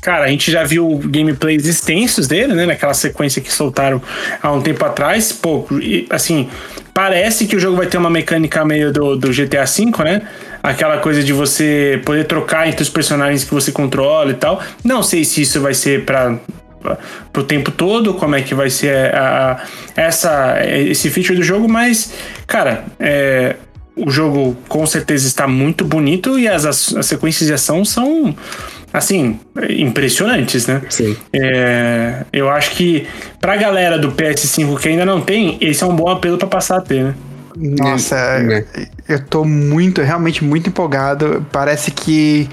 Cara, 0.00 0.24
a 0.24 0.28
gente 0.28 0.50
já 0.50 0.64
viu 0.64 1.00
gameplays 1.04 1.64
extensos 1.64 2.26
dele, 2.26 2.54
né? 2.54 2.66
Naquela 2.66 2.92
sequência 2.92 3.40
que 3.40 3.52
soltaram 3.52 4.02
há 4.42 4.50
um 4.50 4.60
tempo 4.60 4.84
atrás. 4.84 5.32
Pô, 5.32 5.64
assim, 6.10 6.48
parece 6.92 7.46
que 7.46 7.54
o 7.54 7.60
jogo 7.60 7.76
vai 7.76 7.86
ter 7.86 7.98
uma 7.98 8.10
mecânica 8.10 8.64
meio 8.64 8.92
do, 8.92 9.16
do 9.16 9.28
GTA 9.32 9.64
V, 9.64 10.02
né? 10.02 10.22
Aquela 10.60 10.98
coisa 10.98 11.22
de 11.22 11.32
você 11.32 12.02
poder 12.04 12.24
trocar 12.24 12.66
entre 12.68 12.82
os 12.82 12.88
personagens 12.88 13.44
que 13.44 13.54
você 13.54 13.70
controla 13.70 14.32
e 14.32 14.34
tal. 14.34 14.60
Não 14.82 15.04
sei 15.04 15.24
se 15.24 15.42
isso 15.42 15.60
vai 15.60 15.72
ser 15.74 16.04
pra, 16.04 16.36
pro 17.32 17.44
tempo 17.44 17.70
todo, 17.70 18.14
como 18.14 18.34
é 18.34 18.42
que 18.42 18.54
vai 18.54 18.70
ser 18.70 19.14
a, 19.14 19.52
a- 19.52 20.00
essa, 20.00 20.56
esse 20.66 21.10
feature 21.10 21.36
do 21.36 21.42
jogo, 21.44 21.68
mas, 21.68 22.12
cara, 22.46 22.84
é, 22.98 23.56
o 23.96 24.10
jogo 24.10 24.56
com 24.68 24.86
certeza 24.86 25.26
está 25.26 25.46
muito 25.46 25.84
bonito 25.84 26.38
e 26.38 26.48
as, 26.48 26.64
as, 26.64 26.94
as 26.96 27.06
sequências 27.06 27.46
de 27.46 27.52
ação 27.54 27.84
são, 27.84 28.34
assim, 28.92 29.38
impressionantes, 29.68 30.66
né? 30.66 30.80
Sim. 30.88 31.16
É, 31.32 32.24
eu 32.32 32.48
acho 32.48 32.70
que 32.72 33.06
pra 33.40 33.56
galera 33.56 33.98
do 33.98 34.12
PS5 34.12 34.78
que 34.80 34.88
ainda 34.88 35.04
não 35.04 35.20
tem, 35.20 35.58
esse 35.60 35.82
é 35.82 35.86
um 35.86 35.94
bom 35.94 36.08
apelo 36.08 36.38
pra 36.38 36.48
passar 36.48 36.78
a 36.78 36.80
ter, 36.80 37.04
né? 37.04 37.14
Nossa, 37.54 38.16
É. 38.16 38.64
eu 39.06 39.22
tô 39.26 39.44
muito, 39.44 40.00
realmente 40.00 40.42
muito 40.42 40.70
empolgado. 40.70 41.44
Parece 41.52 41.90
que 41.90 42.48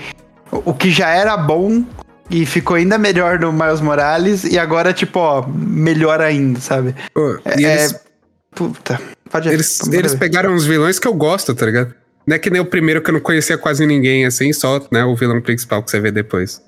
o 0.51 0.73
que 0.73 0.91
já 0.91 1.07
era 1.09 1.37
bom 1.37 1.83
e 2.29 2.45
ficou 2.45 2.75
ainda 2.75 2.97
melhor 2.97 3.39
no 3.39 3.51
Miles 3.51 3.81
Morales 3.81 4.43
e 4.43 4.57
agora, 4.59 4.93
tipo, 4.93 5.19
ó, 5.19 5.45
melhor 5.47 6.21
ainda, 6.21 6.59
sabe? 6.59 6.95
Pô, 7.13 7.39
e 7.57 7.65
É, 7.65 7.73
eles, 7.73 7.95
Puta, 8.55 8.99
pode 9.29 9.47
eles, 9.49 9.79
eles 9.91 10.13
ver. 10.13 10.17
pegaram 10.19 10.53
uns 10.53 10.65
vilões 10.65 10.97
que 10.99 11.07
eu 11.07 11.13
gosto, 11.13 11.53
tá 11.55 11.65
ligado? 11.65 11.93
Não 12.25 12.35
é 12.35 12.39
que 12.39 12.49
nem 12.49 12.61
o 12.61 12.65
primeiro 12.65 13.01
que 13.01 13.09
eu 13.09 13.13
não 13.13 13.21
conhecia 13.21 13.57
quase 13.57 13.85
ninguém, 13.85 14.25
assim, 14.25 14.51
só 14.53 14.79
né, 14.91 15.03
o 15.05 15.15
vilão 15.15 15.41
principal 15.41 15.81
que 15.83 15.89
você 15.91 15.99
vê 15.99 16.11
depois. 16.11 16.61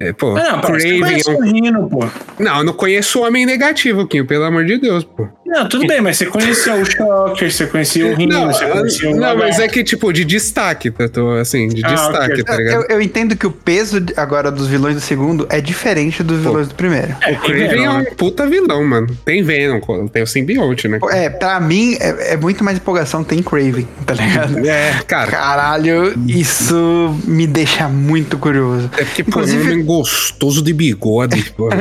É, 0.00 0.12
pô, 0.12 0.36
Ah, 0.36 0.52
não, 0.52 0.60
Craven 0.60 1.02
é 1.02 1.30
um- 1.30 1.36
o 1.36 1.42
Rino, 1.42 1.88
pô. 1.90 1.98
Não, 2.38 2.58
eu 2.58 2.64
não 2.64 2.72
conheço 2.72 3.18
o 3.20 3.24
Homem 3.26 3.44
Negativo, 3.44 4.06
Kim, 4.06 4.24
pelo 4.24 4.44
amor 4.44 4.64
de 4.64 4.78
Deus, 4.78 5.02
pô. 5.02 5.28
Não, 5.48 5.68
tudo 5.68 5.86
bem, 5.86 6.00
mas 6.00 6.16
você 6.18 6.26
conhecia 6.26 6.74
o 6.74 6.84
Shocker, 6.84 7.50
você 7.50 7.66
conhecia 7.66 8.06
o 8.06 8.14
Rino, 8.14 8.46
você 8.46 8.66
conhecia 8.66 9.10
o 9.10 9.16
não 9.16 9.36
mas 9.36 9.58
é 9.58 9.66
que, 9.68 9.82
tipo, 9.82 10.12
de 10.12 10.24
destaque, 10.24 10.92
eu 10.98 11.08
tô 11.08 11.30
assim, 11.32 11.68
de 11.68 11.84
Ah, 11.84 11.88
destaque, 11.88 12.32
ok. 12.34 12.44
tá 12.44 12.56
ligado? 12.56 12.82
Eu, 12.88 12.96
eu 12.96 13.02
entendo 13.02 13.34
que 13.36 13.46
o 13.46 13.50
peso 13.50 14.04
agora 14.16 14.50
dos 14.50 14.66
vilões 14.66 14.94
do 14.94 15.00
segundo 15.00 15.46
é 15.50 15.60
diferente 15.60 16.22
dos 16.22 16.38
vilões 16.40 16.68
do 16.68 16.74
primeiro. 16.74 17.14
É, 17.22 17.32
O 17.32 17.38
Craven 17.40 17.68
Venom, 17.68 17.84
é 17.84 17.90
um 17.90 18.04
puta 18.14 18.46
vilão, 18.46 18.84
mano. 18.84 19.06
Tem 19.24 19.42
Venom, 19.42 19.80
tem 20.08 20.22
o 20.22 20.26
simbionte, 20.26 20.86
né? 20.88 20.98
É, 21.10 21.30
pra 21.30 21.58
mim 21.60 21.96
é, 22.00 22.34
é 22.34 22.36
muito 22.36 22.62
mais 22.62 22.76
empolgação 22.78 23.24
tem 23.24 23.42
Craven, 23.42 23.86
tá 24.04 24.14
ligado? 24.14 24.58
É, 24.66 25.00
cara. 25.06 25.30
Caralho, 25.30 26.14
isso 26.26 27.16
me 27.24 27.46
deixa 27.46 27.88
muito 27.88 28.36
curioso. 28.38 28.90
É 28.98 29.04
porque, 29.04 29.24
pô, 29.24 29.30
Inclusive- 29.30 29.62
um 29.62 29.72
homem 29.72 29.84
gostoso 29.84 30.62
de 30.62 30.72
bigode, 30.72 31.52
pô. 31.56 31.68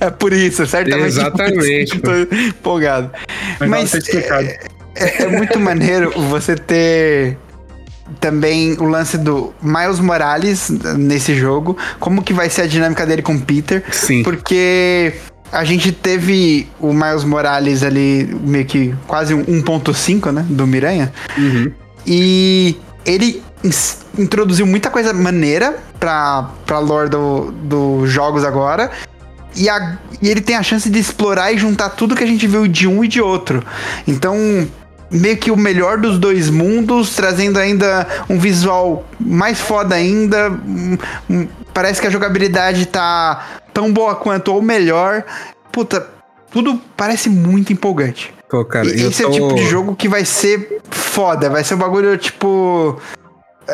É 0.00 0.10
por 0.10 0.32
isso, 0.32 0.66
certamente. 0.66 1.06
Exatamente, 1.06 1.98
por 2.00 2.14
isso 2.14 2.26
Tô 2.26 2.47
empolgado. 2.48 3.10
Mas, 3.60 3.68
Mas 3.68 3.90
tá 3.92 3.98
explicado. 3.98 4.48
é, 4.94 5.22
é 5.22 5.26
muito 5.28 5.58
maneiro 5.58 6.12
você 6.28 6.54
ter 6.56 7.36
também 8.20 8.72
o 8.78 8.84
lance 8.84 9.18
do 9.18 9.52
Miles 9.62 10.00
Morales 10.00 10.70
nesse 10.96 11.34
jogo, 11.34 11.76
como 12.00 12.22
que 12.22 12.32
vai 12.32 12.48
ser 12.48 12.62
a 12.62 12.66
dinâmica 12.66 13.04
dele 13.04 13.20
com 13.22 13.34
o 13.34 13.40
Peter, 13.40 13.84
Sim. 13.92 14.22
porque 14.22 15.12
a 15.52 15.62
gente 15.64 15.92
teve 15.92 16.68
o 16.80 16.92
Miles 16.92 17.24
Morales 17.24 17.82
ali 17.82 18.24
meio 18.42 18.64
que 18.64 18.94
quase 19.06 19.34
um 19.34 19.44
1.5, 19.44 20.32
né, 20.32 20.44
do 20.48 20.66
Miranha, 20.66 21.12
Uhum. 21.36 21.70
e 22.06 22.78
ele 23.04 23.42
introduziu 24.18 24.66
muita 24.66 24.88
coisa 24.90 25.12
maneira 25.12 25.76
pra, 26.00 26.48
pra 26.64 26.78
lore 26.78 27.08
dos 27.10 27.52
do 27.62 28.06
jogos 28.06 28.44
agora. 28.44 28.90
E, 29.56 29.68
a- 29.68 29.98
e 30.22 30.28
ele 30.28 30.40
tem 30.40 30.56
a 30.56 30.62
chance 30.62 30.88
de 30.88 30.98
explorar 30.98 31.52
e 31.52 31.58
juntar 31.58 31.90
tudo 31.90 32.14
que 32.14 32.22
a 32.24 32.26
gente 32.26 32.46
viu 32.46 32.66
de 32.68 32.86
um 32.86 33.02
e 33.02 33.08
de 33.08 33.20
outro. 33.20 33.62
Então, 34.06 34.36
meio 35.10 35.36
que 35.36 35.50
o 35.50 35.56
melhor 35.56 35.98
dos 35.98 36.18
dois 36.18 36.50
mundos, 36.50 37.14
trazendo 37.14 37.58
ainda 37.58 38.06
um 38.28 38.38
visual 38.38 39.04
mais 39.18 39.58
foda 39.60 39.94
ainda. 39.94 40.50
Um- 40.50 40.98
um- 41.30 41.48
parece 41.72 42.00
que 42.00 42.06
a 42.06 42.10
jogabilidade 42.10 42.86
tá 42.86 43.46
tão 43.72 43.92
boa 43.92 44.14
quanto 44.16 44.52
ou 44.52 44.60
melhor. 44.62 45.24
Puta, 45.72 46.06
tudo 46.50 46.80
parece 46.96 47.28
muito 47.30 47.72
empolgante. 47.72 48.34
Pô, 48.50 48.64
cara, 48.64 48.86
E 48.86 49.02
esse 49.06 49.22
é 49.22 49.26
tô... 49.26 49.30
o 49.30 49.32
tipo 49.34 49.54
de 49.54 49.66
jogo 49.66 49.94
que 49.94 50.08
vai 50.08 50.24
ser 50.24 50.80
foda, 50.90 51.50
vai 51.50 51.62
ser 51.64 51.74
um 51.74 51.78
bagulho 51.78 52.16
tipo. 52.16 52.98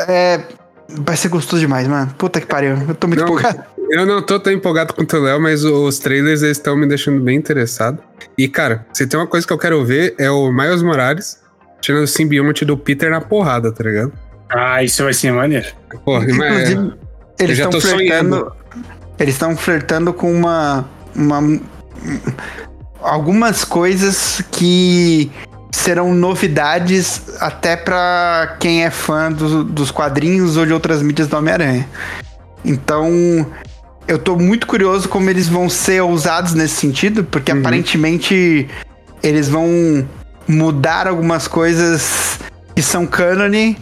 É. 0.08 0.40
Vai 0.86 1.16
ser 1.16 1.28
gostoso 1.28 1.60
demais, 1.60 1.88
mano. 1.88 2.12
Puta 2.18 2.40
que 2.40 2.46
pariu. 2.46 2.76
Eu 2.88 2.94
tô 2.94 3.06
muito 3.08 3.20
Não, 3.20 3.26
empolgado. 3.28 3.64
Eu 3.90 4.06
não 4.06 4.22
tô 4.22 4.38
tão 4.40 4.52
empolgado 4.52 4.92
quanto 4.94 5.16
o 5.16 5.20
Léo, 5.22 5.40
mas 5.40 5.64
os 5.64 5.98
trailers 5.98 6.42
eles 6.42 6.56
estão 6.56 6.76
me 6.76 6.86
deixando 6.86 7.20
bem 7.20 7.36
interessado. 7.36 7.98
E, 8.36 8.48
cara, 8.48 8.86
se 8.92 9.06
tem 9.06 9.18
uma 9.18 9.26
coisa 9.26 9.46
que 9.46 9.52
eu 9.52 9.58
quero 9.58 9.84
ver 9.84 10.14
é 10.18 10.30
o 10.30 10.50
Miles 10.52 10.82
Morales 10.82 11.38
tirando 11.80 12.04
o 12.04 12.06
simbionte 12.08 12.64
do 12.64 12.76
Peter 12.78 13.10
na 13.10 13.20
porrada, 13.20 13.70
tá 13.70 13.84
ligado? 13.84 14.12
Ah, 14.48 14.82
isso 14.82 15.02
vai 15.04 15.12
ser 15.12 15.32
maneiro. 15.32 15.66
Porra, 16.04 16.26
mas 16.28 16.70
Inclusive, 16.70 16.92
eles 17.38 17.58
já 17.58 17.64
estão 17.64 17.80
tô 17.80 17.86
flertando. 17.86 18.36
sonhando. 18.36 18.52
Eles 19.18 19.34
estão 19.34 19.56
flertando 19.56 20.12
com 20.12 20.32
uma, 20.32 20.88
uma. 21.14 21.60
Algumas 23.00 23.64
coisas 23.64 24.42
que 24.50 25.30
serão 25.70 26.14
novidades 26.14 27.20
até 27.40 27.76
pra 27.76 28.56
quem 28.58 28.84
é 28.84 28.90
fã 28.90 29.30
do- 29.30 29.62
dos 29.64 29.90
quadrinhos 29.90 30.56
ou 30.56 30.64
de 30.64 30.72
outras 30.72 31.02
mídias 31.02 31.28
do 31.28 31.36
Homem-Aranha. 31.36 31.86
Então, 32.64 33.46
eu 34.06 34.18
tô 34.18 34.36
muito 34.36 34.66
curioso 34.66 35.08
como 35.08 35.28
eles 35.30 35.48
vão 35.48 35.68
ser 35.68 36.00
ousados 36.02 36.54
nesse 36.54 36.74
sentido, 36.76 37.24
porque 37.24 37.52
Uhum. 37.52 37.60
aparentemente 37.60 38.68
eles 39.22 39.48
vão 39.48 40.06
mudar 40.46 41.06
algumas 41.06 41.48
coisas 41.48 42.38
que 42.74 42.82
são 42.82 43.06
cânone 43.06 43.76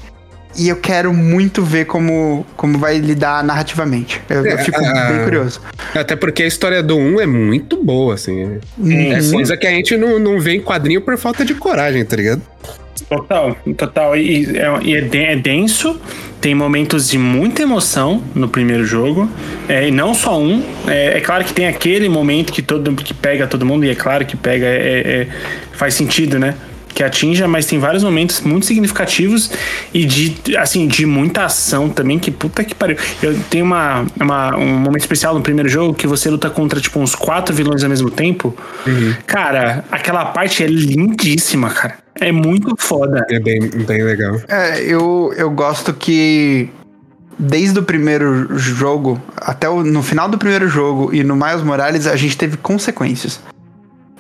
e 0.57 0.69
eu 0.69 0.77
quero 0.77 1.13
muito 1.15 1.63
ver 1.65 1.87
como, 1.87 2.47
como 2.57 2.79
vai 2.79 2.99
lidar 2.99 3.43
narrativamente. 3.43 4.21
Eu, 4.29 4.45
eu 4.45 4.59
É, 4.59 4.65
fico 4.65 4.79
ah, 4.85 5.11
bem 5.11 5.25
curioso. 5.25 5.61
Até 5.95 6.15
porque 6.15 6.43
a 6.43 6.47
história 6.47 6.83
do 6.83 6.97
1 6.97 7.21
é 7.23 7.27
muito 7.27 7.83
boa, 7.83 8.15
assim. 8.15 8.61
Uhum. 8.79 9.13
É 9.13 9.31
coisa 9.31 9.57
que 9.57 9.67
a 9.67 9.71
gente 9.71 9.97
não, 9.97 10.19
não 10.19 10.39
vê 10.39 10.55
em 10.55 10.61
quadrinho 10.61 11.01
por 11.01 11.17
falta 11.17 11.45
de 11.45 11.55
coragem, 11.55 12.05
tá 12.05 12.17
ligado? 12.17 12.43
Total, 13.09 13.57
total. 13.77 14.17
E, 14.17 14.45
e 14.45 14.95
é, 14.95 14.99
é 14.99 15.33
é 15.33 15.37
denso, 15.37 15.99
tem 16.43 16.55
momentos 16.57 17.09
de 17.09 17.17
muita 17.17 17.63
emoção 17.63 18.21
no 18.35 18.49
primeiro 18.49 18.85
jogo. 18.85 19.31
É, 19.69 19.87
e 19.89 19.91
não 19.93 20.13
só 20.13 20.39
um. 20.39 20.63
É, 20.89 21.17
é 21.19 21.21
claro 21.21 21.45
que 21.45 21.53
tem 21.55 21.69
aquele 21.69 22.09
momento 22.09 22.53
que 22.53 22.61
todo 22.61 22.93
que 22.97 23.15
pega 23.15 23.47
todo 23.47 23.65
mundo, 23.65 23.85
e 23.87 23.91
é 23.91 23.95
claro 23.95 24.27
que 24.27 24.37
pega, 24.37 24.67
é- 24.67 25.03
é- 25.23 25.29
faz 25.73 25.95
sentido, 25.95 26.39
né? 26.41 26.55
Que 26.95 27.03
atinja, 27.03 27.49
mas 27.49 27.65
tem 27.65 27.79
vários 27.79 28.03
momentos 28.05 28.41
muito 28.43 28.67
significativos 28.67 29.51
e 29.95 30.05
de, 30.05 30.57
assim, 30.59 30.87
de 30.87 31.07
muita 31.07 31.45
ação 31.45 31.89
também, 31.89 32.19
que 32.19 32.31
puta 32.31 32.63
que 32.65 32.75
pariu. 32.75 32.99
Eu 33.23 33.39
tenho 33.49 33.65
uma, 33.65 34.05
uma- 34.21 34.57
um 34.57 34.67
momento 34.79 35.01
especial 35.01 35.33
no 35.35 35.41
primeiro 35.41 35.69
jogo 35.71 35.95
que 35.95 36.07
você 36.07 36.29
luta 36.29 36.51
contra, 36.51 36.81
tipo, 36.81 36.99
uns 37.01 37.15
quatro 37.15 37.55
vilões 37.55 37.83
ao 37.83 37.89
mesmo 37.89 38.11
tempo. 38.11 38.55
Cara, 39.27 39.85
aquela 39.91 40.25
parte 40.27 40.63
é 40.63 40.67
lindíssima, 40.67 41.71
cara. 41.71 42.02
É 42.21 42.31
muito 42.31 42.75
foda. 42.79 43.27
É 43.31 43.41
bem, 43.41 43.61
bem 43.69 44.03
legal. 44.03 44.41
É, 44.49 44.81
eu, 44.83 45.33
eu 45.37 45.51
gosto 45.51 45.93
que 45.95 46.69
desde 47.39 47.79
o 47.79 47.83
primeiro 47.83 48.57
jogo 48.59 49.21
até 49.37 49.69
o, 49.69 49.83
no 49.83 50.03
final 50.03 50.29
do 50.29 50.37
primeiro 50.39 50.69
jogo 50.69 51.13
e 51.15 51.25
no 51.25 51.35
Miles 51.35 51.63
Morales 51.63 52.07
a 52.07 52.15
gente 52.17 52.37
teve 52.37 52.57
consequências. 52.57 53.41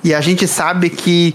E 0.02 0.12
a 0.14 0.20
gente 0.20 0.48
sabe 0.48 0.88
que 0.90 1.34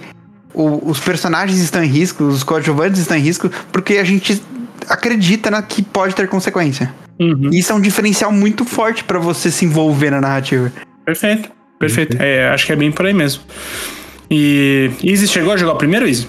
o- 0.54 0.90
os 0.90 1.00
personagens 1.00 1.60
estão 1.60 1.84
em 1.84 1.88
risco, 1.88 2.24
os 2.24 2.44
coadjuvantes 2.44 3.00
estão 3.00 3.16
em 3.16 3.22
risco, 3.22 3.50
porque 3.72 3.94
a 3.98 4.04
gente 4.04 4.42
acredita 4.90 5.50
na, 5.52 5.62
que 5.62 5.82
pode 5.82 6.16
ter 6.16 6.28
consequência. 6.28 6.94
Uhum. 7.20 7.50
E 7.52 7.60
isso 7.60 7.72
é 7.72 7.76
um 7.76 7.82
diferencial 7.82 8.32
muito 8.32 8.66
forte 8.66 9.04
pra 9.04 9.20
você 9.20 9.50
se 9.52 9.64
envolver 9.64 10.10
na 10.12 10.20
narrativa. 10.20 10.72
Perfeito, 11.06 11.50
perfeito. 11.80 12.18
É, 12.20 12.50
acho 12.50 12.66
que 12.66 12.74
é 12.74 12.76
bem 12.76 12.92
por 12.92 13.06
aí 13.06 13.14
mesmo. 13.14 13.44
E. 14.30 14.92
Easy 15.04 15.28
chegou 15.28 15.54
a 15.54 15.58
jogar 15.58 15.74
o 15.74 15.78
primeiro, 15.78 16.06
Easy? 16.08 16.28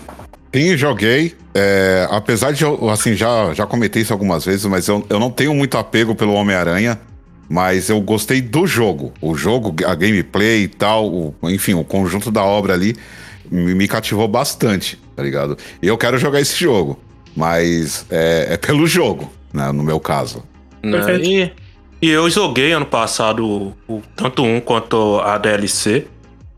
Sim, 0.55 0.77
joguei. 0.77 1.35
É, 1.55 2.07
apesar 2.11 2.53
de 2.53 2.63
eu, 2.65 2.89
assim, 2.91 3.15
já, 3.15 3.53
já 3.55 3.67
comentei 3.67 4.03
isso 4.03 4.13
algumas 4.13 4.45
vezes, 4.45 4.65
mas 4.67 4.87
eu, 4.89 5.05
eu 5.11 5.19
não 5.19 5.31
tenho 5.31 5.55
muito 5.55 5.77
apego 5.77 6.15
pelo 6.15 6.33
Homem-Aranha. 6.35 6.99
Mas 7.51 7.89
eu 7.89 7.99
gostei 8.03 8.43
do 8.43 8.67
jogo. 8.67 9.11
O 9.23 9.35
jogo, 9.35 9.75
a 9.87 9.95
gameplay 9.95 10.65
e 10.65 10.69
tal, 10.69 11.07
o- 11.11 11.35
enfim, 11.45 11.73
o 11.73 11.83
conjunto 11.83 12.31
da 12.31 12.45
obra 12.45 12.75
ali 12.75 12.95
me, 13.51 13.75
me 13.75 13.89
cativou 13.89 14.29
bastante, 14.29 14.99
tá 15.17 15.23
ligado? 15.23 15.57
E 15.83 15.87
eu 15.89 15.97
quero 15.97 16.19
jogar 16.19 16.41
esse 16.43 16.55
jogo. 16.57 16.99
Mas 17.35 18.05
é, 18.11 18.49
é 18.51 18.57
pelo 18.59 18.87
jogo, 18.87 19.33
né, 19.53 19.73
no 19.73 19.83
meu 19.83 19.99
caso. 19.99 20.43
né? 20.83 20.91
Perfeito. 20.99 21.25
E, 21.25 21.53
e 22.03 22.11
eu 22.11 22.29
joguei 22.29 22.73
ano 22.73 22.85
passado 22.85 23.47
o- 23.47 23.75
o- 23.89 24.03
tanto 24.15 24.43
um 24.43 24.61
quanto 24.61 25.19
a 25.21 25.39
DLC. 25.39 26.07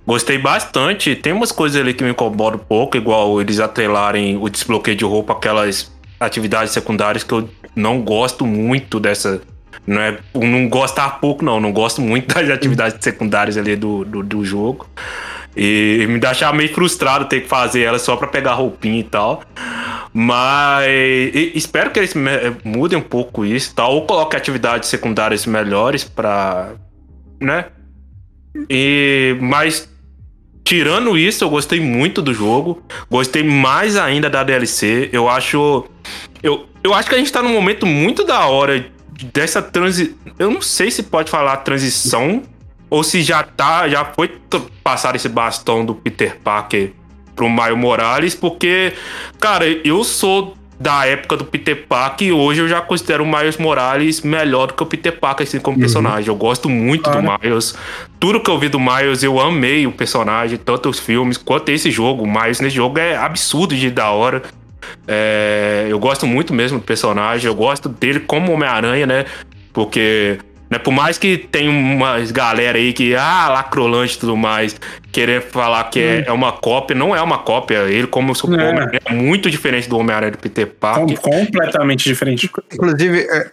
Gostei 0.07 0.39
bastante. 0.39 1.15
Tem 1.15 1.33
umas 1.33 1.53
coisas 1.53 1.81
ali 1.81 1.95
que 1.95 2.03
me 2.03 2.11
incomodam 2.11 2.59
um 2.61 2.65
pouco, 2.65 2.97
igual 2.97 3.41
eles 3.41 3.61
atrelarem 3.61 4.37
o 4.41 4.49
desbloqueio 4.49 4.97
de 4.97 5.05
roupa, 5.05 5.35
aquelas 5.35 5.93
atividades 6.19 6.73
secundárias 6.73 7.23
que 7.23 7.33
eu 7.33 7.49
não 7.77 8.01
gosto 8.03 8.45
muito 8.47 8.99
dessa. 8.99 9.41
Não 9.87 10.01
é 10.01 10.19
não 10.35 10.69
gostar 10.69 11.21
pouco, 11.21 11.45
não. 11.45 11.61
Não 11.61 11.73
gosto 11.73 12.01
muito 12.01 12.35
das 12.35 12.49
atividades 12.51 12.99
secundárias 13.01 13.57
ali 13.57 13.77
do, 13.77 14.05
do, 14.05 14.23
do 14.23 14.45
jogo. 14.45 14.89
E 15.57 16.07
me 16.09 16.19
deixar 16.19 16.53
meio 16.55 16.73
frustrado 16.73 17.25
ter 17.25 17.41
que 17.43 17.49
fazer 17.49 17.83
elas 17.83 18.03
só 18.03 18.17
pra 18.17 18.29
pegar 18.29 18.55
roupinha 18.55 19.01
e 19.01 19.05
tal. 19.05 19.43
Mas 20.13 20.87
e- 20.89 21.53
espero 21.55 21.91
que 21.91 21.99
eles 21.99 22.15
mudem 22.65 22.99
um 22.99 23.03
pouco 23.03 23.45
isso 23.45 23.75
tal. 23.75 23.95
Ou 23.95 24.07
coloquem 24.07 24.39
atividades 24.39 24.89
secundárias 24.89 25.47
melhores 25.47 26.05
pra. 26.05 26.71
né? 27.41 27.67
E. 28.69 29.37
Mas. 29.41 29.89
Tirando 30.63 31.19
isso, 31.19 31.43
eu 31.43 31.51
gostei 31.51 31.81
muito 31.81 32.23
do 32.23 32.33
jogo. 32.33 32.83
Gostei 33.11 33.43
mais 33.43 33.97
ainda 33.97 34.31
da 34.31 34.45
DLC. 34.45 35.09
Eu 35.13 35.29
acho. 35.29 35.85
Eu, 36.43 36.67
eu 36.85 36.95
acho 36.95 37.09
que 37.09 37.15
a 37.15 37.19
gente 37.19 37.33
tá 37.33 37.43
num 37.43 37.53
momento 37.53 37.87
muito 37.87 38.25
da 38.25 38.47
hora 38.47 38.87
dessa 39.33 39.61
transi... 39.61 40.15
Eu 40.39 40.51
não 40.51 40.63
sei 40.63 40.91
se 40.91 41.03
pode 41.03 41.31
falar 41.31 41.57
transição 41.59 42.43
ou 42.89 43.05
se 43.05 43.23
já 43.23 43.43
tá, 43.43 43.89
já 43.89 44.05
foi 44.05 44.29
passar 44.83 45.15
esse 45.15 45.29
bastão 45.29 45.85
do 45.85 45.95
Peter 45.95 46.39
Parker 46.43 46.93
pro 47.37 47.49
Maio 47.49 47.77
Morales, 47.77 48.35
porque, 48.35 48.93
cara, 49.39 49.67
eu 49.67 50.03
sou 50.03 50.57
da 50.81 51.07
época 51.07 51.37
do 51.37 51.45
Peter 51.45 51.87
Parker 51.87 52.29
e 52.29 52.33
hoje 52.33 52.63
eu 52.63 52.69
já 52.69 52.81
considero 52.81 53.23
o 53.23 53.27
Miles 53.27 53.59
Morales 53.59 54.23
melhor 54.23 54.69
do 54.69 54.75
que 54.75 54.83
o 54.83 54.87
Peter 54.87 55.13
Parker 55.13 55.47
assim 55.47 55.61
como 55.61 55.79
personagem. 55.79 56.29
Eu 56.29 56.35
gosto 56.35 56.71
muito 56.71 57.11
do 57.11 57.19
Miles. 57.21 57.75
Tudo 58.19 58.41
que 58.41 58.49
eu 58.49 58.59
vi 58.59 58.71
do 58.71 58.81
Miles, 58.81 59.23
eu 59.23 59.39
amei 59.39 59.87
o 59.87 59.93
personagem, 59.93 60.57
tanto 60.57 60.89
os 60.89 60.99
filmes 60.99 61.37
quanto 61.37 61.69
esse 61.69 61.91
jogo. 61.91 62.23
O 62.23 62.27
Miles 62.27 62.61
nesse 62.61 62.77
jogo 62.77 62.99
é 62.99 63.15
absurdo 63.15 63.77
de 63.77 63.91
da 63.91 64.11
hora. 64.11 64.43
É, 65.07 65.87
eu 65.91 65.99
gosto 65.99 66.27
muito 66.27 66.55
mesmo 66.55 66.79
do 66.79 66.85
personagem, 66.85 67.47
eu 67.47 67.55
gosto 67.55 67.89
dele 67.89 68.21
como 68.21 68.51
Homem-Aranha, 68.51 69.07
né? 69.07 69.27
Porque, 69.75 70.39
né, 70.71 70.79
por 70.79 70.93
mais 70.93 71.19
que 71.19 71.37
tem 71.37 71.69
umas 71.69 72.31
galera 72.31 72.79
aí 72.79 72.93
que, 72.93 73.15
ah, 73.17 73.49
lacrolante 73.49 74.15
e 74.17 74.19
tudo 74.21 74.37
mais, 74.37 74.77
querer 75.11 75.43
falar 75.43 75.85
que 75.91 75.99
é, 76.01 76.25
é 76.29 76.33
uma 76.33 76.53
cópia, 76.53 76.95
não 76.97 77.15
é 77.15 77.21
uma 77.21 77.39
cópia. 77.39 77.79
Ele, 77.89 78.07
como 78.07 78.33
o 78.33 78.37
É. 78.37 78.47
Homem-Aranha, 78.47 79.01
é 79.05 79.13
muito 79.13 79.51
diferente 79.51 79.89
do 79.89 79.99
Homem-Aranha 79.99 80.33
do 80.33 80.39
Peter 80.39 80.67
Com- 80.67 80.73
Parker. 80.79 81.19
completamente 81.21 82.05
diferente. 82.09 82.49
Inclusive, 82.73 83.21
é, 83.29 83.51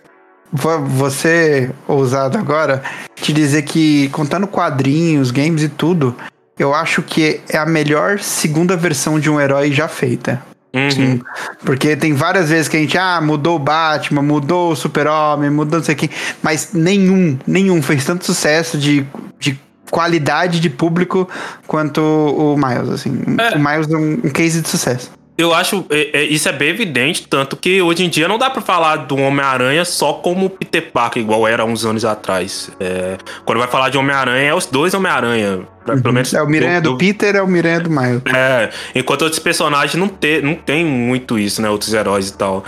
você 0.51 1.71
ousado 1.87 2.37
agora 2.37 2.81
te 3.15 3.33
dizer 3.33 3.63
que 3.63 4.07
contando 4.09 4.47
quadrinhos, 4.47 5.31
games 5.31 5.63
e 5.63 5.69
tudo, 5.69 6.15
eu 6.57 6.73
acho 6.73 7.01
que 7.01 7.41
é 7.49 7.57
a 7.57 7.65
melhor 7.65 8.19
segunda 8.19 8.75
versão 8.77 9.19
de 9.19 9.29
um 9.29 9.39
herói 9.41 9.71
já 9.71 9.87
feita. 9.87 10.41
Uhum. 10.77 10.91
Sim. 10.91 11.21
Porque 11.63 11.95
tem 11.95 12.13
várias 12.13 12.49
vezes 12.49 12.67
que 12.67 12.77
a 12.77 12.79
gente, 12.79 12.97
ah, 12.97 13.19
mudou 13.21 13.55
o 13.55 13.59
Batman, 13.59 14.21
mudou 14.21 14.71
o 14.71 14.75
Super-Homem, 14.75 15.49
mudou 15.49 15.79
não 15.79 15.85
sei 15.85 15.95
o 15.95 15.97
quê, 15.97 16.09
mas 16.41 16.69
nenhum, 16.73 17.37
nenhum 17.47 17.81
fez 17.81 18.05
tanto 18.05 18.25
sucesso 18.25 18.77
de, 18.77 19.05
de 19.39 19.59
qualidade 19.89 20.59
de 20.59 20.69
público 20.69 21.27
quanto 21.65 22.01
o 22.01 22.55
Miles, 22.57 22.89
assim. 22.89 23.17
É. 23.39 23.55
O 23.55 23.59
Miles 23.59 23.89
é 23.89 23.97
um, 23.97 24.13
um 24.23 24.29
case 24.29 24.61
de 24.61 24.69
sucesso. 24.69 25.16
Eu 25.37 25.53
acho 25.53 25.85
é, 25.91 26.21
é, 26.21 26.23
isso 26.23 26.49
é 26.49 26.51
bem 26.51 26.69
evidente, 26.69 27.27
tanto 27.27 27.55
que 27.55 27.79
hoje 27.81 28.03
em 28.03 28.09
dia 28.09 28.27
não 28.27 28.39
dá 28.39 28.49
pra 28.49 28.61
falar 28.61 28.95
do 28.95 29.15
Homem-Aranha 29.17 29.85
só 29.85 30.13
como 30.13 30.49
Peter 30.49 30.91
Parker, 30.91 31.21
igual 31.21 31.47
era 31.47 31.63
uns 31.63 31.85
anos 31.85 32.03
atrás. 32.03 32.71
É, 32.79 33.17
quando 33.45 33.59
vai 33.59 33.67
falar 33.67 33.89
de 33.89 33.97
Homem-Aranha, 33.99 34.49
é 34.49 34.53
os 34.55 34.65
dois 34.65 34.93
Homem-Aranha. 34.95 35.59
Pelo 35.85 36.13
menos 36.13 36.33
É 36.33 36.41
o 36.41 36.47
Miranha 36.47 36.81
do 36.81 36.91
do- 36.91 36.97
Peter, 36.97 37.35
é 37.35 37.41
o 37.41 37.47
Miranha 37.47 37.79
do 37.79 37.89
Miles. 37.89 38.21
É, 38.35 38.69
enquanto 38.95 39.21
outros 39.21 39.39
personagens 39.39 39.95
não, 39.95 40.09
te, 40.09 40.41
não 40.41 40.55
tem 40.55 40.83
muito 40.83 41.37
isso, 41.39 41.61
né? 41.61 41.69
Outros 41.69 41.93
heróis 41.93 42.29
e 42.29 42.33
tal. 42.37 42.65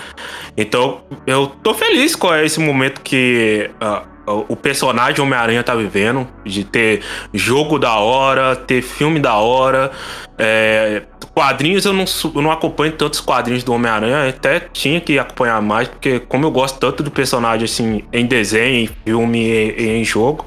Então, 0.56 1.02
eu 1.28 1.48
tô 1.62 1.74
feliz 1.74 2.16
com 2.16 2.34
esse 2.36 2.60
momento 2.62 3.02
que 3.02 3.70
ah, 3.82 4.04
o 4.48 4.56
personagem 4.56 5.22
Homem-Aranha 5.22 5.64
tá 5.64 5.76
vivendo. 5.76 6.28
De 6.46 6.64
ter 6.64 7.02
jogo 7.34 7.78
da 7.80 7.96
hora, 7.96 8.56
ter 8.56 8.82
filme 8.82 9.20
da 9.20 9.36
hora. 9.36 9.92
É, 10.38 11.04
quadrinhos 11.34 11.86
eu 11.86 11.94
não, 11.94 12.06
eu 12.36 12.42
não 12.42 12.52
acompanho 12.52 12.92
tantos 12.94 13.20
quadrinhos 13.20 13.64
do 13.64 13.74
Homem-Aranha. 13.74 14.30
Até 14.30 14.60
tinha 14.60 15.00
que 15.02 15.18
acompanhar 15.20 15.62
mais, 15.62 15.88
porque 15.88 16.20
como 16.20 16.46
eu 16.46 16.52
gosto 16.52 16.80
tanto 16.80 17.04
do 17.04 17.12
personagem 17.12 17.66
assim, 17.66 18.04
em 18.12 18.26
desenho, 18.26 18.84
em 18.86 18.90
filme 19.06 19.40
e, 19.40 19.76
e 19.82 19.88
em 19.98 20.04
jogo, 20.04 20.46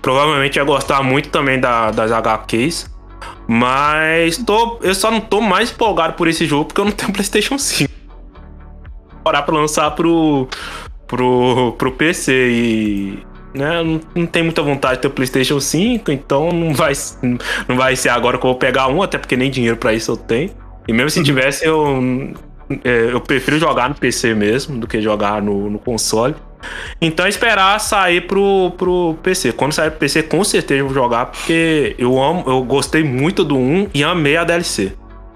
provavelmente 0.00 0.56
ia 0.56 0.64
gostar 0.64 1.02
muito 1.02 1.28
também 1.30 1.58
da- 1.60 1.90
das 1.90 2.12
HQs. 2.12 2.94
Mas 3.48 4.38
tô, 4.38 4.78
eu 4.82 4.94
só 4.94 5.10
não 5.10 5.20
tô 5.20 5.40
mais 5.40 5.70
empolgado 5.70 6.14
por 6.14 6.26
esse 6.28 6.44
jogo 6.46 6.66
porque 6.66 6.80
eu 6.80 6.84
não 6.84 6.92
tenho 6.92 7.12
PlayStation 7.14 7.58
5. 7.58 7.92
Orar 9.24 9.44
pra 9.44 9.54
lançar 9.56 9.90
pro, 9.92 10.48
pro, 11.06 11.74
pro 11.78 11.92
PC 11.92 12.32
e, 12.32 13.18
né? 13.54 13.82
Não, 13.82 14.00
não 14.14 14.26
tem 14.26 14.42
muita 14.42 14.62
vontade 14.62 14.96
de 14.96 15.02
ter 15.02 15.08
o 15.08 15.10
PlayStation 15.10 15.58
5, 15.58 16.10
então 16.10 16.50
não 16.52 16.74
vai, 16.74 16.92
não 17.68 17.76
vai 17.76 17.96
ser 17.96 18.10
agora 18.10 18.38
que 18.38 18.44
eu 18.44 18.50
vou 18.50 18.58
pegar 18.58 18.88
um, 18.88 19.02
até 19.02 19.18
porque 19.18 19.36
nem 19.36 19.50
dinheiro 19.50 19.76
para 19.76 19.92
isso 19.94 20.12
eu 20.12 20.16
tenho. 20.16 20.50
E 20.86 20.92
mesmo 20.92 21.10
se 21.10 21.22
tivesse, 21.22 21.64
eu, 21.64 22.32
é, 22.84 23.12
eu 23.12 23.20
prefiro 23.20 23.58
jogar 23.58 23.88
no 23.88 23.94
PC 23.94 24.34
mesmo 24.34 24.78
do 24.78 24.86
que 24.86 25.00
jogar 25.00 25.42
no, 25.42 25.70
no 25.70 25.78
console. 25.78 26.34
Então 27.00 27.26
esperar 27.26 27.78
sair 27.80 28.22
pro, 28.22 28.72
pro 28.76 29.16
PC. 29.22 29.52
Quando 29.52 29.72
sair 29.72 29.90
pro 29.90 30.00
PC, 30.00 30.24
com 30.24 30.42
certeza 30.44 30.80
eu 30.80 30.86
vou 30.86 30.94
jogar, 30.94 31.26
porque 31.26 31.94
eu 31.98 32.22
amo, 32.22 32.44
eu 32.46 32.62
gostei 32.62 33.02
muito 33.02 33.44
do 33.44 33.56
1 33.56 33.88
e 33.94 34.04
amei 34.04 34.36
a 34.36 34.44
DLC. 34.44 34.92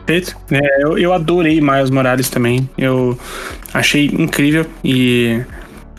Perfeito. 0.06 0.36
É, 0.51 0.82
eu, 0.82 0.98
eu 0.98 1.12
adorei 1.12 1.60
Miles 1.60 1.90
Morales 1.90 2.28
também. 2.28 2.68
Eu 2.76 3.18
achei 3.72 4.06
incrível 4.06 4.66
e, 4.82 5.40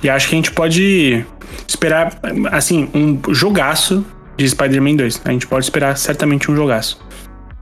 e 0.04 0.10
acho 0.10 0.30
que 0.30 0.36
a 0.36 0.38
gente 0.38 0.52
pode 0.52 1.26
esperar, 1.68 2.20
assim, 2.52 2.90
um 2.94 3.20
jogaço 3.34 4.06
de 4.38 4.48
Spider-Man 4.48 4.96
2. 4.96 5.22
A 5.26 5.32
gente 5.32 5.48
pode 5.48 5.66
esperar 5.66 5.98
certamente 5.98 6.50
um 6.50 6.56
jogaço. 6.56 7.00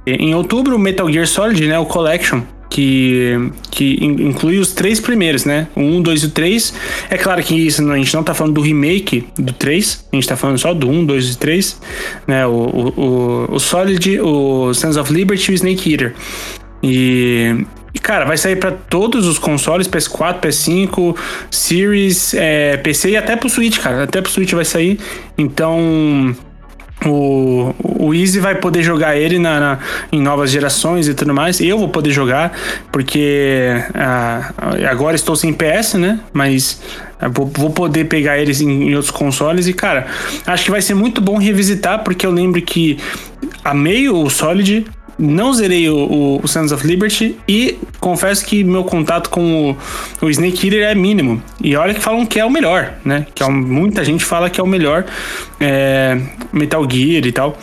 Em 0.06 0.34
outubro, 0.34 0.78
Metal 0.80 1.11
Gear 1.11 1.28
Solid, 1.28 1.68
né, 1.68 1.78
o 1.78 1.86
Collection, 1.86 2.41
que, 2.70 3.52
que 3.72 3.98
inclui 4.03 4.60
os 4.60 4.74
três 4.74 4.99
primeiros, 4.99 5.44
né? 5.44 5.68
O 5.76 5.82
1, 5.82 6.02
2 6.02 6.24
e 6.24 6.26
o 6.28 6.30
3. 6.32 6.74
É 7.10 7.18
claro 7.18 7.41
que 7.44 7.56
isso 7.56 7.90
a 7.91 7.98
gente 7.98 8.14
não 8.14 8.24
tá 8.24 8.34
falando 8.34 8.53
do 8.53 8.61
remake 8.61 9.28
do 9.38 9.52
3, 9.52 10.06
a 10.11 10.16
gente 10.16 10.28
tá 10.28 10.38
falando 10.38 10.57
só 10.57 10.74
do 10.74 10.88
1, 10.88 11.06
2 11.06 11.34
e 11.34 11.38
3, 11.38 11.82
né? 12.28 12.45
O, 12.45 12.52
o, 12.52 12.94
o, 12.95 13.56
o 13.56 13.60
Solid, 13.60 14.20
o 14.22 14.74
Sons 14.74 14.98
of 14.98 15.11
Liberty 15.11 15.52
e 15.52 15.53
o 15.53 15.56
Snake 15.56 15.91
Eater. 15.91 16.16
E, 16.82 17.66
e 17.94 17.99
cara, 17.99 18.26
vai 18.26 18.38
sair 18.38 18.56
para 18.56 18.72
todos 18.72 19.28
os 19.28 19.40
consoles, 19.40 19.88
PS4, 19.88 20.40
PS5, 20.40 21.16
Series, 21.49 22.34
é, 22.34 22.78
PC 22.78 23.11
e 23.11 23.18
até 23.18 23.36
pro 23.36 23.49
Switch, 23.49 23.80
cara. 23.80 24.03
Até 24.03 24.22
pro 24.22 24.32
Switch 24.32 24.53
vai 24.53 24.66
sair. 24.66 24.99
Então 25.38 26.36
o, 27.06 27.74
o 27.82 28.14
Easy 28.14 28.40
vai 28.40 28.56
poder 28.56 28.84
jogar 28.84 29.16
ele 29.16 29.40
na, 29.40 29.60
na, 29.60 29.80
em 30.11 30.22
novas 30.22 30.52
gerações 30.52 31.07
e 31.07 31.14
tudo 31.14 31.34
mais. 31.34 31.61
Eu 31.61 31.78
vou 31.78 31.90
poder 31.90 32.11
jogar, 32.11 32.52
porque 32.91 33.68
ah, 33.94 34.52
agora 34.90 35.16
estou 35.16 35.36
sem 35.36 35.53
PS, 35.53 35.94
né? 35.94 36.20
Mas 36.34 36.82
ah, 37.20 37.30
vou, 37.30 37.45
vou 37.45 37.70
poder 37.70 38.06
pegar 38.06 38.38
eles 38.38 38.60
em, 38.60 38.90
em, 38.90 38.95
outros 38.95 39.11
consoles. 39.11 39.68
E, 39.68 39.74
cara, 39.74 40.07
acho 40.45 40.66
que 40.66 40.72
vai 40.72 40.82
ser 40.82 40.94
muito 40.94 41.22
bom 41.22 41.38
revisitar, 41.38 42.03
porque 42.03 42.26
eu 42.26 42.32
lembro 42.32 42.61
que 42.61 42.98
amei 43.64 44.10
o 44.10 44.30
Solid, 44.30 44.86
não 45.20 45.54
zerei 45.54 45.90
o, 45.90 46.40
o, 46.41 46.48
Sons 46.48 46.72
of 46.72 46.88
Liberty 46.88 47.38
e 47.48 47.78
confesso 48.00 48.46
que 48.46 48.64
meu 48.64 48.86
contato 48.86 49.30
com 49.30 49.72
o, 49.72 50.26
o, 50.26 50.30
Snake 50.30 50.68
Eater 50.68 50.88
é 50.88 50.96
mínimo. 50.96 51.44
E 51.62 51.76
olha 51.76 51.94
que 51.94 52.00
falam 52.00 52.26
que 52.26 52.40
é 52.40 52.46
o 52.46 52.50
melhor, 52.50 52.94
né? 53.04 53.28
Que 53.36 53.44
é, 53.44 53.50
muita 53.50 54.04
gente 54.06 54.24
fala 54.24 54.50
que 54.50 54.60
é 54.60 54.64
o 54.64 54.68
melhor 54.68 55.06
é, 55.60 56.18
Metal 56.54 56.90
Gear 56.90 57.26
e 57.26 57.32
tal. 57.32 57.58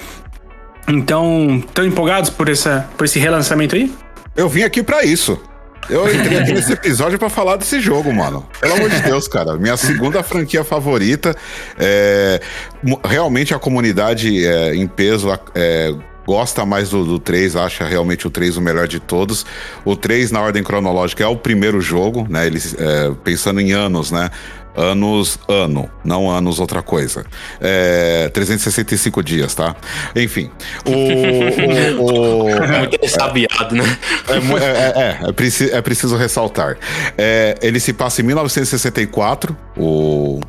Então, 0.87 1.63
estão 1.67 1.85
empolgados 1.85 2.31
por, 2.31 2.49
essa, 2.49 2.89
por 2.97 3.05
esse 3.05 3.19
relançamento 3.19 3.75
aí? 3.75 3.93
Eu 4.37 4.49
vim 4.49 4.63
aqui 4.63 4.83
para 4.83 5.03
isso. 5.03 5.41
Eu 5.89 6.13
entrei 6.13 6.39
aqui 6.39 6.53
nesse 6.53 6.73
episódio 6.73 7.19
para 7.19 7.29
falar 7.29 7.57
desse 7.57 7.81
jogo, 7.81 8.13
mano. 8.13 8.47
Pelo 8.61 8.75
amor 8.75 8.91
de 8.91 9.01
Deus, 9.01 9.29
cara. 9.29 9.57
Minha 9.57 9.77
segunda 9.77 10.23
franquia 10.23 10.65
favorita. 10.65 11.35
É, 11.79 12.41
realmente 13.05 13.55
a 13.55 13.59
comunidade 13.59 14.45
é, 14.45 14.75
em 14.75 14.87
peso 14.87 15.29
é, 15.55 15.95
gosta 16.27 16.67
mais 16.67 16.91
do, 16.91 17.05
do 17.05 17.19
3, 17.21 17.55
acha 17.55 17.85
realmente 17.85 18.27
o 18.27 18.31
3 18.31 18.57
o 18.57 18.61
melhor 18.61 18.89
de 18.89 18.99
todos. 18.99 19.47
O 19.85 19.95
3, 19.95 20.33
na 20.33 20.41
ordem 20.41 20.63
cronológica, 20.63 21.23
é 21.23 21.27
o 21.27 21.37
primeiro 21.37 21.81
jogo, 21.81 22.27
né? 22.29 22.47
Eles, 22.47 22.75
é, 22.77 23.13
pensando 23.23 23.61
em 23.61 23.71
anos, 23.71 24.11
né? 24.11 24.31
Anos, 24.75 25.39
ano, 25.49 25.89
não 26.05 26.29
anos 26.31 26.59
outra 26.59 26.83
coisa. 26.83 27.25
É, 27.61 28.29
365 28.29 29.23
dias, 29.23 29.55
tá? 29.55 29.75
Enfim. 30.15 30.51
O. 30.85 32.03
o, 32.03 32.45
o 32.45 32.51
é 32.51 32.79
muito 32.81 33.09
sabiado, 33.09 33.75
né? 33.75 33.99
É, 34.29 34.35
é, 34.35 35.03
é, 35.25 35.29
é, 35.29 35.33
preciso, 35.33 35.75
é 35.75 35.81
preciso 35.81 36.17
ressaltar. 36.17 36.77
É, 37.17 37.57
ele 37.63 37.81
se 37.81 37.93
passa 37.95 38.21
em 38.21 38.25
1964, 38.27 39.57
o 39.79 40.41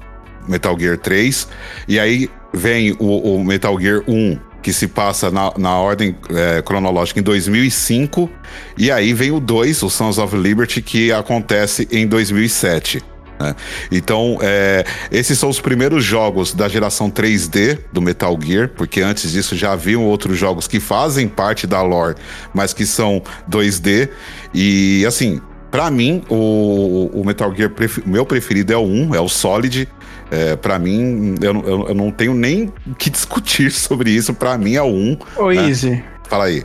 Metal 0.46 0.78
Gear 0.78 0.98
3, 0.98 1.48
e 1.88 1.98
aí 1.98 2.30
vem 2.52 2.98
o, 3.00 3.36
o 3.36 3.46
Metal 3.46 3.80
Gear 3.80 4.04
1 4.08 4.47
que 4.68 4.74
se 4.74 4.90
passa 4.90 5.32
na, 5.32 5.54
na 5.58 5.78
ordem 5.78 6.14
é, 6.30 6.62
cronológica 6.62 7.22
em 7.22 7.24
2005, 7.24 8.30
e 8.78 8.92
aí 8.92 9.14
vem 9.14 9.32
o 9.32 9.40
2, 9.40 9.82
o 9.82 9.90
Sons 9.90 10.18
of 10.18 10.36
Liberty, 10.36 10.82
que 10.82 11.10
acontece 11.10 11.88
em 11.90 12.06
2007. 12.06 13.02
Né? 13.40 13.56
Então, 13.90 14.38
é, 14.42 14.84
esses 15.10 15.40
são 15.40 15.48
os 15.48 15.62
primeiros 15.62 16.04
jogos 16.04 16.54
da 16.54 16.68
geração 16.68 17.10
3D 17.10 17.80
do 17.94 18.02
Metal 18.02 18.38
Gear, 18.44 18.68
porque 18.76 19.00
antes 19.00 19.32
disso 19.32 19.56
já 19.56 19.72
haviam 19.72 20.04
outros 20.04 20.38
jogos 20.38 20.68
que 20.68 20.82
fazem 20.82 21.30
parte 21.30 21.66
da 21.66 21.82
lore, 21.82 22.16
mas 22.54 22.74
que 22.74 22.86
são 22.86 23.24
2D. 23.50 24.10
E 24.54 25.06
assim, 25.08 25.40
para 25.72 25.90
mim, 25.90 26.24
o, 26.28 27.10
o 27.14 27.24
Metal 27.26 27.56
Gear 27.56 27.70
pref 27.70 28.00
meu 28.06 28.26
preferido 28.26 28.74
é 28.74 28.78
o 28.78 28.84
1, 28.84 29.16
é 29.16 29.22
o 29.22 29.30
Solid. 29.30 29.88
É, 30.30 30.56
para 30.56 30.78
mim, 30.78 31.36
eu, 31.42 31.54
eu, 31.66 31.88
eu, 31.90 31.96
não 31.96 32.12
tenho 32.12 32.34
nem 32.34 32.72
que 32.98 33.10
discutir 33.12 33.72
sobre 33.72 34.12
isso. 34.12 34.34
Para 34.34 34.58
mim 34.58 34.76
é 34.76 34.82
o 34.82 34.88
1. 34.88 35.18
Ô, 35.38 35.50
né? 35.50 35.68
Easy. 35.68 36.04
Fala 36.28 36.46
aí. 36.46 36.64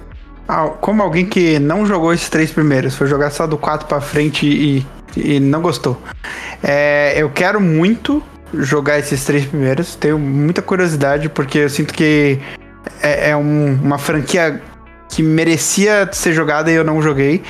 Ah, 0.49 0.69
como 0.81 1.03
alguém 1.03 1.27
que 1.27 1.59
não 1.59 1.87
jogou 1.87 2.13
esses 2.13 2.29
três 2.29 2.51
primeiros, 2.51 2.97
foi 2.97 3.07
jogar 3.07 3.31
só 3.31 3.47
do 3.47 3.57
4 3.57 3.87
para 3.87 4.01
frente 4.01 4.47
e, 4.47 4.87
e 5.17 5.39
não 5.39 5.63
gostou. 5.63 6.01
É, 6.63 7.15
eu 7.17 7.31
quero 7.31 7.61
muito 7.61 8.23
jogar 8.53 8.99
esses 8.99 9.25
três 9.25 9.45
primeiros. 9.47 9.95
Tenho 9.95 10.19
muita 10.19 10.61
curiosidade, 10.61 11.29
porque 11.29 11.59
eu 11.59 11.71
sinto 11.71 11.95
que 11.95 12.39
é, 13.01 13.31
é 13.31 13.37
um, 13.37 13.79
uma 13.83 13.99
franquia 13.99 14.61
que 15.09 15.23
merecia 15.23 16.09
ser 16.13 16.33
jogada 16.33 16.71
e 16.71 16.75
eu 16.75 16.85
não 16.85 17.01
joguei. 17.01 17.43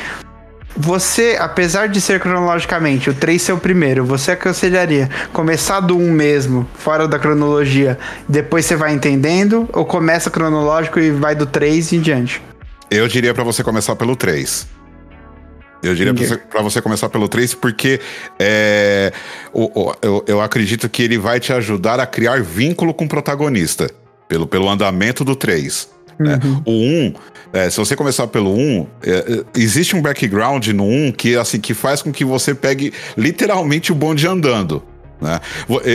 Você, 0.77 1.37
apesar 1.39 1.89
de 1.89 2.01
ser 2.01 2.19
cronologicamente 2.19 3.11
o 3.11 3.15
3 3.15 3.41
ser 3.41 3.53
o 3.53 3.59
primeiro, 3.59 4.05
você 4.05 4.33
aconselharia 4.33 5.09
começar 5.33 5.81
do 5.81 5.97
1 5.97 6.11
mesmo, 6.11 6.69
fora 6.75 7.07
da 7.07 7.19
cronologia, 7.19 7.99
depois 8.29 8.65
você 8.65 8.75
vai 8.75 8.93
entendendo, 8.93 9.69
ou 9.73 9.85
começa 9.85 10.31
cronológico 10.31 10.99
e 10.99 11.11
vai 11.11 11.35
do 11.35 11.45
3 11.47 11.93
em 11.93 12.01
diante? 12.01 12.43
Eu 12.91 13.07
diria 13.07 13.35
para 13.35 13.45
você 13.45 13.63
começar 13.63 13.97
pelo 13.97 14.17
3. 14.17 14.67
Eu 15.83 15.95
diria 15.95 16.15
para 16.15 16.25
você, 16.25 16.37
pra 16.37 16.63
você 16.63 16.81
começar 16.81 17.09
pelo 17.09 17.29
3, 17.29 17.55
porque 17.55 18.01
é, 18.39 19.13
o, 19.53 19.65
o, 19.79 19.95
eu, 20.01 20.25
eu 20.29 20.41
acredito 20.41 20.89
que 20.89 21.03
ele 21.03 21.19
vai 21.19 21.41
te 21.41 21.53
ajudar 21.53 21.99
a 21.99 22.07
criar 22.07 22.41
vínculo 22.41 22.95
com 22.95 23.05
o 23.05 23.09
protagonista, 23.09 23.91
pelo, 24.29 24.47
pelo 24.47 24.71
andamento 24.71 25.25
do 25.25 25.35
3. 25.35 25.89
Né? 26.19 26.39
Uhum. 26.45 26.63
O 26.65 26.73
1, 26.73 27.15
é, 27.53 27.71
se 27.71 27.77
você 27.77 27.95
começar 27.95 28.27
pelo 28.27 28.55
1, 28.55 28.87
é, 29.03 29.11
é, 29.11 29.45
existe 29.57 29.95
um 29.95 30.03
background 30.03 30.69
no 30.69 30.85
1 30.85 31.13
que, 31.13 31.37
assim, 31.37 31.61
que 31.61 31.75
faz 31.75 32.03
com 32.03 32.13
que 32.13 32.25
você 32.25 32.55
pegue 32.55 32.93
literalmente 33.17 33.93
o 33.93 33.95
bonde 33.95 34.27
andando. 34.27 34.83
Né? 35.21 35.41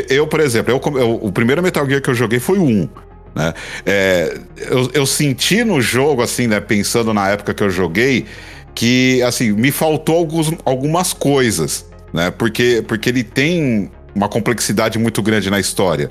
Eu, 0.09 0.25
por 0.27 0.39
exemplo, 0.39 0.71
eu, 0.71 0.97
eu, 0.97 1.15
o 1.15 1.31
primeiro 1.31 1.61
Metal 1.61 1.85
Gear 1.87 2.01
que 2.01 2.09
eu 2.09 2.15
joguei 2.15 2.39
foi 2.39 2.57
o 2.57 2.63
1. 2.63 2.89
Né? 3.35 3.53
É, 3.85 4.37
eu, 4.69 4.89
eu, 4.93 5.05
senti 5.05 5.63
no 5.63 5.81
jogo, 5.81 6.21
assim, 6.21 6.47
né, 6.47 6.59
pensando 6.59 7.13
na 7.13 7.29
época 7.29 7.53
que 7.53 7.61
eu 7.61 7.69
joguei, 7.69 8.25
que 8.73 9.21
assim, 9.23 9.51
me 9.51 9.71
faltou 9.71 10.15
alguns, 10.15 10.51
algumas 10.63 11.13
coisas. 11.13 11.85
Né? 12.13 12.31
Porque, 12.31 12.83
porque 12.87 13.09
ele 13.09 13.23
tem 13.23 13.91
uma 14.15 14.29
complexidade 14.29 14.97
muito 14.97 15.21
grande 15.21 15.49
na 15.49 15.59
história. 15.59 16.09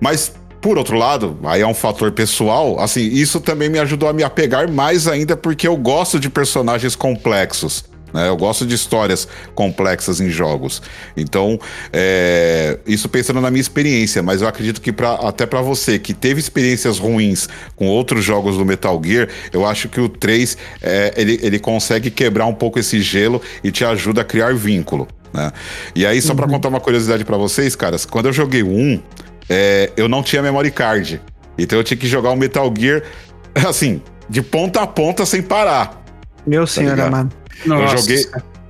Mas 0.00 0.34
por 0.64 0.78
outro 0.78 0.96
lado, 0.96 1.38
aí 1.44 1.60
é 1.60 1.66
um 1.66 1.74
fator 1.74 2.10
pessoal, 2.10 2.80
assim, 2.80 3.02
isso 3.02 3.38
também 3.38 3.68
me 3.68 3.78
ajudou 3.80 4.08
a 4.08 4.14
me 4.14 4.22
apegar 4.22 4.66
mais 4.66 5.06
ainda 5.06 5.36
porque 5.36 5.68
eu 5.68 5.76
gosto 5.76 6.18
de 6.18 6.30
personagens 6.30 6.96
complexos. 6.96 7.84
Né? 8.14 8.30
Eu 8.30 8.36
gosto 8.38 8.64
de 8.64 8.74
histórias 8.74 9.28
complexas 9.54 10.22
em 10.22 10.30
jogos. 10.30 10.80
Então, 11.14 11.60
é, 11.92 12.78
isso 12.86 13.10
pensando 13.10 13.42
na 13.42 13.50
minha 13.50 13.60
experiência, 13.60 14.22
mas 14.22 14.40
eu 14.40 14.48
acredito 14.48 14.80
que 14.80 14.90
pra, 14.90 15.16
até 15.16 15.44
para 15.44 15.60
você 15.60 15.98
que 15.98 16.14
teve 16.14 16.40
experiências 16.40 16.98
ruins 16.98 17.46
com 17.76 17.86
outros 17.86 18.24
jogos 18.24 18.56
do 18.56 18.64
Metal 18.64 18.98
Gear, 19.04 19.28
eu 19.52 19.66
acho 19.66 19.90
que 19.90 20.00
o 20.00 20.08
3 20.08 20.56
é, 20.80 21.12
ele, 21.14 21.38
ele 21.42 21.58
consegue 21.58 22.10
quebrar 22.10 22.46
um 22.46 22.54
pouco 22.54 22.78
esse 22.78 23.02
gelo 23.02 23.42
e 23.62 23.70
te 23.70 23.84
ajuda 23.84 24.22
a 24.22 24.24
criar 24.24 24.54
vínculo. 24.54 25.06
Né? 25.30 25.52
E 25.94 26.06
aí, 26.06 26.22
só 26.22 26.30
uhum. 26.30 26.36
para 26.36 26.46
contar 26.46 26.68
uma 26.68 26.80
curiosidade 26.80 27.22
para 27.22 27.36
vocês, 27.36 27.76
caras, 27.76 28.06
quando 28.06 28.26
eu 28.26 28.32
joguei 28.32 28.62
o 28.62 28.70
1, 28.70 29.02
é, 29.48 29.90
eu 29.96 30.08
não 30.08 30.22
tinha 30.22 30.42
memory 30.42 30.70
card. 30.70 31.20
Então 31.56 31.78
eu 31.78 31.84
tinha 31.84 31.96
que 31.96 32.06
jogar 32.06 32.30
o 32.30 32.36
Metal 32.36 32.72
Gear, 32.76 33.02
assim, 33.66 34.02
de 34.28 34.42
ponta 34.42 34.82
a 34.82 34.86
ponta 34.86 35.24
sem 35.24 35.42
parar. 35.42 36.02
Meu 36.46 36.62
tá 36.62 36.66
senhor 36.66 36.98
amado. 37.00 37.34
Eu 37.64 37.88
joguei. 37.88 38.26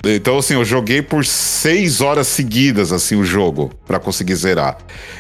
Então, 0.07 0.39
assim, 0.39 0.53
eu 0.53 0.65
joguei 0.65 1.01
por 1.01 1.25
seis 1.25 2.03
horas 2.03 2.27
seguidas, 2.27 2.93
assim, 2.93 3.17
o 3.17 3.25
jogo, 3.25 3.73
para 3.87 3.99
conseguir 3.99 4.35
zerar. 4.35 4.77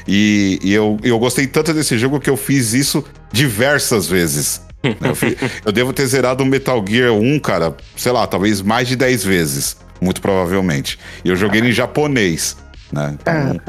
E, 0.06 0.59
e, 0.62 0.74
eu, 0.74 0.98
eu 1.02 1.18
gostei 1.18 1.47
tanto 1.47 1.72
desse 1.72 1.97
jogo 1.97 2.20
que 2.20 2.28
eu 2.28 2.36
fiz 2.36 2.74
isso 2.74 3.02
diversas 3.32 4.06
vezes. 4.06 4.60
eu, 5.01 5.14
fiz, 5.14 5.36
eu, 5.64 5.72
devo 5.72 5.93
ter 5.93 6.06
zerado 6.06 6.43
o 6.43 6.47
Metal 6.47 6.85
Gear 6.86 7.12
1, 7.12 7.39
cara, 7.39 7.74
sei 7.97 8.12
lá, 8.12 8.26
talvez 8.26 8.60
mais 8.60 8.86
de 8.86 8.94
10 8.94 9.24
vezes, 9.24 9.76
muito 10.02 10.20
provavelmente. 10.20 10.98
E 11.24 11.31
eu 11.31 11.36
joguei 11.36 11.62
ele 11.62 11.70
em 11.70 11.72
japonês, 11.72 12.55
né? 12.93 13.16
Então, 13.18 13.60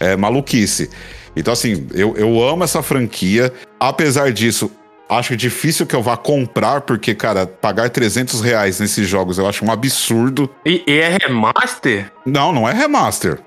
é, 0.00 0.12
é 0.12 0.16
maluquice. 0.16 0.90
Então, 1.36 1.52
assim, 1.52 1.86
eu, 1.92 2.16
eu 2.16 2.42
amo 2.42 2.64
essa 2.64 2.82
franquia. 2.82 3.52
Apesar 3.78 4.32
disso, 4.32 4.70
acho 5.08 5.36
difícil 5.36 5.86
que 5.86 5.94
eu 5.94 6.02
vá 6.02 6.16
comprar, 6.16 6.82
porque, 6.82 7.14
cara, 7.14 7.46
pagar 7.46 7.90
300 7.90 8.40
reais 8.40 8.80
nesses 8.80 9.08
jogos 9.08 9.38
eu 9.38 9.46
acho 9.46 9.64
um 9.64 9.70
absurdo. 9.70 10.48
E, 10.64 10.82
e 10.86 10.98
é 10.98 11.16
remaster? 11.20 12.10
Não, 12.24 12.52
não 12.52 12.68
é 12.68 12.72
remaster. 12.72 13.40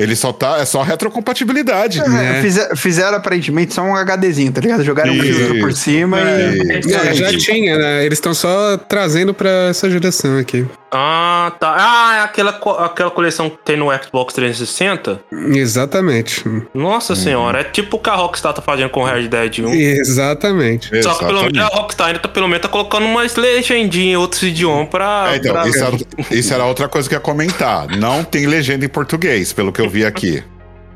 Ele 0.00 0.16
só 0.16 0.32
tá. 0.32 0.58
É 0.58 0.64
só 0.64 0.82
retrocompatibilidade. 0.82 2.00
É, 2.00 2.40
fizer- 2.40 2.76
fizeram 2.76 3.16
aparentemente 3.18 3.74
só 3.74 3.82
um 3.82 3.94
HDzinho, 3.96 4.52
tá 4.52 4.60
ligado? 4.60 4.82
Jogaram 4.84 5.12
um 5.12 5.16
Isso. 5.16 5.38
filtro 5.38 5.60
por 5.60 5.72
cima 5.72 6.18
e. 6.20 6.78
Isso. 6.78 6.88
e 6.90 6.94
É, 6.94 7.00
aí, 7.00 7.14
já 7.14 7.28
tipo- 7.30 7.42
tinha, 7.42 7.76
né? 7.78 8.04
Eles 8.04 8.18
estão 8.18 8.32
só 8.34 8.76
trazendo 8.76 9.32
pra 9.34 9.50
essa 9.68 9.88
geração 9.90 10.38
aqui. 10.38 10.66
Ah, 10.92 11.52
tá. 11.60 11.76
Ah, 11.78 12.16
é 12.16 12.20
aquela, 12.24 12.52
co- 12.52 12.70
aquela 12.72 13.12
coleção 13.12 13.48
que 13.48 13.58
tem 13.64 13.76
no 13.76 13.86
Xbox 14.02 14.34
360? 14.34 15.20
Exatamente. 15.30 16.42
Nossa 16.74 17.14
senhora, 17.14 17.60
é 17.60 17.64
tipo 17.64 17.96
o 17.96 18.00
que 18.00 18.10
a 18.10 18.14
Rockstar 18.16 18.52
tá 18.52 18.60
fazendo 18.60 18.90
com 18.90 19.02
o 19.02 19.04
Red 19.04 19.28
Dead 19.28 19.60
1. 19.60 19.72
Exatamente. 19.72 20.88
Só 21.02 21.14
que 21.14 21.24
pelo 21.26 21.42
menos 21.42 21.56
a 21.58 21.60
Exatamente. 21.60 21.76
Rockstar 21.80 22.06
ainda 22.08 22.18
tá, 22.18 22.28
pelo 22.28 22.48
menos 22.48 22.62
tá 22.62 22.68
colocando 22.68 23.06
umas 23.06 23.36
legendinhas 23.36 24.14
em 24.14 24.16
outros 24.16 24.42
idiomas 24.42 24.88
pra. 24.88 25.28
É, 25.32 25.36
então, 25.36 25.52
pra- 25.52 25.68
isso 25.68 25.84
era, 25.84 25.96
isso 26.32 26.54
era 26.54 26.64
outra 26.64 26.88
coisa 26.88 27.08
que 27.08 27.14
eu 27.14 27.18
ia 27.18 27.20
comentar. 27.22 27.86
Não 27.96 28.24
tem 28.24 28.46
legenda 28.46 28.84
em 28.84 28.88
português, 28.88 29.52
pelo 29.52 29.72
que 29.72 29.80
eu 29.80 29.88
vi 29.90 30.04
aqui. 30.06 30.42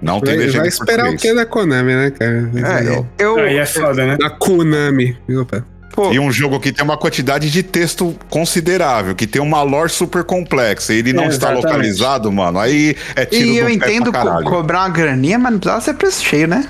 Não 0.01 0.21
tem 0.21 0.35
Vai, 0.37 0.45
legenda 0.47 0.61
vai 0.61 0.69
esperar 0.69 1.11
o 1.11 1.17
que 1.17 1.35
da 1.35 1.45
Konami, 1.47 1.95
né, 1.95 2.11
cara? 2.11 2.51
É, 2.55 3.05
eu. 3.19 3.37
Aí 3.39 3.57
é 3.59 3.67
foda, 3.67 4.07
né? 4.07 4.17
Da 4.19 4.31
Konami. 4.31 5.17
Opa. 5.41 5.65
Pô, 5.95 6.13
E 6.13 6.19
um 6.19 6.31
jogo 6.33 6.59
que 6.59 6.73
tem 6.73 6.85
uma 6.85 6.97
quantidade 6.97 7.49
de 7.51 7.63
texto 7.63 8.17
considerável, 8.29 9.15
que 9.15 9.27
tem 9.29 9.41
uma 9.41 9.63
lore 9.63 9.89
super 9.89 10.25
complexa, 10.25 10.93
e 10.93 10.99
ele 10.99 11.13
não 11.13 11.25
É, 11.25 11.29
está 11.29 11.51
localizado, 11.51 12.31
mano, 12.33 12.59
aí 12.59 12.97
é 13.15 13.25
tiro 13.25 13.45
e 13.49 13.53
do 13.53 13.59
eu 13.61 13.67
pé 13.67 13.73
entendo 13.75 14.11
pra 14.11 14.43
co- 14.43 14.51
cobrar 14.51 14.81
uma 14.81 14.89
graninha, 14.89 15.39
mas 15.39 15.53
não 15.53 15.59
precisava 15.61 15.81
ser 15.81 15.95
preço 15.95 16.25
cheio, 16.25 16.49
né? 16.49 16.67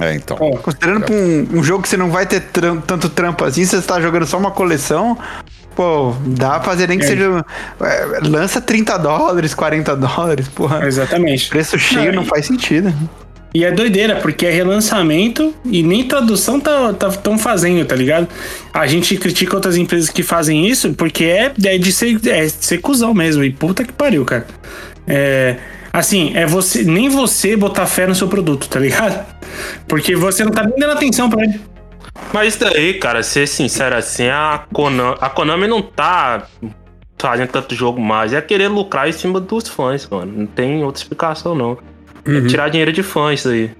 É, 0.00 0.12
então. 0.14 0.36
Considerando 0.36 1.04
pra 1.06 1.14
um, 1.14 1.48
um 1.54 1.62
jogo 1.62 1.82
que 1.84 1.88
você 1.88 1.96
não 1.96 2.10
vai 2.10 2.26
ter 2.26 2.40
tram- 2.40 2.80
tanto 2.80 3.08
trampo 3.08 3.44
assim, 3.44 3.64
você 3.64 3.80
tá 3.80 4.00
jogando 4.00 4.26
só 4.26 4.36
uma 4.36 4.50
coleção, 4.50 5.16
pô, 5.78 6.12
dá 6.26 6.58
pra 6.58 6.60
fazer 6.72 6.88
nem 6.88 6.98
que 6.98 7.04
É. 7.04 7.08
seja. 7.08 7.44
é, 7.80 8.18
lança 8.28 8.60
30 8.60 8.98
dólares, 8.98 9.54
40 9.54 9.94
dólares, 9.94 10.48
porra. 10.48 10.84
exatamente. 10.84 11.48
Preço 11.48 11.78
cheio 11.78 12.06
Não, 12.06 12.22
não 12.22 12.24
faz 12.24 12.46
sentido. 12.46 12.92
E 13.54 13.64
é 13.64 13.70
doideira, 13.70 14.16
porque 14.16 14.44
é 14.44 14.50
relançamento 14.50 15.54
e 15.64 15.80
nem 15.84 16.02
tradução 16.02 16.58
tá, 16.58 16.92
tá, 16.92 17.10
tão 17.12 17.38
fazendo, 17.38 17.86
tá 17.86 17.94
ligado? 17.94 18.26
A 18.74 18.88
gente 18.88 19.16
critica 19.16 19.54
outras 19.54 19.76
empresas 19.76 20.10
que 20.10 20.24
fazem 20.24 20.66
isso 20.66 20.92
porque 20.94 21.24
é, 21.24 21.52
é 21.64 21.78
de 21.78 21.92
ser, 21.92 22.18
é 22.26 22.44
de 22.46 22.50
ser 22.58 22.78
cuzão 22.78 23.14
mesmo. 23.14 23.44
E 23.44 23.50
puta 23.52 23.84
que 23.84 23.92
pariu, 23.92 24.24
cara. 24.24 24.46
É. 25.06 25.56
Assim, 25.92 26.32
é 26.34 26.44
você. 26.44 26.82
Nem 26.82 27.08
você 27.08 27.56
botar 27.56 27.86
fé 27.86 28.06
no 28.08 28.14
seu 28.16 28.26
produto, 28.26 28.68
tá 28.68 28.80
ligado? 28.80 29.24
Porque 29.86 30.16
você 30.16 30.44
não 30.44 30.50
tá 30.50 30.64
nem 30.64 30.76
dando 30.76 30.92
atenção 30.92 31.30
pra 31.30 31.44
ele. 31.44 31.60
Mas 32.32 32.54
isso 32.54 32.60
daí, 32.60 32.94
cara, 32.94 33.22
ser 33.22 33.46
sincero 33.46 33.96
assim, 33.96 34.28
a 34.28 34.64
Konami, 34.72 35.16
a 35.20 35.30
Konami 35.30 35.66
não 35.66 35.80
tá 35.82 36.46
fazendo 37.18 37.48
tanto 37.48 37.74
jogo 37.74 38.00
mais. 38.00 38.32
É 38.32 38.40
querer 38.40 38.68
lucrar 38.68 39.08
em 39.08 39.12
cima 39.12 39.40
dos 39.40 39.68
fãs, 39.68 40.06
mano. 40.08 40.32
Não 40.40 40.46
tem 40.46 40.84
outra 40.84 41.00
explicação, 41.02 41.54
não. 41.54 41.78
É 42.26 42.30
Uhum. 42.30 42.46
tirar 42.46 42.68
dinheiro 42.68 42.92
de 42.92 43.02
fãs 43.02 43.40
isso 43.40 43.48
aí. 43.48 43.70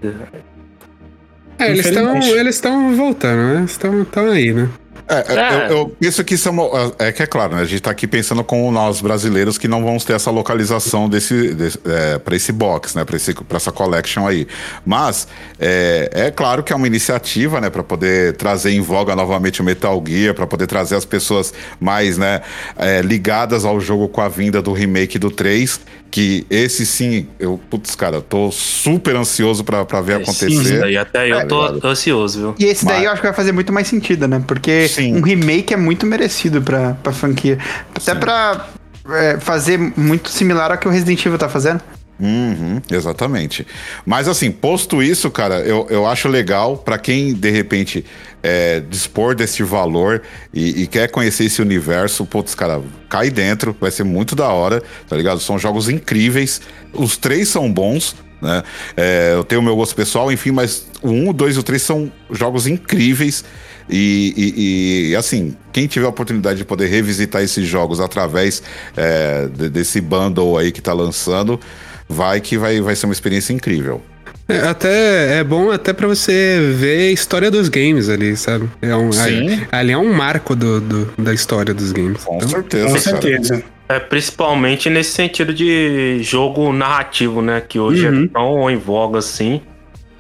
É, 1.59 1.71
eles 1.71 1.87
estão 1.87 2.17
eles 2.17 2.55
estão 2.55 2.95
voltando, 2.97 3.55
né? 3.55 3.65
Estão 3.65 4.31
aí, 4.31 4.53
né? 4.55 4.69
É, 5.09 5.33
é, 5.33 5.39
É. 5.39 5.67
Eu, 5.73 5.77
eu 5.77 5.97
penso 6.01 6.25
que 6.25 6.35
isso 6.35 6.49
é, 6.49 6.51
uma, 6.51 6.95
é 6.99 7.13
que 7.13 7.23
é 7.23 7.27
claro, 7.27 7.57
né? 7.57 7.63
A 7.63 7.65
gente 7.65 7.81
tá 7.81 7.91
aqui 7.91 8.07
pensando 8.07 8.43
com 8.45 8.71
nós 8.71 9.01
brasileiros 9.01 9.59
que 9.59 9.69
não 9.69 9.85
vamos 9.85 10.05
ter 10.05 10.15
essa 10.15 10.31
localização 10.31 11.09
desse, 11.09 11.55
desse 11.55 11.79
é, 11.85 12.19
para 12.19 12.37
esse 12.37 12.53
box, 12.53 12.97
né? 12.97 13.05
Para 13.05 13.57
essa 13.57 13.73
collection 13.73 14.27
aí. 14.27 14.47
Mas 14.85 15.29
é, 15.59 16.11
é 16.13 16.31
claro 16.31 16.63
que 16.63 16.73
é 16.73 16.77
uma 16.77 16.87
iniciativa, 16.87 17.61
né? 17.61 17.71
Para 17.71 17.83
poder 17.83 18.37
trazer 18.37 18.71
em 18.71 18.81
voga 18.81 19.15
novamente 19.15 19.61
o 19.61 19.65
Metal 19.65 20.03
Gear, 20.07 20.35
para 20.35 20.47
poder 20.47 20.67
trazer 20.67 20.97
as 20.97 21.05
pessoas 21.05 21.53
mais, 21.81 22.19
né? 22.19 22.43
é, 22.77 23.01
ligadas 23.03 23.65
ao 23.65 23.81
jogo 23.81 24.09
com 24.09 24.21
a 24.21 24.29
vinda 24.29 24.63
do 24.63 24.73
remake 24.73 25.19
do 25.19 25.31
3. 25.31 25.81
Que 26.11 26.47
esse 26.49 26.87
sim, 26.87 27.29
eu, 27.39 27.61
putz, 27.69 27.95
cara, 27.95 28.21
tô 28.23 28.51
super 28.51 29.15
ansioso 29.15 29.63
pra 29.63 29.85
pra 29.85 30.01
ver 30.01 30.23
Isso 30.23 30.31
acontecer. 30.31 30.81
daí 30.81 30.97
até 30.97 31.31
eu 31.31 31.47
tô 31.47 31.87
ansioso, 31.87 32.39
viu? 32.39 32.55
E 32.59 32.65
esse 32.65 32.85
daí 32.87 32.97
Mas- 32.99 33.05
eu 33.05 33.11
acho 33.13 33.21
que 33.21 33.27
vai 33.27 33.37
fazer 33.37 33.53
muito 33.53 33.73
mais 33.73 33.87
sentido, 33.89 34.27
né? 34.27 34.43
Porque 34.47 34.89
Sim. 34.89 35.17
um 35.17 35.21
remake 35.21 35.75
é 35.75 35.77
muito 35.77 36.07
merecido 36.07 36.63
pra, 36.63 36.95
pra 37.03 37.13
franquia. 37.13 37.59
Até 37.95 38.15
pra 38.15 38.69
é, 39.11 39.39
fazer 39.39 39.79
muito 39.97 40.31
similar 40.31 40.71
ao 40.73 40.79
que 40.79 40.89
o 40.89 40.91
Resident 40.91 41.25
Evil 41.25 41.39
tá 41.39 41.49
fazendo. 41.49 41.81
Uhum, 42.21 42.83
exatamente. 42.91 43.65
Mas 44.05 44.27
assim, 44.27 44.51
posto 44.51 45.01
isso, 45.01 45.31
cara, 45.31 45.61
eu, 45.61 45.87
eu 45.89 46.05
acho 46.05 46.27
legal 46.29 46.77
pra 46.77 46.99
quem 46.99 47.33
de 47.33 47.49
repente 47.51 48.05
é, 48.43 48.81
dispor 48.81 49.37
desse 49.37 49.63
valor 49.63 50.23
e, 50.53 50.83
e 50.83 50.87
quer 50.89 51.09
conhecer 51.11 51.45
esse 51.45 51.63
universo, 51.63 52.27
putz, 52.27 52.57
cara, 52.57 52.83
cai 53.09 53.31
dentro, 53.31 53.77
vai 53.81 53.93
ser 53.93 54.03
muito 54.03 54.35
da 54.35 54.49
hora, 54.49 54.83
tá 55.09 55.17
ligado? 55.17 55.39
São 55.39 55.59
jogos 55.61 55.89
incríveis, 55.89 56.61
os 56.93 57.17
três 57.17 57.49
são 57.49 57.73
bons. 57.73 58.17
Né? 58.43 58.63
É, 58.97 59.35
eu 59.35 59.45
tenho 59.45 59.61
o 59.61 59.65
meu 59.65 59.77
gosto 59.77 59.95
pessoal, 59.95 60.31
enfim, 60.33 60.51
mas 60.51 60.87
o 61.03 61.11
1, 61.11 61.29
o 61.31 61.33
2 61.33 61.55
e 61.57 61.59
o 61.61 61.63
3 61.63 61.81
são 61.81 62.11
jogos 62.33 62.67
incríveis. 62.67 63.45
E, 63.91 64.35
e- 64.37 65.11
e, 65.13 65.17
assim, 65.17 65.57
quem 65.73 65.87
tiver 65.87 66.05
a 66.07 66.11
oportunidade 66.11 66.59
de 66.59 66.65
poder 66.65 66.89
revisitar 66.89 67.43
esses 67.43 67.67
jogos 67.67 68.01
através 68.01 68.63
é, 68.97 69.47
de- 69.49 69.71
desse 69.71 69.99
bundle 70.01 70.59
aí 70.59 70.71
que 70.71 70.83
tá 70.83 70.93
lançando, 70.93 71.59
vai 72.09 72.41
que 72.41 72.57
vai, 72.59 72.81
vai 72.81 72.95
ser 72.97 73.07
uma 73.07 73.13
experiência 73.13 73.53
incrível. 73.53 74.01
É, 74.49 74.61
até 74.61 75.39
é 75.41 75.45
bom 75.45 75.71
até 75.71 75.93
pra 75.93 76.07
você 76.07 76.73
ver 76.75 77.09
a 77.09 77.13
história 77.13 77.51
dos 77.51 77.69
games 77.69 78.09
ali, 78.09 78.35
sabe? 78.37 78.67
É 78.81 78.97
um, 78.97 79.13
Sim. 79.13 79.21
ali, 79.21 79.69
ali 79.71 79.93
é 79.93 79.99
um 79.99 80.11
marco 80.13 80.57
do, 80.57 80.81
do- 80.81 81.13
da 81.19 81.35
história 81.35 81.75
dos 81.75 81.93
games. 81.93 82.25
Com 82.25 82.37
Então, 82.37 82.49
certeza, 82.49 82.85
Com 82.87 82.91
cara. 82.93 83.01
certeza. 83.03 83.63
É, 83.91 83.99
principalmente 83.99 84.89
nesse 84.89 85.11
sentido 85.13 85.53
de 85.53 86.19
jogo 86.23 86.73
narrativo, 86.73 87.43
né? 87.43 87.63
Que 87.67 87.79
hoje 87.79 88.07
Uhum. 88.07 88.25
é 88.25 88.29
tão 88.29 88.71
em 88.71 88.77
voga 88.79 89.19
assim. 89.19 89.61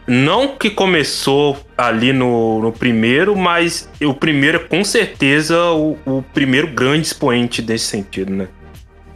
Não 0.06 0.56
que 0.56 0.70
começou 0.70 1.58
ali 1.76 2.12
no, 2.14 2.60
no 2.62 2.72
primeiro, 2.72 3.36
mas 3.36 3.88
o 4.02 4.14
primeiro 4.14 4.56
é 4.56 4.60
com 4.60 4.82
certeza 4.82 5.58
o, 5.72 5.98
o 6.06 6.22
primeiro 6.34 6.66
grande 6.68 7.06
expoente 7.06 7.60
desse 7.60 7.84
sentido, 7.86 8.32
né? 8.32 8.48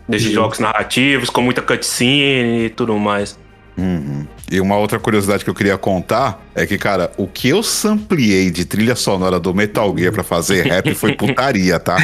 Desses 0.09 0.29
Sim. 0.29 0.35
jogos 0.35 0.59
narrativos, 0.59 1.31
com 1.31 1.41
muita 1.41 1.63
cutscene 1.63 2.67
e 2.67 2.71
tudo 2.71 2.99
mais. 2.99 3.39
Uhum. 3.77 4.27
E 4.51 4.61
uma 4.61 4.77
outra 4.77 4.99
curiosidade 4.99 5.45
que 5.45 5.49
eu 5.49 5.55
queria 5.55 5.79
contar 5.79 6.45
é 6.55 6.67
que, 6.67 6.77
cara, 6.77 7.11
o 7.17 7.27
que 7.27 7.49
eu 7.49 7.63
sampliei 7.63 8.51
de 8.51 8.67
trilha 8.67 8.95
sonora 8.95 9.41
do 9.41 9.55
Metal 9.55 9.97
Gear 9.97 10.13
pra 10.13 10.23
fazer 10.23 10.67
rap 10.67 10.95
foi 10.95 11.15
putaria, 11.17 11.79
tá? 11.79 11.97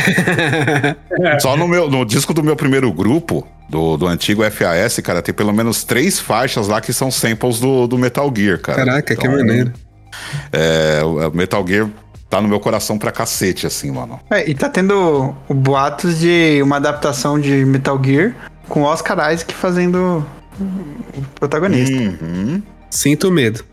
Só 1.41 1.57
no, 1.57 1.69
meu, 1.69 1.91
no 1.91 2.05
disco 2.07 2.33
do 2.33 2.43
meu 2.43 2.57
primeiro 2.57 2.91
grupo, 2.91 3.47
do, 3.69 3.99
do 3.99 4.07
antigo 4.07 4.43
FAS, 4.51 4.99
cara, 5.01 5.21
tem 5.21 5.35
pelo 5.35 5.53
menos 5.53 5.85
três 5.85 6.19
faixas 6.19 6.69
lá 6.69 6.81
que 6.81 6.93
são 6.93 7.11
samples 7.11 7.61
do, 7.61 7.87
do 7.87 7.99
Metal 7.99 8.33
Gear, 8.35 8.59
cara. 8.61 8.85
Caraca, 8.85 9.15
que 9.15 9.27
Então, 9.27 9.37
maneiro. 9.37 9.73
É, 10.51 11.03
o 11.05 11.31
Metal 11.37 11.65
Gear 11.67 11.89
tá 12.29 12.41
no 12.41 12.49
meu 12.49 12.61
coração 12.61 12.99
pra 12.99 13.11
cacete, 13.11 13.67
assim, 13.67 13.91
mano. 13.91 14.21
É, 14.31 14.49
e 14.49 14.55
tá 14.55 14.69
tendo 14.69 15.35
o 15.49 15.55
boatos 15.55 16.19
de 16.19 16.61
uma 16.63 16.77
adaptação 16.77 17.41
de 17.41 17.65
Metal 17.65 18.01
Gear 18.03 18.35
com 18.69 18.83
Oscar 18.83 19.33
Isaac 19.33 19.55
fazendo 19.55 20.27
o 20.61 21.23
protagonista. 21.35 21.97
Uhum. 21.97 22.63
Sinto 22.91 23.31
medo. 23.31 23.65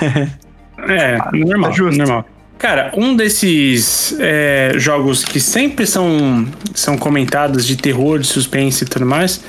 É, 0.88 1.18
normal, 1.34 1.70
é 1.70 1.74
justo. 1.74 1.98
normal. 1.98 2.24
Cara, 2.58 2.90
um 2.94 3.14
desses 3.14 4.16
é, 4.18 4.72
jogos 4.76 5.22
que 5.22 5.38
sempre 5.38 5.86
são, 5.86 6.46
são 6.74 6.96
comentados 6.96 7.66
de 7.66 7.76
terror, 7.76 8.18
de 8.18 8.26
suspense 8.26 8.84
e 8.84 8.86
tudo 8.86 9.04
mais, 9.04 9.42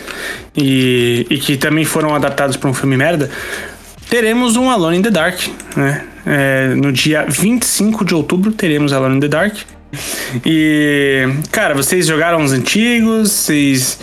e, 0.55 1.25
e 1.29 1.37
que 1.37 1.55
também 1.55 1.85
foram 1.85 2.13
adaptados 2.13 2.57
para 2.57 2.69
um 2.69 2.73
filme 2.73 2.97
merda, 2.97 3.29
teremos 4.09 4.57
um 4.57 4.69
Alone 4.69 4.97
in 4.97 5.01
the 5.01 5.09
Dark, 5.09 5.39
né? 5.75 6.05
É, 6.25 6.69
no 6.75 6.91
dia 6.91 7.25
25 7.27 8.05
de 8.05 8.13
outubro 8.13 8.51
teremos 8.51 8.93
Alone 8.93 9.17
in 9.17 9.19
the 9.21 9.27
Dark. 9.27 9.55
E, 10.45 11.27
cara, 11.51 11.73
vocês 11.73 12.05
jogaram 12.07 12.43
os 12.43 12.51
antigos? 12.53 13.31
Vocês. 13.31 13.99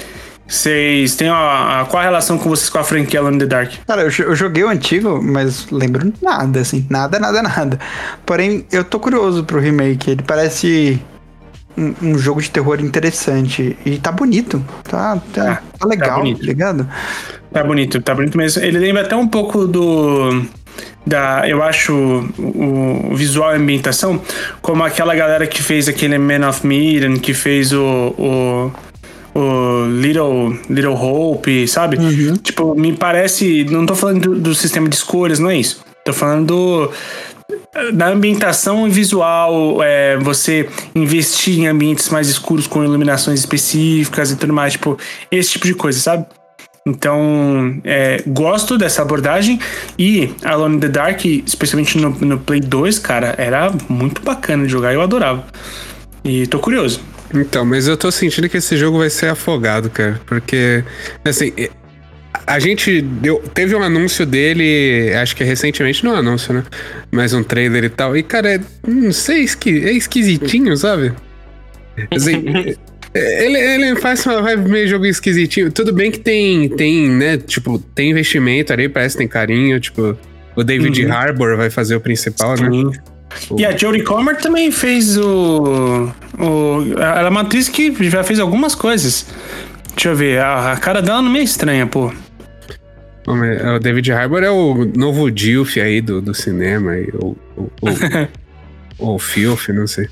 Vocês 0.46 1.14
têm 1.14 1.28
a, 1.28 1.80
a- 1.80 1.84
qual 1.84 2.00
a 2.00 2.04
relação 2.04 2.38
com 2.38 2.48
vocês 2.48 2.70
com 2.70 2.78
a 2.78 2.84
franquia 2.84 3.20
Alone 3.20 3.36
in 3.36 3.40
the 3.40 3.46
Dark? 3.46 3.70
Cara, 3.86 4.02
eu, 4.02 4.10
eu 4.26 4.34
joguei 4.34 4.64
o 4.64 4.68
antigo, 4.68 5.20
mas 5.22 5.66
lembro 5.70 6.10
nada, 6.22 6.60
assim. 6.60 6.86
Nada, 6.88 7.18
nada, 7.18 7.42
nada. 7.42 7.78
Porém, 8.24 8.64
eu 8.72 8.82
tô 8.82 8.98
curioso 8.98 9.44
pro 9.44 9.60
remake. 9.60 10.10
Ele 10.10 10.22
parece 10.26 10.98
um, 11.76 11.94
um 12.02 12.18
jogo 12.18 12.40
de 12.40 12.50
terror 12.50 12.80
interessante. 12.80 13.76
E 13.84 13.98
tá 13.98 14.10
bonito. 14.10 14.64
Tá, 14.84 15.18
tá, 15.34 15.62
tá 15.78 15.86
legal, 15.86 16.20
bonito. 16.20 16.40
tá 16.40 16.46
ligado? 16.46 16.88
Tá 17.52 17.62
bonito, 17.64 18.00
tá 18.00 18.14
bonito 18.14 18.36
mesmo. 18.38 18.62
Ele 18.62 18.78
lembra 18.78 19.02
até 19.02 19.14
um 19.16 19.28
pouco 19.28 19.66
do. 19.66 20.44
Da, 21.09 21.48
eu 21.48 21.62
acho 21.62 21.94
o, 22.39 23.10
o 23.12 23.16
visual 23.16 23.52
e 23.52 23.55
a 23.55 23.56
ambientação 23.56 24.20
como 24.60 24.85
aquela 24.85 25.14
galera 25.14 25.47
que 25.47 25.62
fez 25.62 25.89
aquele 25.89 26.18
Man 26.18 26.47
of 26.48 26.66
Medan, 26.66 27.18
que 27.18 27.32
fez 27.32 27.72
o, 27.72 28.14
o, 28.18 28.72
o 29.35 29.86
Little, 29.86 30.59
Little 30.68 30.94
Hope, 30.94 31.66
sabe? 31.66 31.97
Tipo, 32.43 32.74
me 32.74 32.93
parece. 32.93 33.64
Não 33.64 33.86
tô 33.86 33.94
falando 33.94 34.20
do, 34.20 34.35
do 34.39 34.55
sistema 34.55 34.89
de 34.89 34.97
escolhas, 34.97 35.39
não 35.39 35.51
é 35.51 35.56
isso. 35.56 35.82
Tô 36.05 36.12
falando 36.12 36.47
do, 36.47 36.93
da 37.93 38.09
ambientação 38.09 38.89
visual, 38.90 39.82
é, 39.82 40.16
você 40.18 40.68
investir 40.94 41.59
em 41.59 41.66
ambientes 41.66 42.09
mais 42.09 42.28
escuros 42.28 42.66
com 42.66 42.85
iluminações 42.85 43.40
específicas 43.40 44.30
e 44.30 44.36
tudo 44.36 44.52
mais, 44.52 44.72
tipo, 44.72 44.98
esse 45.30 45.52
tipo 45.52 45.66
de 45.66 45.74
coisa, 45.74 45.98
sabe? 45.98 46.26
Então, 46.89 47.81
é, 47.85 48.23
gosto 48.27 48.78
dessa 48.78 49.02
abordagem 49.02 49.60
e 49.98 50.31
Alone 50.43 50.77
in 50.77 50.81
the 50.81 50.89
Dark, 50.89 51.24
especialmente 51.24 51.98
no, 51.98 52.10
no 52.10 52.39
Play 52.39 52.60
2, 52.60 52.98
cara, 52.98 53.35
era 53.36 53.70
muito 53.89 54.23
bacana 54.23 54.65
de 54.65 54.73
jogar, 54.73 54.94
eu 54.94 55.02
adorava. 55.02 55.44
E 56.24 56.47
tô 56.47 56.59
curioso. 56.59 57.01
Então, 57.35 57.65
mas 57.65 57.86
eu 57.86 57.97
tô 57.97 58.10
sentindo 58.10 58.48
que 58.48 58.56
esse 58.56 58.77
jogo 58.77 58.98
vai 58.98 59.10
ser 59.10 59.28
afogado, 59.28 59.90
cara. 59.90 60.19
Porque, 60.24 60.82
assim, 61.24 61.52
a 62.47 62.59
gente 62.59 63.02
deu, 63.02 63.43
teve 63.52 63.74
um 63.74 63.82
anúncio 63.82 64.24
dele, 64.24 65.12
acho 65.15 65.36
que 65.36 65.44
recentemente, 65.44 66.02
não 66.02 66.12
é 66.12 66.15
um 66.15 66.19
anúncio, 66.19 66.55
né? 66.55 66.65
Mas 67.10 67.35
um 67.35 67.43
trailer 67.43 67.85
e 67.85 67.90
tal. 67.90 68.16
E, 68.16 68.23
cara, 68.23 68.55
é, 68.55 68.60
não 68.86 69.12
sei, 69.12 69.43
esqui, 69.43 69.85
é 69.85 69.93
esquisitinho, 69.93 70.74
sabe? 70.77 71.12
Assim, 72.10 72.44
ele, 73.18 73.58
ele 73.58 73.96
faz 74.00 74.24
uma 74.26 74.42
vibe 74.42 74.68
meio 74.68 74.88
jogo 74.88 75.06
esquisitinho. 75.06 75.70
Tudo 75.70 75.92
bem 75.92 76.10
que 76.10 76.18
tem, 76.18 76.68
tem, 76.68 77.08
né? 77.08 77.36
Tipo, 77.38 77.78
tem 77.78 78.10
investimento 78.10 78.72
ali, 78.72 78.88
parece 78.88 79.14
que 79.16 79.18
tem 79.18 79.28
carinho. 79.28 79.78
Tipo, 79.80 80.16
o 80.56 80.64
David 80.64 81.04
Uhum. 81.04 81.12
Harbour 81.12 81.56
vai 81.56 81.70
fazer 81.70 81.96
o 81.96 82.00
principal, 82.00 82.56
né? 82.56 82.70
Sim. 82.70 82.90
E 83.56 83.64
a 83.64 83.76
Jodie 83.76 84.02
Comer 84.02 84.36
também 84.36 84.70
fez 84.72 85.16
o, 85.16 86.10
o. 86.38 86.92
Ela 86.96 87.26
é 87.26 87.28
uma 87.28 87.42
atriz 87.42 87.68
que 87.68 87.94
já 88.08 88.24
fez 88.24 88.40
algumas 88.40 88.74
coisas. 88.74 89.26
Deixa 89.94 90.08
eu 90.10 90.16
ver, 90.16 90.40
a, 90.40 90.72
a 90.72 90.76
cara 90.76 91.02
dela 91.02 91.20
não 91.20 91.34
é 91.36 91.42
estranha, 91.42 91.86
pô. 91.86 92.12
O 93.26 93.78
David 93.78 94.10
Harbour 94.10 94.42
é 94.42 94.50
o 94.50 94.86
novo 94.96 95.30
Dilf 95.30 95.76
aí 95.76 96.00
do, 96.00 96.22
do 96.22 96.32
cinema, 96.32 96.92
aí, 96.92 97.08
ou, 97.12 97.36
ou, 97.54 97.72
ou, 97.82 97.92
ou 99.12 99.18
Filth, 99.18 99.68
não 99.68 99.86
sei. 99.86 100.08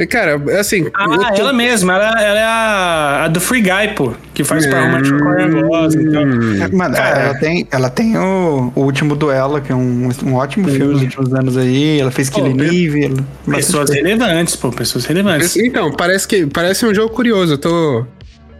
E, 0.00 0.06
Cara, 0.06 0.40
assim. 0.58 0.86
Ah, 0.94 1.04
tô- 1.32 1.40
ela 1.42 1.52
mesma, 1.52 1.94
ela, 1.94 2.20
ela 2.22 2.38
é 2.38 2.42
a, 2.44 3.24
a 3.24 3.28
do 3.28 3.40
Free 3.40 3.60
Guy, 3.60 3.94
pô, 3.94 4.12
que 4.34 4.42
faz 4.42 4.66
pra 4.66 4.82
uma 4.84 5.02
de 5.02 5.10
Ryan 5.12 5.62
Gosling 5.66 6.08
e 6.08 6.12
tal. 6.12 6.22
Hum, 6.24 6.68
Mano, 6.76 6.94
Cara. 6.96 7.20
ela 7.20 7.34
tem, 7.38 7.68
ela 7.70 7.90
tem 7.90 8.16
o, 8.16 8.72
o 8.74 8.80
Último 8.82 9.14
Duelo, 9.14 9.60
que 9.60 9.70
é 9.72 9.74
um, 9.74 10.08
um 10.24 10.34
ótimo 10.34 10.68
filme 10.68 10.92
dos 10.94 11.02
últimos 11.02 11.34
anos 11.34 11.56
aí. 11.56 12.00
Ela 12.00 12.10
fez 12.10 12.28
Killing 12.30 12.60
Eve. 12.62 13.04
ela- 13.06 13.56
Pessoas 13.56 13.90
relevantes, 13.90 14.56
pô, 14.56 14.70
pessoas 14.70 15.04
relevantes. 15.04 15.56
Então, 15.56 15.92
parece 15.92 16.26
que 16.26 16.46
parece 16.46 16.86
um 16.86 16.94
jogo 16.94 17.12
curioso. 17.14 17.54
Eu 17.54 17.58
tô. 17.58 18.06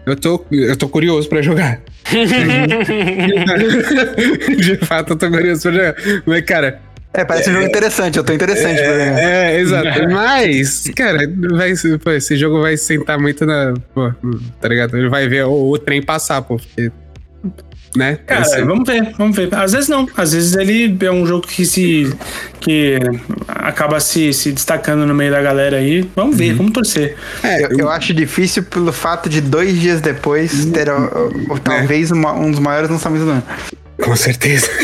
Eu 0.06 0.16
tô, 0.16 0.44
eu 0.50 0.76
tô 0.76 0.88
curioso 0.88 1.28
pra 1.28 1.42
jogar. 1.42 1.80
De 4.58 4.76
fato, 4.84 5.12
eu 5.12 5.16
tô 5.16 5.30
curioso 5.30 5.62
pra 5.62 5.72
jogar. 5.72 5.94
Mas, 6.26 6.40
cara, 6.44 6.80
É, 7.12 7.24
parece 7.24 7.50
um 7.50 7.54
jogo 7.54 7.66
interessante, 7.66 8.16
eu 8.18 8.24
tô 8.24 8.32
interessante 8.32 8.80
pra 8.80 8.92
ver. 8.92 9.12
é, 9.18 9.54
é, 9.56 9.60
exato. 9.60 9.88
Mas, 10.10 10.84
cara, 10.94 11.18
vai, 11.50 11.72
pô, 12.02 12.10
esse 12.12 12.36
jogo 12.36 12.62
vai 12.62 12.76
sentar 12.76 13.18
muito 13.18 13.44
na. 13.44 13.74
Pô, 13.94 14.12
tá 14.60 14.68
ligado? 14.68 14.96
Ele 14.96 15.08
vai 15.08 15.28
ver 15.28 15.44
o, 15.44 15.70
o 15.70 15.76
trem 15.78 16.00
passar, 16.00 16.40
pô. 16.42 16.56
Porque, 16.56 16.92
né? 17.96 18.16
Cara, 18.24 18.42
Esse- 18.42 18.62
vamos 18.62 18.86
ver, 18.86 19.12
vamos 19.18 19.34
ver. 19.36 19.52
Às 19.52 19.72
vezes 19.72 19.88
não, 19.88 20.08
às 20.16 20.32
vezes 20.32 20.54
ele 20.54 20.96
é 21.04 21.10
um 21.10 21.26
jogo 21.26 21.44
que 21.48 21.66
se. 21.66 22.14
que 22.60 22.96
acaba 23.48 23.98
se, 23.98 24.32
se 24.32 24.52
destacando 24.52 25.04
no 25.04 25.12
meio 25.14 25.32
da 25.32 25.42
galera 25.42 25.78
aí. 25.78 26.08
Vamos 26.14 26.36
ver, 26.36 26.54
vamos 26.54 26.70
torcer. 26.72 27.16
é, 27.42 27.64
Eu, 27.64 27.70
eu 27.76 27.90
acho 27.90 28.14
difícil 28.14 28.62
pelo 28.62 28.92
fato 28.92 29.28
de 29.28 29.40
dois 29.40 29.80
dias 29.80 30.00
depois 30.00 30.64
ter 30.66 30.88
ó, 30.88 31.10
ó, 31.48 31.58
talvez 31.58 32.12
uma- 32.12 32.34
um 32.34 32.52
dos 32.52 32.60
maiores 32.60 32.88
lançamentos 32.88 33.26
do 33.26 33.32
ano. 33.32 33.42
com 34.00 34.14
certeza. 34.14 34.68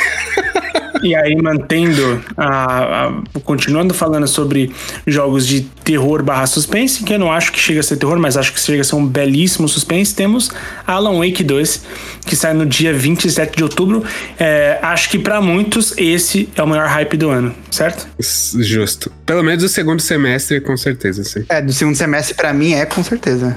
E 1.06 1.14
aí, 1.14 1.36
mantendo 1.40 2.20
a, 2.36 3.06
a- 3.06 3.22
Continuando 3.44 3.94
falando 3.94 4.26
sobre 4.26 4.72
jogos 5.06 5.46
de 5.46 5.60
terror 5.84 6.22
barra 6.22 6.46
suspense, 6.46 7.04
que 7.04 7.12
eu 7.14 7.18
não 7.18 7.30
acho 7.30 7.52
que 7.52 7.60
chega 7.60 7.78
a 7.80 7.82
ser 7.82 7.96
terror, 7.96 8.18
mas 8.18 8.36
acho 8.36 8.52
que 8.52 8.58
chega 8.60 8.80
a 8.80 8.84
ser 8.84 8.96
um 8.96 9.06
belíssimo 9.06 9.68
suspense, 9.68 10.14
temos 10.14 10.50
Alan 10.86 11.18
Wake 11.18 11.44
2, 11.44 11.84
que 12.26 12.34
sai 12.34 12.54
no 12.54 12.66
dia 12.66 12.92
27 12.92 13.56
de 13.56 13.62
outubro. 13.62 14.02
É, 14.38 14.78
acho 14.82 15.08
que 15.10 15.18
pra 15.18 15.40
muitos 15.40 15.94
esse 15.96 16.48
é 16.56 16.62
o 16.62 16.66
maior 16.66 16.88
hype 16.88 17.16
do 17.16 17.30
ano, 17.30 17.54
certo? 17.70 18.06
Justo. 18.18 19.12
Pelo 19.24 19.42
menos 19.44 19.62
o 19.62 19.68
segundo 19.68 20.00
semestre, 20.00 20.60
com 20.60 20.76
certeza, 20.76 21.22
sim. 21.22 21.44
É, 21.48 21.60
do 21.62 21.72
segundo 21.72 21.94
semestre 21.94 22.34
pra 22.34 22.52
mim 22.52 22.72
é 22.72 22.84
com 22.84 23.02
certeza. 23.04 23.56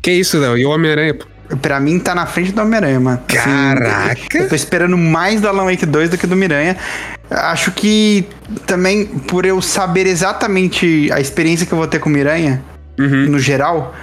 Que 0.00 0.10
isso, 0.10 0.38
Léo? 0.38 0.58
E 0.58 0.66
o 0.66 0.70
Homem-Aranha, 0.70 1.14
pô? 1.14 1.26
Pra 1.60 1.78
mim 1.80 1.98
tá 1.98 2.14
na 2.14 2.24
frente 2.26 2.52
do 2.52 2.62
Homem-Aranha, 2.62 2.98
mano. 3.00 3.20
Assim, 3.28 3.36
Caraca! 3.38 4.38
eu 4.38 4.48
tô 4.48 4.54
esperando 4.54 4.96
mais 4.96 5.40
do 5.40 5.48
Alan 5.48 5.64
Wake 5.64 5.84
2 5.84 6.10
do 6.10 6.16
que 6.18 6.26
do 6.26 6.34
Miranha. 6.36 6.76
Acho 7.30 7.70
que 7.72 8.26
também 8.66 9.04
por 9.06 9.44
eu 9.44 9.60
saber 9.60 10.06
exatamente 10.06 11.10
a 11.12 11.20
experiência 11.20 11.66
que 11.66 11.72
eu 11.72 11.78
vou 11.78 11.86
ter 11.86 11.98
com 11.98 12.08
o 12.08 12.12
Miranha, 12.12 12.62
Uhum. 12.98 13.26
no 13.30 13.38
geral, 13.38 13.94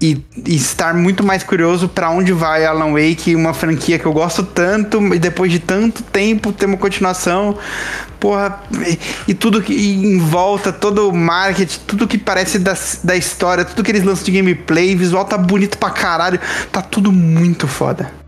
e, 0.00 0.22
e 0.46 0.56
estar 0.56 0.94
muito 0.94 1.24
mais 1.24 1.42
curioso 1.42 1.88
pra 1.88 2.10
onde 2.10 2.32
vai 2.32 2.64
Alan 2.64 2.92
Wake, 2.92 3.34
uma 3.34 3.54
franquia 3.54 3.98
que 3.98 4.06
eu 4.06 4.12
gosto 4.12 4.42
tanto, 4.42 5.14
e 5.14 5.18
depois 5.18 5.50
de 5.50 5.58
tanto 5.58 6.02
tempo 6.02 6.52
ter 6.52 6.66
uma 6.66 6.76
continuação. 6.76 7.56
Porra, 8.18 8.62
e, 8.86 8.98
e 9.28 9.34
tudo 9.34 9.62
que 9.62 9.72
e 9.72 9.94
em 9.94 10.18
volta, 10.18 10.72
todo 10.72 11.08
o 11.08 11.16
marketing, 11.16 11.78
tudo 11.86 12.06
que 12.06 12.18
parece 12.18 12.58
da, 12.58 12.76
da 13.02 13.16
história, 13.16 13.64
tudo 13.64 13.82
que 13.82 13.90
eles 13.90 14.04
lançam 14.04 14.24
de 14.24 14.32
gameplay, 14.32 14.94
visual 14.94 15.24
tá 15.24 15.38
bonito 15.38 15.78
pra 15.78 15.90
caralho, 15.90 16.38
tá 16.70 16.82
tudo 16.82 17.10
muito 17.12 17.66
foda. 17.66 18.20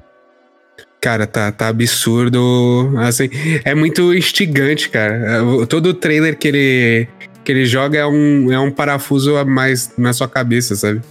Cara, 1.01 1.27
tá, 1.27 1.51
tá 1.51 1.67
absurdo. 1.67 2.95
Assim, 2.99 3.29
é 3.65 3.75
muito 3.75 4.15
instigante, 4.15 4.89
cara. 4.89 5.41
Todo 5.69 5.93
trailer 5.93 6.39
que 6.39 6.47
ele, 6.47 7.09
que 7.43 7.51
ele 7.51 7.67
joga 7.67 7.99
é 7.99 8.07
um, 8.07 8.53
é 8.53 8.59
um 8.61 8.71
parafuso 8.71 9.37
a 9.37 9.45
mais 9.45 9.93
na 9.99 10.13
sua 10.13 10.29
cabeça, 10.29 10.77
sabe? 10.77 11.03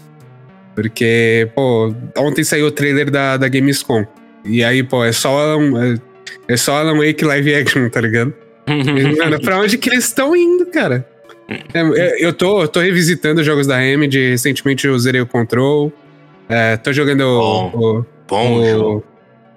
Porque, 0.76 1.50
pô, 1.56 1.94
ontem 2.18 2.44
saiu 2.44 2.68
o 2.68 2.72
trailer 2.72 3.10
da, 3.12 3.38
da 3.38 3.48
Gamescom. 3.48 4.06
E 4.46 4.64
aí, 4.64 4.82
pô, 4.84 5.04
é 5.04 5.12
só 5.12 5.30
Alan, 5.38 5.94
é, 6.48 6.54
é 6.54 6.58
só 6.58 6.76
Alan 6.78 6.98
Wake 6.98 7.24
live 7.26 7.54
action, 7.56 7.90
tá 7.90 8.02
ligado? 8.02 8.34
Mano, 9.18 9.42
pra 9.42 9.60
onde 9.60 9.78
que 9.78 9.90
eles 9.90 10.06
estão 10.06 10.36
indo, 10.36 10.66
cara? 10.68 11.06
É, 11.50 11.80
é, 11.82 12.26
eu, 12.26 12.32
tô, 12.32 12.62
eu 12.62 12.68
tô 12.68 12.80
revisitando 12.80 13.44
jogos 13.44 13.68
da 13.68 13.78
Remedy. 13.78 14.30
Recentemente 14.30 14.88
eu 14.88 14.98
zerei 14.98 15.20
o 15.20 15.26
Control. 15.28 15.92
É, 16.48 16.78
tô 16.78 16.94
jogando 16.94 17.22
o- 17.22 18.00
o, 18.00 18.06
Bom 18.28 18.60
o- 18.60 18.70
jogo. 18.70 19.04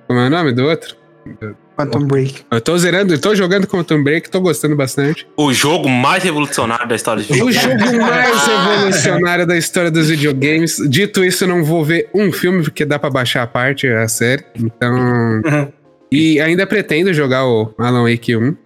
Como 0.09 0.19
é 0.21 0.27
o 0.27 0.31
nome 0.31 0.53
do 0.53 0.65
outro? 0.65 0.97
Quantum 1.77 2.07
Break. 2.07 2.43
Eu 2.51 2.61
tô 2.61 2.77
zerando, 2.79 3.15
eu 3.15 3.21
tô 3.21 3.35
jogando 3.35 3.67
Quantum 3.67 4.03
Break, 4.03 4.31
tô 4.31 4.41
gostando 4.41 4.77
bastante. 4.77 5.27
O 5.37 5.53
jogo 5.53 5.89
mais 5.89 6.23
revolucionário 6.23 6.89
da 6.89 6.95
história 6.95 7.23
de 7.23 7.33
O 7.33 7.47
videogame. 7.47 7.81
jogo 7.87 8.01
mais 8.01 8.47
revolucionário 8.47 9.47
da 9.47 9.57
história 9.57 9.91
dos 9.91 10.09
videogames. 10.09 10.77
Dito 10.89 11.25
isso, 11.25 11.45
eu 11.45 11.49
não 11.49 11.65
vou 11.65 11.85
ver 11.85 12.09
um 12.15 12.31
filme, 12.33 12.63
porque 12.63 12.85
dá 12.85 12.99
pra 12.99 13.11
baixar 13.11 13.43
a 13.43 13.47
parte, 13.47 13.87
a 13.89 14.07
série. 14.09 14.45
Então. 14.55 15.43
E 16.13 16.41
ainda 16.41 16.67
pretendo 16.67 17.13
jogar 17.13 17.45
o 17.45 17.75
Alan 17.79 18.09
Wake 18.09 18.37
1. 18.37 18.57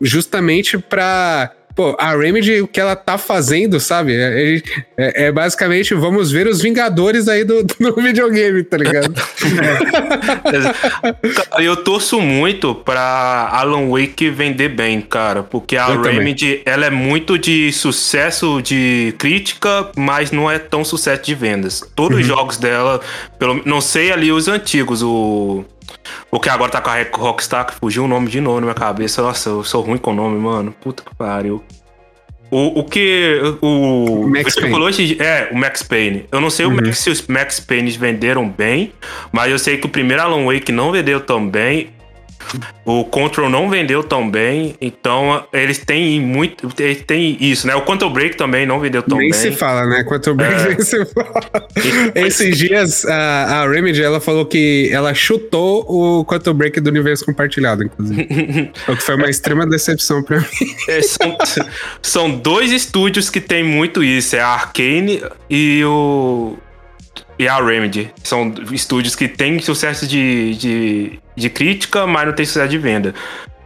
Justamente 0.00 0.78
pra. 0.78 1.52
Pô, 1.78 1.94
a 1.96 2.16
Remedy, 2.16 2.60
o 2.60 2.66
que 2.66 2.80
ela 2.80 2.96
tá 2.96 3.16
fazendo, 3.16 3.78
sabe? 3.78 4.12
É, 4.12 4.56
é- 4.96 5.26
é 5.26 5.32
basicamente, 5.32 5.94
vamos 5.94 6.28
ver 6.32 6.48
os 6.48 6.60
Vingadores 6.60 7.28
aí 7.28 7.44
do, 7.44 7.62
do 7.62 7.94
videogame, 8.02 8.64
tá 8.64 8.76
ligado? 8.76 9.14
Cara, 11.36 11.62
eu 11.62 11.76
torço 11.76 12.20
muito 12.20 12.74
pra 12.74 13.48
Alan 13.52 13.88
Wake 13.90 14.28
vender 14.30 14.70
bem, 14.70 15.00
cara. 15.00 15.44
Porque 15.44 15.76
a 15.76 15.88
Eu 15.90 16.02
também. 16.02 16.18
Remedy, 16.18 16.62
ela 16.64 16.86
é 16.86 16.90
muito 16.90 17.38
de 17.38 17.72
sucesso 17.72 18.60
de 18.60 19.14
crítica, 19.16 19.88
mas 19.96 20.32
não 20.32 20.50
é 20.50 20.58
tão 20.58 20.84
sucesso 20.84 21.22
de 21.22 21.34
vendas. 21.36 21.82
Todos 21.94 22.16
Uhum. 22.16 22.20
os 22.22 22.26
jogos 22.26 22.56
dela, 22.56 23.00
pelo, 23.38 23.62
não 23.64 23.80
sei 23.80 24.10
ali 24.10 24.32
os 24.32 24.48
antigos, 24.48 25.00
o... 25.02 25.64
O 26.30 26.38
que 26.40 26.48
agora 26.48 26.70
tá 26.70 26.80
com 26.80 26.90
a 26.90 26.96
Rockstar, 27.12 27.66
que 27.66 27.74
fugiu 27.74 28.04
o 28.04 28.08
nome 28.08 28.28
de 28.28 28.40
novo 28.40 28.56
na 28.60 28.66
minha 28.66 28.74
cabeça. 28.74 29.22
Nossa, 29.22 29.48
eu 29.50 29.64
sou 29.64 29.82
ruim 29.82 29.98
com 29.98 30.10
o 30.12 30.14
nome, 30.14 30.38
mano. 30.38 30.72
Puta 30.80 31.02
que 31.02 31.14
pariu. 31.14 31.64
O, 32.50 32.80
o 32.80 32.84
que. 32.84 33.40
O. 33.60 34.26
Max 34.28 34.54
você 34.54 34.60
Payne. 34.60 34.72
falou 34.74 34.88
É, 35.20 35.48
o 35.52 35.56
Max 35.56 35.82
Payne. 35.82 36.26
Eu 36.32 36.40
não 36.40 36.48
sei 36.48 36.64
o 36.66 36.70
Max- 36.70 36.98
se 36.98 37.10
os 37.10 37.26
Max 37.26 37.60
Payne 37.60 37.90
venderam 37.90 38.48
bem, 38.48 38.92
mas 39.30 39.50
eu 39.50 39.58
sei 39.58 39.76
que 39.76 39.86
o 39.86 39.88
primeiro 39.90 40.22
Alan 40.22 40.44
Wake 40.46 40.72
não 40.72 40.90
vendeu 40.90 41.20
tão 41.20 41.46
bem. 41.46 41.90
O 42.84 43.04
Control 43.04 43.50
não 43.50 43.68
vendeu 43.68 44.02
tão 44.02 44.28
bem, 44.30 44.74
então 44.80 45.44
eles 45.52 45.78
têm 45.78 46.20
muito. 46.20 46.68
Eles 46.78 47.02
têm 47.02 47.36
isso, 47.40 47.66
né? 47.66 47.74
O 47.74 47.82
Quantum 47.82 48.10
Break 48.10 48.36
também 48.36 48.64
não 48.64 48.80
vendeu 48.80 49.02
tão 49.02 49.18
nem 49.18 49.30
bem. 49.30 49.38
se 49.38 49.52
fala, 49.52 49.84
né? 49.86 50.04
Quanto 50.04 50.34
bem 50.34 50.46
É. 50.46 50.68
nem 50.68 50.80
se 50.80 51.04
fala. 51.06 51.68
Esses 52.14 52.56
dias, 52.56 53.04
a, 53.04 53.62
a 53.62 53.68
Remedy, 53.68 54.02
ela 54.02 54.20
falou 54.20 54.46
que 54.46 54.88
ela 54.92 55.12
chutou 55.12 55.84
o 55.88 56.24
Quantum 56.24 56.54
Break 56.54 56.80
do 56.80 56.88
universo 56.88 57.24
compartilhado, 57.26 57.84
inclusive. 57.84 58.22
o 58.88 58.96
que 58.96 59.02
foi 59.02 59.16
uma 59.16 59.28
extrema 59.28 59.66
decepção 59.66 60.22
pra 60.22 60.40
mim. 60.40 60.46
É, 60.88 61.02
são, 61.02 61.36
são 62.00 62.30
dois 62.30 62.72
estúdios 62.72 63.28
que 63.28 63.40
tem 63.40 63.62
muito 63.62 64.02
isso, 64.02 64.36
é 64.36 64.40
a 64.40 64.48
Arcane 64.48 65.22
e 65.50 65.82
o 65.84 66.56
e 67.38 67.46
a 67.48 67.56
Remedy. 67.56 68.10
São 68.22 68.52
estúdios 68.72 69.14
que 69.14 69.28
têm 69.28 69.58
sucesso 69.60 70.06
de, 70.06 70.54
de, 70.56 71.20
de 71.36 71.50
crítica, 71.50 72.06
mas 72.06 72.26
não 72.26 72.32
tem 72.34 72.44
sucesso 72.44 72.68
de 72.68 72.78
venda. 72.78 73.14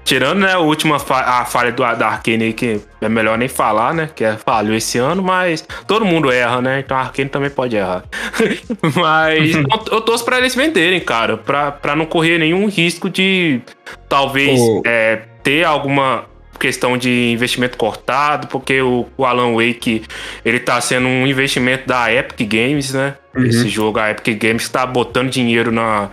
Tirando, 0.05 0.41
né, 0.41 0.53
a 0.53 0.59
última 0.59 0.99
fa 0.99 1.21
a 1.21 1.45
falha 1.45 1.71
do, 1.71 1.79
da 1.79 2.09
Arkane, 2.09 2.53
que 2.53 2.81
é 3.01 3.09
melhor 3.09 3.39
nem 3.39 3.47
falar, 3.47 3.95
né? 3.95 4.11
Que 4.13 4.25
é 4.25 4.37
falhou 4.37 4.75
esse 4.75 4.99
ano, 4.99 5.23
mas 5.23 5.65
todo 5.87 6.05
mundo 6.05 6.31
erra, 6.31 6.61
né? 6.61 6.81
Então 6.81 6.97
a 6.97 7.03
Arkane 7.03 7.29
também 7.29 7.51
pode 7.51 7.77
errar. 7.77 8.03
mas 8.97 9.55
eu, 9.55 9.65
eu 9.93 10.01
torço 10.01 10.25
pra 10.25 10.39
eles 10.39 10.57
venderem, 10.57 10.99
cara, 10.99 11.37
pra, 11.37 11.71
pra 11.71 11.95
não 11.95 12.05
correr 12.05 12.39
nenhum 12.39 12.67
risco 12.67 13.09
de 13.09 13.61
talvez 14.09 14.61
Oh. 14.61 14.83
é, 14.85 15.23
ter 15.43 15.65
alguma 15.65 16.25
questão 16.63 16.97
de 16.97 17.33
investimento 17.33 17.77
cortado, 17.77 18.47
porque 18.47 18.81
o, 18.81 19.05
o 19.17 19.25
Alan 19.25 19.53
Wake 19.55 20.05
ele 20.45 20.61
tá 20.61 20.81
sendo 20.81 21.09
um 21.09 21.27
investimento 21.27 21.89
da 21.89 22.13
Epic 22.13 22.49
Games, 22.49 22.93
né? 22.95 23.17
Esse 23.35 23.69
jogo, 23.69 23.99
a 23.99 24.13
Epic 24.13 24.41
Games 24.41 24.69
tá 24.69 24.87
botando 24.87 25.29
dinheiro 25.29 25.73
na, 25.73 26.11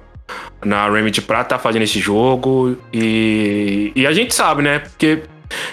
na 0.65 0.89
Remedy 0.89 1.21
pra 1.21 1.43
tá 1.43 1.59
fazendo 1.59 1.83
esse 1.83 1.99
jogo. 1.99 2.75
E, 2.91 3.91
e 3.95 4.07
a 4.07 4.11
gente 4.11 4.33
sabe, 4.33 4.63
né? 4.63 4.79
Porque, 4.79 5.21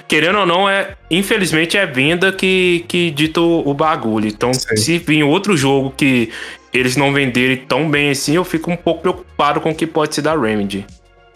querendo 0.07 0.41
ou 0.41 0.47
não, 0.47 0.69
é 0.69 0.95
infelizmente 1.11 1.79
é 1.79 1.87
venda 1.87 2.31
que, 2.31 2.85
que 2.87 3.11
dita 3.11 3.41
o, 3.41 3.67
o 3.67 3.73
bagulho. 3.73 4.29
Então, 4.29 4.53
Sim. 4.53 4.77
se 4.77 4.99
vir 4.99 5.23
outro 5.23 5.57
jogo 5.57 5.91
que 5.97 6.31
eles 6.71 6.97
não 6.97 7.15
venderem 7.15 7.57
tão 7.57 7.91
bem 7.91 8.11
assim, 8.11 8.37
eu 8.37 8.45
fico 8.45 8.71
um 8.71 8.77
pouco 8.77 9.01
preocupado 9.01 9.59
com 9.59 9.71
o 9.71 9.75
que 9.75 9.87
pode 9.87 10.15
ser 10.15 10.21
da 10.21 10.39
Remedy. 10.39 10.85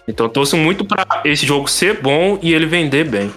Então, 0.09 0.27
eu 0.27 0.31
torço 0.31 0.57
muito 0.57 0.85
pra 0.85 1.23
esse 1.25 1.47
jogo 1.47 1.69
ser 1.69 2.01
bom 2.01 2.39
e 2.43 2.53
ele 2.53 2.67
vender 2.67 3.05
bem. 3.05 3.31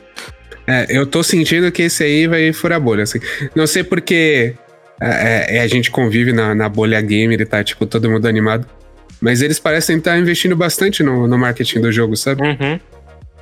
É, 0.66 0.86
eu 0.90 1.06
tô 1.06 1.22
sentindo 1.22 1.72
que 1.72 1.84
esse 1.84 2.04
aí 2.04 2.28
vai 2.28 2.54
furar 2.54 2.80
bolha, 2.80 3.04
assim. 3.04 3.20
Não 3.56 3.68
sei 3.68 3.84
porque 3.84 4.56
é, 5.02 5.58
é, 5.58 5.62
a 5.62 5.68
gente 5.68 5.92
convive 5.92 6.32
na, 6.32 6.56
na 6.56 6.70
bolha 6.70 7.02
gamer 7.02 7.40
e 7.42 7.46
tá, 7.46 7.64
tipo, 7.64 7.86
todo 7.86 8.10
mundo 8.10 8.26
animado. 8.28 8.66
Mas 9.20 9.42
eles 9.42 9.60
parecem 9.60 9.98
estar 9.98 10.18
investindo 10.18 10.56
bastante 10.56 11.04
no, 11.04 11.28
no 11.28 11.38
marketing 11.38 11.82
do 11.82 11.92
jogo, 11.92 12.16
sabe? 12.16 12.42
Uhum. 12.42 12.80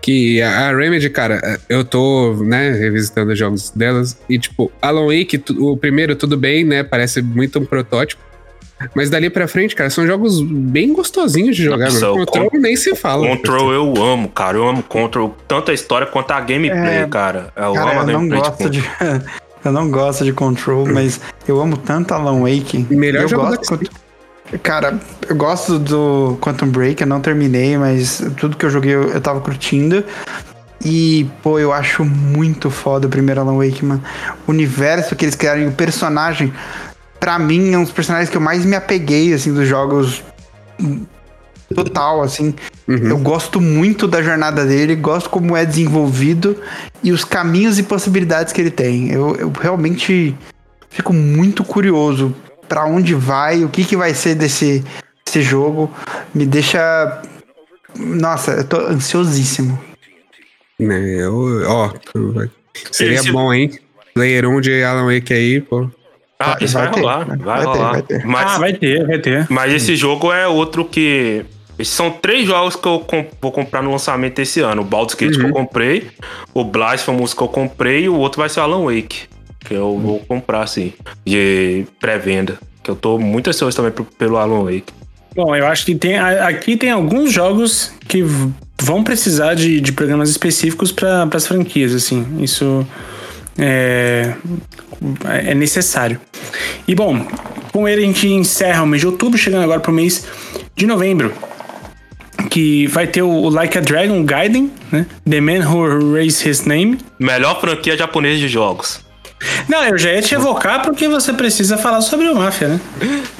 Que 0.01 0.41
a, 0.41 0.69
a 0.69 0.75
Remedy, 0.75 1.09
cara, 1.09 1.59
eu 1.69 1.85
tô, 1.85 2.35
né, 2.43 2.71
revisitando 2.71 3.31
os 3.31 3.37
jogos 3.37 3.69
delas. 3.69 4.19
E, 4.27 4.39
tipo, 4.39 4.71
Alan 4.81 5.05
Wake, 5.05 5.43
o 5.59 5.77
primeiro, 5.77 6.15
tudo 6.15 6.35
bem, 6.37 6.63
né? 6.63 6.83
Parece 6.83 7.21
muito 7.21 7.59
um 7.59 7.65
protótipo. 7.65 8.21
Mas 8.95 9.09
dali 9.09 9.29
pra 9.29 9.47
frente, 9.47 9.75
cara, 9.75 9.89
são 9.89 10.05
jogos 10.07 10.41
bem 10.41 10.93
gostosinhos 10.93 11.55
de 11.55 11.63
jogar, 11.63 11.85
Nossa, 11.85 12.09
mano. 12.09 12.23
o 12.23 12.25
Control 12.25 12.61
nem 12.61 12.75
se 12.75 12.95
fala. 12.95 13.27
Control 13.27 13.71
eu 13.73 13.93
amo, 14.03 14.29
cara. 14.29 14.57
Eu 14.57 14.67
amo 14.67 14.83
Control. 14.83 15.35
Tanto 15.47 15.71
a 15.71 15.73
história 15.73 16.07
quanto 16.07 16.31
a 16.31 16.39
gameplay, 16.39 16.97
É, 17.03 17.07
cara. 17.07 17.51
Eu 17.55 17.73
Cara, 17.73 17.91
amo 17.91 17.99
a 17.99 18.03
eu 18.03 18.05
não 18.19 18.27
gameplay 18.27 18.41
gosto 18.41 18.69
de. 18.69 18.83
Eu 19.63 19.71
não 19.71 19.91
gosto 19.91 20.23
de 20.25 20.33
Control, 20.33 20.87
mas 20.87 21.21
eu 21.47 21.61
amo 21.61 21.77
tanto 21.77 22.15
Alan 22.15 22.41
Wake. 22.41 22.83
Melhor 22.89 23.21
eu 23.21 23.27
jogo 23.27 23.45
gosto. 23.45 23.79
Cara, 24.63 24.99
eu 25.29 25.35
gosto 25.35 25.77
do 25.77 26.35
Quantum 26.41 26.67
Break, 26.67 26.99
eu 26.99 27.07
não 27.07 27.21
terminei, 27.21 27.77
mas 27.77 28.23
tudo 28.37 28.57
que 28.57 28.65
eu 28.65 28.71
joguei 28.71 28.95
eu, 28.95 29.09
eu 29.09 29.21
tava 29.21 29.39
curtindo. 29.39 30.03
E, 30.83 31.29
pô, 31.43 31.59
eu 31.59 31.71
acho 31.71 32.03
muito 32.03 32.71
foda 32.71 33.05
o 33.05 33.09
primeiro 33.09 33.39
Alan 33.39 33.55
Wake, 33.63 33.85
mano. 33.85 34.03
O 34.47 34.51
universo 34.51 35.15
que 35.15 35.25
eles 35.25 35.35
criaram 35.35 35.67
o 35.67 35.71
personagem, 35.71 36.51
pra 37.21 37.37
mim, 37.39 37.71
é 37.71 37.77
um 37.77 37.83
dos 37.83 37.93
personagens 37.93 38.29
que 38.29 38.35
eu 38.35 38.41
mais 38.41 38.65
me 38.65 38.75
apeguei, 38.75 39.31
assim, 39.31 39.53
dos 39.53 39.67
jogos 39.67 40.21
total, 41.73 42.21
assim. 42.23 42.53
Eu 42.87 43.17
gosto 43.19 43.61
muito 43.61 44.07
da 44.07 44.21
jornada 44.21 44.65
dele, 44.65 44.95
gosto 44.95 45.29
como 45.29 45.55
é 45.55 45.63
desenvolvido 45.65 46.57
e 47.01 47.11
os 47.11 47.23
caminhos 47.23 47.79
e 47.79 47.83
possibilidades 47.83 48.51
que 48.51 48.59
ele 48.59 48.71
tem. 48.71 49.11
Eu, 49.11 49.35
eu 49.35 49.51
realmente 49.61 50.35
fico 50.89 51.13
muito 51.13 51.63
curioso 51.63 52.35
pra 52.67 52.85
onde 52.85 53.13
vai, 53.13 53.63
o 53.63 53.69
que, 53.69 53.85
que 53.85 53.95
vai 53.95 54.13
ser 54.13 54.35
desse, 54.35 54.83
desse 55.25 55.41
jogo. 55.41 55.89
Me 56.33 56.45
deixa. 56.45 57.21
Nossa, 57.95 58.51
eu 58.53 58.63
tô 58.65 58.77
ansiosíssimo. 58.77 59.79
Né, 60.79 60.99
eu, 61.21 61.63
ó, 61.67 61.93
seria 62.91 63.19
Esse- 63.19 63.31
bom, 63.31 63.53
hein? 63.53 63.71
Player 64.15 64.49
1 64.49 64.59
de 64.59 64.83
Alan 64.83 65.05
Wake 65.13 65.31
aí, 65.33 65.61
pô. 65.61 65.87
Ah, 66.41 66.53
Vai- 66.55 66.63
isso 66.63 66.73
vai 66.73 66.83
vai, 66.83 66.93
ter, 66.93 66.99
rolar. 66.99 67.25
vai- 67.25 67.37
Vai, 67.37 67.45
vai 67.45 67.59
ter, 67.59 67.65
rolar. 67.79 67.91
vai 67.91 68.01
ter. 68.01 68.25
Mas, 68.25 68.51
Ah, 68.51 68.57
vai 68.59 68.73
ter, 68.73 69.07
vai 69.07 69.19
ter. 69.19 69.47
mas 69.49 69.73
esse 69.73 69.95
jogo 69.95 70.31
é 70.31 70.47
outro 70.47 70.85
que. 70.85 71.45
Esses 71.79 71.93
são 71.93 72.11
três 72.11 72.45
jogos 72.45 72.75
que 72.75 72.87
eu 72.87 72.99
com- 72.99 73.25
vou 73.41 73.51
comprar 73.51 73.81
no 73.81 73.89
lançamento 73.91 74.37
esse 74.39 74.59
ano. 74.59 74.81
O 74.81 74.85
Baldur's 74.85 75.15
Gate 75.15 75.35
que 75.37 75.45
eu 75.45 75.51
comprei, 75.51 76.07
o 76.53 76.63
Blasphemous 76.63 77.33
que 77.33 77.41
eu 77.41 77.47
comprei 77.47 78.03
e 78.03 78.09
o 78.09 78.15
outro 78.17 78.39
vai 78.39 78.49
ser 78.49 78.59
o 78.59 78.63
Alan 78.63 78.83
Wake. 78.85 79.23
Que 79.63 79.73
eu 79.73 79.97
vou 79.97 80.19
comprar, 80.19 80.61
assim, 80.63 80.93
de 81.25 81.85
pré-venda. 81.99 82.59
Que 82.83 82.91
eu 82.91 82.95
tô 82.95 83.17
muito 83.17 83.49
ansioso 83.49 83.75
também 83.75 83.91
pelo 84.17 84.37
Alan 84.37 84.63
Wake. 84.63 84.93
Bom, 85.35 85.55
eu 85.55 85.65
acho 85.65 85.85
que 85.85 85.95
tem 85.95 86.17
aqui 86.19 86.75
tem 86.75 86.91
alguns 86.91 87.31
jogos 87.31 87.91
que 88.07 88.23
vão 88.81 89.03
precisar 89.03 89.53
de, 89.55 89.79
de 89.79 89.91
programas 89.91 90.29
específicos 90.29 90.91
para 90.91 91.27
as 91.33 91.47
franquias, 91.47 91.95
assim. 91.95 92.25
Isso 92.41 92.85
é, 93.61 94.33
é 95.47 95.53
necessário. 95.53 96.19
E 96.87 96.95
bom, 96.95 97.25
com 97.71 97.87
ele 97.87 98.03
a 98.03 98.05
gente 98.05 98.27
encerra 98.27 98.83
o 98.83 98.87
mês 98.87 99.01
de 99.01 99.07
outubro, 99.07 99.37
chegando 99.37 99.63
agora 99.63 99.79
pro 99.79 99.93
mês 99.93 100.25
de 100.75 100.87
novembro. 100.87 101.31
Que 102.49 102.87
vai 102.87 103.07
ter 103.07 103.21
o, 103.21 103.29
o 103.29 103.49
Like 103.49 103.77
a 103.77 103.81
Dragon 103.81 104.25
Gaiden, 104.25 104.71
né? 104.91 105.05
The 105.29 105.39
Man 105.39 105.69
Who 105.69 106.13
Raised 106.13 106.45
His 106.45 106.65
Name. 106.65 106.97
Melhor 107.19 107.61
franquia 107.61 107.95
japonesa 107.95 108.39
de 108.39 108.47
jogos. 108.49 109.05
Não, 109.67 109.83
eu 109.85 109.97
já 109.97 110.11
ia 110.11 110.21
te 110.21 110.35
evocar 110.35 110.81
porque 110.83 111.07
você 111.07 111.33
precisa 111.33 111.77
falar 111.77 112.01
sobre 112.01 112.27
o 112.27 112.35
Máfia, 112.35 112.67
né? 112.67 112.79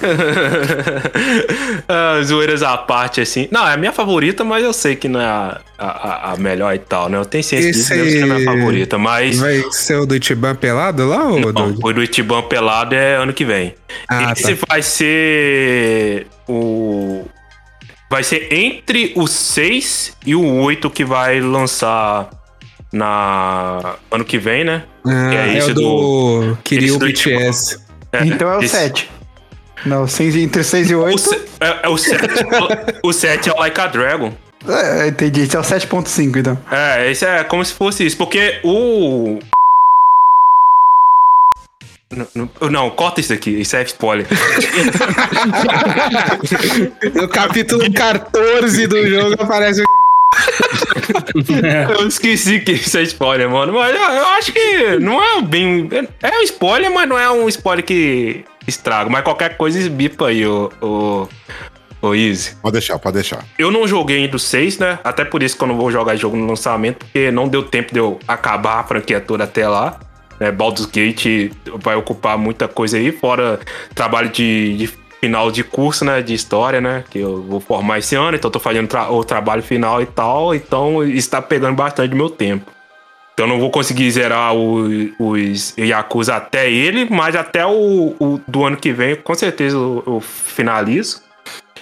ah, 1.88 2.20
zoeiras 2.24 2.64
à 2.64 2.78
parte, 2.78 3.22
assim. 3.22 3.48
Não, 3.52 3.68
é 3.68 3.74
a 3.74 3.78
minha 3.78 3.92
favorita, 3.92 4.44
mas 4.44 4.64
eu 4.64 4.74
sei 4.74 4.96
que 4.96 5.08
não 5.08 5.20
é 5.22 5.26
a, 5.26 5.62
a- 5.78 6.32
a, 6.34 6.38
melhor 6.38 6.74
e 6.74 6.80
tal, 6.80 7.10
né? 7.10 7.18
Eu 7.18 7.26
tenho 7.26 7.44
ciência 7.44 7.72
disso, 7.72 7.94
Esse 7.94 8.02
mesmo 8.04 8.20
que 8.20 8.26
não 8.26 8.36
é 8.36 8.38
a 8.38 8.40
minha 8.40 8.52
favorita, 8.52 8.98
mas. 8.98 9.40
Vai 9.40 9.64
ser 9.72 9.96
o 9.98 10.06
do 10.06 10.16
Itiban 10.16 10.56
pelado 10.56 11.08
lá, 11.08 11.26
ou 11.26 11.40
Não, 11.40 11.72
do... 11.72 11.86
o 11.88 11.94
do 11.94 12.04
Itiban 12.04 12.42
pelado 12.44 12.96
é 12.96 13.16
ano 13.16 13.34
que 13.34 13.46
vem. 13.46 13.76
Ah, 14.08 14.34
Esse 14.34 14.56
tá. 14.56 14.66
vai 14.70 14.82
ser 14.82 16.28
o. 16.48 17.26
Vai 18.10 18.24
ser 18.24 18.52
entre 18.52 19.14
o 19.16 19.26
6 19.26 20.18
e 20.26 20.36
o 20.36 20.44
8 20.64 20.90
que 20.90 21.06
vai 21.06 21.40
lançar 21.40 22.30
na 22.92 23.96
ano 24.12 24.26
que 24.26 24.38
vem, 24.38 24.64
né? 24.64 24.84
Ah, 25.06 25.34
É 25.34 25.54
é, 25.54 25.58
esse 25.58 25.72
o 25.72 25.74
do... 25.74 26.58
Queria 26.64 26.88
esse 26.88 26.96
o 26.96 27.00
do 27.00 27.06
BTS. 27.06 27.80
então 28.26 28.52
é 28.52 28.58
o 28.58 28.62
esse- 28.62 28.76
7. 28.76 29.10
Não, 29.86 30.06
seis, 30.08 30.36
entre 30.36 30.64
6 30.64 30.92
e 30.92 30.96
O, 30.96 31.02
8. 31.04 31.20
se- 31.20 31.42
é, 31.60 31.80
é 31.84 31.90
o 31.90 31.98
7. 31.98 32.22
o 33.04 33.12
7 33.14 33.50
é 33.50 33.54
o 33.54 33.58
Like 33.58 33.82
a 33.82 33.88
Dragon. 33.88 34.32
É, 34.68 35.08
entendi. 35.08 35.42
Esse 35.42 35.56
é 35.56 35.60
o 35.60 35.64
7.5, 35.64 36.38
então. 36.38 36.56
É, 36.72 37.10
esse 37.10 37.26
é 37.26 37.44
como 37.44 37.66
se 37.66 37.74
fosse 37.74 38.06
isso, 38.06 38.16
porque 38.16 38.60
o. 38.64 39.40
Não, 42.14 42.28
não- 42.36 42.70
não, 42.70 42.90
corta 42.92 43.22
isso 43.22 43.34
aqui, 43.34 43.50
isso 43.62 43.76
é 43.76 43.82
spoiler. 43.84 44.28
No 47.16 47.28
capítulo 47.30 47.92
14 47.92 48.86
do 48.88 49.08
jogo 49.10 49.36
aparece 49.42 49.82
o... 49.82 49.86
Eu 51.90 52.08
esqueci 52.08 52.60
que 52.60 52.74
isso 52.74 52.98
é 52.98 53.04
spoiler, 53.04 53.50
mano. 53.50 53.74
Mas 53.74 53.96
eu, 53.96 54.02
eu 54.02 54.28
acho 54.30 54.52
que 54.52 55.00
não 55.00 55.22
é 55.22 55.42
bem. 55.42 55.90
É 56.22 56.40
um 56.40 56.42
spoiler, 56.44 56.94
mas 56.94 57.08
não 57.08 57.18
é 57.18 57.30
um 57.30 57.48
spoiler 57.50 57.86
que 57.86 58.46
estraga. 58.68 59.10
Mas 59.10 59.24
qualquer 59.24 59.58
coisa 59.58 59.78
esbipa 59.78 60.28
aí, 60.28 60.46
o. 60.46 60.72
o... 60.82 61.30
O 62.04 62.16
Easy. 62.16 62.56
Pode 62.60 62.74
deixar, 62.74 62.98
pode 62.98 63.14
deixar. 63.14 63.46
Eu 63.60 63.70
não 63.70 63.88
joguei 63.88 64.18
ainda 64.18 64.36
o 64.36 64.40
6, 64.40 64.80
né? 64.80 64.98
Até 65.04 65.24
por 65.24 65.44
isso 65.44 65.56
que 65.56 65.64
eu 65.64 65.68
não 65.68 65.78
vou 65.78 65.92
jogar 65.92 66.16
jogo 66.16 66.36
no 66.36 66.48
lançamento, 66.48 67.06
porque 67.06 67.30
não 67.30 67.48
deu 67.48 67.62
tempo 67.62 67.94
de 67.94 68.00
eu 68.00 68.18
acabar 68.28 68.80
a 68.80 68.84
franquia 68.84 69.22
toda 69.22 69.44
até 69.44 69.70
lá. 69.70 70.00
Né? 70.40 70.52
Baldur's 70.52 70.88
Gate 70.88 71.52
vai 71.76 71.96
ocupar 71.96 72.40
muita 72.40 72.68
coisa 72.68 72.98
aí, 72.98 73.12
fora 73.12 73.60
trabalho 73.94 74.30
de, 74.30 74.76
de 74.78 74.88
final 75.22 75.52
de 75.52 75.64
curso, 75.64 76.04
né? 76.04 76.22
De 76.22 76.34
história, 76.34 76.82
né? 76.82 77.04
Que 77.10 77.20
eu 77.20 77.42
vou 77.44 77.60
formar 77.62 78.00
esse 78.00 78.16
ano, 78.16 78.36
então 78.36 78.52
tô 78.52 78.60
fazendo 78.60 78.88
tra- 78.88 79.10
o 79.12 79.24
trabalho 79.24 79.62
final 79.64 80.02
e 80.02 80.06
tal. 80.08 80.54
Então 80.54 81.04
está 81.04 81.42
pegando 81.42 81.76
bastante 81.76 82.14
meu 82.16 82.30
tempo. 82.30 82.70
Então 83.34 83.48
não 83.48 83.60
vou 83.60 83.72
conseguir 83.72 84.10
zerar 84.12 84.54
o- 84.56 84.88
os 85.20 85.74
Yakuza 85.78 86.36
até 86.36 86.70
ele, 86.70 87.08
mas 87.10 87.36
até 87.36 87.66
o, 87.66 88.16
o 88.20 88.42
do 88.48 88.66
ano 88.66 88.76
que 88.78 88.92
vem, 88.92 89.16
com 89.16 89.34
certeza 89.34 89.78
eu, 89.78 90.04
eu 90.06 90.20
finalizo. 90.20 91.22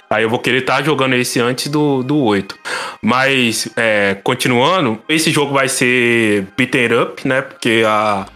Aí 0.08 0.24
eu 0.24 0.30
vou 0.30 0.40
querer 0.40 0.58
estar 0.58 0.82
jogando 0.82 1.14
esse 1.14 1.38
antes 1.38 1.68
do, 1.68 2.02
do 2.02 2.18
8. 2.18 2.56
Mas, 3.00 3.68
é, 3.76 4.16
continuando, 4.24 4.98
esse 5.08 5.30
jogo 5.30 5.52
vai 5.54 5.68
ser 5.68 6.46
beaten 6.56 7.00
up, 7.02 7.28
né? 7.28 7.42
Porque 7.42 7.84
a, 7.86 8.26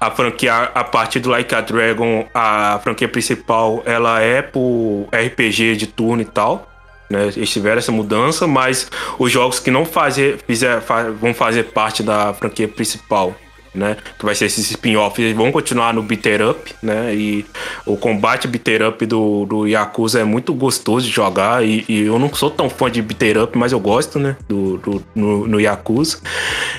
a 0.00 0.10
franquia, 0.10 0.70
a 0.74 0.84
partir 0.84 1.20
do 1.20 1.28
Like 1.28 1.54
a 1.54 1.60
Dragon, 1.60 2.26
a 2.32 2.78
franquia 2.82 3.08
principal, 3.08 3.82
ela 3.84 4.20
é 4.20 4.42
por 4.42 5.08
RPG 5.12 5.76
de 5.76 5.86
turno 5.86 6.22
e 6.22 6.24
tal. 6.24 6.68
Né, 7.10 7.32
eles 7.34 7.50
tiveram 7.50 7.78
essa 7.78 7.90
mudança, 7.90 8.46
mas 8.46 8.90
os 9.18 9.32
jogos 9.32 9.58
que 9.58 9.70
não 9.70 9.84
fazer, 9.84 10.38
fizer, 10.46 10.80
vão 11.18 11.32
fazer 11.32 11.64
parte 11.64 12.02
da 12.02 12.34
franquia 12.34 12.68
principal, 12.68 13.34
né? 13.78 13.96
Que 14.18 14.24
vai 14.24 14.34
ser 14.34 14.46
esse 14.46 14.60
spin-off. 14.60 15.20
Eles 15.20 15.36
vão 15.36 15.50
continuar 15.50 15.94
no 15.94 16.02
Beater 16.02 16.50
Up, 16.50 16.74
né? 16.82 17.14
E 17.14 17.46
o 17.86 17.96
combate 17.96 18.46
Beater 18.48 18.86
Up 18.88 19.06
do, 19.06 19.46
do 19.46 19.66
Yakuza 19.66 20.20
é 20.20 20.24
muito 20.24 20.52
gostoso 20.52 21.06
de 21.06 21.12
jogar. 21.12 21.64
E, 21.64 21.84
e 21.88 22.02
eu 22.02 22.18
não 22.18 22.32
sou 22.34 22.50
tão 22.50 22.68
fã 22.68 22.90
de 22.90 23.00
Beater 23.00 23.42
Up, 23.42 23.56
mas 23.56 23.72
eu 23.72 23.80
gosto, 23.80 24.18
né? 24.18 24.36
Do, 24.48 24.76
do 24.78 25.04
no, 25.14 25.46
no 25.46 25.60
Yakuza. 25.60 26.18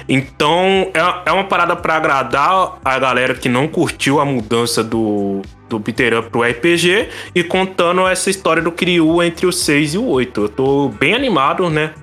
Então 0.07 0.91
é, 0.93 1.29
é 1.29 1.31
uma 1.31 1.45
parada 1.45 1.75
para 1.75 1.95
agradar 1.95 2.77
a 2.83 2.99
galera 2.99 3.33
que 3.33 3.49
não 3.49 3.67
curtiu 3.67 4.19
a 4.19 4.25
mudança 4.25 4.83
do, 4.83 5.41
do 5.69 5.79
Beater 5.79 6.19
Up 6.19 6.29
pro 6.29 6.41
RPG 6.41 7.09
e 7.33 7.43
contando 7.43 8.07
essa 8.07 8.29
história 8.29 8.61
do 8.61 8.71
Kiryu 8.71 9.21
entre 9.23 9.45
o 9.45 9.51
6 9.51 9.93
e 9.93 9.97
o 9.97 10.05
8. 10.05 10.41
Eu 10.41 10.49
tô 10.49 10.89
bem 10.89 11.13
animado, 11.13 11.69
né? 11.69 11.93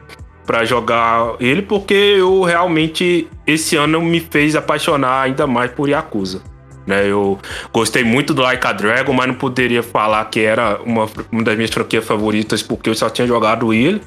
Pra 0.47 0.65
jogar 0.65 1.35
ele, 1.41 1.63
porque 1.63 1.95
eu 1.95 2.43
realmente, 2.43 3.29
esse 3.47 3.77
ano 3.77 4.01
me 4.01 4.21
fez 4.21 4.55
apaixonar 4.55 5.23
ainda 5.23 5.47
mais 5.47 5.73
por 5.73 5.89
Yakuza. 5.89 6.41
Né, 6.87 7.11
eu 7.11 7.37
gostei 7.73 8.05
muito 8.05 8.33
do 8.33 8.43
Like 8.43 8.65
a 8.65 8.73
Dragon, 8.73 9.13
mas 9.13 9.27
não 9.27 9.35
poderia 9.35 9.83
falar 9.83 10.25
que 10.27 10.41
era 10.41 10.81
uma, 10.85 11.09
uma 11.33 11.43
das 11.43 11.57
minhas 11.57 11.71
franquias 11.73 12.05
favoritas 12.05 12.63
porque 12.63 12.89
eu 12.89 12.95
só 12.95 13.11
tinha 13.11 13.27
jogado 13.27 13.75
ele. 13.75 14.01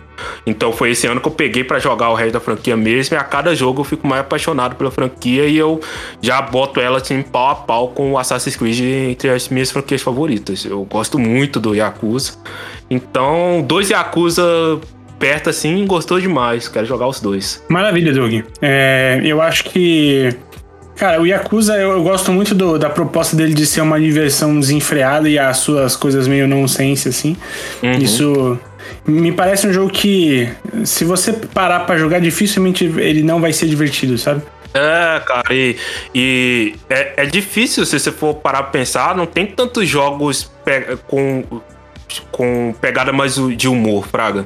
Então 0.46 0.72
foi 0.72 0.92
esse 0.92 1.06
ano 1.06 1.20
que 1.20 1.28
eu 1.28 1.32
peguei 1.32 1.62
para 1.62 1.78
jogar 1.78 2.10
o 2.10 2.14
resto 2.14 2.34
da 2.34 2.40
franquia 2.40 2.78
mesmo. 2.78 3.18
E 3.18 3.20
a 3.20 3.24
cada 3.24 3.54
jogo 3.54 3.82
eu 3.82 3.84
fico 3.84 4.08
mais 4.08 4.22
apaixonado 4.22 4.78
pela 4.78 4.90
franquia 4.90 5.46
e 5.46 5.58
eu 5.58 5.82
já 6.22 6.42
boto 6.42 6.80
ela 6.80 7.00
assim 7.00 7.22
pau 7.22 7.50
a 7.50 7.56
pau 7.56 7.90
com 7.90 8.14
o 8.14 8.18
Assassin's 8.18 8.56
Creed 8.56 8.80
entre 9.12 9.30
as 9.30 9.50
minhas 9.50 9.70
franquias 9.72 10.02
favoritas. 10.02 10.64
Eu 10.64 10.86
gosto 10.86 11.20
muito 11.20 11.60
do 11.60 11.76
Yakuza. 11.76 12.38
Então, 12.90 13.62
dois 13.68 13.90
Yakuza 13.90 14.80
perto 15.20 15.50
assim, 15.50 15.86
gostou 15.86 16.20
demais. 16.20 16.68
Quero 16.68 16.86
jogar 16.86 17.08
os 17.08 17.20
dois. 17.20 17.64
Maravilha, 17.68 18.14
Doug. 18.14 18.42
É, 18.62 19.20
eu 19.24 19.42
acho 19.42 19.66
que 19.66 20.36
Cara, 21.00 21.22
o 21.22 21.26
Yakuza, 21.26 21.78
eu, 21.78 21.92
eu 21.92 22.04
gosto 22.04 22.30
muito 22.30 22.54
do, 22.54 22.78
da 22.78 22.90
proposta 22.90 23.34
dele 23.34 23.54
de 23.54 23.66
ser 23.66 23.80
uma 23.80 23.98
diversão 23.98 24.60
desenfreada 24.60 25.30
e 25.30 25.40
as 25.40 25.56
suas 25.56 25.96
coisas 25.96 26.28
meio 26.28 26.46
nonsense, 26.46 27.08
assim. 27.08 27.38
Uhum. 27.82 27.94
Isso 27.94 28.60
me 29.08 29.32
parece 29.32 29.66
um 29.66 29.72
jogo 29.72 29.90
que, 29.90 30.50
se 30.84 31.06
você 31.06 31.32
parar 31.32 31.82
para 31.82 31.98
jogar, 31.98 32.20
dificilmente 32.20 32.84
ele 32.84 33.24
não 33.24 33.40
vai 33.40 33.54
ser 33.54 33.68
divertido, 33.68 34.18
sabe? 34.18 34.42
É, 34.74 35.22
cara, 35.26 35.48
e, 35.52 35.78
e 36.14 36.76
é, 36.90 37.24
é, 37.24 37.26
difícil 37.26 37.86
se 37.86 37.98
você 37.98 38.12
for 38.12 38.36
parar 38.36 38.64
pra 38.64 38.72
pensar, 38.72 39.16
não 39.16 39.26
tem 39.26 39.46
tantos 39.46 39.88
jogos 39.88 40.52
com, 41.08 41.44
com 42.30 42.76
pegada 42.82 43.14
mais 43.14 43.36
de 43.56 43.70
humor, 43.70 44.06
Fraga. 44.06 44.46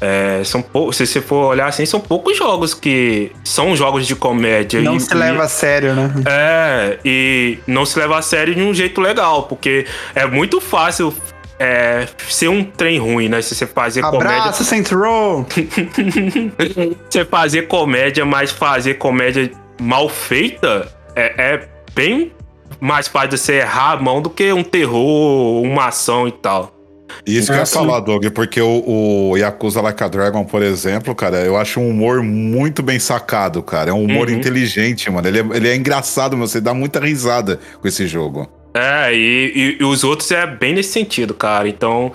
É, 0.00 0.42
são 0.44 0.60
poucos, 0.60 0.96
se 0.96 1.06
você 1.06 1.20
for 1.20 1.46
olhar 1.46 1.66
assim, 1.66 1.86
são 1.86 2.00
poucos 2.00 2.36
jogos 2.36 2.74
que 2.74 3.32
são 3.42 3.74
jogos 3.74 4.06
de 4.06 4.14
comédia. 4.14 4.80
Não 4.80 4.96
e, 4.96 5.00
se 5.00 5.14
leva 5.14 5.44
a 5.44 5.48
sério, 5.48 5.94
né? 5.94 6.12
É, 6.26 6.98
e 7.04 7.58
não 7.66 7.86
se 7.86 7.98
leva 7.98 8.18
a 8.18 8.22
sério 8.22 8.54
de 8.54 8.62
um 8.62 8.74
jeito 8.74 9.00
legal, 9.00 9.44
porque 9.44 9.86
é 10.14 10.26
muito 10.26 10.60
fácil 10.60 11.14
é, 11.58 12.06
ser 12.28 12.48
um 12.48 12.62
trem 12.62 12.98
ruim, 12.98 13.28
né? 13.28 13.40
Se 13.40 13.54
você 13.54 13.66
fazer 13.66 14.00
Abraço, 14.00 14.18
comédia. 14.18 14.42
Abraço, 14.42 14.64
Saints 14.64 14.92
Row! 14.92 15.46
você 17.08 17.24
fazer 17.24 17.62
comédia, 17.62 18.24
mas 18.24 18.50
fazer 18.50 18.94
comédia 18.94 19.50
mal 19.80 20.08
feita 20.08 20.92
é, 21.14 21.54
é 21.54 21.68
bem 21.94 22.32
mais 22.78 23.08
fácil 23.08 23.30
de 23.30 23.38
você 23.38 23.54
errar 23.54 23.92
a 23.92 23.96
mão 23.96 24.20
do 24.20 24.28
que 24.28 24.52
um 24.52 24.62
terror, 24.62 25.62
uma 25.62 25.86
ação 25.86 26.28
e 26.28 26.32
tal. 26.32 26.75
Isso 27.24 27.46
que 27.46 27.52
eu 27.52 27.60
ia 27.60 27.66
falar, 27.66 28.00
Doug, 28.00 28.26
porque 28.34 28.60
o, 28.60 29.30
o, 29.30 29.36
Yakuza 29.36 29.80
Like 29.80 30.02
a 30.02 30.08
Dragon, 30.08 30.44
por 30.44 30.62
exemplo, 30.62 31.14
cara, 31.14 31.38
eu 31.38 31.56
acho 31.56 31.80
um 31.80 31.90
humor 31.90 32.22
muito 32.22 32.82
bem 32.82 32.98
sacado, 32.98 33.62
cara. 33.62 33.90
É 33.90 33.92
um 33.92 34.04
humor 34.04 34.28
uhum. 34.28 34.34
inteligente, 34.34 35.10
mano. 35.10 35.26
Ele 35.26 35.40
é, 35.40 35.44
ele 35.54 35.68
é 35.68 35.76
engraçado, 35.76 36.36
você 36.36 36.60
dá 36.60 36.74
muita 36.74 37.00
risada 37.00 37.58
com 37.80 37.88
esse 37.88 38.06
jogo. 38.06 38.48
É, 38.76 39.14
e, 39.14 39.52
e, 39.54 39.76
e, 39.80 39.84
os 39.84 40.04
outros 40.04 40.30
é 40.30 40.46
bem 40.46 40.74
nesse 40.74 40.92
sentido, 40.92 41.32
cara. 41.32 41.66
Então, 41.66 42.12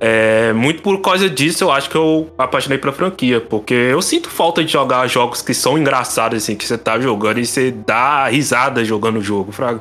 é, 0.00 0.52
muito 0.52 0.82
por 0.82 1.00
causa 1.00 1.30
disso, 1.30 1.62
eu 1.62 1.70
acho 1.70 1.88
que 1.88 1.96
eu 1.96 2.28
apaixonei 2.36 2.78
pela 2.78 2.92
franquia. 2.92 3.40
Porque 3.40 3.74
eu 3.74 4.02
sinto 4.02 4.28
falta 4.28 4.64
de 4.64 4.72
jogar 4.72 5.06
jogos 5.06 5.40
que 5.40 5.54
são 5.54 5.78
engraçados, 5.78 6.42
assim, 6.42 6.56
que 6.56 6.66
você 6.66 6.76
tá 6.76 6.98
jogando 6.98 7.38
e 7.38 7.46
você 7.46 7.70
dá 7.70 8.26
risada 8.26 8.84
jogando 8.84 9.18
o 9.18 9.22
jogo, 9.22 9.52
Fraga. 9.52 9.80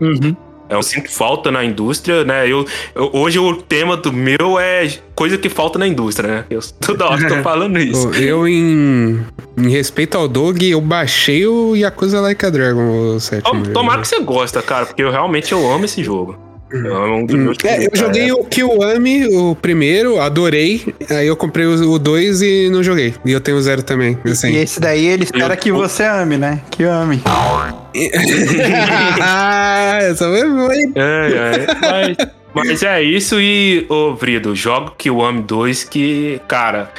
Uhum. 0.00 0.34
Eu 0.68 0.82
sinto 0.82 1.10
falta 1.10 1.50
na 1.50 1.64
indústria, 1.64 2.24
né? 2.24 2.50
Eu, 2.50 2.64
eu, 2.94 3.10
hoje 3.12 3.38
o 3.38 3.54
tema 3.54 3.96
do 3.96 4.12
meu 4.12 4.58
é 4.58 4.90
coisa 5.14 5.36
que 5.36 5.48
falta 5.48 5.78
na 5.78 5.86
indústria, 5.86 6.28
né? 6.28 6.44
Eu 6.48 6.60
toda 6.80 7.06
hora 7.06 7.28
tô 7.28 7.36
falando 7.42 7.78
isso. 7.78 8.10
eu, 8.14 8.48
em, 8.48 9.20
em 9.56 9.68
respeito 9.68 10.16
ao 10.16 10.26
Dog, 10.26 10.68
eu 10.68 10.80
baixei 10.80 11.46
o 11.46 11.76
Yakuza 11.76 12.20
Like 12.20 12.46
a 12.46 12.50
Dragon, 12.50 13.14
o 13.14 13.20
sétimo. 13.20 13.68
Tomara 13.68 14.00
que 14.00 14.08
você 14.08 14.20
gosta, 14.20 14.62
cara, 14.62 14.86
porque 14.86 15.02
eu 15.02 15.10
realmente 15.10 15.52
eu 15.52 15.70
amo 15.70 15.84
esse 15.84 16.02
jogo. 16.02 16.38
Hum. 16.72 17.52
É, 17.62 17.86
eu 17.86 17.90
joguei 17.94 18.32
o 18.32 18.44
Kiwami, 18.44 19.26
o 19.26 19.54
primeiro, 19.54 20.20
adorei. 20.20 20.92
Aí 21.08 21.26
eu 21.26 21.36
comprei 21.36 21.66
o 21.66 21.98
2 21.98 22.42
e 22.42 22.68
não 22.70 22.82
joguei. 22.82 23.14
E 23.24 23.30
eu 23.30 23.40
tenho 23.40 23.58
o 23.58 23.62
zero 23.62 23.82
também. 23.82 24.18
Assim. 24.24 24.50
E 24.50 24.56
esse 24.56 24.80
daí 24.80 25.06
ele 25.06 25.22
espera 25.22 25.54
eu, 25.54 25.58
que 25.58 25.70
você 25.70 26.02
ame, 26.02 26.36
né? 26.36 26.60
Que 26.70 26.82
ame. 26.82 27.22
Ah, 29.22 29.98
essa 30.02 30.24
foi 30.26 30.92
É, 30.94 31.30
é. 31.32 31.66
Mas, 31.80 32.16
mas 32.54 32.82
é 32.82 33.02
isso 33.02 33.40
e, 33.40 33.86
ô 33.88 34.14
Vrido, 34.14 34.54
jogo 34.54 34.94
Kiwami 34.96 35.42
2 35.42 35.84
que, 35.84 36.40
cara, 36.48 36.90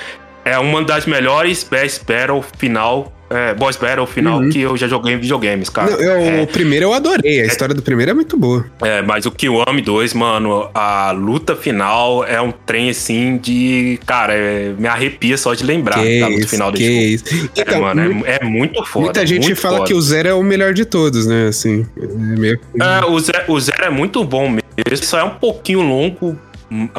é 0.43 0.57
uma 0.57 0.83
das 0.83 1.05
melhores 1.05 1.63
Best 1.63 2.05
Battle 2.05 2.43
final 2.57 3.11
é, 3.35 3.53
Boss 3.53 3.75
Battle 3.75 4.05
final 4.07 4.39
uhum. 4.39 4.49
que 4.49 4.61
eu 4.61 4.75
já 4.77 4.87
joguei 4.87 5.13
em 5.13 5.17
videogames, 5.17 5.69
cara. 5.69 5.91
Não, 5.91 5.99
eu, 5.99 6.11
é, 6.11 6.41
o 6.41 6.47
primeiro 6.47 6.85
eu 6.85 6.93
adorei, 6.93 7.41
a 7.41 7.43
é, 7.43 7.47
história 7.47 7.75
do 7.75 7.81
primeiro 7.81 8.11
é 8.11 8.13
muito 8.13 8.37
boa. 8.37 8.65
É, 8.81 9.01
mas 9.01 9.25
o 9.25 9.31
Kiwami 9.31 9.81
2, 9.81 10.13
mano, 10.13 10.69
a 10.73 11.11
luta 11.11 11.55
final 11.55 12.23
é 12.23 12.41
um 12.41 12.51
trem 12.51 12.89
assim 12.89 13.37
de. 13.37 13.99
Cara, 14.05 14.33
é, 14.33 14.73
me 14.77 14.87
arrepia 14.87 15.37
só 15.37 15.53
de 15.53 15.63
lembrar 15.63 16.01
que 16.01 16.19
da 16.19 16.27
luta 16.27 16.47
final 16.47 16.71
do 16.71 16.79
jogo. 16.79 16.89
Isso. 16.89 17.25
É, 17.55 17.61
então, 17.61 17.81
mano, 17.81 18.25
é, 18.25 18.39
é, 18.41 18.45
muito 18.45 18.83
foda. 18.85 19.05
Muita 19.05 19.25
gente 19.25 19.53
fala 19.55 19.77
foda. 19.77 19.87
que 19.87 19.93
o 19.93 20.01
Zero 20.01 20.29
é 20.29 20.33
o 20.33 20.43
melhor 20.43 20.73
de 20.73 20.85
todos, 20.85 21.25
né? 21.25 21.47
Assim. 21.47 21.85
É 21.97 22.05
meio... 22.05 22.59
o, 23.09 23.19
Zero, 23.19 23.43
o 23.47 23.59
Zero 23.59 23.83
é 23.83 23.89
muito 23.89 24.23
bom 24.23 24.49
mesmo. 24.49 24.65
Ele 24.77 24.97
só 24.97 25.19
é 25.19 25.23
um 25.23 25.31
pouquinho 25.31 25.81
longo, 25.81 26.37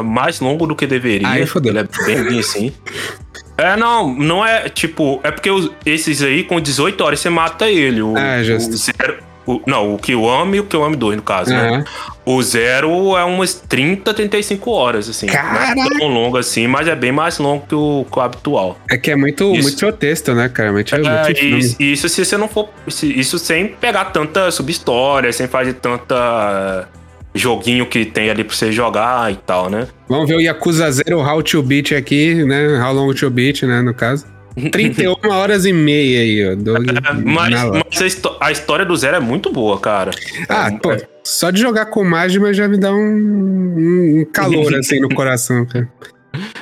mais 0.02 0.40
longo 0.40 0.66
do 0.66 0.74
que 0.74 0.86
deveria. 0.86 1.28
Ai. 1.28 1.44
Ele 1.64 1.78
é 1.78 2.22
bem 2.24 2.38
assim. 2.40 2.72
É, 3.58 3.76
não, 3.76 4.12
não 4.14 4.44
é 4.44 4.68
tipo. 4.68 5.20
É 5.22 5.30
porque 5.30 5.50
os, 5.50 5.70
esses 5.84 6.22
aí, 6.22 6.44
com 6.44 6.60
18 6.60 7.02
horas, 7.02 7.20
você 7.20 7.30
mata 7.30 7.68
ele. 7.70 8.02
O, 8.02 8.14
ah, 8.16 8.42
justo. 8.42 8.74
O 8.74 8.76
zero, 8.76 9.18
o, 9.46 9.62
não, 9.64 9.94
o 9.94 9.98
Kiwami 9.98 10.56
e 10.56 10.60
o 10.60 10.64
Kiwami 10.64 10.96
2, 10.96 11.16
no 11.16 11.22
caso, 11.22 11.52
uhum. 11.52 11.78
né? 11.78 11.84
O 12.24 12.42
zero 12.42 13.16
é 13.16 13.24
umas 13.24 13.54
30, 13.54 14.12
35 14.12 14.70
horas, 14.70 15.08
assim. 15.08 15.26
Caraca. 15.26 15.74
Não 15.74 15.84
é 15.84 15.90
tão 15.90 16.08
longo 16.08 16.36
assim, 16.36 16.66
mas 16.66 16.88
é 16.88 16.96
bem 16.96 17.12
mais 17.12 17.38
longo 17.38 17.64
que 17.66 17.74
o, 17.74 18.04
que 18.10 18.18
o 18.18 18.20
habitual. 18.20 18.76
É 18.90 18.98
que 18.98 19.12
é 19.12 19.16
muito, 19.16 19.54
isso, 19.54 19.62
muito 19.62 19.92
texto, 19.92 20.34
né, 20.34 20.48
cara? 20.48 20.72
Muito, 20.72 20.92
é, 20.92 20.98
muito 20.98 21.44
isso, 21.44 21.76
isso 21.80 22.08
se 22.08 22.24
você 22.24 22.36
não 22.36 22.48
for. 22.48 22.68
Isso 22.86 23.38
sem 23.38 23.68
pegar 23.68 24.06
tanta 24.06 24.50
subhistória, 24.50 25.32
sem 25.32 25.46
fazer 25.46 25.74
tanta 25.74 26.88
joguinho 27.36 27.86
que 27.86 28.04
tem 28.04 28.30
ali 28.30 28.44
pra 28.44 28.54
você 28.54 28.72
jogar 28.72 29.32
e 29.32 29.36
tal, 29.36 29.68
né? 29.70 29.88
Vamos 30.08 30.28
ver 30.28 30.36
o 30.36 30.40
Yakuza 30.40 30.90
Zero 30.90 31.20
How 31.20 31.42
to 31.42 31.62
Beat 31.62 31.92
aqui, 31.92 32.44
né? 32.44 32.80
How 32.80 32.92
long 32.92 33.12
to 33.14 33.30
beat, 33.30 33.62
né, 33.62 33.82
no 33.82 33.94
caso. 33.94 34.26
31 34.72 35.16
horas 35.30 35.66
e 35.66 35.72
meia 35.72 36.20
aí, 36.20 36.52
ó. 36.52 36.54
Do, 36.54 36.76
é, 36.76 36.80
mas, 37.24 37.52
mas 37.52 37.54
a, 37.60 38.46
a, 38.46 38.50
história 38.50 38.86
do 38.86 38.96
Zero 38.96 39.16
é 39.16 39.20
muito 39.20 39.52
boa, 39.52 39.78
cara. 39.78 40.12
Ah, 40.48 40.68
é, 40.68 40.78
pô, 40.78 40.92
é... 40.92 41.02
só 41.22 41.50
de 41.50 41.60
jogar 41.60 41.86
com 41.86 42.02
Magma 42.02 42.54
já 42.54 42.66
me 42.66 42.78
dá 42.78 42.90
um, 42.92 44.20
um 44.20 44.26
calor 44.32 44.74
assim 44.76 44.98
no 44.98 45.10
coração, 45.14 45.66
cara. 45.66 45.88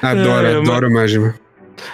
Adoro, 0.03 0.47
é, 0.47 0.57
adoro 0.57 0.91
mas... 0.91 1.17
Magma. 1.17 1.35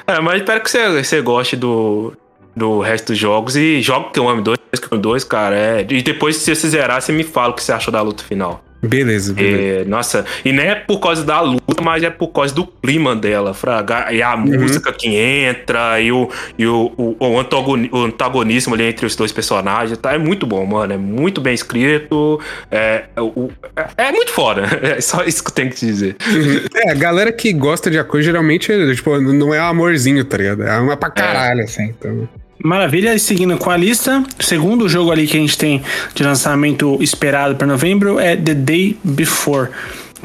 É, 0.07 0.21
mas 0.21 0.41
espero 0.41 0.61
que 0.63 0.71
você, 0.71 1.03
você 1.03 1.21
goste 1.21 1.57
do, 1.57 2.15
do 2.57 2.81
resto 2.81 3.09
dos 3.09 3.19
jogos 3.19 3.57
e 3.57 3.81
joga 3.83 4.11
que 4.11 4.19
eu 4.19 4.29
amo 4.29 4.43
dois, 4.43 4.59
que 4.59 4.93
eu 4.93 4.99
2, 4.99 5.25
cara. 5.25 5.57
É, 5.57 5.87
e 5.89 6.03
depois, 6.03 6.37
se 6.37 6.55
você 6.55 6.69
zerar, 6.69 7.03
você 7.03 7.13
me 7.13 7.25
fala 7.25 7.53
o 7.53 7.55
que 7.55 7.63
você 7.63 7.73
achou 7.73 7.93
da 7.93 8.01
luta 8.01 8.23
final. 8.23 8.65
Beleza, 8.83 9.35
beleza. 9.35 9.83
É, 9.83 9.85
nossa, 9.85 10.25
e 10.43 10.53
nem 10.53 10.67
é 10.67 10.75
por 10.75 11.01
causa 11.01 11.23
da 11.23 11.41
luta, 11.41 11.83
mas 11.83 12.03
é 12.03 12.09
por 12.09 12.29
causa 12.29 12.55
do 12.55 12.67
clima 12.67 13.15
dela, 13.15 13.53
fraga. 13.53 14.11
E 14.11 14.23
a 14.23 14.35
uhum. 14.35 14.61
música 14.61 14.91
que 14.93 15.15
entra, 15.15 16.01
e 16.01 16.11
o, 16.11 16.31
e 16.59 16.67
o, 16.67 16.93
o, 16.97 17.17
o, 17.21 18.05
antagonismo 18.05 18.75
ali 18.75 18.85
entre 18.85 19.05
os 19.05 19.15
dois 19.15 19.33
personagens, 19.33 19.99
tá? 19.99 20.15
É 20.15 20.19
muito 20.19 20.47
bom, 20.47 20.65
mano. 20.65 20.95
É 20.95 20.97
muito 20.97 21.41
bem 21.43 21.53
escrito. 21.53 22.41
É, 22.71 23.05
o, 23.19 23.51
é, 23.77 24.09
é 24.09 24.13
muito 24.13 24.33
foda. 24.33 24.63
É 24.91 25.01
só 25.01 25.23
isso 25.25 25.45
que 25.45 25.51
eu 25.51 25.55
tenho 25.55 25.71
que 25.71 25.77
te 25.77 25.87
dizer. 25.87 26.17
Uhum. 26.27 26.65
É, 26.75 26.91
a 26.91 26.95
galera 26.95 27.31
que 27.31 27.53
gosta 27.53 27.91
de 27.91 27.99
a 27.99 28.05
coisa 28.05 28.27
geralmente, 28.27 28.73
tipo, 28.95 29.21
não 29.21 29.55
é 29.55 29.59
amorzinho, 29.59 30.25
tá 30.25 30.37
ligado? 30.37 30.63
É 30.63 30.79
uma 30.79 30.97
pra 30.97 31.11
caralho, 31.11 31.61
é. 31.61 31.65
assim. 31.65 31.85
Então... 31.85 32.29
Maravilha, 32.63 33.15
e 33.15 33.19
seguindo 33.19 33.57
com 33.57 33.71
a 33.71 33.77
lista, 33.77 34.23
o 34.39 34.43
segundo 34.43 34.89
jogo 34.89 35.11
ali 35.11 35.27
que 35.27 35.37
a 35.37 35.41
gente 35.41 35.57
tem 35.57 35.83
de 36.15 36.23
lançamento 36.23 36.99
esperado 37.03 37.57
para 37.57 37.67
novembro 37.67 38.19
é 38.21 38.37
The 38.37 38.55
Day 38.55 38.99
Before, 39.03 39.71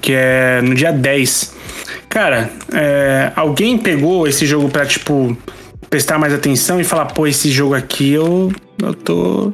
que 0.02 0.12
é 0.14 0.62
no 0.62 0.76
dia 0.76 0.92
10. 0.92 1.56
Cara, 2.10 2.50
é, 2.74 3.32
alguém 3.36 3.78
pegou 3.78 4.28
esse 4.28 4.46
jogo 4.46 4.70
pra, 4.70 4.86
tipo, 4.86 5.36
prestar 5.90 6.18
mais 6.18 6.34
atenção 6.34 6.80
e 6.80 6.84
falar, 6.84 7.06
pô, 7.06 7.26
esse 7.26 7.50
jogo 7.50 7.74
aqui 7.74 8.12
eu 8.14 8.52
Eu 8.82 8.94
tô. 8.94 9.54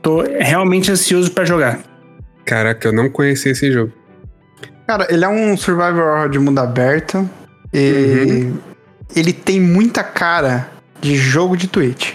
tô 0.00 0.22
realmente 0.22 0.90
ansioso 0.92 1.30
pra 1.32 1.44
jogar. 1.44 1.80
Caraca, 2.44 2.88
eu 2.88 2.92
não 2.92 3.10
conhecia 3.10 3.50
esse 3.52 3.72
jogo. 3.72 3.92
Cara, 4.86 5.06
ele 5.10 5.24
é 5.24 5.28
um 5.28 5.56
survival 5.56 5.98
horror 5.98 6.28
de 6.30 6.38
mundo 6.38 6.60
aberto. 6.60 7.28
E 7.74 8.44
Uhum. 8.46 8.58
ele 9.14 9.32
tem 9.32 9.60
muita 9.60 10.02
cara 10.02 10.68
de 11.00 11.16
jogo 11.16 11.56
de 11.56 11.66
Twitch. 11.66 12.12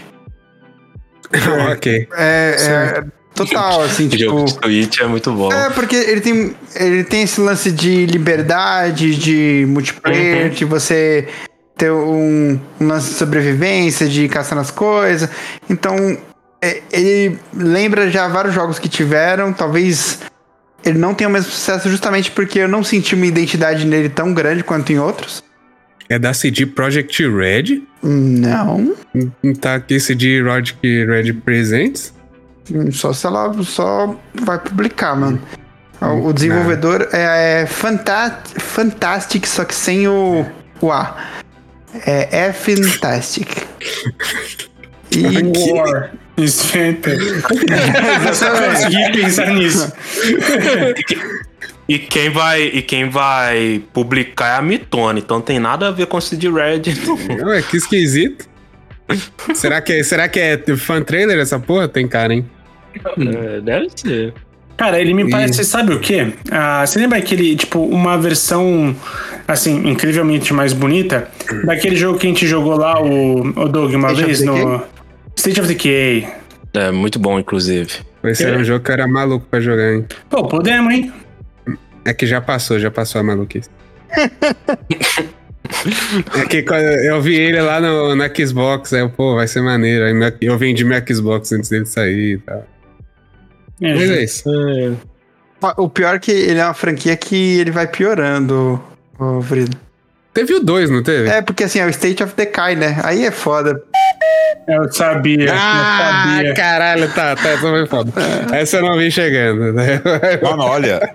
ok. 1.71 2.07
É, 2.15 2.55
é 2.59 3.03
total, 3.33 3.81
assim, 3.83 4.07
O 4.07 4.17
jogo 4.17 4.45
tipo. 4.45 4.45
de 4.45 4.59
Twitch 4.59 4.99
é 5.01 5.07
muito 5.07 5.31
bom. 5.31 5.51
É, 5.51 5.69
porque 5.69 5.95
ele 5.95 6.21
tem, 6.21 6.55
ele 6.75 7.03
tem 7.03 7.23
esse 7.23 7.41
lance 7.41 7.71
de 7.71 8.05
liberdade, 8.05 9.15
de 9.15 9.65
multiplayer, 9.67 10.49
de 10.49 10.65
você 10.65 11.27
ter 11.75 11.91
um, 11.91 12.59
um 12.79 12.87
lance 12.87 13.09
de 13.09 13.15
sobrevivência, 13.15 14.07
de 14.07 14.27
caçar 14.29 14.55
nas 14.57 14.69
coisas. 14.69 15.29
Então, 15.69 16.17
é, 16.61 16.81
ele 16.91 17.37
lembra 17.53 18.09
já 18.09 18.27
vários 18.27 18.53
jogos 18.53 18.79
que 18.79 18.87
tiveram, 18.87 19.51
talvez 19.51 20.19
ele 20.85 20.97
não 20.97 21.13
tenha 21.13 21.29
o 21.29 21.31
mesmo 21.31 21.51
sucesso 21.51 21.89
justamente 21.89 22.29
porque 22.31 22.59
eu 22.59 22.67
não 22.67 22.83
senti 22.83 23.15
uma 23.15 23.25
identidade 23.25 23.85
nele 23.85 24.09
tão 24.09 24.33
grande 24.33 24.63
quanto 24.63 24.91
em 24.91 24.99
outros. 24.99 25.43
É 26.09 26.19
da 26.19 26.33
CD 26.33 26.65
Projekt 26.65 27.27
Red. 27.27 27.81
Não. 28.01 28.95
Não 29.41 29.53
tá 29.53 29.75
aqui 29.75 29.99
CD 29.99 30.41
Projekt 30.41 31.05
Red 31.05 31.33
Presents. 31.33 32.13
Só 32.91 33.13
se 33.13 33.25
ela 33.25 33.53
só 33.63 34.19
vai 34.33 34.59
publicar, 34.59 35.15
mano. 35.15 35.41
O, 36.01 36.27
o 36.27 36.33
desenvolvedor 36.33 37.07
é, 37.13 37.61
é 37.61 37.65
Fanta 37.65 38.41
Fantastic, 38.57 39.45
só 39.45 39.63
que 39.63 39.73
sem 39.73 40.07
o, 40.07 40.45
o 40.81 40.91
A. 40.91 41.15
É, 42.05 42.47
é 42.47 42.53
Fantastic. 42.53 43.49
E 45.15 45.71
War. 45.71 46.11
Inventa. 46.37 47.11
Consegui 48.71 49.11
pensar 49.11 49.53
nisso. 49.53 49.93
E 51.87 51.99
quem 51.99 52.29
vai 52.29 52.61
e 52.63 52.81
quem 52.81 53.09
vai 53.09 53.81
publicar 53.93 54.55
é 54.55 54.57
a 54.57 54.61
Mitone, 54.61 55.19
então 55.19 55.41
tem 55.41 55.59
nada 55.59 55.89
a 55.89 55.91
ver 55.91 56.05
com 56.07 56.17
o 56.17 56.21
CD 56.21 56.49
Red. 56.49 56.81
Ué, 57.43 57.61
que 57.61 57.77
esquisito. 57.77 58.45
será, 59.53 59.81
que, 59.81 59.91
é- 59.93 60.03
será 60.03 60.27
que 60.29 60.39
é 60.39 60.57
fan 60.77 61.01
trailer 61.01 61.37
essa 61.39 61.59
porra? 61.59 61.87
Tem 61.87 62.07
cara, 62.07 62.33
hein? 62.33 62.45
É, 63.17 63.59
deve 63.59 63.87
ser. 63.95 64.33
Cara, 64.77 64.99
ele 64.99 65.13
me 65.13 65.23
E- 65.23 65.29
parece, 65.29 65.63
sabe 65.65 65.93
o 65.93 65.99
quê? 65.99 66.33
Ah, 66.49 66.85
você 66.85 66.99
lembra 66.99 67.17
aquele, 67.19 67.55
tipo, 67.55 67.79
uma 67.85 68.17
versão, 68.17 68.95
assim, 69.47 69.87
incrivelmente 69.87 70.53
mais 70.53 70.73
bonita 70.73 71.27
daquele 71.65 71.95
jogo 71.95 72.17
que 72.17 72.25
a 72.25 72.29
gente 72.29 72.47
jogou 72.47 72.77
lá, 72.77 72.99
o, 73.01 73.41
o 73.41 73.67
Doug, 73.69 73.93
uma 73.93 74.07
State 74.13 74.25
vez 74.25 74.41
no 74.41 74.81
State 75.35 75.59
of 75.59 75.67
Decay. 75.67 76.27
É 76.73 76.91
muito 76.91 77.19
bom, 77.19 77.37
inclusive. 77.37 77.89
Esse 78.23 78.45
era 78.45 78.57
um 78.57 78.63
jogo 78.63 78.83
que 78.83 78.89
eu 78.89 78.93
era 78.93 79.07
maluco 79.07 79.45
pra 79.51 79.59
jogar, 79.59 79.93
hein? 79.93 80.05
Pô, 80.29 80.47
podemos, 80.47 80.91
hein? 80.93 81.11
É 82.05 82.13
que 82.13 82.25
já 82.27 82.41
passou, 82.41 82.79
já 82.79 82.91
passou 82.91 83.19
a 83.21 83.23
maluquice. 83.23 83.69
é 86.39 86.45
que 86.47 86.61
quando 86.63 86.81
eu 86.83 87.21
vi 87.21 87.35
ele 87.35 87.61
lá 87.61 87.79
no, 87.79 88.15
na 88.15 88.29
Xbox, 88.33 88.93
aí 88.93 88.99
eu, 89.01 89.09
pô, 89.09 89.35
vai 89.35 89.47
ser 89.47 89.61
maneiro. 89.61 90.05
Aí 90.05 90.13
meu- 90.13 90.33
eu 90.41 90.57
vendi 90.57 90.83
meu 90.83 91.01
Xbox 91.07 91.51
antes 91.51 91.69
dele 91.69 91.85
sair 91.85 92.33
e 92.33 92.37
tal. 92.39 92.65
É, 93.81 93.93
Mas 93.95 94.09
é 94.11 94.23
isso. 94.23 94.43
o 95.77 95.89
pior 95.89 96.15
é 96.15 96.19
que 96.19 96.31
ele 96.31 96.59
é 96.59 96.65
uma 96.65 96.73
franquia 96.73 97.15
que 97.17 97.59
ele 97.59 97.71
vai 97.71 97.87
piorando, 97.87 98.81
o 99.19 99.39
Vrido. 99.41 99.77
Teve 100.33 100.53
o 100.55 100.59
2, 100.59 100.89
não 100.89 101.03
teve? 101.03 101.29
É, 101.29 101.41
porque 101.41 101.63
assim, 101.63 101.79
é 101.79 101.85
o 101.85 101.89
State 101.89 102.23
of 102.23 102.33
Decay, 102.35 102.75
né? 102.75 102.99
Aí 103.03 103.23
é 103.25 103.31
foda. 103.31 103.81
Eu 104.67 104.91
sabia, 104.91 105.51
Ah, 105.53 106.27
eu 106.29 106.35
sabia. 106.37 106.53
caralho, 106.53 107.07
tá, 107.13 107.35
tá, 107.35 107.49
essa 107.49 107.61
foi 107.61 107.85
foda. 107.85 108.11
Essa 108.51 108.77
eu 108.77 108.81
não 108.83 108.97
vi 108.97 109.11
chegando. 109.11 109.73
né? 109.73 110.01
Mano, 110.41 110.63
olha. 110.63 111.13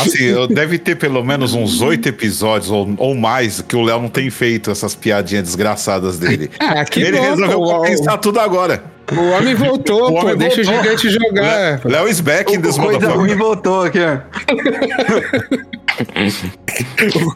Assim, 0.00 0.24
eu- 0.24 0.46
deve 0.48 0.78
ter 0.78 0.96
pelo 0.96 1.22
menos 1.24 1.52
uns 1.54 1.80
oito 1.82 2.08
episódios 2.08 2.70
ou, 2.70 2.92
ou 2.96 3.14
mais 3.14 3.60
que 3.60 3.76
o 3.76 3.82
Léo 3.82 4.00
não 4.00 4.08
tem 4.08 4.30
feito 4.30 4.70
essas 4.70 4.94
piadinhas 4.94 5.44
desgraçadas 5.44 6.18
dele. 6.18 6.50
Ah, 6.58 6.84
que 6.84 7.00
Ele 7.00 7.16
bom, 7.18 7.22
resolveu 7.22 7.58
pô, 7.58 7.64
o- 7.64 7.76
compensar 7.80 8.18
tudo 8.18 8.40
agora. 8.40 8.82
O 9.12 9.30
homem 9.30 9.54
voltou, 9.54 10.08
O 10.08 10.12
pô. 10.12 10.18
homem 10.20 10.36
deixa 10.36 10.62
voltou. 10.62 10.80
o 10.80 10.82
gigante 10.82 11.10
jogar. 11.10 11.80
Léo 11.84 12.08
is 12.08 12.20
back 12.20 12.52
in 12.52 12.58
O, 12.58 12.62
this 12.62 12.76
coisa 12.78 13.08
ruim 13.10 13.34
voltou 13.34 13.82
aqui, 13.82 13.98
ó. 14.00 14.18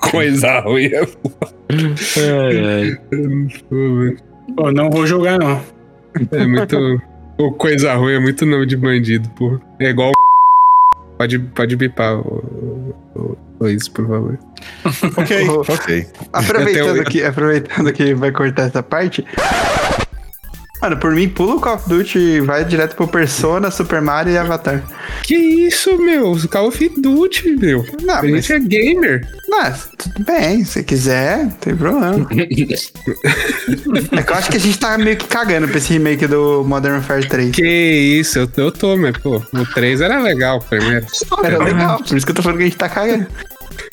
Coisa 0.10 0.60
ruim. 0.60 0.90
Pô, 4.56 4.70
não 4.72 4.90
vou 4.90 5.06
jogar, 5.06 5.38
não. 5.38 5.60
É 6.32 6.46
muito. 6.46 7.02
O 7.38 7.52
coisa 7.52 7.94
ruim 7.94 8.14
é 8.14 8.20
muito 8.20 8.44
nome 8.46 8.66
de 8.66 8.76
bandido, 8.76 9.28
pô. 9.30 9.58
É 9.80 9.88
igual. 9.90 10.12
Pode, 11.18 11.38
pode 11.38 11.76
bipar 11.76 12.14
o, 12.18 12.94
o, 13.14 13.38
o 13.60 13.68
isso, 13.68 13.90
por 13.92 14.06
favor. 14.08 14.38
Ok, 15.16 15.48
ok. 15.68 16.06
Aproveitando 16.32 16.92
tenho- 16.94 17.04
que, 17.04 17.22
aproveitando 17.24 17.92
que 17.92 18.14
vai 18.14 18.32
cortar 18.32 18.64
essa 18.68 18.82
parte. 18.82 19.24
Mano, 20.82 20.96
por 20.96 21.12
mim, 21.12 21.28
pula 21.28 21.54
o 21.54 21.60
Call 21.60 21.76
of 21.76 21.88
Duty 21.88 22.18
e 22.18 22.40
vai 22.40 22.64
direto 22.64 22.96
pro 22.96 23.06
Persona, 23.06 23.70
Super 23.70 24.00
Mario 24.02 24.32
e 24.32 24.36
Avatar. 24.36 24.82
Que 25.22 25.36
isso, 25.36 25.96
meu? 25.96 26.36
Call 26.50 26.66
of 26.66 26.88
Duty, 26.98 27.50
meu. 27.56 27.86
Não, 28.02 28.14
a 28.14 28.22
mas- 28.22 28.44
gente 28.46 28.52
é 28.52 28.58
gamer. 28.58 29.28
Mas, 29.48 29.88
tudo 29.96 30.24
bem, 30.24 30.64
se 30.64 30.82
quiser, 30.82 31.44
não 31.44 31.50
tem 31.50 31.76
problema. 31.76 32.26
é 32.34 32.46
que 34.22 34.32
eu 34.32 34.34
acho 34.34 34.50
que 34.50 34.56
a 34.56 34.60
gente 34.60 34.76
tá 34.76 34.98
meio 34.98 35.16
que 35.16 35.28
cagando 35.28 35.68
pra 35.68 35.78
esse 35.78 35.92
remake 35.92 36.26
do 36.26 36.64
Modern 36.64 36.94
Warfare 36.94 37.28
3. 37.28 37.54
Que 37.54 37.64
isso, 37.64 38.40
eu, 38.40 38.48
eu 38.56 38.72
tô, 38.72 38.96
mas, 38.96 39.16
pô, 39.18 39.36
o 39.52 39.66
3 39.74 40.00
era 40.00 40.20
legal 40.20 40.58
primeiro. 40.68 41.06
Era 41.44 41.58
legal, 41.62 42.02
por 42.02 42.16
isso 42.16 42.26
que 42.26 42.32
eu 42.32 42.36
tô 42.36 42.42
falando 42.42 42.58
que 42.58 42.64
a 42.64 42.66
gente 42.66 42.76
tá 42.78 42.88
cagando. 42.88 43.26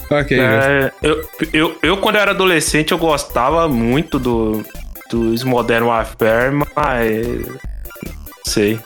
Ok, 0.10 0.40
É, 0.40 0.92
eu, 1.04 1.24
eu, 1.54 1.78
eu, 1.84 1.98
quando 1.98 2.16
eu 2.16 2.22
era 2.22 2.32
adolescente, 2.32 2.92
eu 2.94 2.98
gostava 2.98 3.70
muito 3.70 4.18
do, 4.18 4.66
dos 5.10 5.44
Modern 5.44 5.86
Warfare, 5.86 6.52
mas. 6.76 7.46
Não 7.48 8.46
sei. 8.46 8.80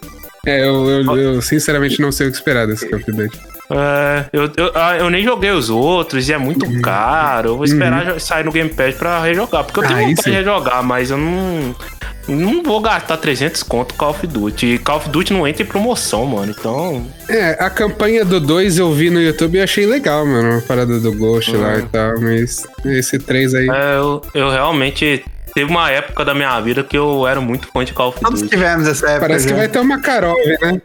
é, 0.46 0.62
eu, 0.66 0.90
eu, 0.90 1.18
eu 1.18 1.42
sinceramente 1.42 2.02
não 2.02 2.12
sei 2.12 2.28
o 2.28 2.32
que 2.32 2.38
esperar 2.38 2.68
desse 2.68 2.88
Call 2.90 3.00
of 3.00 3.12
Duty. 3.12 3.40
É, 3.72 4.26
eu, 4.34 4.44
eu, 4.58 4.72
ah, 4.76 4.98
eu 4.98 5.10
nem 5.10 5.24
joguei 5.24 5.50
os 5.52 5.70
outros 5.70 6.28
e 6.28 6.34
é 6.34 6.38
muito 6.38 6.66
Uhum. 6.66 6.82
caro. 6.82 7.50
Eu 7.50 7.56
vou 7.56 7.66
esperar 7.66 8.06
jo- 8.06 8.20
sair 8.20 8.44
no 8.44 8.52
Game 8.52 8.70
Pass 8.70 8.94
pra 8.96 9.22
rejogar. 9.22 9.64
Porque 9.64 9.80
eu 9.80 9.84
tenho 9.84 9.96
Aí 10.00 10.06
vontade 10.08 10.24
sim. 10.24 10.30
de 10.32 10.36
rejogar, 10.38 10.84
mas 10.84 11.10
eu 11.12 11.18
não. 11.18 11.76
Não 12.28 12.64
vou 12.64 12.80
gastar 12.80 13.18
300 13.18 13.64
conto 13.64 13.96
Call 13.96 14.12
of 14.12 14.26
Duty. 14.28 14.66
E 14.76 14.78
Call 14.78 14.98
of 14.98 15.10
Duty 15.10 15.34
não 15.34 15.46
entra 15.48 15.64
em 15.64 15.66
promoção, 15.66 16.26
mano. 16.26 16.54
Então. 16.58 17.06
É, 17.30 17.58
a 17.60 17.70
campanha 17.70 18.24
do 18.24 18.40
2 18.40 18.78
eu 18.78 18.92
vi 18.94 19.10
no 19.10 19.22
YouTube 19.22 19.58
e 19.58 19.62
achei 19.62 19.86
legal, 19.86 20.26
mano. 20.26 20.58
A 20.60 20.62
parada 20.62 21.00
do 21.00 21.12
Ghost 21.14 21.56
lá 21.56 21.80
e 21.80 21.82
tal, 21.84 22.20
mas 22.20 22.66
esse 22.86 23.18
3 23.18 23.56
aí. 23.56 23.70
É, 23.70 23.96
eu, 23.98 24.22
eu 24.36 24.50
realmente. 24.52 25.24
Teve 25.54 25.70
uma 25.70 25.90
época 25.92 26.26
da 26.26 26.34
minha 26.34 26.60
vida 26.62 26.84
que 26.84 26.98
eu 26.98 27.28
era 27.28 27.40
muito 27.40 27.68
fã 27.68 27.86
de 27.86 27.94
Call 27.94 28.10
of 28.10 28.20
Todos 28.20 28.42
Duty. 28.42 28.56
tivemos 28.56 28.88
essa 28.88 29.06
época. 29.08 29.28
Parece 29.28 29.46
que 29.46 29.52
já. 29.52 29.58
vai 29.58 29.68
ter 29.68 29.80
uma 29.80 30.00
Karov, 30.02 30.36
né? 30.62 30.82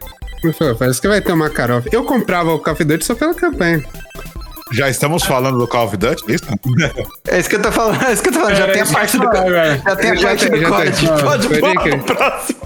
Parece 0.77 1.01
que 1.01 1.07
vai 1.07 1.21
ter 1.21 1.31
uma 1.33 1.49
Karov. 1.49 1.85
Eu 1.91 2.03
comprava 2.03 2.53
o 2.53 2.59
Call 2.59 2.73
of 2.73 2.83
Duty 2.83 3.03
só 3.03 3.15
pela 3.15 3.33
campanha. 3.33 3.83
Já 4.71 4.87
estamos 4.87 5.23
falando 5.23 5.57
do 5.57 5.67
Call 5.67 5.87
of 5.87 5.97
Duty? 5.97 6.23
Isso? 6.31 6.43
É 7.27 7.39
isso 7.39 7.49
que 7.49 7.55
eu 7.55 7.61
tô 7.61 7.71
falando, 7.71 8.03
é 8.05 8.13
isso 8.13 8.21
que 8.21 8.29
eu 8.29 8.33
tô 8.33 8.39
falando. 8.39 8.55
Já 8.55 8.63
Era 8.65 8.73
tem 8.73 8.81
a 8.81 8.85
que 8.85 8.93
parte 8.93 9.17
eu 9.17 9.21
do. 9.21 9.25
Já 9.25 9.95
tem 9.95 10.11
a 10.11 10.15
parte 10.19 10.45
do 10.45 10.57
tem. 10.59 11.61
Pode 11.61 11.97
próximo. 12.03 12.59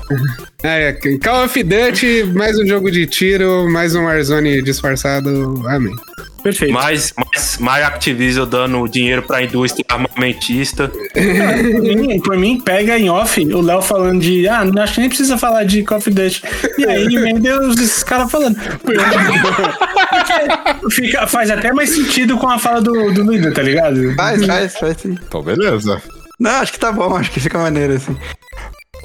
É, 0.63 0.93
Call 1.21 1.43
of 1.43 1.61
Duty, 1.61 2.23
mais 2.33 2.57
um 2.57 2.65
jogo 2.65 2.89
de 2.89 3.05
tiro, 3.05 3.69
mais 3.69 3.95
um 3.95 4.05
Warzone 4.05 4.61
disfarçado. 4.61 5.61
Amém. 5.67 5.93
Perfeito. 6.41 6.73
Mais, 6.73 7.13
mais, 7.17 7.57
mais 7.57 7.85
Activision 7.85 8.47
dando 8.47 8.87
dinheiro 8.87 9.21
pra 9.23 9.43
indústria 9.43 9.83
armamentista. 9.89 10.89
Por 10.89 11.81
mim, 11.81 12.19
por 12.21 12.37
mim, 12.37 12.61
pega 12.61 12.97
em 12.97 13.09
off 13.09 13.41
o 13.41 13.59
Léo 13.59 13.81
falando 13.81 14.21
de. 14.21 14.47
Ah, 14.47 14.63
acho 14.79 14.93
que 14.93 14.99
nem 15.01 15.09
precisa 15.09 15.37
falar 15.37 15.65
de 15.65 15.83
Call 15.83 15.97
of 15.97 16.09
Duty. 16.09 16.41
E 16.77 16.85
aí, 16.85 17.07
meu 17.19 17.39
Deus, 17.39 17.77
esses 17.77 18.03
caras 18.03 18.31
falando. 18.31 18.57
Fica, 20.91 21.27
faz 21.27 21.51
até 21.51 21.73
mais 21.73 21.89
sentido 21.89 22.37
com 22.37 22.47
a 22.47 22.57
fala 22.57 22.81
do, 22.81 23.11
do 23.11 23.53
tá 23.53 23.61
ligado? 23.61 24.15
Faz, 24.15 24.45
faz, 24.45 24.77
faz 24.77 24.97
sim. 24.97 25.17
Então, 25.27 25.43
beleza. 25.43 26.01
Não, 26.39 26.51
acho 26.51 26.71
que 26.71 26.79
tá 26.79 26.89
bom, 26.89 27.17
acho 27.17 27.31
que 27.31 27.41
fica 27.41 27.57
maneiro 27.57 27.93
assim. 27.95 28.15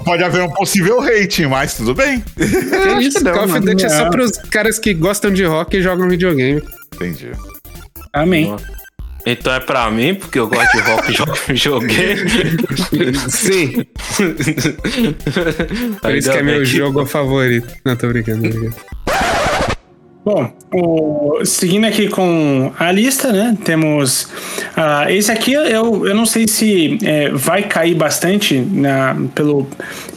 Pode 0.04 0.22
haver 0.22 0.42
um 0.42 0.50
possível 0.50 1.00
rating, 1.00 1.46
mas 1.46 1.74
tudo 1.74 1.94
bem. 1.94 2.22
Que 2.36 2.42
acho 2.44 3.00
isso, 3.00 3.18
que 3.18 3.24
não, 3.24 3.32
Call 3.32 3.44
of. 3.44 3.60
Duty 3.60 3.84
é 3.84 3.88
só 3.88 4.04
Não. 4.04 4.10
pros 4.10 4.32
caras 4.50 4.78
que 4.78 4.94
gostam 4.94 5.32
de 5.32 5.44
rock 5.44 5.76
e 5.76 5.82
jogam 5.82 6.08
videogame. 6.08 6.62
Entendi. 6.94 7.32
Amém. 8.12 8.54
Então 9.26 9.52
é 9.52 9.60
pra 9.60 9.90
mim, 9.90 10.14
porque 10.14 10.38
eu 10.38 10.48
gosto 10.48 10.72
de 10.72 10.82
rock 10.82 11.10
e 11.10 11.14
jogo 11.14 11.36
joguei. 11.54 12.16
Sim, 13.28 13.84
por 16.00 16.14
isso 16.14 16.30
que 16.30 16.38
é 16.38 16.42
meu 16.42 16.64
jogo 16.64 17.04
favorito. 17.04 17.68
Não, 17.84 17.94
tô 17.96 18.08
brincando, 18.08 18.48
tô 18.48 18.58
brincando. 18.58 18.74
Bom, 20.24 20.52
o- 20.74 21.42
seguindo 21.44 21.86
aqui 21.86 22.08
com 22.08 22.70
a 22.78 22.92
lista, 22.92 23.32
né? 23.32 23.56
Temos. 23.64 24.28
ah, 24.76 25.10
esse 25.10 25.32
aqui 25.32 25.54
eu, 25.54 26.06
eu 26.06 26.14
não 26.14 26.26
sei 26.26 26.46
se 26.46 26.98
é, 27.02 27.30
vai 27.30 27.62
cair 27.62 27.94
bastante 27.94 28.58
na, 28.58 29.16
pelo, 29.34 29.66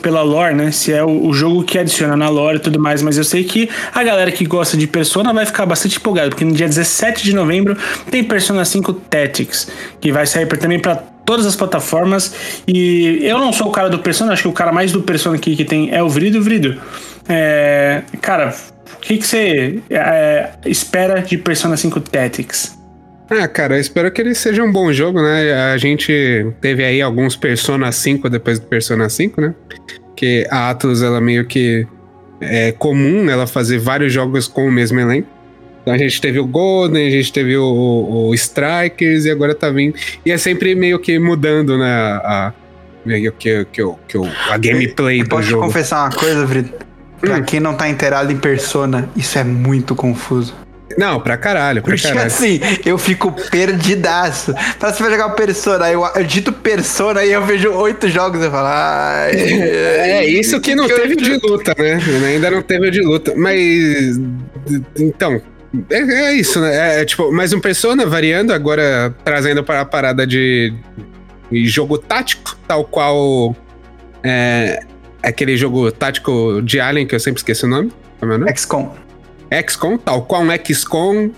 pela 0.02 0.22
lore, 0.22 0.54
né? 0.54 0.70
Se 0.72 0.92
é 0.92 1.02
o, 1.02 1.28
o 1.28 1.34
jogo 1.34 1.64
que 1.64 1.78
adiciona 1.80 2.18
na 2.18 2.28
lore 2.28 2.58
e 2.58 2.60
tudo 2.60 2.78
mais, 2.78 3.02
mas 3.02 3.18
eu 3.18 3.24
sei 3.24 3.46
que 3.46 3.70
a 3.94 4.04
galera 4.04 4.32
que 4.34 4.44
gosta 4.46 4.76
de 4.76 4.86
Persona 4.86 5.32
vai 5.32 5.46
ficar 5.46 5.66
bastante 5.66 5.98
empolgada, 5.98 6.30
porque 6.30 6.44
no 6.44 6.52
dia 6.52 6.68
17 6.68 7.24
de 7.24 7.34
novembro 7.34 7.78
tem 8.10 8.22
Persona 8.22 8.66
5 8.66 8.92
Tactics, 8.94 9.70
que 10.02 10.12
vai 10.12 10.26
sair 10.26 10.46
pra- 10.46 10.58
também 10.58 10.80
para 10.80 10.96
todas 11.24 11.46
as 11.46 11.56
plataformas. 11.56 12.34
E 12.68 13.20
eu 13.22 13.40
não 13.40 13.54
sou 13.54 13.68
o 13.68 13.72
cara 13.72 13.90
do 13.90 14.00
Persona, 14.00 14.34
acho 14.34 14.42
que 14.42 14.48
o 14.50 14.54
cara 14.54 14.74
mais 14.74 14.92
do 14.92 15.02
Persona 15.02 15.38
aqui 15.38 15.56
que 15.56 15.64
tem 15.64 15.90
é 15.94 16.04
o 16.04 16.10
Vrido. 16.10 16.42
Vrido, 16.42 16.82
é, 17.30 18.02
cara, 18.20 18.54
o 18.96 19.00
que, 19.00 19.18
que 19.18 19.26
você 19.28 19.80
é, 19.90 20.50
espera 20.66 21.22
de 21.22 21.38
Persona 21.38 21.76
5 21.78 22.00
Tactics? 22.02 22.80
Ah, 23.30 23.48
cara, 23.48 23.76
eu 23.78 23.80
espero 23.82 24.12
que 24.12 24.22
ele 24.22 24.36
seja 24.36 24.62
um 24.62 24.72
bom 24.72 24.92
jogo, 24.92 25.22
né? 25.22 25.54
A 25.74 25.78
gente 25.78 26.46
teve 26.60 26.84
aí 26.84 27.02
alguns 27.02 27.36
Persona 27.36 27.90
5 27.92 28.30
depois 28.30 28.60
do 28.60 28.66
Persona 28.68 29.08
5, 29.10 29.40
né? 29.40 29.56
Que 30.16 30.46
a 30.52 30.70
Atlus, 30.70 31.02
ela 31.02 31.22
meio 31.22 31.46
que 31.46 31.88
é 32.42 32.72
comum 32.74 33.30
ela 33.30 33.48
fazer 33.48 33.78
vários 33.80 34.12
jogos 34.12 34.48
com 34.48 34.68
o 34.68 34.72
mesmo 34.72 35.00
elenco. 35.00 35.28
Então 35.82 35.94
a 35.94 35.98
gente 35.98 36.20
teve 36.20 36.40
o 36.40 36.46
Golden, 36.46 37.08
a 37.08 37.10
gente 37.10 37.32
teve 37.32 37.56
o, 37.58 37.64
o- 37.64 38.28
o 38.30 38.36
Strikers 38.36 39.26
e 39.26 39.32
agora 39.32 39.56
tá 39.56 39.70
vindo. 39.70 39.96
E 40.26 40.32
é 40.32 40.38
sempre 40.38 40.76
meio 40.76 41.00
que 41.00 41.18
mudando, 41.18 41.78
né? 41.78 41.90
A, 41.90 42.54
meio 43.06 43.32
que, 43.32 43.66
que, 43.72 43.82
o- 43.82 43.98
que 44.08 44.18
o- 44.18 44.30
a 44.50 44.58
gameplay 44.58 45.24
do 45.24 45.30
Posso 45.30 45.44
te 45.44 45.50
jogo. 45.52 45.64
confessar 45.66 46.02
uma 46.04 46.12
coisa, 46.16 46.46
Vrido? 46.46 46.72
Pra 47.22 47.38
Hum. 47.38 47.44
quem 47.44 47.60
não 47.60 47.74
tá 47.76 47.88
inteirado 47.88 48.32
em 48.32 48.38
Persona, 48.38 49.08
isso 49.16 49.38
é 49.38 49.44
muito 49.44 49.96
confuso. 49.96 50.54
Não, 50.98 51.22
pra 51.22 51.38
caralho, 51.38 51.82
pra 51.82 51.94
Porque 51.94 52.06
caralho. 52.06 52.28
assim, 52.28 52.60
eu 52.86 52.98
fico 52.98 53.32
perdidaço. 53.50 54.54
Fala, 54.78 54.92
você 54.94 55.02
vai 55.02 55.12
jogar 55.14 55.28
o 55.28 55.32
Persona, 55.36 55.90
eu, 55.90 56.06
eu 56.16 56.24
dito 56.26 56.52
Persona 56.52 57.24
e 57.24 57.32
eu 57.32 57.46
vejo 57.46 57.72
oito 57.72 58.10
jogos 58.10 58.42
e 58.42 58.46
eu 58.46 58.52
falo, 58.52 58.68
ai. 58.70 59.32
É, 59.32 60.26
isso 60.26 60.60
que 60.60 60.76
não 60.76 60.86
eu- 60.90 60.96
teve 61.00 61.16
de 61.16 61.38
luta, 61.48 61.74
né? 61.78 61.98
Ainda 62.28 62.52
não 62.52 62.62
teve 62.62 62.92
de 62.92 63.00
luta. 63.02 63.34
Mas. 63.38 64.20
Então. 65.00 65.42
É, 65.90 65.98
é 66.00 66.34
isso, 66.34 66.60
né? 66.60 66.98
É, 66.98 67.02
é, 67.02 67.06
tipo, 67.06 67.32
mais 67.32 67.54
um 67.54 67.62
Persona 67.62 68.06
variando, 68.06 68.52
agora 68.52 69.16
trazendo 69.24 69.64
para 69.64 69.80
a 69.80 69.86
parada 69.86 70.28
de, 70.28 70.74
de 71.50 71.66
jogo 71.68 71.98
tático, 71.98 72.58
tal 72.68 72.84
qual. 72.84 73.56
É, 74.22 74.84
aquele 75.24 75.56
jogo 75.58 75.92
tático 75.92 76.62
de 76.64 76.80
Alien, 76.80 77.06
que 77.08 77.16
eu 77.16 77.20
sempre 77.20 77.40
esqueci 77.40 77.66
o 77.66 77.68
nome. 77.68 77.92
É? 78.48 78.56
XCOM. 78.56 78.94
XCOM, 79.68 79.98
tal 79.98 80.22
qual 80.24 80.42
um 80.44 80.50
XCOM. 80.66 81.32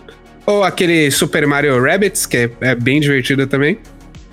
Ou 0.45 0.63
aquele 0.63 1.09
Super 1.09 1.47
Mario 1.47 1.81
Rabbits, 1.81 2.25
que 2.25 2.35
é, 2.37 2.49
é 2.61 2.75
bem 2.75 2.99
divertido 2.99 3.47
também. 3.47 3.79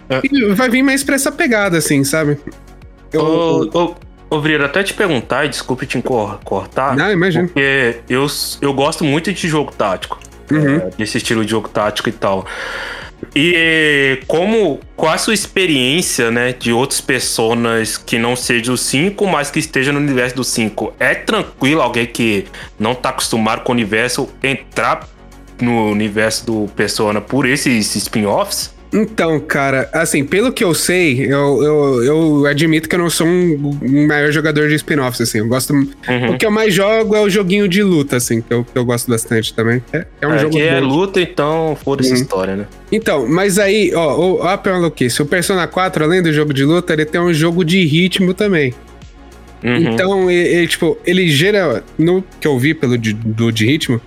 É. 0.09 0.21
E 0.25 0.53
vai 0.55 0.69
vir 0.69 0.83
mais 0.83 1.05
pra 1.05 1.15
essa 1.15 1.31
pegada, 1.31 1.79
assim, 1.79 2.03
sabe? 2.03 2.37
Eu- 3.13 3.21
Ô, 3.23 3.71
ô, 3.79 3.95
ô 4.29 4.41
Vrira, 4.41 4.67
até 4.67 4.83
te 4.83 4.93
perguntar, 4.93 5.45
e 5.45 5.49
desculpe 5.49 5.87
te 5.87 6.03
cortar, 6.45 6.97
Não, 6.97 7.13
imagina. 7.13 7.45
porque 7.47 7.99
eu, 8.09 8.27
eu 8.61 8.75
gosto 8.75 9.05
muito 9.05 9.33
de 9.33 9.49
jogo 9.49 9.71
tático, 9.73 10.19
Uhum. 10.51 10.77
é, 10.79 10.91
desse 10.99 11.19
estilo 11.19 11.45
de 11.45 11.53
jogo 11.53 11.69
tático 11.69 12.09
e 12.09 12.13
tal. 12.13 12.45
E 13.35 14.21
como, 14.27 14.81
qual 14.97 15.13
a 15.13 15.19
sua 15.19 15.35
experiência, 15.35 16.31
né, 16.31 16.53
de 16.53 16.73
outros 16.73 17.01
personas 17.01 17.97
que 17.97 18.19
não 18.19 18.35
sejam 18.35 18.75
o 18.75 18.79
5, 18.79 19.27
mas 19.27 19.51
que 19.51 19.59
estejam 19.59 19.95
no 19.95 20.01
universo 20.01 20.37
do 20.37 20.45
5? 20.45 20.95
É 20.99 21.15
tranquilo 21.15 21.81
alguém 21.81 22.07
que 22.07 22.47
não 22.79 22.95
tá 22.95 23.11
acostumado 23.11 23.63
com 23.63 23.73
o 23.73 23.75
universo 23.75 24.29
entrar 24.43 25.09
no 25.61 25.91
universo 25.91 26.47
do 26.47 26.69
Persona 26.75 27.21
por 27.21 27.47
esses 27.47 27.95
spin-offs? 27.95 28.75
Então, 28.93 29.39
cara, 29.39 29.89
assim, 29.93 30.25
pelo 30.25 30.51
que 30.53 30.65
eu 30.65 30.75
sei, 30.75 31.25
eu, 31.25 31.63
eu, 31.63 32.03
eu 32.05 32.47
admito 32.47 32.89
que 32.89 32.95
eu 32.97 32.99
não 32.99 33.09
sou 33.09 33.25
um, 33.27 33.79
um 33.83 34.07
maior 34.09 34.33
jogador 34.33 34.69
de 34.69 34.75
spin-offs, 34.75 35.21
assim. 35.21 35.39
Eu 35.39 35.47
gosto. 35.47 35.73
Uhum. 35.73 35.87
O 36.35 36.39
que 36.39 36.45
eu 36.45 36.51
mais 36.51 36.75
jogo 36.75 37.15
é 37.15 37.21
o 37.21 37.31
joguinho 37.31 37.69
de 37.69 37.85
luta, 37.85 38.17
assim, 38.17 38.41
que 38.41 38.53
eu, 38.53 38.65
que 38.65 38.77
eu 38.77 38.85
gosto 38.85 39.09
bastante 39.09 39.55
também. 39.55 39.81
É, 39.93 40.07
é 40.21 40.27
um 40.27 40.33
É, 40.35 40.39
jogo 40.39 40.57
que 40.57 40.61
é 40.63 40.81
luta, 40.81 41.21
então 41.21 41.79
foda-se 41.85 42.11
a 42.11 42.15
Uhum. 42.17 42.21
história, 42.21 42.57
né? 42.57 42.67
Então, 42.91 43.29
mas 43.29 43.61
aí, 43.61 43.93
ó, 43.95 44.01
ó, 44.19 44.45
ó 44.45 44.49
a 44.49 44.61
maluquice. 44.73 45.23
O 45.23 45.27
Persona 45.27 45.69
4, 45.69 46.03
além 46.03 46.21
do 46.21 46.33
jogo 46.33 46.53
de 46.53 46.65
luta, 46.65 46.93
ele 46.93 47.05
tem 47.05 47.21
um 47.21 47.33
jogo 47.33 47.65
de 47.65 47.85
ritmo 47.85 48.35
também. 48.35 48.75
Uhum. 49.63 49.77
Então, 49.93 50.31
ele, 50.31 50.49
ele, 50.49 50.67
tipo, 50.67 50.99
ele 51.07 51.29
gera. 51.29 51.85
No 51.97 52.25
que 52.41 52.49
eu 52.49 52.59
vi 52.59 52.75
pelo 52.75 52.99
de, 52.99 53.13
do 53.13 53.53
de 53.53 53.67
ritmo, 53.67 54.01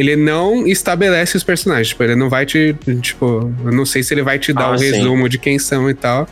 ele 0.00 0.16
não 0.16 0.66
estabelece 0.66 1.36
os 1.36 1.42
personagens. 1.44 1.88
Tipo, 1.88 2.02
ele 2.04 2.14
não 2.16 2.28
vai 2.28 2.46
te. 2.46 2.74
Tipo, 3.00 3.52
eu 3.64 3.72
não 3.72 3.84
sei 3.84 4.02
se 4.02 4.14
ele 4.14 4.22
vai 4.22 4.38
te 4.38 4.52
dar 4.52 4.70
Ah, 4.70 4.72
o 4.72 4.78
sim. 4.78 4.90
resumo 4.90 5.28
de 5.28 5.38
quem 5.38 5.58
são 5.58 5.88
e 5.90 5.94
tal. 5.94 6.26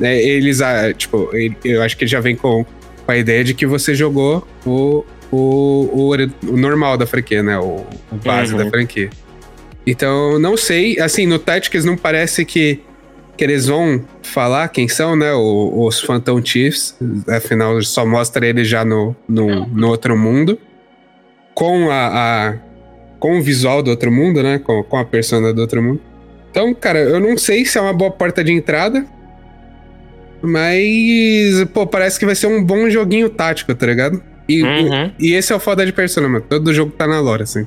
É, 0.00 0.22
eles, 0.22 0.60
ah, 0.60 0.92
tipo, 0.92 1.28
ele- 1.32 1.56
eu 1.64 1.82
acho 1.82 1.96
que 1.96 2.04
ele 2.04 2.10
já 2.10 2.20
vem 2.20 2.36
com, 2.36 2.64
com 2.64 3.12
a 3.12 3.16
ideia 3.16 3.42
de 3.42 3.54
que 3.54 3.66
você 3.66 3.94
jogou 3.94 4.46
o, 4.66 5.04
o, 5.32 6.10
o, 6.12 6.14
o 6.50 6.56
normal 6.56 6.96
da 6.98 7.06
franquia, 7.06 7.42
né? 7.42 7.58
O, 7.58 7.84
o 8.12 8.16
base 8.24 8.52
Uhum. 8.54 8.58
da 8.64 8.70
franquia. 8.70 9.10
Então, 9.86 10.38
não 10.38 10.56
sei. 10.56 11.00
Assim, 11.00 11.26
no 11.26 11.38
Tactics 11.38 11.84
não 11.84 11.96
parece 11.96 12.44
que, 12.44 12.80
que 13.36 13.42
eles 13.42 13.66
vão 13.66 14.04
falar 14.22 14.68
quem 14.68 14.86
são, 14.86 15.16
né? 15.16 15.32
o- 15.32 15.86
os 15.86 16.00
Phantom 16.00 16.44
Chiefs. 16.44 16.94
Afinal, 17.26 17.80
só 17.82 18.04
mostra 18.04 18.46
eles 18.46 18.68
já 18.68 18.84
no, 18.84 19.16
no, 19.26 19.66
no 19.66 19.88
outro 19.88 20.16
mundo. 20.16 20.58
Com 21.54 21.90
a, 21.90 22.06
a- 22.50 22.54
com 23.20 23.38
o 23.38 23.42
visual 23.42 23.82
do 23.82 23.90
outro 23.90 24.10
mundo, 24.10 24.42
né? 24.42 24.58
Com, 24.58 24.82
com 24.82 24.96
a 24.96 25.04
persona 25.04 25.52
do 25.52 25.60
outro 25.60 25.80
mundo. 25.80 26.00
Então, 26.50 26.74
cara, 26.74 26.98
eu 26.98 27.20
não 27.20 27.38
sei 27.38 27.64
se 27.64 27.78
é 27.78 27.80
uma 27.80 27.92
boa 27.92 28.10
porta 28.10 28.42
de 28.42 28.50
entrada. 28.52 29.06
Mas, 30.42 31.64
pô, 31.72 31.86
parece 31.86 32.18
que 32.18 32.24
vai 32.26 32.34
ser 32.34 32.46
um 32.46 32.64
bom 32.64 32.88
joguinho 32.88 33.28
tático, 33.28 33.74
tá 33.74 33.86
ligado? 33.86 34.22
E, 34.48 34.62
Uhum. 34.62 35.12
e 35.18 35.34
esse 35.34 35.52
é 35.52 35.56
o 35.56 35.60
foda 35.60 35.84
de 35.84 35.92
Persona, 35.92 36.28
mano. 36.28 36.44
Todo 36.48 36.72
jogo 36.72 36.90
tá 36.92 37.06
na 37.06 37.20
lore, 37.20 37.42
assim. 37.42 37.66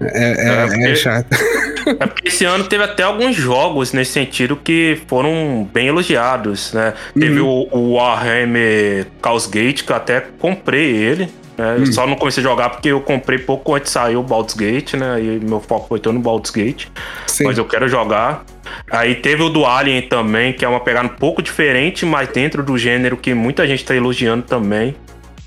É, 0.00 0.32
é, 0.32 0.48
É, 0.48 0.62
é 0.64 0.66
porque- 0.66 0.96
chato. 0.96 1.26
É 1.86 2.04
porque 2.04 2.26
esse 2.26 2.44
ano 2.44 2.64
teve 2.64 2.82
até 2.82 3.04
alguns 3.04 3.36
jogos 3.36 3.92
nesse 3.92 4.10
sentido 4.10 4.56
que 4.56 4.98
foram 5.06 5.70
bem 5.72 5.86
elogiados, 5.86 6.72
né? 6.72 6.92
Teve 7.16 7.38
o, 7.38 7.68
o 7.70 7.92
Warhammer 7.92 9.06
Chaos 9.24 9.46
Gate, 9.46 9.84
que 9.84 9.92
eu 9.92 9.96
até 9.96 10.20
comprei 10.40 10.90
ele. 10.96 11.28
Né? 11.56 11.76
Eu 11.78 11.86
Só 11.86 12.06
não 12.06 12.16
comecei 12.16 12.42
a 12.42 12.46
jogar 12.46 12.70
porque 12.70 12.88
eu 12.88 13.00
comprei 13.00 13.38
pouco 13.38 13.74
antes 13.74 13.86
de 13.86 13.92
sair 13.92 14.16
o 14.16 14.22
Baldur's 14.22 14.54
Gate, 14.54 14.94
né? 14.94 15.14
Aí 15.14 15.40
meu 15.40 15.60
foco 15.60 15.88
foi 15.88 15.98
todo 15.98 16.14
no 16.14 16.20
Baldur's 16.20 16.50
Gate. 16.50 16.86
Sim. 17.26 17.44
Mas 17.44 17.58
eu 17.58 17.64
quero 17.64 17.88
jogar. 17.88 18.44
Aí 18.90 19.14
teve 19.14 19.42
o 19.42 19.48
do 19.48 19.64
Alien 19.64 20.02
também, 20.02 20.52
que 20.52 20.64
é 20.64 20.68
uma 20.68 20.80
pegada 20.80 21.06
um 21.06 21.16
pouco 21.16 21.40
diferente, 21.40 22.04
mas 22.04 22.28
dentro 22.28 22.62
do 22.62 22.76
gênero 22.76 23.16
que 23.16 23.32
muita 23.32 23.66
gente 23.66 23.84
tá 23.84 23.94
elogiando 23.94 24.42
também. 24.42 24.94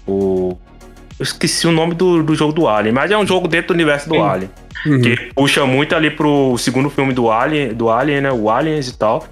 O. 0.07 0.57
Eu 1.19 1.23
esqueci 1.23 1.68
o 1.68 1.72
nome 1.72 1.94
do, 1.94 2.23
do 2.23 2.34
jogo 2.34 2.53
do 2.53 2.68
Alien, 2.68 2.94
mas 2.94 3.11
é 3.11 3.18
um 3.18 3.27
jogo 3.27 3.48
dentro 3.48 3.69
do 3.69 3.73
universo 3.73 4.07
do 4.07 4.15
Sim. 4.15 4.22
Alien. 4.22 4.49
Uhum. 4.86 5.02
Que 5.02 5.15
puxa 5.36 5.65
muito 5.65 5.94
ali 5.94 6.10
pro 6.10 6.57
segundo 6.57 6.90
filme 6.90 7.14
do 7.14 7.30
Alien, 7.30 7.73
do 7.73 7.90
Alien, 7.90 8.22
né? 8.22 8.31
O 8.31 8.49
Aliens 8.49 8.88
e 8.88 8.98
tal. 8.98 9.27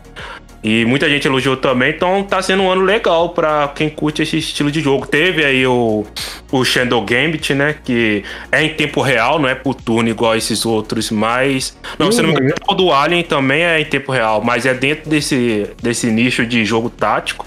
E 0.64 0.84
muita 0.86 1.08
gente 1.08 1.28
elogiou 1.28 1.56
também, 1.56 1.92
então 1.92 2.24
tá 2.24 2.42
sendo 2.42 2.64
um 2.64 2.72
ano 2.72 2.82
legal 2.84 3.30
pra 3.30 3.72
quem 3.76 3.90
curte 3.90 4.24
esse 4.24 4.38
estilo 4.38 4.72
de 4.72 4.82
jogo. 4.82 5.06
Teve 5.06 5.46
aí 5.46 5.66
o, 5.68 6.06
o 6.52 6.66
Shadow 6.66 7.02
Gambit, 7.06 7.54
né? 7.54 7.76
Que 7.86 8.24
é 8.52 8.64
em 8.64 8.70
tempo 8.74 9.02
real, 9.02 9.40
não 9.40 9.48
é 9.48 9.56
por 9.56 9.76
turno 9.76 10.10
igual 10.10 10.36
esses 10.36 10.66
outros, 10.66 11.12
mas. 11.12 11.78
Não, 12.00 12.12
se 12.12 12.22
não 12.22 12.30
me 12.30 12.36
Uhum. 12.36 12.42
engano, 12.44 12.56
o 12.68 12.74
do 12.74 12.92
Alien 12.92 13.24
também 13.24 13.64
é 13.64 13.80
em 13.80 13.86
tempo 13.86 14.12
real, 14.12 14.42
mas 14.44 14.66
é 14.66 14.74
dentro 14.74 15.10
desse, 15.10 15.68
desse 15.82 16.08
nicho 16.08 16.46
de 16.46 16.66
jogo 16.66 16.90
tático. 16.90 17.46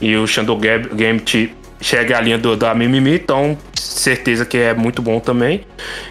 E 0.00 0.14
o 0.16 0.26
Shadow 0.26 0.56
Gambit 0.56 1.54
chega 1.82 2.16
à 2.16 2.20
linha 2.20 2.38
do, 2.38 2.56
da 2.56 2.74
Mimimi, 2.74 3.14
então 3.14 3.58
certeza 3.74 4.44
que 4.44 4.56
é 4.56 4.72
muito 4.72 5.02
bom 5.02 5.20
também. 5.20 5.62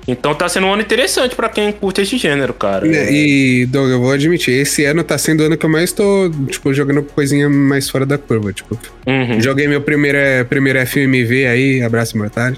Então 0.07 0.35
tá 0.35 0.48
sendo 0.48 0.68
um 0.68 0.73
ano 0.73 0.81
interessante 0.81 1.35
pra 1.35 1.49
quem 1.49 1.72
curte 1.72 2.02
esse 2.02 2.18
gênero, 2.18 2.53
cara. 2.53 2.88
É, 2.88 3.11
E, 3.11 3.65
Doug, 3.65 3.89
eu 3.89 3.99
vou 3.99 4.11
admitir, 4.11 4.52
esse 4.52 4.85
ano 4.85 5.03
tá 5.03 5.18
sendo 5.18 5.41
o 5.41 5.45
ano 5.45 5.57
que 5.57 5.65
eu 5.65 5.69
mais 5.69 5.91
tô, 5.91 6.30
tipo, 6.48 6.73
jogando 6.73 7.02
coisinha 7.02 7.49
mais 7.49 7.89
fora 7.89 8.06
da 8.06 8.18
curva, 8.18 8.53
tipo. 8.53 8.77
Uhum. 9.07 9.41
Joguei 9.41 9.68
meu 9.68 9.81
primeiro, 9.81 10.18
primeiro 10.48 10.85
FMV 10.85 11.48
aí, 11.48 11.81
abraço 11.81 12.18
mortal. 12.18 12.53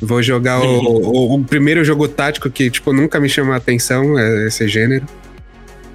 Vou 0.00 0.22
jogar 0.22 0.60
o, 0.60 0.80
o, 0.80 1.34
o 1.34 1.44
primeiro 1.44 1.82
jogo 1.84 2.06
tático 2.06 2.50
que, 2.50 2.70
tipo, 2.70 2.92
nunca 2.92 3.18
me 3.18 3.28
chama 3.28 3.54
a 3.54 3.56
atenção, 3.56 4.18
é 4.18 4.46
esse 4.46 4.66
gênero. 4.68 5.06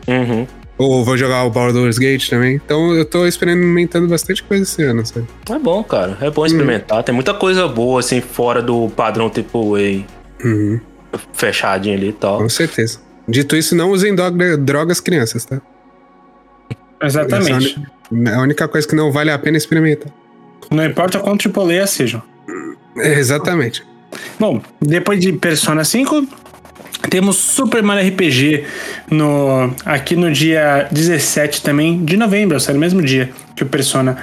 Uhum. 0.07 0.47
Ou 0.81 1.03
vou 1.05 1.15
jogar 1.17 1.43
o 1.43 1.49
Baldur's 1.51 1.97
Gate 1.97 2.27
também. 2.29 2.55
Então 2.55 2.93
eu 2.95 3.05
tô 3.05 3.27
experimentando 3.27 4.07
bastante 4.07 4.41
coisa 4.43 4.63
esse 4.63 4.81
ano, 4.83 5.05
sabe? 5.05 5.27
É 5.49 5.59
bom, 5.59 5.83
cara. 5.83 6.17
É 6.21 6.29
bom 6.31 6.45
experimentar. 6.45 7.03
Tem 7.03 7.13
muita 7.13 7.33
coisa 7.33 7.67
boa, 7.67 7.99
assim, 7.99 8.19
fora 8.21 8.61
do 8.61 8.89
padrão 8.89 9.27
AAA 9.29 10.05
Uhum, 10.43 10.79
fechadinho 11.33 11.95
ali 11.95 12.09
e 12.09 12.13
tal. 12.13 12.39
com 12.39 12.49
certeza. 12.49 12.99
Dito 13.27 13.55
isso, 13.55 13.75
não 13.75 13.91
usem 13.91 14.15
droga- 14.15 14.57
drogas 14.57 14.99
crianças, 14.99 15.45
tá? 15.45 15.61
Exatamente. 17.01 17.81
É 18.25 18.33
a 18.33 18.41
única 18.41 18.67
coisa 18.67 18.87
que 18.87 18.95
não 18.95 19.11
vale 19.11 19.31
a 19.31 19.39
pena 19.39 19.57
experimentar. 19.57 20.11
Não 20.69 20.85
importa 20.85 21.19
quanto 21.19 21.47
AAA 21.49 21.85
sejam. 21.87 22.21
É, 22.97 23.13
exatamente. 23.19 23.83
Bom, 24.39 24.61
depois 24.81 25.19
de 25.19 25.31
Persona 25.33 25.83
5, 25.83 26.27
temos 27.09 27.37
Super 27.37 27.81
Mario 27.83 28.07
RPG 28.09 28.65
no, 29.09 29.73
aqui 29.85 30.15
no 30.15 30.31
dia 30.31 30.87
17 30.91 31.61
também 31.61 32.03
de 32.03 32.17
novembro, 32.17 32.57
é 32.57 32.71
o 32.71 32.77
mesmo 32.77 33.01
dia 33.01 33.31
que 33.55 33.63
o 33.63 33.65
Persona. 33.65 34.17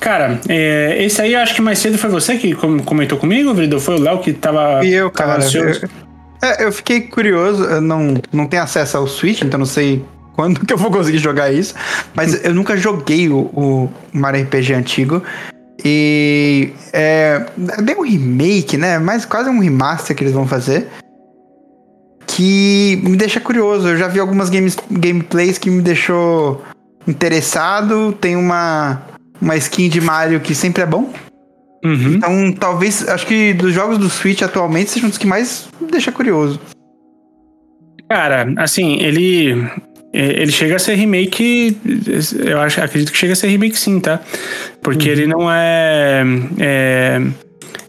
Cara, 0.00 0.40
é, 0.48 1.02
esse 1.04 1.20
aí 1.20 1.34
eu 1.34 1.40
acho 1.40 1.54
que 1.54 1.60
mais 1.60 1.78
cedo 1.78 1.98
foi 1.98 2.10
você 2.10 2.36
que 2.36 2.54
comentou 2.54 3.18
comigo, 3.18 3.52
Vrido? 3.52 3.80
Foi 3.80 3.96
o 3.96 4.00
Léo 4.00 4.20
que 4.20 4.32
tava. 4.32 4.84
E 4.84 4.92
eu, 4.92 5.10
cara. 5.10 5.42
Eu, 5.52 5.88
é, 6.40 6.64
eu 6.64 6.72
fiquei 6.72 7.00
curioso, 7.00 7.64
eu 7.64 7.80
não, 7.80 8.14
não 8.32 8.46
tenho 8.46 8.62
acesso 8.62 8.96
ao 8.96 9.06
Switch, 9.08 9.42
então 9.42 9.58
não 9.58 9.66
sei 9.66 10.04
quando 10.36 10.64
que 10.64 10.72
eu 10.72 10.78
vou 10.78 10.90
conseguir 10.90 11.18
jogar 11.18 11.52
isso. 11.52 11.74
Mas 12.14 12.44
eu 12.44 12.54
nunca 12.54 12.76
joguei 12.76 13.28
o, 13.28 13.38
o 13.52 13.92
Mario 14.12 14.44
RPG 14.44 14.74
antigo. 14.74 15.22
E 15.84 16.72
é 16.92 17.44
bem 17.82 17.96
um 17.96 18.02
remake, 18.02 18.76
né? 18.76 18.98
Mas 18.98 19.24
quase 19.24 19.48
um 19.48 19.60
remaster 19.60 20.14
que 20.14 20.24
eles 20.24 20.32
vão 20.32 20.46
fazer. 20.46 20.88
Que 22.38 23.00
me 23.02 23.16
deixa 23.16 23.40
curioso. 23.40 23.88
Eu 23.88 23.96
já 23.98 24.06
vi 24.06 24.20
algumas 24.20 24.48
games, 24.48 24.76
gameplays 24.88 25.58
que 25.58 25.68
me 25.68 25.82
deixou 25.82 26.62
interessado. 27.04 28.12
Tem 28.12 28.36
uma, 28.36 29.02
uma 29.42 29.56
skin 29.56 29.88
de 29.88 30.00
Mario 30.00 30.38
que 30.38 30.54
sempre 30.54 30.84
é 30.84 30.86
bom. 30.86 31.12
Uhum. 31.84 32.14
Então, 32.14 32.52
talvez, 32.52 33.08
acho 33.08 33.26
que 33.26 33.52
dos 33.54 33.74
jogos 33.74 33.98
do 33.98 34.08
Switch 34.08 34.40
atualmente 34.40 34.92
seja 34.92 35.06
um 35.06 35.08
dos 35.08 35.18
que 35.18 35.26
mais 35.26 35.68
me 35.80 35.90
deixa 35.90 36.12
curioso. 36.12 36.60
Cara, 38.08 38.54
assim, 38.56 39.00
ele 39.00 39.68
ele 40.12 40.52
chega 40.52 40.76
a 40.76 40.78
ser 40.78 40.94
remake, 40.94 41.76
eu 42.46 42.60
acho, 42.60 42.80
acredito 42.80 43.10
que 43.10 43.18
chega 43.18 43.32
a 43.32 43.36
ser 43.36 43.48
remake 43.48 43.76
sim, 43.76 43.98
tá? 43.98 44.20
Porque 44.80 45.08
uhum. 45.08 45.12
ele 45.12 45.26
não 45.26 45.52
é, 45.52 46.22
é, 46.60 47.20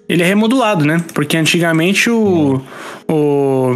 Ele 0.10 0.24
é 0.24 0.26
remodulado, 0.26 0.86
né? 0.86 1.04
Porque 1.14 1.38
antigamente 1.38 2.10
o. 2.10 2.60
O, 3.08 3.76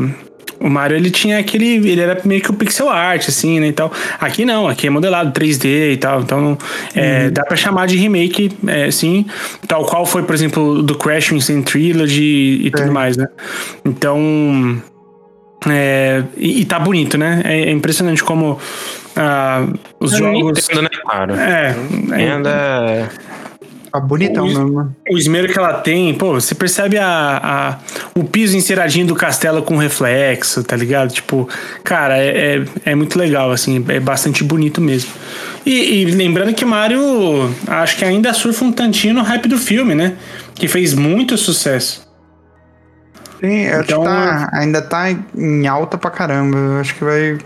o 0.64 0.70
Mario 0.70 0.96
ele 0.96 1.12
tinha 1.12 1.40
aquele. 1.40 1.76
Ele 1.76 2.00
era 2.00 2.20
meio 2.24 2.42
que 2.42 2.50
o 2.50 2.54
pixel 2.54 2.90
art, 2.90 3.28
assim, 3.28 3.60
né? 3.60 3.68
E 3.68 3.74
tal. 3.74 3.92
Aqui 4.18 4.46
não, 4.46 4.66
aqui 4.66 4.88
é 4.88 4.90
modelado 4.90 5.38
3D 5.38 5.92
e 5.92 5.98
tal. 5.98 6.22
Então 6.22 6.58
é, 6.96 7.26
uhum. 7.26 7.34
dá 7.34 7.44
pra 7.44 7.58
chamar 7.58 7.86
de 7.86 7.98
remake, 7.98 8.50
é, 8.66 8.90
sim. 8.90 9.26
Tal 9.68 9.86
qual 9.86 10.06
foi, 10.06 10.24
por 10.24 10.34
exemplo, 10.34 10.82
do 10.82 10.96
Crash 10.96 11.34
Insane 11.34 11.64
Trilogy 11.64 12.62
e 12.64 12.72
tudo 12.72 12.94
mais, 12.94 13.18
né? 13.18 13.28
Então. 13.84 14.82
É, 15.70 16.24
e, 16.38 16.62
e 16.62 16.66
tá 16.66 16.80
bonito, 16.80 17.18
né? 17.18 17.42
É, 17.44 17.64
é 17.64 17.72
impressionante 17.72 18.24
como 18.24 18.54
uh, 18.54 19.80
os 20.00 20.14
é 20.14 20.18
jogos. 20.18 20.68
Nintendo, 20.70 20.82
né, 20.82 20.90
cara? 21.06 21.42
É. 21.42 21.76
Ainda. 22.14 22.50
É... 22.50 23.10
Tá 23.94 24.00
bonitão 24.00 24.48
mesmo. 24.48 24.96
O 25.08 25.18
esmero 25.20 25.48
que 25.54 25.60
ela 25.60 25.76
tem, 25.76 26.16
pô, 26.16 26.34
você 26.34 26.56
percebe 26.56 26.98
a, 26.98 27.40
a, 27.44 28.20
o 28.20 28.24
piso 28.24 28.58
enceradinho 28.58 29.06
do 29.06 29.14
castelo 29.14 29.62
com 29.62 29.78
reflexo, 29.78 30.64
tá 30.64 30.76
ligado? 30.76 31.12
Tipo, 31.12 31.48
cara, 31.84 32.18
é, 32.18 32.56
é, 32.56 32.66
é 32.86 32.96
muito 32.96 33.20
legal, 33.20 33.52
assim, 33.52 33.86
é 33.90 34.00
bastante 34.00 34.44
bonito 34.44 34.82
mesmo. 34.82 35.12
E, 35.64 36.02
e, 36.02 36.06
lembrando 36.06 36.56
que 36.56 36.66
Mario, 36.66 37.54
acho 37.68 37.96
que 37.96 38.04
ainda 38.04 38.34
surfa 38.34 38.66
um 38.66 38.72
tantinho 38.72 39.14
no 39.14 39.22
hype 39.22 39.48
do 39.48 39.60
filme, 39.60 39.94
né? 39.94 40.18
Que 40.56 40.68
fez 40.68 40.96
muito 40.96 41.38
sucesso. 41.38 42.12
Sim, 43.40 43.68
então, 43.80 44.04
tá, 44.04 44.50
ainda 44.54 44.82
tá 44.82 45.12
em 45.38 45.68
alta 45.68 46.00
pra 46.00 46.10
caramba. 46.10 46.80
Acho 46.80 46.96
que 46.96 47.04
vai. 47.04 47.38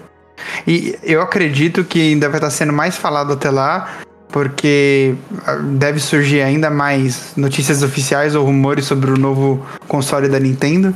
E 0.66 0.98
eu 1.04 1.22
acredito 1.22 1.84
que 1.84 2.00
ainda 2.00 2.30
vai 2.30 2.38
estar 2.38 2.48
tá 2.48 2.52
sendo 2.52 2.72
mais 2.72 2.96
falado 2.96 3.34
até 3.34 3.50
lá, 3.50 3.98
porque 4.38 5.16
ah, 5.48 5.56
deve 5.56 6.00
surgir 6.00 6.42
ainda 6.42 6.70
mais 6.70 7.34
notícias 7.36 7.82
oficiais 7.82 8.36
ou 8.36 8.46
rumores 8.46 8.86
sobre 8.86 9.10
o 9.10 9.18
novo 9.18 9.66
console 9.88 10.30
da 10.30 10.40
Nintendo. 10.40 10.96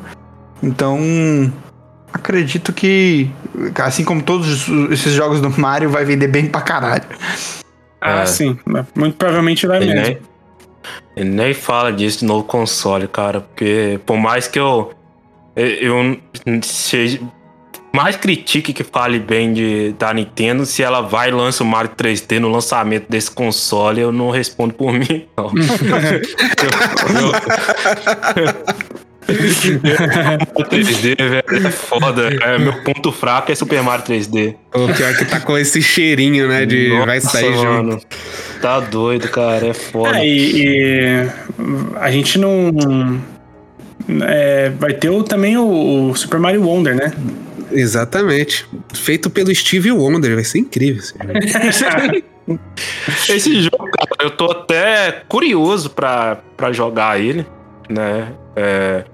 Então, 0.61 0.99
acredito 2.13 2.71
que, 2.71 3.31
assim 3.83 4.03
como 4.03 4.21
todos 4.21 4.67
esses 4.91 5.13
jogos 5.13 5.41
do 5.41 5.49
Mario, 5.59 5.89
vai 5.89 6.05
vender 6.05 6.27
bem 6.27 6.45
pra 6.45 6.61
caralho. 6.61 7.05
Ah, 7.99 8.21
é. 8.21 8.25
sim. 8.27 8.59
Muito 8.93 9.17
provavelmente 9.17 9.65
vai 9.65 9.79
mesmo. 9.79 9.95
Nem, 9.95 10.17
ele 11.15 11.29
nem 11.31 11.53
fala 11.55 11.91
disso 11.91 12.19
de 12.19 12.25
novo 12.25 12.43
console, 12.43 13.07
cara, 13.07 13.41
porque 13.41 13.99
por 14.05 14.17
mais 14.17 14.47
que 14.47 14.59
eu. 14.59 14.93
Eu, 15.55 16.19
seja. 16.61 17.19
Mais 17.93 18.15
critique 18.15 18.71
que 18.73 18.83
fale 18.83 19.19
bem 19.19 19.53
de, 19.53 19.93
da 19.99 20.13
Nintendo, 20.13 20.65
se 20.65 20.81
ela 20.81 21.01
vai 21.01 21.29
e 21.29 21.31
lança 21.31 21.63
o 21.63 21.67
Mario 21.67 21.91
3D 21.91 22.39
no 22.39 22.49
lançamento 22.49 23.09
desse 23.09 23.29
console, 23.29 23.99
eu 23.99 24.11
não 24.11 24.29
respondo 24.29 24.73
por 24.73 24.93
mim, 24.93 25.25
não. 25.37 25.51
eu, 27.17 27.31
eu, 30.55 30.65
3D, 30.65 31.15
velho, 31.17 31.67
é 31.67 31.71
foda. 31.71 32.29
É, 32.41 32.57
meu 32.57 32.73
ponto 32.83 33.11
fraco 33.11 33.51
é 33.51 33.55
Super 33.55 33.81
Mario 33.81 34.05
3D. 34.05 34.55
O 34.73 34.93
pior 34.93 35.15
que 35.15 35.25
tá 35.25 35.39
com 35.39 35.57
esse 35.57 35.81
cheirinho, 35.81 36.47
né? 36.47 36.65
De 36.65 36.89
Nossa, 36.89 37.05
vai 37.05 37.21
sair 37.21 37.55
mano. 37.55 37.91
junto. 37.91 38.05
Tá 38.61 38.79
doido, 38.79 39.29
cara. 39.29 39.67
É 39.67 39.73
foda. 39.73 40.17
É, 40.17 40.27
e, 40.27 40.63
e 40.65 41.29
a 41.99 42.11
gente 42.11 42.37
não. 42.37 42.71
É, 44.23 44.71
vai 44.71 44.93
ter 44.93 45.09
o, 45.09 45.23
também 45.23 45.57
o, 45.57 46.09
o, 46.09 46.15
Super 46.15 46.39
Mario 46.39 46.63
Wonder, 46.63 46.95
né? 46.95 47.13
Exatamente. 47.73 48.65
Feito 48.93 49.29
pelo 49.29 49.53
Steve 49.53 49.91
Wonder, 49.91 50.35
vai 50.35 50.43
ser 50.43 50.59
incrível. 50.59 51.03
Esse 53.29 53.61
jogo, 53.61 53.89
cara, 53.91 54.23
eu 54.23 54.31
tô 54.31 54.51
até 54.51 55.23
curioso 55.27 55.89
pra, 55.91 56.39
pra 56.57 56.71
jogar 56.73 57.19
ele, 57.19 57.45
né? 57.89 58.33
É, 58.55 59.05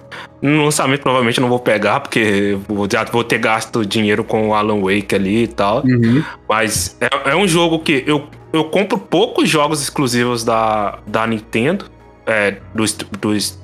no 0.42 0.66
lançamento 0.66 1.02
provavelmente 1.02 1.40
não 1.40 1.50
vou 1.50 1.60
pegar, 1.60 2.00
porque 2.00 2.58
já 2.92 3.04
vou 3.06 3.24
ter 3.24 3.38
gasto 3.38 3.86
dinheiro 3.86 4.24
com 4.24 4.50
o 4.50 4.54
Alan 4.54 4.82
Wake 4.82 5.14
ali 5.14 5.44
e 5.44 5.48
tal. 5.48 5.84
Uhum. 5.86 6.24
Mas 6.48 6.98
é, 7.00 7.32
é, 7.32 7.36
um 7.36 7.48
jogo 7.48 7.80
que 7.80 8.04
eu, 8.08 8.28
eu 8.54 8.66
compro 8.66 8.98
poucos 8.98 9.50
jogos 9.50 9.82
exclusivos 9.82 10.44
da, 10.44 11.00
da 11.06 11.28
Nintendo. 11.28 11.86
É, 12.26 12.58
dos, 12.74 12.94
dos. 12.94 13.60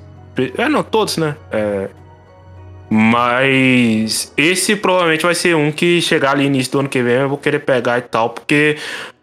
É, 0.56 0.68
não, 0.68 0.82
todos, 0.82 1.16
né? 1.16 1.36
É, 1.52 1.88
mas 2.96 4.32
esse 4.36 4.76
provavelmente 4.76 5.24
vai 5.24 5.34
ser 5.34 5.56
um 5.56 5.72
que 5.72 6.00
chegar 6.00 6.30
ali 6.30 6.44
início 6.44 6.70
do 6.70 6.78
ano 6.78 6.88
que 6.88 7.02
vem 7.02 7.14
eu 7.14 7.28
vou 7.28 7.36
querer 7.36 7.58
pegar 7.58 7.98
e 7.98 8.02
tal, 8.02 8.30
porque 8.30 8.76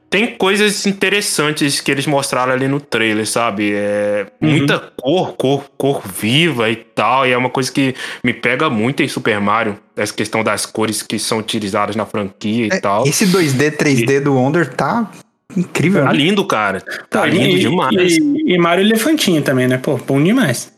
tem 0.09 0.35
coisas 0.35 0.85
interessantes 0.85 1.79
que 1.79 1.89
eles 1.89 2.05
mostraram 2.05 2.51
ali 2.51 2.67
no 2.67 2.81
trailer, 2.81 3.25
sabe? 3.25 3.71
É 3.73 4.27
uhum. 4.41 4.49
muita 4.49 4.77
cor, 4.77 5.37
cor, 5.37 5.71
cor 5.77 6.01
viva 6.05 6.69
e 6.69 6.75
tal. 6.75 7.25
E 7.25 7.31
é 7.31 7.37
uma 7.37 7.49
coisa 7.49 7.71
que 7.71 7.95
me 8.21 8.33
pega 8.33 8.69
muito 8.69 9.01
em 9.01 9.07
Super 9.07 9.39
Mario. 9.39 9.79
Essa 9.95 10.13
questão 10.13 10.43
das 10.43 10.65
cores 10.65 11.01
que 11.01 11.17
são 11.17 11.37
utilizadas 11.37 11.95
na 11.95 12.05
franquia 12.05 12.65
e 12.65 12.73
é, 12.73 12.79
tal. 12.81 13.07
Esse 13.07 13.25
2D, 13.25 13.77
3D 13.77 14.17
e... 14.17 14.19
do 14.19 14.35
Wonder 14.35 14.67
tá 14.67 15.09
incrível. 15.55 16.03
Tá 16.03 16.11
lindo, 16.11 16.45
cara. 16.45 16.83
Tá, 17.09 17.25
lindo 17.25 17.55
e, 17.55 17.59
demais. 17.59 18.17
E, 18.17 18.53
e 18.53 18.57
Mario 18.57 18.83
Elefantinho 18.85 19.41
também, 19.41 19.65
né? 19.65 19.77
Pô, 19.77 19.95
bom 19.95 20.21
demais. 20.21 20.73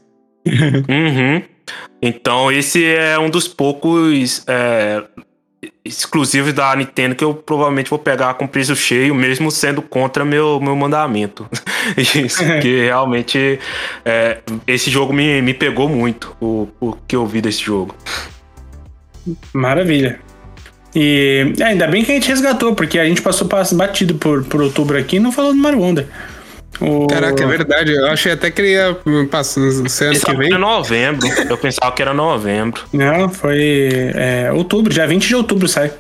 uhum. 0.46 1.42
Então, 2.02 2.52
esse 2.52 2.84
é 2.86 3.18
um 3.18 3.30
dos 3.30 3.48
poucos 3.48 4.44
é, 4.48 5.04
exclusivos 5.86 6.54
da 6.54 6.76
Nintendo 6.76 7.16
que 7.16 7.24
eu 7.24 7.34
provavelmente 7.34 7.90
vou 7.90 8.00
pegar 8.00 8.34
com 8.36 8.48
preço 8.48 8.76
cheio, 8.76 9.14
mesmo 9.14 9.52
sendo 9.52 9.82
contra 9.82 10.26
meu, 10.26 10.60
meu 10.60 10.76
mandamento. 10.76 11.48
Isso, 11.98 12.44
porque 12.44 12.86
realmente 12.86 13.60
é, 14.06 14.40
esse 14.68 14.90
jogo 14.90 15.14
me, 15.14 15.42
me 15.42 15.54
pegou 15.54 15.88
muito, 15.90 16.36
o, 16.42 16.68
o 16.80 16.94
que 17.08 17.16
eu 17.16 17.26
vi 17.26 17.42
desse 17.42 17.62
jogo. 17.62 17.96
Maravilha. 19.54 20.20
E 20.96 21.54
é, 21.60 21.64
ainda 21.64 21.88
bem 21.88 22.04
que 22.04 22.12
a 22.12 22.16
gente 22.16 22.28
resgatou, 22.28 22.76
porque 22.76 23.00
a 23.00 23.06
gente 23.06 23.22
passou 23.22 23.48
batido 23.74 24.16
por, 24.16 24.44
por 24.44 24.62
outubro 24.62 24.98
aqui 24.98 25.16
e 25.16 25.20
não 25.20 25.32
falou 25.32 25.54
do 25.54 25.60
Mario 25.60 25.80
Wonder. 25.80 26.08
O... 26.82 27.08
Caraca, 27.08 27.44
é 27.44 27.48
verdade. 27.48 27.94
Eu 27.94 28.08
achei 28.08 28.32
até 28.32 28.50
que 28.52 28.62
ele 28.62 28.72
ia 28.72 28.98
passar 29.30 29.62
ser 29.90 30.06
ano 30.06 30.20
que 30.20 30.36
vem. 30.36 30.48
Era 30.48 30.58
novembro. 30.58 31.28
Eu 31.50 31.58
pensava 31.58 31.92
que 31.92 32.02
era 32.02 32.14
novembro. 32.14 32.82
Não, 32.92 33.30
foi 33.30 34.12
é, 34.16 34.52
outubro, 34.52 34.92
dia 34.92 35.08
20 35.08 35.28
de 35.28 35.36
outubro 35.36 35.68
sai. 35.68 35.92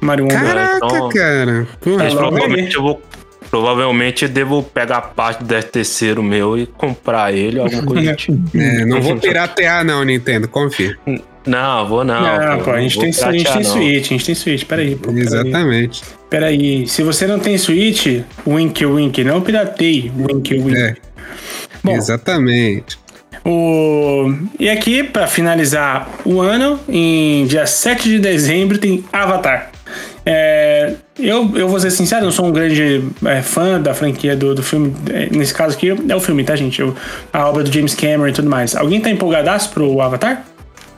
Mario 0.00 0.24
Wonder. 0.24 0.40
Caraca, 0.40 0.76
então, 0.76 1.08
cara. 1.08 1.66
Mas 1.84 2.14
provavelmente 2.14 2.76
eu 2.76 2.82
vou. 2.82 3.02
Provavelmente 3.50 4.28
devo 4.28 4.62
pegar 4.62 5.00
parte 5.00 5.42
do 5.42 5.62
terceiro 5.62 6.22
meu 6.22 6.58
e 6.58 6.66
comprar 6.66 7.32
ele, 7.32 7.58
alguma 7.58 7.82
coisa 7.82 8.12
tipo. 8.16 8.38
É, 8.54 8.84
não 8.84 9.00
vou 9.00 9.16
piratear, 9.16 9.84
não, 9.84 10.04
Nintendo, 10.04 10.46
confia. 10.48 10.96
Não, 11.46 11.88
vou 11.88 12.04
não. 12.04 12.20
Não, 12.20 12.58
pô, 12.58 12.64
pô 12.64 12.70
a 12.72 12.80
gente 12.80 12.98
tem, 12.98 13.08
a 13.08 13.32
gente 13.32 13.52
tem 13.52 13.64
Switch, 13.64 14.06
a 14.06 14.08
gente 14.08 14.26
tem 14.26 14.34
Switch, 14.34 14.64
peraí. 14.64 14.96
Pô, 14.96 15.08
peraí. 15.08 15.22
Exatamente. 15.22 16.02
Peraí, 16.28 16.86
se 16.86 17.02
você 17.02 17.26
não 17.26 17.38
tem 17.38 17.56
Switch, 17.56 18.22
wink 18.46 18.84
wink, 18.84 19.24
não 19.24 19.40
piratei, 19.40 20.12
wink 20.14 20.54
wink. 20.54 20.76
É. 20.76 20.96
Bom, 21.82 21.96
Exatamente. 21.96 22.98
O... 23.44 24.34
E 24.58 24.68
aqui, 24.68 25.02
para 25.02 25.26
finalizar 25.26 26.10
o 26.24 26.40
ano, 26.40 26.78
em 26.88 27.46
dia 27.46 27.66
7 27.66 28.08
de 28.08 28.18
dezembro, 28.18 28.76
tem 28.76 29.04
Avatar. 29.12 29.70
É... 30.30 30.92
eu, 31.18 31.50
eu 31.56 31.68
vou 31.68 31.80
ser 31.80 31.90
sincero, 31.90 32.26
eu 32.26 32.32
sou 32.32 32.44
um 32.46 32.52
grande 32.52 33.02
é, 33.24 33.40
fã 33.40 33.80
da 33.80 33.94
franquia 33.94 34.36
do, 34.36 34.54
do 34.54 34.62
filme. 34.62 34.94
É, 35.10 35.26
nesse 35.34 35.54
caso 35.54 35.74
aqui, 35.74 35.88
é 35.88 36.14
o 36.14 36.20
filme, 36.20 36.44
tá, 36.44 36.54
gente? 36.54 36.80
Eu, 36.82 36.94
a 37.32 37.48
obra 37.48 37.62
do 37.64 37.72
James 37.72 37.94
Cameron 37.94 38.28
e 38.28 38.32
tudo 38.32 38.50
mais. 38.50 38.76
Alguém 38.76 39.00
tá 39.00 39.08
empolgadaço 39.08 39.70
pro 39.70 40.00
Avatar? 40.02 40.44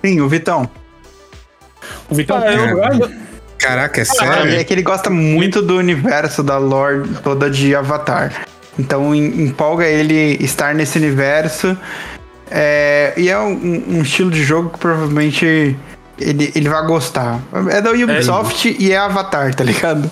Sim, 0.05 0.21
o 0.21 0.29
Vitão. 0.29 0.69
O 2.11 2.15
Vitão 2.15 2.39
Ah, 2.39 2.41
tá 2.41 2.55
empolgado? 2.55 3.11
Caraca, 3.57 4.01
é 4.01 4.03
É 4.03 4.05
sério? 4.05 4.65
que 4.65 4.73
ele 4.75 4.83
gosta 4.83 5.11
muito 5.11 5.63
do 5.63 5.77
universo 5.77 6.43
da 6.43 6.59
lore 6.59 7.09
toda 7.23 7.49
de 7.49 7.73
Avatar. 7.75 8.47
Então 8.79 9.15
em- 9.15 9.45
empolga 9.45 9.87
ele 9.87 10.37
estar 10.41 10.75
nesse 10.75 10.99
universo. 10.99 11.77
É, 12.51 13.13
e 13.17 13.29
é 13.29 13.39
um, 13.39 13.85
um 13.99 14.03
estilo 14.03 14.31
de 14.31 14.43
jogo 14.43 14.71
que 14.71 14.79
provavelmente 14.79 15.77
ele, 16.21 16.53
ele 16.55 16.69
vai 16.69 16.85
gostar. 16.87 17.41
É 17.71 17.81
da 17.81 17.91
Ubisoft 17.91 18.77
e 18.79 18.93
é 18.93 18.97
Avatar, 18.99 19.55
tá 19.55 19.65
ligado? 19.65 20.11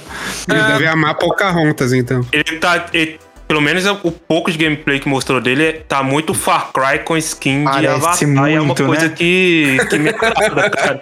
Ele 0.48 0.62
deve 0.62 0.86
amar 0.86 1.14
Pocahontas, 1.14 1.92
então. 1.92 2.24
Ele 2.32 2.58
tá. 2.58 2.86
ele- 2.92 3.18
pelo 3.48 3.60
menos 3.62 3.86
é 3.86 3.90
o 3.90 4.12
pouco 4.12 4.50
de 4.52 4.58
gameplay 4.58 5.00
que 5.00 5.08
mostrou 5.08 5.40
dele 5.40 5.80
tá 5.88 6.02
muito 6.02 6.34
Far 6.34 6.70
Cry 6.72 6.98
com 7.04 7.16
skin 7.16 7.60
de 7.60 7.64
Parece 7.64 8.24
Avatar. 8.26 8.50
e 8.50 8.54
é 8.54 8.60
uma 8.60 8.66
muito, 8.66 8.84
coisa 8.84 9.08
né? 9.08 9.14
que, 9.16 9.78
que 9.88 9.98
me 9.98 10.10
agrada, 10.10 10.70
cara. 10.70 11.00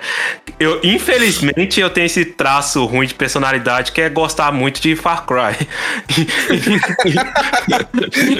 Eu, 0.58 0.80
infelizmente, 0.84 1.80
eu 1.80 1.90
tenho 1.90 2.06
esse 2.06 2.24
traço 2.24 2.84
ruim 2.86 3.06
de 3.06 3.14
personalidade 3.14 3.92
que 3.92 4.00
é 4.00 4.08
gostar 4.08 4.52
muito 4.52 4.80
de 4.80 4.94
Far 4.96 5.26
Cry. 5.26 5.66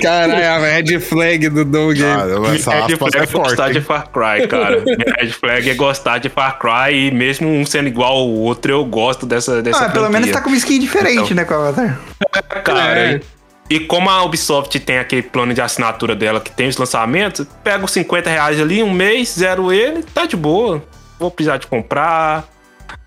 Caralho, 0.03 0.49
a 0.49 0.59
red 0.59 1.01
flag 1.01 1.49
do 1.49 1.65
Doug. 1.65 1.97
Ah, 2.01 2.55
essa 2.55 2.71
Minha 2.71 2.87
red 2.87 2.97
flag 2.97 3.17
é 3.17 3.23
é 3.23 3.27
gostar 3.27 3.57
forte. 3.57 3.73
de? 3.73 3.81
Far 3.81 4.09
Cry, 4.11 4.47
cara. 4.49 4.81
Minha 4.85 4.97
red 5.19 5.31
flag 5.31 5.71
é 5.71 5.75
gostar 5.75 6.19
de 6.19 6.29
Far 6.29 6.59
Cry 6.59 7.09
e 7.09 7.11
mesmo 7.11 7.49
um 7.49 7.65
sendo 7.67 7.89
igual 7.89 8.13
ao 8.13 8.29
outro, 8.29 8.73
eu 8.73 8.85
gosto 8.85 9.27
dessa, 9.27 9.63
dessa 9.63 9.87
Ah, 9.87 9.91
pelo 9.91 10.09
menos 10.11 10.31
tá 10.31 10.41
com 10.41 10.49
uma 10.49 10.57
skin 10.57 10.79
diferente, 10.79 11.33
Então. 11.33 11.37
né, 11.37 11.45
com 11.45 11.55
o 11.55 11.59
Avatar. 11.59 11.99
Cara, 12.65 12.99
É. 12.99 13.21
e 13.69 13.81
como 13.81 14.09
a 14.09 14.23
Ubisoft 14.23 14.79
tem 14.81 14.99
aquele 14.99 15.23
plano 15.23 15.53
de 15.53 15.61
assinatura 15.61 16.15
dela 16.15 16.41
que 16.41 16.51
tem 16.51 16.69
os 16.69 16.77
lançamentos, 16.77 17.47
pega 17.65 17.85
os 17.85 17.91
50 17.91 18.31
reais 18.31 18.61
ali, 18.61 18.83
um 18.83 18.91
mês, 18.91 19.31
zero 19.31 19.73
ele, 19.73 20.03
tá 20.03 20.25
de 20.25 20.37
boa. 20.37 20.83
Vou 21.19 21.31
precisar 21.31 21.57
de 21.57 21.67
comprar. 21.67 22.49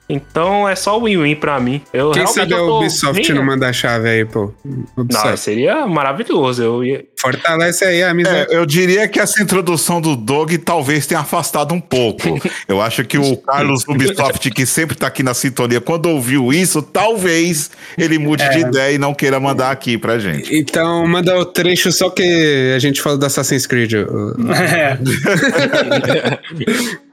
Então 0.10 0.68
é 0.68 0.76
só 0.76 0.99
win-win 0.99 1.36
pra 1.36 1.60
mim. 1.60 1.81
Eu 1.94 2.11
Quem 2.11 2.26
sabe 2.26 2.53
a 2.53 2.64
Ubisoft 2.64 3.31
não 3.31 3.45
manda 3.45 3.69
a 3.69 3.73
chave 3.73 4.10
aí, 4.10 4.26
pô. 4.26 4.52
Não, 4.65 5.03
Ubisoft. 5.03 5.40
seria 5.40 5.86
maravilhoso. 5.86 6.64
Eu 6.64 6.84
ia... 6.84 7.06
Fortalece 7.19 7.86
aí 7.86 8.02
a 8.02 8.07
É, 8.07 8.10
amizade. 8.10 8.53
eu 8.53 8.65
diria 8.65 9.07
que 9.07 9.19
essa 9.19 9.41
introdução 9.41 10.02
do 10.02 10.15
Dog 10.15 10.57
talvez 10.57 11.06
tenha 11.06 11.19
afastado 11.22 11.73
um 11.76 11.81
pouco. 11.81 12.40
Eu 12.68 12.81
acho 12.81 13.03
que 13.03 13.18
o 13.18 13.38
Carlos 13.38 13.84
Ubisoft, 13.88 14.49
que 14.52 14.65
sempre 14.65 14.95
tá 14.95 15.07
aqui 15.07 15.22
na 15.22 15.34
sintonia, 15.34 15.81
quando 15.81 16.06
ouviu 16.07 16.52
isso, 16.53 16.81
talvez 16.81 17.69
ele 17.98 18.18
mude 18.18 18.48
de 18.49 18.60
ideia 18.60 18.95
e 18.95 18.98
não 18.98 19.14
queira 19.14 19.40
mandar 19.40 19.69
aqui 19.69 19.98
pra 19.98 20.18
gente. 20.18 20.56
Então, 20.56 21.06
manda 21.07 21.38
o 21.38 21.45
trecho 21.45 21.91
só 21.91 22.10
que 22.10 22.73
a 22.76 22.80
gente 22.80 23.02
falou 23.02 23.18
do 23.19 23.26
Assassin's 23.26 23.68
Creed. 23.68 23.94
É. 23.94 24.98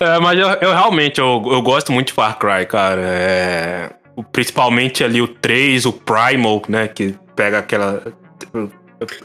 É, 0.00 0.18
mas 0.18 0.38
eu, 0.38 0.48
eu 0.60 0.70
realmente 0.72 1.20
eu, 1.20 1.42
eu 1.46 1.62
gosto 1.62 1.90
muito 1.92 2.08
de 2.08 2.12
Far 2.12 2.38
Cry, 2.38 2.66
cara. 2.66 3.00
É, 3.02 3.90
principalmente 4.32 5.02
ali 5.02 5.22
o 5.22 5.28
3, 5.28 5.86
o 5.86 5.92
Primal, 5.92 6.62
né? 6.68 6.86
Que 6.88 7.14
pega 7.34 7.58
aquela. 7.58 8.02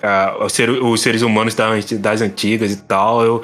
ah, 0.01 0.37
os, 0.45 0.53
ser- 0.53 0.69
os 0.69 1.01
seres 1.01 1.21
humanos 1.21 1.53
da- 1.55 1.71
das 1.99 2.21
antigas 2.21 2.71
e 2.71 2.81
tal. 2.83 3.21
Eu, 3.21 3.41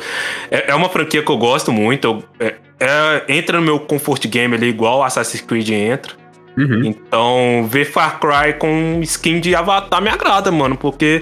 é, 0.49 0.71
é 0.71 0.75
uma 0.75 0.89
franquia 0.89 1.21
que 1.23 1.31
eu 1.31 1.37
gosto 1.37 1.71
muito. 1.71 2.05
eu- 2.07 2.23
é- 2.47 2.55
é- 2.79 3.25
entra 3.27 3.57
no 3.59 3.63
meu 3.65 3.79
comfort 3.79 4.25
game 4.27 4.55
ali, 4.55 4.67
igual 4.69 5.03
Assassin's 5.03 5.41
Creed 5.41 5.69
entra. 5.69 6.13
Uhum. 6.57 6.83
Então, 6.83 7.65
ver 7.69 7.85
Far 7.85 8.19
Cry 8.19 8.53
com 8.59 8.99
skin 9.03 9.39
de 9.39 9.55
Avatar 9.55 10.01
me 10.01 10.09
agrada, 10.09 10.51
mano, 10.51 10.75
porque 10.77 11.21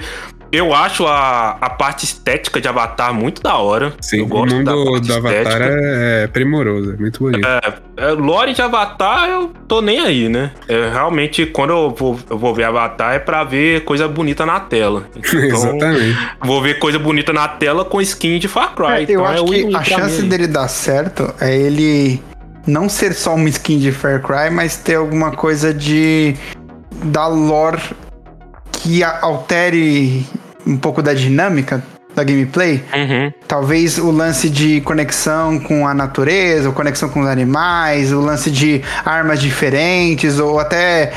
eu 0.52 0.74
acho 0.74 1.06
a, 1.06 1.58
a 1.62 1.70
parte 1.70 2.06
estética 2.06 2.60
de 2.60 2.68
Avatar 2.68 3.14
muito 3.14 3.42
da 3.42 3.56
hora. 3.56 3.94
Sim, 4.02 4.20
eu 4.20 4.26
o 4.26 4.28
gosto 4.28 4.56
mundo 4.56 4.66
da 4.66 4.92
parte 4.92 5.08
do 5.08 5.14
Avatar 5.14 5.42
estética. 5.42 5.66
é, 5.66 6.24
é 6.24 6.28
primoroso, 6.28 6.94
é 6.94 6.98
muito 6.98 7.20
bonito. 7.20 7.48
É, 7.48 8.12
lore 8.12 8.54
de 8.54 8.62
Avatar, 8.62 9.30
eu 9.30 9.52
tô 9.68 9.82
nem 9.82 10.00
aí, 10.00 10.28
né? 10.28 10.52
É, 10.68 10.90
realmente, 10.90 11.46
quando 11.46 11.72
eu 11.72 11.92
vou, 11.92 12.20
eu 12.30 12.38
vou 12.38 12.54
ver 12.54 12.64
Avatar, 12.64 13.14
é 13.14 13.20
pra 13.20 13.44
ver 13.44 13.84
coisa 13.84 14.08
bonita 14.08 14.46
na 14.46 14.60
tela. 14.60 15.08
Então, 15.40 15.70
Exatamente. 15.70 16.18
vou 16.42 16.62
ver 16.62 16.80
coisa 16.80 17.00
bonita 17.00 17.32
na 17.32 17.48
tela 17.48 17.86
com 17.86 18.02
skin 18.02 18.40
de 18.40 18.48
Far 18.48 18.76
Cry. 18.76 18.86
É, 18.88 18.98
eu 19.00 19.02
então, 19.04 19.26
acho 19.26 19.44
é 19.44 19.46
que 19.46 19.52
win-win 19.52 19.76
a 19.76 19.84
chance 19.84 20.22
dele 20.24 20.48
dar 20.48 20.68
certo 20.68 21.34
é 21.40 21.56
ele 21.56 22.22
não 22.68 22.90
ser 22.90 23.14
só 23.14 23.36
uma 23.36 23.48
skin 23.50 23.80
de 23.80 23.92
Far 23.92 24.22
Cry, 24.22 24.50
mas 24.52 24.76
ter 24.78 24.96
alguma 24.96 25.32
coisa 25.32 25.74
de 25.74 26.36
da 27.04 27.28
lore 27.28 27.82
que 28.82 29.04
altere 29.04 30.26
um 30.66 30.78
pouco 30.78 31.02
da 31.02 31.14
dinâmica 31.14 31.84
da 32.16 32.24
gameplay. 32.24 32.84
Uhum. 32.94 33.32
Talvez 33.48 33.98
o 33.98 34.10
lance 34.12 34.50
de 34.50 34.82
conexão 34.82 35.60
com 35.60 35.88
a 35.88 35.94
natureza, 35.94 36.68
ou 36.68 36.74
conexão 36.74 37.08
com 37.10 37.22
os 37.22 37.28
animais, 37.28 38.12
o 38.12 38.20
lance 38.20 38.50
de 38.50 38.82
armas 39.06 39.40
diferentes, 39.40 40.40
ou 40.40 40.60
até 40.60 41.12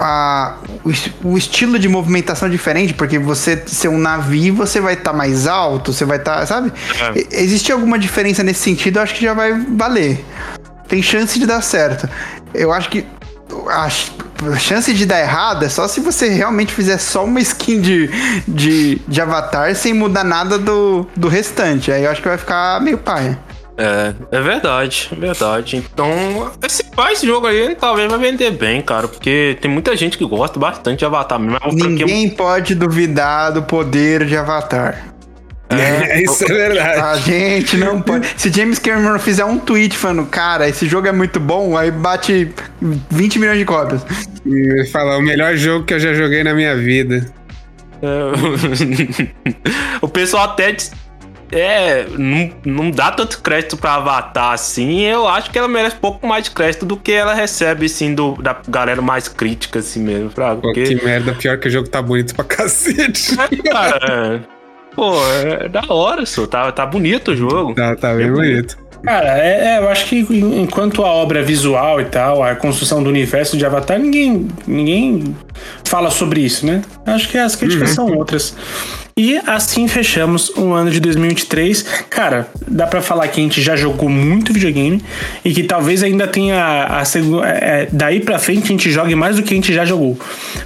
a- 0.00 0.56
o, 0.84 1.28
o 1.32 1.36
estilo 1.38 1.78
de 1.78 1.88
movimentação 1.88 2.48
diferente, 2.48 2.94
porque 2.94 3.18
você 3.18 3.62
ser 3.66 3.88
um 3.88 3.98
navio, 3.98 4.54
você 4.54 4.80
vai 4.80 4.94
estar 4.94 5.12
mais 5.12 5.46
alto, 5.46 5.92
você 5.92 6.04
vai 6.04 6.16
estar, 6.18 6.46
sabe? 6.46 6.72
É. 7.14 7.42
Existe 7.42 7.70
alguma 7.72 7.98
diferença 7.98 8.42
nesse 8.42 8.60
sentido, 8.60 8.98
eu 8.98 9.02
acho 9.02 9.14
que 9.14 9.22
já 9.24 9.34
vai 9.34 9.52
valer. 9.76 10.24
Tem 10.88 11.02
chance 11.02 11.38
de 11.38 11.46
dar 11.46 11.60
certo. 11.62 12.08
Eu 12.54 12.72
acho 12.72 12.88
que 12.88 13.04
a 13.70 13.88
ch- 13.90 14.12
a 14.52 14.58
chance 14.58 14.92
de 14.92 15.04
dar 15.04 15.20
errado 15.20 15.64
é 15.64 15.68
só 15.68 15.88
se 15.88 16.00
você 16.00 16.28
realmente 16.28 16.72
fizer 16.72 16.98
só 16.98 17.24
uma 17.24 17.40
skin 17.40 17.80
de, 17.80 18.10
de, 18.46 19.00
de 19.06 19.20
avatar 19.20 19.74
sem 19.74 19.92
mudar 19.92 20.24
nada 20.24 20.58
do, 20.58 21.06
do 21.16 21.28
restante. 21.28 21.90
Aí 21.90 22.04
eu 22.04 22.10
acho 22.10 22.22
que 22.22 22.28
vai 22.28 22.38
ficar 22.38 22.80
meio 22.80 22.98
paia. 22.98 23.38
É, 23.76 24.12
é 24.32 24.40
verdade, 24.40 25.08
é 25.12 25.14
verdade. 25.14 25.76
Então, 25.76 26.50
esse, 26.66 26.82
esse 27.12 27.26
jogo 27.26 27.46
aí 27.46 27.76
talvez 27.76 28.10
vai 28.10 28.18
vender 28.18 28.50
bem, 28.50 28.82
cara, 28.82 29.06
porque 29.06 29.56
tem 29.60 29.70
muita 29.70 29.96
gente 29.96 30.18
que 30.18 30.24
gosta 30.24 30.58
bastante 30.58 30.98
de 30.98 31.04
Avatar. 31.04 31.38
Mas 31.38 31.54
é 31.54 31.58
franquia 31.60 31.88
Ninguém 31.88 32.28
pode 32.28 32.74
duvidar 32.74 33.52
do 33.52 33.62
poder 33.62 34.26
de 34.26 34.36
avatar. 34.36 35.14
É, 35.70 36.20
isso 36.22 36.44
é 36.44 36.48
verdade. 36.48 37.00
A 37.00 37.16
gente 37.16 37.76
não 37.76 38.00
pode. 38.02 38.26
Se 38.36 38.50
James 38.50 38.78
Cameron 38.78 39.18
fizer 39.18 39.44
um 39.44 39.58
tweet 39.58 39.96
falando, 39.96 40.26
cara, 40.26 40.68
esse 40.68 40.86
jogo 40.86 41.06
é 41.06 41.12
muito 41.12 41.38
bom, 41.38 41.76
aí 41.76 41.90
bate 41.90 42.52
20 43.10 43.38
milhões 43.38 43.58
de 43.58 43.64
cópias. 43.64 44.04
E 44.46 44.86
falar 44.86 45.18
o 45.18 45.22
melhor 45.22 45.56
jogo 45.56 45.84
que 45.84 45.94
eu 45.94 46.00
já 46.00 46.14
joguei 46.14 46.42
na 46.42 46.54
minha 46.54 46.76
vida. 46.76 47.26
É, 48.00 49.98
o 50.00 50.06
pessoal 50.08 50.44
até 50.44 50.76
é, 51.50 52.06
não, 52.10 52.50
não 52.64 52.90
dá 52.90 53.10
tanto 53.10 53.40
crédito 53.40 53.76
pra 53.76 53.94
Avatar 53.94 54.52
assim. 54.52 55.00
Eu 55.00 55.26
acho 55.26 55.50
que 55.50 55.58
ela 55.58 55.68
merece 55.68 55.96
um 55.96 56.00
pouco 56.00 56.26
mais 56.26 56.44
de 56.44 56.50
crédito 56.50 56.84
do 56.84 56.96
que 56.96 57.12
ela 57.12 57.34
recebe, 57.34 57.86
assim, 57.86 58.14
do, 58.14 58.40
da 58.40 58.56
galera 58.68 59.00
mais 59.00 59.28
crítica, 59.28 59.78
assim 59.78 60.00
mesmo. 60.00 60.30
Pra, 60.30 60.54
Pô, 60.54 60.62
porque, 60.62 60.84
que 60.84 61.04
merda, 61.04 61.34
pior 61.34 61.58
que 61.58 61.68
o 61.68 61.70
jogo 61.70 61.88
tá 61.88 62.02
bonito 62.02 62.34
pra 62.34 62.44
cacete. 62.44 63.34
É, 63.40 63.70
cara, 63.70 64.42
é, 64.44 64.57
pô, 64.98 65.14
é 65.30 65.68
da 65.68 65.82
hora, 65.88 66.26
só. 66.26 66.44
Tá, 66.46 66.72
tá 66.72 66.84
bonito 66.84 67.30
o 67.30 67.36
jogo. 67.36 67.72
Tá, 67.74 67.94
tá 67.94 68.14
bem 68.14 68.30
bonito. 68.32 68.76
Cara, 69.04 69.38
é, 69.38 69.74
é, 69.74 69.78
eu 69.78 69.88
acho 69.88 70.06
que 70.06 70.16
en- 70.28 70.62
enquanto 70.62 71.04
a 71.04 71.08
obra 71.08 71.40
visual 71.40 72.00
e 72.00 72.06
tal, 72.06 72.42
a 72.42 72.56
construção 72.56 73.00
do 73.00 73.08
universo 73.08 73.56
de 73.56 73.64
Avatar, 73.64 73.96
ninguém, 73.96 74.48
ninguém 74.66 75.36
fala 75.84 76.10
sobre 76.10 76.40
isso, 76.40 76.66
né? 76.66 76.82
Acho 77.06 77.28
que 77.28 77.38
as 77.38 77.54
críticas 77.54 77.90
são 77.90 78.12
outras. 78.16 78.56
E 79.20 79.36
assim 79.48 79.88
fechamos 79.88 80.48
o 80.50 80.72
ano 80.72 80.92
de 80.92 81.00
2023. 81.00 81.82
Cara, 82.08 82.46
dá 82.68 82.86
pra 82.86 83.02
falar 83.02 83.26
que 83.26 83.40
a 83.40 83.42
gente 83.42 83.60
já 83.60 83.74
jogou 83.74 84.08
muito 84.08 84.52
videogame 84.52 85.02
e 85.44 85.52
que 85.52 85.64
talvez 85.64 86.04
ainda 86.04 86.28
tenha 86.28 86.84
a 86.84 87.04
segunda. 87.04 87.42
daí 87.90 88.20
pra 88.20 88.38
frente 88.38 88.62
a 88.62 88.66
gente 88.68 88.88
jogue 88.92 89.16
mais 89.16 89.34
do 89.34 89.42
que 89.42 89.52
a 89.52 89.56
gente 89.56 89.74
já 89.74 89.84
jogou. 89.84 90.16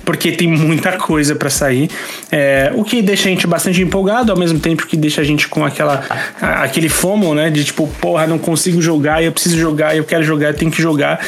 Porque 0.04 0.32
tem 0.32 0.48
muita 0.52 0.92
coisa 0.92 1.34
pra 1.34 1.48
sair. 1.48 1.88
É, 2.30 2.70
o 2.74 2.84
que 2.84 3.00
deixa 3.00 3.26
a 3.28 3.32
gente 3.32 3.46
bastante 3.46 3.80
empolgado, 3.80 4.30
ao 4.30 4.38
mesmo 4.38 4.58
tempo 4.58 4.86
que 4.86 4.98
deixa 4.98 5.22
a 5.22 5.24
gente 5.24 5.48
com 5.48 5.64
aquela, 5.64 6.04
a- 6.38 6.62
aquele 6.64 6.90
FOMO, 6.90 7.34
né? 7.34 7.48
De 7.48 7.64
tipo, 7.64 7.86
porra, 8.02 8.26
não 8.26 8.38
consigo 8.38 8.82
jogar, 8.82 9.24
eu 9.24 9.32
preciso 9.32 9.58
jogar, 9.58 9.96
eu 9.96 10.04
quero 10.04 10.22
jogar, 10.24 10.48
eu 10.48 10.54
tenho 10.54 10.70
que 10.70 10.82
jogar. 10.82 11.20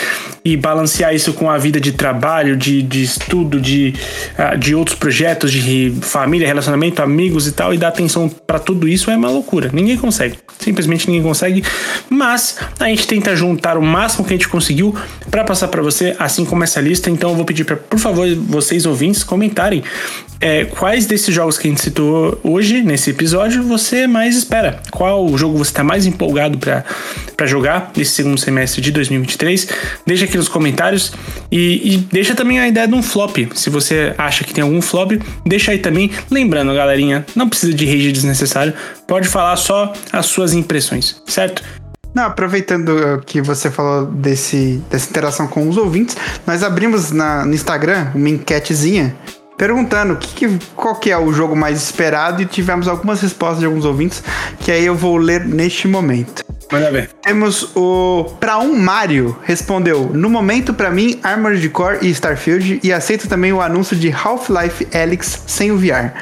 E 0.44 0.58
balancear 0.58 1.14
isso 1.14 1.32
com 1.32 1.48
a 1.50 1.56
vida 1.56 1.80
de 1.80 1.92
trabalho, 1.92 2.54
de, 2.54 2.82
de 2.82 3.02
estudo, 3.02 3.58
de, 3.58 3.94
ah, 4.36 4.54
de 4.54 4.74
outros 4.74 4.94
projetos, 4.94 5.50
de 5.50 5.94
família, 6.02 6.46
relacionamento, 6.46 7.00
amigos 7.02 7.13
e 7.46 7.52
tal, 7.52 7.72
e 7.72 7.78
dar 7.78 7.88
atenção 7.88 8.28
pra 8.28 8.58
tudo 8.58 8.88
isso 8.88 9.10
é 9.10 9.16
uma 9.16 9.30
loucura. 9.30 9.70
Ninguém 9.72 9.96
consegue. 9.96 10.38
Simplesmente 10.58 11.06
ninguém 11.06 11.22
consegue. 11.22 11.64
Mas 12.08 12.56
a 12.78 12.86
gente 12.86 13.06
tenta 13.06 13.34
juntar 13.34 13.76
o 13.76 13.82
máximo 13.82 14.24
que 14.24 14.32
a 14.32 14.36
gente 14.36 14.48
conseguiu 14.48 14.94
pra 15.30 15.44
passar 15.44 15.68
pra 15.68 15.82
você, 15.82 16.14
assim 16.18 16.44
como 16.44 16.64
essa 16.64 16.80
lista. 16.80 17.10
Então 17.10 17.30
eu 17.30 17.36
vou 17.36 17.44
pedir 17.44 17.64
pra, 17.64 17.76
por 17.76 17.98
favor, 17.98 18.26
vocês 18.36 18.86
ouvintes 18.86 19.22
comentarem 19.24 19.82
é, 20.44 20.66
quais 20.66 21.06
desses 21.06 21.34
jogos 21.34 21.56
que 21.56 21.66
a 21.66 21.70
gente 21.70 21.80
citou 21.80 22.38
hoje, 22.44 22.82
nesse 22.82 23.08
episódio, 23.08 23.62
você 23.62 24.06
mais 24.06 24.36
espera? 24.36 24.78
Qual 24.90 25.34
jogo 25.38 25.56
você 25.56 25.70
está 25.70 25.82
mais 25.82 26.04
empolgado 26.04 26.58
para 26.58 27.46
jogar 27.46 27.90
nesse 27.96 28.10
segundo 28.10 28.38
semestre 28.38 28.82
de 28.82 28.92
2023. 28.92 29.66
Deixa 30.06 30.26
aqui 30.26 30.36
nos 30.36 30.46
comentários 30.46 31.14
e, 31.50 31.94
e, 31.94 31.96
deixa 31.96 32.34
também 32.34 32.60
a 32.60 32.68
ideia 32.68 32.86
de 32.86 32.94
um 32.94 33.02
flop. 33.02 33.38
Se 33.54 33.70
você 33.70 34.14
acha 34.18 34.44
que 34.44 34.52
tem 34.52 34.62
algum 34.62 34.82
flop, 34.82 35.12
deixa 35.46 35.72
aí 35.72 35.78
também. 35.78 36.10
Lembrando, 36.30 36.74
galerinha, 36.74 37.24
não 37.34 37.48
precisa 37.48 37.72
de 37.72 37.86
rage 37.86 38.12
desnecessário, 38.12 38.74
pode 39.06 39.28
falar 39.28 39.56
só 39.56 39.94
as 40.12 40.26
suas 40.26 40.52
impressões, 40.52 41.22
certo? 41.26 41.62
Não, 42.14 42.24
aproveitando 42.24 43.22
que 43.24 43.40
você 43.40 43.70
falou 43.70 44.04
desse, 44.04 44.82
dessa 44.90 45.08
interação 45.08 45.46
com 45.46 45.66
os 45.66 45.78
ouvintes, 45.78 46.18
nós 46.46 46.62
abrimos 46.62 47.10
na, 47.10 47.46
no 47.46 47.54
Instagram 47.54 48.08
uma 48.14 48.28
enquetezinha 48.28 49.16
perguntando 49.56 50.16
que, 50.16 50.34
que, 50.34 50.58
qual 50.74 50.96
que 50.96 51.10
é 51.10 51.18
o 51.18 51.32
jogo 51.32 51.54
mais 51.54 51.82
esperado 51.82 52.42
e 52.42 52.46
tivemos 52.46 52.88
algumas 52.88 53.20
respostas 53.20 53.60
de 53.60 53.66
alguns 53.66 53.84
ouvintes 53.84 54.22
que 54.60 54.70
aí 54.70 54.84
eu 54.84 54.94
vou 54.94 55.16
ler 55.16 55.44
neste 55.44 55.88
momento. 55.88 56.44
Manda 56.70 56.90
ver. 56.90 57.10
Temos 57.22 57.70
o 57.76 58.24
Pra 58.40 58.58
um 58.58 58.76
Mario 58.76 59.36
respondeu: 59.42 60.10
No 60.12 60.28
momento, 60.30 60.74
para 60.74 60.90
mim, 60.90 61.20
Armored 61.22 61.68
Core 61.68 61.98
e 62.02 62.10
Starfield, 62.10 62.80
e 62.82 62.92
aceito 62.92 63.28
também 63.28 63.52
o 63.52 63.60
anúncio 63.60 63.96
de 63.96 64.10
Half-Life 64.10 64.88
Alyx 64.96 65.42
sem 65.46 65.70
o 65.70 65.78
VR. 65.78 66.12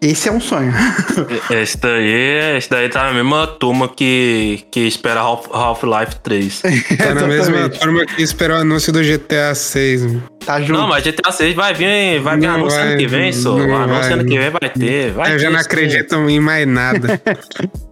Esse 0.00 0.28
é 0.28 0.32
um 0.32 0.40
sonho. 0.40 0.72
Esse 1.50 1.76
daí, 1.76 2.56
esse 2.56 2.70
daí 2.70 2.88
tá 2.88 3.04
na 3.04 3.12
mesma 3.12 3.48
turma 3.48 3.88
que, 3.88 4.64
que 4.70 4.86
espera 4.86 5.20
Half-Life 5.20 6.20
3. 6.22 6.62
tá 6.96 7.14
na 7.14 7.26
mesma 7.26 7.68
turma 7.68 8.06
que 8.06 8.22
espera 8.22 8.54
o 8.54 8.56
anúncio 8.58 8.92
do 8.92 9.02
GTA 9.02 9.54
6. 9.54 10.06
Tá 10.46 10.60
junto. 10.60 10.80
Não, 10.80 10.88
mas 10.88 11.02
GTA 11.02 11.32
6 11.32 11.54
vai 11.56 11.74
vir, 11.74 12.20
vai 12.20 12.38
vir 12.38 12.46
anúncio 12.46 12.78
ano 12.80 12.96
que 12.96 13.06
vem, 13.08 13.32
só. 13.32 13.56
O 13.56 13.74
anúncio 13.74 14.12
ano 14.12 14.24
que 14.24 14.38
vem 14.38 14.50
vai 14.50 14.70
ter. 14.70 15.10
Vai 15.10 15.32
Eu 15.32 15.36
ter 15.36 15.42
já 15.42 15.50
não 15.50 15.58
acredito 15.58 16.14
em 16.28 16.38
mais 16.38 16.66
nada. 16.66 17.20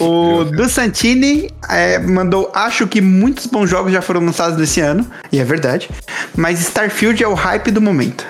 O 0.00 0.44
Do 0.44 0.68
Santini 0.68 1.50
é, 1.68 1.98
mandou: 1.98 2.50
Acho 2.54 2.86
que 2.86 3.00
muitos 3.00 3.46
bons 3.46 3.68
jogos 3.68 3.92
já 3.92 4.02
foram 4.02 4.24
lançados 4.24 4.58
nesse 4.58 4.80
ano, 4.80 5.08
e 5.32 5.38
é 5.38 5.44
verdade. 5.44 5.88
Mas 6.36 6.60
Starfield 6.60 7.22
é 7.22 7.28
o 7.28 7.34
hype 7.34 7.70
do 7.70 7.80
momento. 7.80 8.24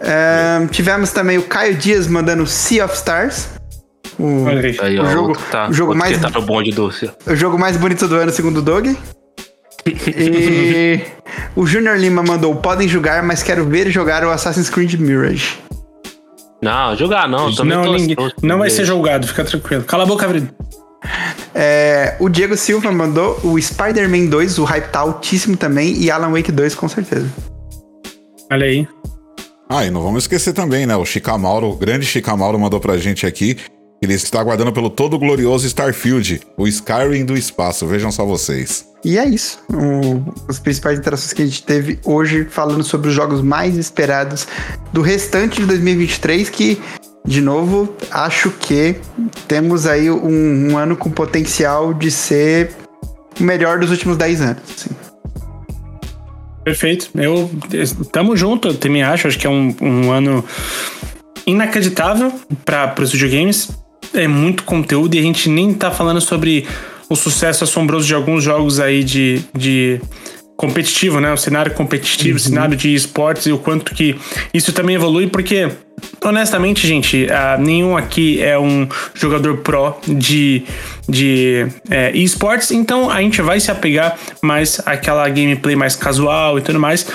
Um, 0.00 0.66
tivemos 0.68 1.12
também 1.12 1.38
o 1.38 1.42
Caio 1.42 1.74
Dias 1.74 2.06
mandando 2.06 2.46
Sea 2.46 2.84
of 2.84 2.94
Stars. 2.94 3.48
O, 4.18 4.46
Aí, 4.82 4.98
o 4.98 5.06
jogo, 5.06 5.38
tá, 5.50 5.68
o 5.68 5.72
jogo 5.72 5.94
mais 5.94 6.18
tá 6.18 6.30
no 6.30 6.42
bonde 6.42 6.72
doce. 6.72 7.10
O 7.26 7.36
jogo 7.36 7.58
mais 7.58 7.76
bonito 7.76 8.08
do 8.08 8.16
ano, 8.16 8.30
segundo 8.32 8.58
o 8.58 8.62
Dog. 8.62 8.96
e 9.86 11.00
o 11.54 11.66
Junior 11.66 11.96
Lima 11.96 12.22
mandou: 12.22 12.54
Podem 12.56 12.88
jogar, 12.88 13.22
mas 13.22 13.42
quero 13.42 13.64
ver 13.64 13.90
jogar 13.90 14.24
o 14.24 14.30
Assassin's 14.30 14.68
Creed 14.68 14.94
Mirage. 14.94 15.58
Não, 16.60 16.96
jogar 16.96 17.28
não. 17.28 17.50
Não, 17.50 17.92
ninguém, 17.92 18.16
não 18.42 18.58
vai 18.58 18.70
ser 18.70 18.84
jogado, 18.84 19.26
fica 19.26 19.44
tranquilo. 19.44 19.84
Cala 19.84 20.02
a 20.02 20.06
boca, 20.06 20.26
Vrido. 20.26 20.48
É, 21.54 22.16
o 22.18 22.28
Diego 22.28 22.56
Silva 22.56 22.90
mandou 22.90 23.38
o 23.44 23.60
Spider-Man 23.60 24.26
2, 24.26 24.58
o 24.58 24.64
hype 24.64 24.88
tá 24.90 25.00
altíssimo 25.00 25.56
também, 25.56 25.96
e 25.96 26.10
Alan 26.10 26.32
Wake 26.32 26.50
2, 26.50 26.74
com 26.74 26.88
certeza. 26.88 27.28
Olha 28.50 28.66
aí. 28.66 28.88
Ah, 29.68 29.84
e 29.84 29.90
não 29.90 30.02
vamos 30.02 30.24
esquecer 30.24 30.54
também, 30.54 30.86
né? 30.86 30.96
O 30.96 31.04
Chicamauro, 31.04 31.68
o 31.68 31.76
grande 31.76 32.06
Chicamauro 32.06 32.58
mandou 32.58 32.80
pra 32.80 32.96
gente 32.96 33.26
aqui. 33.26 33.58
Ele 34.00 34.14
está 34.14 34.40
aguardando 34.40 34.72
pelo 34.72 34.88
todo 34.88 35.18
glorioso 35.18 35.66
Starfield, 35.66 36.40
o 36.56 36.66
Skyrim 36.66 37.24
do 37.24 37.36
espaço. 37.36 37.86
Vejam 37.86 38.10
só 38.10 38.24
vocês. 38.24 38.86
E 39.04 39.18
é 39.18 39.26
isso. 39.26 39.58
O, 39.70 40.24
os 40.48 40.58
principais 40.58 40.98
interações 40.98 41.32
que 41.32 41.42
a 41.42 41.44
gente 41.44 41.62
teve 41.62 41.98
hoje 42.04 42.46
falando 42.48 42.82
sobre 42.82 43.08
os 43.08 43.14
jogos 43.14 43.42
mais 43.42 43.76
esperados 43.76 44.46
do 44.92 45.02
restante 45.02 45.60
de 45.60 45.66
2023, 45.66 46.48
que, 46.48 46.80
de 47.26 47.40
novo, 47.42 47.94
acho 48.10 48.50
que 48.52 48.96
temos 49.46 49.86
aí 49.86 50.10
um, 50.10 50.70
um 50.70 50.78
ano 50.78 50.96
com 50.96 51.10
potencial 51.10 51.92
de 51.92 52.10
ser 52.10 52.70
o 53.38 53.42
melhor 53.42 53.80
dos 53.80 53.90
últimos 53.90 54.16
10 54.16 54.40
anos. 54.40 54.62
Assim. 54.76 55.07
Perfeito. 56.68 57.10
Eu 57.14 57.50
tamo 58.12 58.36
junto, 58.36 58.68
eu 58.68 58.74
também 58.74 59.02
acho. 59.02 59.26
Acho 59.26 59.38
que 59.38 59.46
é 59.46 59.50
um, 59.50 59.74
um 59.80 60.12
ano 60.12 60.44
inacreditável 61.46 62.30
para 62.62 63.02
os 63.02 63.10
videogames. 63.10 63.70
É 64.12 64.28
muito 64.28 64.64
conteúdo 64.64 65.14
e 65.14 65.18
a 65.18 65.22
gente 65.22 65.48
nem 65.48 65.72
tá 65.72 65.90
falando 65.90 66.20
sobre 66.20 66.66
o 67.08 67.16
sucesso 67.16 67.64
assombroso 67.64 68.06
de 68.06 68.14
alguns 68.14 68.44
jogos 68.44 68.80
aí 68.80 69.02
de, 69.02 69.40
de 69.56 69.98
competitivo, 70.58 71.20
né? 71.20 71.32
O 71.32 71.38
cenário 71.38 71.72
competitivo, 71.72 72.32
uhum. 72.32 72.36
o 72.36 72.38
cenário 72.38 72.76
de 72.76 72.94
esportes 72.94 73.46
e 73.46 73.52
o 73.52 73.56
quanto 73.56 73.94
que 73.94 74.14
isso 74.52 74.70
também 74.70 74.96
evolui, 74.96 75.26
porque 75.26 75.70
honestamente, 76.24 76.86
gente, 76.86 77.26
uh, 77.26 77.60
nenhum 77.60 77.96
aqui 77.96 78.42
é 78.42 78.58
um 78.58 78.88
jogador 79.14 79.58
pro 79.58 79.96
de 80.06 80.64
de 81.08 81.66
é, 81.88 82.10
esportes, 82.14 82.70
então 82.70 83.10
a 83.10 83.22
gente 83.22 83.40
vai 83.40 83.58
se 83.58 83.70
apegar 83.70 84.18
mais 84.42 84.78
àquela 84.84 85.26
gameplay 85.28 85.74
mais 85.74 85.96
casual 85.96 86.58
e 86.58 86.60
tudo 86.60 86.78
mais. 86.78 87.06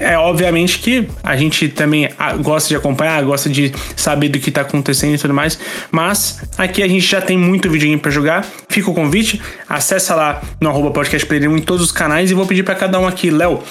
É 0.00 0.18
obviamente 0.18 0.78
que 0.78 1.08
a 1.22 1.34
gente 1.34 1.68
também 1.68 2.10
ah, 2.18 2.34
gosta 2.34 2.68
de 2.68 2.76
acompanhar, 2.76 3.22
gosta 3.24 3.48
de 3.48 3.72
saber 3.96 4.28
do 4.28 4.38
que 4.38 4.50
tá 4.50 4.60
acontecendo 4.60 5.14
e 5.14 5.18
tudo 5.18 5.32
mais, 5.32 5.58
mas 5.90 6.42
aqui 6.58 6.82
a 6.82 6.88
gente 6.88 7.06
já 7.06 7.22
tem 7.22 7.38
muito 7.38 7.70
videogame 7.70 8.00
para 8.00 8.10
jogar. 8.10 8.46
Fica 8.68 8.90
o 8.90 8.94
convite, 8.94 9.40
acessa 9.66 10.14
lá 10.14 10.42
no 10.60 10.68
arroba 10.68 10.90
podcast 10.90 11.26
em 11.34 11.62
todos 11.62 11.82
os 11.82 11.92
canais 11.92 12.30
e 12.30 12.34
vou 12.34 12.44
pedir 12.44 12.64
para 12.64 12.74
cada 12.74 13.00
um 13.00 13.06
aqui, 13.06 13.30
Léo, 13.30 13.62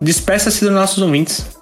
despeça-se 0.00 0.64
dos 0.64 0.74
nossos 0.74 1.00
ouvintes. 1.00 1.61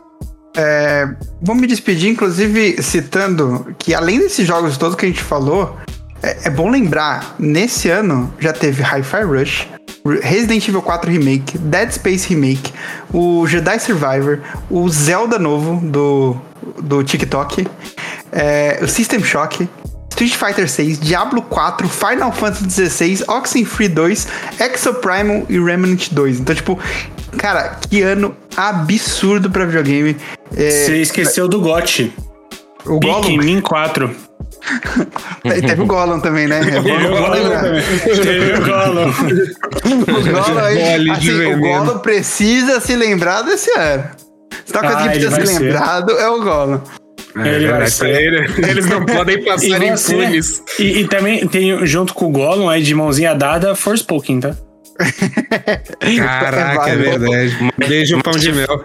É, 0.56 1.08
vou 1.40 1.54
me 1.54 1.66
despedir, 1.66 2.10
inclusive, 2.10 2.82
citando 2.82 3.74
que 3.78 3.94
além 3.94 4.18
desses 4.18 4.46
jogos 4.46 4.76
todos 4.76 4.96
que 4.96 5.06
a 5.06 5.08
gente 5.08 5.22
falou, 5.22 5.76
é, 6.22 6.48
é 6.48 6.50
bom 6.50 6.70
lembrar, 6.70 7.36
nesse 7.38 7.88
ano 7.88 8.32
já 8.38 8.52
teve 8.52 8.82
Hi-Fi 8.82 9.22
Rush, 9.22 9.68
Resident 10.22 10.66
Evil 10.66 10.82
4 10.82 11.10
Remake, 11.10 11.58
Dead 11.58 11.92
Space 11.92 12.28
Remake, 12.28 12.72
o 13.12 13.46
Jedi 13.46 13.78
Survivor, 13.78 14.40
o 14.70 14.88
Zelda 14.88 15.38
novo 15.38 15.80
do, 15.88 16.36
do 16.82 17.04
TikTok, 17.04 17.66
é, 18.32 18.80
o 18.82 18.88
System 18.88 19.22
Shock, 19.22 19.68
Street 20.10 20.34
Fighter 20.34 20.68
6, 20.68 21.00
Diablo 21.00 21.42
4, 21.42 21.88
Final 21.88 22.32
Fantasy 22.32 22.90
XVI, 22.90 23.24
Oxenfree 23.28 23.88
2, 23.88 24.28
Exoprimal 24.58 25.46
e 25.48 25.58
Remnant 25.58 26.10
2. 26.10 26.40
Então, 26.40 26.54
tipo, 26.54 26.78
cara, 27.36 27.78
que 27.88 28.02
ano 28.02 28.36
absurdo 28.56 29.50
pra 29.50 29.64
videogame. 29.64 30.16
É, 30.56 30.70
Você 30.70 30.96
esqueceu 30.98 31.48
do 31.48 31.60
GOT. 31.60 32.12
O 32.86 32.98
Pikmin 32.98 33.60
4. 33.60 34.30
Teve 35.42 35.82
o 35.82 35.86
Gollum 35.86 36.20
também, 36.20 36.46
né? 36.46 36.60
É 36.60 36.64
Teve 36.82 37.06
o 37.06 37.10
Gollum 37.10 37.50
também. 37.50 37.82
Teve 38.22 38.52
o 38.54 38.64
Gollum. 38.64 39.10
o 39.10 40.32
Gollum, 40.32 40.58
aí, 40.58 41.10
assim, 41.10 41.54
o 41.54 41.58
Gollum 41.58 41.98
precisa 41.98 42.80
se 42.80 42.94
lembrar 42.94 43.42
desse 43.42 43.70
ano. 43.78 44.04
Se 44.64 44.72
tá 44.72 44.80
coisa 44.80 44.98
ah, 44.98 45.02
que 45.02 45.18
precisa 45.18 45.46
ser 45.46 45.58
lembrado, 45.58 46.12
é 46.12 46.28
o 46.28 46.42
Gollum. 46.42 46.80
É, 47.36 47.54
ele 47.54 47.68
vai 47.68 47.86
ser. 47.86 48.50
Eles 48.58 48.86
não 48.86 49.04
podem 49.06 49.42
passar 49.44 49.82
impunes. 49.82 50.62
E, 50.78 51.00
e 51.00 51.08
também 51.08 51.46
tem, 51.46 51.86
junto 51.86 52.12
com 52.14 52.26
o 52.26 52.30
Gollum, 52.30 52.68
aí 52.68 52.82
de 52.82 52.94
mãozinha 52.94 53.34
dada, 53.34 53.74
Forspoken, 53.74 54.40
tá? 54.40 54.56
Caraca, 56.16 56.90
é 56.90 56.96
verdade. 56.96 57.72
Beijo 57.76 58.20
pão 58.22 58.32
de 58.32 58.52
mel. 58.52 58.82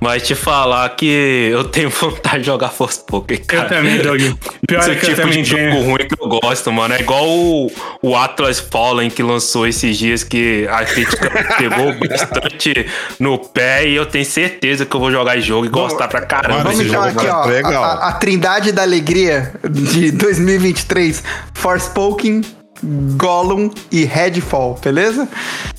Mas 0.00 0.22
te 0.22 0.34
falar 0.34 0.88
que 0.96 1.50
eu 1.52 1.64
tenho 1.64 1.90
vontade 1.90 2.40
de 2.40 2.46
jogar 2.46 2.70
Forspoken, 2.70 3.38
cara. 3.38 3.64
Eu 3.64 3.68
também, 3.68 3.98
Doug. 3.98 4.20
Pior 4.66 4.80
Esse 4.80 4.90
é 4.90 4.94
que 4.94 5.00
tipo 5.06 5.20
eu 5.20 5.24
também 5.26 5.42
de 5.42 5.54
tenho. 5.54 5.72
jogo 5.72 5.84
ruim 5.84 6.08
que 6.08 6.22
eu 6.22 6.28
gosto, 6.28 6.72
mano. 6.72 6.94
É 6.94 7.00
igual 7.00 7.28
o, 7.28 7.70
o 8.02 8.16
Atlas 8.16 8.58
Fallen 8.60 9.10
que 9.10 9.22
lançou 9.22 9.66
esses 9.66 9.98
dias 9.98 10.24
que 10.24 10.66
a 10.70 10.84
crítica 10.84 11.30
pegou 11.58 11.92
bastante 11.98 12.86
no 13.18 13.38
pé 13.38 13.86
e 13.88 13.94
eu 13.94 14.06
tenho 14.06 14.24
certeza 14.24 14.86
que 14.86 14.94
eu 14.96 15.00
vou 15.00 15.10
jogar 15.10 15.36
esse 15.36 15.46
jogo 15.46 15.66
e 15.66 15.68
gostar 15.68 16.08
pra 16.08 16.22
caramba 16.22 16.62
Vamos 16.62 16.78
desse 16.78 16.88
então 16.88 17.04
jogo. 17.04 17.20
aqui, 17.20 17.28
ó, 17.28 17.68
a, 17.82 17.86
a, 17.86 18.08
a, 18.08 18.12
trindade 18.12 18.72
da 18.72 18.82
alegria 18.82 19.52
de 19.68 20.12
2023. 20.12 21.22
Forspoken, 21.52 22.40
Gollum 22.82 23.70
e 23.90 24.04
Redfall, 24.04 24.78
beleza? 24.82 25.28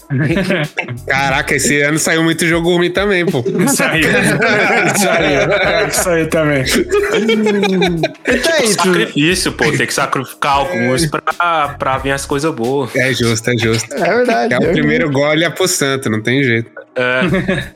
Caraca, 1.08 1.56
esse 1.56 1.82
ano 1.82 2.00
saiu 2.00 2.24
muito 2.24 2.46
jogo 2.48 2.76
ruim 2.76 2.90
também, 2.90 3.26
pô. 3.26 3.44
Saiu. 3.68 4.08
saiu. 4.98 5.92
Saiu 5.92 6.30
também. 6.30 6.64
Então 8.28 8.54
é 8.54 8.64
isso. 8.64 8.74
Sacrifício, 8.74 9.52
pô. 9.52 9.66
Tem 9.72 9.86
que 9.86 9.94
sacrificar 9.94 10.54
alguns 10.54 11.06
pra, 11.06 11.70
pra 11.78 11.98
vir 12.00 12.12
as 12.12 12.26
coisas 12.26 12.54
boas. 12.54 12.96
É 12.96 13.14
justo, 13.14 13.52
é 13.52 13.58
justo. 13.58 13.94
É 13.94 14.16
verdade. 14.16 14.54
É, 14.54 14.58
é 14.58 14.60
o 14.60 14.72
primeiro 14.72 15.12
gole 15.12 15.44
é 15.44 15.50
pro 15.50 15.68
santo, 15.68 16.10
não 16.10 16.22
tem 16.22 16.44
jeito. 16.44 16.72
É. 16.96 17.22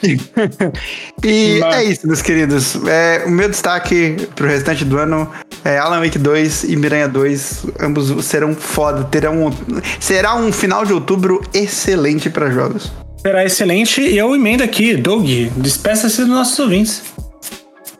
e 1.24 1.60
Mas... 1.60 1.76
é 1.76 1.84
isso, 1.84 2.08
meus 2.08 2.22
queridos. 2.22 2.76
É, 2.88 3.24
o 3.26 3.30
meu 3.30 3.48
destaque 3.48 4.18
pro 4.36 4.48
restante 4.48 4.84
do 4.84 4.98
ano 4.98 5.32
é 5.64 5.78
Alan 5.78 6.02
Wake 6.02 6.18
2 6.18 6.64
e 6.66 6.76
Miranha 6.76 7.08
2. 7.08 7.68
Ambos 7.80 8.26
serão 8.26 8.56
foda. 8.56 9.04
Terão, 9.14 9.54
será 10.00 10.34
um 10.34 10.52
final 10.52 10.84
de 10.84 10.92
outubro 10.92 11.40
excelente 11.54 12.32
para 12.32 12.50
jogos. 12.50 12.92
Será 13.18 13.46
excelente. 13.46 14.02
E 14.02 14.18
eu 14.18 14.36
emendo 14.36 14.64
aqui, 14.64 14.98
Doug, 14.98 15.24
despeça-se 15.56 16.22
dos 16.22 16.30
nossos 16.30 16.58
ouvintes. 16.58 17.04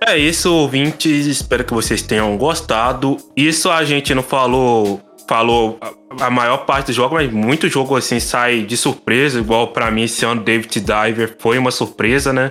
É 0.02 0.18
isso, 0.18 0.52
ouvintes. 0.52 1.28
Espero 1.28 1.64
que 1.64 1.72
vocês 1.72 2.02
tenham 2.02 2.36
gostado. 2.36 3.18
Isso 3.38 3.70
a 3.70 3.84
gente 3.84 4.16
não 4.16 4.24
falou 4.24 5.00
falou 5.28 5.78
a, 5.80 6.26
a 6.26 6.30
maior 6.32 6.66
parte 6.66 6.88
do 6.88 6.94
jogo, 6.94 7.14
mas 7.14 7.32
muito 7.32 7.70
jogo 7.70 7.96
assim 7.96 8.20
sai 8.20 8.62
de 8.64 8.76
surpresa, 8.76 9.40
igual 9.40 9.68
para 9.68 9.90
mim 9.90 10.04
esse 10.04 10.26
ano 10.26 10.42
David 10.42 10.82
Diver 10.82 11.36
foi 11.38 11.60
uma 11.60 11.72
surpresa, 11.72 12.34
né? 12.34 12.50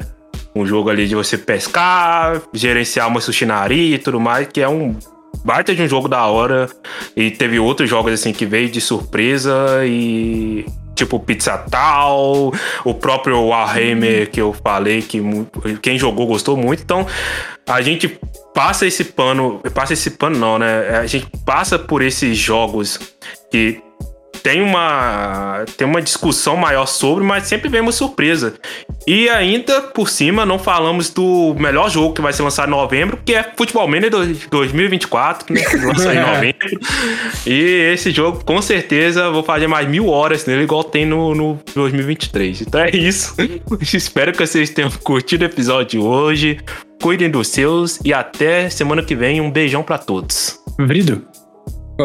Um 0.55 0.65
jogo 0.65 0.89
ali 0.89 1.07
de 1.09 1.15
você 1.17 1.37
pescar, 1.37 2.41
gerenciar 2.53 3.09
uma 3.09 3.21
sushinaria 3.21 3.97
e 3.97 3.99
tudo 3.99 4.21
mais, 4.21 4.47
que 4.47 4.61
é 4.61 4.69
um 4.69 4.97
baita 5.45 5.75
de 5.75 5.83
um 5.83 5.89
jogo 5.89 6.09
da 6.09 6.27
hora. 6.27 6.69
E 7.17 7.31
teve 7.31 7.59
outros 7.59 7.89
jogos 7.89 8.13
assim 8.13 8.33
que 8.33 8.47
veio 8.47 8.69
de 8.69 8.81
surpresa 8.81 9.85
e 9.85 10.65
tipo 10.95 11.19
Pizza 11.19 11.57
Tal, 11.59 12.53
o 12.85 12.95
próprio 12.95 13.47
Warhammer 13.47 14.31
que 14.31 14.41
eu 14.41 14.53
falei 14.53 15.03
que 15.03 15.21
quem 15.81 15.99
jogou 15.99 16.27
gostou 16.27 16.57
muito. 16.57 16.83
Então, 16.83 17.07
a 17.67 17.81
gente 17.81 18.19
passa 18.55 18.87
esse 18.87 19.05
pano, 19.05 19.61
passa 19.75 19.95
esse 19.95 20.11
pano 20.11 20.39
não, 20.39 20.59
né? 20.59 20.99
A 20.99 21.07
gente 21.07 21.27
passa 21.45 21.79
por 21.79 22.03
esses 22.03 22.37
jogos 22.37 22.99
que 23.51 23.81
tem 24.43 24.61
uma, 24.61 25.65
tem 25.77 25.87
uma 25.87 26.03
discussão 26.03 26.57
maior 26.57 26.87
sobre, 26.87 27.25
mas 27.25 27.47
sempre 27.47 27.69
vem 27.69 27.81
uma 27.81 27.93
surpresa. 27.93 28.55
E 29.07 29.29
ainda 29.29 29.83
por 29.83 30.09
cima, 30.09 30.45
não 30.45 30.59
falamos 30.59 31.11
do 31.11 31.55
melhor 31.59 31.91
jogo 31.91 32.15
que 32.15 32.21
vai 32.21 32.33
ser 32.33 32.43
lançado 32.43 32.69
em 32.69 32.71
novembro, 32.71 33.19
que 33.25 33.35
é 33.35 33.53
Futebol 33.57 33.87
Manager 33.87 34.11
2024, 34.51 35.53
né? 35.53 35.63
Que 35.63 35.77
lança 35.77 36.15
em 36.15 36.21
novembro. 36.21 36.81
E 37.47 37.93
esse 37.93 38.11
jogo, 38.11 38.45
com 38.45 38.61
certeza, 38.61 39.31
vou 39.31 39.43
fazer 39.43 39.67
mais 39.67 39.89
mil 39.89 40.09
horas 40.09 40.47
nele, 40.47 40.63
igual 40.63 40.85
tem 40.85 41.07
no, 41.07 41.35
no 41.35 41.59
2023. 41.75 42.63
Então 42.63 42.81
é 42.81 42.91
isso. 42.91 43.35
Espero 43.93 44.33
que 44.33 44.45
vocês 44.45 44.71
tenham 44.71 44.91
curtido 44.91 45.43
o 45.43 45.47
episódio 45.47 45.87
de 45.87 45.99
hoje. 45.99 46.59
Cuidem 47.01 47.29
dos 47.29 47.49
seus 47.49 47.99
e 48.05 48.13
até 48.13 48.71
semana 48.71 49.03
que 49.03 49.15
vem. 49.15 49.41
Um 49.41 49.51
beijão 49.51 49.83
para 49.83 49.99
todos. 49.99 50.61
Vrido. 50.79 51.27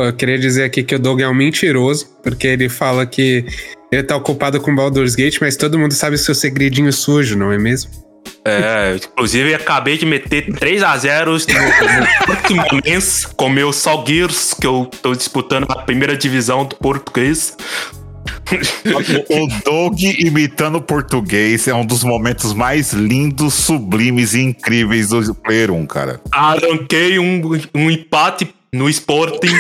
Eu 0.04 0.14
queria 0.14 0.38
dizer 0.38 0.64
aqui 0.64 0.84
que 0.84 0.96
o 0.96 1.00
Doug 1.00 1.22
é 1.22 1.28
um 1.28 1.34
mentiroso, 1.34 2.08
porque 2.24 2.48
ele 2.48 2.70
fala 2.70 3.06
que 3.06 3.46
ele 3.92 4.04
tá 4.04 4.16
ocupado 4.16 4.60
com 4.60 4.76
Baldur's 4.76 5.16
Gate, 5.16 5.38
mas 5.40 5.56
todo 5.56 5.80
mundo 5.80 5.94
sabe 5.94 6.16
o 6.16 6.20
seu 6.20 6.36
segredinho 6.36 6.92
sujo, 6.92 7.38
não 7.38 7.52
é 7.52 7.58
mesmo? 7.58 8.08
É, 8.44 8.96
inclusive 8.96 9.54
acabei 9.54 9.98
de 9.98 10.06
meter 10.06 10.54
3 10.54 10.84
a 10.84 10.98
0 10.98 11.34
no, 11.34 12.26
Portimonense 12.26 13.28
com 13.36 13.50
meus 13.50 13.76
Salgueiros, 13.76 14.54
que 14.54 14.66
eu 14.66 14.90
tô 15.02 15.14
disputando 15.14 15.66
a 15.70 15.76
primeira 15.84 16.16
divisão 16.16 16.66
do 16.66 16.76
português. 16.76 17.56
o 19.30 19.64
Doug 19.66 20.02
imitando 20.02 20.82
português 20.82 21.68
é 21.68 21.74
um 21.74 21.86
dos 21.86 22.04
momentos 22.04 22.54
mais 22.54 22.94
lindos, 22.94 23.54
sublimes 23.54 24.34
e 24.34 24.42
incríveis 24.42 25.10
do 25.10 25.36
Player 25.36 25.72
1, 25.72 25.86
cara. 25.86 26.22
Arranquei 26.32 27.20
um, 27.20 27.42
um 27.76 27.92
empate 27.92 28.46
no 28.78 28.88
Sporting 28.90 29.54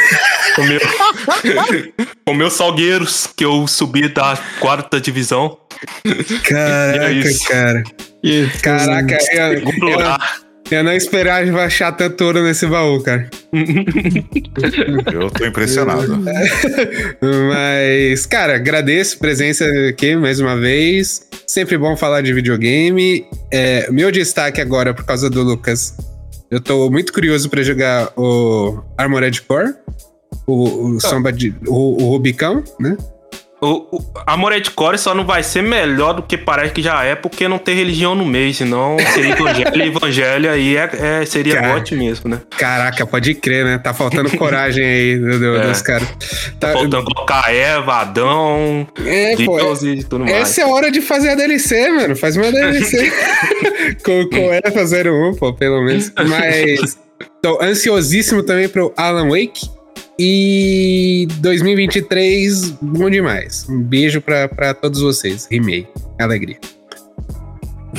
com 0.55 0.63
meu, 0.63 0.79
com 2.25 2.33
meus 2.33 2.53
Salgueiros, 2.53 3.27
que 3.35 3.43
eu 3.43 3.67
subi 3.67 4.07
da 4.07 4.37
quarta 4.59 5.01
divisão. 5.01 5.57
Caraca, 6.43 7.11
é 7.11 7.33
cara. 7.47 7.83
Caraca, 8.61 9.17
eu, 9.33 9.53
eu, 9.53 10.17
eu 10.69 10.83
não 10.83 10.93
esperava 10.93 11.63
achar 11.63 11.91
tanto 11.93 12.23
ouro 12.25 12.43
nesse 12.43 12.65
baú, 12.67 13.01
cara. 13.01 13.29
Eu 15.13 15.31
tô 15.31 15.45
impressionado. 15.45 16.19
Mas, 17.21 18.25
cara, 18.25 18.55
agradeço 18.55 19.15
a 19.15 19.19
presença 19.19 19.65
aqui 19.89 20.15
mais 20.15 20.39
uma 20.39 20.59
vez. 20.59 21.27
Sempre 21.45 21.77
bom 21.77 21.95
falar 21.95 22.21
de 22.21 22.33
videogame. 22.33 23.25
É, 23.51 23.89
meu 23.89 24.11
destaque 24.11 24.59
agora, 24.59 24.93
por 24.93 25.05
causa 25.05 25.29
do 25.29 25.41
Lucas, 25.41 25.95
eu 26.49 26.61
tô 26.61 26.89
muito 26.89 27.11
curioso 27.11 27.49
para 27.49 27.63
jogar 27.63 28.11
o 28.17 28.81
Armored 28.97 29.41
Core, 29.41 29.73
o, 30.45 30.95
o, 30.95 30.99
Samba 30.99 31.31
de, 31.31 31.55
o, 31.67 32.03
o 32.03 32.09
Rubicão, 32.09 32.63
né? 32.79 32.97
O, 33.59 33.97
o 33.97 34.03
Amored 34.27 34.69
Core 34.71 34.99
só 34.99 35.15
não 35.15 35.25
vai 35.25 35.41
ser 35.41 35.63
melhor 35.63 36.13
do 36.13 36.21
que 36.21 36.37
parece 36.37 36.73
que 36.73 36.81
já 36.81 37.03
é, 37.03 37.15
porque 37.15 37.47
não 37.47 37.57
tem 37.57 37.75
religião 37.75 38.13
no 38.13 38.23
meio, 38.23 38.53
senão 38.53 38.97
seria 39.13 39.31
evangelho 39.31 39.83
e 39.83 39.87
evangelho 39.89 40.51
aí 40.51 40.77
é, 40.77 40.89
é 41.21 41.25
seria 41.25 41.55
Cara, 41.55 41.75
ótimo 41.75 42.03
mesmo, 42.03 42.29
né? 42.29 42.41
Caraca, 42.55 43.07
pode 43.07 43.33
crer, 43.33 43.65
né? 43.65 43.79
Tá 43.79 43.95
faltando 43.95 44.29
coragem 44.37 44.85
aí 44.85 45.17
do, 45.17 45.39
do, 45.39 45.55
é. 45.57 45.67
dos 45.67 45.81
caras. 45.81 46.07
Tá, 46.59 46.67
tá, 46.67 46.73
faltando 46.73 47.03
colocar 47.05 47.51
Eva, 47.51 47.95
Adão, 48.01 48.87
é, 49.03 49.35
pô, 49.43 49.59
e 49.83 50.03
tudo 50.03 50.25
mais. 50.25 50.35
Essa 50.35 50.61
é 50.61 50.63
a 50.63 50.67
hora 50.67 50.91
de 50.91 51.01
fazer 51.01 51.29
a 51.29 51.35
DLC, 51.35 51.89
mano. 51.89 52.15
Faz 52.15 52.37
uma 52.37 52.51
DLC 52.51 53.11
com, 54.05 54.29
com 54.29 54.53
Eva 54.53 54.83
01, 54.83 55.35
pô, 55.35 55.51
pelo 55.53 55.81
menos. 55.81 56.11
Mas 56.27 56.95
tô 57.41 57.59
ansiosíssimo 57.59 58.43
também 58.43 58.69
pro 58.69 58.93
Alan 58.95 59.29
Wake. 59.29 59.76
E 60.19 61.27
2023, 61.39 62.71
bom 62.81 63.09
demais. 63.09 63.67
Um 63.69 63.81
beijo 63.81 64.19
pra, 64.19 64.73
todos 64.73 64.99
vocês. 64.99 65.47
Rimei. 65.49 65.87
Alegria. 66.19 66.57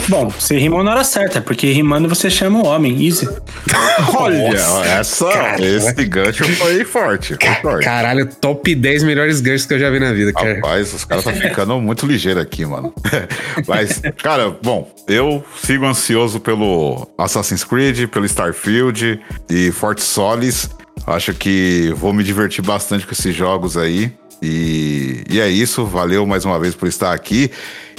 Bom, 0.08 0.28
você 0.28 0.56
rimou 0.56 0.82
na 0.82 0.92
hora 0.92 1.04
certa, 1.04 1.40
porque 1.40 1.70
rimando 1.72 2.08
você 2.08 2.30
chama 2.30 2.60
o 2.60 2.66
homem, 2.66 3.06
easy. 3.06 3.28
Olha, 4.16 4.56
essa, 4.98 5.56
esse 5.60 6.04
gancho 6.06 6.44
foi 6.56 6.84
forte, 6.84 7.36
foi 7.40 7.54
forte. 7.56 7.84
Caralho, 7.84 8.26
top 8.26 8.74
10 8.74 9.02
melhores 9.02 9.40
ganchos 9.40 9.66
que 9.66 9.74
eu 9.74 9.78
já 9.78 9.90
vi 9.90 10.00
na 10.00 10.12
vida, 10.12 10.32
cara. 10.32 10.54
Rapaz, 10.56 10.94
os 10.94 11.04
caras 11.04 11.24
tá 11.24 11.32
ficando 11.32 11.78
muito 11.80 12.06
ligeiro 12.06 12.40
aqui, 12.40 12.64
mano. 12.64 12.92
Mas, 13.68 14.00
cara, 14.22 14.50
bom, 14.50 14.90
eu 15.06 15.44
sigo 15.62 15.84
ansioso 15.84 16.40
pelo 16.40 17.06
Assassin's 17.18 17.64
Creed, 17.64 18.08
pelo 18.08 18.24
Starfield 18.24 19.20
e 19.50 19.70
Fort 19.72 19.98
Solis. 20.00 20.70
Acho 21.10 21.34
que 21.34 21.92
vou 21.96 22.12
me 22.12 22.22
divertir 22.22 22.64
bastante 22.64 23.06
com 23.06 23.12
esses 23.12 23.34
jogos 23.34 23.76
aí. 23.76 24.12
E, 24.42 25.24
e 25.28 25.40
é 25.40 25.48
isso. 25.48 25.84
Valeu 25.84 26.26
mais 26.26 26.44
uma 26.44 26.58
vez 26.58 26.74
por 26.74 26.88
estar 26.88 27.12
aqui. 27.12 27.50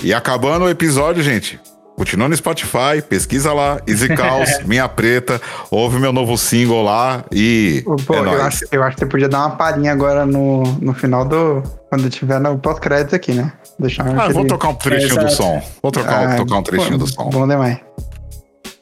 E 0.03 0.13
acabando 0.13 0.65
o 0.65 0.69
episódio, 0.69 1.21
gente. 1.21 1.59
Continua 1.99 2.29
no 2.29 2.37
Spotify, 2.37 3.01
pesquisa 3.09 3.51
lá, 3.51 3.81
Easy 3.85 4.07
Caos, 4.15 4.47
Minha 4.65 4.87
Preta, 4.87 5.41
ouve 5.69 5.99
meu 5.99 6.13
novo 6.13 6.37
single 6.37 6.81
lá 6.81 7.25
e. 7.29 7.83
Pô, 8.07 8.15
é 8.15 8.19
eu, 8.19 8.41
acho, 8.41 8.65
eu 8.71 8.83
acho 8.83 8.95
que 8.95 9.01
você 9.01 9.05
podia 9.05 9.27
dar 9.27 9.39
uma 9.39 9.57
palhinha 9.57 9.91
agora 9.91 10.25
no, 10.25 10.63
no 10.79 10.93
final 10.93 11.25
do. 11.25 11.61
Quando 11.89 12.09
tiver 12.09 12.39
no 12.39 12.57
pós-crédito 12.57 13.17
aqui, 13.17 13.33
né? 13.33 13.51
Deixar 13.77 14.07
ah, 14.07 14.11
aquele... 14.11 14.33
vou 14.33 14.47
tocar 14.47 14.69
um 14.69 14.75
trechinho 14.75 15.19
é, 15.19 15.23
do 15.25 15.29
som. 15.29 15.61
Vou 15.83 15.91
tocar, 15.91 16.25
ah, 16.25 16.35
tocar 16.37 16.55
um 16.59 16.63
trechinho 16.63 16.91
pô, 16.91 16.97
do 16.99 17.07
som. 17.07 17.29
Bom 17.31 17.45
demais. 17.45 17.79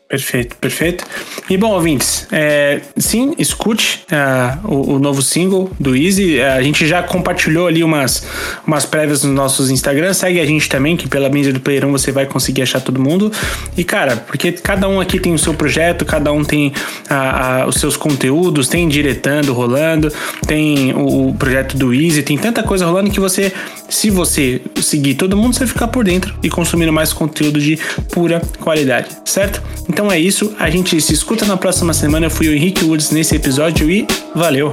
Perfeito, 0.09 0.55
perfeito. 0.55 1.03
E 1.49 1.57
bom, 1.57 1.71
ouvintes, 1.71 2.27
é, 2.31 2.79
sim, 2.95 3.33
escute 3.37 4.05
uh, 4.09 4.73
o, 4.73 4.93
o, 4.93 4.99
novo 4.99 5.21
single 5.21 5.69
do 5.77 5.97
Easy. 5.97 6.37
Uh, 6.39 6.45
a 6.53 6.61
gente 6.61 6.87
já 6.87 7.03
compartilhou 7.03 7.67
ali 7.67 7.83
umas, 7.83 8.25
umas 8.65 8.85
prévias 8.85 9.25
nos 9.25 9.35
nossos 9.35 9.69
Instagram. 9.69 10.13
Segue 10.13 10.39
a 10.39 10.45
gente 10.45 10.69
também, 10.69 10.95
que 10.95 11.09
pela 11.09 11.27
mídia 11.27 11.51
do 11.51 11.59
Player 11.59 11.85
1 11.85 11.91
você 11.91 12.09
vai 12.09 12.25
conseguir 12.25 12.61
achar 12.61 12.79
todo 12.79 13.01
mundo. 13.01 13.29
E 13.75 13.83
cara, 13.83 14.15
porque 14.15 14.53
cada 14.53 14.87
um 14.87 15.01
aqui 15.01 15.19
tem 15.19 15.33
o 15.33 15.37
seu 15.37 15.53
projeto, 15.53 16.05
cada 16.05 16.31
um 16.31 16.41
tem 16.41 16.69
uh, 16.69 17.67
os 17.67 17.75
seus 17.75 17.97
conteúdos, 17.97 18.69
tem 18.69 18.87
diretando 18.87 19.51
rolando, 19.51 20.09
tem 20.47 20.93
o, 20.93 21.31
o 21.31 21.33
projeto 21.33 21.75
do 21.75 21.93
Easy, 21.93 22.23
tem 22.23 22.37
tanta 22.37 22.63
coisa 22.63 22.85
rolando 22.85 23.11
que 23.11 23.19
você, 23.19 23.51
se 23.89 24.09
você 24.09 24.61
seguir 24.81 25.15
todo 25.15 25.35
mundo, 25.35 25.53
você 25.53 25.67
ficar 25.67 25.89
por 25.89 26.05
dentro 26.05 26.33
e 26.41 26.49
consumindo 26.49 26.93
mais 26.93 27.11
conteúdo 27.11 27.59
de 27.59 27.77
pura 28.09 28.41
qualidade, 28.61 29.09
certo? 29.25 29.61
Então 29.89 29.96
é 30.11 30.19
isso, 30.19 30.53
a 30.59 30.69
gente 30.69 31.01
se 31.01 31.11
escuta 31.11 31.43
na 31.43 31.57
próxima 31.57 31.91
semana. 31.91 32.27
Eu 32.27 32.29
fui 32.29 32.47
o 32.47 32.53
Henrique 32.53 32.85
Woods 32.85 33.09
nesse 33.09 33.35
episódio 33.35 33.89
e 33.89 34.05
valeu! 34.35 34.71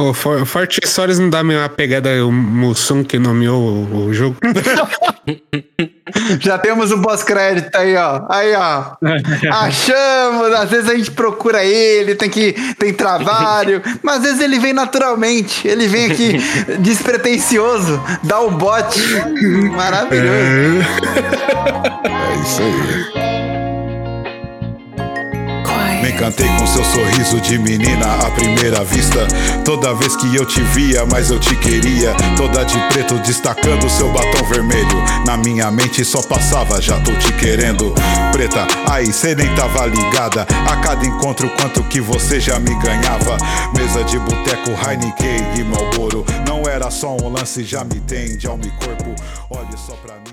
O 0.00 0.14
For 0.14 0.46
Forte 0.46 0.78
Stories 0.86 1.18
não 1.18 1.28
dá 1.28 1.42
meio 1.42 1.58
uma 1.58 1.68
pegada 1.68 2.24
o 2.24 2.30
Mussum 2.30 3.02
que 3.02 3.18
nomeou 3.18 3.60
o, 3.60 4.06
o 4.06 4.14
jogo? 4.14 4.36
Já 6.40 6.56
temos 6.56 6.92
o 6.92 7.02
pós-crédito 7.02 7.74
aí, 7.74 7.96
ó. 7.96 8.22
Aí, 8.28 8.54
ó. 8.54 8.92
Achamos. 9.52 10.52
Às 10.54 10.70
vezes 10.70 10.88
a 10.88 10.94
gente 10.94 11.10
procura 11.10 11.64
ele, 11.64 12.14
tem 12.14 12.30
que 12.30 12.52
tem 12.78 12.94
trabalho, 12.94 13.82
mas 14.00 14.18
às 14.18 14.22
vezes 14.22 14.40
ele 14.40 14.60
vem 14.60 14.72
naturalmente. 14.72 15.66
Ele 15.66 15.88
vem 15.88 16.06
aqui 16.06 16.38
despretensioso, 16.78 18.00
dá 18.22 18.40
o 18.40 18.52
bote. 18.52 19.00
Maravilhoso. 19.76 20.86
Isso 22.42 22.62
aí. 22.62 23.28
Me 26.02 26.10
encantei 26.10 26.46
com 26.56 26.66
seu 26.66 26.84
sorriso 26.84 27.40
de 27.40 27.58
menina 27.58 28.06
à 28.24 28.30
primeira 28.30 28.84
vista. 28.84 29.26
Toda 29.64 29.92
vez 29.94 30.14
que 30.16 30.34
eu 30.34 30.46
te 30.46 30.60
via, 30.62 31.04
mas 31.04 31.28
eu 31.28 31.40
te 31.40 31.54
queria. 31.56 32.14
Toda 32.36 32.64
de 32.64 32.78
preto 32.88 33.14
destacando 33.18 33.90
seu 33.90 34.10
batom 34.12 34.44
vermelho. 34.48 35.04
Na 35.26 35.36
minha 35.36 35.70
mente 35.70 36.04
só 36.04 36.22
passava, 36.22 36.80
já 36.80 37.00
tô 37.00 37.12
te 37.12 37.32
querendo. 37.32 37.92
Preta, 38.30 38.66
aí 38.88 39.12
cê 39.12 39.34
nem 39.34 39.52
tava 39.56 39.86
ligada. 39.86 40.46
A 40.70 40.76
cada 40.76 41.04
encontro, 41.04 41.50
quanto 41.56 41.82
que 41.84 42.00
você 42.00 42.38
já 42.38 42.60
me 42.60 42.74
ganhava. 42.76 43.36
Mesa 43.76 44.04
de 44.04 44.18
boteco, 44.20 44.70
Heineken 44.70 45.58
e 45.58 45.64
Malboro. 45.64 46.24
Não 46.46 46.62
era 46.62 46.90
só 46.90 47.16
um 47.16 47.28
lance, 47.28 47.64
já 47.64 47.82
me 47.82 48.00
tem 48.00 48.36
de 48.38 48.46
alma 48.46 48.64
e 48.64 48.70
corpo. 48.84 49.14
Olhe 49.50 49.76
só 49.76 49.94
pra 49.94 50.14
mim. 50.14 50.27